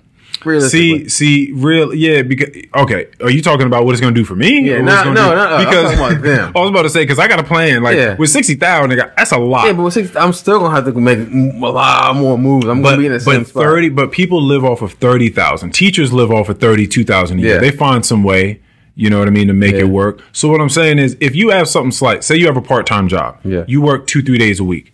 Realistically. 0.45 1.09
see 1.09 1.47
see 1.49 1.53
real 1.53 1.93
yeah 1.95 2.23
because 2.23 2.51
okay 2.77 3.07
are 3.21 3.31
you 3.31 3.43
talking 3.43 3.67
about 3.67 3.85
what 3.85 3.93
it's 3.93 4.01
gonna 4.01 4.15
do 4.15 4.25
for 4.25 4.37
me? 4.37 4.61
Yeah, 4.69 4.81
no, 4.81 5.05
no, 5.05 5.13
no, 5.13 5.35
no, 5.35 5.57
I'm 5.57 5.95
about 5.95 6.23
them. 6.23 6.53
I 6.55 6.61
was 6.61 6.71
about 6.71 6.83
to 6.83 6.91
say 6.91 7.03
because 7.03 7.19
I 7.19 7.27
got 7.27 7.41
a 7.41 7.45
plan 7.45 7.83
like 7.83 7.97
Yeah. 7.97 8.15
with 8.17 8.31
sixty 8.31 8.55
thousand 8.55 8.97
that's 9.17 9.33
a 9.33 9.39
lot. 9.39 9.67
yeah, 9.67 9.73
but 9.73 9.83
with 9.85 9.95
six, 9.95 10.15
I'm 10.15 10.33
still 10.33 10.61
gonna 10.61 10.75
have 10.75 10.85
to 10.85 10.93
make 11.01 11.19
a 11.19 11.67
lot 11.73 12.15
more 12.17 12.39
moves. 12.39 12.67
I'm 12.67 12.81
but, 12.83 12.91
gonna 12.91 13.01
be 13.03 13.07
in 13.07 13.13
the 13.13 13.21
same 13.21 13.41
but 13.41 13.49
spot. 13.49 13.63
thirty, 13.63 13.89
but 13.89 14.13
people 14.13 14.41
live 14.43 14.65
off 14.65 14.83
of 14.83 14.93
thirty 14.93 15.31
thousand. 15.31 15.71
Teachers 15.73 16.13
live 16.13 16.31
off 16.31 16.49
of 16.49 16.59
thirty 16.61 16.87
two 16.87 17.03
thousand 17.05 17.39
a 17.39 17.43
year. 17.43 17.55
Yeah. 17.55 17.61
They 17.61 17.71
find 17.71 18.05
some 18.05 18.23
way, 18.23 18.61
you 18.95 19.09
know 19.11 19.19
what 19.19 19.29
I 19.29 19.33
mean, 19.33 19.49
to 19.49 19.55
make 19.55 19.73
Yeah. 19.73 19.81
it 19.81 19.89
work. 19.89 20.21
So 20.33 20.49
what 20.49 20.61
I'm 20.61 20.69
saying 20.69 20.99
is, 20.99 21.17
if 21.19 21.35
you 21.35 21.49
have 21.49 21.67
something 21.67 21.93
slight, 21.93 22.23
say 22.23 22.37
you 22.37 22.47
have 22.47 22.59
a 22.59 22.63
part 22.63 22.87
time 22.87 23.09
job, 23.09 23.39
Yeah. 23.43 23.65
you 23.67 23.81
work 23.81 24.07
two 24.07 24.23
three 24.23 24.39
days 24.39 24.61
a 24.61 24.65
week, 24.65 24.93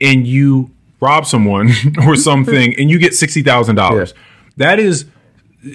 and 0.00 0.26
you 0.26 0.70
rob 1.00 1.26
someone 1.26 1.70
or 2.06 2.16
something, 2.16 2.78
and 2.78 2.90
you 2.90 2.98
get 2.98 3.14
sixty 3.14 3.42
thousand 3.42 3.76
dollars. 3.76 4.14
That 4.56 4.78
is 4.78 5.06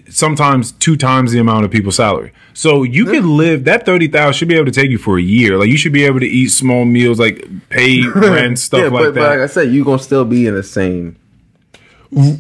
sometimes 0.09 0.71
two 0.71 0.95
times 0.95 1.31
the 1.31 1.39
amount 1.39 1.65
of 1.65 1.71
people's 1.71 1.97
salary. 1.97 2.31
So 2.53 2.83
you 2.83 3.05
could 3.05 3.25
live 3.25 3.65
that 3.65 3.85
thirty 3.85 4.07
thousand 4.07 4.33
should 4.33 4.47
be 4.47 4.55
able 4.55 4.65
to 4.65 4.71
take 4.71 4.91
you 4.91 4.97
for 4.97 5.17
a 5.17 5.21
year. 5.21 5.57
Like 5.57 5.69
you 5.69 5.77
should 5.77 5.93
be 5.93 6.03
able 6.03 6.19
to 6.19 6.27
eat 6.27 6.49
small 6.49 6.85
meals, 6.85 7.19
like 7.19 7.45
pay 7.69 8.05
rent, 8.15 8.59
stuff 8.59 8.79
yeah, 8.79 8.85
like 8.85 8.91
but, 8.91 9.13
that. 9.15 9.19
but 9.19 9.29
like 9.29 9.39
I 9.39 9.47
said, 9.47 9.73
you're 9.73 9.85
gonna 9.85 9.99
still 9.99 10.25
be 10.25 10.47
in 10.47 10.55
the 10.55 10.63
same. 10.63 11.17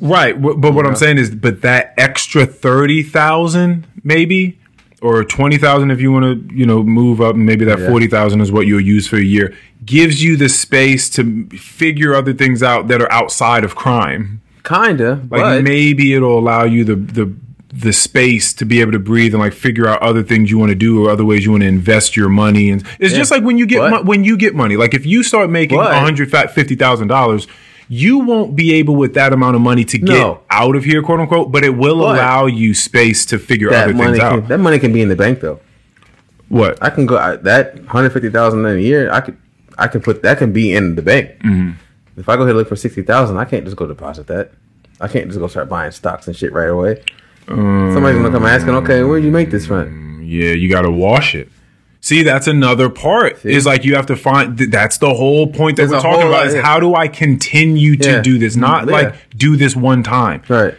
Right, 0.01 0.39
but 0.39 0.71
what 0.73 0.85
I'm 0.85 0.95
saying 0.95 1.17
is, 1.17 1.33
but 1.33 1.61
that 1.61 1.95
extra 1.97 2.45
thirty 2.45 3.01
thousand, 3.01 3.87
maybe, 4.03 4.59
or 5.03 5.23
twenty 5.23 5.57
thousand, 5.57 5.91
if 5.91 5.99
you 6.01 6.11
want 6.11 6.25
to, 6.49 6.55
you 6.55 6.65
know, 6.65 6.81
move 6.83 7.21
up, 7.21 7.35
and 7.35 7.45
maybe 7.45 7.65
that 7.65 7.79
Yeah. 7.79 7.87
forty 7.89 8.07
thousand 8.07 8.41
is 8.41 8.51
what 8.51 8.65
you'll 8.67 8.81
use 8.81 9.05
for 9.07 9.17
a 9.17 9.23
year, 9.23 9.53
gives 9.85 10.23
you 10.23 10.37
the 10.37 10.49
space 10.49 11.09
to 11.11 11.45
figure 11.57 12.15
other 12.15 12.33
things 12.33 12.63
out 12.63 12.87
that 12.87 13.01
are 13.01 13.11
outside 13.11 13.63
of 13.63 13.75
crime. 13.75 14.39
Kinda, 14.63 15.19
Like 15.29 15.41
but 15.41 15.63
maybe 15.63 16.13
it'll 16.13 16.39
allow 16.39 16.63
you 16.63 16.83
the 16.85 16.95
the 16.95 17.31
the 17.75 17.91
space 17.91 18.53
to 18.53 18.65
be 18.65 18.81
able 18.81 18.91
to 18.91 18.99
breathe 18.99 19.33
and 19.33 19.41
like 19.41 19.51
figure 19.51 19.87
out 19.87 19.99
other 20.01 20.21
things 20.21 20.51
you 20.51 20.59
want 20.59 20.69
to 20.69 20.75
do 20.75 21.03
or 21.03 21.09
other 21.09 21.25
ways 21.25 21.43
you 21.43 21.49
want 21.51 21.63
to 21.63 21.67
invest 21.67 22.15
your 22.15 22.29
money. 22.29 22.69
And 22.69 22.83
it's 22.99 23.11
Yeah. 23.13 23.17
just 23.17 23.31
like 23.31 23.43
when 23.43 23.57
you 23.57 23.65
get 23.65 23.89
mo- 23.89 24.03
when 24.03 24.23
you 24.23 24.37
get 24.37 24.53
money. 24.55 24.77
Like 24.77 24.93
if 24.93 25.05
you 25.07 25.23
start 25.23 25.49
making 25.49 25.77
one 25.79 25.91
hundred 25.93 26.31
fifty 26.31 26.75
thousand 26.75 27.07
dollars. 27.07 27.47
You 27.95 28.19
won't 28.19 28.55
be 28.55 28.73
able 28.73 28.95
with 28.95 29.13
that 29.13 29.33
amount 29.33 29.55
of 29.55 29.61
money 29.61 29.83
to 29.85 29.97
get 29.97 30.09
No. 30.17 30.39
out 30.49 30.75
of 30.75 30.83
here, 30.83 31.01
quote 31.03 31.19
unquote, 31.19 31.51
but 31.51 31.63
it 31.63 31.75
will 31.77 31.99
But- 31.99 32.15
allow 32.15 32.45
you 32.47 32.73
space 32.73 33.25
to 33.27 33.37
figure 33.37 33.71
other 33.73 33.93
things 33.93 34.17
can, 34.17 34.21
out. 34.21 34.47
that 34.47 34.59
money 34.59 34.79
can 34.79 34.91
be 34.93 35.01
in 35.01 35.09
the 35.09 35.15
bank 35.15 35.39
though. 35.41 35.59
what? 36.49 36.77
I 36.81 36.89
can 36.89 37.05
go 37.05 37.17
I, 37.17 37.35
that 37.37 37.79
hundred 37.87 38.11
fifty 38.11 38.29
thousand 38.29 38.65
in 38.65 38.77
a 38.77 38.79
year. 38.79 39.11
I 39.11 39.21
could 39.21 39.37
I 39.77 39.87
can 39.87 40.01
put 40.01 40.21
that 40.23 40.37
can 40.37 40.51
be 40.53 40.73
in 40.73 40.95
the 40.95 41.01
bank. 41.01 41.31
Mm-hmm. 41.43 41.71
If 42.17 42.29
I 42.29 42.35
go 42.35 42.45
here 42.45 42.53
look 42.55 42.67
for 42.69 42.75
sixty 42.75 43.01
thousand, 43.01 43.37
I 43.37 43.45
can't 43.45 43.63
just 43.65 43.75
go 43.77 43.85
deposit 43.87 44.27
that. 44.27 44.51
I 45.01 45.07
can't 45.07 45.27
just 45.27 45.39
go 45.39 45.47
start 45.47 45.67
buying 45.69 45.91
stocks 45.91 46.27
and 46.27 46.35
shit 46.35 46.53
right 46.53 46.69
away. 46.69 47.01
Somebody's 47.47 48.17
gonna 48.21 48.31
come 48.31 48.45
asking, 48.45 48.75
okay, 48.75 49.03
where'd 49.03 49.23
you 49.23 49.31
make 49.31 49.49
this 49.51 49.65
from? 49.65 50.21
Yeah, 50.23 50.51
you 50.51 50.69
got 50.69 50.83
to 50.83 50.91
wash 50.91 51.35
it. 51.35 51.49
See, 52.05 52.21
that's 52.21 52.47
another 52.47 52.89
part. 52.89 53.45
Is 53.45 53.65
like 53.65 53.85
you 53.85 53.95
have 53.95 54.07
to 54.07 54.17
find. 54.17 54.57
th- 54.57 54.69
That's 54.69 54.97
the 54.97 55.13
whole 55.13 55.47
point 55.47 55.77
that 55.77 55.83
There's 55.87 56.03
we're 56.03 56.11
talking 56.11 56.27
about. 56.27 56.47
Is 56.47 56.53
yeah. 56.55 56.61
how 56.61 56.77
do 56.77 56.95
I 56.95 57.07
continue 57.07 57.95
to 57.95 58.09
Yeah. 58.09 58.21
do 58.21 58.37
this? 58.37 58.57
Not 58.57 58.83
mm, 58.83 58.87
Yeah. 58.87 58.91
like 58.93 59.15
do 59.37 59.55
this 59.55 59.73
one 59.73 60.03
time. 60.03 60.41
Right. 60.49 60.73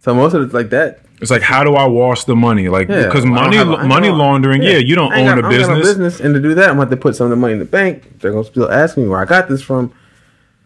So 0.00 0.14
most 0.14 0.32
of 0.32 0.40
it's 0.42 0.54
like 0.54 0.70
that. 0.70 1.00
It's 1.20 1.30
like 1.30 1.42
how 1.42 1.64
do 1.64 1.74
I 1.74 1.84
wash 1.86 2.24
the 2.24 2.34
money? 2.34 2.70
Like 2.70 2.88
Yeah, 2.88 3.04
because 3.04 3.26
money 3.26 3.56
have 3.58 3.68
money 3.86 4.08
laundering. 4.08 4.62
Yeah, 4.62 4.78
you 4.78 4.94
don't 4.94 5.12
own 5.12 5.26
got- 5.26 5.38
a 5.38 5.46
I 5.46 5.50
ain't 5.52 5.60
got 5.66 5.68
no 5.68 5.74
business. 5.74 5.86
business, 5.86 6.20
and 6.20 6.34
to 6.34 6.40
do 6.40 6.54
that, 6.54 6.70
I'm 6.70 6.76
going 6.76 6.88
to 6.88 6.92
have 6.92 6.98
to 6.98 7.02
put 7.02 7.14
some 7.14 7.26
of 7.26 7.30
the 7.30 7.36
money 7.36 7.52
in 7.52 7.58
the 7.58 7.66
bank. 7.66 8.20
They're 8.20 8.32
gonna 8.32 8.44
still 8.44 8.70
ask 8.72 8.96
me 8.96 9.06
where 9.06 9.20
I 9.20 9.26
got 9.26 9.50
this 9.50 9.60
from. 9.60 9.92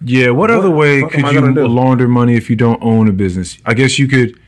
Yeah, 0.04 0.30
what, 0.30 0.50
other 0.52 0.70
way 0.70 1.02
could 1.08 1.26
you 1.32 1.40
launder 1.66 2.06
money 2.06 2.36
if 2.36 2.48
you 2.48 2.54
don't 2.54 2.80
own 2.84 3.08
a 3.08 3.12
business? 3.12 3.58
I 3.66 3.74
guess 3.74 3.98
you 3.98 4.06
could 4.06 4.38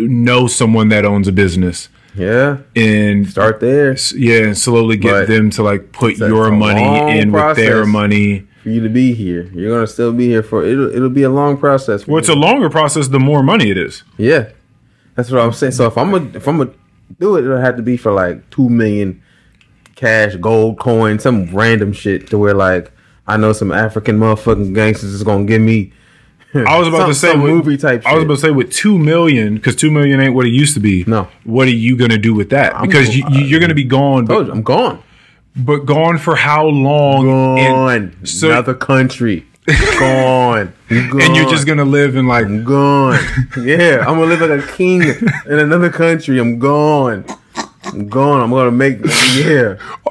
know 0.00 0.46
someone 0.48 0.88
that 0.88 1.04
owns 1.04 1.28
a 1.28 1.32
business 1.32 1.88
Yeah, 2.14 2.58
and 2.74 3.28
start 3.28 3.60
there 3.60 3.96
yeah, 4.16 4.42
and 4.44 4.58
slowly 4.58 4.96
get 4.96 5.12
But 5.12 5.28
them 5.28 5.50
to 5.50 5.62
like 5.62 5.92
put 5.92 6.16
your 6.18 6.50
money 6.50 7.18
in 7.18 7.30
with 7.30 7.56
their 7.56 7.86
money. 7.86 8.46
for 8.62 8.68
you 8.70 8.80
to 8.80 8.88
be 8.88 9.14
here. 9.14 9.44
You're 9.54 9.70
gonna 9.72 9.86
still 9.86 10.12
be 10.12 10.26
here 10.26 10.42
for 10.42 10.64
it'll. 10.64 10.92
It'll 10.94 11.08
be 11.08 11.22
a 11.22 11.30
long 11.30 11.56
process. 11.56 12.06
Well, 12.06 12.18
it's 12.18 12.28
you. 12.28 12.34
a 12.34 12.36
longer 12.36 12.68
process 12.68 13.08
the 13.08 13.20
more 13.20 13.42
money 13.42 13.70
it 13.70 13.78
is. 13.78 14.02
Yeah, 14.16 14.48
that's 15.14 15.30
what 15.30 15.40
I'm 15.40 15.52
saying. 15.52 15.72
So 15.72 15.86
if 15.86 15.96
I'm 15.96 16.10
gonna 16.10 16.30
if 16.34 16.48
I'm 16.48 16.58
gonna 16.58 16.72
do 17.20 17.36
it, 17.36 17.44
it'll 17.44 17.60
have 17.60 17.76
to 17.76 17.82
be 17.82 17.96
for 17.96 18.10
like 18.12 18.48
two 18.50 18.68
million 18.68 19.22
cash, 19.94 20.34
gold 20.36 20.78
coin, 20.80 21.18
some 21.20 21.54
random 21.54 21.92
shit 21.92 22.26
to 22.30 22.38
where 22.38 22.54
like 22.54 22.90
I 23.26 23.36
know 23.36 23.52
some 23.52 23.70
African 23.70 24.18
motherfucking 24.18 24.74
gangsters 24.74 25.12
is 25.14 25.22
gonna 25.22 25.44
give 25.44 25.62
me. 25.62 25.92
I 26.54 26.78
was 26.78 26.88
about 26.88 26.98
some, 27.00 27.08
to 27.10 27.14
say 27.14 27.36
with- 27.36 27.50
movie 27.50 27.76
type. 27.76 28.04
I 28.06 28.12
was 28.14 28.20
shit. 28.20 28.26
about 28.26 28.34
to 28.36 28.40
say 28.40 28.50
with 28.50 28.72
two 28.72 28.98
million 28.98 29.54
because 29.54 29.76
two 29.76 29.90
million 29.90 30.20
ain't 30.20 30.34
what 30.34 30.46
it 30.46 30.52
used 30.52 30.74
to 30.74 30.80
be. 30.80 31.04
No. 31.06 31.28
what 31.44 31.68
are 31.68 31.72
you 31.72 31.96
gonna 31.96 32.18
do 32.18 32.34
with 32.34 32.50
that? 32.50 32.74
I'm 32.74 32.86
Because 32.86 33.08
go- 33.08 33.28
you, 33.30 33.44
you're 33.44 33.60
gonna 33.60 33.74
be 33.74 33.84
gone, 33.84 34.24
but, 34.26 34.46
you, 34.46 34.52
I'm 34.52 34.62
gone. 34.62 35.02
but 35.56 35.80
gone 35.86 36.18
for 36.18 36.34
how 36.36 36.66
long? 36.66 37.26
Gone. 37.26 37.58
And, 37.94 38.28
so, 38.28 38.48
Another 38.50 38.74
country. 38.74 39.46
gone. 39.66 39.96
gone. 39.98 40.72
and 40.90 41.36
you're 41.36 41.48
just 41.48 41.66
gonna 41.66 41.84
live 41.84 42.16
in 42.16 42.26
like 42.26 42.46
I'm 42.46 42.64
gone. 42.64 43.18
yeah, 43.60 43.98
I'm 44.00 44.18
gonna 44.18 44.26
live 44.26 44.40
like 44.40 44.64
a 44.64 44.66
king 44.76 45.02
in 45.02 45.58
another 45.58 45.90
country. 45.90 46.38
I'm 46.40 46.58
gone. 46.58 47.24
I'm 47.92 48.08
gone. 48.08 48.40
I'm 48.40 48.50
gonna 48.50 48.70
make 48.70 48.98
yeah. 49.36 49.76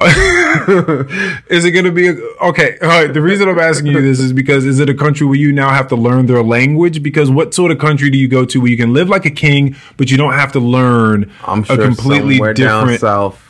Is 1.48 1.64
it 1.64 1.70
going 1.72 1.84
to 1.84 1.92
be 1.92 2.08
a, 2.08 2.12
okay? 2.42 2.76
All 2.82 2.88
right. 2.88 3.12
The 3.12 3.20
reason 3.22 3.48
I'm 3.48 3.58
asking 3.58 3.86
you 3.92 4.00
this 4.02 4.18
is 4.18 4.32
because 4.32 4.64
is 4.66 4.78
it 4.80 4.88
a 4.88 4.94
country 4.94 5.26
where 5.26 5.36
you 5.36 5.52
now 5.52 5.70
have 5.70 5.88
to 5.88 5.96
learn 5.96 6.26
their 6.26 6.42
language? 6.42 7.02
Because 7.02 7.30
what 7.30 7.54
sort 7.54 7.70
of 7.70 7.78
country 7.78 8.10
do 8.10 8.18
you 8.18 8.28
go 8.28 8.44
to 8.44 8.60
where 8.60 8.70
you 8.70 8.76
can 8.76 8.92
live 8.92 9.08
like 9.08 9.24
a 9.24 9.30
king, 9.30 9.76
but 9.96 10.10
you 10.10 10.16
don't 10.16 10.32
have 10.34 10.52
to 10.52 10.60
learn 10.60 11.30
I'm 11.44 11.62
sure 11.62 11.80
a 11.80 11.84
completely 11.86 12.36
somewhere 12.36 12.54
down 12.54 12.82
different 12.84 13.00
south. 13.00 13.42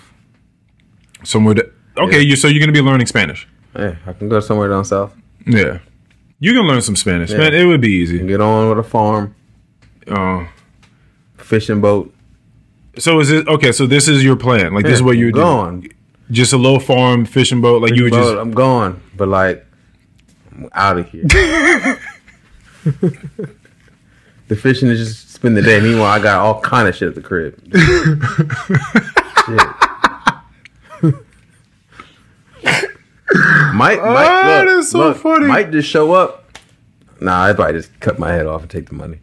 somewhere? 1.24 1.54
To, 1.54 1.70
okay, 1.98 2.20
you 2.20 2.36
so 2.36 2.48
you're 2.48 2.60
going 2.60 2.72
to 2.72 2.78
be 2.80 2.84
learning 2.86 3.06
Spanish. 3.06 3.48
Yeah, 3.76 3.96
I 4.06 4.12
can 4.12 4.28
go 4.28 4.40
somewhere 4.40 4.68
down 4.68 4.84
south. 4.84 5.14
Yeah, 5.46 5.78
you 6.38 6.52
can 6.52 6.66
learn 6.66 6.82
some 6.82 6.96
Spanish, 6.96 7.30
Yeah. 7.30 7.38
man. 7.38 7.54
It 7.54 7.64
would 7.64 7.80
be 7.80 7.90
easy. 7.92 8.18
Get 8.26 8.40
on 8.40 8.68
with 8.68 8.78
a 8.78 8.88
farm, 8.88 9.34
Uh, 10.06 10.46
fishing 11.38 11.80
boat. 11.80 12.12
So 13.00 13.18
is 13.20 13.30
it 13.30 13.48
okay? 13.48 13.72
So 13.72 13.86
this 13.86 14.06
is 14.08 14.22
your 14.22 14.36
plan? 14.36 14.74
Like 14.74 14.84
this 14.84 14.94
is 14.94 15.02
what 15.02 15.16
you're 15.16 15.32
doing? 15.32 15.92
Just 16.30 16.52
a 16.52 16.56
little 16.56 16.78
farm 16.78 17.24
fishing 17.24 17.60
boat? 17.60 17.82
Like 17.82 17.94
you 17.94 18.04
would 18.04 18.12
Boat, 18.12 18.34
just 18.34 18.40
I'm 18.40 18.52
gone. 18.52 19.02
But 19.16 19.28
like, 19.28 19.66
I'm 20.52 20.68
out 20.72 20.98
of 20.98 21.08
here. 21.08 21.22
the 22.84 24.56
fishing 24.56 24.88
is 24.88 24.98
just 24.98 25.32
spend 25.32 25.56
the 25.56 25.62
day. 25.62 25.80
Meanwhile, 25.80 26.06
I 26.10 26.20
got 26.20 26.38
all 26.40 26.60
kind 26.60 26.86
of 26.88 26.94
shit 26.94 27.08
at 27.08 27.14
the 27.16 27.20
crib. 27.20 27.54
shit. 29.46 29.60
Might, 33.74 34.02
might, 34.02 34.02
Ah, 34.02 34.62
look, 34.66 34.84
so 34.84 34.98
look, 34.98 35.16
funny. 35.16 35.46
Might 35.46 35.70
just 35.70 35.88
show 35.88 36.12
up. 36.12 36.58
Nah, 37.20 37.44
I 37.44 37.52
probably 37.52 37.74
just 37.74 37.98
cut 38.00 38.18
my 38.18 38.32
head 38.32 38.46
off 38.46 38.62
and 38.62 38.70
take 38.70 38.88
the 38.88 38.94
money. 38.94 39.20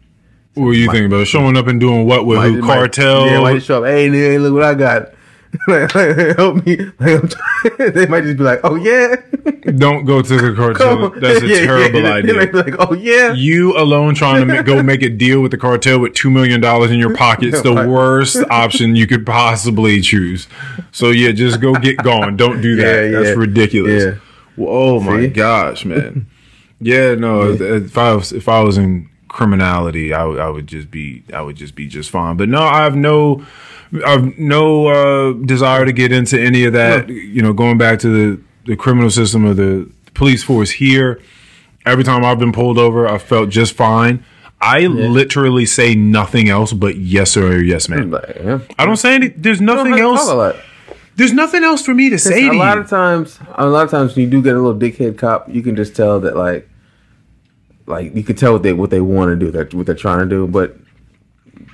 What 0.58 0.66
were 0.66 0.72
you 0.74 0.86
thinking 0.90 1.06
about? 1.06 1.26
Showing 1.26 1.56
up 1.56 1.66
and 1.66 1.78
doing 1.80 2.06
what 2.06 2.26
with 2.26 2.38
Might- 2.38 2.48
who? 2.52 2.60
might- 2.62 2.74
Cartel? 2.76 3.26
Yeah, 3.26 3.40
might 3.40 3.62
show 3.62 3.82
up. 3.84 3.88
Hey, 3.90 4.08
nigga, 4.08 4.40
look 4.42 4.54
what 4.54 4.64
I 4.64 4.74
got. 4.74 5.12
like, 5.66 5.94
like, 5.94 6.36
help 6.36 6.66
me. 6.66 6.76
Like, 6.98 7.22
I'm 7.22 7.30
they 7.94 8.06
might 8.06 8.22
just 8.24 8.36
be 8.36 8.44
like, 8.44 8.60
oh 8.64 8.74
yeah, 8.74 9.16
Don't 9.78 10.04
go 10.04 10.20
to 10.20 10.36
the 10.36 10.54
cartel. 10.54 11.08
That's 11.08 11.40
a 11.42 11.46
Yeah, 11.46 11.60
terrible 11.64 12.02
yeah. 12.02 12.12
idea. 12.12 12.32
They 12.34 12.38
might 12.38 12.52
be 12.52 12.58
like, 12.58 12.74
oh 12.78 12.92
yeah. 12.92 13.32
You 13.32 13.74
alone 13.78 14.14
trying 14.14 14.46
to 14.46 14.54
ma- 14.54 14.60
go 14.60 14.82
make 14.82 15.00
a 15.02 15.08
deal 15.08 15.40
with 15.40 15.50
the 15.50 15.56
cartel 15.56 16.00
with 16.00 16.12
two 16.12 16.28
million 16.28 16.60
dollars 16.60 16.90
in 16.90 16.98
your 16.98 17.16
pocket's 17.16 17.62
the 17.62 17.72
worst 17.88 18.36
option 18.50 18.94
you 18.94 19.06
could 19.06 19.24
possibly 19.24 20.02
choose. 20.02 20.48
So 20.92 21.08
yeah, 21.08 21.32
just 21.32 21.62
go 21.62 21.72
get 21.76 21.96
gone. 21.96 22.36
Don't 22.36 22.60
do 22.60 22.76
that. 22.76 23.10
Yeah, 23.10 23.20
That's 23.20 23.36
ridiculous. 23.36 24.18
Well, 24.58 24.68
oh 24.70 25.00
my 25.00 25.20
See? 25.22 25.28
gosh, 25.28 25.86
man. 25.86 26.26
Yeah, 26.78 27.14
no. 27.14 27.52
If 27.52 27.96
I 27.96 28.12
was 28.14 28.32
if 28.32 28.50
I 28.50 28.60
was 28.60 28.76
in 28.76 29.07
criminality, 29.38 30.12
I 30.12 30.24
would 30.24 30.40
I 30.40 30.50
would 30.50 30.66
just 30.66 30.90
be 30.90 31.22
I 31.32 31.40
would 31.40 31.56
just 31.56 31.74
be 31.76 31.86
just 31.86 32.10
fine. 32.10 32.36
But 32.36 32.48
no, 32.48 32.60
I 32.60 32.82
have 32.82 32.96
no 32.96 33.46
I've 34.04 34.36
no 34.36 34.88
uh, 34.88 35.32
desire 35.46 35.84
to 35.86 35.92
get 35.92 36.10
into 36.12 36.38
any 36.38 36.64
of 36.64 36.72
that. 36.72 37.08
You 37.08 37.40
know, 37.40 37.52
going 37.52 37.78
back 37.78 38.00
to 38.00 38.08
the 38.08 38.42
the 38.66 38.76
criminal 38.76 39.10
system 39.10 39.44
of 39.44 39.56
the 39.56 39.88
police 40.14 40.42
force 40.42 40.70
here. 40.70 41.20
Every 41.86 42.04
time 42.04 42.22
I've 42.24 42.38
been 42.38 42.52
pulled 42.52 42.76
over, 42.76 43.08
I 43.08 43.16
felt 43.16 43.48
just 43.48 43.72
fine. 43.72 44.22
I 44.60 44.80
literally 44.80 45.64
say 45.64 45.94
nothing 45.94 46.48
else 46.50 46.72
but 46.72 46.96
yes 46.96 47.30
sir 47.30 47.52
or 47.52 47.62
yes 47.62 47.88
ma'am. 47.88 48.12
Yeah. 48.12 48.58
I 48.76 48.84
don't 48.84 48.96
say 48.96 49.14
any. 49.14 49.28
There's 49.28 49.60
nothing 49.60 49.98
else. 49.98 50.28
There's 51.14 51.32
nothing 51.32 51.64
else 51.64 51.84
for 51.84 51.94
me 51.94 52.10
to 52.10 52.18
say 52.18 52.48
a 52.48 52.50
to 52.50 52.56
lot 52.58 52.76
you. 52.76 52.82
of 52.82 52.90
times, 52.90 53.38
a 53.54 53.66
lot 53.66 53.84
of 53.84 53.90
times 53.90 54.14
when 54.14 54.24
you 54.24 54.30
do 54.30 54.42
get 54.42 54.54
a 54.54 54.60
little 54.60 54.78
dickhead 54.78 55.16
cop, 55.16 55.48
you 55.48 55.62
can 55.62 55.74
just 55.76 55.96
tell 55.96 56.20
that 56.20 56.36
like, 56.36 56.68
like 57.88 58.14
you 58.14 58.22
can 58.22 58.36
tell 58.36 58.52
what 58.52 58.62
they 58.62 58.72
what 58.72 58.90
they 58.90 59.00
want 59.00 59.30
to 59.30 59.36
do, 59.36 59.50
that 59.52 59.74
what 59.74 59.86
they're 59.86 59.94
trying 59.94 60.20
to 60.20 60.26
do. 60.26 60.46
But 60.46 60.76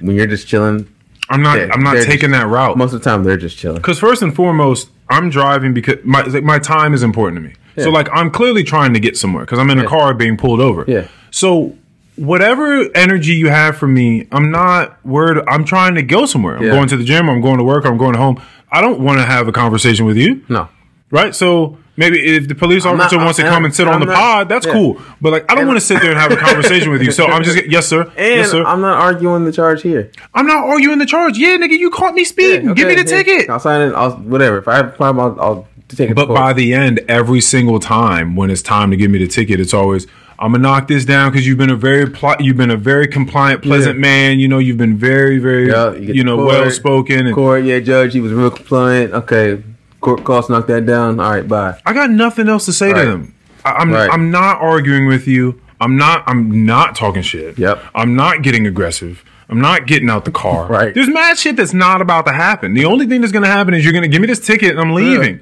when 0.00 0.16
you're 0.16 0.26
just 0.26 0.46
chilling, 0.46 0.88
I'm 1.28 1.42
not. 1.42 1.58
I'm 1.58 1.82
not 1.82 2.02
taking 2.02 2.30
that 2.32 2.46
route. 2.46 2.76
most 2.76 2.92
of 2.92 3.02
the 3.02 3.08
time 3.10 3.24
they're 3.24 3.36
just 3.36 3.56
chilling. 3.58 3.76
Because 3.78 3.98
first 3.98 4.22
and 4.22 4.34
foremost, 4.34 4.90
I'm 5.08 5.30
driving 5.30 5.74
because 5.74 5.96
my 6.04 6.22
like, 6.22 6.44
my 6.44 6.58
time 6.58 6.94
is 6.94 7.02
important 7.02 7.42
to 7.42 7.48
me. 7.48 7.54
So 7.82 7.90
like 7.90 8.08
I'm 8.12 8.30
clearly 8.30 8.62
trying 8.62 8.94
to 8.94 9.00
get 9.00 9.16
somewhere 9.16 9.44
because 9.44 9.58
I'm 9.58 9.68
in 9.70 9.78
a 9.80 9.86
car 9.86 10.14
being 10.14 10.36
pulled 10.36 10.60
over. 10.60 10.84
Yeah. 10.86 11.08
So 11.32 11.76
whatever 12.16 12.88
energy 12.94 13.32
you 13.32 13.48
have 13.48 13.76
for 13.76 13.88
me, 13.88 14.28
I'm 14.30 14.52
not 14.52 15.04
worried. 15.04 15.42
I'm 15.48 15.64
trying 15.64 15.96
to 15.96 16.02
go 16.02 16.26
somewhere. 16.26 16.56
I'm 16.56 16.62
Yeah. 16.62 16.70
going 16.70 16.86
to 16.88 16.96
the 16.96 17.02
gym. 17.02 17.28
I'm 17.28 17.40
going 17.40 17.58
to 17.58 17.64
work. 17.64 17.84
I'm 17.84 17.98
going 17.98 18.14
home. 18.14 18.40
I 18.70 18.80
don't 18.80 19.00
want 19.00 19.18
to 19.18 19.24
have 19.24 19.48
a 19.48 19.52
conversation 19.52 20.04
with 20.06 20.16
you, 20.16 20.44
No, 20.48 20.68
right? 21.10 21.34
So 21.34 21.78
maybe 21.96 22.18
if 22.36 22.48
the 22.48 22.54
police 22.54 22.84
I'm 22.84 22.96
not- 22.96 23.04
officer 23.06 23.18
wants 23.18 23.36
to 23.38 23.44
I'm- 23.44 23.52
come 23.52 23.64
and 23.64 23.74
sit 23.74 23.86
I'm 23.86 23.94
on 23.94 24.00
the 24.00 24.06
not- 24.06 24.14
pod, 24.16 24.48
that's 24.48 24.66
yeah. 24.66 24.72
cool. 24.72 25.00
But 25.20 25.32
like 25.32 25.50
I 25.50 25.54
don't 25.54 25.66
want 25.66 25.78
to 25.78 25.84
sit 25.84 26.00
there 26.00 26.10
and 26.10 26.18
have 26.20 26.32
a 26.32 26.36
conversation 26.36 26.90
with 26.90 27.02
you. 27.02 27.10
So 27.14 27.26
I'm 27.26 27.44
just 27.44 27.66
yes 27.66 27.86
sir, 27.86 28.02
and 28.02 28.16
yes 28.16 28.50
sir. 28.50 28.64
I'm, 28.64 28.80
not 28.80 28.98
arguing 28.98 29.44
the 29.44 29.52
charge 29.52 29.82
here. 29.82 30.10
I'm 30.34 30.46
not 30.46 30.64
arguing 30.64 30.98
the 30.98 31.06
charge. 31.06 31.38
Yeah, 31.38 31.56
nigga, 31.56 31.78
you 31.78 31.90
caught 31.90 32.14
me 32.14 32.24
speeding. 32.24 32.74
Give 32.74 32.88
me 32.88 32.94
the 32.96 33.02
yeah. 33.08 33.22
ticket. 33.22 33.50
I'll 33.50 33.60
sign 33.60 33.88
it. 33.88 33.94
I'll 33.94 34.12
whatever. 34.12 34.58
If 34.58 34.66
I 34.68 34.76
have 34.76 34.88
a 34.88 34.90
problem, 34.90 35.38
I'll, 35.38 35.40
I'll 35.40 35.68
take 35.88 36.10
it. 36.10 36.14
But 36.16 36.28
by 36.28 36.52
the 36.52 36.74
end, 36.74 37.00
every 37.08 37.40
single 37.40 37.78
time 37.78 38.34
when 38.36 38.50
it's 38.50 38.62
time 38.62 38.90
to 38.90 38.96
give 38.96 39.10
me 39.10 39.18
the 39.18 39.28
ticket, 39.28 39.60
it's 39.60 39.72
always 39.74 40.06
I'm 40.38 40.50
gonna 40.52 40.62
knock 40.62 40.88
this 40.88 41.04
down 41.04 41.30
because 41.30 41.46
you've 41.46 41.58
been 41.58 41.70
a 41.70 41.76
very 41.76 42.10
pl- 42.10 42.36
you've 42.40 42.56
been 42.56 42.70
a 42.70 42.76
very 42.76 43.06
compliant, 43.06 43.62
pleasant 43.62 43.96
Yeah. 43.96 44.00
man. 44.00 44.40
You 44.40 44.48
know, 44.48 44.58
you've 44.58 44.76
been 44.78 44.96
very, 44.96 45.38
very 45.38 45.68
Yeah, 45.68 45.92
you, 45.92 46.14
to 46.14 46.24
know 46.24 46.36
well 46.44 46.68
spoken. 46.72 47.32
Court, 47.32 47.64
yeah, 47.64 47.78
judge, 47.78 48.12
he 48.14 48.20
was 48.20 48.32
real 48.32 48.50
compliant. 48.50 49.12
Okay, 49.14 49.62
court 50.05 50.22
cost 50.22 50.51
knock 50.51 50.66
that 50.68 50.86
down. 50.86 51.18
All 51.18 51.31
right, 51.31 51.47
bye. 51.48 51.81
I 51.85 51.93
got 51.93 52.10
nothing 52.10 52.48
else 52.48 52.66
to 52.66 52.72
say 52.72 52.93
to 52.93 53.05
them. 53.05 53.35
I, 53.64 53.72
I'm 53.72 53.90
Right. 53.93 54.10
I'm 54.10 54.31
not 54.31 54.60
arguing 54.60 55.06
with 55.06 55.26
you. 55.26 55.60
I'm 55.81 55.97
not 55.97 56.22
I'm 56.26 56.64
not 56.66 56.94
talking 56.94 57.22
shit. 57.22 57.59
Yep. 57.59 57.82
I'm 57.94 58.14
not 58.14 58.43
getting 58.43 58.66
aggressive. 58.66 59.24
I'm 59.48 59.60
not 59.60 59.86
getting 59.86 60.09
out 60.10 60.24
the 60.24 60.31
car. 60.31 60.66
Right. 60.70 60.94
There's 60.94 61.09
mad 61.09 61.39
shit 61.39 61.56
that's 61.56 61.74
not 61.74 62.01
about 62.01 62.26
to 62.26 62.32
happen. 62.32 62.74
The 62.74 62.85
only 62.85 63.06
thing 63.06 63.20
that's 63.22 63.32
gonna 63.32 63.47
happen 63.47 63.74
is 63.74 63.82
you're 63.85 63.93
gonna 63.93 64.09
give 64.09 64.20
me 64.20 64.26
this 64.26 64.44
ticket 64.44 64.70
and 64.70 64.81
I'm 64.81 64.93
leaving. 64.93 65.40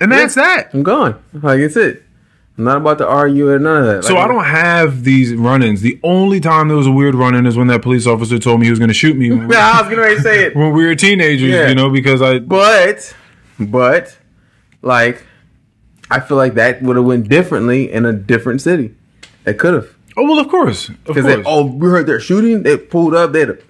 And 0.00 0.10
that's 0.10 0.34
that. 0.36 0.70
I'm 0.72 0.82
gone. 0.82 1.22
Like 1.32 1.60
it's 1.60 1.76
it. 1.76 2.02
I'm 2.56 2.64
not 2.64 2.78
about 2.78 2.98
to 2.98 3.06
argue 3.06 3.48
or 3.48 3.58
none 3.60 3.82
of 3.82 3.86
that. 3.86 4.04
So 4.04 4.16
I 4.16 4.26
don't 4.26 4.44
have 4.44 5.04
these 5.04 5.32
run-ins. 5.32 5.80
The 5.80 6.00
only 6.02 6.40
time 6.40 6.66
there 6.66 6.76
was 6.76 6.88
a 6.88 6.90
weird 6.90 7.14
run-in 7.14 7.46
is 7.46 7.56
when 7.56 7.68
that 7.68 7.82
police 7.82 8.04
officer 8.04 8.36
told 8.40 8.58
me 8.58 8.66
he 8.66 8.70
was 8.70 8.80
going 8.80 8.88
to 8.88 8.94
shoot 8.94 9.16
me 9.16 9.28
Yeah, 9.28 9.46
I 9.78 9.82
was 9.82 9.94
going 9.94 10.16
to 10.16 10.20
say 10.20 10.46
it. 10.46 10.56
when 10.56 10.72
we 10.72 10.84
were 10.84 10.96
teenagers. 10.96 11.48
Yeah. 11.48 11.68
You 11.68 11.76
know, 11.76 11.88
because 11.88 12.20
I 12.20 12.40
But, 12.40 13.14
but, 13.58 14.16
like, 14.82 15.24
I 16.10 16.20
feel 16.20 16.36
like 16.36 16.54
that 16.54 16.82
would 16.82 16.96
have 16.96 17.04
went 17.04 17.28
differently 17.28 17.90
in 17.92 18.04
a 18.06 18.12
different 18.12 18.60
city. 18.62 18.94
It 19.44 19.58
could 19.58 19.74
have. 19.74 19.88
oh 20.16 20.24
well, 20.24 20.38
of 20.38 20.48
course, 20.48 20.88
Because 21.04 21.24
they, 21.24 21.42
oh, 21.44 21.64
we 21.66 21.88
heard 21.88 22.06
they're 22.06 22.20
shooting. 22.20 22.62
They 22.62 22.76
pulled 22.76 23.14
up. 23.14 23.32
They'd 23.32 23.48
have, 23.48 23.62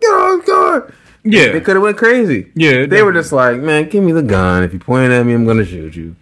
get 0.00 0.08
on 0.08 0.40
guard. 0.44 0.94
yeah, 1.24 1.52
They 1.52 1.60
could 1.60 1.76
have 1.76 1.82
went 1.82 1.96
crazy. 1.98 2.50
Yeah, 2.54 2.86
They 2.86 3.02
were 3.02 3.12
just 3.12 3.32
like, 3.32 3.60
man, 3.60 3.88
give 3.88 4.02
me 4.04 4.12
the 4.12 4.22
gun. 4.22 4.62
If 4.62 4.72
you 4.72 4.78
point 4.78 5.12
at 5.12 5.24
me, 5.26 5.34
I'm 5.34 5.44
gonna 5.46 5.64
shoot 5.64 5.96
you. 5.96 6.16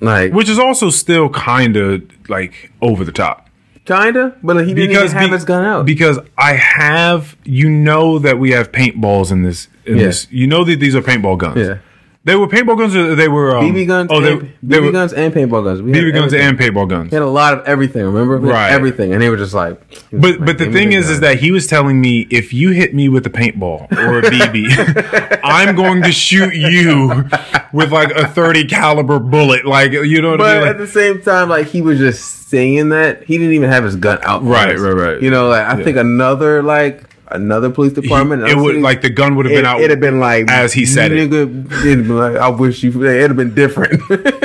Like, 0.00 0.32
which 0.32 0.48
is 0.48 0.58
also 0.58 0.88
still 0.88 1.28
kind 1.28 1.76
of 1.76 2.02
like 2.30 2.72
over 2.80 3.04
the 3.04 3.12
top. 3.12 3.49
Kinda, 3.84 4.36
but 4.42 4.66
he 4.66 4.74
didn't 4.74 4.92
even 4.96 5.08
have 5.08 5.30
be- 5.30 5.34
his 5.34 5.44
gun 5.44 5.64
out. 5.64 5.86
Because 5.86 6.18
I 6.38 6.54
have, 6.54 7.36
you 7.44 7.68
know, 7.70 8.18
that 8.20 8.38
we 8.38 8.50
have 8.52 8.70
paintballs 8.72 9.30
in 9.32 9.42
this. 9.42 9.68
In 9.86 9.96
Yeah. 9.96 10.04
this, 10.06 10.26
you 10.30 10.46
know 10.46 10.62
that 10.64 10.78
these 10.78 10.94
are 10.94 11.00
paintball 11.02 11.38
guns. 11.38 11.56
yeah, 11.58 11.78
they 12.24 12.36
were 12.36 12.46
paintball 12.46 12.76
guns. 12.78 12.94
Or 12.94 13.14
they 13.14 13.28
were 13.28 13.56
um, 13.56 13.64
BB 13.64 13.86
guns. 13.86 14.10
Oh, 14.12 14.20
they, 14.20 14.32
and, 14.32 14.52
they 14.62 14.78
BB 14.78 14.84
were 14.86 14.92
guns 14.92 15.12
and 15.14 15.32
paintball 15.32 15.64
guns. 15.64 15.80
We 15.82 15.92
BB 15.92 16.12
guns 16.12 16.32
everything. 16.34 16.48
and 16.48 16.58
paintball 16.58 16.88
guns. 16.88 17.10
We 17.10 17.14
had 17.14 17.22
a 17.22 17.26
lot 17.26 17.54
of 17.54 17.66
everything. 17.66 18.04
Remember, 18.04 18.36
Right. 18.38 18.70
Everything, 18.72 19.12
and 19.12 19.22
they 19.22 19.30
were 19.30 19.36
just 19.38 19.54
like. 19.54 19.80
But 20.12 20.20
like, 20.38 20.38
but 20.44 20.58
the 20.58 20.64
"Give 20.66 20.72
thing 20.74 20.92
is, 20.92 21.08
is 21.08 21.20
that 21.20 21.38
he 21.38 21.50
was 21.50 21.66
telling 21.66 22.00
me 22.00 22.26
if 22.30 22.52
you 22.52 22.70
hit 22.72 22.94
me 22.94 23.08
with 23.08 23.26
a 23.26 23.30
paintball 23.30 23.90
or 23.92 24.18
a 24.18 24.22
BB, 24.22 25.40
I'm 25.44 25.74
going 25.74 26.02
to 26.02 26.12
shoot 26.12 26.54
you 26.54 27.24
with 27.72 27.90
like 27.92 28.10
a 28.10 28.28
30 28.28 28.66
caliber 28.66 29.18
bullet. 29.18 29.64
Like 29.64 29.92
you 29.92 30.20
know 30.20 30.30
what 30.32 30.38
But 30.38 30.56
I 30.56 30.60
mean? 30.60 30.68
at 30.68 30.78
the 30.78 30.86
same 30.86 31.22
time, 31.22 31.48
like 31.48 31.68
he 31.68 31.80
was 31.80 31.98
just 31.98 32.48
saying 32.48 32.88
that 32.90 33.24
he 33.24 33.38
didn't 33.38 33.54
even 33.54 33.70
have 33.70 33.84
his 33.84 33.96
gun 33.96 34.18
out. 34.22 34.42
Right, 34.42 34.76
right, 34.78 34.92
right. 34.92 35.22
You 35.22 35.30
know, 35.30 35.48
like 35.48 35.64
I 35.64 35.82
think 35.82 35.96
another 35.96 36.62
like 36.62 37.02
another 37.30 37.70
police 37.70 37.92
department. 37.92 38.44
he- 38.44 38.52
it 38.52 38.56
would 38.56 38.76
like 38.76 39.02
the 39.02 39.10
gun 39.10 39.36
would 39.36 39.46
have 39.46 39.52
it, 39.52 39.56
been 39.56 39.66
out. 39.66 39.78
it'd 39.78 39.90
have 39.90 40.00
been 40.00 40.20
like 40.20 40.50
as 40.50 40.72
he 40.72 40.86
said 40.86 41.12
it. 41.12 41.30
nigga, 41.30 41.70
It'd 41.84 42.06
been 42.06 42.16
like 42.16 42.36
I 42.36 42.48
wish 42.48 42.82
you. 42.82 43.04
It'd 43.04 43.30
have 43.30 43.36
been 43.36 43.54
different. 43.54 44.02
it'd 44.10 44.44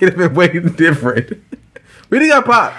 have 0.00 0.16
been 0.16 0.34
way 0.34 0.48
different. 0.48 1.42
We 2.10 2.18
didn't 2.18 2.44
got 2.44 2.44
popped 2.44 2.76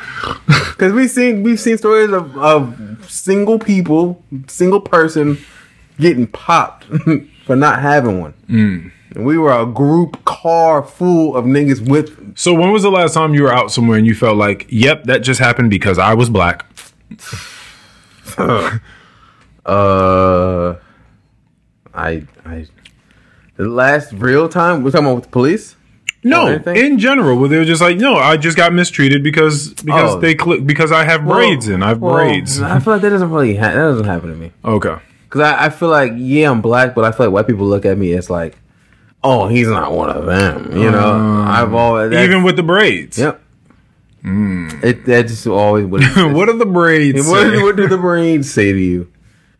because 0.71 0.93
we've 0.93 1.09
seen 1.09 1.43
we've 1.43 1.59
seen 1.59 1.77
stories 1.77 2.11
of, 2.11 2.37
of 2.37 3.09
single 3.09 3.59
people, 3.59 4.23
single 4.47 4.79
person 4.79 5.37
getting 5.99 6.27
popped 6.27 6.85
for 7.45 7.55
not 7.55 7.81
having 7.81 8.19
one. 8.21 8.33
Mm. 8.49 8.91
And 9.15 9.25
we 9.25 9.37
were 9.37 9.51
a 9.57 9.65
group 9.65 10.23
car 10.25 10.83
full 10.83 11.35
of 11.35 11.45
niggas 11.45 11.87
with 11.87 12.37
So 12.37 12.53
when 12.53 12.71
was 12.71 12.83
the 12.83 12.91
last 12.91 13.13
time 13.13 13.33
you 13.33 13.43
were 13.43 13.53
out 13.53 13.71
somewhere 13.71 13.97
and 13.97 14.05
you 14.05 14.13
felt 14.13 14.35
like, 14.37 14.65
yep, 14.69 15.05
that 15.05 15.19
just 15.19 15.39
happened 15.39 15.69
because 15.69 15.97
I 15.97 16.13
was 16.13 16.29
black? 16.29 16.65
Uh, 19.65 20.75
I 21.93 22.23
I 22.45 22.67
the 23.57 23.67
last 23.67 24.11
real 24.13 24.47
time 24.49 24.83
we're 24.83 24.91
talking 24.91 25.05
about 25.07 25.15
with 25.15 25.23
the 25.25 25.29
police. 25.31 25.75
No, 26.23 26.47
in 26.47 26.97
general, 26.97 27.37
where 27.37 27.47
they 27.49 27.57
were 27.59 27.65
just 27.65 27.81
like, 27.83 27.97
no, 27.97 28.15
I 28.15 28.35
just 28.37 28.57
got 28.57 28.73
mistreated 28.73 29.21
because 29.23 29.69
because 29.75 30.15
Oh. 30.15 30.19
they 30.19 30.35
cl- 30.35 30.59
because 30.61 30.91
I 30.91 31.03
have 31.03 31.23
braids 31.25 31.67
in. 31.67 31.83
I 31.83 31.89
have 31.89 31.99
Well, 32.01 32.15
braids. 32.15 32.59
I 32.59 32.79
feel 32.79 32.93
like 32.93 33.03
that 33.03 33.11
doesn't 33.11 33.29
really 33.29 33.55
ha- 33.55 33.67
that 33.69 33.75
doesn't 33.75 34.05
happen 34.05 34.29
to 34.29 34.35
me 34.35 34.51
Okay. 34.65 34.95
because 35.29 35.41
I, 35.41 35.65
I 35.65 35.69
feel 35.69 35.89
like 35.89 36.13
yeah 36.15 36.49
I'm 36.49 36.61
black, 36.61 36.95
but 36.95 37.05
I 37.05 37.11
feel 37.11 37.27
like 37.27 37.33
white 37.33 37.47
people 37.47 37.67
look 37.67 37.85
at 37.85 37.97
me 37.99 38.13
as 38.13 38.29
like, 38.31 38.57
oh 39.23 39.47
he's 39.47 39.67
not 39.67 39.91
one 39.91 40.09
of 40.09 40.25
them. 40.25 40.75
You 40.75 40.89
know, 40.89 41.43
I've 41.47 41.73
always 41.75 42.11
Even 42.11 42.41
with 42.43 42.55
the 42.55 42.63
braids. 42.63 43.19
yep. 43.19 43.41
It 44.23 45.05
that 45.05 45.27
just 45.27 45.45
always 45.45 45.85
what. 45.91 46.01
What 46.33 46.49
are 46.49 46.57
the 46.57 46.65
braids? 46.65 47.27
what, 47.29 47.61
what 47.61 47.75
do 47.75 47.87
the 47.87 47.99
braids 47.99 48.51
say 48.51 48.71
to 48.71 48.79
you? 48.79 49.11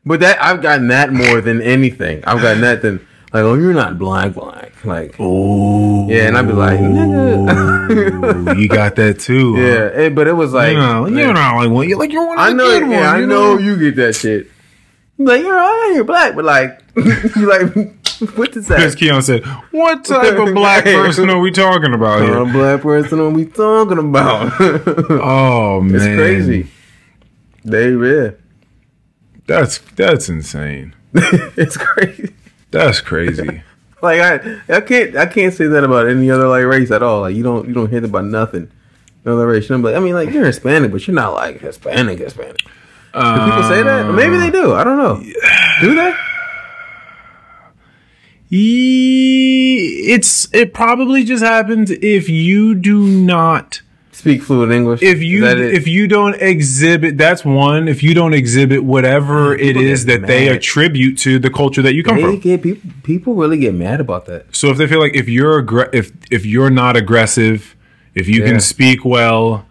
But 0.05 0.19
that 0.19 0.41
I've 0.43 0.61
gotten 0.61 0.87
that 0.89 1.11
more 1.11 1.41
than 1.41 1.61
anything. 1.61 2.23
I've 2.25 2.41
gotten 2.41 2.61
that 2.61 2.81
than 2.81 2.99
like, 3.33 3.43
oh, 3.43 3.55
you're 3.55 3.73
not 3.73 3.97
black, 3.97 4.33
black. 4.35 4.85
Like, 4.85 5.15
oh, 5.19 6.07
yeah, 6.09 6.27
and 6.27 6.37
I'd 6.37 6.45
be 6.47 6.53
like, 6.53 6.79
nigga. 6.79 8.59
you 8.59 8.67
got 8.67 8.95
that 8.97 9.19
too. 9.19 9.55
huh? 9.55 9.61
yeah, 9.61 9.87
it- 10.05 10.15
but 10.15 10.27
it 10.27 10.33
was 10.33 10.53
like, 10.53 10.73
You 10.73 10.77
know, 10.79 11.05
you're 11.07 11.33
not 11.33 11.55
like 11.55 11.69
one. 11.69 11.89
You're 11.89 11.97
like 11.99 12.11
you're 12.11 12.25
one 12.27 12.37
of 12.37 12.43
I 12.43 12.49
the 12.49 12.55
know, 12.55 12.79
good 12.79 12.89
yeah, 12.89 12.99
ones. 13.01 13.05
I 13.07 13.19
you 13.19 13.25
know 13.27 13.57
you 13.57 13.77
get 13.77 13.95
that 13.97 14.15
shit. 14.15 14.47
Like, 15.17 15.41
you're 15.41 15.57
all 15.57 15.67
right, 15.67 15.91
you're 15.95 16.03
black, 16.03 16.35
but 16.35 16.45
like, 16.45 16.81
you 16.95 17.47
like, 17.49 17.73
what 18.37 18.51
does 18.51 18.69
As 18.69 18.93
that? 18.93 18.97
Keon 18.99 19.21
said, 19.21 19.43
what 19.71 20.03
type 20.05 20.37
of 20.37 20.53
black 20.53 20.83
person 20.83 21.29
are 21.29 21.39
we 21.39 21.51
talking 21.51 21.93
about 21.93 22.21
here? 22.21 22.37
a 22.37 22.45
black 22.45 22.81
person. 22.81 23.19
What 23.23 23.33
we 23.33 23.45
talking 23.45 23.97
about? 23.97 24.53
Oh 25.09 25.81
man, 25.81 25.95
it's 25.95 26.05
crazy. 26.05 26.67
They 27.63 27.89
yeah, 27.91 28.31
That's 29.47 29.79
that's 29.95 30.29
insane. 30.29 30.93
it's 31.13 31.77
crazy. 31.77 32.33
That's 32.71 33.01
crazy. 33.01 33.61
Like 34.01 34.19
I, 34.19 34.61
I 34.69 34.81
can't, 34.81 35.15
I 35.15 35.25
can't 35.25 35.51
say 35.51 35.65
that 35.65 35.83
about 35.83 36.07
any 36.07 36.29
other 36.29 36.47
like 36.47 36.65
race 36.65 36.91
at 36.91 37.01
all. 37.01 37.21
Like 37.21 37.35
you 37.35 37.41
don't, 37.41 37.67
you 37.67 37.73
don't 37.73 37.89
hear 37.89 38.05
about 38.05 38.25
nothing. 38.25 38.69
No 39.23 39.33
other 39.33 39.47
race. 39.47 39.67
I'm 39.71 39.81
like, 39.81 39.95
I 39.95 39.99
mean, 39.99 40.13
like 40.13 40.29
you're 40.29 40.45
Hispanic, 40.45 40.91
but 40.91 41.07
you're 41.07 41.15
not 41.15 41.33
like 41.33 41.61
Hispanic, 41.61 42.19
Hispanic. 42.19 42.57
Do 42.57 43.21
people 43.21 43.63
say 43.63 43.81
that? 43.81 44.13
Maybe 44.13 44.37
they 44.37 44.51
do. 44.51 44.73
I 44.73 44.83
don't 44.83 44.97
know. 44.97 45.23
Do 45.81 45.95
they? 45.95 46.13
It's 48.51 50.53
it 50.53 50.73
probably 50.73 51.23
just 51.23 51.43
happens 51.43 51.89
if 51.89 52.29
you 52.29 52.75
do 52.75 53.07
not 53.07 53.81
Speak 54.15 54.41
fluent 54.43 54.71
English. 54.71 55.01
if 55.03 55.21
you 55.21 55.45
Is 55.45 55.53
it? 55.53 55.73
if 55.73 55.87
you 55.87 56.07
don't 56.07 56.35
exhibit 56.41 57.17
that's 57.17 57.43
one 57.43 57.87
if 57.87 58.01
you 58.01 58.13
don't 58.13 58.33
exhibit 58.33 58.83
whatever 58.83 59.53
it 59.53 59.59
People 59.75 59.83
is 59.83 60.05
get 60.05 60.21
that 60.21 60.27
they 60.27 60.47
attribute 60.47 61.17
to 61.19 61.37
the 61.37 61.49
culture 61.49 61.81
that 61.81 61.93
you 61.93 62.01
come 62.03 62.15
they 62.15 62.21
from. 62.23 62.39
get 62.39 62.63
people 62.63 62.91
people 63.03 63.35
really 63.35 63.57
get 63.59 63.73
mad 63.75 63.99
about 63.99 64.25
that. 64.27 64.55
So 64.55 64.69
if 64.69 64.77
they 64.77 64.87
feel 64.87 64.99
like 65.01 65.15
if 65.15 65.27
you're 65.27 65.61
aggr- 65.61 65.93
if 65.93 66.11
if 66.31 66.45
you're 66.45 66.69
not 66.69 66.95
aggressive, 66.95 67.75
if 68.15 68.27
you 68.29 68.39
Yeah. 68.41 68.47
can 68.51 68.59
speak 68.61 69.03
well, 69.03 69.65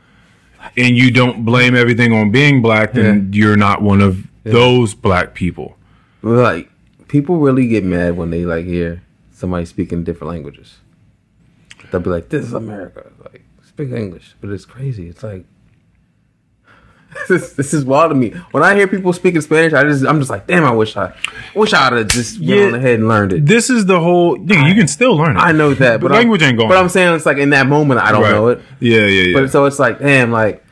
and 0.77 0.97
you 0.97 1.11
don't 1.11 1.45
blame 1.45 1.75
everything 1.75 2.13
on 2.13 2.31
being 2.31 2.61
black, 2.63 2.93
then 2.93 3.31
you're 3.33 3.57
not 3.57 3.81
one 3.83 4.01
of 4.03 4.25
those 4.45 4.93
black 4.95 5.35
people. 5.35 5.77
Like 6.23 6.71
people 7.09 7.39
really 7.39 7.67
get 7.67 7.83
mad 7.83 8.17
when 8.19 8.29
they 8.31 8.45
like 8.45 8.67
hear 8.67 9.03
somebody 9.33 9.65
speaking 9.65 10.05
different 10.05 10.31
languages. 10.35 10.79
They'll 11.91 12.01
be 12.03 12.11
like, 12.11 12.29
"This 12.29 12.45
is 12.47 12.53
America." 12.53 13.11
Like 13.23 13.34
speak 13.75 13.91
English, 13.91 14.37
but 14.41 14.51
it's 14.51 14.65
crazy. 14.65 15.09
It's 15.09 15.23
like 15.23 15.45
this 17.29 17.43
is, 17.43 17.53
this 17.55 17.75
is 17.75 17.85
wild 17.85 18.11
to 18.11 18.15
me. 18.15 18.31
When 18.53 18.63
I 18.63 18.75
hear 18.75 18.87
people 18.89 19.13
speaking 19.13 19.41
Spanish, 19.41 19.73
I 19.73 19.83
just 19.85 20.05
I'm 20.05 20.19
just 20.19 20.31
like, 20.31 20.47
"Damn, 20.47 20.65
I 20.65 20.71
wish 20.73 20.97
I 20.97 21.13
wish 21.55 21.73
I'd 21.73 21.93
have 21.93 22.09
just 22.09 22.39
Yeah. 22.39 22.67
on 22.67 22.75
ahead 22.75 22.99
and 23.01 23.09
learned 23.09 23.33
it." 23.33 23.47
This 23.47 23.71
is 23.71 23.87
the 23.87 23.99
whole. 24.01 24.37
Nigga, 24.37 24.69
you 24.69 24.75
can 24.75 24.89
still 24.89 25.17
learn 25.17 25.37
it. 25.37 25.41
I 25.41 25.53
know 25.53 25.75
that, 25.75 26.01
The 26.01 26.09
but 26.09 26.13
language 26.13 26.43
I'm, 26.43 26.51
ain't 26.51 26.59
going. 26.59 26.69
But 26.69 26.79
I'm 26.79 26.89
saying 26.89 27.15
it's 27.15 27.27
like 27.27 27.39
in 27.39 27.51
that 27.51 27.67
moment, 27.67 28.01
I 28.01 28.13
don't 28.13 28.23
Right. 28.23 28.31
know 28.33 28.49
it. 28.49 28.61
Yeah, 28.81 29.01
yeah, 29.07 29.23
yeah. 29.23 29.41
But 29.41 29.51
so 29.51 29.65
it's 29.67 29.79
like, 29.79 29.99
damn, 29.99 30.31
like 30.33 30.65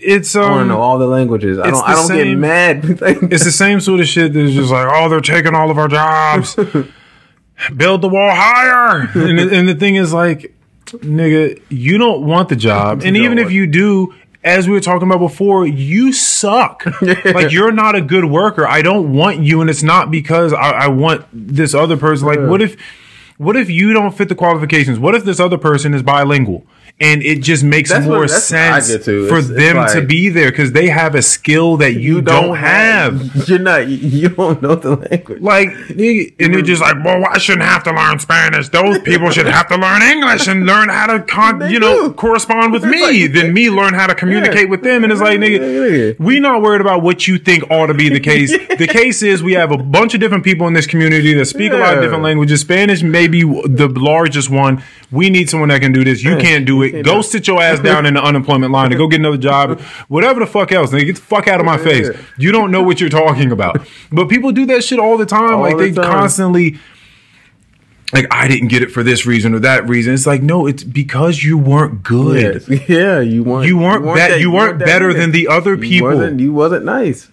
it's 0.00 0.34
I 0.36 0.40
want 0.40 0.52
to 0.56 0.60
um, 0.62 0.68
know 0.68 0.80
all 0.80 0.98
the 0.98 1.06
languages. 1.06 1.58
I 1.58 1.70
don't. 1.70 1.84
I 1.86 1.94
don't 1.94 2.08
get 2.16 2.34
mad. 2.36 2.84
it's 3.32 3.44
the 3.44 3.52
same 3.52 3.80
sort 3.80 4.00
of 4.00 4.06
shit 4.06 4.32
that's 4.34 4.52
just 4.52 4.70
like, 4.70 4.86
oh, 4.90 5.08
they're 5.08 5.20
taking 5.20 5.54
all 5.54 5.70
of 5.70 5.78
our 5.78 5.88
jobs. 5.88 6.54
Build 7.76 8.02
the 8.02 8.08
wall 8.08 8.30
higher. 8.32 9.10
and, 9.14 9.38
the, 9.38 9.50
and 9.52 9.68
the 9.68 9.74
thing 9.74 9.96
is, 9.96 10.12
like, 10.12 10.54
nigga, 10.92 11.60
you 11.68 11.98
don't 11.98 12.24
want 12.26 12.48
the 12.48 12.56
job. 12.56 13.02
And 13.04 13.16
even 13.16 13.38
if 13.38 13.50
you 13.50 13.66
do, 13.66 14.14
as 14.44 14.66
we 14.66 14.74
were 14.74 14.80
talking 14.80 15.08
about 15.08 15.20
before, 15.20 15.66
you 15.66 16.12
suck. 16.12 16.84
like, 17.02 17.52
you're 17.52 17.72
not 17.72 17.94
a 17.94 18.00
good 18.00 18.24
worker. 18.24 18.66
I 18.66 18.82
don't 18.82 19.12
want 19.12 19.40
you. 19.40 19.60
And 19.60 19.68
it's 19.68 19.82
not 19.82 20.10
because 20.10 20.52
I, 20.52 20.70
I 20.70 20.88
want 20.88 21.26
this 21.32 21.74
other 21.74 21.96
person. 21.96 22.26
Like, 22.26 22.40
what 22.40 22.62
if. 22.62 22.76
What 23.36 23.54
if 23.54 23.70
you 23.70 23.92
don't 23.92 24.10
fit 24.10 24.28
the 24.28 24.34
qualifications? 24.34 24.98
What 24.98 25.14
if 25.14 25.22
this 25.22 25.38
other 25.38 25.58
person 25.58 25.94
is 25.94 26.02
bilingual 26.02 26.66
and 27.00 27.22
it 27.22 27.42
just 27.42 27.62
makes 27.62 27.90
That's 27.90 28.04
more 28.06 28.20
what 28.20 28.30
sense 28.30 28.88
for 28.88 28.94
It's- 28.94 29.08
it's 29.08 29.48
them 29.48 29.88
to 29.94 30.02
be 30.06 30.28
there 30.30 30.50
because 30.50 30.72
they 30.72 30.88
have 30.88 31.14
a 31.14 31.22
skill 31.22 31.76
that 31.76 31.94
you, 31.94 32.20
don't, 32.20 32.56
have. 32.56 33.20
You're 33.48 33.60
not. 33.60 33.86
You, 33.88 33.96
you 33.96 34.28
don't 34.30 34.60
know 34.60 34.74
the 34.74 34.96
language. 34.96 35.40
Like, 35.40 35.68
and 35.90 36.54
they're 36.54 36.62
just 36.62 36.82
like, 36.82 36.96
well, 37.04 37.24
I 37.30 37.38
shouldn't 37.38 37.64
have 37.68 37.84
to 37.84 37.92
learn 37.92 38.18
Spanish. 38.18 38.68
Those 38.70 38.98
people 39.00 39.30
should 39.30 39.46
have 39.46 39.68
to 39.68 39.76
learn 39.76 40.02
English 40.02 40.48
and 40.48 40.66
learn 40.66 40.88
how 40.88 41.06
to, 41.06 41.20
con- 41.22 41.70
you 41.70 41.78
know, 41.78 42.08
do. 42.08 42.14
correspond 42.14 42.72
with 42.72 42.84
me. 42.84 43.00
like- 43.02 43.32
then 43.32 43.52
me 43.54 43.70
learn 43.70 43.94
how 43.94 44.06
to 44.08 44.14
communicate 44.14 44.62
Yeah. 44.64 44.70
with 44.70 44.82
them. 44.82 45.04
And 45.04 45.12
it's 45.12 45.22
like, 45.22 45.38
nigga, 45.38 46.08
Yeah. 46.08 46.12
we 46.18 46.40
not 46.40 46.62
worried 46.62 46.80
about 46.80 47.02
what 47.02 47.28
you 47.28 47.38
think 47.38 47.70
ought 47.70 47.86
to 47.86 47.94
be 47.94 48.08
the 48.08 48.20
case. 48.20 48.52
The 48.78 48.86
case 48.86 49.22
is 49.22 49.42
we 49.42 49.54
have 49.54 49.72
a 49.72 49.76
bunch 49.76 50.14
of 50.14 50.20
different 50.20 50.44
people 50.44 50.68
in 50.68 50.72
this 50.72 50.86
community 50.86 51.34
that 51.34 51.46
speak 51.46 51.72
a 51.72 51.76
lot 51.76 51.96
of 51.96 52.02
different 52.02 52.22
languages. 52.22 52.60
Spanish 52.60 53.02
may 53.02 53.26
be 53.26 53.42
the 53.42 53.88
largest 53.96 54.50
one. 54.50 54.82
We 55.10 55.30
need 55.30 55.50
someone 55.50 55.70
that 55.70 55.80
can 55.80 55.92
do 55.92 56.04
this. 56.04 56.22
You 56.22 56.36
can't 56.36 56.64
do 56.64 56.82
it. 56.84 56.87
Can't 56.92 57.04
Go 57.04 57.22
sit 57.22 57.46
your 57.46 57.60
ass 57.62 57.80
down 57.80 58.06
in 58.06 58.14
the 58.14 58.22
unemployment 58.22 58.72
line 58.72 58.86
and 58.92 58.98
go 58.98 59.08
get 59.08 59.20
another 59.20 59.36
job. 59.36 59.80
Whatever 60.08 60.40
the 60.40 60.46
fuck 60.46 60.72
else. 60.72 60.90
Nigga, 60.90 61.06
get 61.06 61.16
the 61.16 61.22
fuck 61.22 61.48
out 61.48 61.60
of 61.60 61.66
my 61.66 61.78
face. 61.78 62.08
You 62.36 62.52
don't 62.52 62.70
know 62.70 62.82
what 62.82 63.00
you're 63.00 63.10
talking 63.10 63.52
about. 63.52 63.86
But 64.12 64.28
people 64.28 64.52
do 64.52 64.66
that 64.66 64.84
shit 64.84 64.98
all 64.98 65.16
the 65.16 65.26
time. 65.26 65.54
All 65.54 65.62
like 65.62 65.76
the 65.76 65.90
they 65.90 65.92
time. 65.92 66.04
constantly 66.04 66.78
like 68.12 68.26
I 68.30 68.48
didn't 68.48 68.68
get 68.68 68.82
it 68.82 68.90
for 68.90 69.02
this 69.02 69.26
reason 69.26 69.54
or 69.54 69.58
that 69.60 69.86
reason. 69.88 70.14
It's 70.14 70.26
like 70.26 70.42
no, 70.42 70.66
it's 70.66 70.82
because 70.82 71.42
you 71.44 71.58
weren't 71.58 72.02
good. 72.02 72.62
Yes. 72.68 72.80
Yeah, 72.88 73.20
you 73.20 73.44
weren't. 73.44 73.66
You 73.66 73.76
weren't 73.78 74.04
be- 74.04 74.14
that- 74.14 74.40
you 74.40 74.50
weren't 74.50 74.78
better 74.78 75.12
than 75.12 75.30
the 75.32 75.48
other 75.48 75.74
You 75.74 75.80
people. 75.80 76.08
wasn't, 76.08 76.40
you 76.40 76.52
wasn't 76.52 76.84
nice. 76.86 77.28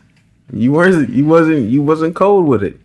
You 0.52 0.74
weren't. 0.74 1.10
You 1.10 1.26
wasn't. 1.26 1.70
You 1.70 1.82
wasn't 1.82 2.16
cold 2.16 2.46
with 2.46 2.62
it. 2.64 2.80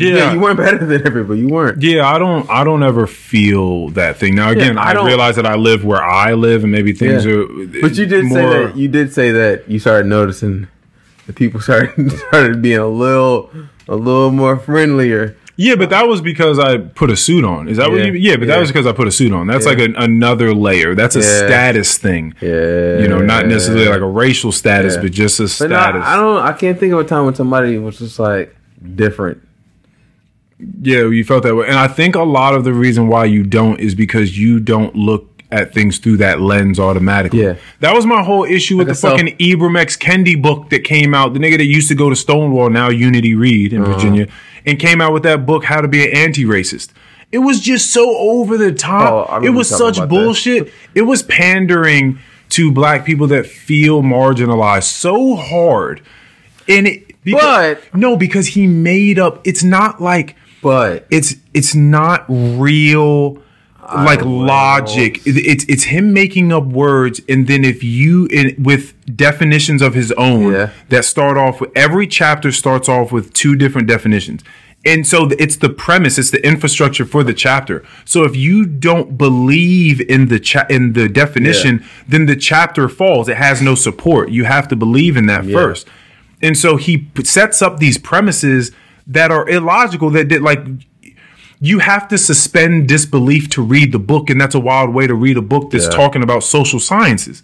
Yeah. 0.00 0.32
you 0.32 0.40
weren't 0.40 0.56
better 0.58 0.84
than 0.84 1.06
everybody. 1.06 1.40
You 1.40 1.48
weren't. 1.48 1.82
Yeah, 1.82 2.06
I 2.08 2.18
don't 2.18 2.48
I 2.50 2.64
don't 2.64 2.82
ever 2.82 3.06
feel 3.06 3.88
that 3.90 4.16
thing. 4.16 4.34
Now 4.34 4.50
again, 4.50 4.78
I 4.78 4.92
I, 4.92 5.04
realize 5.06 5.36
that 5.36 5.46
I 5.46 5.54
live 5.56 5.84
where 5.84 6.02
I 6.02 6.34
live 6.34 6.62
and 6.62 6.72
maybe 6.72 6.92
things 6.92 7.24
Yeah. 7.24 7.32
are 7.32 7.46
But 7.82 7.96
you 7.96 8.06
did 8.06 8.28
say 8.30 8.46
that. 8.46 8.76
You 8.76 8.88
did 8.88 9.12
say 9.12 9.30
that 9.32 9.68
you 9.68 9.78
started 9.78 10.06
noticing 10.06 10.68
the 11.26 11.32
people 11.32 11.60
started 11.66 12.12
started 12.12 12.62
being 12.62 12.78
a 12.78 12.86
little 12.86 13.50
a 13.88 13.96
little 13.96 14.30
more 14.30 14.56
friendlier. 14.58 15.36
Yeah, 15.58 15.74
but 15.76 15.88
that 15.88 16.06
was 16.06 16.20
because 16.20 16.58
I 16.58 16.76
put 16.76 17.08
a 17.08 17.16
suit 17.16 17.42
on. 17.42 17.66
Is 17.68 17.78
that 17.78 17.88
what 17.90 18.00
Yeah. 18.00 18.06
you 18.08 18.12
Yeah, 18.12 18.36
but 18.36 18.46
that 18.48 18.58
was 18.60 18.68
because 18.70 18.86
I 18.86 18.92
put 18.92 19.08
a 19.08 19.10
suit 19.10 19.32
on. 19.32 19.46
That's 19.46 19.64
Yeah. 19.64 19.70
like 19.72 19.78
an, 19.80 19.96
another 19.96 20.52
layer. 20.52 20.94
That's 20.94 21.16
a 21.16 21.20
Yeah. 21.20 21.46
status 21.46 21.96
thing. 21.96 22.34
Yeah, 22.42 22.98
You 22.98 23.08
know, 23.08 23.20
not 23.20 23.46
necessarily 23.46 23.88
like 23.88 24.02
a 24.02 24.06
racial 24.06 24.52
status, 24.52 24.96
Yeah. 24.96 25.00
but 25.02 25.12
just 25.12 25.40
a 25.40 25.44
But 25.44 25.70
no, 25.70 25.76
status. 25.80 26.02
I 26.04 26.16
don't. 26.16 26.42
I 26.42 26.52
can't 26.52 26.78
think 26.78 26.92
of 26.92 26.98
a 26.98 27.04
time 27.04 27.24
when 27.24 27.34
somebody 27.34 27.78
was 27.78 27.98
just 27.98 28.18
like 28.18 28.54
different. 28.96 29.38
Yeah, 30.58 31.08
you 31.08 31.24
felt 31.24 31.42
that 31.42 31.54
way. 31.54 31.66
And 31.66 31.76
I 31.78 31.86
think 31.88 32.14
a 32.14 32.22
lot 32.22 32.54
of 32.54 32.64
the 32.64 32.72
reason 32.72 33.08
why 33.08 33.26
you 33.26 33.42
don't 33.42 33.78
is 33.78 33.94
because 33.94 34.38
you 34.38 34.58
don't 34.60 34.94
look 34.96 35.42
at 35.52 35.72
things 35.72 35.98
through 35.98 36.16
that 36.16 36.40
lens 36.40 36.80
automatically. 36.80 37.42
Yeah. 37.42 37.56
That 37.80 37.94
was 37.94 38.04
my 38.06 38.22
whole 38.22 38.44
issue 38.44 38.76
with 38.78 38.88
Like 38.88 38.98
the 38.98 39.06
a 39.06 39.10
fucking 39.10 39.36
Ibram 39.36 39.78
X. 39.78 39.96
Kendi 39.96 40.40
book 40.40 40.70
that 40.70 40.80
came 40.82 41.14
out. 41.14 41.34
The 41.34 41.38
nigga 41.40 41.58
that 41.58 41.66
used 41.66 41.88
to 41.88 41.94
go 41.94 42.08
to 42.10 42.16
Stonewall, 42.16 42.70
now 42.70 42.88
Unity 42.88 43.34
Reed 43.34 43.72
Uh-huh. 43.74 43.84
in 43.84 43.92
Virginia, 43.92 44.28
and 44.64 44.78
came 44.78 45.00
out 45.00 45.12
with 45.12 45.22
that 45.24 45.46
book, 45.46 45.64
How 45.64 45.80
to 45.80 45.88
Be 45.88 46.04
an 46.10 46.16
Anti-Racist. 46.16 46.88
It 47.30 47.38
was 47.38 47.60
just 47.60 47.92
so 47.92 48.16
over 48.16 48.56
the 48.56 48.70
Oh, 48.70 48.74
top. 48.74 49.28
remember 49.28 49.46
it 49.48 49.50
was 49.50 49.68
such 49.68 49.98
bullshit. 50.08 50.72
It 50.94 51.02
was 51.02 51.22
pandering 51.22 52.18
to 52.50 52.72
black 52.72 53.04
people 53.04 53.26
that 53.28 53.46
feel 53.46 54.02
marginalized 54.02 54.84
so 54.84 55.36
hard. 55.36 56.00
And 56.68 56.86
it, 56.88 57.12
because, 57.24 57.76
But- 57.92 57.98
no, 57.98 58.16
because 58.16 58.48
he 58.48 58.66
made 58.66 59.18
up. 59.18 59.40
It's 59.44 59.62
not 59.62 60.00
like 60.00 60.34
But 60.62 61.06
it's 61.10 61.36
it's 61.54 61.74
not 61.74 62.24
real 62.28 63.38
like 63.94 64.20
logic. 64.24 65.24
It- 65.26 65.46
it's 65.46 65.64
it's 65.68 65.84
him 65.84 66.12
making 66.12 66.52
up 66.52 66.64
words 66.64 67.20
and 67.28 67.46
then 67.46 67.64
if 67.64 67.84
you 67.84 68.26
in 68.26 68.56
with 68.58 68.94
definitions 69.16 69.80
of 69.80 69.94
his 69.94 70.10
own 70.12 70.52
Yeah. 70.52 70.70
that 70.88 71.04
start 71.04 71.36
off 71.38 71.60
with 71.60 71.70
every 71.76 72.06
chapter 72.08 72.50
starts 72.50 72.88
off 72.88 73.12
with 73.12 73.32
two 73.32 73.54
different 73.54 73.86
definitions. 73.86 74.42
And 74.84 75.06
so 75.06 75.28
it's 75.38 75.56
the 75.56 75.68
premise 75.68 76.18
it's 76.18 76.30
the 76.30 76.44
infrastructure 76.44 77.04
for 77.04 77.22
the 77.22 77.34
chapter. 77.34 77.84
So 78.04 78.24
if 78.24 78.34
you 78.34 78.64
don't 78.66 79.16
believe 79.16 80.00
in 80.10 80.28
the 80.28 80.40
cha- 80.40 80.66
in 80.68 80.94
the 80.94 81.08
definition 81.08 81.84
then 82.08 82.26
the 82.26 82.34
chapter 82.36 82.88
falls. 82.88 83.28
It 83.28 83.36
has 83.36 83.62
no 83.62 83.76
support. 83.76 84.30
You 84.30 84.44
have 84.44 84.66
to 84.68 84.76
believe 84.76 85.16
in 85.16 85.26
that 85.26 85.44
Yeah. 85.44 85.54
first. 85.56 85.86
And 86.42 86.58
so 86.58 86.76
he 86.76 87.06
sets 87.22 87.62
up 87.62 87.78
these 87.78 87.98
premises 87.98 88.72
that 89.06 89.30
are 89.30 89.48
illogical 89.48 90.10
that 90.10 90.28
did 90.28 90.42
like 90.42 90.60
you 91.60 91.78
have 91.78 92.06
to 92.08 92.18
suspend 92.18 92.86
disbelief 92.88 93.48
to 93.50 93.62
read 93.62 93.90
the 93.92 93.98
book 93.98 94.28
and 94.30 94.40
that's 94.40 94.54
a 94.54 94.60
wild 94.60 94.92
way 94.92 95.06
to 95.06 95.14
read 95.14 95.36
a 95.36 95.42
book 95.42 95.70
that's 95.70 95.84
Yeah. 95.84 95.90
talking 95.90 96.22
about 96.22 96.42
social 96.44 96.80
sciences 96.80 97.42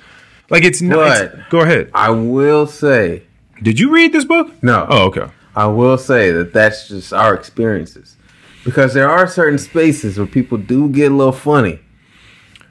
like 0.50 0.64
it's 0.64 0.82
not 0.82 1.48
go 1.50 1.60
ahead 1.60 1.90
I 1.94 2.10
will 2.10 2.66
say, 2.66 3.22
did 3.62 3.78
you 3.78 3.90
read 3.94 4.12
this 4.12 4.24
book 4.24 4.52
No. 4.62 4.86
oh 4.88 5.04
okay 5.06 5.28
I 5.54 5.66
will 5.66 5.98
say 5.98 6.30
that 6.32 6.52
that's 6.54 6.88
just 6.88 7.12
our 7.12 7.34
experiences, 7.34 8.16
because 8.64 8.94
there 8.94 9.10
are 9.10 9.26
certain 9.26 9.58
spaces 9.58 10.16
where 10.16 10.26
people 10.26 10.56
do 10.56 10.88
get 10.88 11.12
a 11.12 11.14
little 11.14 11.32
funny 11.32 11.78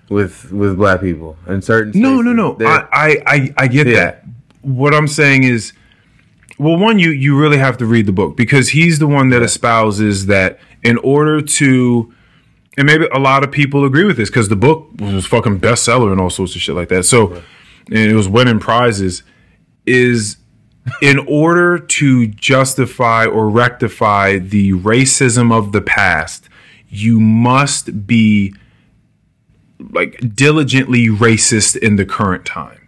with 0.10 0.52
with 0.52 0.78
black 0.78 1.00
people 1.02 1.38
and 1.48 1.64
certain. 1.64 1.92
no 2.02 2.16
spaces. 2.22 2.26
no 2.26 2.34
no 2.34 2.58
I, 2.68 2.88
I 2.92 3.24
i 3.26 3.54
i 3.64 3.68
get 3.68 3.88
Yeah. 3.88 3.94
that 3.96 4.26
what 4.62 4.94
i'm 4.94 5.08
saying 5.08 5.44
is 5.44 5.74
well 6.62 6.78
one 6.78 7.00
you 7.00 7.10
you 7.10 7.38
really 7.38 7.58
have 7.58 7.78
to 7.78 7.86
read 7.86 8.06
the 8.06 8.12
book 8.12 8.38
because 8.38 8.70
he's 8.70 9.00
the 9.00 9.08
one 9.08 9.30
that 9.30 9.42
espouses 9.42 10.28
that 10.28 10.60
in 10.84 10.98
order 11.00 11.42
to 11.42 12.14
and 12.78 12.86
maybe 12.88 13.06
a 13.14 13.20
lot 13.20 13.44
of 13.44 13.52
people 13.52 13.84
agree 13.84 14.06
with 14.06 14.18
this 14.18 14.30
because 14.30 14.50
the 14.50 14.56
book 14.56 14.88
was 15.00 15.26
fucking 15.26 15.60
bestseller 15.60 16.12
and 16.12 16.22
all 16.22 16.30
sorts 16.30 16.56
of 16.56 16.62
shit 16.62 16.76
like 16.76 16.90
that. 16.90 17.04
So, 17.04 17.34
and 17.88 17.98
it 17.98 18.16
was 18.16 18.28
winning 18.28 18.60
prizes. 18.60 19.24
Is 19.86 20.38
in 21.02 21.20
order 21.28 21.78
to 21.78 22.28
justify 22.28 23.26
or 23.26 23.50
rectify 23.50 24.38
the 24.38 24.72
racism 24.74 25.52
of 25.52 25.72
the 25.74 25.82
past, 25.82 26.48
you 26.88 27.20
must 27.20 28.08
be 28.08 28.54
like 29.92 30.36
diligently 30.36 31.08
racist 31.08 31.76
in 31.76 31.98
the 31.98 32.06
current 32.06 32.46
time. 32.46 32.81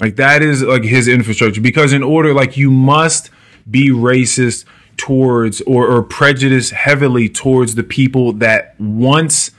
Like 0.00 0.16
that 0.16 0.42
is 0.42 0.62
like 0.62 0.84
his 0.84 1.06
infrastructure 1.08 1.60
because 1.60 1.92
in 1.92 2.02
order 2.02 2.34
like 2.34 2.56
you 2.56 2.70
must 2.70 3.30
be 3.70 3.90
racist 3.90 4.64
towards 4.96 5.60
or, 5.62 5.86
or 5.88 6.02
prejudice 6.02 6.70
heavily 6.70 7.28
towards 7.28 7.74
the 7.74 7.82
people 7.82 8.32
that 8.34 8.74
once 8.80 9.50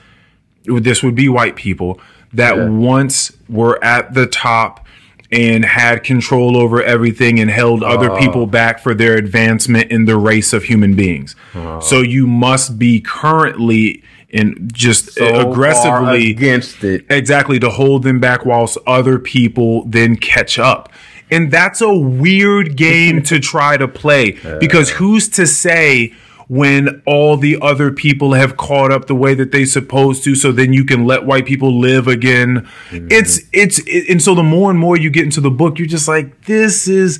this 0.64 1.02
would 1.02 1.14
be 1.14 1.28
white 1.28 1.56
people 1.56 2.00
that 2.32 2.56
Yeah. 2.56 2.68
once 2.68 3.32
were 3.48 3.82
at 3.84 4.14
the 4.14 4.26
top 4.26 4.86
and 5.32 5.64
had 5.64 6.04
control 6.04 6.56
over 6.56 6.82
everything 6.82 7.40
and 7.40 7.50
held 7.50 7.82
other 7.82 8.12
Oh. 8.12 8.18
people 8.18 8.46
back 8.46 8.78
for 8.80 8.94
their 8.94 9.14
advancement 9.16 9.90
in 9.90 10.04
the 10.04 10.16
race 10.16 10.52
of 10.52 10.64
human 10.64 10.94
beings. 10.94 11.34
Oh. 11.54 11.80
So 11.80 12.00
you 12.00 12.26
must 12.26 12.78
be 12.78 13.00
currently 13.00 14.02
in 14.30 14.68
just 14.72 15.12
So 15.12 15.50
aggressively 15.50 16.30
against 16.30 16.82
it. 16.82 17.06
exactly 17.08 17.58
to 17.60 17.70
hold 17.70 18.02
them 18.02 18.20
back 18.20 18.44
whilst 18.44 18.78
other 18.86 19.18
people 19.18 19.84
then 19.86 20.16
catch 20.16 20.58
up. 20.58 20.92
And 21.30 21.50
that's 21.50 21.80
a 21.80 21.92
weird 21.92 22.76
game 22.76 23.22
to 23.24 23.40
try 23.52 23.76
to 23.76 23.88
play 23.88 24.32
because 24.60 24.90
who's 24.90 25.28
to 25.30 25.46
say 25.46 26.14
when 26.48 27.02
all 27.06 27.36
the 27.36 27.58
other 27.60 27.90
people 27.90 28.34
have 28.34 28.56
caught 28.56 28.92
up 28.92 29.06
the 29.06 29.14
way 29.14 29.34
that 29.34 29.50
they 29.50 29.64
supposed 29.64 30.22
to 30.22 30.34
so 30.36 30.52
then 30.52 30.72
you 30.72 30.84
can 30.84 31.04
let 31.04 31.26
white 31.26 31.44
people 31.44 31.78
live 31.78 32.06
again. 32.06 32.68
Mm-hmm. 32.90 33.08
It's 33.10 33.40
it's 33.52 33.80
it, 33.80 34.08
and 34.08 34.22
so 34.22 34.34
the 34.34 34.44
more 34.44 34.70
and 34.70 34.78
more 34.78 34.96
you 34.96 35.10
get 35.10 35.24
into 35.24 35.40
the 35.40 35.50
book 35.50 35.78
you're 35.78 35.88
just 35.88 36.06
like 36.06 36.44
this 36.44 36.86
is 36.86 37.18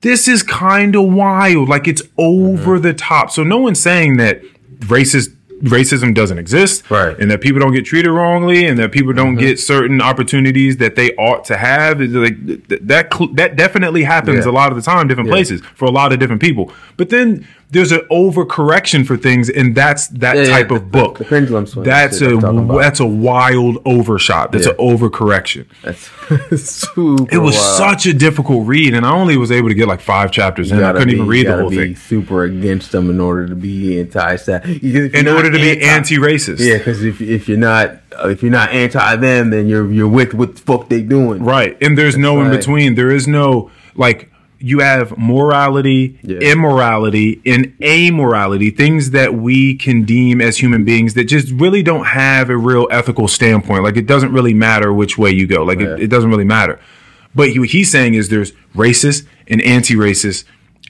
this 0.00 0.26
is 0.28 0.42
kind 0.42 0.96
of 0.96 1.12
wild 1.12 1.68
like 1.68 1.86
it's 1.86 2.02
mm-hmm. 2.02 2.58
over 2.60 2.78
the 2.78 2.94
top. 2.94 3.30
So 3.30 3.44
no 3.44 3.58
one's 3.58 3.80
saying 3.80 4.16
that 4.16 4.40
racist 4.80 5.35
racism 5.62 6.14
doesn't 6.14 6.38
exist 6.38 6.88
Right. 6.90 7.18
and 7.18 7.30
that 7.30 7.40
people 7.40 7.60
don't 7.60 7.72
get 7.72 7.84
treated 7.84 8.10
wrongly 8.10 8.66
and 8.66 8.78
that 8.78 8.92
people 8.92 9.12
don't 9.12 9.36
mm-hmm. 9.36 9.46
get 9.46 9.58
certain 9.60 10.02
opportunities 10.02 10.76
that 10.78 10.96
they 10.96 11.14
ought 11.16 11.44
to 11.46 11.56
have 11.56 12.00
It's 12.00 12.12
like 12.12 12.46
th- 12.68 12.80
that 12.82 13.12
cl- 13.12 13.32
that 13.34 13.56
definitely 13.56 14.02
happens 14.04 14.44
Yeah. 14.44 14.50
a 14.50 14.52
lot 14.52 14.70
of 14.70 14.76
the 14.76 14.82
time 14.82 15.08
different 15.08 15.30
places 15.30 15.62
for 15.74 15.86
a 15.86 15.90
lot 15.90 16.12
of 16.12 16.18
different 16.18 16.42
people 16.42 16.70
but 16.96 17.08
then 17.08 17.46
there's 17.70 17.90
an 17.92 18.00
overcorrection 18.12 19.04
for 19.06 19.16
things 19.16 19.50
and 19.50 19.74
that's 19.74 20.06
that 20.08 20.36
Yeah, 20.36 20.42
yeah, 20.44 20.48
type 20.50 20.68
the- 20.68 20.76
of 20.76 20.92
book 20.92 21.18
the 21.18 21.24
pendulum 21.24 21.66
swing 21.66 21.84
that's 21.84 22.18
shit 22.18 22.30
a 22.30 22.34
I'm 22.34 22.40
talking 22.40 22.58
about. 22.60 22.78
that's 22.78 23.00
a 23.00 23.06
wild 23.06 23.78
overshot 23.84 24.52
that's 24.52 24.66
Yeah. 24.66 24.72
an 24.72 24.78
overcorrection 24.78 25.66
That's 25.82 26.10
super. 26.62 27.26
it 27.34 27.38
was 27.38 27.54
wild. 27.56 27.76
such 27.76 28.06
a 28.06 28.14
difficult 28.14 28.66
read 28.66 28.94
and 28.94 29.04
i 29.04 29.10
only 29.12 29.36
was 29.36 29.50
able 29.50 29.68
to 29.68 29.74
get 29.74 29.88
like 29.88 30.00
five 30.00 30.30
chapters 30.30 30.70
in 30.70 30.82
i 30.82 30.92
couldn't 30.92 31.08
be- 31.08 31.14
even 31.14 31.26
read 31.26 31.46
the 31.46 31.50
gotta 31.50 31.62
whole 31.62 31.70
be 31.70 31.76
thing 31.76 31.96
Super 31.96 32.44
against 32.44 32.92
them 32.92 33.10
in 33.10 33.20
order 33.20 33.46
to 33.48 33.54
be 33.56 33.98
anti-stat. 34.00 34.64
in 34.66 35.26
order 35.28 35.50
to 35.50 35.58
be 35.58 35.82
anti-racist 35.82 36.60
Yeah, 36.60 36.78
because 36.78 37.02
if 37.04 37.20
if 37.20 37.48
you're 37.48 37.58
not 37.58 37.96
uh, 38.22 38.28
if 38.28 38.42
you're 38.42 38.52
not 38.52 38.70
anti 38.70 39.16
them, 39.16 39.50
then 39.50 39.66
you're 39.66 39.90
you're 39.92 40.08
with 40.08 40.32
what 40.34 40.56
the 40.56 40.62
fuck 40.62 40.88
they 40.88 41.02
doing. 41.02 41.42
Right. 41.44 41.76
And 41.82 41.98
there's 41.98 42.16
no 42.16 42.40
in 42.40 42.50
between. 42.50 42.94
There 42.94 43.10
is 43.10 43.28
no 43.28 43.70
like 43.94 44.30
you 44.58 44.78
have 44.80 45.16
morality, 45.18 46.18
Yeah. 46.22 46.38
immorality, 46.38 47.40
and 47.44 47.72
amorality, 47.80 48.74
things 48.76 49.10
that 49.10 49.34
we 49.34 49.74
can 49.74 50.04
deem 50.04 50.40
as 50.40 50.58
human 50.58 50.84
beings 50.84 51.14
that 51.14 51.24
just 51.24 51.52
really 51.52 51.82
don't 51.82 52.06
have 52.06 52.48
a 52.50 52.56
real 52.56 52.88
ethical 52.90 53.28
standpoint. 53.28 53.82
Like 53.84 53.96
it 53.96 54.06
doesn't 54.06 54.32
really 54.32 54.54
matter 54.54 54.92
which 54.92 55.18
way 55.18 55.30
you 55.30 55.46
go. 55.46 55.62
Like 55.64 55.80
Yeah. 55.80 55.94
it, 55.94 56.04
it 56.04 56.06
doesn't 56.08 56.30
really 56.30 56.44
matter. 56.44 56.78
But 57.34 57.50
he, 57.50 57.58
what 57.58 57.68
he's 57.68 57.90
saying 57.90 58.14
is 58.14 58.28
there's 58.30 58.52
racist 58.74 59.26
and 59.46 59.60
anti-racist 59.62 60.44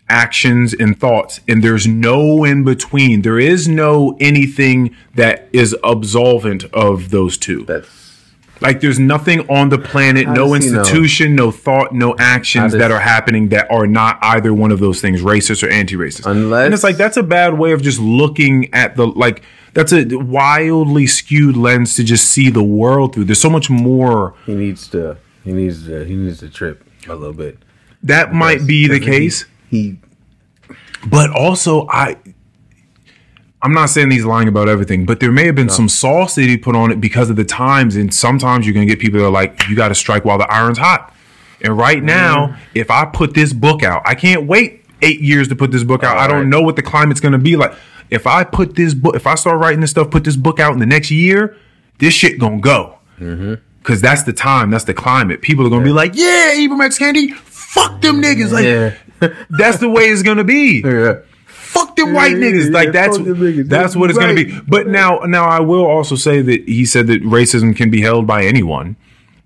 actions 0.08 0.72
and 0.72 0.98
thoughts 1.00 1.40
and 1.48 1.64
there's 1.64 1.84
no 1.88 2.44
in 2.44 2.62
between 2.62 3.22
there 3.22 3.40
is 3.40 3.66
no 3.66 4.16
anything 4.20 4.94
that 5.16 5.48
is 5.52 5.74
absolvent 5.82 6.62
of 6.72 7.10
those 7.10 7.36
two 7.36 7.64
That's 7.64 8.05
like 8.60 8.80
there's 8.80 8.98
nothing 8.98 9.40
on 9.50 9.68
the 9.68 9.78
planet, 9.78 10.26
How 10.26 10.32
no 10.34 10.46
know? 10.46 10.54
institution, 10.54 11.34
no 11.34 11.50
thought, 11.50 11.92
no 11.94 12.14
actions 12.18 12.72
does- 12.72 12.78
that 12.80 12.90
are 12.90 13.00
happening 13.00 13.48
that 13.50 13.70
are 13.70 13.86
not 13.86 14.18
either 14.22 14.54
one 14.54 14.70
of 14.72 14.78
those 14.80 15.00
things, 15.00 15.20
racist 15.22 15.62
or 15.62 15.68
anti-racist. 15.68 16.24
Unless- 16.26 16.64
and 16.64 16.74
it's 16.74 16.82
like 16.84 16.96
that's 16.96 17.16
a 17.16 17.22
bad 17.22 17.58
way 17.58 17.72
of 17.72 17.82
just 17.82 18.00
looking 18.00 18.72
at 18.72 18.96
the 18.96 19.06
like 19.06 19.42
that's 19.74 19.92
a 19.92 20.04
wildly 20.16 21.06
skewed 21.06 21.56
lens 21.56 21.94
to 21.96 22.02
just 22.04 22.26
see 22.30 22.48
the 22.48 22.62
world 22.62 23.14
through. 23.14 23.24
There's 23.24 23.40
so 23.40 23.50
much 23.50 23.68
more 23.68 24.34
he 24.46 24.54
needs 24.54 24.88
to 24.88 25.16
he 25.44 25.52
needs 25.52 25.84
to 25.86 26.04
he 26.04 26.14
needs 26.14 26.38
to 26.40 26.48
trip 26.48 26.82
a 27.08 27.14
little 27.14 27.34
bit. 27.34 27.58
that 28.02 28.32
might 28.32 28.66
be 28.66 28.86
the 28.88 28.98
Because 28.98 29.06
he- 29.06 29.18
case, 29.20 29.44
He 29.70 29.96
but 31.06 31.30
also 31.30 31.86
I. 31.88 32.16
I'm 33.66 33.72
not 33.72 33.90
saying 33.90 34.12
he's 34.12 34.24
lying 34.24 34.46
about 34.46 34.68
everything, 34.68 35.06
but 35.06 35.18
there 35.18 35.32
may 35.32 35.44
have 35.46 35.56
been 35.56 35.68
some 35.68 35.88
sauce 35.88 36.36
that 36.36 36.42
he 36.42 36.56
put 36.56 36.76
on 36.76 36.92
it 36.92 37.00
because 37.00 37.30
of 37.30 37.34
the 37.34 37.44
times. 37.44 37.96
And 37.96 38.14
sometimes 38.14 38.64
you're 38.64 38.72
going 38.72 38.86
to 38.86 38.94
get 38.94 39.00
people 39.00 39.18
that 39.18 39.26
are 39.26 39.30
like, 39.30 39.60
you 39.68 39.74
got 39.74 39.88
to 39.88 39.94
strike 39.96 40.24
while 40.24 40.38
the 40.38 40.48
iron's 40.48 40.78
hot. 40.78 41.12
And 41.60 41.76
right 41.76 41.96
mm-hmm. 41.96 42.06
now, 42.06 42.56
if 42.74 42.92
I 42.92 43.06
put 43.06 43.34
this 43.34 43.52
book 43.52 43.82
out, 43.82 44.02
I 44.04 44.14
can't 44.14 44.46
wait 44.46 44.84
eight 45.02 45.20
years 45.20 45.48
to 45.48 45.56
put 45.56 45.72
this 45.72 45.82
book 45.82 46.04
out. 46.04 46.16
I 46.16 46.28
don't 46.28 46.36
Alright. 46.36 46.48
know 46.48 46.62
what 46.62 46.76
the 46.76 46.82
climate's 46.82 47.18
going 47.18 47.32
to 47.32 47.38
be 47.38 47.56
like. 47.56 47.72
If 48.08 48.28
I 48.28 48.44
put 48.44 48.76
this 48.76 48.94
book, 48.94 49.16
if 49.16 49.26
I 49.26 49.34
start 49.34 49.58
writing 49.58 49.80
this 49.80 49.90
stuff, 49.90 50.12
put 50.12 50.22
this 50.22 50.36
book 50.36 50.60
out 50.60 50.72
in 50.72 50.78
the 50.78 50.86
next 50.86 51.10
year, 51.10 51.56
this 51.98 52.14
shit 52.14 52.38
going 52.38 52.58
to 52.58 52.62
go. 52.62 52.98
Mm-hmm. 53.18 53.54
Cause 53.82 54.00
that's 54.00 54.22
the 54.22 54.32
time, 54.32 54.70
that's 54.70 54.84
the 54.84 54.94
climate. 54.94 55.42
People 55.42 55.64
are 55.64 55.70
gonna 55.70 55.84
be 55.84 55.92
like, 55.92 56.16
"Yeah, 56.16 56.54
Ibram 56.56 56.84
X 56.84 56.98
Kendi, 56.98 57.32
fuck 57.32 58.00
them 58.00 58.20
niggas." 58.20 58.50
Like, 58.50 58.64
yeah 58.64 58.96
that's 59.50 59.78
the 59.78 59.88
way 59.88 60.04
it's 60.04 60.22
gonna 60.22 60.44
be 60.44 60.82
yeah 60.84 61.14
fuck 61.76 61.96
them 61.96 62.12
white 62.12 62.34
niggas. 62.34 62.72
Like 62.72 62.92
that's 62.92 63.18
that's 63.68 63.96
what 63.96 64.10
it's 64.10 64.18
gonna 64.18 64.34
be. 64.34 64.58
But 64.66 64.88
now 64.88 65.20
now 65.20 65.44
I 65.44 65.60
will 65.60 65.86
also 65.86 66.16
say 66.16 66.42
that 66.42 66.68
he 66.68 66.84
said 66.84 67.06
that 67.08 67.22
racism 67.22 67.76
can 67.76 67.90
be 67.90 68.00
held 68.00 68.26
by 68.26 68.44
anyone. 68.44 68.96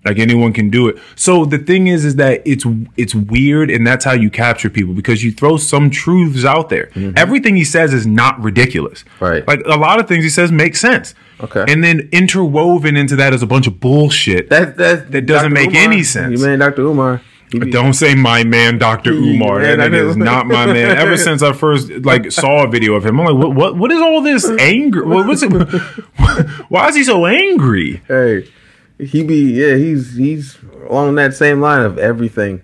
Like 0.03 0.17
anyone 0.17 0.51
can 0.51 0.71
do 0.71 0.87
it. 0.87 0.97
So 1.15 1.45
the 1.45 1.59
thing 1.59 1.85
is, 1.85 2.05
is 2.05 2.15
that 2.15 2.41
it's 2.43 2.65
it's 2.97 3.13
weird, 3.13 3.69
and 3.69 3.85
that's 3.85 4.03
how 4.03 4.13
you 4.13 4.31
capture 4.31 4.67
people 4.67 4.95
because 4.95 5.23
you 5.23 5.31
throw 5.31 5.57
some 5.57 5.91
truths 5.91 6.43
out 6.43 6.69
there. 6.69 6.89
Everything 7.15 7.55
he 7.55 7.63
says 7.63 7.93
is 7.93 8.07
not 8.07 8.41
ridiculous. 8.41 9.03
Mm-hmm. 9.03 9.25
Right. 9.25 9.47
Like 9.47 9.61
a 9.65 9.77
lot 9.77 9.99
of 9.99 10.07
things 10.07 10.23
he 10.23 10.29
says 10.31 10.51
make 10.51 10.75
sense. 10.75 11.13
Okay. 11.39 11.65
And 11.67 11.83
then 11.83 12.09
interwoven 12.11 12.97
into 12.97 13.15
that 13.17 13.31
is 13.31 13.43
a 13.43 13.47
bunch 13.47 13.67
of 13.67 13.79
bullshit. 13.79 14.49
that 14.49 14.77
that 14.77 15.11
That 15.11 15.27
doesn't 15.27 15.53
make 15.53 15.75
any 15.75 16.01
sense. 16.01 16.39
You 16.39 16.47
man, 16.47 16.57
Dr. 16.59 16.81
Umar. 16.81 17.21
Don't 17.51 17.93
say 17.93 18.15
my 18.15 18.43
man, 18.43 18.77
Doctor 18.77 19.11
Umar. 19.11 19.61
Yeah, 19.61 19.75
That 19.75 19.93
is 19.93 20.15
not 20.15 20.47
my 20.47 20.65
man. 20.67 20.97
Ever 20.97 21.17
since 21.17 21.43
I 21.43 21.51
first 21.51 21.89
like 21.89 22.31
saw 22.31 22.63
a 22.63 22.67
video 22.67 22.93
of 22.93 23.05
him, 23.05 23.19
I'm 23.19 23.25
like, 23.25 23.35
what? 23.35 23.55
What? 23.55 23.75
What 23.77 23.91
is 23.91 23.99
all 23.99 24.21
this 24.21 24.49
anger? 24.59 25.05
What, 25.05 25.27
what's 25.27 25.43
it? 25.43 25.49
Why 26.69 26.87
is 26.87 26.95
he 26.95 27.03
so 27.03 27.25
angry? 27.25 28.01
Hey, 28.07 28.49
he 28.97 29.23
be 29.23 29.51
yeah. 29.53 29.75
He's 29.75 30.15
he's 30.15 30.57
along 30.89 31.15
that 31.15 31.33
same 31.33 31.59
line 31.59 31.81
of 31.81 31.97
everything. 31.97 32.61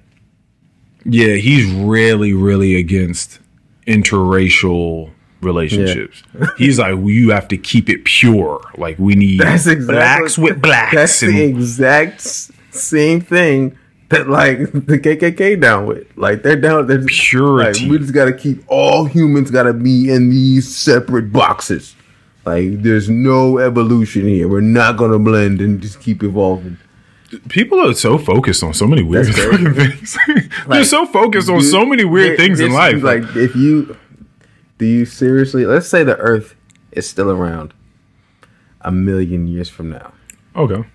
Yeah, 1.03 1.35
he's 1.35 1.71
really, 1.71 2.33
really 2.33 2.75
against 2.75 3.39
interracial 3.85 5.11
relationships. 5.41 6.23
He's 6.57 6.79
like, 6.79 6.95
well, 6.95 7.09
you 7.09 7.31
have 7.31 7.47
to 7.49 7.57
keep 7.57 7.89
it 7.89 8.05
pure. 8.05 8.61
Like 8.77 8.97
we 8.99 9.15
need 9.15 9.39
That's 9.39 9.67
exactly 9.67 9.95
blacks 9.95 10.37
with 10.37 10.61
blacks. 10.61 10.95
That's 10.95 11.21
and- 11.23 11.35
the 11.35 11.43
exact 11.43 12.21
same 12.21 13.21
thing 13.21 13.77
that 14.09 14.29
like 14.29 14.59
the 14.71 14.99
KKK 14.99 15.59
down 15.59 15.85
with. 15.85 16.07
Like 16.17 16.43
they're 16.43 16.59
down. 16.59 16.87
They're 16.87 17.03
Purity. 17.03 17.81
Like, 17.81 17.91
we 17.91 17.97
just 17.97 18.13
got 18.13 18.25
to 18.25 18.33
keep 18.33 18.63
all 18.67 19.05
humans 19.05 19.51
got 19.51 19.63
to 19.63 19.73
be 19.73 20.09
in 20.09 20.29
these 20.29 20.73
separate 20.75 21.33
boxes. 21.33 21.95
Like 22.45 22.81
there's 22.81 23.09
no 23.09 23.57
evolution 23.57 24.25
here. 24.25 24.47
We're 24.47 24.61
not 24.61 24.95
gonna 24.95 25.19
blend 25.19 25.59
and 25.59 25.81
just 25.81 25.99
keep 25.99 26.23
evolving. 26.23 26.77
People 27.49 27.85
are 27.85 27.93
so 27.93 28.17
focused 28.17 28.63
on 28.63 28.73
so 28.73 28.87
many 28.87 29.03
weird 29.03 29.27
fucking 29.35 29.73
things. 29.73 30.17
They're 30.69 30.85
so 30.85 31.05
focused 31.05 31.49
on 31.49 31.59
Dude, 31.59 31.69
so 31.69 31.85
many 31.85 32.05
weird 32.05 32.37
things 32.37 32.61
in 32.61 32.71
life. 32.71 33.03
Like 33.03 33.23
if 33.35 33.53
you 33.53 33.97
do 34.77 34.85
you 34.85 35.05
seriously 35.05 35.65
let's 35.65 35.89
say 35.89 36.05
the 36.05 36.15
earth 36.19 36.55
is 36.93 37.09
still 37.09 37.29
around 37.29 37.73
a 38.79 38.93
million 38.93 39.47
years 39.47 39.67
from 39.67 39.89
now. 39.89 40.13
okay, 40.55 40.85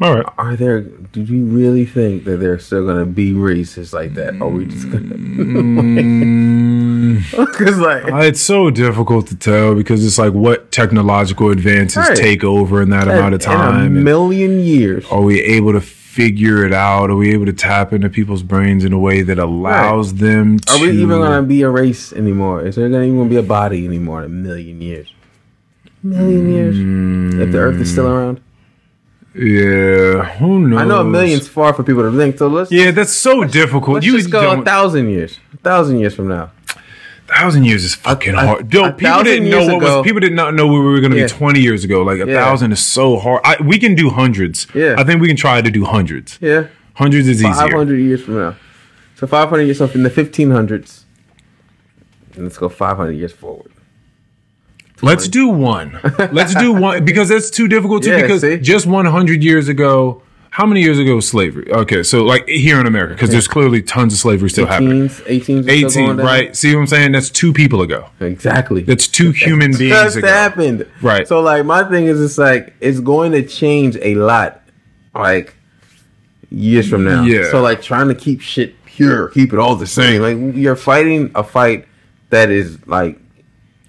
all 0.00 0.14
right. 0.16 0.26
Are 0.38 0.56
there 0.56 0.80
do 0.80 1.22
you 1.22 1.44
really 1.44 1.84
think 1.86 2.24
that 2.24 2.38
there's 2.38 2.64
still 2.66 2.86
gonna 2.86 3.06
be 3.06 3.32
racists 3.32 3.92
like 3.92 4.14
that? 4.14 4.34
Or 4.40 4.44
are 4.44 4.48
we 4.50 4.66
just 4.66 4.90
gonna 4.90 5.08
Cause 7.58 7.78
like 7.78 8.04
Uh, 8.12 8.16
It's 8.18 8.40
so 8.40 8.70
difficult 8.70 9.26
to 9.28 9.36
tell 9.36 9.74
because 9.74 10.04
it's 10.04 10.18
like 10.18 10.32
what 10.32 10.70
technological 10.72 11.50
advances 11.50 11.96
Right. 11.98 12.16
take 12.16 12.44
over 12.44 12.80
in 12.82 12.90
that 12.90 13.08
amount 13.08 13.34
of 13.34 13.42
in 13.44 13.50
a 13.52 13.88
million 13.90 14.60
years. 14.60 15.04
are 15.10 15.22
we 15.22 15.40
able 15.42 15.72
to 15.72 15.80
figure 15.80 16.64
it 16.64 16.72
out? 16.72 17.10
Are 17.10 17.16
we 17.16 17.32
able 17.32 17.46
to 17.46 17.52
tap 17.52 17.92
into 17.92 18.08
people's 18.08 18.42
brains 18.42 18.84
in 18.84 18.92
a 18.92 18.98
way 18.98 19.22
that 19.22 19.38
allows 19.38 20.14
them 20.14 20.58
to? 20.60 20.72
Are 20.74 20.80
we 20.80 20.90
even 20.90 21.20
gonna 21.20 21.42
be 21.42 21.62
a 21.62 21.70
race 21.70 22.12
anymore? 22.12 22.62
Is 22.66 22.76
there 22.76 22.88
gonna 22.88 23.04
even 23.04 23.28
be 23.28 23.36
a 23.36 23.42
body 23.42 23.84
anymore 23.84 24.20
in 24.20 24.26
a 24.26 24.28
million 24.28 24.80
years? 24.80 25.12
A 26.04 26.06
Million 26.06 26.52
years? 26.52 26.76
If 27.46 27.52
the 27.52 27.58
earth 27.58 27.80
is 27.80 27.90
still 27.90 28.06
around? 28.08 28.40
Yeah, 29.34 30.24
who 30.38 30.66
knows? 30.66 30.80
I 30.80 30.84
know 30.84 31.00
a 31.00 31.04
million's 31.04 31.46
far 31.48 31.72
for 31.74 31.82
people 31.82 32.02
to 32.10 32.16
think, 32.16 32.38
so 32.38 32.48
let's 32.48 32.72
Yeah, 32.72 32.90
that's 32.90 33.12
so 33.12 33.44
difficult. 33.44 33.94
let's 33.94 34.06
you 34.06 34.16
just 34.16 34.30
go 34.30 34.60
a 34.60 34.64
thousand 34.64 35.10
years. 35.10 35.38
A 35.54 35.56
thousand 35.58 35.98
years 36.00 36.14
from 36.14 36.28
now. 36.28 36.50
A 37.28 37.32
thousand 37.34 37.64
years 37.64 37.84
is 37.84 37.94
fucking 37.94 38.34
a- 38.34 38.40
hard. 38.46 38.74
A 38.74 38.92
people 38.92 39.22
didn't 39.22 39.50
know 39.50 39.66
what 39.66 39.76
ago- 39.82 39.98
was. 39.98 40.04
People 40.06 40.20
did 40.20 40.32
not 40.32 40.54
know 40.54 40.66
where 40.66 40.80
we 40.80 40.86
were 40.88 41.00
going 41.00 41.12
to 41.12 41.18
Yeah. 41.18 41.26
be 41.26 41.30
twenty 41.32 41.60
years 41.60 41.84
ago. 41.84 42.02
Like 42.02 42.20
a 42.20 42.26
Yeah. 42.26 42.42
thousand 42.42 42.72
is 42.72 42.80
so 42.80 43.18
hard. 43.18 43.42
I, 43.44 43.56
we 43.62 43.78
can 43.78 43.94
do 43.94 44.08
hundreds. 44.10 44.66
Yeah. 44.74 44.94
I 44.98 45.04
think 45.04 45.20
we 45.20 45.28
can 45.28 45.36
try 45.36 45.60
to 45.60 45.70
do 45.70 45.84
hundreds. 45.84 46.38
Yeah. 46.40 46.64
Hundreds 46.94 47.28
is 47.28 47.42
Five 47.42 47.52
easier. 47.66 47.76
hundred 47.76 47.98
years 48.00 48.22
from 48.22 48.34
now. 48.36 48.56
So 49.16 49.26
five 49.26 49.50
hundred 49.50 49.64
years 49.64 49.78
so 49.78 49.88
in 49.94 50.02
the 50.04 50.10
fifteen 50.10 50.50
hundreds. 50.50 51.04
And 52.34 52.44
let's 52.44 52.56
go 52.58 52.68
five 52.68 52.96
hundred 52.96 53.12
years 53.16 53.32
forward. 53.32 53.70
Let's 55.02 55.28
do 55.28 55.48
one. 55.48 55.98
Let's 56.32 56.54
do 56.54 56.72
one 56.72 57.04
because 57.04 57.28
that's 57.28 57.50
too 57.50 57.68
difficult 57.68 58.02
too. 58.02 58.10
Yeah, 58.10 58.22
because 58.22 58.40
see? 58.40 58.58
just 58.58 58.86
100 58.86 59.42
years 59.42 59.68
ago, 59.68 60.22
how 60.50 60.66
many 60.66 60.82
years 60.82 60.98
ago 60.98 61.16
was 61.16 61.28
slavery? 61.28 61.70
Okay, 61.70 62.02
so 62.02 62.24
like 62.24 62.48
here 62.48 62.80
in 62.80 62.86
America, 62.86 63.14
because 63.14 63.30
there's 63.30 63.46
clearly 63.46 63.82
tons 63.82 64.12
of 64.12 64.18
slavery 64.18 64.50
still 64.50 64.66
happening. 64.66 65.08
18s, 65.08 65.62
18s, 65.62 65.66
are 65.66 65.86
18, 65.86 66.16
right? 66.16 66.56
See 66.56 66.74
what 66.74 66.80
I'm 66.80 66.86
saying? 66.86 67.12
That's 67.12 67.30
two 67.30 67.52
people 67.52 67.82
ago. 67.82 68.10
Exactly. 68.20 68.82
That's 68.82 69.06
two 69.06 69.30
human 69.30 69.76
beings 69.76 69.94
just 69.94 70.16
ago. 70.16 70.26
happened. 70.26 70.86
Right. 71.00 71.28
So 71.28 71.40
like 71.40 71.64
my 71.64 71.84
thing 71.88 72.06
is 72.06 72.20
it's 72.20 72.38
like 72.38 72.74
it's 72.80 73.00
going 73.00 73.32
to 73.32 73.46
change 73.46 73.96
a 73.96 74.14
lot 74.16 74.62
like 75.14 75.54
years 76.50 76.88
from 76.88 77.04
now. 77.04 77.22
Yeah. 77.22 77.50
So 77.50 77.60
like 77.60 77.82
trying 77.82 78.08
to 78.08 78.14
keep 78.14 78.40
shit 78.40 78.84
pure, 78.84 79.28
keep 79.28 79.52
it 79.52 79.58
all 79.58 79.76
the 79.76 79.86
same. 79.86 80.22
Like 80.22 80.56
you're 80.56 80.76
fighting 80.76 81.30
a 81.34 81.44
fight 81.44 81.86
that 82.30 82.50
is 82.50 82.84
like 82.86 83.18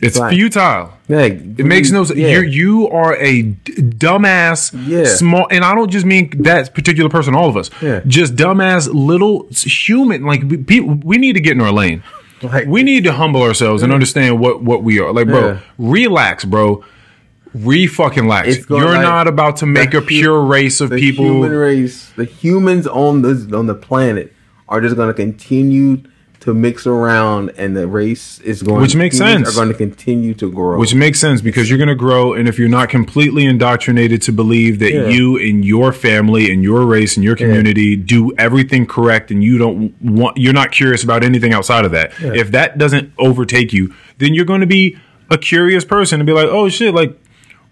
It's 0.02 0.18
Right. 0.18 0.34
futile. 0.34 0.94
yeah, 1.10 1.20
It 1.58 1.66
makes 1.66 1.92
no 1.92 2.06
sense. 2.06 2.18
Yeah. 2.18 2.30
You're, 2.30 2.44
you 2.46 2.90
are 2.90 3.16
a 3.18 3.42
d- 3.42 3.74
dumbass, 3.74 4.74
Yeah. 4.88 5.04
small, 5.06 5.48
and 5.52 5.64
I 5.66 5.76
don't 5.76 5.92
just 5.92 6.06
mean 6.06 6.32
that 6.40 6.74
particular 6.74 7.10
person, 7.10 7.36
all 7.36 7.50
of 7.50 7.58
us. 7.58 7.70
Yeah. 7.82 8.00
Just 8.08 8.36
dumbass 8.38 8.90
little 8.94 9.48
human. 9.52 10.24
Like, 10.24 10.44
we, 10.48 10.58
people, 10.58 10.98
we 11.04 11.18
need 11.18 11.34
to 11.34 11.42
get 11.42 11.54
in 11.54 11.62
our 11.62 11.72
lane. 11.74 12.02
Like- 12.42 12.68
we 12.68 12.84
need 12.84 13.04
to 13.04 13.12
humble 13.12 13.42
ourselves 13.44 13.84
and 13.84 13.92
understand 13.92 14.40
what, 14.40 14.64
what 14.64 14.84
we 14.84 15.00
are. 15.02 15.12
Like, 15.12 15.28
bro, 15.28 15.48
Yeah. 15.48 15.58
relax, 15.78 16.46
bro. 16.46 16.82
Re 17.54 17.88
fucking 17.88 18.28
lax. 18.28 18.70
You're 18.70 18.86
like 18.86 19.02
not 19.02 19.28
about 19.28 19.58
to 19.58 19.66
make 19.66 19.94
a 19.96 20.00
hu- 20.02 20.06
pure 20.06 20.40
race 20.46 20.80
of 20.82 20.92
the 20.92 20.98
people. 20.98 21.26
human 21.26 21.52
race, 21.52 22.12
the 22.16 22.24
humans 22.24 22.86
on 22.88 23.24
this 23.24 23.52
on 23.52 23.66
the 23.66 23.74
planet 23.74 24.32
are 24.70 24.80
just 24.80 24.96
going 24.96 25.10
to 25.10 25.16
continue 25.16 26.04
to 26.42 26.54
mix 26.54 26.88
around, 26.88 27.52
and 27.58 27.76
the 27.76 27.86
race 27.88 28.40
is 28.40 28.64
going. 28.64 28.82
Which 28.82 28.96
makes 28.96 29.18
sense. 29.18 29.50
Are 29.50 29.52
going 29.52 29.68
to 29.68 29.74
continue 29.78 30.34
to 30.36 30.50
grow. 30.52 30.80
Which 30.80 30.96
makes 30.96 31.20
sense 31.20 31.42
because 31.42 31.70
you're 31.70 31.78
going 31.78 31.90
to 31.90 31.96
grow, 31.96 32.34
and 32.34 32.48
if 32.48 32.58
you're 32.58 32.70
not 32.70 32.88
completely 32.90 33.46
indoctrinated 33.46 34.22
to 34.24 34.32
believe 34.32 34.80
that 34.80 34.94
Yeah. 34.94 35.08
you 35.10 35.38
and 35.38 35.66
your 35.66 35.92
family 35.92 36.52
and 36.52 36.64
your 36.64 36.86
race 36.86 37.18
and 37.18 37.24
your 37.24 37.36
community 37.36 37.96
do 37.96 38.32
everything 38.38 38.86
correct, 38.86 39.32
and 39.32 39.44
you 39.44 39.58
don't 39.58 39.94
want, 40.02 40.38
you're 40.38 40.54
not 40.54 40.72
curious 40.72 41.04
about 41.04 41.24
anything 41.24 41.54
outside 41.54 41.84
of 41.84 41.92
that. 41.92 42.12
If 42.22 42.52
that 42.52 42.78
doesn't 42.78 43.12
overtake 43.18 43.74
you, 43.74 43.94
then 44.18 44.34
you're 44.34 44.46
going 44.46 44.62
to 44.62 44.68
be 44.68 44.98
a 45.30 45.38
curious 45.38 45.84
person 45.86 46.20
and 46.20 46.26
be 46.28 46.34
like, 46.34 46.48
oh 46.50 46.70
shit, 46.70 46.94
like. 46.94 47.20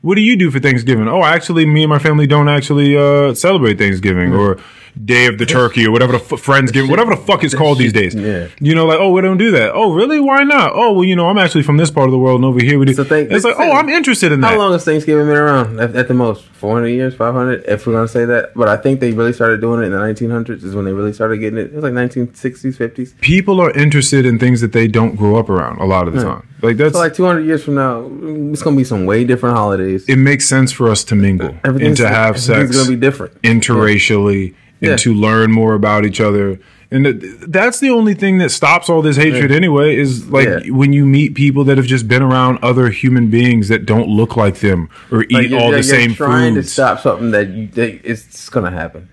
What 0.01 0.13
do 0.13 0.21
you 0.21 0.37
do 0.37 0.51
for 0.51 0.59
Thanksgiving? 0.59 1.07
Oh, 1.07 1.23
actually, 1.23 1.65
me 1.65 1.81
and 1.81 1.89
my 1.89 1.97
family 1.97 2.27
don't 2.27 2.47
actually 2.47 2.95
uh, 2.95 3.33
celebrate 3.33 3.79
Thanksgiving 3.79 4.31
or 4.31 4.59
Day 5.05 5.27
of 5.27 5.37
the 5.37 5.45
Turkey 5.45 5.85
or 5.85 5.91
whatever 5.91 6.13
the 6.17 6.23
f- 6.23 6.71
give, 6.73 6.89
whatever 6.89 7.11
the 7.15 7.21
fuck 7.21 7.43
it's 7.43 7.53
called 7.53 7.77
these 7.77 7.93
days. 7.93 8.15
yeah. 8.15 8.47
You 8.59 8.75
know, 8.75 8.85
like, 8.85 8.99
oh, 8.99 9.11
we 9.11 9.21
don't 9.21 9.37
do 9.37 9.51
that. 9.51 9.71
Oh, 9.73 9.93
really? 9.93 10.19
Why 10.19 10.43
not? 10.43 10.71
Oh, 10.73 10.93
well, 10.93 11.03
you 11.03 11.15
know, 11.15 11.27
I'm 11.29 11.37
actually 11.37 11.63
from 11.63 11.77
this 11.77 11.91
part 11.91 12.07
of 12.07 12.11
the 12.11 12.17
world, 12.19 12.37
and 12.37 12.45
over 12.45 12.59
here 12.63 12.79
we 12.79 12.85
do. 12.85 12.93
So 12.93 13.03
think- 13.03 13.31
it's 13.31 13.45
like, 13.45 13.55
oh, 13.57 13.71
I'm 13.71 13.89
interested 13.89 14.31
in 14.31 14.41
that. 14.41 14.51
How 14.51 14.57
long 14.57 14.71
has 14.73 14.83
Thanksgiving 14.85 15.27
been 15.27 15.37
around? 15.37 15.79
At, 15.79 15.95
at 15.95 16.07
the 16.07 16.13
most, 16.13 16.43
400 16.45 16.87
years, 16.87 17.13
500, 17.15 17.65
if 17.67 17.85
we're 17.85 17.93
going 17.93 18.05
to 18.07 18.11
say 18.11 18.25
that. 18.25 18.53
But 18.55 18.67
I 18.67 18.77
think 18.77 18.99
they 18.99 19.11
really 19.11 19.33
started 19.33 19.61
doing 19.61 19.81
it 19.81 19.85
in 19.85 19.91
the 19.91 19.97
1900s, 19.99 20.63
is 20.63 20.73
when 20.75 20.85
they 20.85 20.93
really 20.93 21.13
started 21.13 21.37
getting 21.37 21.59
it. 21.59 21.67
It 21.67 21.73
was 21.73 21.83
like 21.83 21.93
1960s, 21.93 22.75
50s. 22.77 23.19
People 23.21 23.59
are 23.61 23.71
interested 23.71 24.25
in 24.25 24.39
things 24.39 24.61
that 24.61 24.71
they 24.71 24.87
don't 24.87 25.15
grow 25.15 25.35
up 25.37 25.49
around 25.49 25.79
a 25.79 25.85
lot 25.85 26.07
of 26.07 26.13
the 26.13 26.23
time. 26.23 26.47
Like 26.61 26.77
that's 26.77 26.93
So, 26.93 26.99
like 26.99 27.13
200 27.13 27.41
years 27.45 27.63
from 27.63 27.75
now, 27.75 28.01
mm, 28.01 28.51
it's 28.51 28.63
going 28.63 28.75
to 28.75 28.79
be 28.79 28.83
some 28.83 29.05
way 29.05 29.23
different 29.23 29.55
holidays. 29.55 30.05
it 30.09 30.15
makes 30.15 30.47
sense 30.47 30.71
for 30.71 30.89
us 30.89 31.03
to 31.05 31.15
mingle 31.15 31.55
and 31.63 31.95
to 31.97 32.07
have 32.07 32.39
sex. 32.39 32.69
It's 32.69 32.75
going 32.75 32.87
to 32.87 32.95
be 32.95 32.99
different. 32.99 33.39
interracially 33.43 34.55
and 34.81 34.91
Yeah. 34.91 34.95
to 34.97 35.13
learn 35.13 35.51
more 35.51 35.73
about 35.73 36.05
each 36.05 36.19
other. 36.21 36.59
And 36.89 37.21
that's 37.45 37.81
the 37.81 37.89
only 37.89 38.13
thing 38.13 38.37
that 38.37 38.49
stops 38.49 38.89
all 38.89 39.01
this 39.01 39.17
hatred 39.17 39.51
anyway 39.51 39.97
is 39.97 40.29
like 40.29 40.47
Yeah. 40.47 40.71
when 40.71 40.93
you 40.93 41.05
meet 41.05 41.35
people 41.35 41.65
that 41.65 41.75
have 41.77 41.85
just 41.85 42.07
been 42.07 42.21
around 42.21 42.59
other 42.61 42.87
human 42.89 43.27
beings 43.29 43.67
that 43.67 43.85
don't 43.85 44.07
look 44.07 44.37
like 44.37 44.59
them 44.61 44.87
or 45.11 45.23
eat 45.23 45.31
Like, 45.33 45.49
you're- 45.49 45.61
all 45.61 45.69
the 45.71 45.77
you're 45.77 45.83
same 45.83 46.13
trying 46.13 46.53
foods. 46.55 46.67
to 46.67 46.73
stop 46.73 47.01
something 47.01 47.31
that 47.31 47.49
you 47.49 47.67
think 47.67 48.01
it's 48.05 48.47
going 48.47 48.65
to 48.65 48.71
happen. 48.71 49.09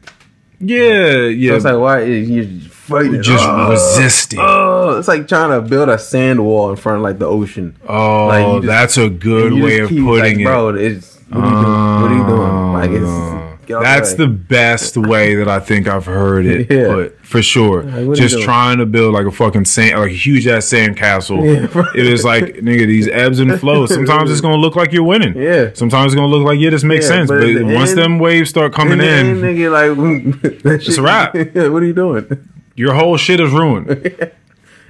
Yeah, 0.61 1.27
yeah. 1.27 1.51
So 1.51 1.57
it's 1.57 1.65
like, 1.65 1.79
why 1.79 2.01
is 2.03 2.31
you 2.31 2.61
fighting? 2.71 3.23
just 3.23 3.45
Oh, 3.45 3.71
resisting. 3.73 4.39
Oh, 4.41 4.97
it's 4.99 5.09
like 5.09 5.27
trying 5.27 5.51
to 5.51 5.69
build 5.69 5.89
a 5.89 5.99
sand 5.99 6.45
wall 6.45 6.71
in 6.71 6.77
front 6.77 6.99
of 6.99 7.03
like 7.03 7.19
the 7.19 7.27
ocean. 7.27 7.75
Oh, 7.89 8.27
Like, 8.29 8.47
just- 8.63 8.67
that's 8.67 8.97
a 8.99 9.09
good 9.11 9.53
way 9.53 9.81
of 9.81 9.89
putting 9.91 10.07
like, 10.07 10.39
it. 10.39 10.45
bro. 10.45 10.69
It's 10.69 11.19
what 11.29 11.43
are 11.43 11.47
you 11.49 11.51
doing? 11.51 12.03
What 12.03 12.11
are 12.11 12.15
you 12.15 12.25
doing? 12.25 12.73
Like 12.73 12.91
it's 12.93 13.34
That's 13.67 14.15
the 14.15 14.27
best 14.27 14.97
way 14.97 15.35
that 15.37 15.49
I 15.49 15.61
think 15.61 15.87
I've 15.89 16.07
heard 16.07 16.47
it 16.47 16.71
Yeah. 16.71 16.87
put 16.89 17.19
for 17.25 17.43
sure. 17.43 17.85
you 17.89 18.15
Just 18.15 18.41
trying 18.43 18.79
to 18.79 18.87
build 18.87 19.15
like 19.15 19.27
a 19.27 19.31
fucking 19.31 19.65
sand, 19.65 19.99
like 19.99 20.11
a 20.11 20.15
huge 20.15 20.47
ass 20.47 20.67
sand 20.67 20.97
castle. 20.97 21.45
Yeah, 21.45 21.67
right. 21.75 21.95
It 21.97 22.07
is 22.07 22.25
like 22.25 22.45
nigga, 22.57 22.87
these 22.87 23.09
ebbs 23.09 23.41
and 23.41 23.59
flows. 23.61 23.89
Sometimes 23.95 24.31
it's 24.31 24.41
gonna 24.41 24.57
look 24.57 24.77
like 24.77 24.93
you're 24.93 25.03
winning. 25.05 25.37
Yeah. 25.37 25.71
Sometimes 25.75 26.13
it's 26.13 26.15
gonna 26.15 26.29
look 26.33 26.45
like 26.45 26.59
yeah, 26.61 26.71
this 26.71 26.85
makes 26.85 27.05
Yeah, 27.05 27.27
sense. 27.27 27.31
but 27.31 27.41
But, 27.41 27.65
once 27.65 27.91
end- 27.91 27.99
them 27.99 28.19
waves 28.19 28.51
start 28.51 28.73
coming 28.73 29.01
in, 29.01 29.41
then, 29.41 29.41
nigga, 29.41 29.71
like 29.71 30.53
that 30.63 30.83
shit, 30.83 30.99
a 30.99 31.03
wrap. 31.03 31.35
Yeah, 31.35 31.69
what 31.69 31.83
are 31.83 31.87
you 31.87 31.93
doing? 31.95 32.49
your 32.77 32.93
whole 32.95 33.17
shit 33.17 33.39
is 33.39 33.53
ruined 33.53 33.87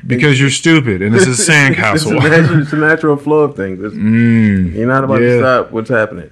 because 0.07 0.41
you're 0.41 0.51
stupid 0.51 1.03
and 1.03 1.15
it's 1.15 1.27
a 1.27 1.35
sand 1.35 1.77
castle. 1.77 2.13
It's 2.17 2.25
a, 2.25 2.29
natural, 2.31 2.63
it's 2.63 2.73
a 2.73 2.77
natural 2.77 3.17
flow 3.17 3.41
of 3.41 3.57
things. 3.57 3.79
It's- 3.81 3.95
you're 3.95 4.87
not 4.87 5.05
about 5.05 5.21
Mm. 5.21 5.23
yeah. 5.23 5.29
to 5.35 5.39
stop 5.41 5.73
what's 5.73 5.91
happening. 5.91 6.31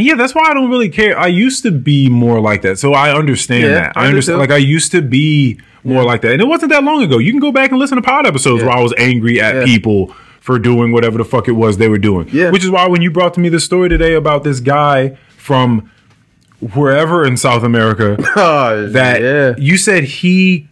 Yeah, 0.00 0.14
that's 0.14 0.34
why 0.34 0.48
I 0.50 0.54
don't 0.54 0.70
really 0.70 0.88
care. 0.88 1.18
I 1.18 1.26
used 1.28 1.62
to 1.64 1.70
be 1.70 2.08
more 2.08 2.40
like 2.40 2.62
that, 2.62 2.78
so 2.78 2.92
I 2.94 3.14
understand 3.16 3.64
Yeah, 3.64 3.68
that. 3.74 3.92
I 3.96 4.04
I 4.04 4.06
understand. 4.08 4.38
Like 4.38 4.50
I 4.50 4.56
used 4.56 4.90
to 4.92 5.02
be 5.02 5.60
more 5.84 6.02
like 6.04 6.20
that, 6.22 6.32
and 6.32 6.42
it 6.42 6.48
wasn't 6.48 6.70
that 6.72 6.84
long 6.84 7.02
ago. 7.02 7.18
You 7.18 7.30
can 7.32 7.40
go 7.40 7.52
back 7.52 7.70
and 7.70 7.78
listen 7.78 7.96
to 7.96 8.02
pod 8.02 8.26
episodes 8.26 8.60
Yeah. 8.62 8.68
where 8.68 8.78
I 8.78 8.82
was 8.82 8.92
angry 8.98 9.40
at 9.40 9.54
Yeah. 9.54 9.64
people 9.64 10.14
for 10.40 10.58
doing 10.58 10.92
whatever 10.92 11.18
the 11.18 11.24
fuck 11.24 11.48
it 11.48 11.52
was 11.52 11.76
they 11.78 11.88
were 11.88 11.98
doing. 11.98 12.28
Yeah. 12.32 12.50
Which 12.50 12.64
is 12.64 12.70
why 12.70 12.86
when 12.88 13.02
you 13.02 13.10
brought 13.10 13.34
to 13.34 13.40
me 13.40 13.48
the 13.50 13.60
story 13.60 13.88
today 13.88 14.14
about 14.14 14.42
this 14.44 14.60
guy 14.60 15.16
from 15.36 15.90
wherever 16.74 17.24
in 17.24 17.36
South 17.36 17.62
America 17.62 18.16
Oh, 18.36 18.86
that 18.88 19.20
yeah. 19.22 19.54
you 19.58 19.76
said 19.76 20.04
he. 20.04 20.66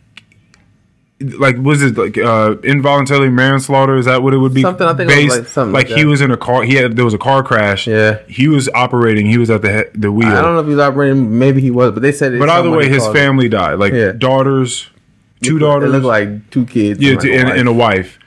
Like 1.21 1.57
was 1.57 1.83
it 1.83 1.99
like 1.99 2.17
uh 2.17 2.55
involuntary 2.63 3.29
manslaughter? 3.29 3.97
Is 3.97 4.07
that 4.07 4.23
what 4.23 4.35
it 4.35 4.39
would 4.39 4.55
be? 4.55 4.63
Something, 4.63 4.87
I 4.87 4.95
think 4.95 5.11
it 5.11 5.17
was 5.17 5.25
based 5.25 5.39
like 5.39 5.49
something 5.49 5.73
like 5.73 5.89
like 5.89 5.99
he 5.99 6.05
was 6.05 6.21
in 6.21 6.31
a 6.31 6.37
car. 6.37 6.63
He 6.63 6.75
had 6.75 6.95
there 6.95 7.05
was 7.05 7.15
a 7.15 7.19
car 7.19 7.43
crash. 7.43 7.89
Yeah. 7.89 8.19
he 8.29 8.47
was 8.47 8.69
operating. 8.73 9.27
He 9.27 9.37
was 9.37 9.51
at 9.51 9.63
the 9.63 9.73
he- 9.93 9.99
the 9.99 10.13
wheel. 10.13 10.29
I 10.29 10.41
don't 10.43 10.55
know 10.55 10.61
if 10.61 10.67
he 10.67 10.71
was 10.75 10.79
operating. 10.81 11.37
Maybe 11.37 11.61
he 11.61 11.73
was, 11.73 11.91
but 11.91 12.03
they 12.03 12.13
said. 12.13 12.35
It's 12.35 12.39
But 12.41 12.49
either 12.51 12.71
way, 12.71 12.89
his 12.89 13.05
it. 13.05 13.13
family 13.13 13.49
died. 13.49 13.81
Like 13.81 13.93
Yeah. 13.93 14.13
daughters, 14.13 14.89
two 15.43 15.57
It 15.57 15.61
daughters, 15.61 15.91
looked 15.91 16.05
like 16.05 16.51
two 16.51 16.65
kids. 16.67 17.01
yeah, 17.01 17.15
and, 17.15 17.19
like, 17.25 17.33
a 17.33 17.59
and, 17.59 17.69
a 17.69 17.73
wife. 17.73 18.19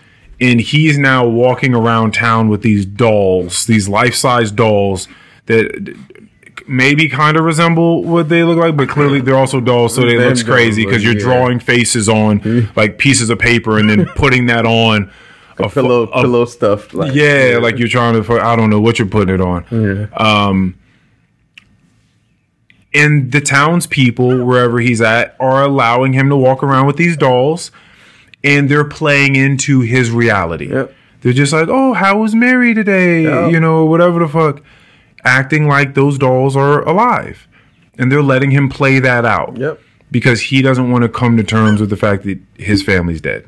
And 0.41 0.59
he's 0.59 0.97
now 0.97 1.25
walking 1.25 1.73
around 1.73 2.13
town 2.13 2.49
with 2.49 2.61
these 2.61 2.85
dolls, 2.85 3.65
these 3.67 3.87
life 3.87 4.15
size 4.15 4.51
dolls 4.51 5.07
that 5.45 5.95
maybe 6.71 7.09
kind 7.09 7.35
of 7.35 7.43
resemble 7.43 8.03
what 8.03 8.29
they 8.29 8.43
look 8.43 8.57
like, 8.57 8.77
but 8.77 8.87
clearly 8.87 9.19
they're 9.19 9.35
also 9.35 9.59
dolls, 9.59 9.93
so 9.93 10.01
they 10.01 10.17
looks 10.17 10.41
crazy 10.41 10.85
because 10.85 11.03
you're 11.03 11.13
yeah. 11.13 11.19
drawing 11.19 11.59
faces 11.59 12.07
on 12.07 12.71
like 12.75 12.97
pieces 12.97 13.29
of 13.29 13.37
paper 13.37 13.77
and 13.77 13.89
then 13.89 14.05
putting 14.15 14.45
that 14.45 14.65
on 14.65 15.11
a 15.59 15.69
fu- 15.69 15.81
pillow, 15.81 16.03
a- 16.03 16.21
pillow 16.21 16.45
stuffed. 16.45 16.93
Like, 16.93 17.13
yeah, 17.13 17.59
like 17.61 17.77
you're 17.77 17.89
trying 17.89 18.21
to. 18.21 18.39
I 18.39 18.55
don't 18.55 18.69
know 18.69 18.79
what 18.79 18.97
you're 18.97 19.07
putting 19.07 19.35
it 19.35 19.41
on. 19.41 20.09
Um, 20.15 20.75
and 22.93 23.31
the 23.31 23.41
townspeople, 23.41 24.45
wherever 24.45 24.79
he's 24.79 25.01
at, 25.01 25.35
are 25.39 25.63
allowing 25.63 26.13
him 26.13 26.29
to 26.29 26.35
walk 26.35 26.63
around 26.63 26.87
with 26.87 26.97
these 26.97 27.17
dolls, 27.17 27.71
and 28.43 28.69
they're 28.69 28.87
playing 28.87 29.35
into 29.35 29.81
his 29.81 30.09
reality. 30.09 30.69
Yep. 30.69 30.93
They're 31.21 31.33
just 31.33 31.53
like, 31.53 31.67
"Oh, 31.69 31.93
how 31.93 32.19
was 32.19 32.33
Mary 32.33 32.73
today?" 32.73 33.23
Yep. 33.23 33.51
You 33.51 33.59
know, 33.59 33.85
whatever 33.85 34.19
the 34.19 34.27
fuck, 34.27 34.61
acting 35.23 35.67
like 35.67 35.93
those 35.95 36.17
dolls 36.17 36.55
are 36.55 36.81
alive, 36.87 37.47
and 37.97 38.11
they're 38.11 38.21
letting 38.23 38.51
him 38.51 38.69
play 38.69 38.99
that 38.99 39.25
out 39.25 39.57
Yep. 39.57 39.79
because 40.11 40.41
he 40.41 40.61
doesn't 40.61 40.89
want 40.91 41.03
to 41.03 41.09
come 41.09 41.37
to 41.37 41.43
terms 41.43 41.79
with 41.79 41.89
the 41.89 41.97
fact 41.97 42.23
that 42.23 42.39
his 42.57 42.81
family's 42.83 43.21
dead. 43.21 43.45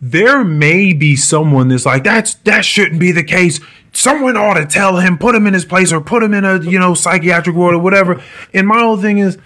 There 0.00 0.44
may 0.44 0.92
be 0.92 1.16
someone 1.16 1.68
that's 1.68 1.86
like 1.86 2.04
that's 2.04 2.34
that 2.44 2.64
shouldn't 2.64 3.00
be 3.00 3.10
the 3.12 3.24
case. 3.24 3.58
Someone 3.92 4.36
ought 4.36 4.54
to 4.54 4.66
tell 4.66 4.98
him, 4.98 5.16
put 5.16 5.34
him 5.34 5.46
in 5.46 5.54
his 5.54 5.64
place, 5.64 5.92
or 5.92 6.00
put 6.00 6.22
him 6.22 6.34
in 6.34 6.44
a 6.44 6.60
you 6.60 6.78
know 6.78 6.94
psychiatric 6.94 7.56
ward 7.56 7.74
or 7.74 7.78
whatever. 7.78 8.22
And 8.52 8.66
my 8.68 8.80
whole 8.80 8.98
thing 8.98 9.18
is, 9.18 9.38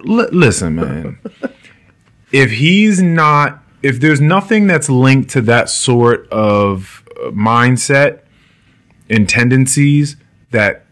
li- 0.00 0.28
listen, 0.32 0.74
man. 0.74 1.18
if 2.32 2.50
he's 2.52 3.00
not, 3.00 3.62
if 3.82 4.00
there's 4.00 4.20
nothing 4.20 4.66
that's 4.66 4.88
linked 4.90 5.30
to 5.30 5.42
that 5.42 5.68
sort 5.68 6.28
of 6.32 7.04
uh, 7.20 7.26
mindset 7.30 8.22
and 9.08 9.28
tendencies 9.28 10.16
that 10.50 10.84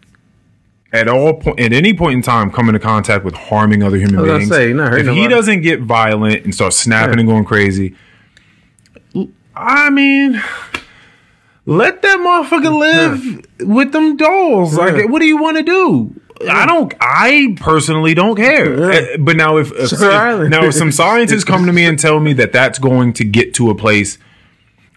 at 0.92 1.08
all 1.08 1.34
point 1.34 1.58
at 1.60 1.72
any 1.72 1.92
point 1.92 2.14
in 2.14 2.22
time 2.22 2.50
come 2.50 2.68
into 2.68 2.78
contact 2.78 3.24
with 3.24 3.34
harming 3.34 3.82
other 3.82 3.96
human 3.96 4.24
beings. 4.24 4.48
say, 4.48 4.68
you're 4.68 4.76
not 4.76 4.90
hurting 4.92 5.08
if 5.08 5.14
he 5.14 5.26
doesn't 5.28 5.60
get 5.62 5.80
violent 5.80 6.44
and 6.44 6.54
start 6.54 6.72
snapping 6.72 7.14
Yeah. 7.14 7.20
and 7.20 7.28
going 7.28 7.44
crazy, 7.44 7.94
I 9.56 9.90
mean, 9.90 10.42
let 11.66 12.02
that 12.02 12.18
motherfucker 12.18 12.78
live 12.78 13.68
with 13.68 13.92
them 13.92 14.16
dolls. 14.16 14.76
Yeah. 14.76 14.84
Like, 14.86 15.08
what 15.08 15.20
do 15.20 15.26
you 15.26 15.36
want 15.40 15.56
to 15.58 15.62
do? 15.62 16.20
I 16.50 16.66
don't. 16.66 16.92
I 17.00 17.54
personally 17.56 18.12
don't 18.14 18.36
care. 18.36 18.76
Yeah. 18.92 19.14
Uh, 19.14 19.16
But 19.20 19.36
now, 19.36 19.56
if, 19.58 19.70
if, 19.72 19.92
Island. 20.02 20.50
now 20.50 20.64
if 20.64 20.74
some 20.74 20.90
scientists 20.92 21.44
come 21.44 21.66
to 21.66 21.72
me 21.72 21.84
and 21.86 21.98
tell 21.98 22.18
me 22.20 22.32
that 22.34 22.52
that's 22.52 22.78
going 22.78 23.12
to 23.14 23.24
get 23.24 23.54
to 23.54 23.70
a 23.70 23.74
place 23.74 24.18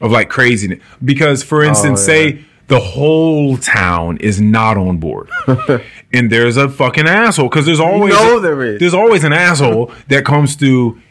of 0.02 0.11
like 0.11 0.30
craziness, 0.30 0.80
because 1.03 1.44
for 1.44 1.64
instance, 1.64 2.07
Oh, 2.10 2.11
yeah. 2.11 2.31
say 2.31 2.45
the 2.68 2.80
whole 2.80 3.57
town 3.57 4.18
is 4.18 4.41
not 4.41 4.77
on 4.77 4.98
board. 4.98 5.30
and 6.14 6.31
there's 6.31 6.57
a 6.57 6.69
fucking 6.69 7.07
asshole 7.07 7.49
because 7.49 7.65
there's 7.65 7.80
always 7.80 8.14
know 8.14 8.39
there 8.39 8.61
is. 8.61 8.80
there's 8.80 8.94
always 8.94 9.23
an 9.23 9.34
asshole 9.34 9.91
that 10.10 10.26
comes 10.26 10.56
through 10.56 11.02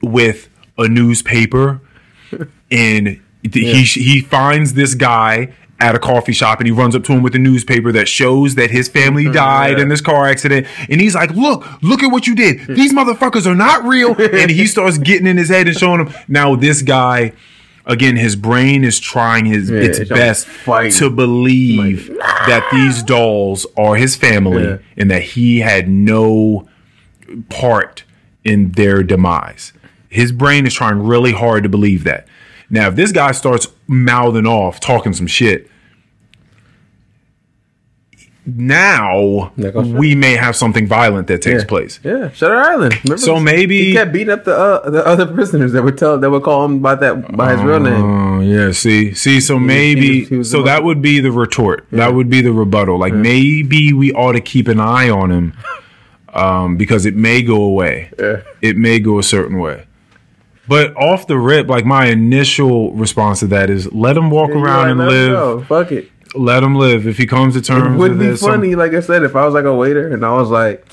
with 0.00 0.48
a 0.78 0.88
newspaper 0.88 1.80
and 2.70 3.20
th- 3.42 3.54
he 3.54 3.82
he 3.82 4.20
finds 4.20 4.74
this 4.74 4.94
guy 4.94 5.52
at 5.80 5.96
a 5.96 5.98
coffee 5.98 6.32
shop 6.32 6.60
and 6.60 6.66
he 6.68 6.72
runs 6.72 6.94
up 6.94 7.02
to 7.02 7.12
him 7.12 7.22
with 7.22 7.34
a 7.34 7.38
newspaper 7.38 7.90
that 7.90 8.06
shows 8.06 8.54
that 8.54 8.70
his 8.70 8.88
family 8.88 9.24
mm-hmm. 9.24 9.32
died 9.32 9.80
in 9.80 9.88
this 9.88 10.00
car 10.00 10.28
accident. 10.28 10.66
And 10.88 11.00
he's 11.00 11.16
like 11.16 11.30
look 11.30 11.66
look 11.82 12.02
at 12.04 12.12
what 12.12 12.26
you 12.26 12.36
did. 12.36 12.66
These 12.68 12.92
motherfuckers 12.92 13.46
are 13.46 13.56
not 13.56 13.84
real. 13.84 14.14
And 14.16 14.50
he 14.50 14.66
starts 14.66 14.98
getting 14.98 15.26
in 15.26 15.36
his 15.36 15.48
head 15.48 15.66
and 15.66 15.76
showing 15.76 16.06
him 16.06 16.14
now 16.28 16.54
this 16.54 16.82
guy 16.82 17.32
again 17.86 18.16
his 18.16 18.36
brain 18.36 18.84
is 18.84 18.98
trying 19.00 19.44
his 19.46 19.68
its 19.70 19.98
it's 19.98 20.08
best 20.10 20.46
fight. 20.46 20.92
to 20.92 21.10
believe 21.10 22.08
that 22.18 22.66
these 22.72 23.02
dolls 23.02 23.66
are 23.76 23.96
his 23.96 24.14
family 24.16 24.64
Yeah. 24.64 24.76
and 24.96 25.10
that 25.10 25.22
he 25.22 25.60
had 25.60 25.88
no 25.88 26.68
part 27.48 28.04
in 28.44 28.72
their 28.72 29.02
demise. 29.02 29.72
His 30.08 30.32
brain 30.32 30.66
is 30.66 30.74
trying 30.74 30.98
really 30.98 31.32
hard 31.32 31.62
to 31.62 31.68
believe 31.68 32.04
that. 32.04 32.26
Now, 32.68 32.88
if 32.88 32.96
this 32.96 33.12
guy 33.12 33.32
starts 33.32 33.68
mouthing 33.86 34.46
off, 34.46 34.80
talking 34.80 35.12
some 35.12 35.26
shit, 35.26 35.68
now 38.44 39.52
we 39.56 40.14
may 40.14 40.34
have 40.36 40.56
something 40.56 40.86
violent 40.86 41.28
that 41.28 41.42
takes 41.42 41.62
Yeah. 41.62 41.68
place. 41.68 42.00
Yeah, 42.02 42.30
Shutter 42.32 42.56
Island. 42.56 42.98
Remember 43.04 43.18
So 43.18 43.34
this? 43.34 43.42
maybe- 43.44 43.84
he 43.84 43.92
kept 43.92 44.12
beating 44.12 44.30
up 44.30 44.44
the 44.44 44.56
uh, 44.56 44.90
the 44.90 45.06
other 45.06 45.26
prisoners 45.26 45.72
that 45.72 45.82
would 45.84 45.96
tell 45.96 46.18
that 46.18 46.30
would 46.30 46.42
call 46.42 46.64
him 46.64 46.80
by 46.80 46.94
that 46.96 47.36
by 47.36 47.52
his 47.52 47.62
real 47.62 47.80
name. 47.80 48.02
Oh 48.02 48.40
yeah, 48.40 48.72
see, 48.72 49.14
see, 49.14 49.40
so 49.40 49.58
maybe, 49.58 50.20
was- 50.20 50.28
he 50.28 50.36
was 50.38 50.50
so 50.50 50.62
that 50.64 50.82
would 50.84 51.00
be 51.00 51.20
the 51.20 51.30
retort. 51.32 51.86
That 51.92 52.14
would 52.14 52.28
be 52.28 52.40
the 52.40 52.52
rebuttal. 52.52 52.98
Like 52.98 53.14
maybe 53.14 53.92
we 53.92 54.12
ought 54.12 54.32
to 54.32 54.40
keep 54.40 54.66
an 54.68 54.80
eye 54.80 55.08
on 55.08 55.30
him, 55.30 55.52
um, 56.34 56.76
because 56.76 57.06
it 57.06 57.14
may 57.14 57.42
go 57.42 57.62
away. 57.62 58.10
Yeah. 58.18 58.40
It 58.60 58.76
may 58.76 58.98
go 58.98 59.18
a 59.18 59.22
certain 59.22 59.58
way. 59.58 59.84
But 60.68 60.96
off 60.96 61.26
the 61.26 61.38
rip, 61.38 61.68
like 61.68 61.84
my 61.84 62.06
initial 62.06 62.92
response 62.92 63.40
to 63.40 63.48
that 63.48 63.68
is 63.68 63.92
let 63.92 64.16
him 64.16 64.30
walk 64.30 64.50
around 64.50 64.90
and 64.90 64.98
live. 65.00 65.32
go. 65.32 65.60
Fuck 65.62 65.90
it. 65.92 66.08
Let 66.34 66.62
him 66.62 66.74
live. 66.76 67.06
If 67.06 67.18
he 67.18 67.26
comes 67.26 67.54
to 67.54 67.60
terms, 67.60 67.94
It 67.96 67.98
would 67.98 68.18
be 68.18 68.36
some- 68.36 68.50
funny, 68.52 68.74
like 68.74 68.92
I 68.94 69.00
said, 69.00 69.22
if 69.22 69.36
I 69.36 69.44
was 69.44 69.54
like 69.54 69.64
a 69.64 69.74
waiter 69.74 70.08
and 70.12 70.24
I 70.24 70.32
was 70.32 70.48
like, 70.50 70.84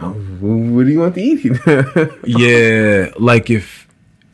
oh, 0.00 0.10
"What 0.40 0.84
do 0.86 0.92
you 0.92 1.00
want 1.00 1.14
to 1.14 1.22
eat?" 1.22 1.44
Yeah, 2.26 3.10
like 3.18 3.50
if 3.50 3.86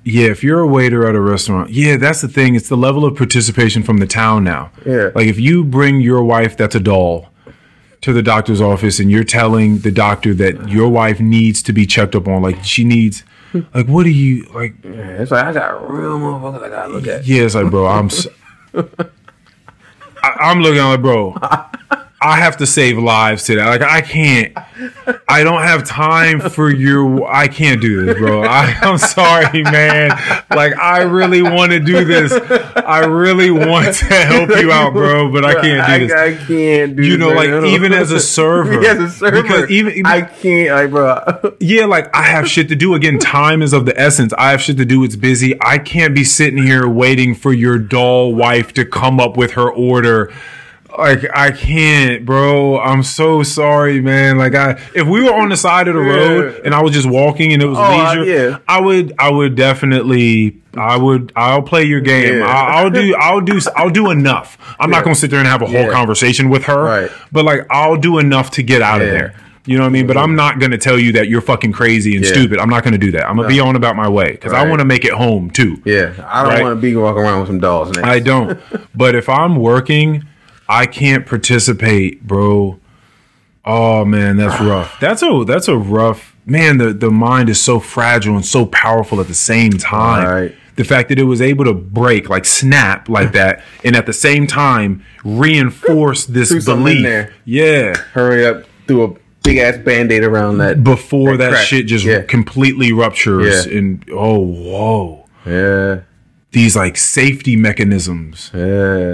yeah, 0.02 0.26
if 0.28 0.42
you're 0.42 0.60
a 0.60 0.66
waiter 0.66 1.06
at 1.06 1.14
a 1.14 1.20
restaurant, 1.20 1.70
yeah, 1.70 1.96
that's 1.96 2.22
the 2.22 2.28
thing. 2.28 2.54
It's 2.54 2.68
the 2.68 2.76
level 2.76 3.04
of 3.04 3.16
participation 3.16 3.82
from 3.82 3.98
the 3.98 4.06
town 4.06 4.44
now. 4.44 4.70
Yeah. 4.86 5.10
Like 5.14 5.26
if 5.26 5.38
you 5.38 5.62
bring 5.62 6.00
your 6.00 6.24
wife 6.24 6.56
that's 6.56 6.74
a 6.74 6.80
doll 6.80 7.28
to 8.00 8.12
the 8.14 8.22
doctor's 8.22 8.62
office 8.62 8.98
and 8.98 9.10
you're 9.10 9.24
telling 9.24 9.78
the 9.80 9.90
doctor 9.92 10.32
that 10.34 10.70
your 10.70 10.88
wife 10.88 11.20
needs 11.20 11.62
to 11.64 11.72
be 11.72 11.84
checked 11.84 12.14
up 12.14 12.26
on, 12.26 12.40
like 12.42 12.64
she 12.64 12.82
needs 12.82 13.22
like 13.74 13.86
what 13.86 14.04
do 14.04 14.10
you 14.10 14.44
like 14.54 14.74
Yeah, 14.82 15.20
it's 15.20 15.30
like 15.30 15.44
I 15.44 15.52
got 15.52 15.90
real 15.90 16.18
motherfuckers 16.18 16.62
I 16.64 16.68
gotta 16.70 16.92
look 16.92 17.06
at. 17.06 17.26
yeah, 17.26 17.42
it's 17.42 17.54
like 17.54 17.70
bro, 17.70 17.86
I'm 17.86 18.06
s- 18.06 18.26
I, 20.22 20.36
I'm 20.40 20.60
looking 20.60 20.80
like 20.80 21.00
bro, 21.02 21.36
I 22.22 22.36
have 22.36 22.58
to 22.58 22.66
save 22.66 22.98
lives 22.98 23.44
today. 23.44 23.64
Like 23.64 23.80
I 23.80 24.02
can't. 24.02 24.52
I 25.26 25.42
don't 25.42 25.62
have 25.62 25.84
time 25.84 26.38
for 26.38 26.70
your. 26.70 27.26
I 27.26 27.48
can't 27.48 27.80
do 27.80 28.04
this, 28.04 28.18
bro. 28.18 28.42
I, 28.42 28.76
I'm 28.82 28.98
sorry, 28.98 29.62
man. 29.62 30.10
Like 30.50 30.76
I 30.76 31.02
really 31.02 31.40
want 31.40 31.72
to 31.72 31.80
do 31.80 32.04
this. 32.04 32.30
I 32.76 33.06
really 33.06 33.50
want 33.50 33.94
to 33.96 34.04
help 34.04 34.50
you 34.50 34.70
out, 34.70 34.92
bro. 34.92 35.32
But 35.32 35.46
I 35.46 35.54
can't 35.62 36.00
do 36.00 36.08
this. 36.08 36.12
I, 36.12 36.24
I 36.24 36.34
can't 36.34 36.96
do. 36.96 37.02
This. 37.02 37.06
You 37.06 37.16
know, 37.16 37.30
like 37.30 37.48
even 37.72 37.94
as 37.94 38.10
a 38.10 38.20
server, 38.30 38.84
as 38.84 38.98
a 38.98 39.10
server, 39.10 39.42
because 39.42 39.70
even, 39.70 39.92
even 39.94 40.06
I 40.06 40.20
can't, 40.20 40.74
like, 40.74 40.90
bro. 40.90 41.56
yeah, 41.60 41.86
like 41.86 42.14
I 42.14 42.24
have 42.24 42.46
shit 42.46 42.68
to 42.68 42.76
do. 42.76 42.92
Again, 42.92 43.18
time 43.18 43.62
is 43.62 43.72
of 43.72 43.86
the 43.86 43.98
essence. 43.98 44.34
I 44.36 44.50
have 44.50 44.60
shit 44.60 44.76
to 44.76 44.84
do. 44.84 45.02
It's 45.04 45.16
busy. 45.16 45.56
I 45.62 45.78
can't 45.78 46.14
be 46.14 46.24
sitting 46.24 46.62
here 46.62 46.86
waiting 46.86 47.34
for 47.34 47.54
your 47.54 47.78
doll 47.78 48.34
wife 48.34 48.74
to 48.74 48.84
come 48.84 49.18
up 49.18 49.38
with 49.38 49.52
her 49.52 49.70
order. 49.70 50.30
Like 51.00 51.24
I 51.34 51.50
can't, 51.50 52.24
bro. 52.24 52.78
I'm 52.78 53.02
so 53.02 53.42
sorry, 53.42 54.00
man. 54.00 54.38
Like 54.38 54.54
I, 54.54 54.72
if 54.94 55.06
we 55.06 55.22
were 55.22 55.32
on 55.34 55.48
the 55.48 55.56
side 55.56 55.88
of 55.88 55.94
the 55.94 56.00
road 56.00 56.60
and 56.64 56.74
I 56.74 56.82
was 56.82 56.92
just 56.92 57.08
walking 57.08 57.52
and 57.52 57.62
it 57.62 57.66
was 57.66 57.78
Oh, 57.78 57.82
I- 57.82 58.14
leisure, 58.16 58.50
yeah. 58.50 58.58
I 58.68 58.80
would, 58.80 59.12
I 59.18 59.30
would 59.30 59.56
definitely, 59.56 60.58
I 60.76 60.96
would, 60.96 61.32
I'll 61.34 61.62
play 61.62 61.84
your 61.84 62.00
game. 62.00 62.38
Yeah. 62.38 62.46
I, 62.46 62.82
I'll 62.82 62.90
do, 62.90 63.14
I'll 63.18 63.40
do, 63.40 63.58
I'll 63.76 63.90
do 63.90 64.10
enough. 64.10 64.58
I'm 64.78 64.90
Yeah. 64.90 64.96
not 64.98 65.04
gonna 65.04 65.14
sit 65.16 65.30
there 65.30 65.40
and 65.40 65.48
have 65.48 65.62
a 65.62 65.66
whole 65.66 65.90
conversation 65.90 66.48
with 66.48 66.64
her, 66.64 66.82
Right. 66.84 67.10
but 67.32 67.44
like 67.44 67.66
I'll 67.70 67.96
do 67.96 68.18
enough 68.18 68.50
to 68.52 68.62
get 68.62 68.82
out 68.82 69.00
of 69.00 69.08
there. 69.08 69.34
You 69.66 69.76
know 69.76 69.82
what 69.84 69.88
I 69.90 69.92
mean? 69.92 70.06
But 70.06 70.16
I'm 70.16 70.34
not 70.34 70.58
going 70.58 70.70
to 70.70 70.78
tell 70.78 70.98
you 70.98 71.12
that 71.12 71.28
you're 71.28 71.42
fucking 71.42 71.72
crazy 71.72 72.16
and 72.16 72.24
Yeah. 72.24 72.32
stupid. 72.32 72.58
I'm 72.58 72.70
not 72.70 72.82
going 72.82 72.92
to 72.94 72.98
do 72.98 73.12
that. 73.12 73.28
I'm 73.28 73.36
going 73.36 73.46
to 73.46 73.54
be 73.54 73.60
on 73.60 73.76
about 73.76 73.94
my 73.94 74.08
way 74.08 74.32
because 74.32 74.54
I 74.54 74.66
want 74.66 74.78
to 74.80 74.86
make 74.86 75.04
it 75.04 75.12
home 75.12 75.50
too. 75.50 75.80
Yeah, 75.84 76.14
I 76.26 76.42
don't 76.42 76.52
Right. 76.54 76.62
want 76.62 76.76
to 76.78 76.80
be 76.80 76.96
walking 76.96 77.22
around 77.22 77.40
with 77.40 77.48
some 77.50 77.60
dolls. 77.60 77.88
Next. 77.90 78.02
I 78.08 78.20
don't. 78.20 78.58
but 78.94 79.14
if 79.14 79.28
I'm 79.28 79.56
working, 79.56 80.24
I 80.70 80.86
can't 80.86 81.26
participate, 81.26 82.26
bro. 82.26 82.78
Oh 83.64 84.04
man, 84.04 84.36
that's 84.36 84.60
rough. 84.72 84.98
That's 85.00 85.22
a 85.22 85.44
that's 85.46 85.68
a 85.68 85.76
rough 85.76 86.36
man. 86.46 86.78
The 86.78 86.92
the 86.92 87.10
mind 87.10 87.48
is 87.48 87.60
so 87.60 87.80
fragile 87.80 88.36
and 88.36 88.44
so 88.44 88.66
powerful 88.66 89.20
at 89.20 89.26
the 89.28 89.34
same 89.34 89.72
time. 89.72 90.26
Right. 90.28 90.54
The 90.76 90.84
fact 90.84 91.08
that 91.10 91.18
it 91.18 91.24
was 91.24 91.42
able 91.42 91.64
to 91.66 91.74
break, 91.74 92.30
like 92.30 92.44
snap, 92.46 93.08
like 93.08 93.32
that, 93.40 93.62
and 93.84 93.94
at 93.96 94.06
the 94.06 94.12
same 94.14 94.46
time 94.46 95.04
reinforce 95.24 96.24
this 96.26 96.48
Threw 96.50 96.60
something 96.60 96.86
in 96.98 97.02
belief. 97.02 97.04
there. 97.04 97.32
Yeah. 97.44 97.94
hurry 98.14 98.46
up, 98.46 98.64
do 98.86 99.02
a 99.02 99.14
big 99.42 99.58
ass 99.58 99.76
band 99.78 100.10
aid 100.12 100.22
around 100.24 100.58
that. 100.58 100.82
before 100.84 101.36
that, 101.36 101.50
That 101.50 101.64
shit 101.66 101.86
just 101.86 102.04
Yeah. 102.04 102.22
completely 102.22 102.92
ruptures 102.92 103.66
Yeah. 103.66 103.78
and 103.78 104.04
oh 104.12 104.38
whoa 104.38 105.26
Yeah, 105.44 106.00
these 106.52 106.74
like 106.76 106.96
safety 106.96 107.56
mechanisms 107.56 108.50
yeah, 108.54 108.60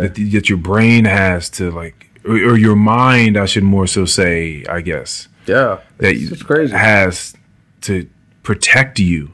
that, 0.00 0.12
that 0.32 0.48
your 0.48 0.58
brain 0.58 1.04
has 1.04 1.50
to 1.50 1.70
like 1.70 2.08
or, 2.24 2.34
or 2.36 2.56
your 2.58 2.76
mind 2.76 3.36
i 3.36 3.44
should 3.46 3.62
more 3.64 3.86
so 3.86 4.04
say 4.04 4.64
i 4.68 4.80
guess 4.80 5.28
yeah. 5.46 5.78
that 5.98 6.14
It's 6.14 6.30
just 6.30 6.46
crazy. 6.46 6.74
has 6.74 7.34
to 7.82 8.08
protect 8.42 8.98
you 8.98 9.32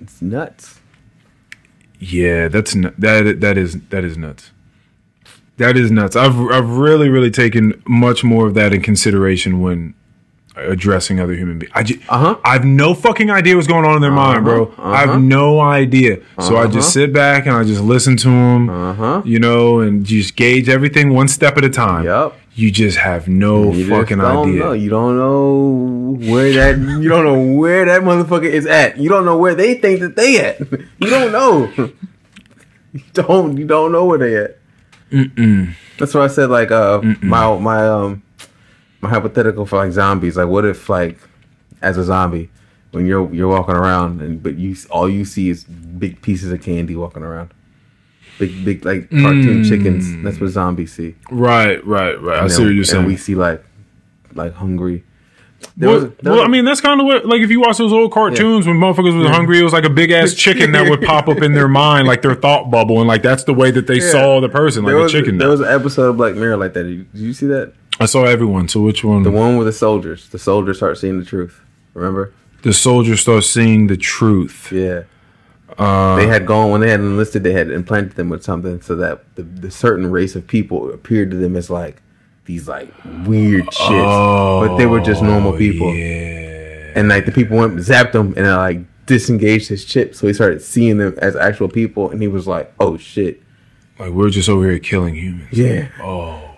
It's 0.00 0.20
nuts. 0.22 0.80
yeah 1.98 2.48
that's 2.48 2.74
that 2.74 3.36
that 3.40 3.56
is 3.58 3.80
that 3.88 4.04
is 4.04 4.16
nuts 4.18 4.50
that 5.56 5.76
is 5.76 5.90
nuts 5.90 6.16
i've 6.16 6.38
i've 6.50 6.68
really 6.76 7.08
really 7.08 7.30
taken 7.30 7.80
much 7.86 8.22
more 8.24 8.46
of 8.46 8.54
that 8.54 8.72
in 8.74 8.82
consideration 8.82 9.60
when 9.60 9.94
addressing 10.56 11.18
other 11.20 11.34
human 11.34 11.58
beings. 11.58 11.72
I 11.74 11.82
just, 11.82 12.00
Uh-huh. 12.08 12.36
I 12.44 12.52
have 12.52 12.64
no 12.64 12.94
fucking 12.94 13.30
idea 13.30 13.56
what's 13.56 13.66
going 13.66 13.84
on 13.84 13.96
in 13.96 14.02
their 14.02 14.12
mind, 14.12 14.44
bro. 14.44 14.72
I 14.78 15.00
have 15.04 15.20
no 15.20 15.60
idea. 15.60 16.18
So 16.40 16.56
I 16.56 16.66
just 16.68 16.92
sit 16.92 17.12
back 17.12 17.46
and 17.46 17.56
I 17.56 17.64
just 17.64 17.80
listen 17.82 18.16
to 18.18 18.28
them, 18.28 18.68
Uh-huh. 18.70 19.22
you 19.24 19.38
know, 19.38 19.80
and 19.80 20.04
just 20.04 20.36
gauge 20.36 20.68
everything 20.68 21.12
one 21.12 21.28
step 21.28 21.56
at 21.58 21.64
a 21.64 21.68
time. 21.70 22.04
Yup. 22.04 22.36
You 22.56 22.70
just 22.70 22.98
have 22.98 23.26
no 23.26 23.72
You 23.72 23.88
fucking 23.88 24.18
don't 24.18 24.48
idea. 24.48 24.60
Know. 24.60 24.72
You 24.74 24.88
don't 24.88 25.16
know 25.18 26.16
where 26.30 26.52
that. 26.52 26.78
You 26.78 27.08
don't 27.08 27.24
know 27.24 27.56
where 27.58 27.84
that 27.86 28.02
motherfucker 28.02 28.44
is 28.44 28.64
at. 28.64 28.96
You 28.96 29.08
don't 29.08 29.24
know 29.24 29.36
where 29.36 29.56
they 29.56 29.74
think 29.74 29.98
that 30.00 30.14
they 30.14 30.38
at. 30.38 30.60
You 31.00 31.10
don't 31.10 31.32
know. 31.32 31.68
you 32.92 33.02
don't. 33.12 33.56
You 33.56 33.66
don't 33.66 33.90
know 33.90 34.04
where 34.04 34.18
they 34.18 34.36
at. 34.36 34.58
That's 35.98 36.14
why 36.14 36.22
I 36.24 36.26
said 36.28 36.48
like 36.50 36.70
uh 36.70 37.00
my 37.22 37.56
my 37.58 37.86
um 37.88 38.22
my 39.04 39.10
hypothetical 39.10 39.66
for 39.66 39.76
like 39.76 39.92
zombies. 39.92 40.36
Like, 40.36 40.48
what 40.48 40.64
if 40.64 40.88
like 40.88 41.18
as 41.82 41.96
a 41.96 42.04
zombie 42.04 42.50
when 42.90 43.06
you're 43.06 43.32
you're 43.32 43.48
walking 43.48 43.74
around 43.74 44.20
and 44.20 44.42
but 44.42 44.56
you 44.56 44.76
all 44.90 45.08
you 45.08 45.24
see 45.24 45.50
is 45.50 45.64
big 45.64 46.22
pieces 46.22 46.50
of 46.50 46.62
candy 46.62 46.96
walking 46.96 47.22
around. 47.22 47.52
Big, 48.38 48.64
big, 48.64 48.84
like 48.84 49.08
cartoon 49.10 49.62
hmm. 49.62 49.68
chickens. 49.68 50.22
That's 50.24 50.40
what 50.40 50.50
zombies 50.50 50.92
see. 50.92 51.14
Right, 51.30 51.84
right, 51.86 52.20
right. 52.20 52.42
I 52.42 52.48
see 52.48 52.56
then- 52.56 52.66
what 52.66 52.74
you're 52.74 52.84
saying. 52.84 53.04
And 53.04 53.06
we 53.06 53.16
see 53.16 53.36
like, 53.36 53.64
like 54.32 54.54
hungry. 54.54 55.04
There 55.76 55.88
well, 55.88 56.00
was- 56.00 56.12
well, 56.22 56.34
was- 56.36 56.44
I 56.44 56.48
mean, 56.48 56.64
that's 56.64 56.80
kind 56.80 57.00
of 57.00 57.06
what, 57.06 57.26
like, 57.26 57.42
if 57.42 57.50
you 57.50 57.60
watch 57.60 57.78
those 57.78 57.92
old 57.92 58.12
cartoons 58.12 58.66
when 58.66 58.76
motherfuckers 58.76 59.16
was 59.16 59.28
hungry, 59.28 59.60
it 59.60 59.62
was 59.62 59.72
like 59.72 59.84
a 59.84 59.90
big 59.90 60.10
ass 60.10 60.34
chicken 60.44 60.72
that 60.72 60.90
would 60.90 61.02
pop 61.02 61.28
up 61.28 61.42
in 61.42 61.54
their 61.54 61.68
mind, 61.68 62.08
like 62.08 62.22
their 62.22 62.34
thought 62.34 62.72
bubble, 62.72 62.98
and 62.98 63.06
like 63.06 63.22
that's 63.22 63.44
the 63.44 63.54
way 63.54 63.70
that 63.70 63.86
they 63.86 64.00
Yeah. 64.00 64.10
saw 64.10 64.40
the 64.40 64.48
person, 64.48 64.82
like 64.82 64.94
there 64.94 65.06
a 65.06 65.08
chicken. 65.08 65.38
there 65.38 65.48
was 65.48 65.60
an 65.60 65.68
episode 65.68 66.10
of 66.10 66.16
Black 66.16 66.34
Mirror 66.34 66.56
like 66.56 66.74
that. 66.74 66.82
Did 66.82 66.92
you, 66.92 67.04
did 67.04 67.20
you 67.20 67.32
see 67.32 67.46
that? 67.46 67.72
I 68.00 68.06
saw 68.06 68.24
everyone. 68.24 68.68
So 68.68 68.80
which 68.80 69.04
one? 69.04 69.22
The 69.22 69.30
one 69.30 69.56
with 69.56 69.66
the 69.66 69.72
soldiers. 69.72 70.28
The 70.28 70.38
soldiers 70.38 70.78
start 70.78 70.98
seeing 70.98 71.18
the 71.18 71.24
truth. 71.24 71.60
Remember? 71.94 72.32
The 72.62 72.72
soldiers 72.72 73.20
start 73.20 73.44
seeing 73.44 73.86
the 73.86 73.96
truth. 73.96 74.72
Yeah. 74.72 75.04
Uh, 75.78 76.16
they 76.16 76.26
had 76.26 76.46
gone 76.46 76.70
when 76.70 76.80
they 76.80 76.90
had 76.90 77.00
enlisted. 77.00 77.42
They 77.42 77.52
had 77.52 77.70
implanted 77.70 78.16
them 78.16 78.28
with 78.28 78.42
something 78.44 78.80
so 78.80 78.94
that 78.96 79.34
the, 79.36 79.42
the 79.42 79.70
certain 79.70 80.10
race 80.10 80.34
of 80.36 80.46
people 80.46 80.92
appeared 80.92 81.30
to 81.32 81.36
them 81.36 81.56
as 81.56 81.68
like 81.70 82.00
these 82.44 82.68
like 82.68 82.92
weird 83.26 83.64
shits, 83.66 84.66
but 84.68 84.76
they 84.76 84.86
were 84.86 85.00
just 85.00 85.22
normal 85.22 85.56
people. 85.56 85.88
Oh, 85.88 85.92
Yeah. 85.92 86.92
And 86.94 87.08
like 87.08 87.26
the 87.26 87.32
people 87.32 87.56
went 87.56 87.76
zapped 87.78 88.14
him 88.14 88.34
and 88.36 88.46
like 88.46 89.06
disengaged 89.06 89.68
his 89.68 89.84
chip, 89.84 90.14
so 90.14 90.26
he 90.28 90.32
started 90.32 90.62
seeing 90.62 90.98
them 90.98 91.14
as 91.18 91.34
actual 91.36 91.68
people, 91.68 92.10
and 92.10 92.22
he 92.22 92.28
was 92.28 92.46
like, 92.46 92.72
"Oh 92.78 92.96
shit, 92.96 93.42
Like 93.98 94.10
we're 94.12 94.30
just 94.30 94.48
over 94.48 94.68
here 94.70 94.78
killing 94.78 95.14
humans. 95.16 95.48
Yeah. 95.52 95.88
Oh, 96.00 96.53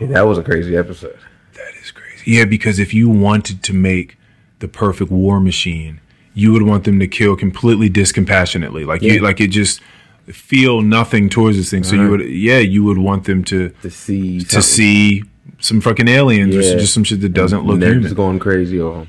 Yeah, 0.00 0.06
that 0.08 0.22
was 0.26 0.38
a 0.38 0.42
crazy 0.42 0.76
episode. 0.76 1.18
that 1.54 1.74
is 1.82 1.90
crazy. 1.90 2.30
Yeah, 2.30 2.44
because 2.44 2.78
if 2.78 2.92
you 2.92 3.08
wanted 3.08 3.62
to 3.64 3.72
make 3.72 4.16
the 4.58 4.68
perfect 4.68 5.10
war 5.10 5.40
machine, 5.40 6.00
you 6.34 6.52
would 6.52 6.62
want 6.62 6.84
them 6.84 6.98
to 7.00 7.06
kill 7.08 7.36
completely 7.36 7.88
discompassionately. 7.88 8.84
Like 8.86 9.02
Yeah. 9.02 9.14
you, 9.14 9.20
like 9.20 9.40
it 9.40 9.48
just 9.48 9.80
feel 10.26 10.82
nothing 10.82 11.28
towards 11.28 11.56
this 11.56 11.70
thing. 11.70 11.84
So 11.84 11.94
you 11.96 12.10
would, 12.10 12.20
yeah, 12.28 12.58
you 12.58 12.82
would 12.84 12.98
want 12.98 13.24
them 13.24 13.44
to 13.44 13.70
To 13.82 13.90
see 13.90 14.40
to 14.40 14.60
see 14.60 15.22
some 15.60 15.80
fucking 15.80 16.08
aliens 16.08 16.54
or 16.54 16.60
just 16.60 16.92
some 16.92 17.04
shit 17.04 17.20
that 17.22 17.30
doesn't 17.32 17.64
look 17.64 17.78
they're 17.80 17.90
human. 17.90 18.02
just 18.02 18.16
going 18.16 18.38
crazy 18.38 18.80
over 18.80 19.00
him. 19.00 19.08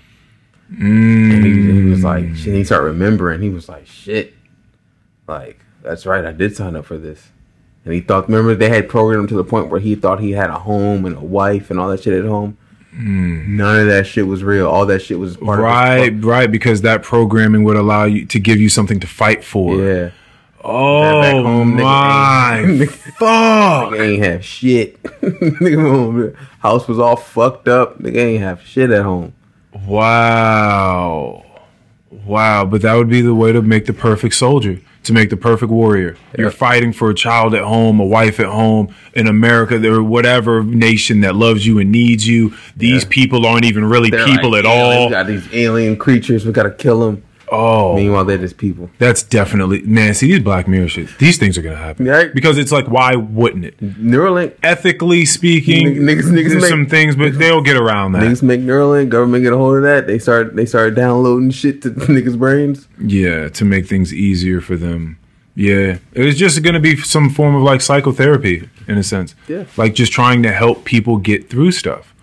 Mm. 0.72 1.34
And 1.34 1.46
he, 1.46 1.82
he 1.82 1.90
was 1.90 2.04
like, 2.04 2.36
shit, 2.36 2.54
he 2.54 2.64
started 2.64 2.86
remembering. 2.86 3.42
He 3.42 3.50
was 3.50 3.68
like, 3.68 3.88
shit, 3.88 4.34
like 5.28 5.60
that's 5.82 6.06
right, 6.06 6.24
I 6.26 6.32
did 6.34 6.56
sign 6.56 6.76
up 6.76 6.86
for 6.86 6.98
this. 6.98 7.30
And 7.88 7.94
he 7.96 8.02
thought, 8.02 8.28
remember 8.28 8.54
they 8.56 8.70
had 8.70 8.88
programmed 8.90 9.24
him 9.24 9.28
to 9.30 9.36
the 9.36 9.44
point 9.44 9.70
where 9.70 9.80
he 9.80 9.96
thought 9.96 10.20
he 10.20 10.32
had 10.32 10.50
a 10.50 10.60
home 10.60 11.06
and 11.06 11.16
a 11.18 11.22
wife 11.22 11.72
and 11.72 11.80
all 11.80 11.88
that 11.90 12.04
shit 12.04 12.14
at 12.14 12.26
home. 12.26 12.58
Hmm. 12.92 13.56
None 13.58 13.80
of 13.82 13.88
that 13.88 14.08
shit 14.08 14.28
was 14.28 14.44
real. 14.44 14.68
All 14.68 14.86
that 14.88 15.02
shit 15.02 15.20
was 15.20 15.38
part 15.38 15.60
Right, 15.60 16.12
of 16.14 16.26
right, 16.26 16.52
because 16.52 16.82
that 16.82 17.04
programming 17.04 17.64
would 17.64 17.76
allow 17.78 18.06
you 18.06 18.26
to 18.26 18.40
give 18.40 18.58
you 18.60 18.70
something 18.70 19.00
to 19.00 19.08
fight 19.08 19.44
for. 19.44 19.76
Yeah. 19.78 20.10
Oh 20.64 21.22
Back 21.22 21.34
home, 21.36 21.78
nigga 21.78 21.82
my 21.84 22.60
ain't- 22.60 22.90
fuck! 23.20 23.92
Nigga 23.94 24.00
ain't 24.14 24.24
have 24.26 24.44
shit. 24.44 25.02
nigga 25.22 26.36
house 26.60 26.88
was 26.88 27.00
all 27.00 27.16
fucked 27.16 27.68
up. 27.68 28.00
Nigga 28.00 28.18
ain't 28.18 28.42
have 28.44 28.62
shit 28.64 28.90
at 28.92 29.04
home. 29.04 29.34
Wow, 29.86 31.46
wow! 32.26 32.66
But 32.66 32.82
that 32.82 32.96
would 32.96 33.10
be 33.10 33.22
the 33.22 33.36
way 33.36 33.52
to 33.52 33.62
make 33.62 33.86
the 33.86 33.94
perfect 33.94 34.36
soldier, 34.36 34.80
to 35.08 35.14
make 35.14 35.30
the 35.30 35.38
perfect 35.38 35.72
warrior. 35.72 36.16
You're 36.38 36.52
fighting 36.52 36.94
for 36.94 37.10
a 37.10 37.14
child 37.16 37.54
at 37.56 37.64
home, 37.64 38.00
a 38.00 38.06
wife 38.06 38.40
at 38.40 38.46
home, 38.48 38.94
in 39.14 39.28
America, 39.28 39.76
or 39.92 40.04
whatever 40.04 40.64
nation 40.64 41.22
that 41.22 41.36
loves 41.36 41.66
you 41.66 41.80
and 41.80 41.92
needs 41.92 42.28
you. 42.28 42.54
These 42.76 43.04
Yeah. 43.04 43.10
people 43.10 43.46
aren't 43.46 43.66
even 43.66 43.86
really 43.86 44.10
They're 44.10 44.26
people 44.26 44.52
like, 44.52 44.66
at 44.66 44.66
"Yeah, 44.66 44.82
all. 44.84 45.06
We 45.08 45.12
got 45.12 45.28
these 45.28 45.48
alien 45.54 45.98
creatures. 45.98 46.46
We 46.46 46.52
gotta 46.52 46.70
kill 46.72 47.00
them. 47.02 47.24
Oh, 47.52 47.96
Meanwhile, 47.96 48.26
they're 48.26 48.38
just 48.38 48.58
people. 48.58 48.90
That's 49.00 49.24
definitely 49.24 49.82
man. 49.84 50.14
See 50.14 50.28
these 50.32 50.42
Black 50.44 50.68
Mirror 50.68 50.88
shit. 50.90 51.18
These 51.18 51.38
things 51.38 51.58
are 51.58 51.62
gonna 51.62 51.76
happen 51.78 52.06
Right. 52.06 52.34
because 52.34 52.58
it's 52.58 52.72
like, 52.72 52.88
why 52.88 53.16
wouldn't 53.16 53.66
it? 53.66 53.80
Neuralink. 53.80 54.54
Ethically 54.64 55.26
speaking, 55.26 55.88
Niggas- 55.96 56.00
niggas- 56.00 56.24
niggas 56.32 56.50
there's 56.50 56.62
make- 56.64 56.70
some 56.70 56.86
things, 56.86 57.16
but 57.16 57.38
they'll 57.40 57.62
get 57.62 57.78
around 57.78 58.12
that. 58.14 58.24
Niggas 58.24 58.44
make 58.44 58.62
Neuralink. 58.62 59.10
Government 59.10 59.44
get 59.44 59.54
a 59.54 59.58
hold 59.58 59.78
of 59.78 59.84
that. 59.84 60.08
They 60.08 60.20
start. 60.20 60.56
They 60.56 60.66
start 60.66 60.96
downloading 60.96 61.52
shit 61.52 61.82
to 61.84 61.90
niggas' 61.92 62.38
brains. 62.38 62.88
Yeah, 63.04 63.50
to 63.50 63.66
make 63.66 63.88
things 63.88 64.14
easier 64.14 64.62
for 64.62 64.76
them. 64.76 65.18
Yeah, 65.56 65.98
it's 66.14 66.38
just 66.38 66.62
gonna 66.62 66.80
be 66.80 66.98
some 66.98 67.32
form 67.32 67.56
of 67.56 67.64
like 67.64 67.82
psychotherapy 67.82 68.70
in 68.88 68.98
a 69.00 69.04
sense. 69.04 69.34
Yeah. 69.48 69.64
like 69.76 69.96
just 69.96 70.12
trying 70.12 70.44
to 70.44 70.52
help 70.52 70.86
people 70.86 71.18
get 71.18 71.50
through 71.50 71.72
stuff. 71.72 72.14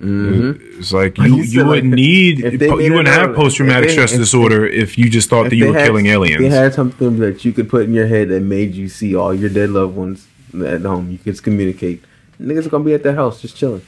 Mm-hmm. 0.00 0.78
It's 0.78 0.92
like 0.92 1.18
you 1.18 1.24
you 1.24 1.36
you 1.36 1.44
said, 1.46 1.56
like, 1.58 1.66
wouldn't 1.66 1.94
need 1.94 2.44
if 2.44 2.60
you 2.60 2.70
wouldn't 2.70 3.08
have 3.08 3.34
post 3.34 3.56
traumatic 3.56 3.90
stress 3.90 4.12
if- 4.12 4.18
disorder 4.18 4.64
if 4.64 4.96
you 4.96 5.10
just 5.10 5.28
thought 5.28 5.50
that 5.50 5.56
you 5.56 5.68
were 5.68 5.78
had- 5.78 5.86
killing 5.86 6.06
aliens. 6.06 6.40
They 6.40 6.48
had 6.48 6.72
something 6.72 7.18
that 7.18 7.44
you 7.44 7.52
could 7.52 7.68
put 7.68 7.82
in 7.82 7.92
your 7.92 8.06
head 8.06 8.28
that 8.28 8.40
made 8.42 8.74
you 8.74 8.88
see 8.88 9.16
all 9.16 9.34
your 9.34 9.50
dead 9.50 9.70
loved 9.70 9.96
ones 9.96 10.28
at 10.64 10.82
home. 10.82 11.10
You 11.10 11.18
could 11.18 11.42
communicate. 11.42 12.04
Niggas 12.40 12.66
are 12.66 12.70
gonna 12.70 12.84
be 12.84 12.94
at 12.94 13.02
their 13.02 13.16
house 13.16 13.42
just 13.42 13.56
chilling, 13.56 13.82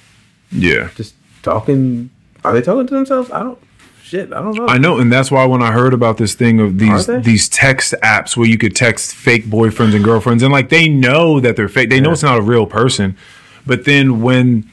yeah. 0.51 0.91
just 0.97 1.15
talking. 1.43 2.11
Are 2.45 2.53
they 2.53 2.63
talking 2.63 2.87
to 2.89 2.95
themselves? 2.95 3.31
I 3.31 3.45
don't. 3.45 3.59
Shit, 4.03 4.33
I 4.33 4.43
don't 4.43 4.57
know. 4.57 4.67
I 4.67 4.79
know, 4.79 4.99
and 4.99 5.13
that's 5.13 5.31
why 5.31 5.45
when 5.45 5.63
I 5.63 5.71
heard 5.71 5.95
about 5.95 6.17
this 6.17 6.35
thing 6.35 6.59
of 6.59 6.79
these 6.79 7.07
these 7.07 7.49
text 7.49 7.95
apps 8.03 8.37
where 8.37 8.49
you 8.49 8.59
could 8.59 8.75
text 8.75 9.15
fake 9.15 9.45
boyfriends 9.45 9.95
and 9.95 10.05
girlfriends, 10.05 10.43
and 10.43 10.53
like 10.53 10.69
they 10.71 10.89
know 10.89 11.39
that 11.39 11.55
they're 11.55 11.69
fake, 11.69 11.91
they 11.91 12.01
know 12.01 12.11
it's 12.11 12.25
not 12.25 12.37
a 12.37 12.43
real 12.43 12.67
person, 12.67 13.17
but 13.65 13.85
then 13.85 14.21
when 14.21 14.69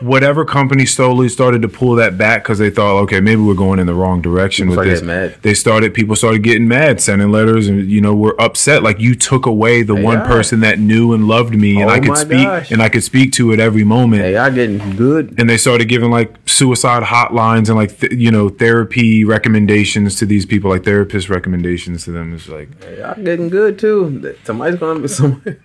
whatever 0.00 0.44
company 0.44 0.86
slowly 0.86 1.28
started 1.28 1.62
to 1.62 1.68
pull 1.68 1.94
that 1.96 2.16
back 2.18 2.42
because 2.42 2.58
they 2.58 2.70
thought, 2.70 3.00
okay, 3.02 3.20
maybe 3.20 3.40
we're 3.42 3.54
going 3.54 3.78
in 3.78 3.86
the 3.86 3.94
wrong 3.94 4.20
direction 4.20 4.68
People 4.68 4.84
with 4.84 4.88
this. 4.94 5.02
mad. 5.02 5.36
They 5.42 5.54
started, 5.54 5.94
people 5.94 6.16
started 6.16 6.42
getting 6.42 6.66
mad, 6.68 7.00
sending 7.00 7.30
letters, 7.30 7.68
and 7.68 7.90
you 7.90 8.00
know, 8.00 8.14
we're 8.14 8.34
upset. 8.38 8.82
Like 8.82 8.98
you 9.00 9.14
took 9.14 9.46
away 9.46 9.82
the 9.82 9.94
one 9.94 10.20
person 10.22 10.60
that 10.60 10.78
knew 10.78 11.12
and 11.12 11.28
loved 11.28 11.54
me, 11.54 11.80
and 11.80 11.90
Oh 11.90 11.94
I 11.94 12.00
could 12.00 12.16
speak, 12.16 12.46
gosh. 12.46 12.70
and 12.70 12.82
I 12.82 12.88
could 12.88 13.02
speak 13.02 13.32
to 13.32 13.52
it 13.52 13.60
every 13.60 13.84
moment 13.84 14.22
Hey, 14.22 14.34
y'all 14.34 14.50
getting 14.50 14.96
good. 14.96 15.34
and 15.38 15.48
they 15.48 15.56
started 15.58 15.86
giving 15.88 16.10
like 16.10 16.34
suicide 16.46 17.02
hotlines 17.02 17.68
and 17.68 17.76
like 17.76 17.98
th- 17.98 18.12
you 18.12 18.30
know 18.30 18.48
therapy 18.48 19.24
recommendations 19.24 20.16
to 20.16 20.26
these 20.26 20.44
people 20.46 20.70
like 20.70 20.84
therapist 20.84 21.28
recommendations 21.30 22.04
to 22.04 22.10
them 22.10 22.34
it's 22.34 22.48
like 22.48 22.68
Hey, 22.82 22.98
y'all 22.98 23.14
getting 23.22 23.48
good 23.48 23.78
too. 23.78 24.34
Somebody's 24.44 24.78
gonna 24.78 25.00
be 25.00 25.08
somebody. 25.20 25.56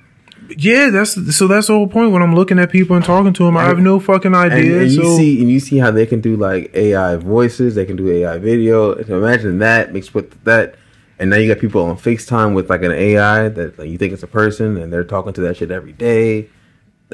Yeah 0.58 0.90
that's 0.90 1.14
so 1.36 1.48
that's 1.48 1.68
the 1.68 1.74
whole 1.74 1.88
point 1.88 2.12
when 2.12 2.22
i'm 2.22 2.36
looking 2.36 2.60
at 2.60 2.70
people 2.72 2.96
and 2.96 3.06
talking 3.06 3.34
to 3.34 3.44
them 3.44 3.58
i 3.58 3.64
have 3.64 3.80
no 3.80 4.00
fucking 4.00 4.34
And, 4.34 4.54
idea 4.54 4.82
and 4.82 4.92
you 4.92 5.04
so 5.04 5.18
see, 5.18 5.42
and 5.42 5.50
you 5.50 5.60
see 5.60 5.78
how 5.78 5.92
they 5.92 6.06
can 6.06 6.22
do 6.22 6.36
like 6.36 6.72
AI 6.76 7.16
voices. 7.16 7.76
They 7.76 7.86
can 7.86 7.96
do 7.96 8.10
AI 8.12 8.38
video. 8.38 9.02
So 9.04 9.18
imagine 9.18 9.60
that 9.60 9.94
mixed 9.94 10.14
with 10.14 10.44
that, 10.44 10.76
and 11.20 11.30
now 11.30 11.38
you 11.38 11.54
got 11.54 11.62
people 11.62 11.82
on 11.84 11.98
Facetime 11.98 12.54
with 12.54 12.70
like 12.70 12.84
an 12.84 12.92
AI 12.92 13.50
that 13.50 13.80
like, 13.80 13.90
you 13.90 13.98
think 13.98 14.14
it's 14.14 14.24
a 14.24 14.28
person, 14.28 14.78
and 14.78 14.92
they're 14.92 15.04
talking 15.04 15.34
to 15.34 15.42
that 15.42 15.58
shit 15.58 15.72
every 15.72 15.94
day. 15.94 16.50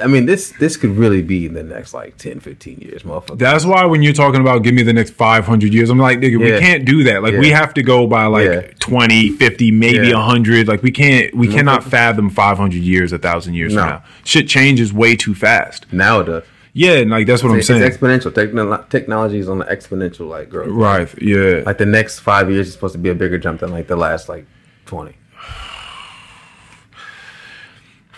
I 0.01 0.07
mean, 0.07 0.25
this 0.25 0.53
this 0.57 0.77
could 0.77 0.91
really 0.91 1.21
be 1.21 1.45
in 1.45 1.53
the 1.53 1.63
next 1.63 1.93
like 1.93 2.15
10, 2.17 2.39
15 2.39 2.79
years, 2.79 3.03
motherfucker. 3.03 3.37
that's 3.37 3.65
why 3.65 3.83
when 3.85 4.01
you're 4.01 4.13
talking 4.13 4.39
about 4.39 4.63
give 4.63 4.73
me 4.73 4.83
the 4.83 4.93
next 4.93 5.11
500 5.11 5.73
years 5.73 5.89
i'm 5.89 5.97
like 5.97 6.19
nigga 6.19 6.39
we 6.39 6.57
can't 6.59 6.85
do 6.85 7.03
that 7.03 7.21
like 7.21 7.33
we 7.35 7.49
have 7.49 7.73
to 7.73 7.83
go 7.83 8.07
by 8.07 8.25
like 8.25 8.45
Yeah. 8.49 8.61
20 8.79 9.31
50 9.31 9.71
maybe 9.71 10.07
Yeah. 10.07 10.15
100 10.15 10.67
like 10.69 10.81
we 10.81 10.91
can't 10.91 11.35
we 11.35 11.47
mm-hmm. 11.47 11.57
cannot 11.57 11.83
fathom 11.83 12.29
500 12.29 12.73
years 12.81 13.11
a 13.11 13.17
thousand 13.17 13.55
years 13.55 13.73
No. 13.73 13.81
from 13.81 13.89
now 13.89 14.03
shit 14.23 14.47
changes 14.47 14.93
way 14.93 15.15
too 15.17 15.35
fast 15.35 15.91
now 15.91 16.21
it 16.21 16.25
does. 16.25 16.43
yeah 16.71 16.93
and 16.93 17.11
like 17.11 17.27
that's 17.27 17.43
what 17.43 17.51
i'm 17.51 17.61
saying 17.61 17.83
it's 17.83 17.97
exponential. 17.97 18.33
Techno- 18.33 18.85
technology 18.89 19.39
is 19.39 19.49
on 19.49 19.59
the 19.59 19.65
exponential 19.65 20.29
like 20.29 20.49
growth. 20.49 20.69
right 20.69 21.21
yeah 21.21 21.63
Like 21.65 21.79
the 21.79 21.85
next 21.85 22.19
five 22.19 22.49
years 22.49 22.67
is 22.67 22.73
supposed 22.73 22.93
to 22.93 22.99
be 22.99 23.09
a 23.09 23.15
bigger 23.15 23.37
jump 23.37 23.59
than 23.59 23.71
like 23.71 23.87
the 23.87 23.97
last 23.97 24.29
like 24.29 24.45
twenty. 24.85 25.15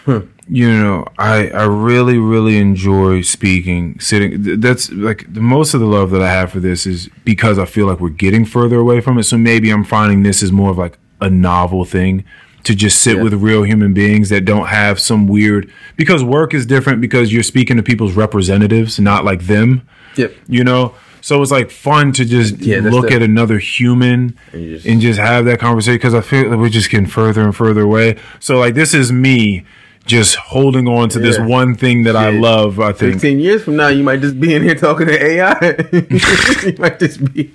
Hmm. 0.05 0.19
You 0.49 0.69
know 0.69 1.05
i 1.17 1.47
i 1.49 1.63
really 1.63 2.17
really 2.17 2.57
enjoy 2.57 3.21
speaking 3.21 3.97
sitting 3.99 4.59
that's 4.59 4.91
like 4.91 5.25
the 5.33 5.39
most 5.39 5.73
of 5.73 5.79
the 5.79 5.85
love 5.85 6.11
that 6.11 6.21
i 6.21 6.29
have 6.29 6.51
for 6.51 6.59
this 6.59 6.85
is 6.85 7.09
because 7.23 7.57
i 7.57 7.65
feel 7.65 7.85
like 7.85 7.99
we're 8.01 8.09
getting 8.09 8.43
further 8.43 8.77
away 8.77 8.99
from 8.99 9.17
it 9.17 9.23
so 9.23 9.37
maybe 9.37 9.69
i'm 9.69 9.85
finding 9.85 10.23
this 10.23 10.43
is 10.43 10.51
more 10.51 10.69
of 10.69 10.77
like 10.77 10.97
a 11.21 11.29
novel 11.29 11.85
thing 11.85 12.25
to 12.63 12.75
just 12.75 13.01
sit 13.01 13.17
Yeah. 13.17 13.23
with 13.23 13.33
real 13.35 13.63
human 13.63 13.93
beings 13.93 14.29
that 14.29 14.43
don't 14.43 14.67
have 14.67 14.99
some 14.99 15.27
weird 15.27 15.71
because 15.95 16.23
work 16.23 16.53
is 16.53 16.65
different 16.65 16.99
because 16.99 17.31
you're 17.31 17.43
speaking 17.43 17.77
to 17.77 17.83
people's 17.83 18.13
representatives 18.13 18.99
not 18.99 19.23
like 19.23 19.43
them 19.43 19.87
Yep. 20.17 20.33
you 20.47 20.63
know 20.65 20.93
so 21.21 21.41
it's 21.41 21.51
like 21.51 21.71
fun 21.71 22.11
to 22.13 22.25
just 22.25 22.57
Yeah, 22.59 22.79
look 22.79 23.07
the- 23.07 23.15
at 23.15 23.21
another 23.21 23.57
human 23.59 24.37
And 24.51 24.69
just- 24.71 24.85
and 24.85 24.99
just 24.99 25.19
have 25.19 25.45
that 25.45 25.59
conversation 25.59 25.95
because 25.95 26.13
I 26.13 26.19
feel 26.19 26.49
like 26.49 26.59
we're 26.59 26.67
just 26.67 26.89
getting 26.89 27.05
further 27.07 27.41
and 27.43 27.55
further 27.55 27.79
away. 27.83 28.17
So 28.41 28.59
like 28.59 28.73
this 28.73 28.93
is 28.93 29.09
me 29.13 29.63
just 30.05 30.35
holding 30.35 30.87
on 30.87 31.07
to 31.09 31.19
this 31.19 31.39
one 31.39 31.75
thing 31.75 32.03
that 32.03 32.15
I 32.15 32.29
love. 32.29 32.79
I 32.79 32.91
think 32.91 33.13
Fifteen 33.13 33.39
years 33.39 33.63
from 33.63 33.75
now, 33.77 33.87
you 33.87 34.03
might 34.03 34.19
just 34.21 34.39
be 34.39 34.53
in 34.53 34.61
here 34.63 34.75
talking 34.75 35.07
to 35.07 35.25
AI. 35.25 35.57
you 36.67 36.75
might 36.77 36.99
just 36.99 37.33
be. 37.33 37.53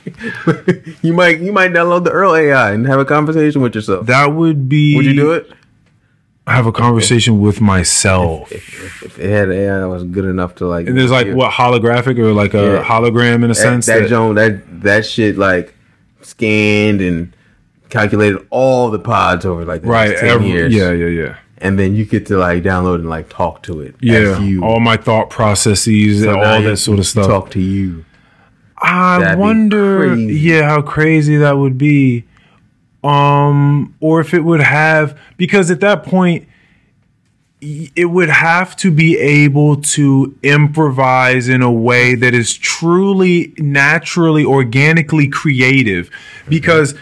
you 1.02 1.12
might 1.12 1.40
you 1.40 1.52
might 1.52 1.72
download 1.72 2.04
the 2.04 2.10
Earl 2.10 2.34
AI 2.34 2.72
and 2.72 2.86
have 2.86 2.98
a 3.00 3.04
conversation 3.04 3.60
with 3.60 3.74
yourself. 3.74 4.06
that 4.06 4.26
would 4.32 4.68
be. 4.68 4.96
Would 4.96 5.04
you 5.06 5.14
do 5.14 5.32
it? 5.32 5.52
I 6.46 6.52
Have 6.52 6.64
a 6.64 6.72
conversation 6.72 7.42
with 7.42 7.60
myself. 7.60 8.50
If, 8.50 8.82
if, 8.82 9.02
if 9.02 9.18
it 9.18 9.28
had 9.30 9.50
AI 9.50 9.80
that 9.80 9.88
was 9.90 10.04
good 10.04 10.24
enough 10.24 10.54
to 10.54 10.66
like, 10.66 10.86
And 10.86 10.96
there's 10.96 11.10
like 11.10 11.30
what 11.34 11.52
holographic 11.52 12.18
or 12.18 12.32
like 12.32 12.54
a 12.54 12.62
Yeah. 12.62 12.82
hologram 12.84 13.36
in 13.36 13.44
a 13.44 13.48
that, 13.48 13.54
sense 13.56 13.84
that, 13.84 13.98
that, 14.00 14.08
Joan 14.08 14.34
that 14.36 14.80
that 14.82 15.04
shit 15.04 15.36
like 15.36 15.74
scanned 16.22 17.02
and 17.02 17.36
calculated 17.90 18.46
all 18.48 18.90
the 18.90 18.98
pods 18.98 19.44
over 19.44 19.66
like 19.66 19.84
right? 19.84 20.12
every- 20.12 20.48
years. 20.48 20.74
yeah, 20.74 20.90
yeah, 20.92 21.06
yeah, 21.08 21.36
and 21.60 21.78
then 21.78 21.94
you 21.94 22.04
get 22.04 22.26
to 22.26 22.38
like 22.38 22.62
download 22.62 22.96
and 22.96 23.10
like 23.10 23.28
talk 23.28 23.62
to 23.64 23.80
it. 23.80 23.94
yeah. 24.00 24.38
you. 24.40 24.64
All 24.64 24.80
my 24.80 24.96
thought 24.96 25.30
processes 25.30 26.22
So 26.22 26.30
and 26.30 26.40
all 26.40 26.62
that 26.62 26.76
sort 26.78 26.98
of 26.98 27.06
stuff. 27.06 27.26
Talk 27.26 27.50
to 27.52 27.60
you. 27.60 28.04
I 28.80 29.18
That'd 29.18 29.38
wonder, 29.38 30.14
yeah, 30.14 30.68
how 30.68 30.82
crazy 30.82 31.36
that 31.36 31.58
would 31.58 31.78
be. 31.78 32.24
Um, 33.02 33.94
or 34.00 34.20
if 34.20 34.34
it 34.34 34.40
would 34.40 34.60
have, 34.60 35.18
because 35.36 35.70
at 35.70 35.80
that 35.80 36.04
point, 36.04 36.48
it 37.60 38.10
would 38.10 38.28
have 38.28 38.76
to 38.76 38.90
be 38.92 39.18
able 39.18 39.76
to 39.82 40.36
improvise 40.44 41.48
in 41.48 41.60
a 41.60 41.72
way 41.72 42.14
that 42.14 42.34
is 42.34 42.56
truly, 42.56 43.52
naturally, 43.58 44.44
organically 44.44 45.26
creative. 45.26 46.10
Because 46.48 46.94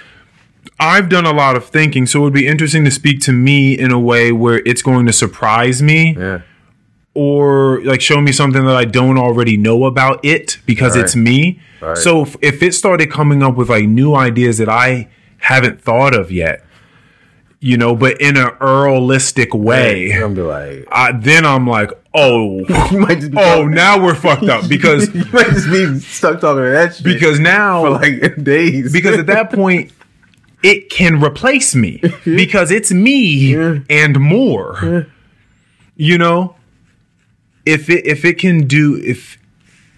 I've 0.79 1.09
done 1.09 1.25
a 1.25 1.33
lot 1.33 1.57
of 1.57 1.65
thinking, 1.67 2.07
so 2.07 2.21
it 2.21 2.23
would 2.25 2.33
be 2.35 2.47
interesting 2.47 2.85
to 2.85 2.91
speak 2.91 3.21
to 3.23 3.33
me 3.33 3.79
in 3.79 3.91
a 3.93 3.99
way 3.99 4.31
where 4.33 4.63
it's 4.67 4.83
going 4.83 5.07
to 5.07 5.13
surprise 5.13 5.83
me 5.83 6.15
Yeah. 6.19 6.41
or 7.15 7.81
like 7.83 8.01
show 8.03 8.21
me 8.21 8.33
something 8.33 8.65
that 8.67 8.77
I 8.77 8.85
don't 8.85 9.17
already 9.19 9.57
know 9.57 9.85
about 9.87 10.23
it 10.25 10.59
because 10.67 10.95
Right. 10.97 11.05
it's 11.05 11.17
me. 11.17 11.61
Right. 11.81 11.97
So 11.97 12.23
if, 12.23 12.37
if 12.43 12.63
it 12.63 12.75
started 12.75 13.11
coming 13.11 13.43
up 13.43 13.57
with 13.57 13.71
like 13.71 13.87
new 13.87 14.15
ideas 14.15 14.59
that 14.59 14.69
I 14.69 15.09
haven't 15.39 15.81
thought 15.81 16.15
of 16.15 16.31
yet, 16.31 16.63
you 17.61 17.79
know, 17.79 17.97
but 17.97 18.21
in 18.21 18.37
an 18.37 18.51
earlistic 18.61 19.55
way. 19.55 20.13
I'm 20.13 20.35
be 20.35 20.43
like, 20.43 20.87
I, 20.93 21.13
then 21.13 21.47
I'm 21.47 21.67
like, 21.67 21.91
oh, 22.13 22.59
you 22.91 22.99
might 22.99 23.19
just 23.21 23.31
be 23.33 23.39
oh, 23.39 23.67
now 23.67 24.03
we're 24.03 24.15
fucked 24.15 24.45
up 24.45 24.69
because 24.69 25.13
you 25.15 25.25
might 25.33 25.47
just 25.49 25.71
be 25.71 25.99
stuck 26.01 26.41
talking 26.41 26.65
that 26.65 26.97
shit 26.97 27.05
because 27.05 27.41
now 27.41 27.83
for 27.83 27.91
like 27.91 28.37
days. 28.45 28.93
because 28.93 29.19
at 29.19 29.27
that 29.27 29.51
point 29.53 29.91
it 30.71 30.91
can 30.91 31.23
replace 31.23 31.75
me 31.75 32.01
because 32.25 32.71
it's 32.71 32.91
me 32.93 33.53
Yeah. 33.55 33.79
and 33.89 34.19
more. 34.21 35.07
You 35.97 36.19
know, 36.19 36.57
if 37.65 37.89
it 37.89 38.07
if 38.07 38.25
it 38.25 38.39
can 38.39 38.67
do 38.67 38.97
if 39.03 39.39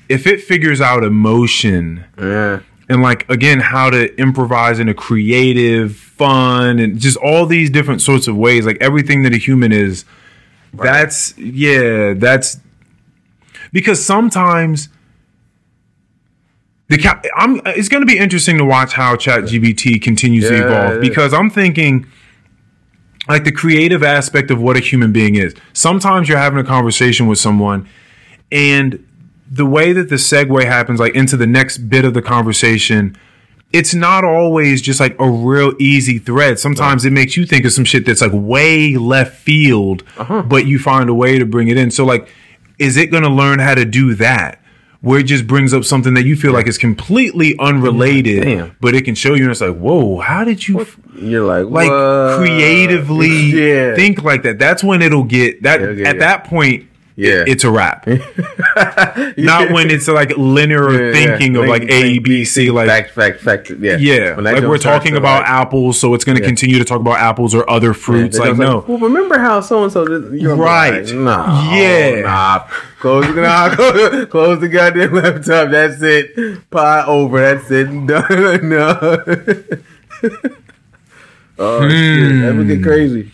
if 0.09 0.27
it 0.27 0.41
figures 0.43 0.81
out 0.81 1.05
emotion 1.05 2.05
yeah, 2.19 2.61
and 2.89 3.03
like 3.03 3.29
again 3.29 3.61
how 3.61 3.91
to 3.91 4.15
improvise 4.19 4.79
in 4.79 4.89
a 4.89 4.95
creative, 4.95 5.97
fun 5.97 6.79
and 6.79 6.99
just 6.99 7.17
all 7.19 7.47
these 7.47 7.69
different 7.71 8.01
sorts 8.01 8.29
of 8.29 8.37
ways, 8.37 8.65
like 8.65 8.79
everything 8.81 9.23
that 9.25 9.33
a 9.35 9.39
human 9.39 9.73
is. 9.73 10.05
That's 10.73 11.37
yeah, 11.39 12.15
that's 12.15 12.59
because 13.73 14.05
sometimes 14.05 14.89
the 16.89 16.99
ca- 16.99 17.21
I'm 17.37 17.61
it's 17.67 17.89
going 17.89 18.01
to 18.03 18.07
be 18.07 18.19
interesting 18.19 18.59
to 18.59 18.65
watch 18.65 18.93
how 18.95 19.15
ChatGPT 19.17 20.01
continues 20.03 20.49
to 20.49 20.65
evolve 20.67 20.93
is. 21.03 21.09
because 21.09 21.33
I'm 21.35 21.51
thinking 21.51 22.07
like 23.29 23.45
the 23.45 23.53
creative 23.53 24.03
aspect 24.03 24.51
of 24.51 24.61
what 24.61 24.77
a 24.77 24.81
human 24.81 25.13
being 25.13 25.35
is. 25.37 25.55
Sometimes 25.75 26.29
you're 26.29 26.39
having 26.39 26.59
a 26.59 26.65
conversation 26.65 27.27
with 27.27 27.39
someone 27.39 27.87
and 28.51 29.05
the 29.51 29.67
way 29.67 29.93
that 29.93 30.09
the 30.09 30.15
segue 30.17 30.65
happens 30.65 30.99
like 31.01 31.15
into 31.15 31.37
the 31.37 31.47
next 31.47 31.79
bit 31.79 32.05
of 32.05 32.15
the 32.15 32.23
conversation 32.23 33.17
it's 33.71 33.93
not 33.95 34.25
always 34.25 34.81
just 34.81 34.99
like 34.99 35.15
a 35.21 35.29
real 35.29 35.75
easy 35.79 36.19
thread. 36.19 36.59
Sometimes 36.59 37.05
it 37.05 37.11
makes 37.13 37.37
you 37.37 37.45
think 37.45 37.67
of 37.67 37.73
some 37.73 37.85
shit 37.85 38.07
that's 38.07 38.23
like 38.23 38.31
way 38.33 38.97
left 38.97 39.37
field, 39.37 40.03
Uh-huh. 40.17 40.41
but 40.41 40.65
you 40.67 40.79
find 40.79 41.11
a 41.11 41.15
way 41.15 41.39
to 41.39 41.45
bring 41.45 41.69
it 41.69 41.77
in. 41.77 41.91
So 41.91 42.07
like, 42.07 42.29
is 42.79 42.97
it 42.97 43.09
going 43.11 43.25
to 43.25 43.29
learn 43.29 43.59
how 43.59 43.75
to 43.75 43.85
do 43.85 44.15
that? 44.15 44.63
Where 45.01 45.21
it 45.21 45.27
just 45.27 45.47
brings 45.47 45.73
up 45.73 45.85
something 45.85 46.15
that 46.15 46.25
you 46.25 46.35
feel 46.35 46.53
like 46.53 46.67
is 46.67 46.77
completely 46.77 47.57
unrelated, 47.61 48.43
Damn. 48.43 48.77
but 48.81 48.97
it 48.97 49.05
can 49.05 49.15
show 49.15 49.35
you 49.35 49.43
and 49.45 49.53
it's 49.53 49.61
like, 49.61 49.77
whoa, 49.77 50.19
how 50.19 50.43
did 50.43 50.67
you 50.67 50.81
f- 50.81 50.99
you're 51.15 51.47
like 51.47 51.67
like 51.71 51.89
what? 51.89 52.39
creatively 52.39 53.29
yeah. 53.29 53.95
think 53.95 54.25
like 54.25 54.43
that? 54.43 54.59
That's 54.59 54.83
when 54.83 55.01
it'll 55.01 55.23
get 55.23 55.63
that 55.63 55.81
Yeah, 55.81 55.91
yeah, 55.91 56.09
at 56.09 56.19
that 56.19 56.45
point. 56.45 56.89
Yeah. 57.21 57.43
it's 57.49 57.65
a 57.65 57.71
wrap. 57.71 58.07
Not 59.37 59.73
when 59.73 59.91
it's 59.91 60.07
like 60.07 60.37
linear 60.37 60.89
Yeah, 60.93 61.07
yeah. 61.07 61.13
thinking 61.13 61.57
of 61.57 61.67
like 61.67 61.83
A, 61.91 62.21
B, 62.21 62.45
C, 62.45 62.71
like 62.71 62.87
fact, 62.87 63.11
fact, 63.11 63.41
fact. 63.41 63.71
Yeah, 63.71 63.97
yeah, 63.97 64.37
like 64.39 64.63
we're 64.63 64.79
talking 64.79 65.17
about 65.17 65.43
like- 65.43 65.51
apples, 65.51 65.99
so 65.99 66.15
it's 66.15 66.25
going 66.25 66.39
to 66.39 66.45
continue 66.45 66.79
to 66.79 66.85
talk 66.85 67.01
about 67.01 67.19
apples 67.19 67.57
or 67.57 67.69
other 67.69 67.93
fruits. 67.93 68.39
Like 68.39 68.57
no, 68.57 68.85
well, 68.87 68.99
remember 68.99 69.37
how 69.39 69.61
so 69.61 69.83
and 69.83 69.93
so 69.93 70.05
Right. 70.07 71.05
Like, 71.05 71.15
nah. 71.17 71.75
Yeah. 71.75 72.21
Nah. 72.21 72.59
Close 73.01 73.27
the 73.35 73.41
nah, 73.43 73.75
close, 74.27 74.61
the 74.61 74.69
goddamn 74.69 75.13
laptop. 75.15 75.71
That's 75.71 76.01
it. 76.01 76.71
Pie 76.71 77.05
over. 77.05 77.41
That's 77.41 77.69
it. 77.71 77.87
Done. 78.07 78.69
no. 78.69 78.97
oh 81.59 81.89
shit. 81.89 82.41
That 82.43 82.55
would 82.57 82.67
Hmm. 82.67 82.69
get 82.69 82.83
crazy. 82.83 83.33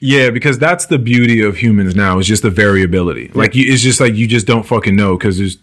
Yeah, 0.00 0.30
because 0.30 0.58
that's 0.58 0.86
the 0.86 0.98
beauty 0.98 1.40
of 1.42 1.58
humans 1.58 1.94
now 1.94 2.18
is 2.18 2.26
just 2.26 2.42
the 2.42 2.50
variability. 2.50 3.30
Like 3.34 3.54
you, 3.54 3.72
it's 3.72 3.82
just 3.82 4.00
like 4.00 4.14
you 4.14 4.26
just 4.26 4.46
don't 4.46 4.64
fucking 4.64 4.96
know 4.96 5.16
because 5.16 5.38
there's 5.38 5.58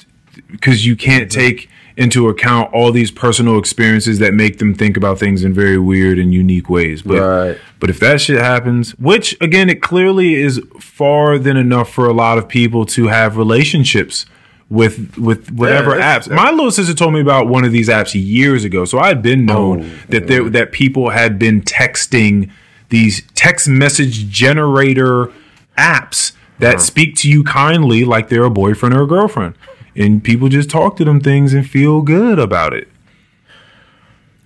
because 0.51 0.85
you 0.85 0.95
can't 0.95 1.30
take 1.31 1.69
into 1.97 2.30
account 2.30 2.72
all 2.73 2.91
these 2.91 3.09
personal 3.09 3.57
experiences 3.57 4.19
that 4.19 4.31
make 4.31 4.59
them 4.59 4.76
think 4.76 4.95
about 4.95 5.18
things 5.18 5.43
in 5.43 5.51
very 5.51 5.80
weird 5.80 6.19
and 6.19 6.31
unique 6.31 6.69
ways. 6.69 7.01
But 7.01 7.19
Right. 7.22 7.57
but 7.80 7.89
if 7.89 7.99
that 8.01 8.22
shit 8.22 8.39
happens, 8.39 8.91
which 8.99 9.35
again, 9.41 9.68
it 9.69 9.81
clearly 9.81 10.35
is 10.35 10.61
far 10.80 11.39
than 11.39 11.57
enough 11.57 11.91
for 11.91 12.07
a 12.07 12.14
lot 12.14 12.38
of 12.38 12.47
people 12.47 12.85
to 12.88 13.07
have 13.07 13.35
relationships 13.38 14.27
with 14.69 15.18
with 15.18 15.49
whatever 15.51 15.97
Yeah, 15.97 16.19
apps. 16.19 16.30
My 16.30 16.51
little 16.51 16.69
sister 16.72 16.93
told 16.93 17.14
me 17.15 17.22
about 17.22 17.47
one 17.47 17.65
of 17.65 17.72
these 17.72 17.89
apps 17.89 18.14
years 18.14 18.64
ago, 18.64 18.85
so 18.85 18.99
I 18.99 19.07
had 19.07 19.23
been 19.23 19.45
known 19.47 19.81
Oh, 19.81 19.85
that 20.09 20.27
there 20.27 20.47
that 20.49 20.72
people 20.73 21.09
had 21.09 21.39
been 21.39 21.61
texting 21.64 22.51
these 22.89 23.23
text 23.35 23.68
message 23.68 24.30
generator 24.30 25.31
apps 25.77 26.34
that 26.59 26.81
speak 26.81 27.15
to 27.18 27.30
you 27.30 27.43
kindly 27.43 28.03
like 28.03 28.30
they're 28.30 28.43
a 28.43 28.49
boyfriend 28.49 28.95
or 28.95 29.03
a 29.03 29.07
girlfriend. 29.07 29.55
And 29.95 30.23
people 30.23 30.49
just 30.49 30.69
talk 30.69 30.95
to 30.97 31.05
them 31.05 31.19
things 31.19 31.53
and 31.53 31.68
feel 31.68 32.01
good 32.01 32.39
about 32.39 32.73
it. 32.73 32.88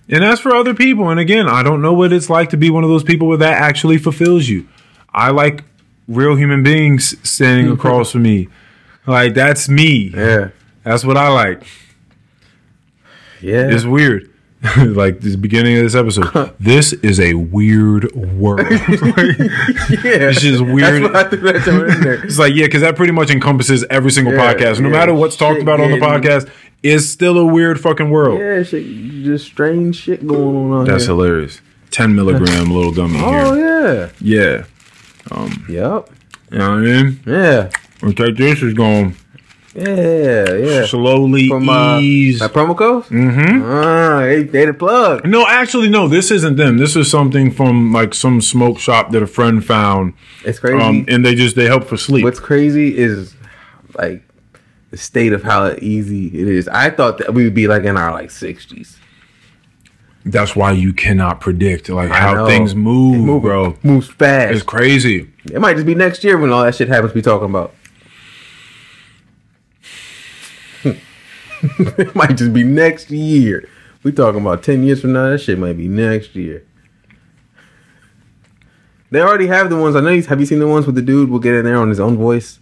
And 0.08 0.22
that's 0.22 0.40
for 0.40 0.54
other 0.54 0.74
people. 0.74 1.08
And 1.08 1.20
again, 1.20 1.48
I 1.48 1.62
don't 1.62 1.80
know 1.80 1.92
what 1.92 2.12
it's 2.12 2.28
like 2.28 2.50
to 2.50 2.56
be 2.56 2.70
one 2.70 2.84
of 2.84 2.90
those 2.90 3.04
people 3.04 3.28
where 3.28 3.38
that 3.38 3.62
actually 3.62 3.98
fulfills 3.98 4.48
you. 4.48 4.68
I 5.12 5.30
like 5.30 5.64
real 6.08 6.36
human 6.36 6.62
beings 6.62 7.16
standing 7.28 7.70
across 7.72 8.12
from 8.12 8.22
me. 8.22 8.48
Like 9.06 9.34
that's 9.34 9.68
me. 9.68 10.10
Yeah. 10.14 10.50
That's 10.84 11.04
what 11.04 11.16
I 11.16 11.28
like. 11.28 11.62
Yeah. 13.40 13.68
It's 13.68 13.84
weird. 13.84 14.31
like 14.76 15.20
the 15.20 15.36
beginning 15.36 15.76
of 15.78 15.82
this 15.82 15.94
episode. 15.94 16.54
this 16.60 16.92
is 16.92 17.18
a 17.18 17.34
weird 17.34 18.14
world. 18.14 18.60
yeah. 18.70 18.78
It's 20.30 20.40
just 20.40 20.62
weird. 20.64 21.02
That's 21.12 21.12
why 21.12 21.20
I 21.20 21.24
threw 21.24 21.40
that 21.52 21.94
in 21.96 22.00
there. 22.02 22.24
It's 22.24 22.38
like, 22.38 22.54
yeah, 22.54 22.66
because 22.66 22.82
that 22.82 22.94
pretty 22.96 23.12
much 23.12 23.30
encompasses 23.30 23.84
every 23.90 24.10
single 24.12 24.34
Yeah, 24.34 24.54
podcast. 24.54 24.78
No 24.80 24.88
yeah. 24.88 24.94
matter 24.94 25.14
what's 25.14 25.36
talked 25.36 25.56
Shit 25.56 25.62
about 25.62 25.80
on 25.80 25.90
the 25.90 25.96
podcast, 25.98 26.48
it's 26.82 27.06
still 27.08 27.38
a 27.38 27.44
weird 27.46 27.80
fucking 27.80 28.10
world. 28.10 28.38
Yeah, 28.38 28.62
shit, 28.62 28.84
just 29.24 29.46
strange 29.46 29.96
shit 29.96 30.26
going 30.26 30.72
on 30.72 30.84
That's 30.84 31.04
here. 31.06 31.14
hilarious. 31.14 31.60
10 31.90 32.14
milligram 32.14 32.70
little 32.70 32.92
gummy 32.92 33.18
Oh 33.20 33.54
here. 33.54 34.12
yeah. 34.20 34.64
Yeah. 35.30 35.46
Yep. 35.68 36.10
You 36.50 36.58
know 36.58 36.70
what 36.70 36.78
I 36.78 36.80
mean? 36.80 37.20
Yeah. 37.26 37.70
Take 38.14 38.36
this 38.36 38.62
is 38.62 38.74
going 38.74 39.16
Yeah. 39.74 40.52
Yeah. 40.54 40.86
slowly 40.86 41.48
From 41.48 41.68
uh, 41.68 41.98
ease. 41.98 42.40
my 42.40 42.48
promo 42.48 42.76
code. 42.76 43.04
mm-hmm. 43.04 43.62
Ah, 43.64 44.20
they, 44.20 44.42
they 44.42 44.66
the 44.66 44.74
plug. 44.74 45.26
No, 45.26 45.46
actually, 45.46 45.88
no. 45.88 46.08
This 46.08 46.30
isn't 46.30 46.56
them. 46.56 46.76
This 46.78 46.94
is 46.96 47.10
something 47.10 47.50
from 47.50 47.92
like 47.92 48.12
some 48.14 48.40
smoke 48.42 48.78
shop 48.78 49.10
that 49.12 49.22
a 49.22 49.26
friend 49.26 49.64
found, 49.64 50.12
It's 50.44 50.58
crazy. 50.58 50.76
um, 50.78 51.04
and 51.08 51.24
they 51.24 51.34
just 51.34 51.56
they 51.56 51.66
help 51.66 51.84
for 51.84 51.96
sleep. 51.96 52.24
What's 52.24 52.40
crazy 52.40 52.96
is 52.98 53.34
like 53.96 54.22
the 54.90 54.98
state 54.98 55.32
of 55.32 55.42
how 55.42 55.72
easy 55.80 56.26
it 56.26 56.48
is. 56.48 56.68
I 56.68 56.90
thought 56.90 57.16
that 57.18 57.32
we 57.32 57.44
would 57.44 57.54
be 57.54 57.66
like 57.66 57.84
in 57.84 57.96
our 57.96 58.12
like 58.12 58.30
sixties. 58.30 58.98
That's 60.24 60.54
why 60.54 60.72
you 60.72 60.92
cannot 60.92 61.40
predict 61.40 61.88
like 61.88 62.10
I 62.10 62.18
how 62.20 62.34
know. 62.34 62.46
things 62.46 62.74
move, 62.74 63.42
bro. 63.42 63.76
Moves 63.82 64.08
fast. 64.08 64.52
It's 64.54 64.62
crazy. 64.62 65.30
It 65.46 65.60
might 65.60 65.74
just 65.74 65.86
be 65.86 65.94
next 65.96 66.22
year 66.22 66.36
when 66.38 66.52
all 66.52 66.62
that 66.62 66.74
shit 66.74 66.88
happens. 66.88 67.14
We 67.14 67.22
talking 67.22 67.48
about. 67.48 67.74
it 71.98 72.14
might 72.14 72.36
just 72.36 72.52
be 72.52 72.64
next 72.64 73.10
year. 73.10 73.68
We 74.02 74.12
talking 74.12 74.40
about 74.40 74.62
ten 74.62 74.82
years 74.82 75.00
from 75.00 75.12
now. 75.12 75.30
That 75.30 75.38
shit 75.38 75.58
might 75.58 75.76
be 75.76 75.88
next 75.88 76.34
year. 76.34 76.66
They 79.10 79.20
already 79.20 79.46
have 79.46 79.68
the 79.70 79.76
ones. 79.76 79.94
I 79.94 80.00
know. 80.00 80.10
You, 80.10 80.22
have 80.22 80.40
you 80.40 80.46
seen 80.46 80.58
the 80.58 80.66
ones 80.66 80.86
with 80.86 80.94
the 80.94 81.02
dude 81.02 81.28
will 81.28 81.38
get 81.38 81.54
in 81.54 81.64
there 81.64 81.76
on 81.76 81.88
his 81.88 82.00
own 82.00 82.16
voice, 82.16 82.58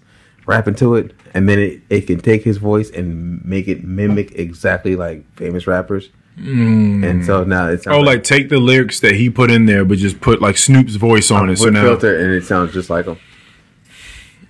rapping 0.46 0.74
to 0.76 0.96
it, 0.96 1.12
and 1.32 1.48
then 1.48 1.58
it, 1.58 1.80
it 1.88 2.00
can 2.08 2.18
take 2.20 2.42
his 2.42 2.56
voice 2.56 2.90
and 2.90 3.44
make 3.44 3.68
it 3.68 3.84
mimic 3.84 4.32
exactly 4.32 4.96
like 4.96 5.24
famous 5.36 5.66
rappers. 5.66 6.08
Mm. 6.36 7.08
And 7.08 7.24
so 7.24 7.44
now 7.44 7.68
it's 7.68 7.86
Oh, 7.86 8.00
like 8.00 8.24
take 8.24 8.48
the 8.48 8.58
lyrics 8.58 9.00
that 9.00 9.14
he 9.14 9.30
put 9.30 9.50
in 9.50 9.66
there, 9.66 9.84
but 9.84 9.98
just 9.98 10.20
put 10.20 10.40
like 10.40 10.56
Snoop's 10.56 10.96
voice 10.96 11.30
on 11.30 11.50
it. 11.50 11.56
So 11.56 11.68
now 11.70 11.82
filter, 11.82 12.18
and 12.18 12.32
it 12.34 12.44
sounds 12.44 12.72
just 12.72 12.90
like 12.90 13.06
him. 13.06 13.18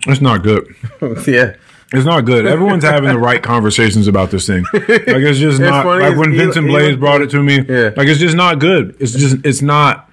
it's 0.07 0.21
not 0.21 0.43
good. 0.43 0.75
yeah. 1.27 1.55
It's 1.93 2.05
not 2.07 2.25
good. 2.25 2.47
Everyone's 2.55 2.85
having 2.85 3.11
the 3.11 3.19
right 3.19 3.43
conversations 3.43 4.07
about 4.07 4.31
this 4.31 4.47
thing. 4.47 4.65
Like 4.73 4.85
it's 4.87 5.39
just 5.39 5.61
It's 5.61 5.71
not 5.71 5.85
like 5.87 6.17
when 6.17 6.37
Vincent 6.37 6.67
he 6.67 6.73
Blaze 6.73 6.97
brought 6.97 7.21
it 7.23 7.31
to 7.31 7.43
me. 7.43 7.57
Yeah. 7.69 7.91
Like 7.97 8.07
it's 8.09 8.21
just 8.21 8.37
not 8.37 8.59
good. 8.61 8.97
It's 9.01 9.13
just 9.13 9.45
it's 9.45 9.61
not. 9.63 10.09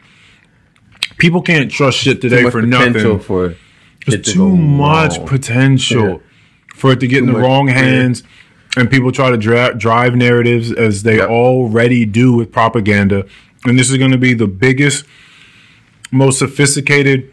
People 1.18 1.42
can't 1.42 1.72
trust 1.72 1.98
shit 1.98 2.22
Too 2.22 2.30
today 2.30 2.44
much 2.44 2.52
for 2.52 2.62
potential 2.62 3.12
nothing. 3.14 3.20
for 3.20 3.46
it 3.52 3.58
There's 4.06 4.22
to 4.26 4.34
too 4.34 4.56
much 4.58 5.18
wrong. 5.18 5.28
potential 5.28 6.08
Yeah. 6.10 6.18
for 6.76 6.92
it 6.92 7.00
to 7.00 7.08
get 7.08 7.20
in 7.20 7.26
the 7.28 7.34
much, 7.34 7.42
wrong 7.42 7.68
yeah. 7.68 7.74
hands, 7.76 8.24
and 8.76 8.90
people 8.90 9.12
try 9.12 9.30
to 9.32 9.38
dra- 9.38 9.74
drive 9.76 10.16
narratives 10.16 10.72
as 10.72 11.04
they 11.04 11.18
Yep. 11.18 11.30
already 11.30 12.06
do 12.06 12.34
with 12.34 12.52
propaganda. 12.52 13.26
And 13.66 13.78
this 13.80 13.90
is 13.90 13.98
going 13.98 14.12
to 14.12 14.18
be 14.20 14.34
the 14.36 14.48
biggest, 14.48 15.06
most 16.12 16.38
sophisticated 16.40 17.32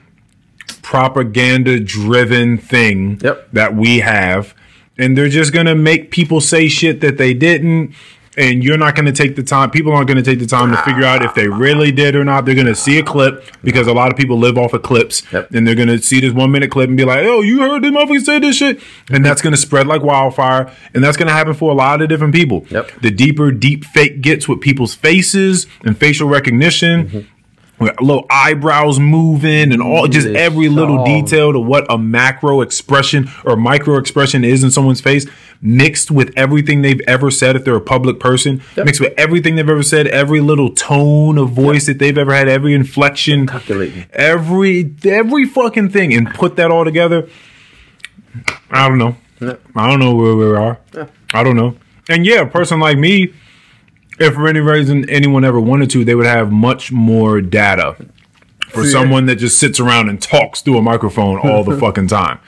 propaganda-driven 0.84 2.58
thing 2.58 3.18
Yep. 3.22 3.48
that 3.52 3.74
we 3.74 3.98
have, 4.00 4.54
and 4.98 5.16
they're 5.16 5.28
just 5.28 5.52
going 5.52 5.66
to 5.66 5.74
make 5.74 6.10
people 6.10 6.40
say 6.40 6.68
shit 6.68 7.00
that 7.00 7.18
they 7.18 7.34
didn't. 7.34 7.94
And 8.36 8.64
you're 8.64 8.76
not 8.76 8.96
going 8.96 9.06
to 9.06 9.12
take 9.12 9.36
the 9.36 9.44
time. 9.44 9.70
People 9.70 9.92
aren't 9.92 10.08
going 10.08 10.16
to 10.16 10.22
take 10.28 10.40
the 10.40 10.46
time 10.46 10.72
to 10.72 10.76
figure 10.82 11.04
out 11.04 11.24
if 11.24 11.36
they 11.36 11.46
really 11.46 11.92
did 11.92 12.16
or 12.16 12.24
not. 12.24 12.44
They're 12.44 12.56
going 12.56 12.66
to 12.66 12.74
see 12.74 12.98
a 12.98 13.02
clip 13.04 13.44
because 13.62 13.86
a 13.86 13.92
lot 13.92 14.10
of 14.10 14.18
people 14.18 14.36
live 14.40 14.58
off 14.58 14.72
of 14.72 14.82
clips, 14.82 15.22
Yep. 15.32 15.52
and 15.52 15.64
they're 15.64 15.76
going 15.76 15.86
to 15.86 15.98
see 15.98 16.18
this 16.18 16.32
one 16.32 16.50
minute 16.50 16.72
clip 16.72 16.88
and 16.88 16.96
be 16.96 17.04
like, 17.04 17.20
"Oh, 17.22 17.42
you 17.42 17.60
heard 17.60 17.84
this 17.84 17.92
motherfucker 17.92 18.20
say 18.24 18.40
this 18.40 18.56
shit," 18.56 18.80
and 19.08 19.24
that's 19.24 19.40
going 19.40 19.52
to 19.52 19.56
spread 19.56 19.86
like 19.86 20.02
wildfire. 20.02 20.68
And 20.94 21.04
that's 21.04 21.16
going 21.16 21.28
to 21.28 21.32
happen 21.32 21.54
for 21.54 21.70
a 21.70 21.74
lot 21.74 22.02
of 22.02 22.08
different 22.08 22.34
people. 22.34 22.66
Yep. 22.70 23.02
The 23.02 23.12
deeper 23.12 23.52
deep 23.52 23.84
fake 23.84 24.20
gets 24.20 24.48
with 24.48 24.60
people's 24.60 24.94
faces 24.96 25.68
and 25.84 25.96
facial 25.96 26.28
recognition. 26.28 27.06
Mm-hmm. 27.06 27.18
Little 28.00 28.26
eyebrows 28.30 28.98
moving 28.98 29.72
and 29.72 29.82
all 29.82 30.06
just 30.08 30.26
every 30.28 30.68
little 30.68 31.04
detail 31.04 31.52
to 31.52 31.60
what 31.60 31.86
a 31.90 31.98
macro 31.98 32.60
expression 32.60 33.28
or 33.44 33.56
micro 33.56 33.96
expression 33.98 34.44
is 34.44 34.62
in 34.64 34.70
someone's 34.70 35.00
face 35.00 35.26
mixed 35.60 36.10
with 36.10 36.30
everything 36.36 36.82
they've 36.82 37.00
ever 37.06 37.30
said 37.30 37.56
if 37.56 37.64
they're 37.64 37.76
a 37.76 37.80
public 37.80 38.20
person 38.20 38.60
Yep. 38.76 38.86
mixed 38.86 39.00
with 39.00 39.14
everything 39.16 39.56
they've 39.56 39.68
ever 39.68 39.82
said 39.82 40.06
every 40.08 40.40
little 40.40 40.70
tone 40.74 41.38
of 41.38 41.50
voice 41.50 41.86
that 41.86 41.98
they've 41.98 42.18
ever 42.18 42.34
had 42.34 42.48
every 42.48 42.74
inflection 42.74 43.46
Calculating. 43.46 44.04
every 44.12 44.94
every 45.04 45.46
fucking 45.46 45.88
thing 45.90 46.12
and 46.12 46.28
put 46.34 46.56
that 46.56 46.70
all 46.70 46.84
together. 46.84 47.28
I 48.70 48.88
don't 48.88 48.98
know. 48.98 49.16
I 49.76 49.86
don't 49.88 50.00
know 50.00 50.14
where 50.14 50.34
we 50.36 50.44
are. 50.56 50.78
I 51.32 51.42
don't 51.42 51.56
know. 51.56 51.76
And 52.08 52.26
yeah 52.26 52.40
a 52.42 52.46
person 52.46 52.80
like 52.80 52.98
me 52.98 53.32
if 54.18 54.34
for 54.34 54.46
any 54.48 54.60
reason 54.60 55.08
anyone 55.10 55.44
ever 55.44 55.60
wanted 55.60 55.90
to 55.90 56.04
they 56.04 56.14
would 56.14 56.26
have 56.26 56.50
much 56.52 56.92
more 56.92 57.40
data 57.40 57.96
for 58.68 58.82
Yeah. 58.84 58.90
someone 58.90 59.26
that 59.26 59.36
just 59.36 59.58
sits 59.58 59.78
around 59.80 60.08
and 60.08 60.20
talks 60.20 60.60
through 60.62 60.78
a 60.78 60.82
microphone 60.82 61.38
all 61.38 61.64
the 61.64 61.76
fucking 61.84 62.08
time 62.08 62.38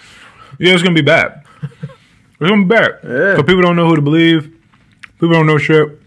yeah 0.58 0.72
it's 0.74 0.82
gonna 0.82 0.94
be 0.94 1.00
bad 1.02 1.42
it's 1.62 2.38
gonna 2.50 2.62
be 2.62 2.68
bad 2.68 2.98
Yeah. 3.02 3.08
because 3.32 3.44
people 3.46 3.62
don't 3.62 3.76
know 3.76 3.88
who 3.88 3.96
to 3.96 4.02
believe 4.02 4.52
people 5.20 5.30
don't 5.34 5.46
know 5.46 5.58
shit 5.58 6.00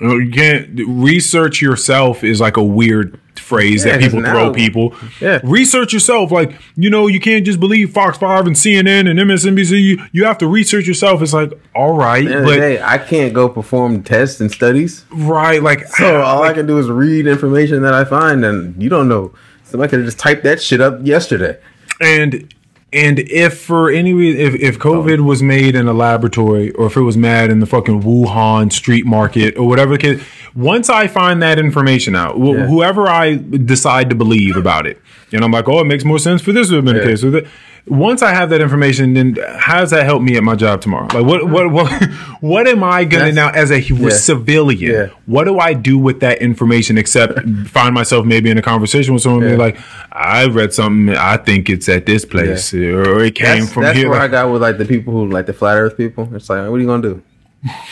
you, 0.00 0.30
can't 0.30 0.68
research 0.86 1.60
yourself 1.62 2.24
is 2.24 2.40
like 2.40 2.56
a 2.56 2.64
weird 2.64 3.18
phrase 3.36 3.84
Yeah, 3.84 3.96
that 3.96 4.02
people 4.02 4.20
throw 4.22 4.52
people. 4.52 4.94
Yeah. 5.20 5.40
Research 5.42 5.92
yourself. 5.92 6.30
Like, 6.30 6.52
you 6.76 6.90
know, 6.90 7.06
you 7.06 7.20
can't 7.20 7.44
just 7.44 7.58
believe 7.60 7.92
Fox 7.92 8.18
5 8.18 8.46
and 8.46 8.54
CNN 8.56 9.10
and 9.10 9.18
MSNBC. 9.18 9.82
You, 9.82 10.04
you 10.12 10.24
have 10.24 10.38
to 10.38 10.46
research 10.46 10.86
yourself. 10.86 11.20
It's 11.22 11.32
like, 11.32 11.52
all 11.74 11.96
right, 11.96 12.24
At 12.24 12.28
the 12.28 12.34
end 12.36 12.44
of 12.44 12.50
the 12.50 12.56
but 12.56 12.60
day, 12.60 12.82
I 12.82 12.98
can't 12.98 13.32
go 13.34 13.48
perform 13.48 14.02
tests 14.02 14.40
and 14.40 14.50
studies. 14.50 15.04
right, 15.10 15.62
like, 15.62 15.86
So 15.86 16.20
all 16.22 16.42
I 16.42 16.52
can 16.52 16.66
do 16.66 16.78
is 16.78 16.88
read 16.88 17.26
information 17.26 17.82
that 17.82 17.94
I 17.94 18.04
find, 18.04 18.44
and 18.44 18.80
you 18.82 18.88
don't 18.88 19.08
know. 19.08 19.32
Somebody 19.64 19.90
could 19.90 19.98
have 20.00 20.06
just 20.06 20.18
typed 20.18 20.42
that 20.44 20.60
shit 20.60 20.80
up 20.80 20.98
yesterday. 21.04 21.58
and 22.00 22.52
and 22.92 23.18
if 23.20 23.60
for 23.60 23.90
any 23.90 24.12
reason, 24.12 24.40
if, 24.40 24.54
if 24.54 24.78
COVID 24.78 25.20
was 25.20 25.42
made 25.42 25.74
in 25.76 25.86
a 25.86 25.92
laboratory 25.92 26.70
or 26.72 26.86
if 26.86 26.96
it 26.96 27.02
was 27.02 27.16
made 27.16 27.50
in 27.50 27.60
the 27.60 27.66
fucking 27.66 28.02
Wuhan 28.02 28.72
street 28.72 29.06
market 29.06 29.56
or 29.56 29.68
whatever 29.68 29.92
the 29.92 29.98
case, 29.98 30.22
once 30.54 30.90
I 30.90 31.06
find 31.06 31.40
that 31.42 31.58
information 31.58 32.16
out, 32.16 32.36
wh- 32.36 32.56
Yeah. 32.56 32.66
whoever 32.66 33.06
I 33.06 33.36
decide 33.36 34.10
to 34.10 34.16
believe 34.16 34.56
about 34.56 34.86
it, 34.86 35.00
and 35.32 35.44
I'm 35.44 35.52
like, 35.52 35.68
oh, 35.68 35.80
it 35.80 35.84
makes 35.86 36.04
more 36.04 36.18
sense 36.18 36.42
for 36.42 36.52
this 36.52 36.68
to 36.70 36.76
have 36.76 36.84
been 36.84 36.96
the 36.96 37.02
case. 37.04 37.20
That, 37.20 37.46
once 37.86 38.22
I 38.22 38.32
have 38.32 38.50
that 38.50 38.60
information, 38.60 39.14
then 39.14 39.36
how 39.56 39.80
does 39.80 39.90
that 39.90 40.04
help 40.04 40.22
me 40.22 40.36
at 40.36 40.42
my 40.42 40.54
job 40.54 40.80
tomorrow? 40.80 41.06
Like, 41.12 41.24
what 41.24 41.48
what 41.48 41.70
what 41.72 41.90
what 42.40 42.68
am 42.68 42.84
I 42.84 43.04
gonna 43.04 43.32
That's- 43.32 43.34
now 43.34 43.50
as 43.50 43.70
a 43.72 43.80
civilian? 44.10 44.92
Yeah. 44.92 45.06
What 45.26 45.44
do 45.44 45.58
I 45.58 45.74
do 45.74 45.98
with 45.98 46.20
that 46.20 46.40
information 46.42 46.98
except 46.98 47.40
find 47.66 47.94
myself 47.94 48.24
maybe 48.26 48.50
in 48.50 48.58
a 48.58 48.62
conversation 48.62 49.14
with 49.14 49.22
someone 49.22 49.48
Yeah. 49.48 49.56
like, 49.56 49.78
I 50.12 50.46
read 50.46 50.72
something, 50.74 51.14
I 51.16 51.36
think 51.38 51.68
it's 51.70 51.88
at 51.88 52.06
this 52.06 52.24
place, 52.24 52.72
or 52.74 53.20
it 53.24 53.34
came 53.34 53.60
That's, 53.60 53.72
from 53.72 53.82
that's 53.84 53.98
here. 53.98 54.10
where 54.10 54.20
I 54.20 54.28
got 54.38 54.50
with 54.52 54.62
like 54.62 54.78
the 54.78 54.84
people 54.84 55.12
who 55.12 55.28
like 55.30 55.46
the 55.46 55.52
flat 55.54 55.76
Earth 55.78 55.96
people. 55.96 56.28
It's 56.34 56.48
like, 56.50 56.68
what 56.68 56.76
are 56.76 56.80
you 56.80 56.86
gonna 56.86 57.02
do? 57.02 57.22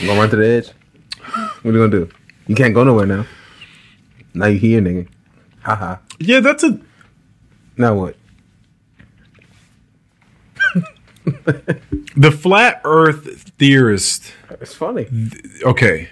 You 0.01 0.07
gonna 0.07 0.21
run 0.21 0.31
to 0.31 0.37
the 0.37 0.47
edge? 0.47 0.69
What 1.63 1.75
are 1.75 1.79
you 1.79 1.89
gonna 1.89 2.07
do? 2.07 2.09
You 2.47 2.55
can't 2.55 2.73
go 2.75 2.85
nowhere 2.85 3.07
now. 3.07 3.27
Now 4.35 4.47
you 4.47 4.59
here, 4.59 4.81
nigga. 4.81 5.09
Haha. 5.63 5.97
yeah, 6.19 6.41
that's 6.41 6.63
a 6.65 6.79
Now 7.77 7.95
what? 7.95 8.17
The 12.17 12.31
flat 12.33 12.81
Earth 12.85 13.53
theorist. 13.59 14.33
It's 14.61 14.75
funny. 14.75 15.07
Okay, 15.63 16.09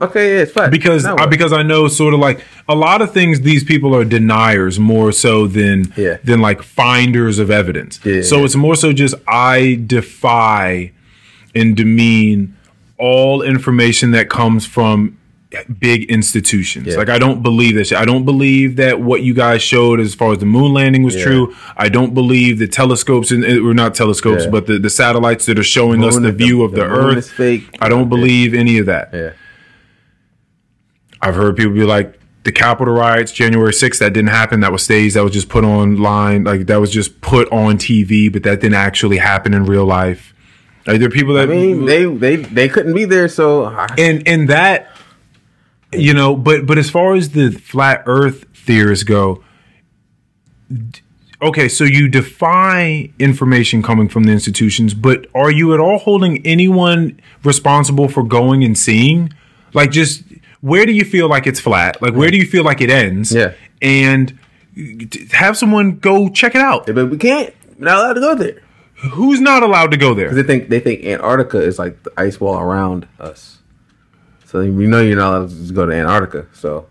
Okay, 0.00 0.34
yeah, 0.36 0.42
it's 0.42 0.52
flat. 0.52 0.70
because 0.70 1.04
Now 1.04 1.16
uh, 1.16 1.26
because 1.26 1.52
I 1.52 1.62
know 1.62 1.86
sort 1.88 2.14
of 2.14 2.20
like 2.20 2.42
a 2.68 2.74
lot 2.74 3.02
of 3.02 3.12
things. 3.12 3.42
These 3.42 3.64
people 3.64 3.94
are 3.94 4.04
deniers 4.04 4.78
more 4.80 5.12
so 5.12 5.46
than 5.46 5.92
Yeah. 5.96 6.16
than 6.24 6.40
like 6.40 6.62
finders 6.62 7.38
of 7.38 7.50
evidence. 7.50 8.00
Yeah. 8.04 8.22
So 8.22 8.44
it's 8.44 8.56
more 8.56 8.76
so 8.76 8.92
just 8.94 9.14
I 9.28 9.78
defy 9.86 10.92
and 11.54 11.76
demean 11.76 12.56
all 12.98 13.42
information 13.42 14.12
that 14.12 14.30
comes 14.30 14.64
from 14.66 15.18
big 15.80 16.04
institutions. 16.10 16.86
Yeah. 16.86 16.96
Like 16.96 17.08
I 17.08 17.18
don't 17.18 17.42
believe 17.42 17.74
this. 17.74 17.92
I 17.92 18.04
don't 18.04 18.24
believe 18.24 18.76
that 18.76 19.00
what 19.00 19.22
you 19.22 19.34
guys 19.34 19.62
showed 19.62 19.98
as 19.98 20.14
far 20.14 20.32
as 20.32 20.38
the 20.38 20.46
moon 20.46 20.72
landing 20.72 21.02
was 21.02 21.16
Yeah. 21.16 21.24
true. 21.24 21.56
I 21.76 21.88
don't 21.88 22.14
believe 22.14 22.58
the 22.58 22.68
telescopes 22.68 23.30
and 23.32 23.44
uh, 23.44 23.60
or 23.68 23.74
not 23.74 23.94
telescopes, 23.94 24.44
Yeah. 24.44 24.50
but 24.50 24.66
the, 24.68 24.78
the 24.78 24.90
satellites 24.90 25.46
that 25.46 25.58
are 25.58 25.64
showing 25.64 26.04
us 26.04 26.16
the 26.18 26.30
view 26.32 26.62
of 26.62 26.72
the, 26.72 26.86
moon 26.88 27.16
earth. 27.18 27.30
fake. 27.30 27.64
I 27.80 27.88
don't 27.88 28.08
believe 28.08 28.54
any 28.54 28.78
of 28.78 28.86
that. 28.86 29.10
Yeah. 29.12 29.30
I've 31.22 31.34
heard 31.34 31.56
people 31.56 31.72
be 31.74 31.84
like, 31.84 32.18
the 32.44 32.52
Capitol 32.52 32.94
riots, 32.94 33.32
January 33.32 33.72
6th, 33.72 33.98
that 33.98 34.14
didn't 34.14 34.30
happen. 34.30 34.60
That 34.60 34.72
was 34.72 34.82
staged. 34.82 35.14
That 35.16 35.22
was 35.24 35.32
just 35.34 35.50
put 35.50 35.62
online. 35.62 36.44
Like, 36.44 36.66
that 36.68 36.78
was 36.80 36.90
just 36.90 37.20
put 37.20 37.46
on 37.52 37.76
TV, 37.76 38.32
but 38.32 38.42
that 38.44 38.60
didn't 38.62 38.76
actually 38.76 39.18
happen 39.18 39.52
in 39.52 39.66
real 39.66 39.84
life. 39.84 40.32
Like, 40.86 41.00
there 41.00 41.08
are 41.08 41.10
people 41.10 41.34
that. 41.34 41.50
I 41.50 41.52
mean, 41.52 41.84
they 41.84 42.06
they 42.06 42.36
they 42.36 42.68
couldn't 42.70 42.94
be 42.94 43.04
there, 43.04 43.28
so 43.28 43.66
I, 43.66 43.86
and, 43.98 44.26
and 44.26 44.48
that, 44.48 44.89
you 45.92 46.14
know, 46.14 46.36
but, 46.36 46.66
but 46.66 46.78
as 46.78 46.90
far 46.90 47.14
as 47.14 47.30
the 47.30 47.50
flat 47.50 48.02
earth 48.06 48.44
theorists 48.54 49.04
go, 49.04 49.42
okay, 51.42 51.68
so 51.68 51.84
you 51.84 52.08
defy 52.08 53.10
information 53.18 53.82
coming 53.82 54.08
from 54.08 54.24
the 54.24 54.32
institutions, 54.32 54.94
but 54.94 55.26
are 55.34 55.50
you 55.50 55.74
at 55.74 55.80
all 55.80 55.98
holding 55.98 56.44
anyone 56.46 57.20
responsible 57.42 58.08
for 58.08 58.22
going 58.22 58.62
and 58.64 58.76
seeing? 58.76 59.32
Like, 59.72 59.90
just 59.90 60.22
where 60.60 60.86
do 60.86 60.92
you 60.92 61.04
feel 61.04 61.28
like 61.28 61.46
it's 61.46 61.60
flat? 61.60 62.00
Like, 62.02 62.14
where 62.14 62.30
do 62.30 62.36
you 62.36 62.46
feel 62.46 62.64
like 62.64 62.80
it 62.80 62.90
ends? 62.90 63.32
Yeah. 63.32 63.54
And 63.80 64.38
have 65.32 65.56
someone 65.56 65.98
go 65.98 66.28
check 66.28 66.54
it 66.54 66.60
out. 66.60 66.86
but 66.86 67.06
we 67.06 67.16
can't. 67.16 67.54
We're 67.78 67.86
not 67.86 67.98
allowed 67.98 68.14
to 68.14 68.20
go 68.20 68.34
there. 68.34 68.62
Who's 69.12 69.40
not 69.40 69.62
allowed 69.62 69.90
to 69.92 69.96
go 69.96 70.12
there? 70.12 70.30
They 70.34 70.42
think 70.42 70.68
they 70.68 70.80
think 70.80 71.04
Antarctica 71.04 71.58
is 71.62 71.78
like 71.78 72.02
the 72.02 72.12
ice 72.18 72.38
wall 72.38 72.58
around 72.58 73.08
us. 73.18 73.59
So 74.50 74.62
you 74.62 74.88
know 74.88 75.00
you're 75.00 75.16
not 75.16 75.34
allowed 75.36 75.50
to 75.68 75.72
go 75.72 75.86
to 75.86 75.92
Antarctica. 75.94 76.46
So 76.52 76.86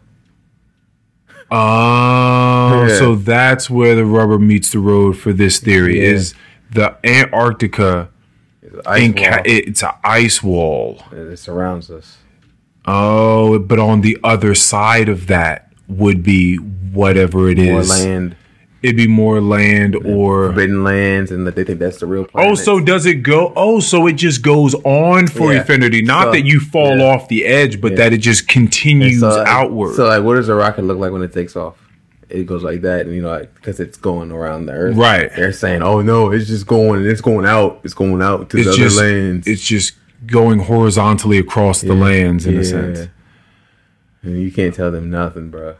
Oh, 1.51 2.85
Yeah. 2.87 2.97
so 2.97 3.15
that's 3.15 3.69
where 3.69 3.95
the 3.95 4.05
rubber 4.05 4.39
meets 4.39 4.71
the 4.71 4.79
road 4.79 5.17
for 5.17 5.33
this 5.33 5.59
theory 5.59 5.97
Yeah. 5.99 6.13
is 6.13 6.33
the 6.71 6.95
Antarctica. 7.03 8.09
it's 8.63 8.83
an 8.83 8.85
ice 8.85 9.11
wall. 9.43 9.43
it's 9.45 9.83
an 9.83 9.89
ice 10.03 10.43
wall. 10.43 11.03
It 11.11 11.37
surrounds 11.37 11.89
us. 11.91 12.17
Oh, 12.85 13.59
but 13.59 13.77
on 13.77 14.01
the 14.01 14.17
other 14.23 14.55
side 14.55 15.09
of 15.09 15.27
that 15.27 15.73
would 15.87 16.23
be 16.23 16.55
whatever 16.57 17.49
it 17.49 17.59
is. 17.59 17.69
More 17.89 17.97
land, 17.97 18.35
It'd 18.81 18.95
be 18.95 19.07
more 19.07 19.41
land 19.41 19.95
or. 19.95 20.47
forbidden 20.47 20.83
lands, 20.85 21.31
and 21.31 21.45
that 21.45 21.55
they 21.55 21.63
think 21.65 21.79
that's 21.79 21.97
the 21.97 22.05
real 22.05 22.23
planet. 22.25 22.51
Oh, 22.51 22.55
so 22.55 22.79
does 22.79 23.05
it 23.05 23.15
go? 23.23 23.51
Oh, 23.55 23.79
so 23.81 24.07
it 24.07 24.13
just 24.13 24.41
goes 24.41 24.73
on 24.85 25.27
for 25.27 25.51
Yeah. 25.51 25.59
infinity. 25.59 26.01
Not 26.01 26.27
So, 26.27 26.31
that 26.31 26.45
you 26.45 26.59
fall 26.61 26.97
yeah. 26.97 27.03
off 27.13 27.27
the 27.27 27.45
edge, 27.45 27.81
but 27.81 27.91
Yeah. 27.91 27.97
that 27.97 28.13
it 28.13 28.19
just 28.19 28.47
continues 28.47 29.19
so, 29.19 29.43
outward. 29.45 29.95
So 29.95 30.05
like, 30.07 30.23
what 30.23 30.35
does 30.35 30.47
a 30.47 30.55
rocket 30.55 30.83
look 30.83 30.97
like 30.97 31.11
when 31.11 31.23
it 31.23 31.33
takes 31.33 31.55
off? 31.57 31.75
It 32.29 32.45
goes 32.45 32.63
like 32.63 32.81
that, 32.83 33.05
and 33.07 33.15
you 33.15 33.21
know, 33.21 33.45
because 33.55 33.79
it's 33.79 33.97
going 33.97 34.31
around 34.31 34.67
the 34.67 34.73
Earth. 34.73 34.95
Right. 34.95 35.29
They're 35.35 35.51
saying, 35.51 35.81
"Oh 35.81 36.01
no, 36.01 36.31
it's 36.31 36.47
just 36.47 36.67
going. 36.67 37.01
And 37.01 37.07
it's 37.07 37.21
going 37.21 37.45
out. 37.45 37.79
It's 37.83 37.95
going 37.95 38.21
out 38.21 38.49
to 38.51 38.57
it's 38.59 38.69
the 38.69 38.75
just 38.77 38.97
other 38.99 39.11
lands." 39.11 39.47
it's 39.47 39.63
just 39.63 39.93
going 40.27 40.59
horizontally 40.59 41.37
across 41.39 41.81
the 41.81 41.95
lands 41.95 42.45
in 42.45 42.57
a 42.57 42.63
sense. 42.63 43.07
You 44.21 44.51
can't 44.51 44.75
tell 44.75 44.91
them 44.91 45.09
nothing, 45.09 45.49
bro. 45.49 45.75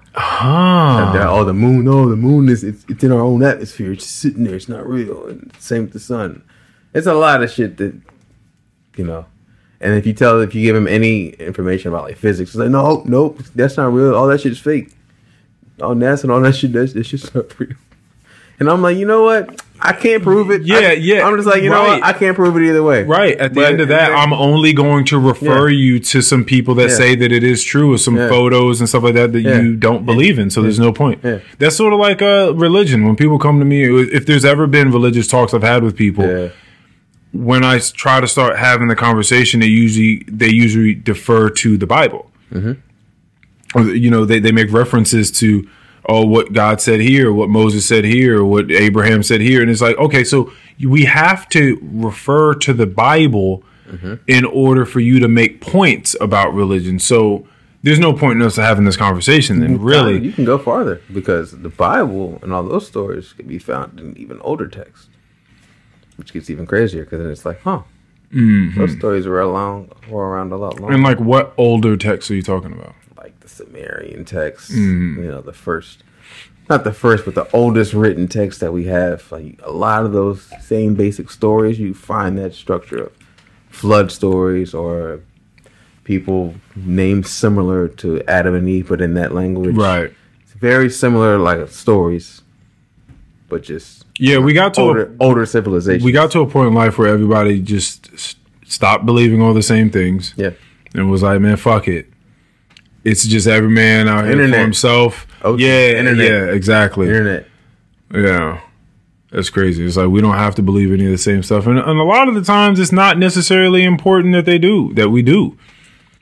That, 1.14 1.28
oh, 1.28 1.44
the 1.44 1.54
moon. 1.54 1.84
No, 1.84 2.10
the 2.10 2.16
moon 2.16 2.48
is 2.48 2.64
it's, 2.64 2.86
it's 2.88 3.04
in 3.04 3.12
our 3.12 3.20
own 3.20 3.44
atmosphere. 3.44 3.92
It's 3.92 4.06
just 4.06 4.18
sitting 4.18 4.46
there. 4.46 4.56
It's 4.56 4.70
not 4.70 4.88
real. 4.88 5.28
And 5.28 5.52
same 5.60 5.84
with 5.84 5.94
the 5.94 6.00
sun. 6.00 6.44
It's 6.94 7.08
a 7.08 7.14
lot 7.14 7.44
of 7.44 7.52
shit 7.52 7.78
that 7.78 8.00
you 8.96 9.04
know. 9.04 9.26
And 9.82 9.96
if 9.96 10.06
you 10.06 10.14
tell, 10.14 10.42
if 10.42 10.54
you 10.54 10.62
give 10.62 10.76
him 10.76 10.88
any 10.88 11.30
information 11.30 11.90
about 11.90 12.04
like 12.04 12.18
physics, 12.18 12.52
it's 12.52 12.58
like, 12.58 12.70
no, 12.70 13.02
nope, 13.06 13.40
that's 13.56 13.78
not 13.78 13.94
real. 13.94 14.14
All 14.14 14.28
that 14.28 14.42
shit's 14.42 14.60
fake. 14.60 14.92
All 15.82 15.96
NASA 15.96 16.24
and 16.24 16.32
all 16.34 16.42
that 16.42 16.56
shit, 16.56 16.74
that's, 16.74 16.94
that's 16.94 17.08
just 17.08 17.34
not 17.34 17.58
real. 17.60 17.76
And 18.60 18.70
I'm 18.70 18.82
like, 18.82 18.98
you 18.98 19.06
know 19.06 19.24
what? 19.24 19.62
I 19.82 19.94
can't 19.94 20.22
prove 20.22 20.52
it. 20.52 20.64
Yeah, 20.64 20.78
I, 20.78 20.92
yeah, 20.94 21.26
I'm 21.26 21.36
just 21.38 21.48
like, 21.48 21.64
you 21.64 21.70
know 21.70 21.82
what? 21.84 22.04
I 22.04 22.12
can't 22.14 22.36
prove 22.36 22.56
it 22.58 22.64
either 22.64 22.84
way. 22.84 23.04
Right. 23.04 23.38
At 23.38 23.54
the 23.54 23.62
But- 23.62 23.72
end 23.72 23.82
of 23.82 23.88
that, 23.88 24.12
I'm 24.12 24.34
only 24.34 24.74
going 24.74 25.06
to 25.06 25.18
refer 25.20 25.70
Yeah. 25.70 25.78
you 25.78 26.00
to 26.00 26.22
some 26.22 26.44
people 26.44 26.76
that 26.76 26.90
Yeah. 26.90 26.96
say 26.96 27.16
that 27.16 27.32
it 27.32 27.44
is 27.44 27.64
true 27.64 27.94
or 27.94 27.98
some 27.98 28.18
Yeah. 28.18 28.28
photos 28.28 28.82
and 28.82 28.90
stuff 28.90 29.04
like 29.04 29.14
that 29.14 29.32
that 29.34 29.42
you 29.42 29.76
don't 29.76 30.06
believe 30.06 30.38
in. 30.38 30.50
So 30.50 30.62
there's 30.62 30.80
no 30.80 30.92
point. 30.92 31.22
That's 31.60 31.76
sort 31.76 31.94
of 31.94 32.00
like 32.00 32.22
uh, 32.22 32.54
religion. 32.56 33.06
When 33.06 33.16
people 33.16 33.40
come 33.40 33.60
to 33.60 33.66
me, 33.66 33.84
if 34.12 34.26
there's 34.26 34.44
ever 34.46 34.68
been 34.68 34.92
religious 34.92 35.28
talks 35.28 35.54
I've 35.54 35.64
had 35.64 35.84
with 35.84 35.96
people, 35.96 36.26
Yeah. 36.26 36.50
I 37.66 37.80
try 37.80 38.20
to 38.20 38.28
start 38.28 38.58
having 38.58 38.88
the 38.90 38.96
conversation, 38.96 39.60
they 39.62 39.68
usually 39.68 40.24
they 40.28 40.50
usually 40.50 40.94
defer 40.94 41.50
to 41.52 41.78
the 41.78 41.88
Bible. 41.88 42.32
Or, 43.76 43.84
you 43.84 44.10
know, 44.10 44.26
they, 44.26 44.40
they 44.40 44.52
make 44.52 44.72
references 44.74 45.30
to 45.40 45.68
oh 46.10 46.26
what 46.26 46.52
God 46.52 46.82
said 46.82 47.00
here, 47.00 47.32
what 47.32 47.50
Moses 47.50 47.86
said 47.86 48.04
here, 48.04 48.44
what 48.44 48.70
Abraham 48.72 49.24
said 49.24 49.40
here, 49.40 49.62
and 49.62 49.72
it's 49.72 49.82
like 49.82 49.98
okay, 49.98 50.24
so 50.24 50.52
we 50.84 51.06
have 51.06 51.48
to 51.50 51.80
refer 51.82 52.54
to 52.56 52.74
the 52.74 52.88
Bible 52.88 53.64
in 54.28 54.46
order 54.46 54.86
for 54.86 55.00
you 55.00 55.20
to 55.20 55.28
make 55.28 55.62
points 55.62 56.16
about 56.22 56.54
religion. 56.54 57.00
So 57.00 57.48
there's 57.82 58.00
no 58.00 58.14
point 58.14 58.40
in 58.40 58.46
us 58.46 58.56
having 58.56 58.86
this 58.86 58.98
conversation. 58.98 59.62
Then 59.62 59.82
really, 59.82 60.20
you 60.20 60.32
can 60.32 60.46
go 60.46 60.58
farther 60.58 61.02
because 61.14 61.52
the 61.52 61.70
Bible 61.70 62.40
and 62.42 62.54
all 62.54 62.64
those 62.64 62.88
stories 62.88 63.34
can 63.34 63.48
be 63.48 63.58
found 63.58 64.00
in 64.00 64.18
even 64.18 64.40
older 64.42 64.68
texts, 64.68 65.08
which 66.18 66.34
gets 66.34 66.50
even 66.50 66.66
crazier 66.66 67.04
because 67.04 67.20
then 67.20 67.32
it's 67.32 67.46
like, 67.46 67.62
huh, 67.62 67.82
those 68.32 68.96
stories 68.98 69.26
were 69.26 69.36
around 69.36 69.92
were 70.08 70.30
around 70.30 70.52
a 70.52 70.58
lot 70.58 70.80
longer. 70.80 70.94
Mm-hmm. 70.94 70.94
and 70.94 71.04
like, 71.04 71.20
what 71.20 71.54
older 71.58 71.98
texts 71.98 72.30
are 72.30 72.36
you 72.36 72.44
talking 72.44 72.74
about? 72.74 72.94
The 73.60 73.66
Sumerian 73.66 74.26
text, 74.26 74.72
Mm-hmm. 74.72 75.24
you 75.24 75.28
know, 75.32 75.42
the 75.42 75.54
first, 75.54 76.04
not 76.70 76.84
the 76.84 76.94
first, 76.94 77.26
but 77.26 77.36
the 77.36 77.50
oldest 77.52 77.94
written 77.94 78.28
text 78.28 78.60
that 78.60 78.72
we 78.74 78.86
have. 78.86 79.32
Like 79.32 79.60
a 79.64 79.72
lot 79.72 80.06
of 80.06 80.14
those 80.14 80.50
same 80.62 80.96
basic 80.96 81.30
stories, 81.30 81.80
you 81.80 81.94
find 81.94 82.38
that 82.38 82.54
structure 82.54 83.04
of 83.06 83.12
flood 83.70 84.12
stories 84.12 84.74
or 84.74 85.22
people 86.04 86.56
named 86.76 87.28
similar 87.28 87.88
to 87.88 88.22
Adam 88.28 88.56
and 88.56 88.68
Eve, 88.68 88.90
but 88.90 89.02
in 89.02 89.14
that 89.16 89.34
language. 89.34 89.76
Right. 89.76 90.12
It's 90.42 90.54
very 90.54 90.90
similar, 90.90 91.38
like 91.38 91.68
stories, 91.70 92.42
but 93.48 93.62
just 93.64 94.06
Yeah, 94.18 94.40
we 94.40 94.54
got 94.54 94.74
to 94.76 94.82
a, 94.82 94.84
older, 94.86 95.16
older 95.20 95.46
civilization. 95.46 96.04
we 96.06 96.12
got 96.12 96.32
to 96.32 96.42
a 96.42 96.48
point 96.48 96.68
in 96.70 96.74
life 96.74 96.98
where 96.98 97.08
everybody 97.08 97.60
just 97.62 98.10
stopped 98.66 99.06
believing 99.06 99.42
all 99.42 99.54
the 99.54 99.64
same 99.64 99.90
things 99.90 100.34
yeah. 100.38 100.52
and 100.94 101.10
was 101.10 101.22
like, 101.24 101.42
man, 101.42 101.58
fuck 101.58 101.88
it. 101.88 102.08
It's 103.10 103.26
just 103.26 103.48
every 103.48 103.70
man 103.70 104.08
out 104.08 104.24
here 104.26 104.34
Internet. 104.34 104.56
for 104.56 104.62
himself. 104.62 105.28
Oh, 105.42 105.58
yeah, 105.58 105.92
internet. 105.98 106.30
yeah, 106.32 106.46
exactly. 106.54 107.08
Internet. 107.08 107.48
Yeah. 108.14 108.62
That's 109.32 109.50
crazy. 109.50 109.86
It's 109.86 109.96
like 109.96 110.08
we 110.10 110.22
don't 110.22 110.36
have 110.38 110.56
to 110.56 110.62
believe 110.64 110.92
any 110.92 111.06
of 111.06 111.12
the 111.12 111.18
same 111.18 111.44
stuff. 111.44 111.68
And, 111.68 111.78
and 111.78 112.00
a 112.00 112.04
lot 112.04 112.28
of 112.28 112.34
the 112.36 112.42
times 112.44 112.80
it's 112.80 112.92
not 112.92 113.18
necessarily 113.18 113.84
important 113.84 114.34
that 114.34 114.46
they 114.46 114.58
do, 114.58 114.94
that 114.96 115.10
we 115.10 115.22
do. 115.22 115.58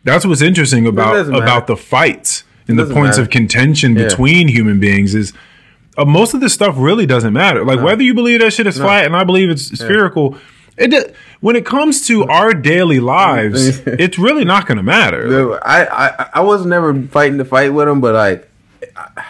That's 0.04 0.26
what's 0.26 0.42
interesting 0.42 0.86
about 0.88 1.28
about 1.28 1.68
the 1.68 1.78
fights 1.78 2.44
and 2.68 2.78
the 2.78 2.84
points 2.86 3.18
matter. 3.18 3.22
of 3.24 3.30
contention 3.30 3.96
Yeah. 3.96 4.04
between 4.08 4.50
human 4.50 4.80
beings 4.80 5.16
is 5.16 5.34
uh, 5.98 6.06
most 6.06 6.34
of 6.34 6.42
this 6.42 6.54
stuff 6.54 6.76
really 6.78 7.06
doesn't 7.06 7.34
matter. 7.34 7.64
Like 7.66 7.82
whether 7.82 8.04
you 8.04 8.14
believe 8.14 8.42
that 8.42 8.52
shit 8.54 8.68
is 8.68 8.78
flat 8.78 9.06
and 9.06 9.16
I 9.16 9.24
believe 9.24 9.50
it's 9.50 9.64
spherical, 9.78 10.38
it 10.78 11.16
when 11.42 11.56
it 11.56 11.66
comes 11.66 12.06
to 12.08 12.24
our 12.26 12.54
daily 12.54 13.00
lives, 13.00 13.80
it's 13.86 14.18
really 14.18 14.46
not 14.46 14.66
going 14.68 14.78
to 14.78 14.84
matter. 14.84 15.28
Dude, 15.28 15.60
I, 15.64 15.86
I 15.86 16.30
I 16.36 16.42
was 16.42 16.66
never 16.66 16.94
fighting 17.04 17.38
to 17.38 17.46
fight 17.46 17.74
with 17.74 17.88
him, 17.88 18.02
but 18.02 18.14
like, 18.16 18.50
I- 18.96 19.24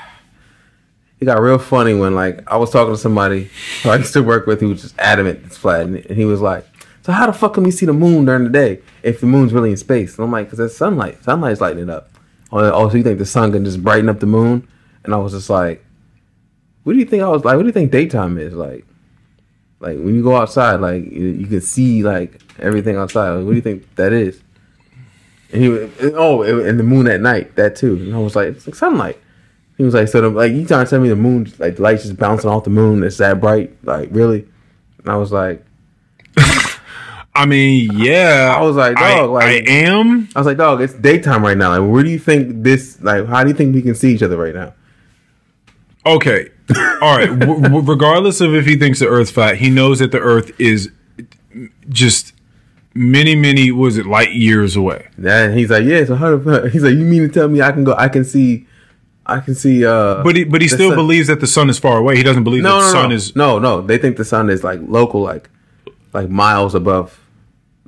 it 1.20 1.26
got 1.26 1.42
real 1.42 1.58
funny 1.58 1.96
when 1.96 2.14
like 2.14 2.44
I 2.50 2.58
was 2.58 2.70
talking 2.70 2.94
to 2.94 2.98
somebody 2.98 3.50
who 3.82 3.90
I 3.90 3.96
used 3.98 4.14
to 4.14 4.22
work 4.22 4.46
with 4.46 4.60
who 4.62 4.70
was 4.70 4.84
just 4.84 5.00
adamant 5.00 5.42
it's 5.46 5.58
flat, 5.58 5.82
and 5.88 6.06
he 6.06 6.26
was 6.26 6.42
like, 6.42 6.64
"So 7.02 7.12
how 7.12 7.26
the 7.26 7.34
fuck 7.34 7.56
can 7.56 7.64
we 7.64 7.72
see 7.72 7.88
the 7.88 7.94
moon 7.94 8.26
during 8.26 8.44
the 8.44 8.50
day 8.52 8.82
if 9.02 9.20
the 9.20 9.26
moon's 9.26 9.52
really 9.52 9.72
in 9.72 9.78
space?" 9.78 10.16
And 10.18 10.24
I'm 10.26 10.32
like, 10.32 10.48
"Cause 10.50 10.60
it's 10.60 10.78
sunlight. 10.78 11.24
Sunlight's 11.24 11.60
lighting 11.60 11.82
it 11.84 11.90
up." 11.90 12.12
Oh, 12.52 12.60
oh, 12.72 12.88
so 12.90 12.96
you 12.98 13.04
think 13.04 13.18
the 13.18 13.26
sun 13.26 13.52
can 13.52 13.66
just 13.66 13.84
brighten 13.84 14.10
up 14.10 14.20
the 14.20 14.26
moon? 14.28 14.68
And 15.04 15.14
I 15.14 15.18
was 15.18 15.34
just 15.34 15.50
like, 15.50 15.84
"What 16.84 16.94
do 16.94 17.00
you 17.00 17.06
think?" 17.06 17.24
I 17.24 17.30
was 17.30 17.44
like, 17.44 17.56
"What 17.56 17.64
do 17.64 17.68
you 17.68 17.74
think 17.74 17.92
daytime 17.92 18.38
is 18.38 18.54
like?" 18.54 18.86
Like 19.80 19.98
when 19.98 20.16
you 20.16 20.24
go 20.24 20.36
outside, 20.36 20.76
like 20.82 21.04
you, 21.06 21.28
you 21.28 21.48
can 21.48 21.62
see 21.62 22.04
like 22.04 22.42
everything 22.60 22.96
outside. 22.98 23.30
Like, 23.30 23.46
what 23.46 23.52
do 23.52 23.56
you 23.56 23.62
think 23.62 23.96
that 23.96 24.12
is? 24.14 24.42
And 25.54 25.62
he 25.62 25.70
was, 25.70 25.90
oh, 26.16 26.42
and 26.42 26.80
the 26.80 26.84
moon 26.84 27.08
at 27.08 27.22
night, 27.22 27.56
that 27.56 27.76
too. 27.76 27.96
And 27.96 28.14
I 28.14 28.18
was 28.20 28.36
like, 28.36 28.48
it's 28.50 28.68
like 28.68 28.76
sunlight. 28.76 29.18
He 29.78 29.84
was 29.84 29.94
like, 29.94 30.08
so 30.08 30.22
the, 30.22 30.30
like 30.30 30.52
you 30.52 30.66
trying 30.66 30.86
to 30.86 30.90
tell 30.90 31.00
me 31.00 31.10
the 31.10 31.16
moon, 31.16 31.52
like 31.60 31.76
the 31.76 31.82
light's 31.84 32.04
just 32.04 32.18
bouncing 32.18 32.50
off 32.50 32.64
the 32.64 32.70
moon? 32.72 33.04
It's 33.04 33.18
that 33.18 33.40
bright, 33.40 33.72
like 33.84 34.10
really? 34.12 34.48
And 35.00 35.10
I 35.10 35.16
was 35.18 35.32
like, 35.32 35.64
I 37.36 37.46
mean, 37.46 37.92
yeah. 37.94 38.56
I 38.58 38.62
was 38.64 38.76
like, 38.76 38.98
I, 38.98 39.16
dog, 39.18 39.30
like- 39.30 39.46
I 39.46 39.72
am. 39.72 40.28
I 40.36 40.40
was 40.40 40.48
like, 40.48 40.58
dog, 40.58 40.82
it's 40.82 40.94
daytime 40.96 41.44
right 41.44 41.56
now. 41.56 41.78
Like, 41.78 41.92
where 41.92 42.04
do 42.04 42.10
you 42.10 42.18
think 42.18 42.64
this? 42.64 43.00
Like, 43.02 43.28
how 43.28 43.44
do 43.44 43.50
you 43.50 43.56
think 43.56 43.76
we 43.76 43.84
can 43.84 43.94
see 43.94 44.16
each 44.16 44.24
other 44.24 44.38
right 44.38 44.56
now? 44.56 44.74
Okay. 46.04 46.50
All 47.02 47.18
right. 47.18 47.28
w- 47.40 47.62
w- 47.62 47.82
regardless 47.82 48.42
of 48.42 48.54
if 48.54 48.66
he 48.66 48.76
thinks 48.76 49.00
the 49.00 49.08
Earth's 49.08 49.32
flat, 49.32 49.58
he 49.58 49.70
knows 49.70 50.00
that 50.00 50.12
the 50.12 50.20
Earth 50.20 50.52
is 50.60 50.92
just 51.90 52.34
many, 52.94 53.36
many. 53.36 53.72
Was 53.72 53.98
it 53.98 54.06
light 54.06 54.34
years 54.34 54.76
away? 54.76 55.08
And 55.18 55.58
he's 55.58 55.70
like, 55.70 55.84
yeah. 55.86 55.98
it's 55.98 56.10
the 56.10 56.18
fuck? 56.44 56.72
He's 56.72 56.84
like, 56.84 56.94
you 56.94 57.06
mean 57.06 57.22
to 57.22 57.30
tell 57.30 57.48
me 57.48 57.62
I 57.62 57.72
can 57.72 57.84
go? 57.84 57.94
I 57.96 58.10
can 58.10 58.26
see, 58.26 58.68
I 59.26 59.40
can 59.40 59.56
see. 59.56 59.86
uh 59.86 60.24
But 60.24 60.36
he, 60.36 60.44
but 60.44 60.62
he 60.62 60.68
still 60.68 60.90
sun- 60.90 60.98
believes 60.98 61.28
that 61.28 61.40
the 61.40 61.48
sun 61.48 61.70
is 61.70 61.80
far 61.80 61.98
away. 61.98 62.18
He 62.18 62.24
doesn't 62.24 62.44
believe 62.44 62.64
No, 62.64 62.80
that 62.80 62.86
the 62.86 62.92
sun 62.92 63.10
no. 63.10 63.16
is. 63.16 63.36
no, 63.36 63.60
no. 63.60 63.82
They 63.82 63.98
think 63.98 64.18
the 64.18 64.26
sun 64.26 64.50
is 64.50 64.64
like 64.64 64.80
local, 64.84 65.22
like 65.22 65.50
like 66.14 66.30
miles 66.30 66.76
above. 66.76 67.20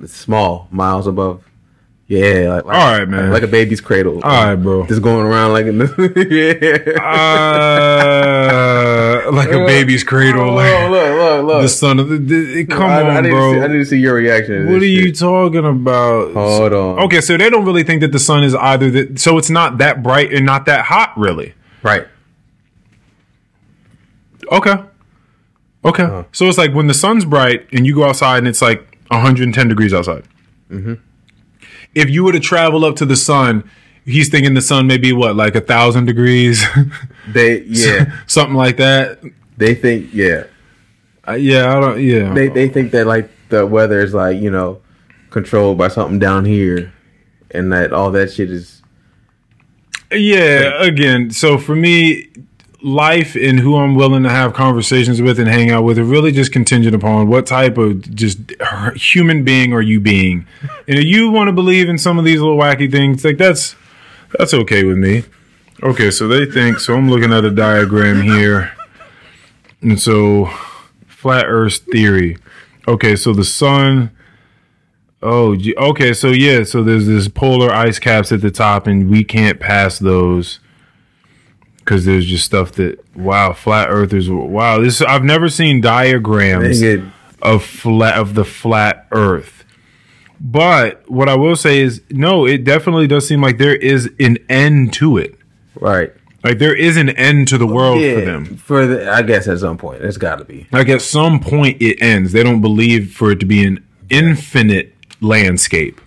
It's 0.02 0.14
small, 0.16 0.68
miles 0.70 1.06
above. 1.06 1.44
Yeah, 2.12 2.54
like, 2.54 2.64
like 2.64 2.76
All 2.76 2.98
right, 2.98 3.08
man. 3.08 3.30
like, 3.30 3.44
a 3.44 3.46
baby's 3.46 3.80
cradle. 3.80 4.14
All 4.24 4.30
right, 4.44 4.56
bro. 4.56 4.84
just 4.86 5.00
going 5.00 5.24
around 5.24 5.52
like 5.52 5.66
in 5.66 5.78
the, 5.78 5.86
yeah. 6.28 7.00
Uh, 8.00 9.30
like 9.32 9.50
a 9.50 9.64
baby's 9.64 10.02
cradle. 10.02 10.50
Oh, 10.50 10.54
Like 10.54 10.90
look, 10.90 11.14
look, 11.18 11.44
look. 11.46 11.62
the 11.62 11.68
sun 11.68 12.00
of 12.00 12.08
the. 12.08 12.18
the- 12.18 12.64
come 12.66 12.82
I, 12.90 13.02
on, 13.16 13.26
I 13.26 13.30
bro. 13.30 13.52
See, 13.52 13.60
I 13.60 13.66
need 13.68 13.78
to 13.78 13.84
see 13.84 13.98
your 14.00 14.14
reaction. 14.14 14.72
what 14.72 14.82
are 14.82 14.86
you 14.86 15.12
talking 15.12 15.64
about? 15.64 16.32
Hold 16.34 16.72
on. 16.72 16.98
Okay, 17.04 17.20
so 17.20 17.36
they 17.36 17.48
don't 17.48 17.64
really 17.64 17.84
think 17.84 18.00
that 18.00 18.10
the 18.10 18.18
sun 18.18 18.42
is 18.42 18.56
either 18.56 18.90
that. 18.90 19.20
So 19.20 19.38
it's 19.38 19.50
not 19.50 19.78
that 19.78 20.02
bright 20.02 20.32
and 20.32 20.44
not 20.44 20.66
that 20.66 20.86
hot, 20.86 21.12
really. 21.16 21.54
Right. 21.84 22.08
Okay. 24.50 24.74
Okay. 25.84 26.02
Uh-huh. 26.02 26.24
So 26.32 26.46
it's 26.46 26.58
like 26.58 26.74
when 26.74 26.88
the 26.88 26.94
sun's 26.94 27.24
bright 27.24 27.68
and 27.72 27.86
you 27.86 27.94
go 27.94 28.04
outside 28.04 28.38
and 28.38 28.48
it's 28.48 28.60
like 28.60 28.98
110 29.12 29.68
degrees 29.68 29.94
outside. 29.94 30.24
Mm-hmm. 30.70 30.94
If 31.94 32.08
you 32.10 32.24
were 32.24 32.32
to 32.32 32.40
travel 32.40 32.84
up 32.84 32.96
to 32.96 33.06
the 33.06 33.16
sun, 33.16 33.68
he's 34.04 34.28
thinking 34.28 34.54
the 34.54 34.60
sun 34.62 34.86
may 34.86 34.98
be 34.98 35.12
what, 35.12 35.36
like 35.36 35.54
a 35.54 35.60
thousand 35.60 36.06
degrees, 36.06 36.64
They 37.32 37.62
yeah. 37.62 38.12
something 38.26 38.54
like 38.56 38.76
that. 38.78 39.20
they 39.56 39.74
think 39.74 40.10
yeah. 40.12 40.44
Uh, 41.28 41.32
yeah, 41.32 41.76
I 41.76 41.80
don't. 41.80 42.00
Yeah. 42.00 42.32
They 42.32 42.48
they 42.48 42.68
think 42.68 42.92
that 42.92 43.06
like 43.06 43.30
the 43.50 43.66
weather 43.66 44.00
is 44.00 44.14
like 44.14 44.40
you 44.40 44.50
know 44.50 44.80
controlled 45.30 45.78
by 45.78 45.88
something 45.88 46.18
down 46.18 46.44
here, 46.44 46.92
and 47.50 47.72
that 47.72 47.92
all 47.92 48.10
that 48.12 48.32
shit 48.32 48.50
is 48.50 48.82
Yeah, 50.10 50.82
again, 50.82 51.30
so 51.30 51.56
for 51.58 51.76
me, 51.76 52.29
life 52.82 53.34
and 53.34 53.60
who 53.60 53.76
I'm 53.76 53.94
willing 53.94 54.22
to 54.22 54.30
have 54.30 54.54
conversations 54.54 55.20
with 55.20 55.38
and 55.38 55.48
hang 55.48 55.70
out 55.70 55.84
with 55.84 55.98
are 55.98 56.04
really 56.04 56.32
just 56.32 56.52
contingent 56.52 56.94
upon 56.94 57.28
what 57.28 57.46
type 57.46 57.76
of 57.76 58.14
just 58.14 58.38
human 58.94 59.44
being 59.44 59.72
are 59.72 59.82
you 59.82 60.00
being. 60.00 60.46
And 60.88 60.98
if 60.98 61.04
you 61.04 61.30
want 61.30 61.48
to 61.48 61.52
believe 61.52 61.88
in 61.88 61.98
some 61.98 62.18
of 62.18 62.24
these 62.24 62.40
little 62.40 62.56
wacky 62.56 62.90
things, 62.90 63.24
like 63.24 63.38
that's 63.38 63.76
that's 64.38 64.54
okay 64.54 64.84
with 64.84 64.96
me. 64.96 65.24
Okay, 65.82 66.10
so 66.10 66.28
they 66.28 66.46
think 66.46 66.78
so. 66.78 66.94
I'm 66.94 67.10
looking 67.10 67.32
at 67.32 67.44
a 67.44 67.50
diagram 67.50 68.22
here, 68.22 68.72
and 69.80 70.00
so 70.00 70.46
flat 71.06 71.46
Earth 71.48 71.78
theory. 71.90 72.36
Okay, 72.86 73.16
so 73.16 73.32
the 73.32 73.44
sun. 73.44 74.10
Oh, 75.22 75.54
okay. 75.76 76.14
So 76.14 76.28
yeah, 76.28 76.64
so 76.64 76.82
there's 76.82 77.06
this 77.06 77.28
polar 77.28 77.70
ice 77.70 77.98
caps 77.98 78.32
at 78.32 78.40
the 78.40 78.50
top, 78.50 78.86
and 78.86 79.10
we 79.10 79.22
can't 79.22 79.60
pass 79.60 79.98
those 79.98 80.60
because 81.90 82.04
there's 82.04 82.24
just 82.24 82.44
stuff 82.44 82.70
that 82.70 83.04
wow, 83.16 83.52
flat 83.52 83.88
earthers. 83.90 84.30
Wow, 84.30 84.78
this 84.78 85.02
I've 85.02 85.24
never 85.24 85.48
seen 85.48 85.80
diagrams 85.80 86.80
of 87.42 87.64
flat 87.64 88.16
of 88.16 88.36
the 88.36 88.44
flat 88.44 89.08
Earth. 89.10 89.64
But 90.40 91.02
what 91.10 91.28
I 91.28 91.34
will 91.34 91.56
say 91.56 91.80
is, 91.80 92.00
no, 92.08 92.46
it 92.46 92.62
definitely 92.62 93.08
does 93.08 93.26
seem 93.26 93.42
like 93.42 93.58
there 93.58 93.74
is 93.74 94.08
an 94.20 94.38
end 94.48 94.92
to 94.94 95.18
it. 95.18 95.36
right. 95.74 96.12
Like 96.44 96.58
there 96.58 96.74
is 96.74 96.96
an 96.96 97.10
end 97.10 97.48
to 97.48 97.58
the 97.58 97.66
world 97.66 98.00
for 98.00 98.20
them. 98.22 98.56
For 98.56 98.86
the, 98.86 99.10
I 99.12 99.20
guess 99.20 99.46
at 99.46 99.58
some 99.58 99.76
point 99.76 100.02
it's 100.02 100.16
got 100.16 100.36
to 100.36 100.44
be. 100.44 100.68
Like 100.72 100.88
at 100.88 101.02
some 101.02 101.38
point 101.40 101.82
it 101.82 102.00
ends. 102.00 102.32
They 102.32 102.42
don't 102.42 102.62
believe 102.62 103.12
for 103.12 103.32
it 103.32 103.40
to 103.40 103.46
be 103.46 103.66
an 103.66 103.84
infinite 104.08 104.94
landscape. 105.20 106.00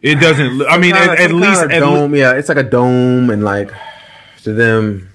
It 0.00 0.20
doesn't. 0.20 0.62
I 0.68 0.78
mean, 0.78 0.94
at, 0.94 1.18
at 1.18 1.32
least, 1.32 1.60
kinda 1.60 1.74
at 1.74 1.82
le- 1.82 1.88
dome. 1.88 2.14
yeah, 2.14 2.34
it's 2.34 2.48
like 2.48 2.58
a 2.58 2.62
dome, 2.62 3.30
and 3.30 3.42
like 3.42 3.72
to 4.46 4.52
them, 4.52 5.08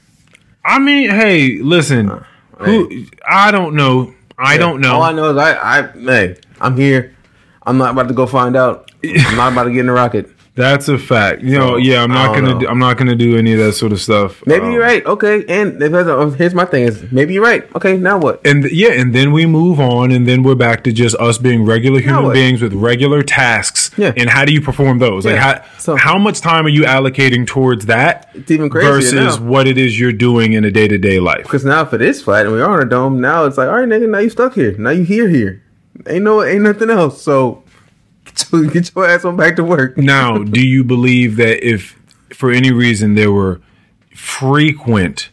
I 0.64 0.78
mean, 0.78 1.10
hey, 1.10 1.60
listen. 1.60 2.10
Uh, 2.10 2.24
who? 2.60 3.06
I 3.26 3.52
don't 3.52 3.76
know. 3.76 4.14
I 4.38 4.58
don't 4.58 4.82
know. 4.82 4.96
All 4.96 5.04
I 5.04 5.14
know 5.14 5.32
is 5.32 5.38
I, 5.38 5.80
I, 5.80 5.88
hey, 5.94 6.38
I'm 6.60 6.76
here. 6.76 7.16
I'm 7.64 7.78
not 7.78 7.92
about 7.92 8.10
to 8.10 8.14
go 8.14 8.28
find 8.28 8.58
out. 8.58 8.92
I'm 9.04 9.38
not 9.38 9.54
about 9.54 9.64
to 9.66 9.72
get 9.72 9.80
in 9.80 9.90
a 9.90 9.94
rocket. 9.94 10.30
That's 10.62 10.88
a 10.88 10.98
fact. 10.98 11.42
You 11.42 11.58
know, 11.58 11.78
yeah, 11.78 12.04
I'm 12.04 12.10
not 12.12 12.36
gonna. 12.36 12.54
know. 12.54 12.60
Do, 12.60 12.68
I'm 12.68 12.80
not 12.80 12.98
gonna 12.98 13.16
do 13.16 13.36
any 13.38 13.54
of 13.54 13.60
that 13.60 13.74
sort 13.74 13.92
of 13.92 14.00
stuff. 14.00 14.42
Maybe 14.46 14.66
Um, 14.66 14.72
you're 14.72 14.82
right. 14.84 15.04
Okay, 15.06 15.44
and 15.48 15.82
here's 15.82 16.54
my 16.54 16.66
thing: 16.66 16.84
is 16.84 17.12
maybe 17.12 17.34
you're 17.34 17.44
right. 17.44 17.64
Okay, 17.76 17.98
now 17.98 18.18
what? 18.18 18.42
And 18.46 18.64
th- 18.64 18.74
yeah, 18.74 18.92
and 18.92 19.14
then 19.14 19.32
we 19.32 19.46
move 19.46 19.80
on, 19.80 20.12
and 20.12 20.28
then 20.28 20.44
we're 20.44 20.56
back 20.56 20.84
to 20.84 20.92
just 20.92 21.16
us 21.16 21.38
being 21.38 21.66
regular 21.66 22.00
human 22.00 22.32
beings 22.32 22.62
with 22.62 22.74
regular 22.74 23.24
tasks. 23.24 23.90
Yeah. 23.98 24.14
And 24.16 24.30
how 24.30 24.46
do 24.46 24.54
you 24.54 24.62
perform 24.62 25.00
those? 25.00 25.26
Like, 25.26 25.38
how 25.38 25.62
So- 25.78 25.96
how 25.96 26.18
much 26.18 26.40
time 26.42 26.66
are 26.66 26.70
you 26.70 26.84
allocating 26.84 27.46
towards 27.48 27.88
that 27.88 28.30
It's 28.36 28.52
even 28.52 28.70
crazier 28.70 28.92
versus 28.94 29.40
now. 29.40 29.46
what 29.46 29.68
it 29.68 29.78
is 29.78 30.00
you're 30.00 30.14
doing 30.14 30.54
in 30.54 30.64
a 30.64 30.72
day 30.72 30.88
to 30.88 30.98
day 30.98 31.20
life? 31.20 31.44
Because 31.44 31.66
now 31.66 31.84
for 31.86 31.98
this 31.98 32.22
flat 32.22 32.46
and 32.46 32.54
we 32.56 32.62
are 32.62 32.70
on 32.70 32.82
a 32.82 32.90
dome, 32.90 33.20
now 33.20 33.46
it's 33.46 33.58
like, 33.58 33.68
all 33.68 33.80
right, 33.80 33.88
nigga, 33.90 34.08
now 34.08 34.20
you 34.20 34.30
stuck 34.30 34.54
here. 34.54 34.76
Now 34.78 34.92
you 34.92 35.04
here 35.04 35.28
here. 35.28 35.62
Ain't 36.08 36.24
no, 36.24 36.44
ain't 36.44 36.62
nothing 36.64 36.90
else. 36.90 37.22
So 37.22 37.64
get 38.52 38.52
your, 38.52 38.70
get 38.70 38.96
your 38.96 39.06
ass 39.08 39.26
on 39.26 39.36
back 39.36 39.56
to 39.58 39.64
work. 39.64 39.98
Now, 39.98 40.38
do 40.44 40.66
you 40.66 40.84
believe 40.84 41.36
that 41.38 41.66
if 41.68 42.00
for 42.32 42.52
any 42.52 42.72
reason 42.72 43.16
there 43.16 43.32
were 43.32 43.62
frequent 44.16 45.30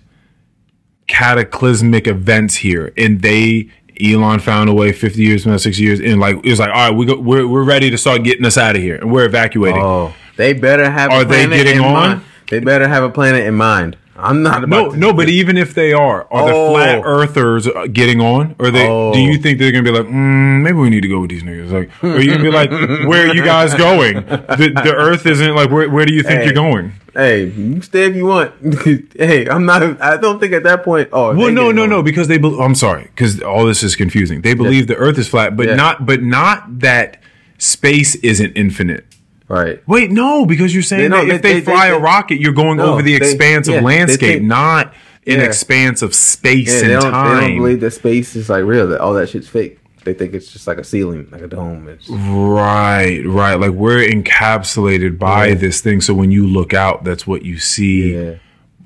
cataclysmic 1.06 2.06
events 2.06 2.56
here, 2.56 2.92
and 2.96 3.22
they 3.22 3.70
Elon 4.00 4.38
found 4.38 4.68
a 4.68 4.74
way 4.74 4.92
50 4.92 5.20
years 5.20 5.42
from 5.42 5.52
now, 5.52 5.58
six 5.58 5.78
years, 5.78 6.00
and 6.00 6.20
like 6.20 6.36
it 6.36 6.50
was 6.50 6.58
like, 6.58 6.70
all 6.70 6.88
right, 6.88 6.96
we 6.96 7.06
go, 7.06 7.18
we're 7.18 7.46
we're 7.46 7.64
ready 7.64 7.90
to 7.90 7.98
start 7.98 8.22
getting 8.22 8.44
us 8.44 8.56
out 8.56 8.76
of 8.76 8.82
here, 8.82 8.96
and 8.96 9.12
we're 9.12 9.24
evacuating. 9.24 9.82
Oh, 9.82 10.14
they 10.36 10.52
better 10.52 10.88
have. 10.88 11.10
Are 11.10 11.22
a 11.22 11.24
they 11.24 11.46
getting 11.46 11.78
in 11.78 11.84
on? 11.84 11.92
Mind. 11.92 12.22
They 12.48 12.60
better 12.60 12.88
have 12.88 13.02
a 13.02 13.10
planet 13.10 13.46
in 13.46 13.54
mind. 13.54 13.96
I'm 14.20 14.42
not 14.42 14.64
about. 14.64 14.68
No, 14.86 14.90
to- 14.90 14.96
no, 14.96 15.12
but 15.12 15.28
even 15.28 15.56
if 15.56 15.74
they 15.74 15.92
are, 15.92 16.26
are 16.30 16.46
the 16.48 16.54
Oh. 16.54 16.72
flat 16.74 17.02
earthers 17.04 17.66
uh, 17.68 17.86
getting 17.92 18.20
on? 18.20 18.56
Or 18.58 18.70
they? 18.70 18.86
Oh. 18.88 19.12
Do 19.12 19.20
you 19.20 19.38
think 19.38 19.58
they're 19.58 19.70
gonna 19.70 19.84
be 19.84 19.92
like, 19.92 20.06
mm, 20.06 20.62
maybe 20.62 20.76
we 20.76 20.90
need 20.90 21.02
to 21.02 21.08
go 21.08 21.20
with 21.20 21.30
these 21.30 21.44
niggas? 21.44 21.70
Like, 21.70 21.90
or 22.02 22.18
you 22.20 22.30
gonna 22.32 22.42
be 22.42 22.50
like, 22.50 22.70
where 23.08 23.28
are 23.28 23.34
you 23.34 23.44
guys 23.44 23.74
going? 23.74 24.14
The, 24.26 24.72
the 24.84 24.94
Earth 24.94 25.24
isn't 25.24 25.54
like 25.54 25.70
where? 25.70 25.88
Where 25.88 26.04
do 26.04 26.12
you 26.12 26.22
think 26.22 26.40
Hey. 26.40 26.44
you're 26.46 26.54
going? 26.54 26.92
Hey, 27.14 27.46
you 27.46 27.80
stay 27.82 28.04
if 28.04 28.14
you 28.14 28.26
want. 28.26 28.52
hey, 29.16 29.48
I'm 29.48 29.64
not. 29.66 30.00
I 30.02 30.16
don't 30.18 30.38
think 30.38 30.52
at 30.52 30.62
that 30.64 30.84
point. 30.84 31.08
Oh, 31.12 31.34
Well, 31.34 31.50
no, 31.50 31.70
no, 31.72 31.82
on. 31.84 31.90
no, 31.90 32.02
because 32.02 32.28
they. 32.28 32.38
Be- 32.38 32.58
I'm 32.60 32.74
sorry, 32.74 33.04
because 33.04 33.40
all 33.42 33.64
this 33.66 33.82
is 33.82 33.96
confusing. 33.96 34.42
They 34.42 34.54
believe 34.54 34.86
the 34.88 34.96
Earth 34.96 35.18
is 35.18 35.28
flat, 35.28 35.56
but 35.56 35.66
Yeah. 35.68 35.74
not, 35.74 36.06
but 36.06 36.22
not 36.22 36.80
that 36.80 37.20
space 37.58 38.14
isn't 38.16 38.52
infinite. 38.56 39.04
Right. 39.48 39.80
Wait, 39.88 40.10
no, 40.10 40.44
because 40.44 40.74
you're 40.74 40.82
saying 40.82 41.02
They 41.02 41.08
that 41.08 41.26
don't- 41.26 41.30
if 41.30 41.42
they, 41.42 41.54
they- 41.54 41.60
they- 41.60 41.64
fly 41.72 41.88
they- 41.90 41.96
a 41.96 41.98
rocket, 41.98 42.38
you're 42.40 42.52
going 42.52 42.76
No, 42.78 42.92
over 42.92 43.02
the 43.02 43.14
expanse 43.14 43.66
of 43.68 43.74
they 43.74 43.80
landscape, 43.80 44.42
not 44.42 44.92
an 45.26 45.40
expanse 45.40 46.02
of 46.02 46.14
space 46.14 46.80
they 46.82 46.92
and 46.94 47.02
don't, 47.02 47.12
time. 47.12 47.34
they 47.40 47.48
don't 47.48 47.56
believe 47.58 47.80
that 47.80 47.90
space 47.92 48.36
is 48.36 48.48
like 48.50 48.64
real. 48.64 48.86
That 48.88 49.00
all 49.00 49.14
that 49.14 49.28
shit's 49.30 49.48
fake. 49.48 49.78
They 50.04 50.14
think 50.14 50.32
it's 50.34 50.50
just 50.52 50.66
like 50.66 50.78
a 50.78 50.84
ceiling, 50.84 51.26
like 51.32 51.42
a 51.42 51.46
dome. 51.48 51.88
It's, 51.88 52.08
Right, 52.08 53.20
right. 53.26 53.54
Like 53.54 53.72
we're 53.72 54.06
encapsulated 54.08 55.18
by 55.18 55.48
Yeah. 55.48 55.54
this 55.54 55.80
thing. 55.80 56.00
So 56.00 56.14
when 56.14 56.30
you 56.30 56.46
look 56.46 56.72
out, 56.72 57.04
that's 57.04 57.26
what 57.26 57.44
you 57.44 57.58
see. 57.58 58.14
yeah, 58.14 58.34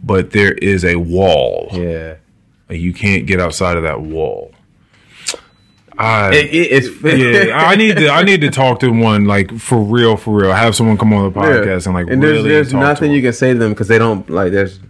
But 0.02 0.30
there 0.30 0.52
is 0.52 0.84
a 0.84 0.96
wall. 0.96 1.68
yeah. 1.72 2.14
Like, 2.68 2.80
you 2.80 2.92
can't 2.92 3.26
get 3.26 3.38
outside 3.40 3.76
of 3.76 3.82
that 3.82 4.00
wall. 4.00 4.52
I, 5.98 6.34
It, 6.34 6.46
it, 6.46 6.84
it's 6.84 7.02
yeah, 7.48 7.56
I 7.56 7.76
need 7.76 7.96
to. 7.96 8.08
I 8.08 8.22
need 8.22 8.40
to 8.40 8.50
talk 8.50 8.80
to 8.80 8.90
one 8.90 9.26
like 9.26 9.56
for 9.58 9.78
real, 9.78 10.16
for 10.16 10.34
real. 10.42 10.52
Have 10.52 10.74
someone 10.74 10.96
come 10.96 11.12
on 11.12 11.32
the 11.32 11.38
podcast 11.38 11.86
and 11.86 11.94
like 11.94 12.06
and 12.08 12.22
really 12.22 12.42
there's, 12.48 12.70
there's 12.70 12.72
talk 12.72 12.80
nothing 12.80 13.12
you 13.12 13.22
can 13.22 13.32
say 13.32 13.52
to 13.52 13.58
them 13.58 13.70
because 13.70 13.88
they 13.88 13.98
don't 13.98 14.28
like 14.30 14.52
there's 14.52 14.80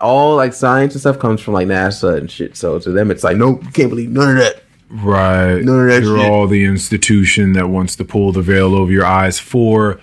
all 0.00 0.36
like 0.36 0.52
science 0.52 0.94
and 0.94 1.00
stuff 1.00 1.18
comes 1.18 1.40
from 1.40 1.54
like 1.54 1.66
NASA 1.66 2.18
and 2.18 2.30
shit. 2.30 2.56
So 2.56 2.78
to 2.78 2.90
them 2.90 3.10
it's 3.10 3.24
like 3.24 3.36
nope, 3.36 3.64
you 3.64 3.70
can't 3.70 3.88
believe 3.90 4.10
none 4.10 4.32
of 4.32 4.36
that. 4.36 4.62
Right. 4.90 5.60
None 5.62 5.80
of 5.80 5.88
that 5.88 6.02
You're 6.02 6.18
shit. 6.18 6.30
all 6.30 6.46
the 6.46 6.64
institution 6.64 7.54
that 7.54 7.68
wants 7.68 7.96
to 7.96 8.04
pull 8.04 8.32
the 8.32 8.42
veil 8.42 8.74
over 8.74 8.92
your 8.92 9.06
eyes 9.06 9.38
for 9.38 9.98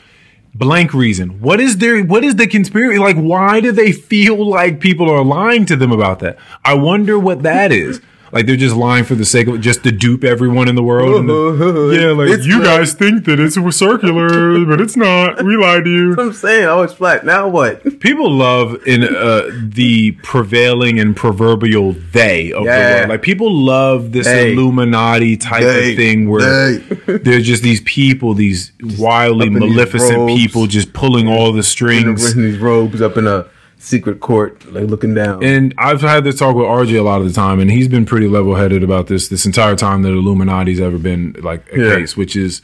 blank 0.54 0.94
reason. 0.94 1.40
What 1.40 1.62
is 1.62 1.78
there 1.78 2.04
what 2.04 2.24
is 2.24 2.36
the 2.36 2.48
conspiracy? 2.48 2.98
Like 3.00 3.16
why 3.16 3.62
do 3.62 3.72
they 3.72 3.92
feel 3.92 4.50
like 4.50 4.80
people 4.80 5.10
are 5.10 5.24
lying 5.24 5.66
to 5.68 5.76
them 5.76 5.92
about 5.92 6.20
that? 6.20 6.38
I 6.66 6.74
wonder 6.74 7.18
what 7.20 7.44
that 7.44 7.72
is. 7.72 8.02
Like 8.32 8.46
they're 8.46 8.56
just 8.56 8.76
lying 8.76 9.04
for 9.04 9.16
the 9.16 9.26
sake 9.26 9.48
of 9.48 9.60
just 9.60 9.84
to 9.84 9.92
dupe 9.92 10.24
everyone 10.24 10.68
in 10.70 10.76
the 10.76 10.84
world. 10.84 11.16
and 11.20 11.28
the- 11.30 11.98
yeah, 12.00 12.12
like 12.12 12.30
It's 12.30 12.46
you 12.46 12.62
flat. 12.62 12.80
guys 12.80 12.94
think 12.94 13.26
that 13.26 13.40
it's 13.40 13.58
circular, 13.76 14.64
but 14.66 14.80
it's 14.80 14.96
not. 14.96 15.44
We 15.44 15.58
lied 15.58 15.84
to 15.86 15.90
you. 15.90 16.16
I'm 16.18 16.32
saying, 16.34 16.66
oh, 16.66 16.82
it's 16.82 16.94
flat. 16.94 17.26
Now 17.26 17.48
what? 17.50 18.00
People 18.00 18.32
love 18.32 18.78
in 18.88 19.04
uh, 19.04 19.50
the 19.64 20.12
prevailing 20.24 21.00
and 21.00 21.16
proverbial 21.16 21.94
they 22.14 22.52
of 22.54 22.64
the 22.64 22.70
world. 22.70 23.10
Like 23.10 23.22
people 23.22 23.52
love 23.54 24.12
this 24.12 24.28
They. 24.28 24.54
Illuminati 24.54 25.36
type 25.38 25.64
They. 25.64 25.92
of 25.92 25.98
thing 25.98 26.30
where 26.30 26.78
They. 26.78 27.18
there's 27.18 27.46
just 27.46 27.64
these 27.64 27.82
people, 27.82 28.34
these 28.34 28.72
wildly 28.98 29.48
up 29.48 29.54
these 29.54 29.60
maleficent 29.60 30.28
people, 30.30 30.68
just 30.68 30.94
pulling 30.94 31.28
all 31.28 31.52
the 31.52 31.64
strings. 31.64 32.34
in 32.34 32.44
these 32.44 32.58
robes 32.60 33.02
up 33.02 33.18
in 33.18 33.28
a 33.28 33.46
secret 33.82 34.20
court, 34.20 34.72
like 34.72 34.86
looking 34.86 35.14
down. 35.14 35.44
And 35.44 35.74
I've 35.78 36.02
had 36.02 36.24
this 36.24 36.38
talk 36.38 36.56
with 36.56 36.66
RJ 36.66 36.98
a 37.00 37.02
lot 37.04 37.22
of 37.22 37.28
the 37.28 37.34
time, 37.34 37.60
and 37.60 37.70
he's 37.72 37.88
been 37.88 38.06
pretty 38.06 38.28
level 38.28 38.56
headed 38.56 38.84
about 38.84 39.08
this 39.08 39.28
this 39.28 39.46
entire 39.46 39.76
time 39.76 40.04
that 40.04 40.10
Illuminati's 40.12 40.80
ever 40.80 40.98
been 40.98 41.36
like 41.42 41.66
a 41.74 41.80
Yeah. 41.80 41.96
case, 41.96 42.16
which 42.16 42.36
is 42.36 42.62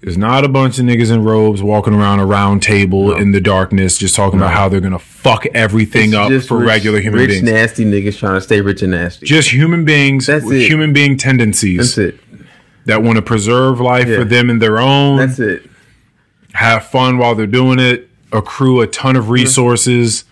there's 0.00 0.18
not 0.18 0.44
a 0.44 0.48
bunch 0.48 0.78
of 0.78 0.84
niggas 0.84 1.12
in 1.12 1.22
robes 1.22 1.62
walking 1.62 1.94
around 1.94 2.18
a 2.20 2.26
round 2.26 2.60
table 2.62 3.12
in 3.14 3.30
the 3.32 3.40
darkness, 3.40 3.96
just 3.98 4.14
talking 4.16 4.38
about 4.38 4.52
how 4.52 4.68
they're 4.68 4.80
gonna 4.80 4.98
fuck 4.98 5.46
everything 5.54 6.14
up 6.14 6.28
Just 6.28 6.48
for 6.48 6.58
rich- 6.58 6.66
regular 6.68 7.00
human 7.00 7.20
rich, 7.20 7.30
beings. 7.30 7.42
nasty 7.42 7.84
niggas 7.84 8.18
trying 8.18 8.34
to 8.34 8.40
stay 8.40 8.60
rich 8.60 8.82
and 8.82 8.90
nasty. 8.92 9.26
just 9.26 9.52
human 9.52 9.84
beings 9.84 10.26
That's 10.26 10.44
with 10.44 10.56
it. 10.56 10.66
human 10.68 10.92
being 10.92 11.16
tendencies 11.16 11.94
That's 11.94 11.98
it. 11.98 12.20
that 12.86 13.02
want 13.02 13.16
to 13.16 13.22
preserve 13.22 13.80
life 13.80 14.08
Yeah. 14.08 14.16
for 14.18 14.24
them 14.24 14.50
and 14.50 14.60
their 14.62 14.78
own. 14.80 15.18
That's 15.18 15.38
it. 15.38 15.68
have 16.54 16.84
fun 16.86 17.16
while 17.18 17.34
they're 17.34 17.46
doing 17.46 17.78
it, 17.78 18.08
accrue 18.32 18.80
a 18.80 18.86
ton 18.86 19.16
of 19.16 19.30
resources, 19.30 20.24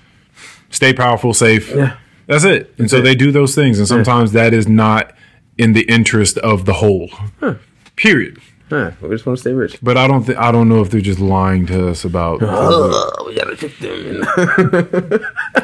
stay 0.70 0.92
powerful, 0.92 1.34
safe. 1.34 1.74
Yeah. 1.74 1.96
That's 2.26 2.44
it. 2.44 2.72
And 2.78 2.88
so 2.88 2.98
it. 2.98 3.02
they 3.02 3.14
do 3.16 3.32
those 3.32 3.54
things. 3.54 3.78
And 3.78 3.88
sometimes 3.88 4.32
that 4.32 4.54
is 4.54 4.68
not 4.68 5.12
in 5.58 5.72
the 5.72 5.82
interest 5.82 6.38
of 6.38 6.64
the 6.64 6.74
whole. 6.74 7.10
Period. 7.96 8.38
Huh, 8.70 8.92
we 9.02 9.08
just 9.08 9.26
want 9.26 9.36
to 9.36 9.40
stay 9.40 9.52
rich. 9.52 9.78
But 9.82 9.96
I 9.96 10.06
don't 10.06 10.22
think 10.22 10.38
I 10.38 10.52
don't 10.52 10.68
know 10.68 10.80
if 10.80 10.90
they're 10.90 11.00
just 11.00 11.18
lying 11.18 11.66
to 11.66 11.88
us 11.88 12.04
about 12.04 12.38
Oh, 12.40 13.24
we 13.26 13.34
gotta 13.34 13.56
trick 13.56 13.76
them. 13.78 14.22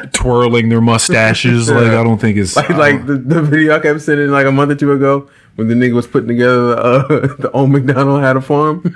twirling 0.11 0.67
their 0.67 0.81
mustaches. 0.81 1.69
Like 1.71 1.91
I 1.91 2.03
don't 2.03 2.19
think 2.19 2.35
it's 2.35 2.57
like 2.57 2.69
like 2.69 3.05
the, 3.05 3.15
the 3.15 3.41
video 3.41 3.77
I 3.77 3.79
kept 3.79 4.01
sending 4.01 4.29
like 4.29 4.45
a 4.45 4.51
month 4.51 4.71
or 4.71 4.75
two 4.75 4.91
ago 4.91 5.29
when 5.55 5.69
the 5.69 5.73
nigga 5.73 5.93
was 5.93 6.05
putting 6.05 6.27
together 6.27 6.77
uh, 6.77 7.07
the 7.39 7.49
old 7.53 7.71
McDonald 7.71 8.21
had 8.21 8.35
a 8.35 8.41
farm. 8.41 8.93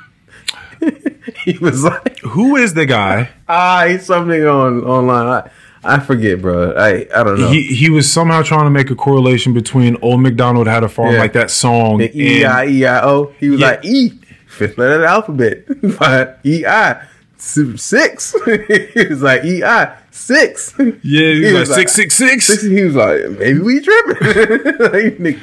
he 1.45 1.57
was 1.59 1.83
like, 1.83 2.19
who 2.19 2.55
is 2.55 2.73
the 2.73 2.85
guy? 2.85 3.29
ah, 3.47 3.85
he's 3.87 4.05
something 4.05 4.43
on 4.45 4.83
online. 4.83 5.27
I, 5.83 5.95
I 5.95 5.99
forget, 5.99 6.41
bro. 6.41 6.73
I 6.73 7.07
I 7.15 7.23
don't 7.23 7.39
know. 7.39 7.49
He 7.49 7.63
he 7.75 7.89
was 7.89 8.11
somehow 8.11 8.41
trying 8.43 8.65
to 8.65 8.69
make 8.69 8.89
a 8.91 8.95
correlation 8.95 9.53
between 9.53 9.97
Old 10.01 10.21
McDonald 10.21 10.67
had 10.67 10.83
a 10.83 10.89
farm 10.89 11.13
Yeah. 11.13 11.19
like 11.19 11.33
that 11.33 11.49
song 11.51 11.97
The 11.97 12.11
E 12.19 12.45
I 12.45 12.65
E 12.65 12.85
I 12.85 13.03
O. 13.03 13.33
He 13.39 13.49
was 13.49 13.59
Yeah. 13.59 13.67
like 13.71 13.85
E, 13.85 14.13
fifth 14.47 14.77
letter 14.77 14.95
of 14.95 15.01
the 15.01 15.07
alphabet. 15.07 15.65
But 15.99 16.39
E 16.45 16.65
I 16.65 17.03
six. 17.37 18.35
he 18.45 19.07
was 19.09 19.21
like 19.23 19.43
E 19.43 19.63
I 19.63 19.97
six. 20.11 20.75
yeah, 20.77 20.85
he 20.85 20.91
was 20.91 21.01
He 21.03 21.51
like 21.51 21.59
was 21.61 21.69
like- 21.71 21.89
six 21.89 22.15
six 22.15 22.15
six. 22.15 22.45
Six. 22.45 22.63
He 22.63 22.83
was 22.83 22.95
like, 22.95 23.29
maybe 23.39 23.59
we 23.59 23.81
tripping. 23.81 25.19
like, 25.23 25.39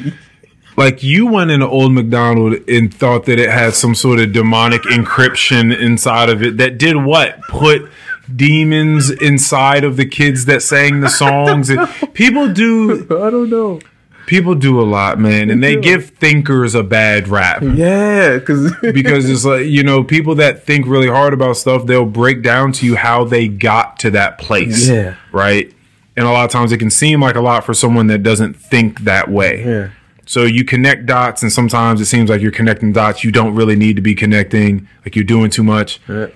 Like 0.78 1.02
you 1.02 1.26
went 1.26 1.50
into 1.50 1.66
Old 1.68 1.92
McDonald 1.92 2.55
and 2.68 2.92
thought 2.94 3.24
that 3.26 3.39
it 3.39 3.50
had 3.50 3.74
some 3.74 3.94
sort 3.94 4.20
of 4.20 4.32
demonic 4.32 4.82
encryption 4.82 5.76
inside 5.76 6.31
of 6.31 6.42
it 6.42 6.57
that 6.58 6.78
did 6.78 6.97
what? 6.97 7.40
Put 7.48 7.90
demons 8.34 9.10
inside 9.10 9.84
of 9.84 9.97
the 9.97 10.07
kids 10.07 10.44
that 10.44 10.62
sang 10.62 11.00
the 11.00 11.08
songs. 11.08 11.68
And 11.70 11.89
people 12.15 12.52
do 12.52 13.02
I 13.10 13.31
don't 13.31 13.50
know. 13.50 13.81
people 14.26 14.55
do 14.55 14.81
a 14.81 14.84
lot, 14.84 15.18
man, 15.18 15.50
and 15.50 15.62
they 15.62 15.76
give 15.76 16.10
thinkers 16.10 16.74
a 16.74 16.82
bad 16.82 17.26
rap. 17.28 17.62
Yeah, 17.62 18.39
because 18.39 18.73
Because 18.92 19.28
it's 19.28 19.44
like, 19.44 19.66
you 19.66 19.82
know, 19.82 20.05
people 20.05 20.36
that 20.36 20.65
think 20.65 20.86
really 20.86 21.08
hard 21.08 21.32
about 21.34 21.57
stuff, 21.57 21.86
they'll 21.86 22.05
break 22.07 22.42
down 22.42 22.73
to 22.73 22.86
you 22.86 22.94
how 22.97 23.24
they 23.24 23.48
got 23.48 23.98
to 24.00 24.10
that 24.12 24.39
place. 24.39 24.89
Yeah. 24.89 25.16
Right? 25.32 25.74
And 26.16 26.26
a 26.26 26.31
lot 26.31 26.44
of 26.44 26.50
times 26.50 26.73
it 26.73 26.78
can 26.78 26.90
seem 26.90 27.20
like 27.20 27.36
a 27.36 27.40
lot 27.40 27.65
for 27.65 27.74
someone 27.74 28.08
that 28.08 28.23
doesn't 28.23 28.55
think 28.55 29.00
that 29.00 29.28
way. 29.31 29.65
yeah, 29.65 29.90
So 30.28 30.42
you 30.44 30.62
connect 30.62 31.07
dots, 31.07 31.42
and 31.42 31.50
sometimes 31.50 32.02
it 32.02 32.05
seems 32.05 32.28
like 32.28 32.42
you're 32.42 32.52
connecting 32.52 32.92
dots 32.92 33.24
you 33.24 33.32
don't 33.32 33.55
really 33.55 33.76
need 33.76 33.97
to 33.97 34.02
be 34.02 34.15
connecting, 34.15 34.86
like 35.02 35.16
you're 35.16 35.24
doing 35.24 35.48
too 35.50 35.65
much. 35.65 36.00
yeah. 36.07 36.26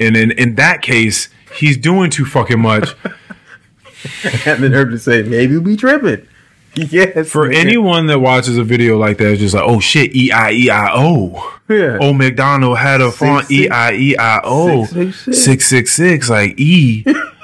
And 0.00 0.16
in, 0.16 0.32
in 0.32 0.56
that 0.56 0.82
case, 0.82 1.28
he's 1.56 1.76
doing 1.76 2.10
too 2.10 2.24
fucking 2.24 2.58
much. 2.58 2.90
having 4.44 4.72
heard 4.72 4.90
to 4.90 4.98
say 4.98 5.22
maybe 5.22 5.56
we 5.58 5.76
tripping. 5.76 6.26
Yes, 6.78 7.30
For 7.30 7.48
nigga. 7.48 7.54
anyone 7.54 8.06
that 8.08 8.18
watches 8.18 8.58
a 8.58 8.62
video 8.62 8.98
like 8.98 9.16
that, 9.16 9.30
it's 9.30 9.40
just 9.40 9.54
like, 9.54 9.64
oh 9.64 9.80
shit, 9.80 10.14
E 10.14 10.30
I 10.30 10.50
E 10.50 10.68
I 10.68 10.90
O. 10.92 11.54
Yeah. 11.70 11.96
Oh, 12.02 12.12
McDonald 12.12 12.76
had 12.76 13.00
a 13.00 13.10
font. 13.10 13.50
E 13.50 13.66
I 13.70 13.94
E 13.94 14.14
I 14.18 14.40
O. 14.44 14.84
Six 14.84 15.66
six 15.70 15.94
six, 15.94 16.28
like 16.28 16.60
E. 16.60 17.02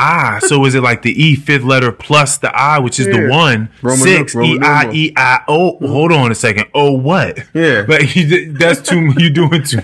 I. 0.00 0.38
So 0.40 0.64
is 0.64 0.74
it 0.74 0.82
like 0.82 1.02
the 1.02 1.10
E 1.12 1.36
fifth 1.36 1.64
letter 1.64 1.92
plus 1.92 2.38
the 2.38 2.54
I, 2.54 2.78
which 2.78 2.98
is 2.98 3.06
the 3.06 3.28
one? 3.28 3.68
Roman 3.82 3.98
Six 3.98 4.34
nu- 4.34 4.40
Roman 4.40 4.56
E 4.62 4.66
I 4.66 4.82
numeral. 4.82 4.96
E 4.96 5.12
I 5.16 5.40
O. 5.48 5.78
Hold 5.86 6.12
on 6.12 6.30
a 6.32 6.34
second. 6.34 6.66
Oh 6.74 6.92
what? 6.92 7.38
Yeah. 7.54 7.82
But 7.86 8.14
you, 8.16 8.52
that's 8.54 8.80
too. 8.80 9.12
You 9.16 9.30
doing 9.30 9.62
too. 9.62 9.80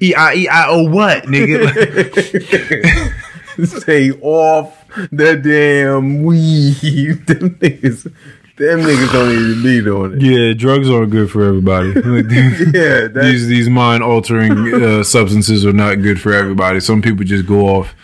E 0.00 0.14
I 0.14 0.34
E 0.34 0.48
I 0.48 0.68
O 0.68 0.88
what, 0.90 1.24
nigga? 1.24 1.72
Like, 3.58 3.68
Stay 3.68 4.10
off 4.22 4.86
the 5.10 5.36
damn 5.36 6.22
weed. 6.22 6.72
Them 7.26 7.50
niggas, 7.56 8.04
them 8.56 8.80
niggas 8.80 9.12
don't 9.12 9.30
even 9.30 9.62
be 9.62 9.82
doing 9.82 10.12
it. 10.14 10.22
yeah, 10.22 10.54
drugs 10.54 10.88
aren't 10.88 11.10
good 11.10 11.30
for 11.30 11.42
everybody. 11.44 11.88
Yeah, 11.92 13.08
that, 13.08 13.12
these 13.14 13.46
these 13.48 13.68
mind 13.68 14.02
altering 14.02 14.52
uh, 14.74 15.02
substances 15.04 15.66
are 15.66 15.72
not 15.74 15.96
good 15.96 16.18
for 16.20 16.32
everybody. 16.32 16.80
Some 16.80 17.02
people 17.02 17.24
just 17.24 17.46
go 17.46 17.66
off 17.68 17.94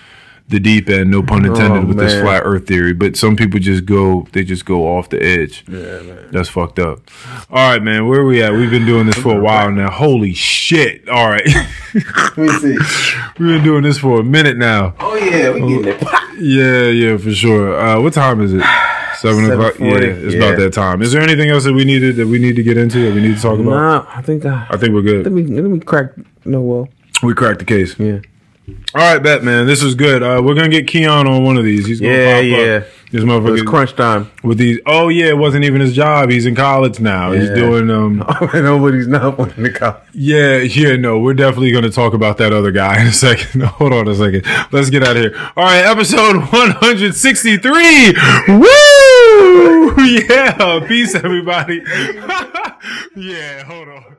the 0.49 0.59
deep 0.59 0.89
end. 0.89 1.11
No 1.11 1.23
pun 1.23 1.45
intended 1.45 1.83
Oh, 1.85 1.87
with 1.87 1.99
this 1.99 2.21
flat 2.21 2.43
Earth 2.45 2.67
theory. 2.67 2.93
But 2.95 3.17
some 3.17 3.37
people 3.37 3.61
just 3.61 3.85
go, 3.85 4.27
they 4.33 4.45
just 4.45 4.65
go 4.65 4.87
off 4.97 5.09
the 5.11 5.23
edge. 5.23 5.65
Yeah, 5.69 6.01
man. 6.03 6.29
That's 6.33 6.49
fucked 6.49 6.79
up. 6.79 7.01
All 7.51 7.71
right, 7.71 7.83
man. 7.83 8.07
Where 8.09 8.21
are 8.21 8.27
we 8.27 8.43
at? 8.43 8.53
We've 8.53 8.71
been 8.71 8.87
doing 8.87 9.07
this 9.07 9.17
for 9.19 9.37
a 9.37 9.41
while 9.41 9.71
now. 9.71 9.91
Holy 9.91 10.33
shit! 10.35 11.09
All 11.09 11.29
right, 11.31 11.47
Let 11.95 12.37
me 12.39 12.49
see. 12.49 12.79
we've 13.39 13.49
been 13.57 13.65
doing 13.65 13.83
this 13.83 13.99
for 13.99 14.21
a 14.21 14.25
minute 14.25 14.57
now. 14.57 14.95
Oh 15.01 15.15
yeah, 15.17 15.51
we 15.53 15.61
getting 15.61 15.85
it. 15.89 16.03
Yeah, 16.41 16.89
yeah, 16.89 17.17
for 17.17 17.33
sure. 17.33 17.79
Uh, 17.79 18.01
what 18.01 18.13
time 18.13 18.41
is 18.41 18.53
it? 18.55 18.63
Seven 19.19 19.51
o'clock. 19.51 19.79
Yeah, 19.81 19.97
it's 19.97 20.35
yeah. 20.35 20.45
about 20.45 20.59
that 20.59 20.73
time. 20.73 21.03
Is 21.03 21.11
there 21.13 21.21
anything 21.23 21.51
else 21.51 21.65
that 21.65 21.73
we 21.73 21.85
needed 21.85 22.17
that 22.17 22.29
we 22.29 22.39
need 22.39 22.55
to 22.57 22.63
get 22.63 22.77
into 22.77 23.01
that 23.07 23.15
we 23.15 23.21
need 23.21 23.35
to 23.35 23.43
talk 23.43 23.59
about? 23.59 23.71
Nah, 23.71 24.07
I 24.15 24.23
think 24.23 24.45
uh, 24.45 24.65
I 24.71 24.77
think 24.77 24.95
we're 24.95 25.03
good. 25.03 25.27
we 25.33 25.43
I 25.43 25.47
think 25.47 25.69
we 25.73 25.81
cracked. 25.81 26.19
No, 26.45 26.61
well, 26.63 26.89
We 27.23 27.35
cracked 27.35 27.59
the 27.59 27.65
case. 27.65 27.99
yeah, 27.99 28.21
All 28.95 29.01
right, 29.15 29.23
bet 29.23 29.45
man. 29.45 29.67
This 29.67 29.83
is 29.83 29.95
good. 29.95 30.23
Uh, 30.23 30.41
we're 30.45 30.55
gonna 30.55 30.69
get 30.69 30.87
Keon 30.87 31.27
on 31.27 31.45
one 31.45 31.57
of 31.57 31.65
these. 31.65 31.87
He's 31.87 32.01
gonna 32.01 32.13
Yeah, 32.15 32.35
pop 32.37 32.45
yeah. 32.45 32.75
up. 32.77 32.85
This 33.11 33.25
motherfucker 33.25 33.65
crunch 33.67 33.95
time. 33.97 34.31
with 34.43 34.59
these. 34.59 34.81
Oh 34.85 35.09
yeah, 35.09 35.27
it 35.29 35.39
wasn't 35.39 35.65
even 35.65 35.81
his 35.81 35.95
job. 35.97 36.29
He's 36.29 36.45
in 36.45 36.55
college 36.55 37.01
now. 37.01 37.33
He's 37.33 37.49
doing 37.51 37.91
um. 37.91 38.19
Nobody's 38.55 39.07
not 39.09 39.39
wanting 39.39 39.65
to 39.65 39.73
call. 39.73 39.97
Yeah, 40.13 40.59
yeah, 40.59 40.97
no, 40.97 41.19
we're 41.19 41.33
definitely 41.33 41.71
going 41.71 41.85
to 41.85 41.91
talk 41.91 42.13
about 42.13 42.37
that 42.37 42.53
other 42.53 42.71
guy 42.71 43.01
in 43.01 43.07
a 43.07 43.13
second. 43.15 43.63
Hold 43.63 43.95
on 43.95 44.09
a 44.09 44.15
second. 44.15 44.45
Let's 44.73 44.91
get 44.91 45.03
out 45.03 45.17
of 45.17 45.23
here. 45.23 45.35
All 45.57 45.65
right, 45.65 45.87
episode 45.87 46.37
163. 46.37 48.15
Woo! 48.59 48.65
Yeah, 49.99 50.85
peace, 50.87 51.15
everybody. 51.15 51.83
yeah, 53.17 53.63
hold 53.65 53.89
on. 53.89 54.17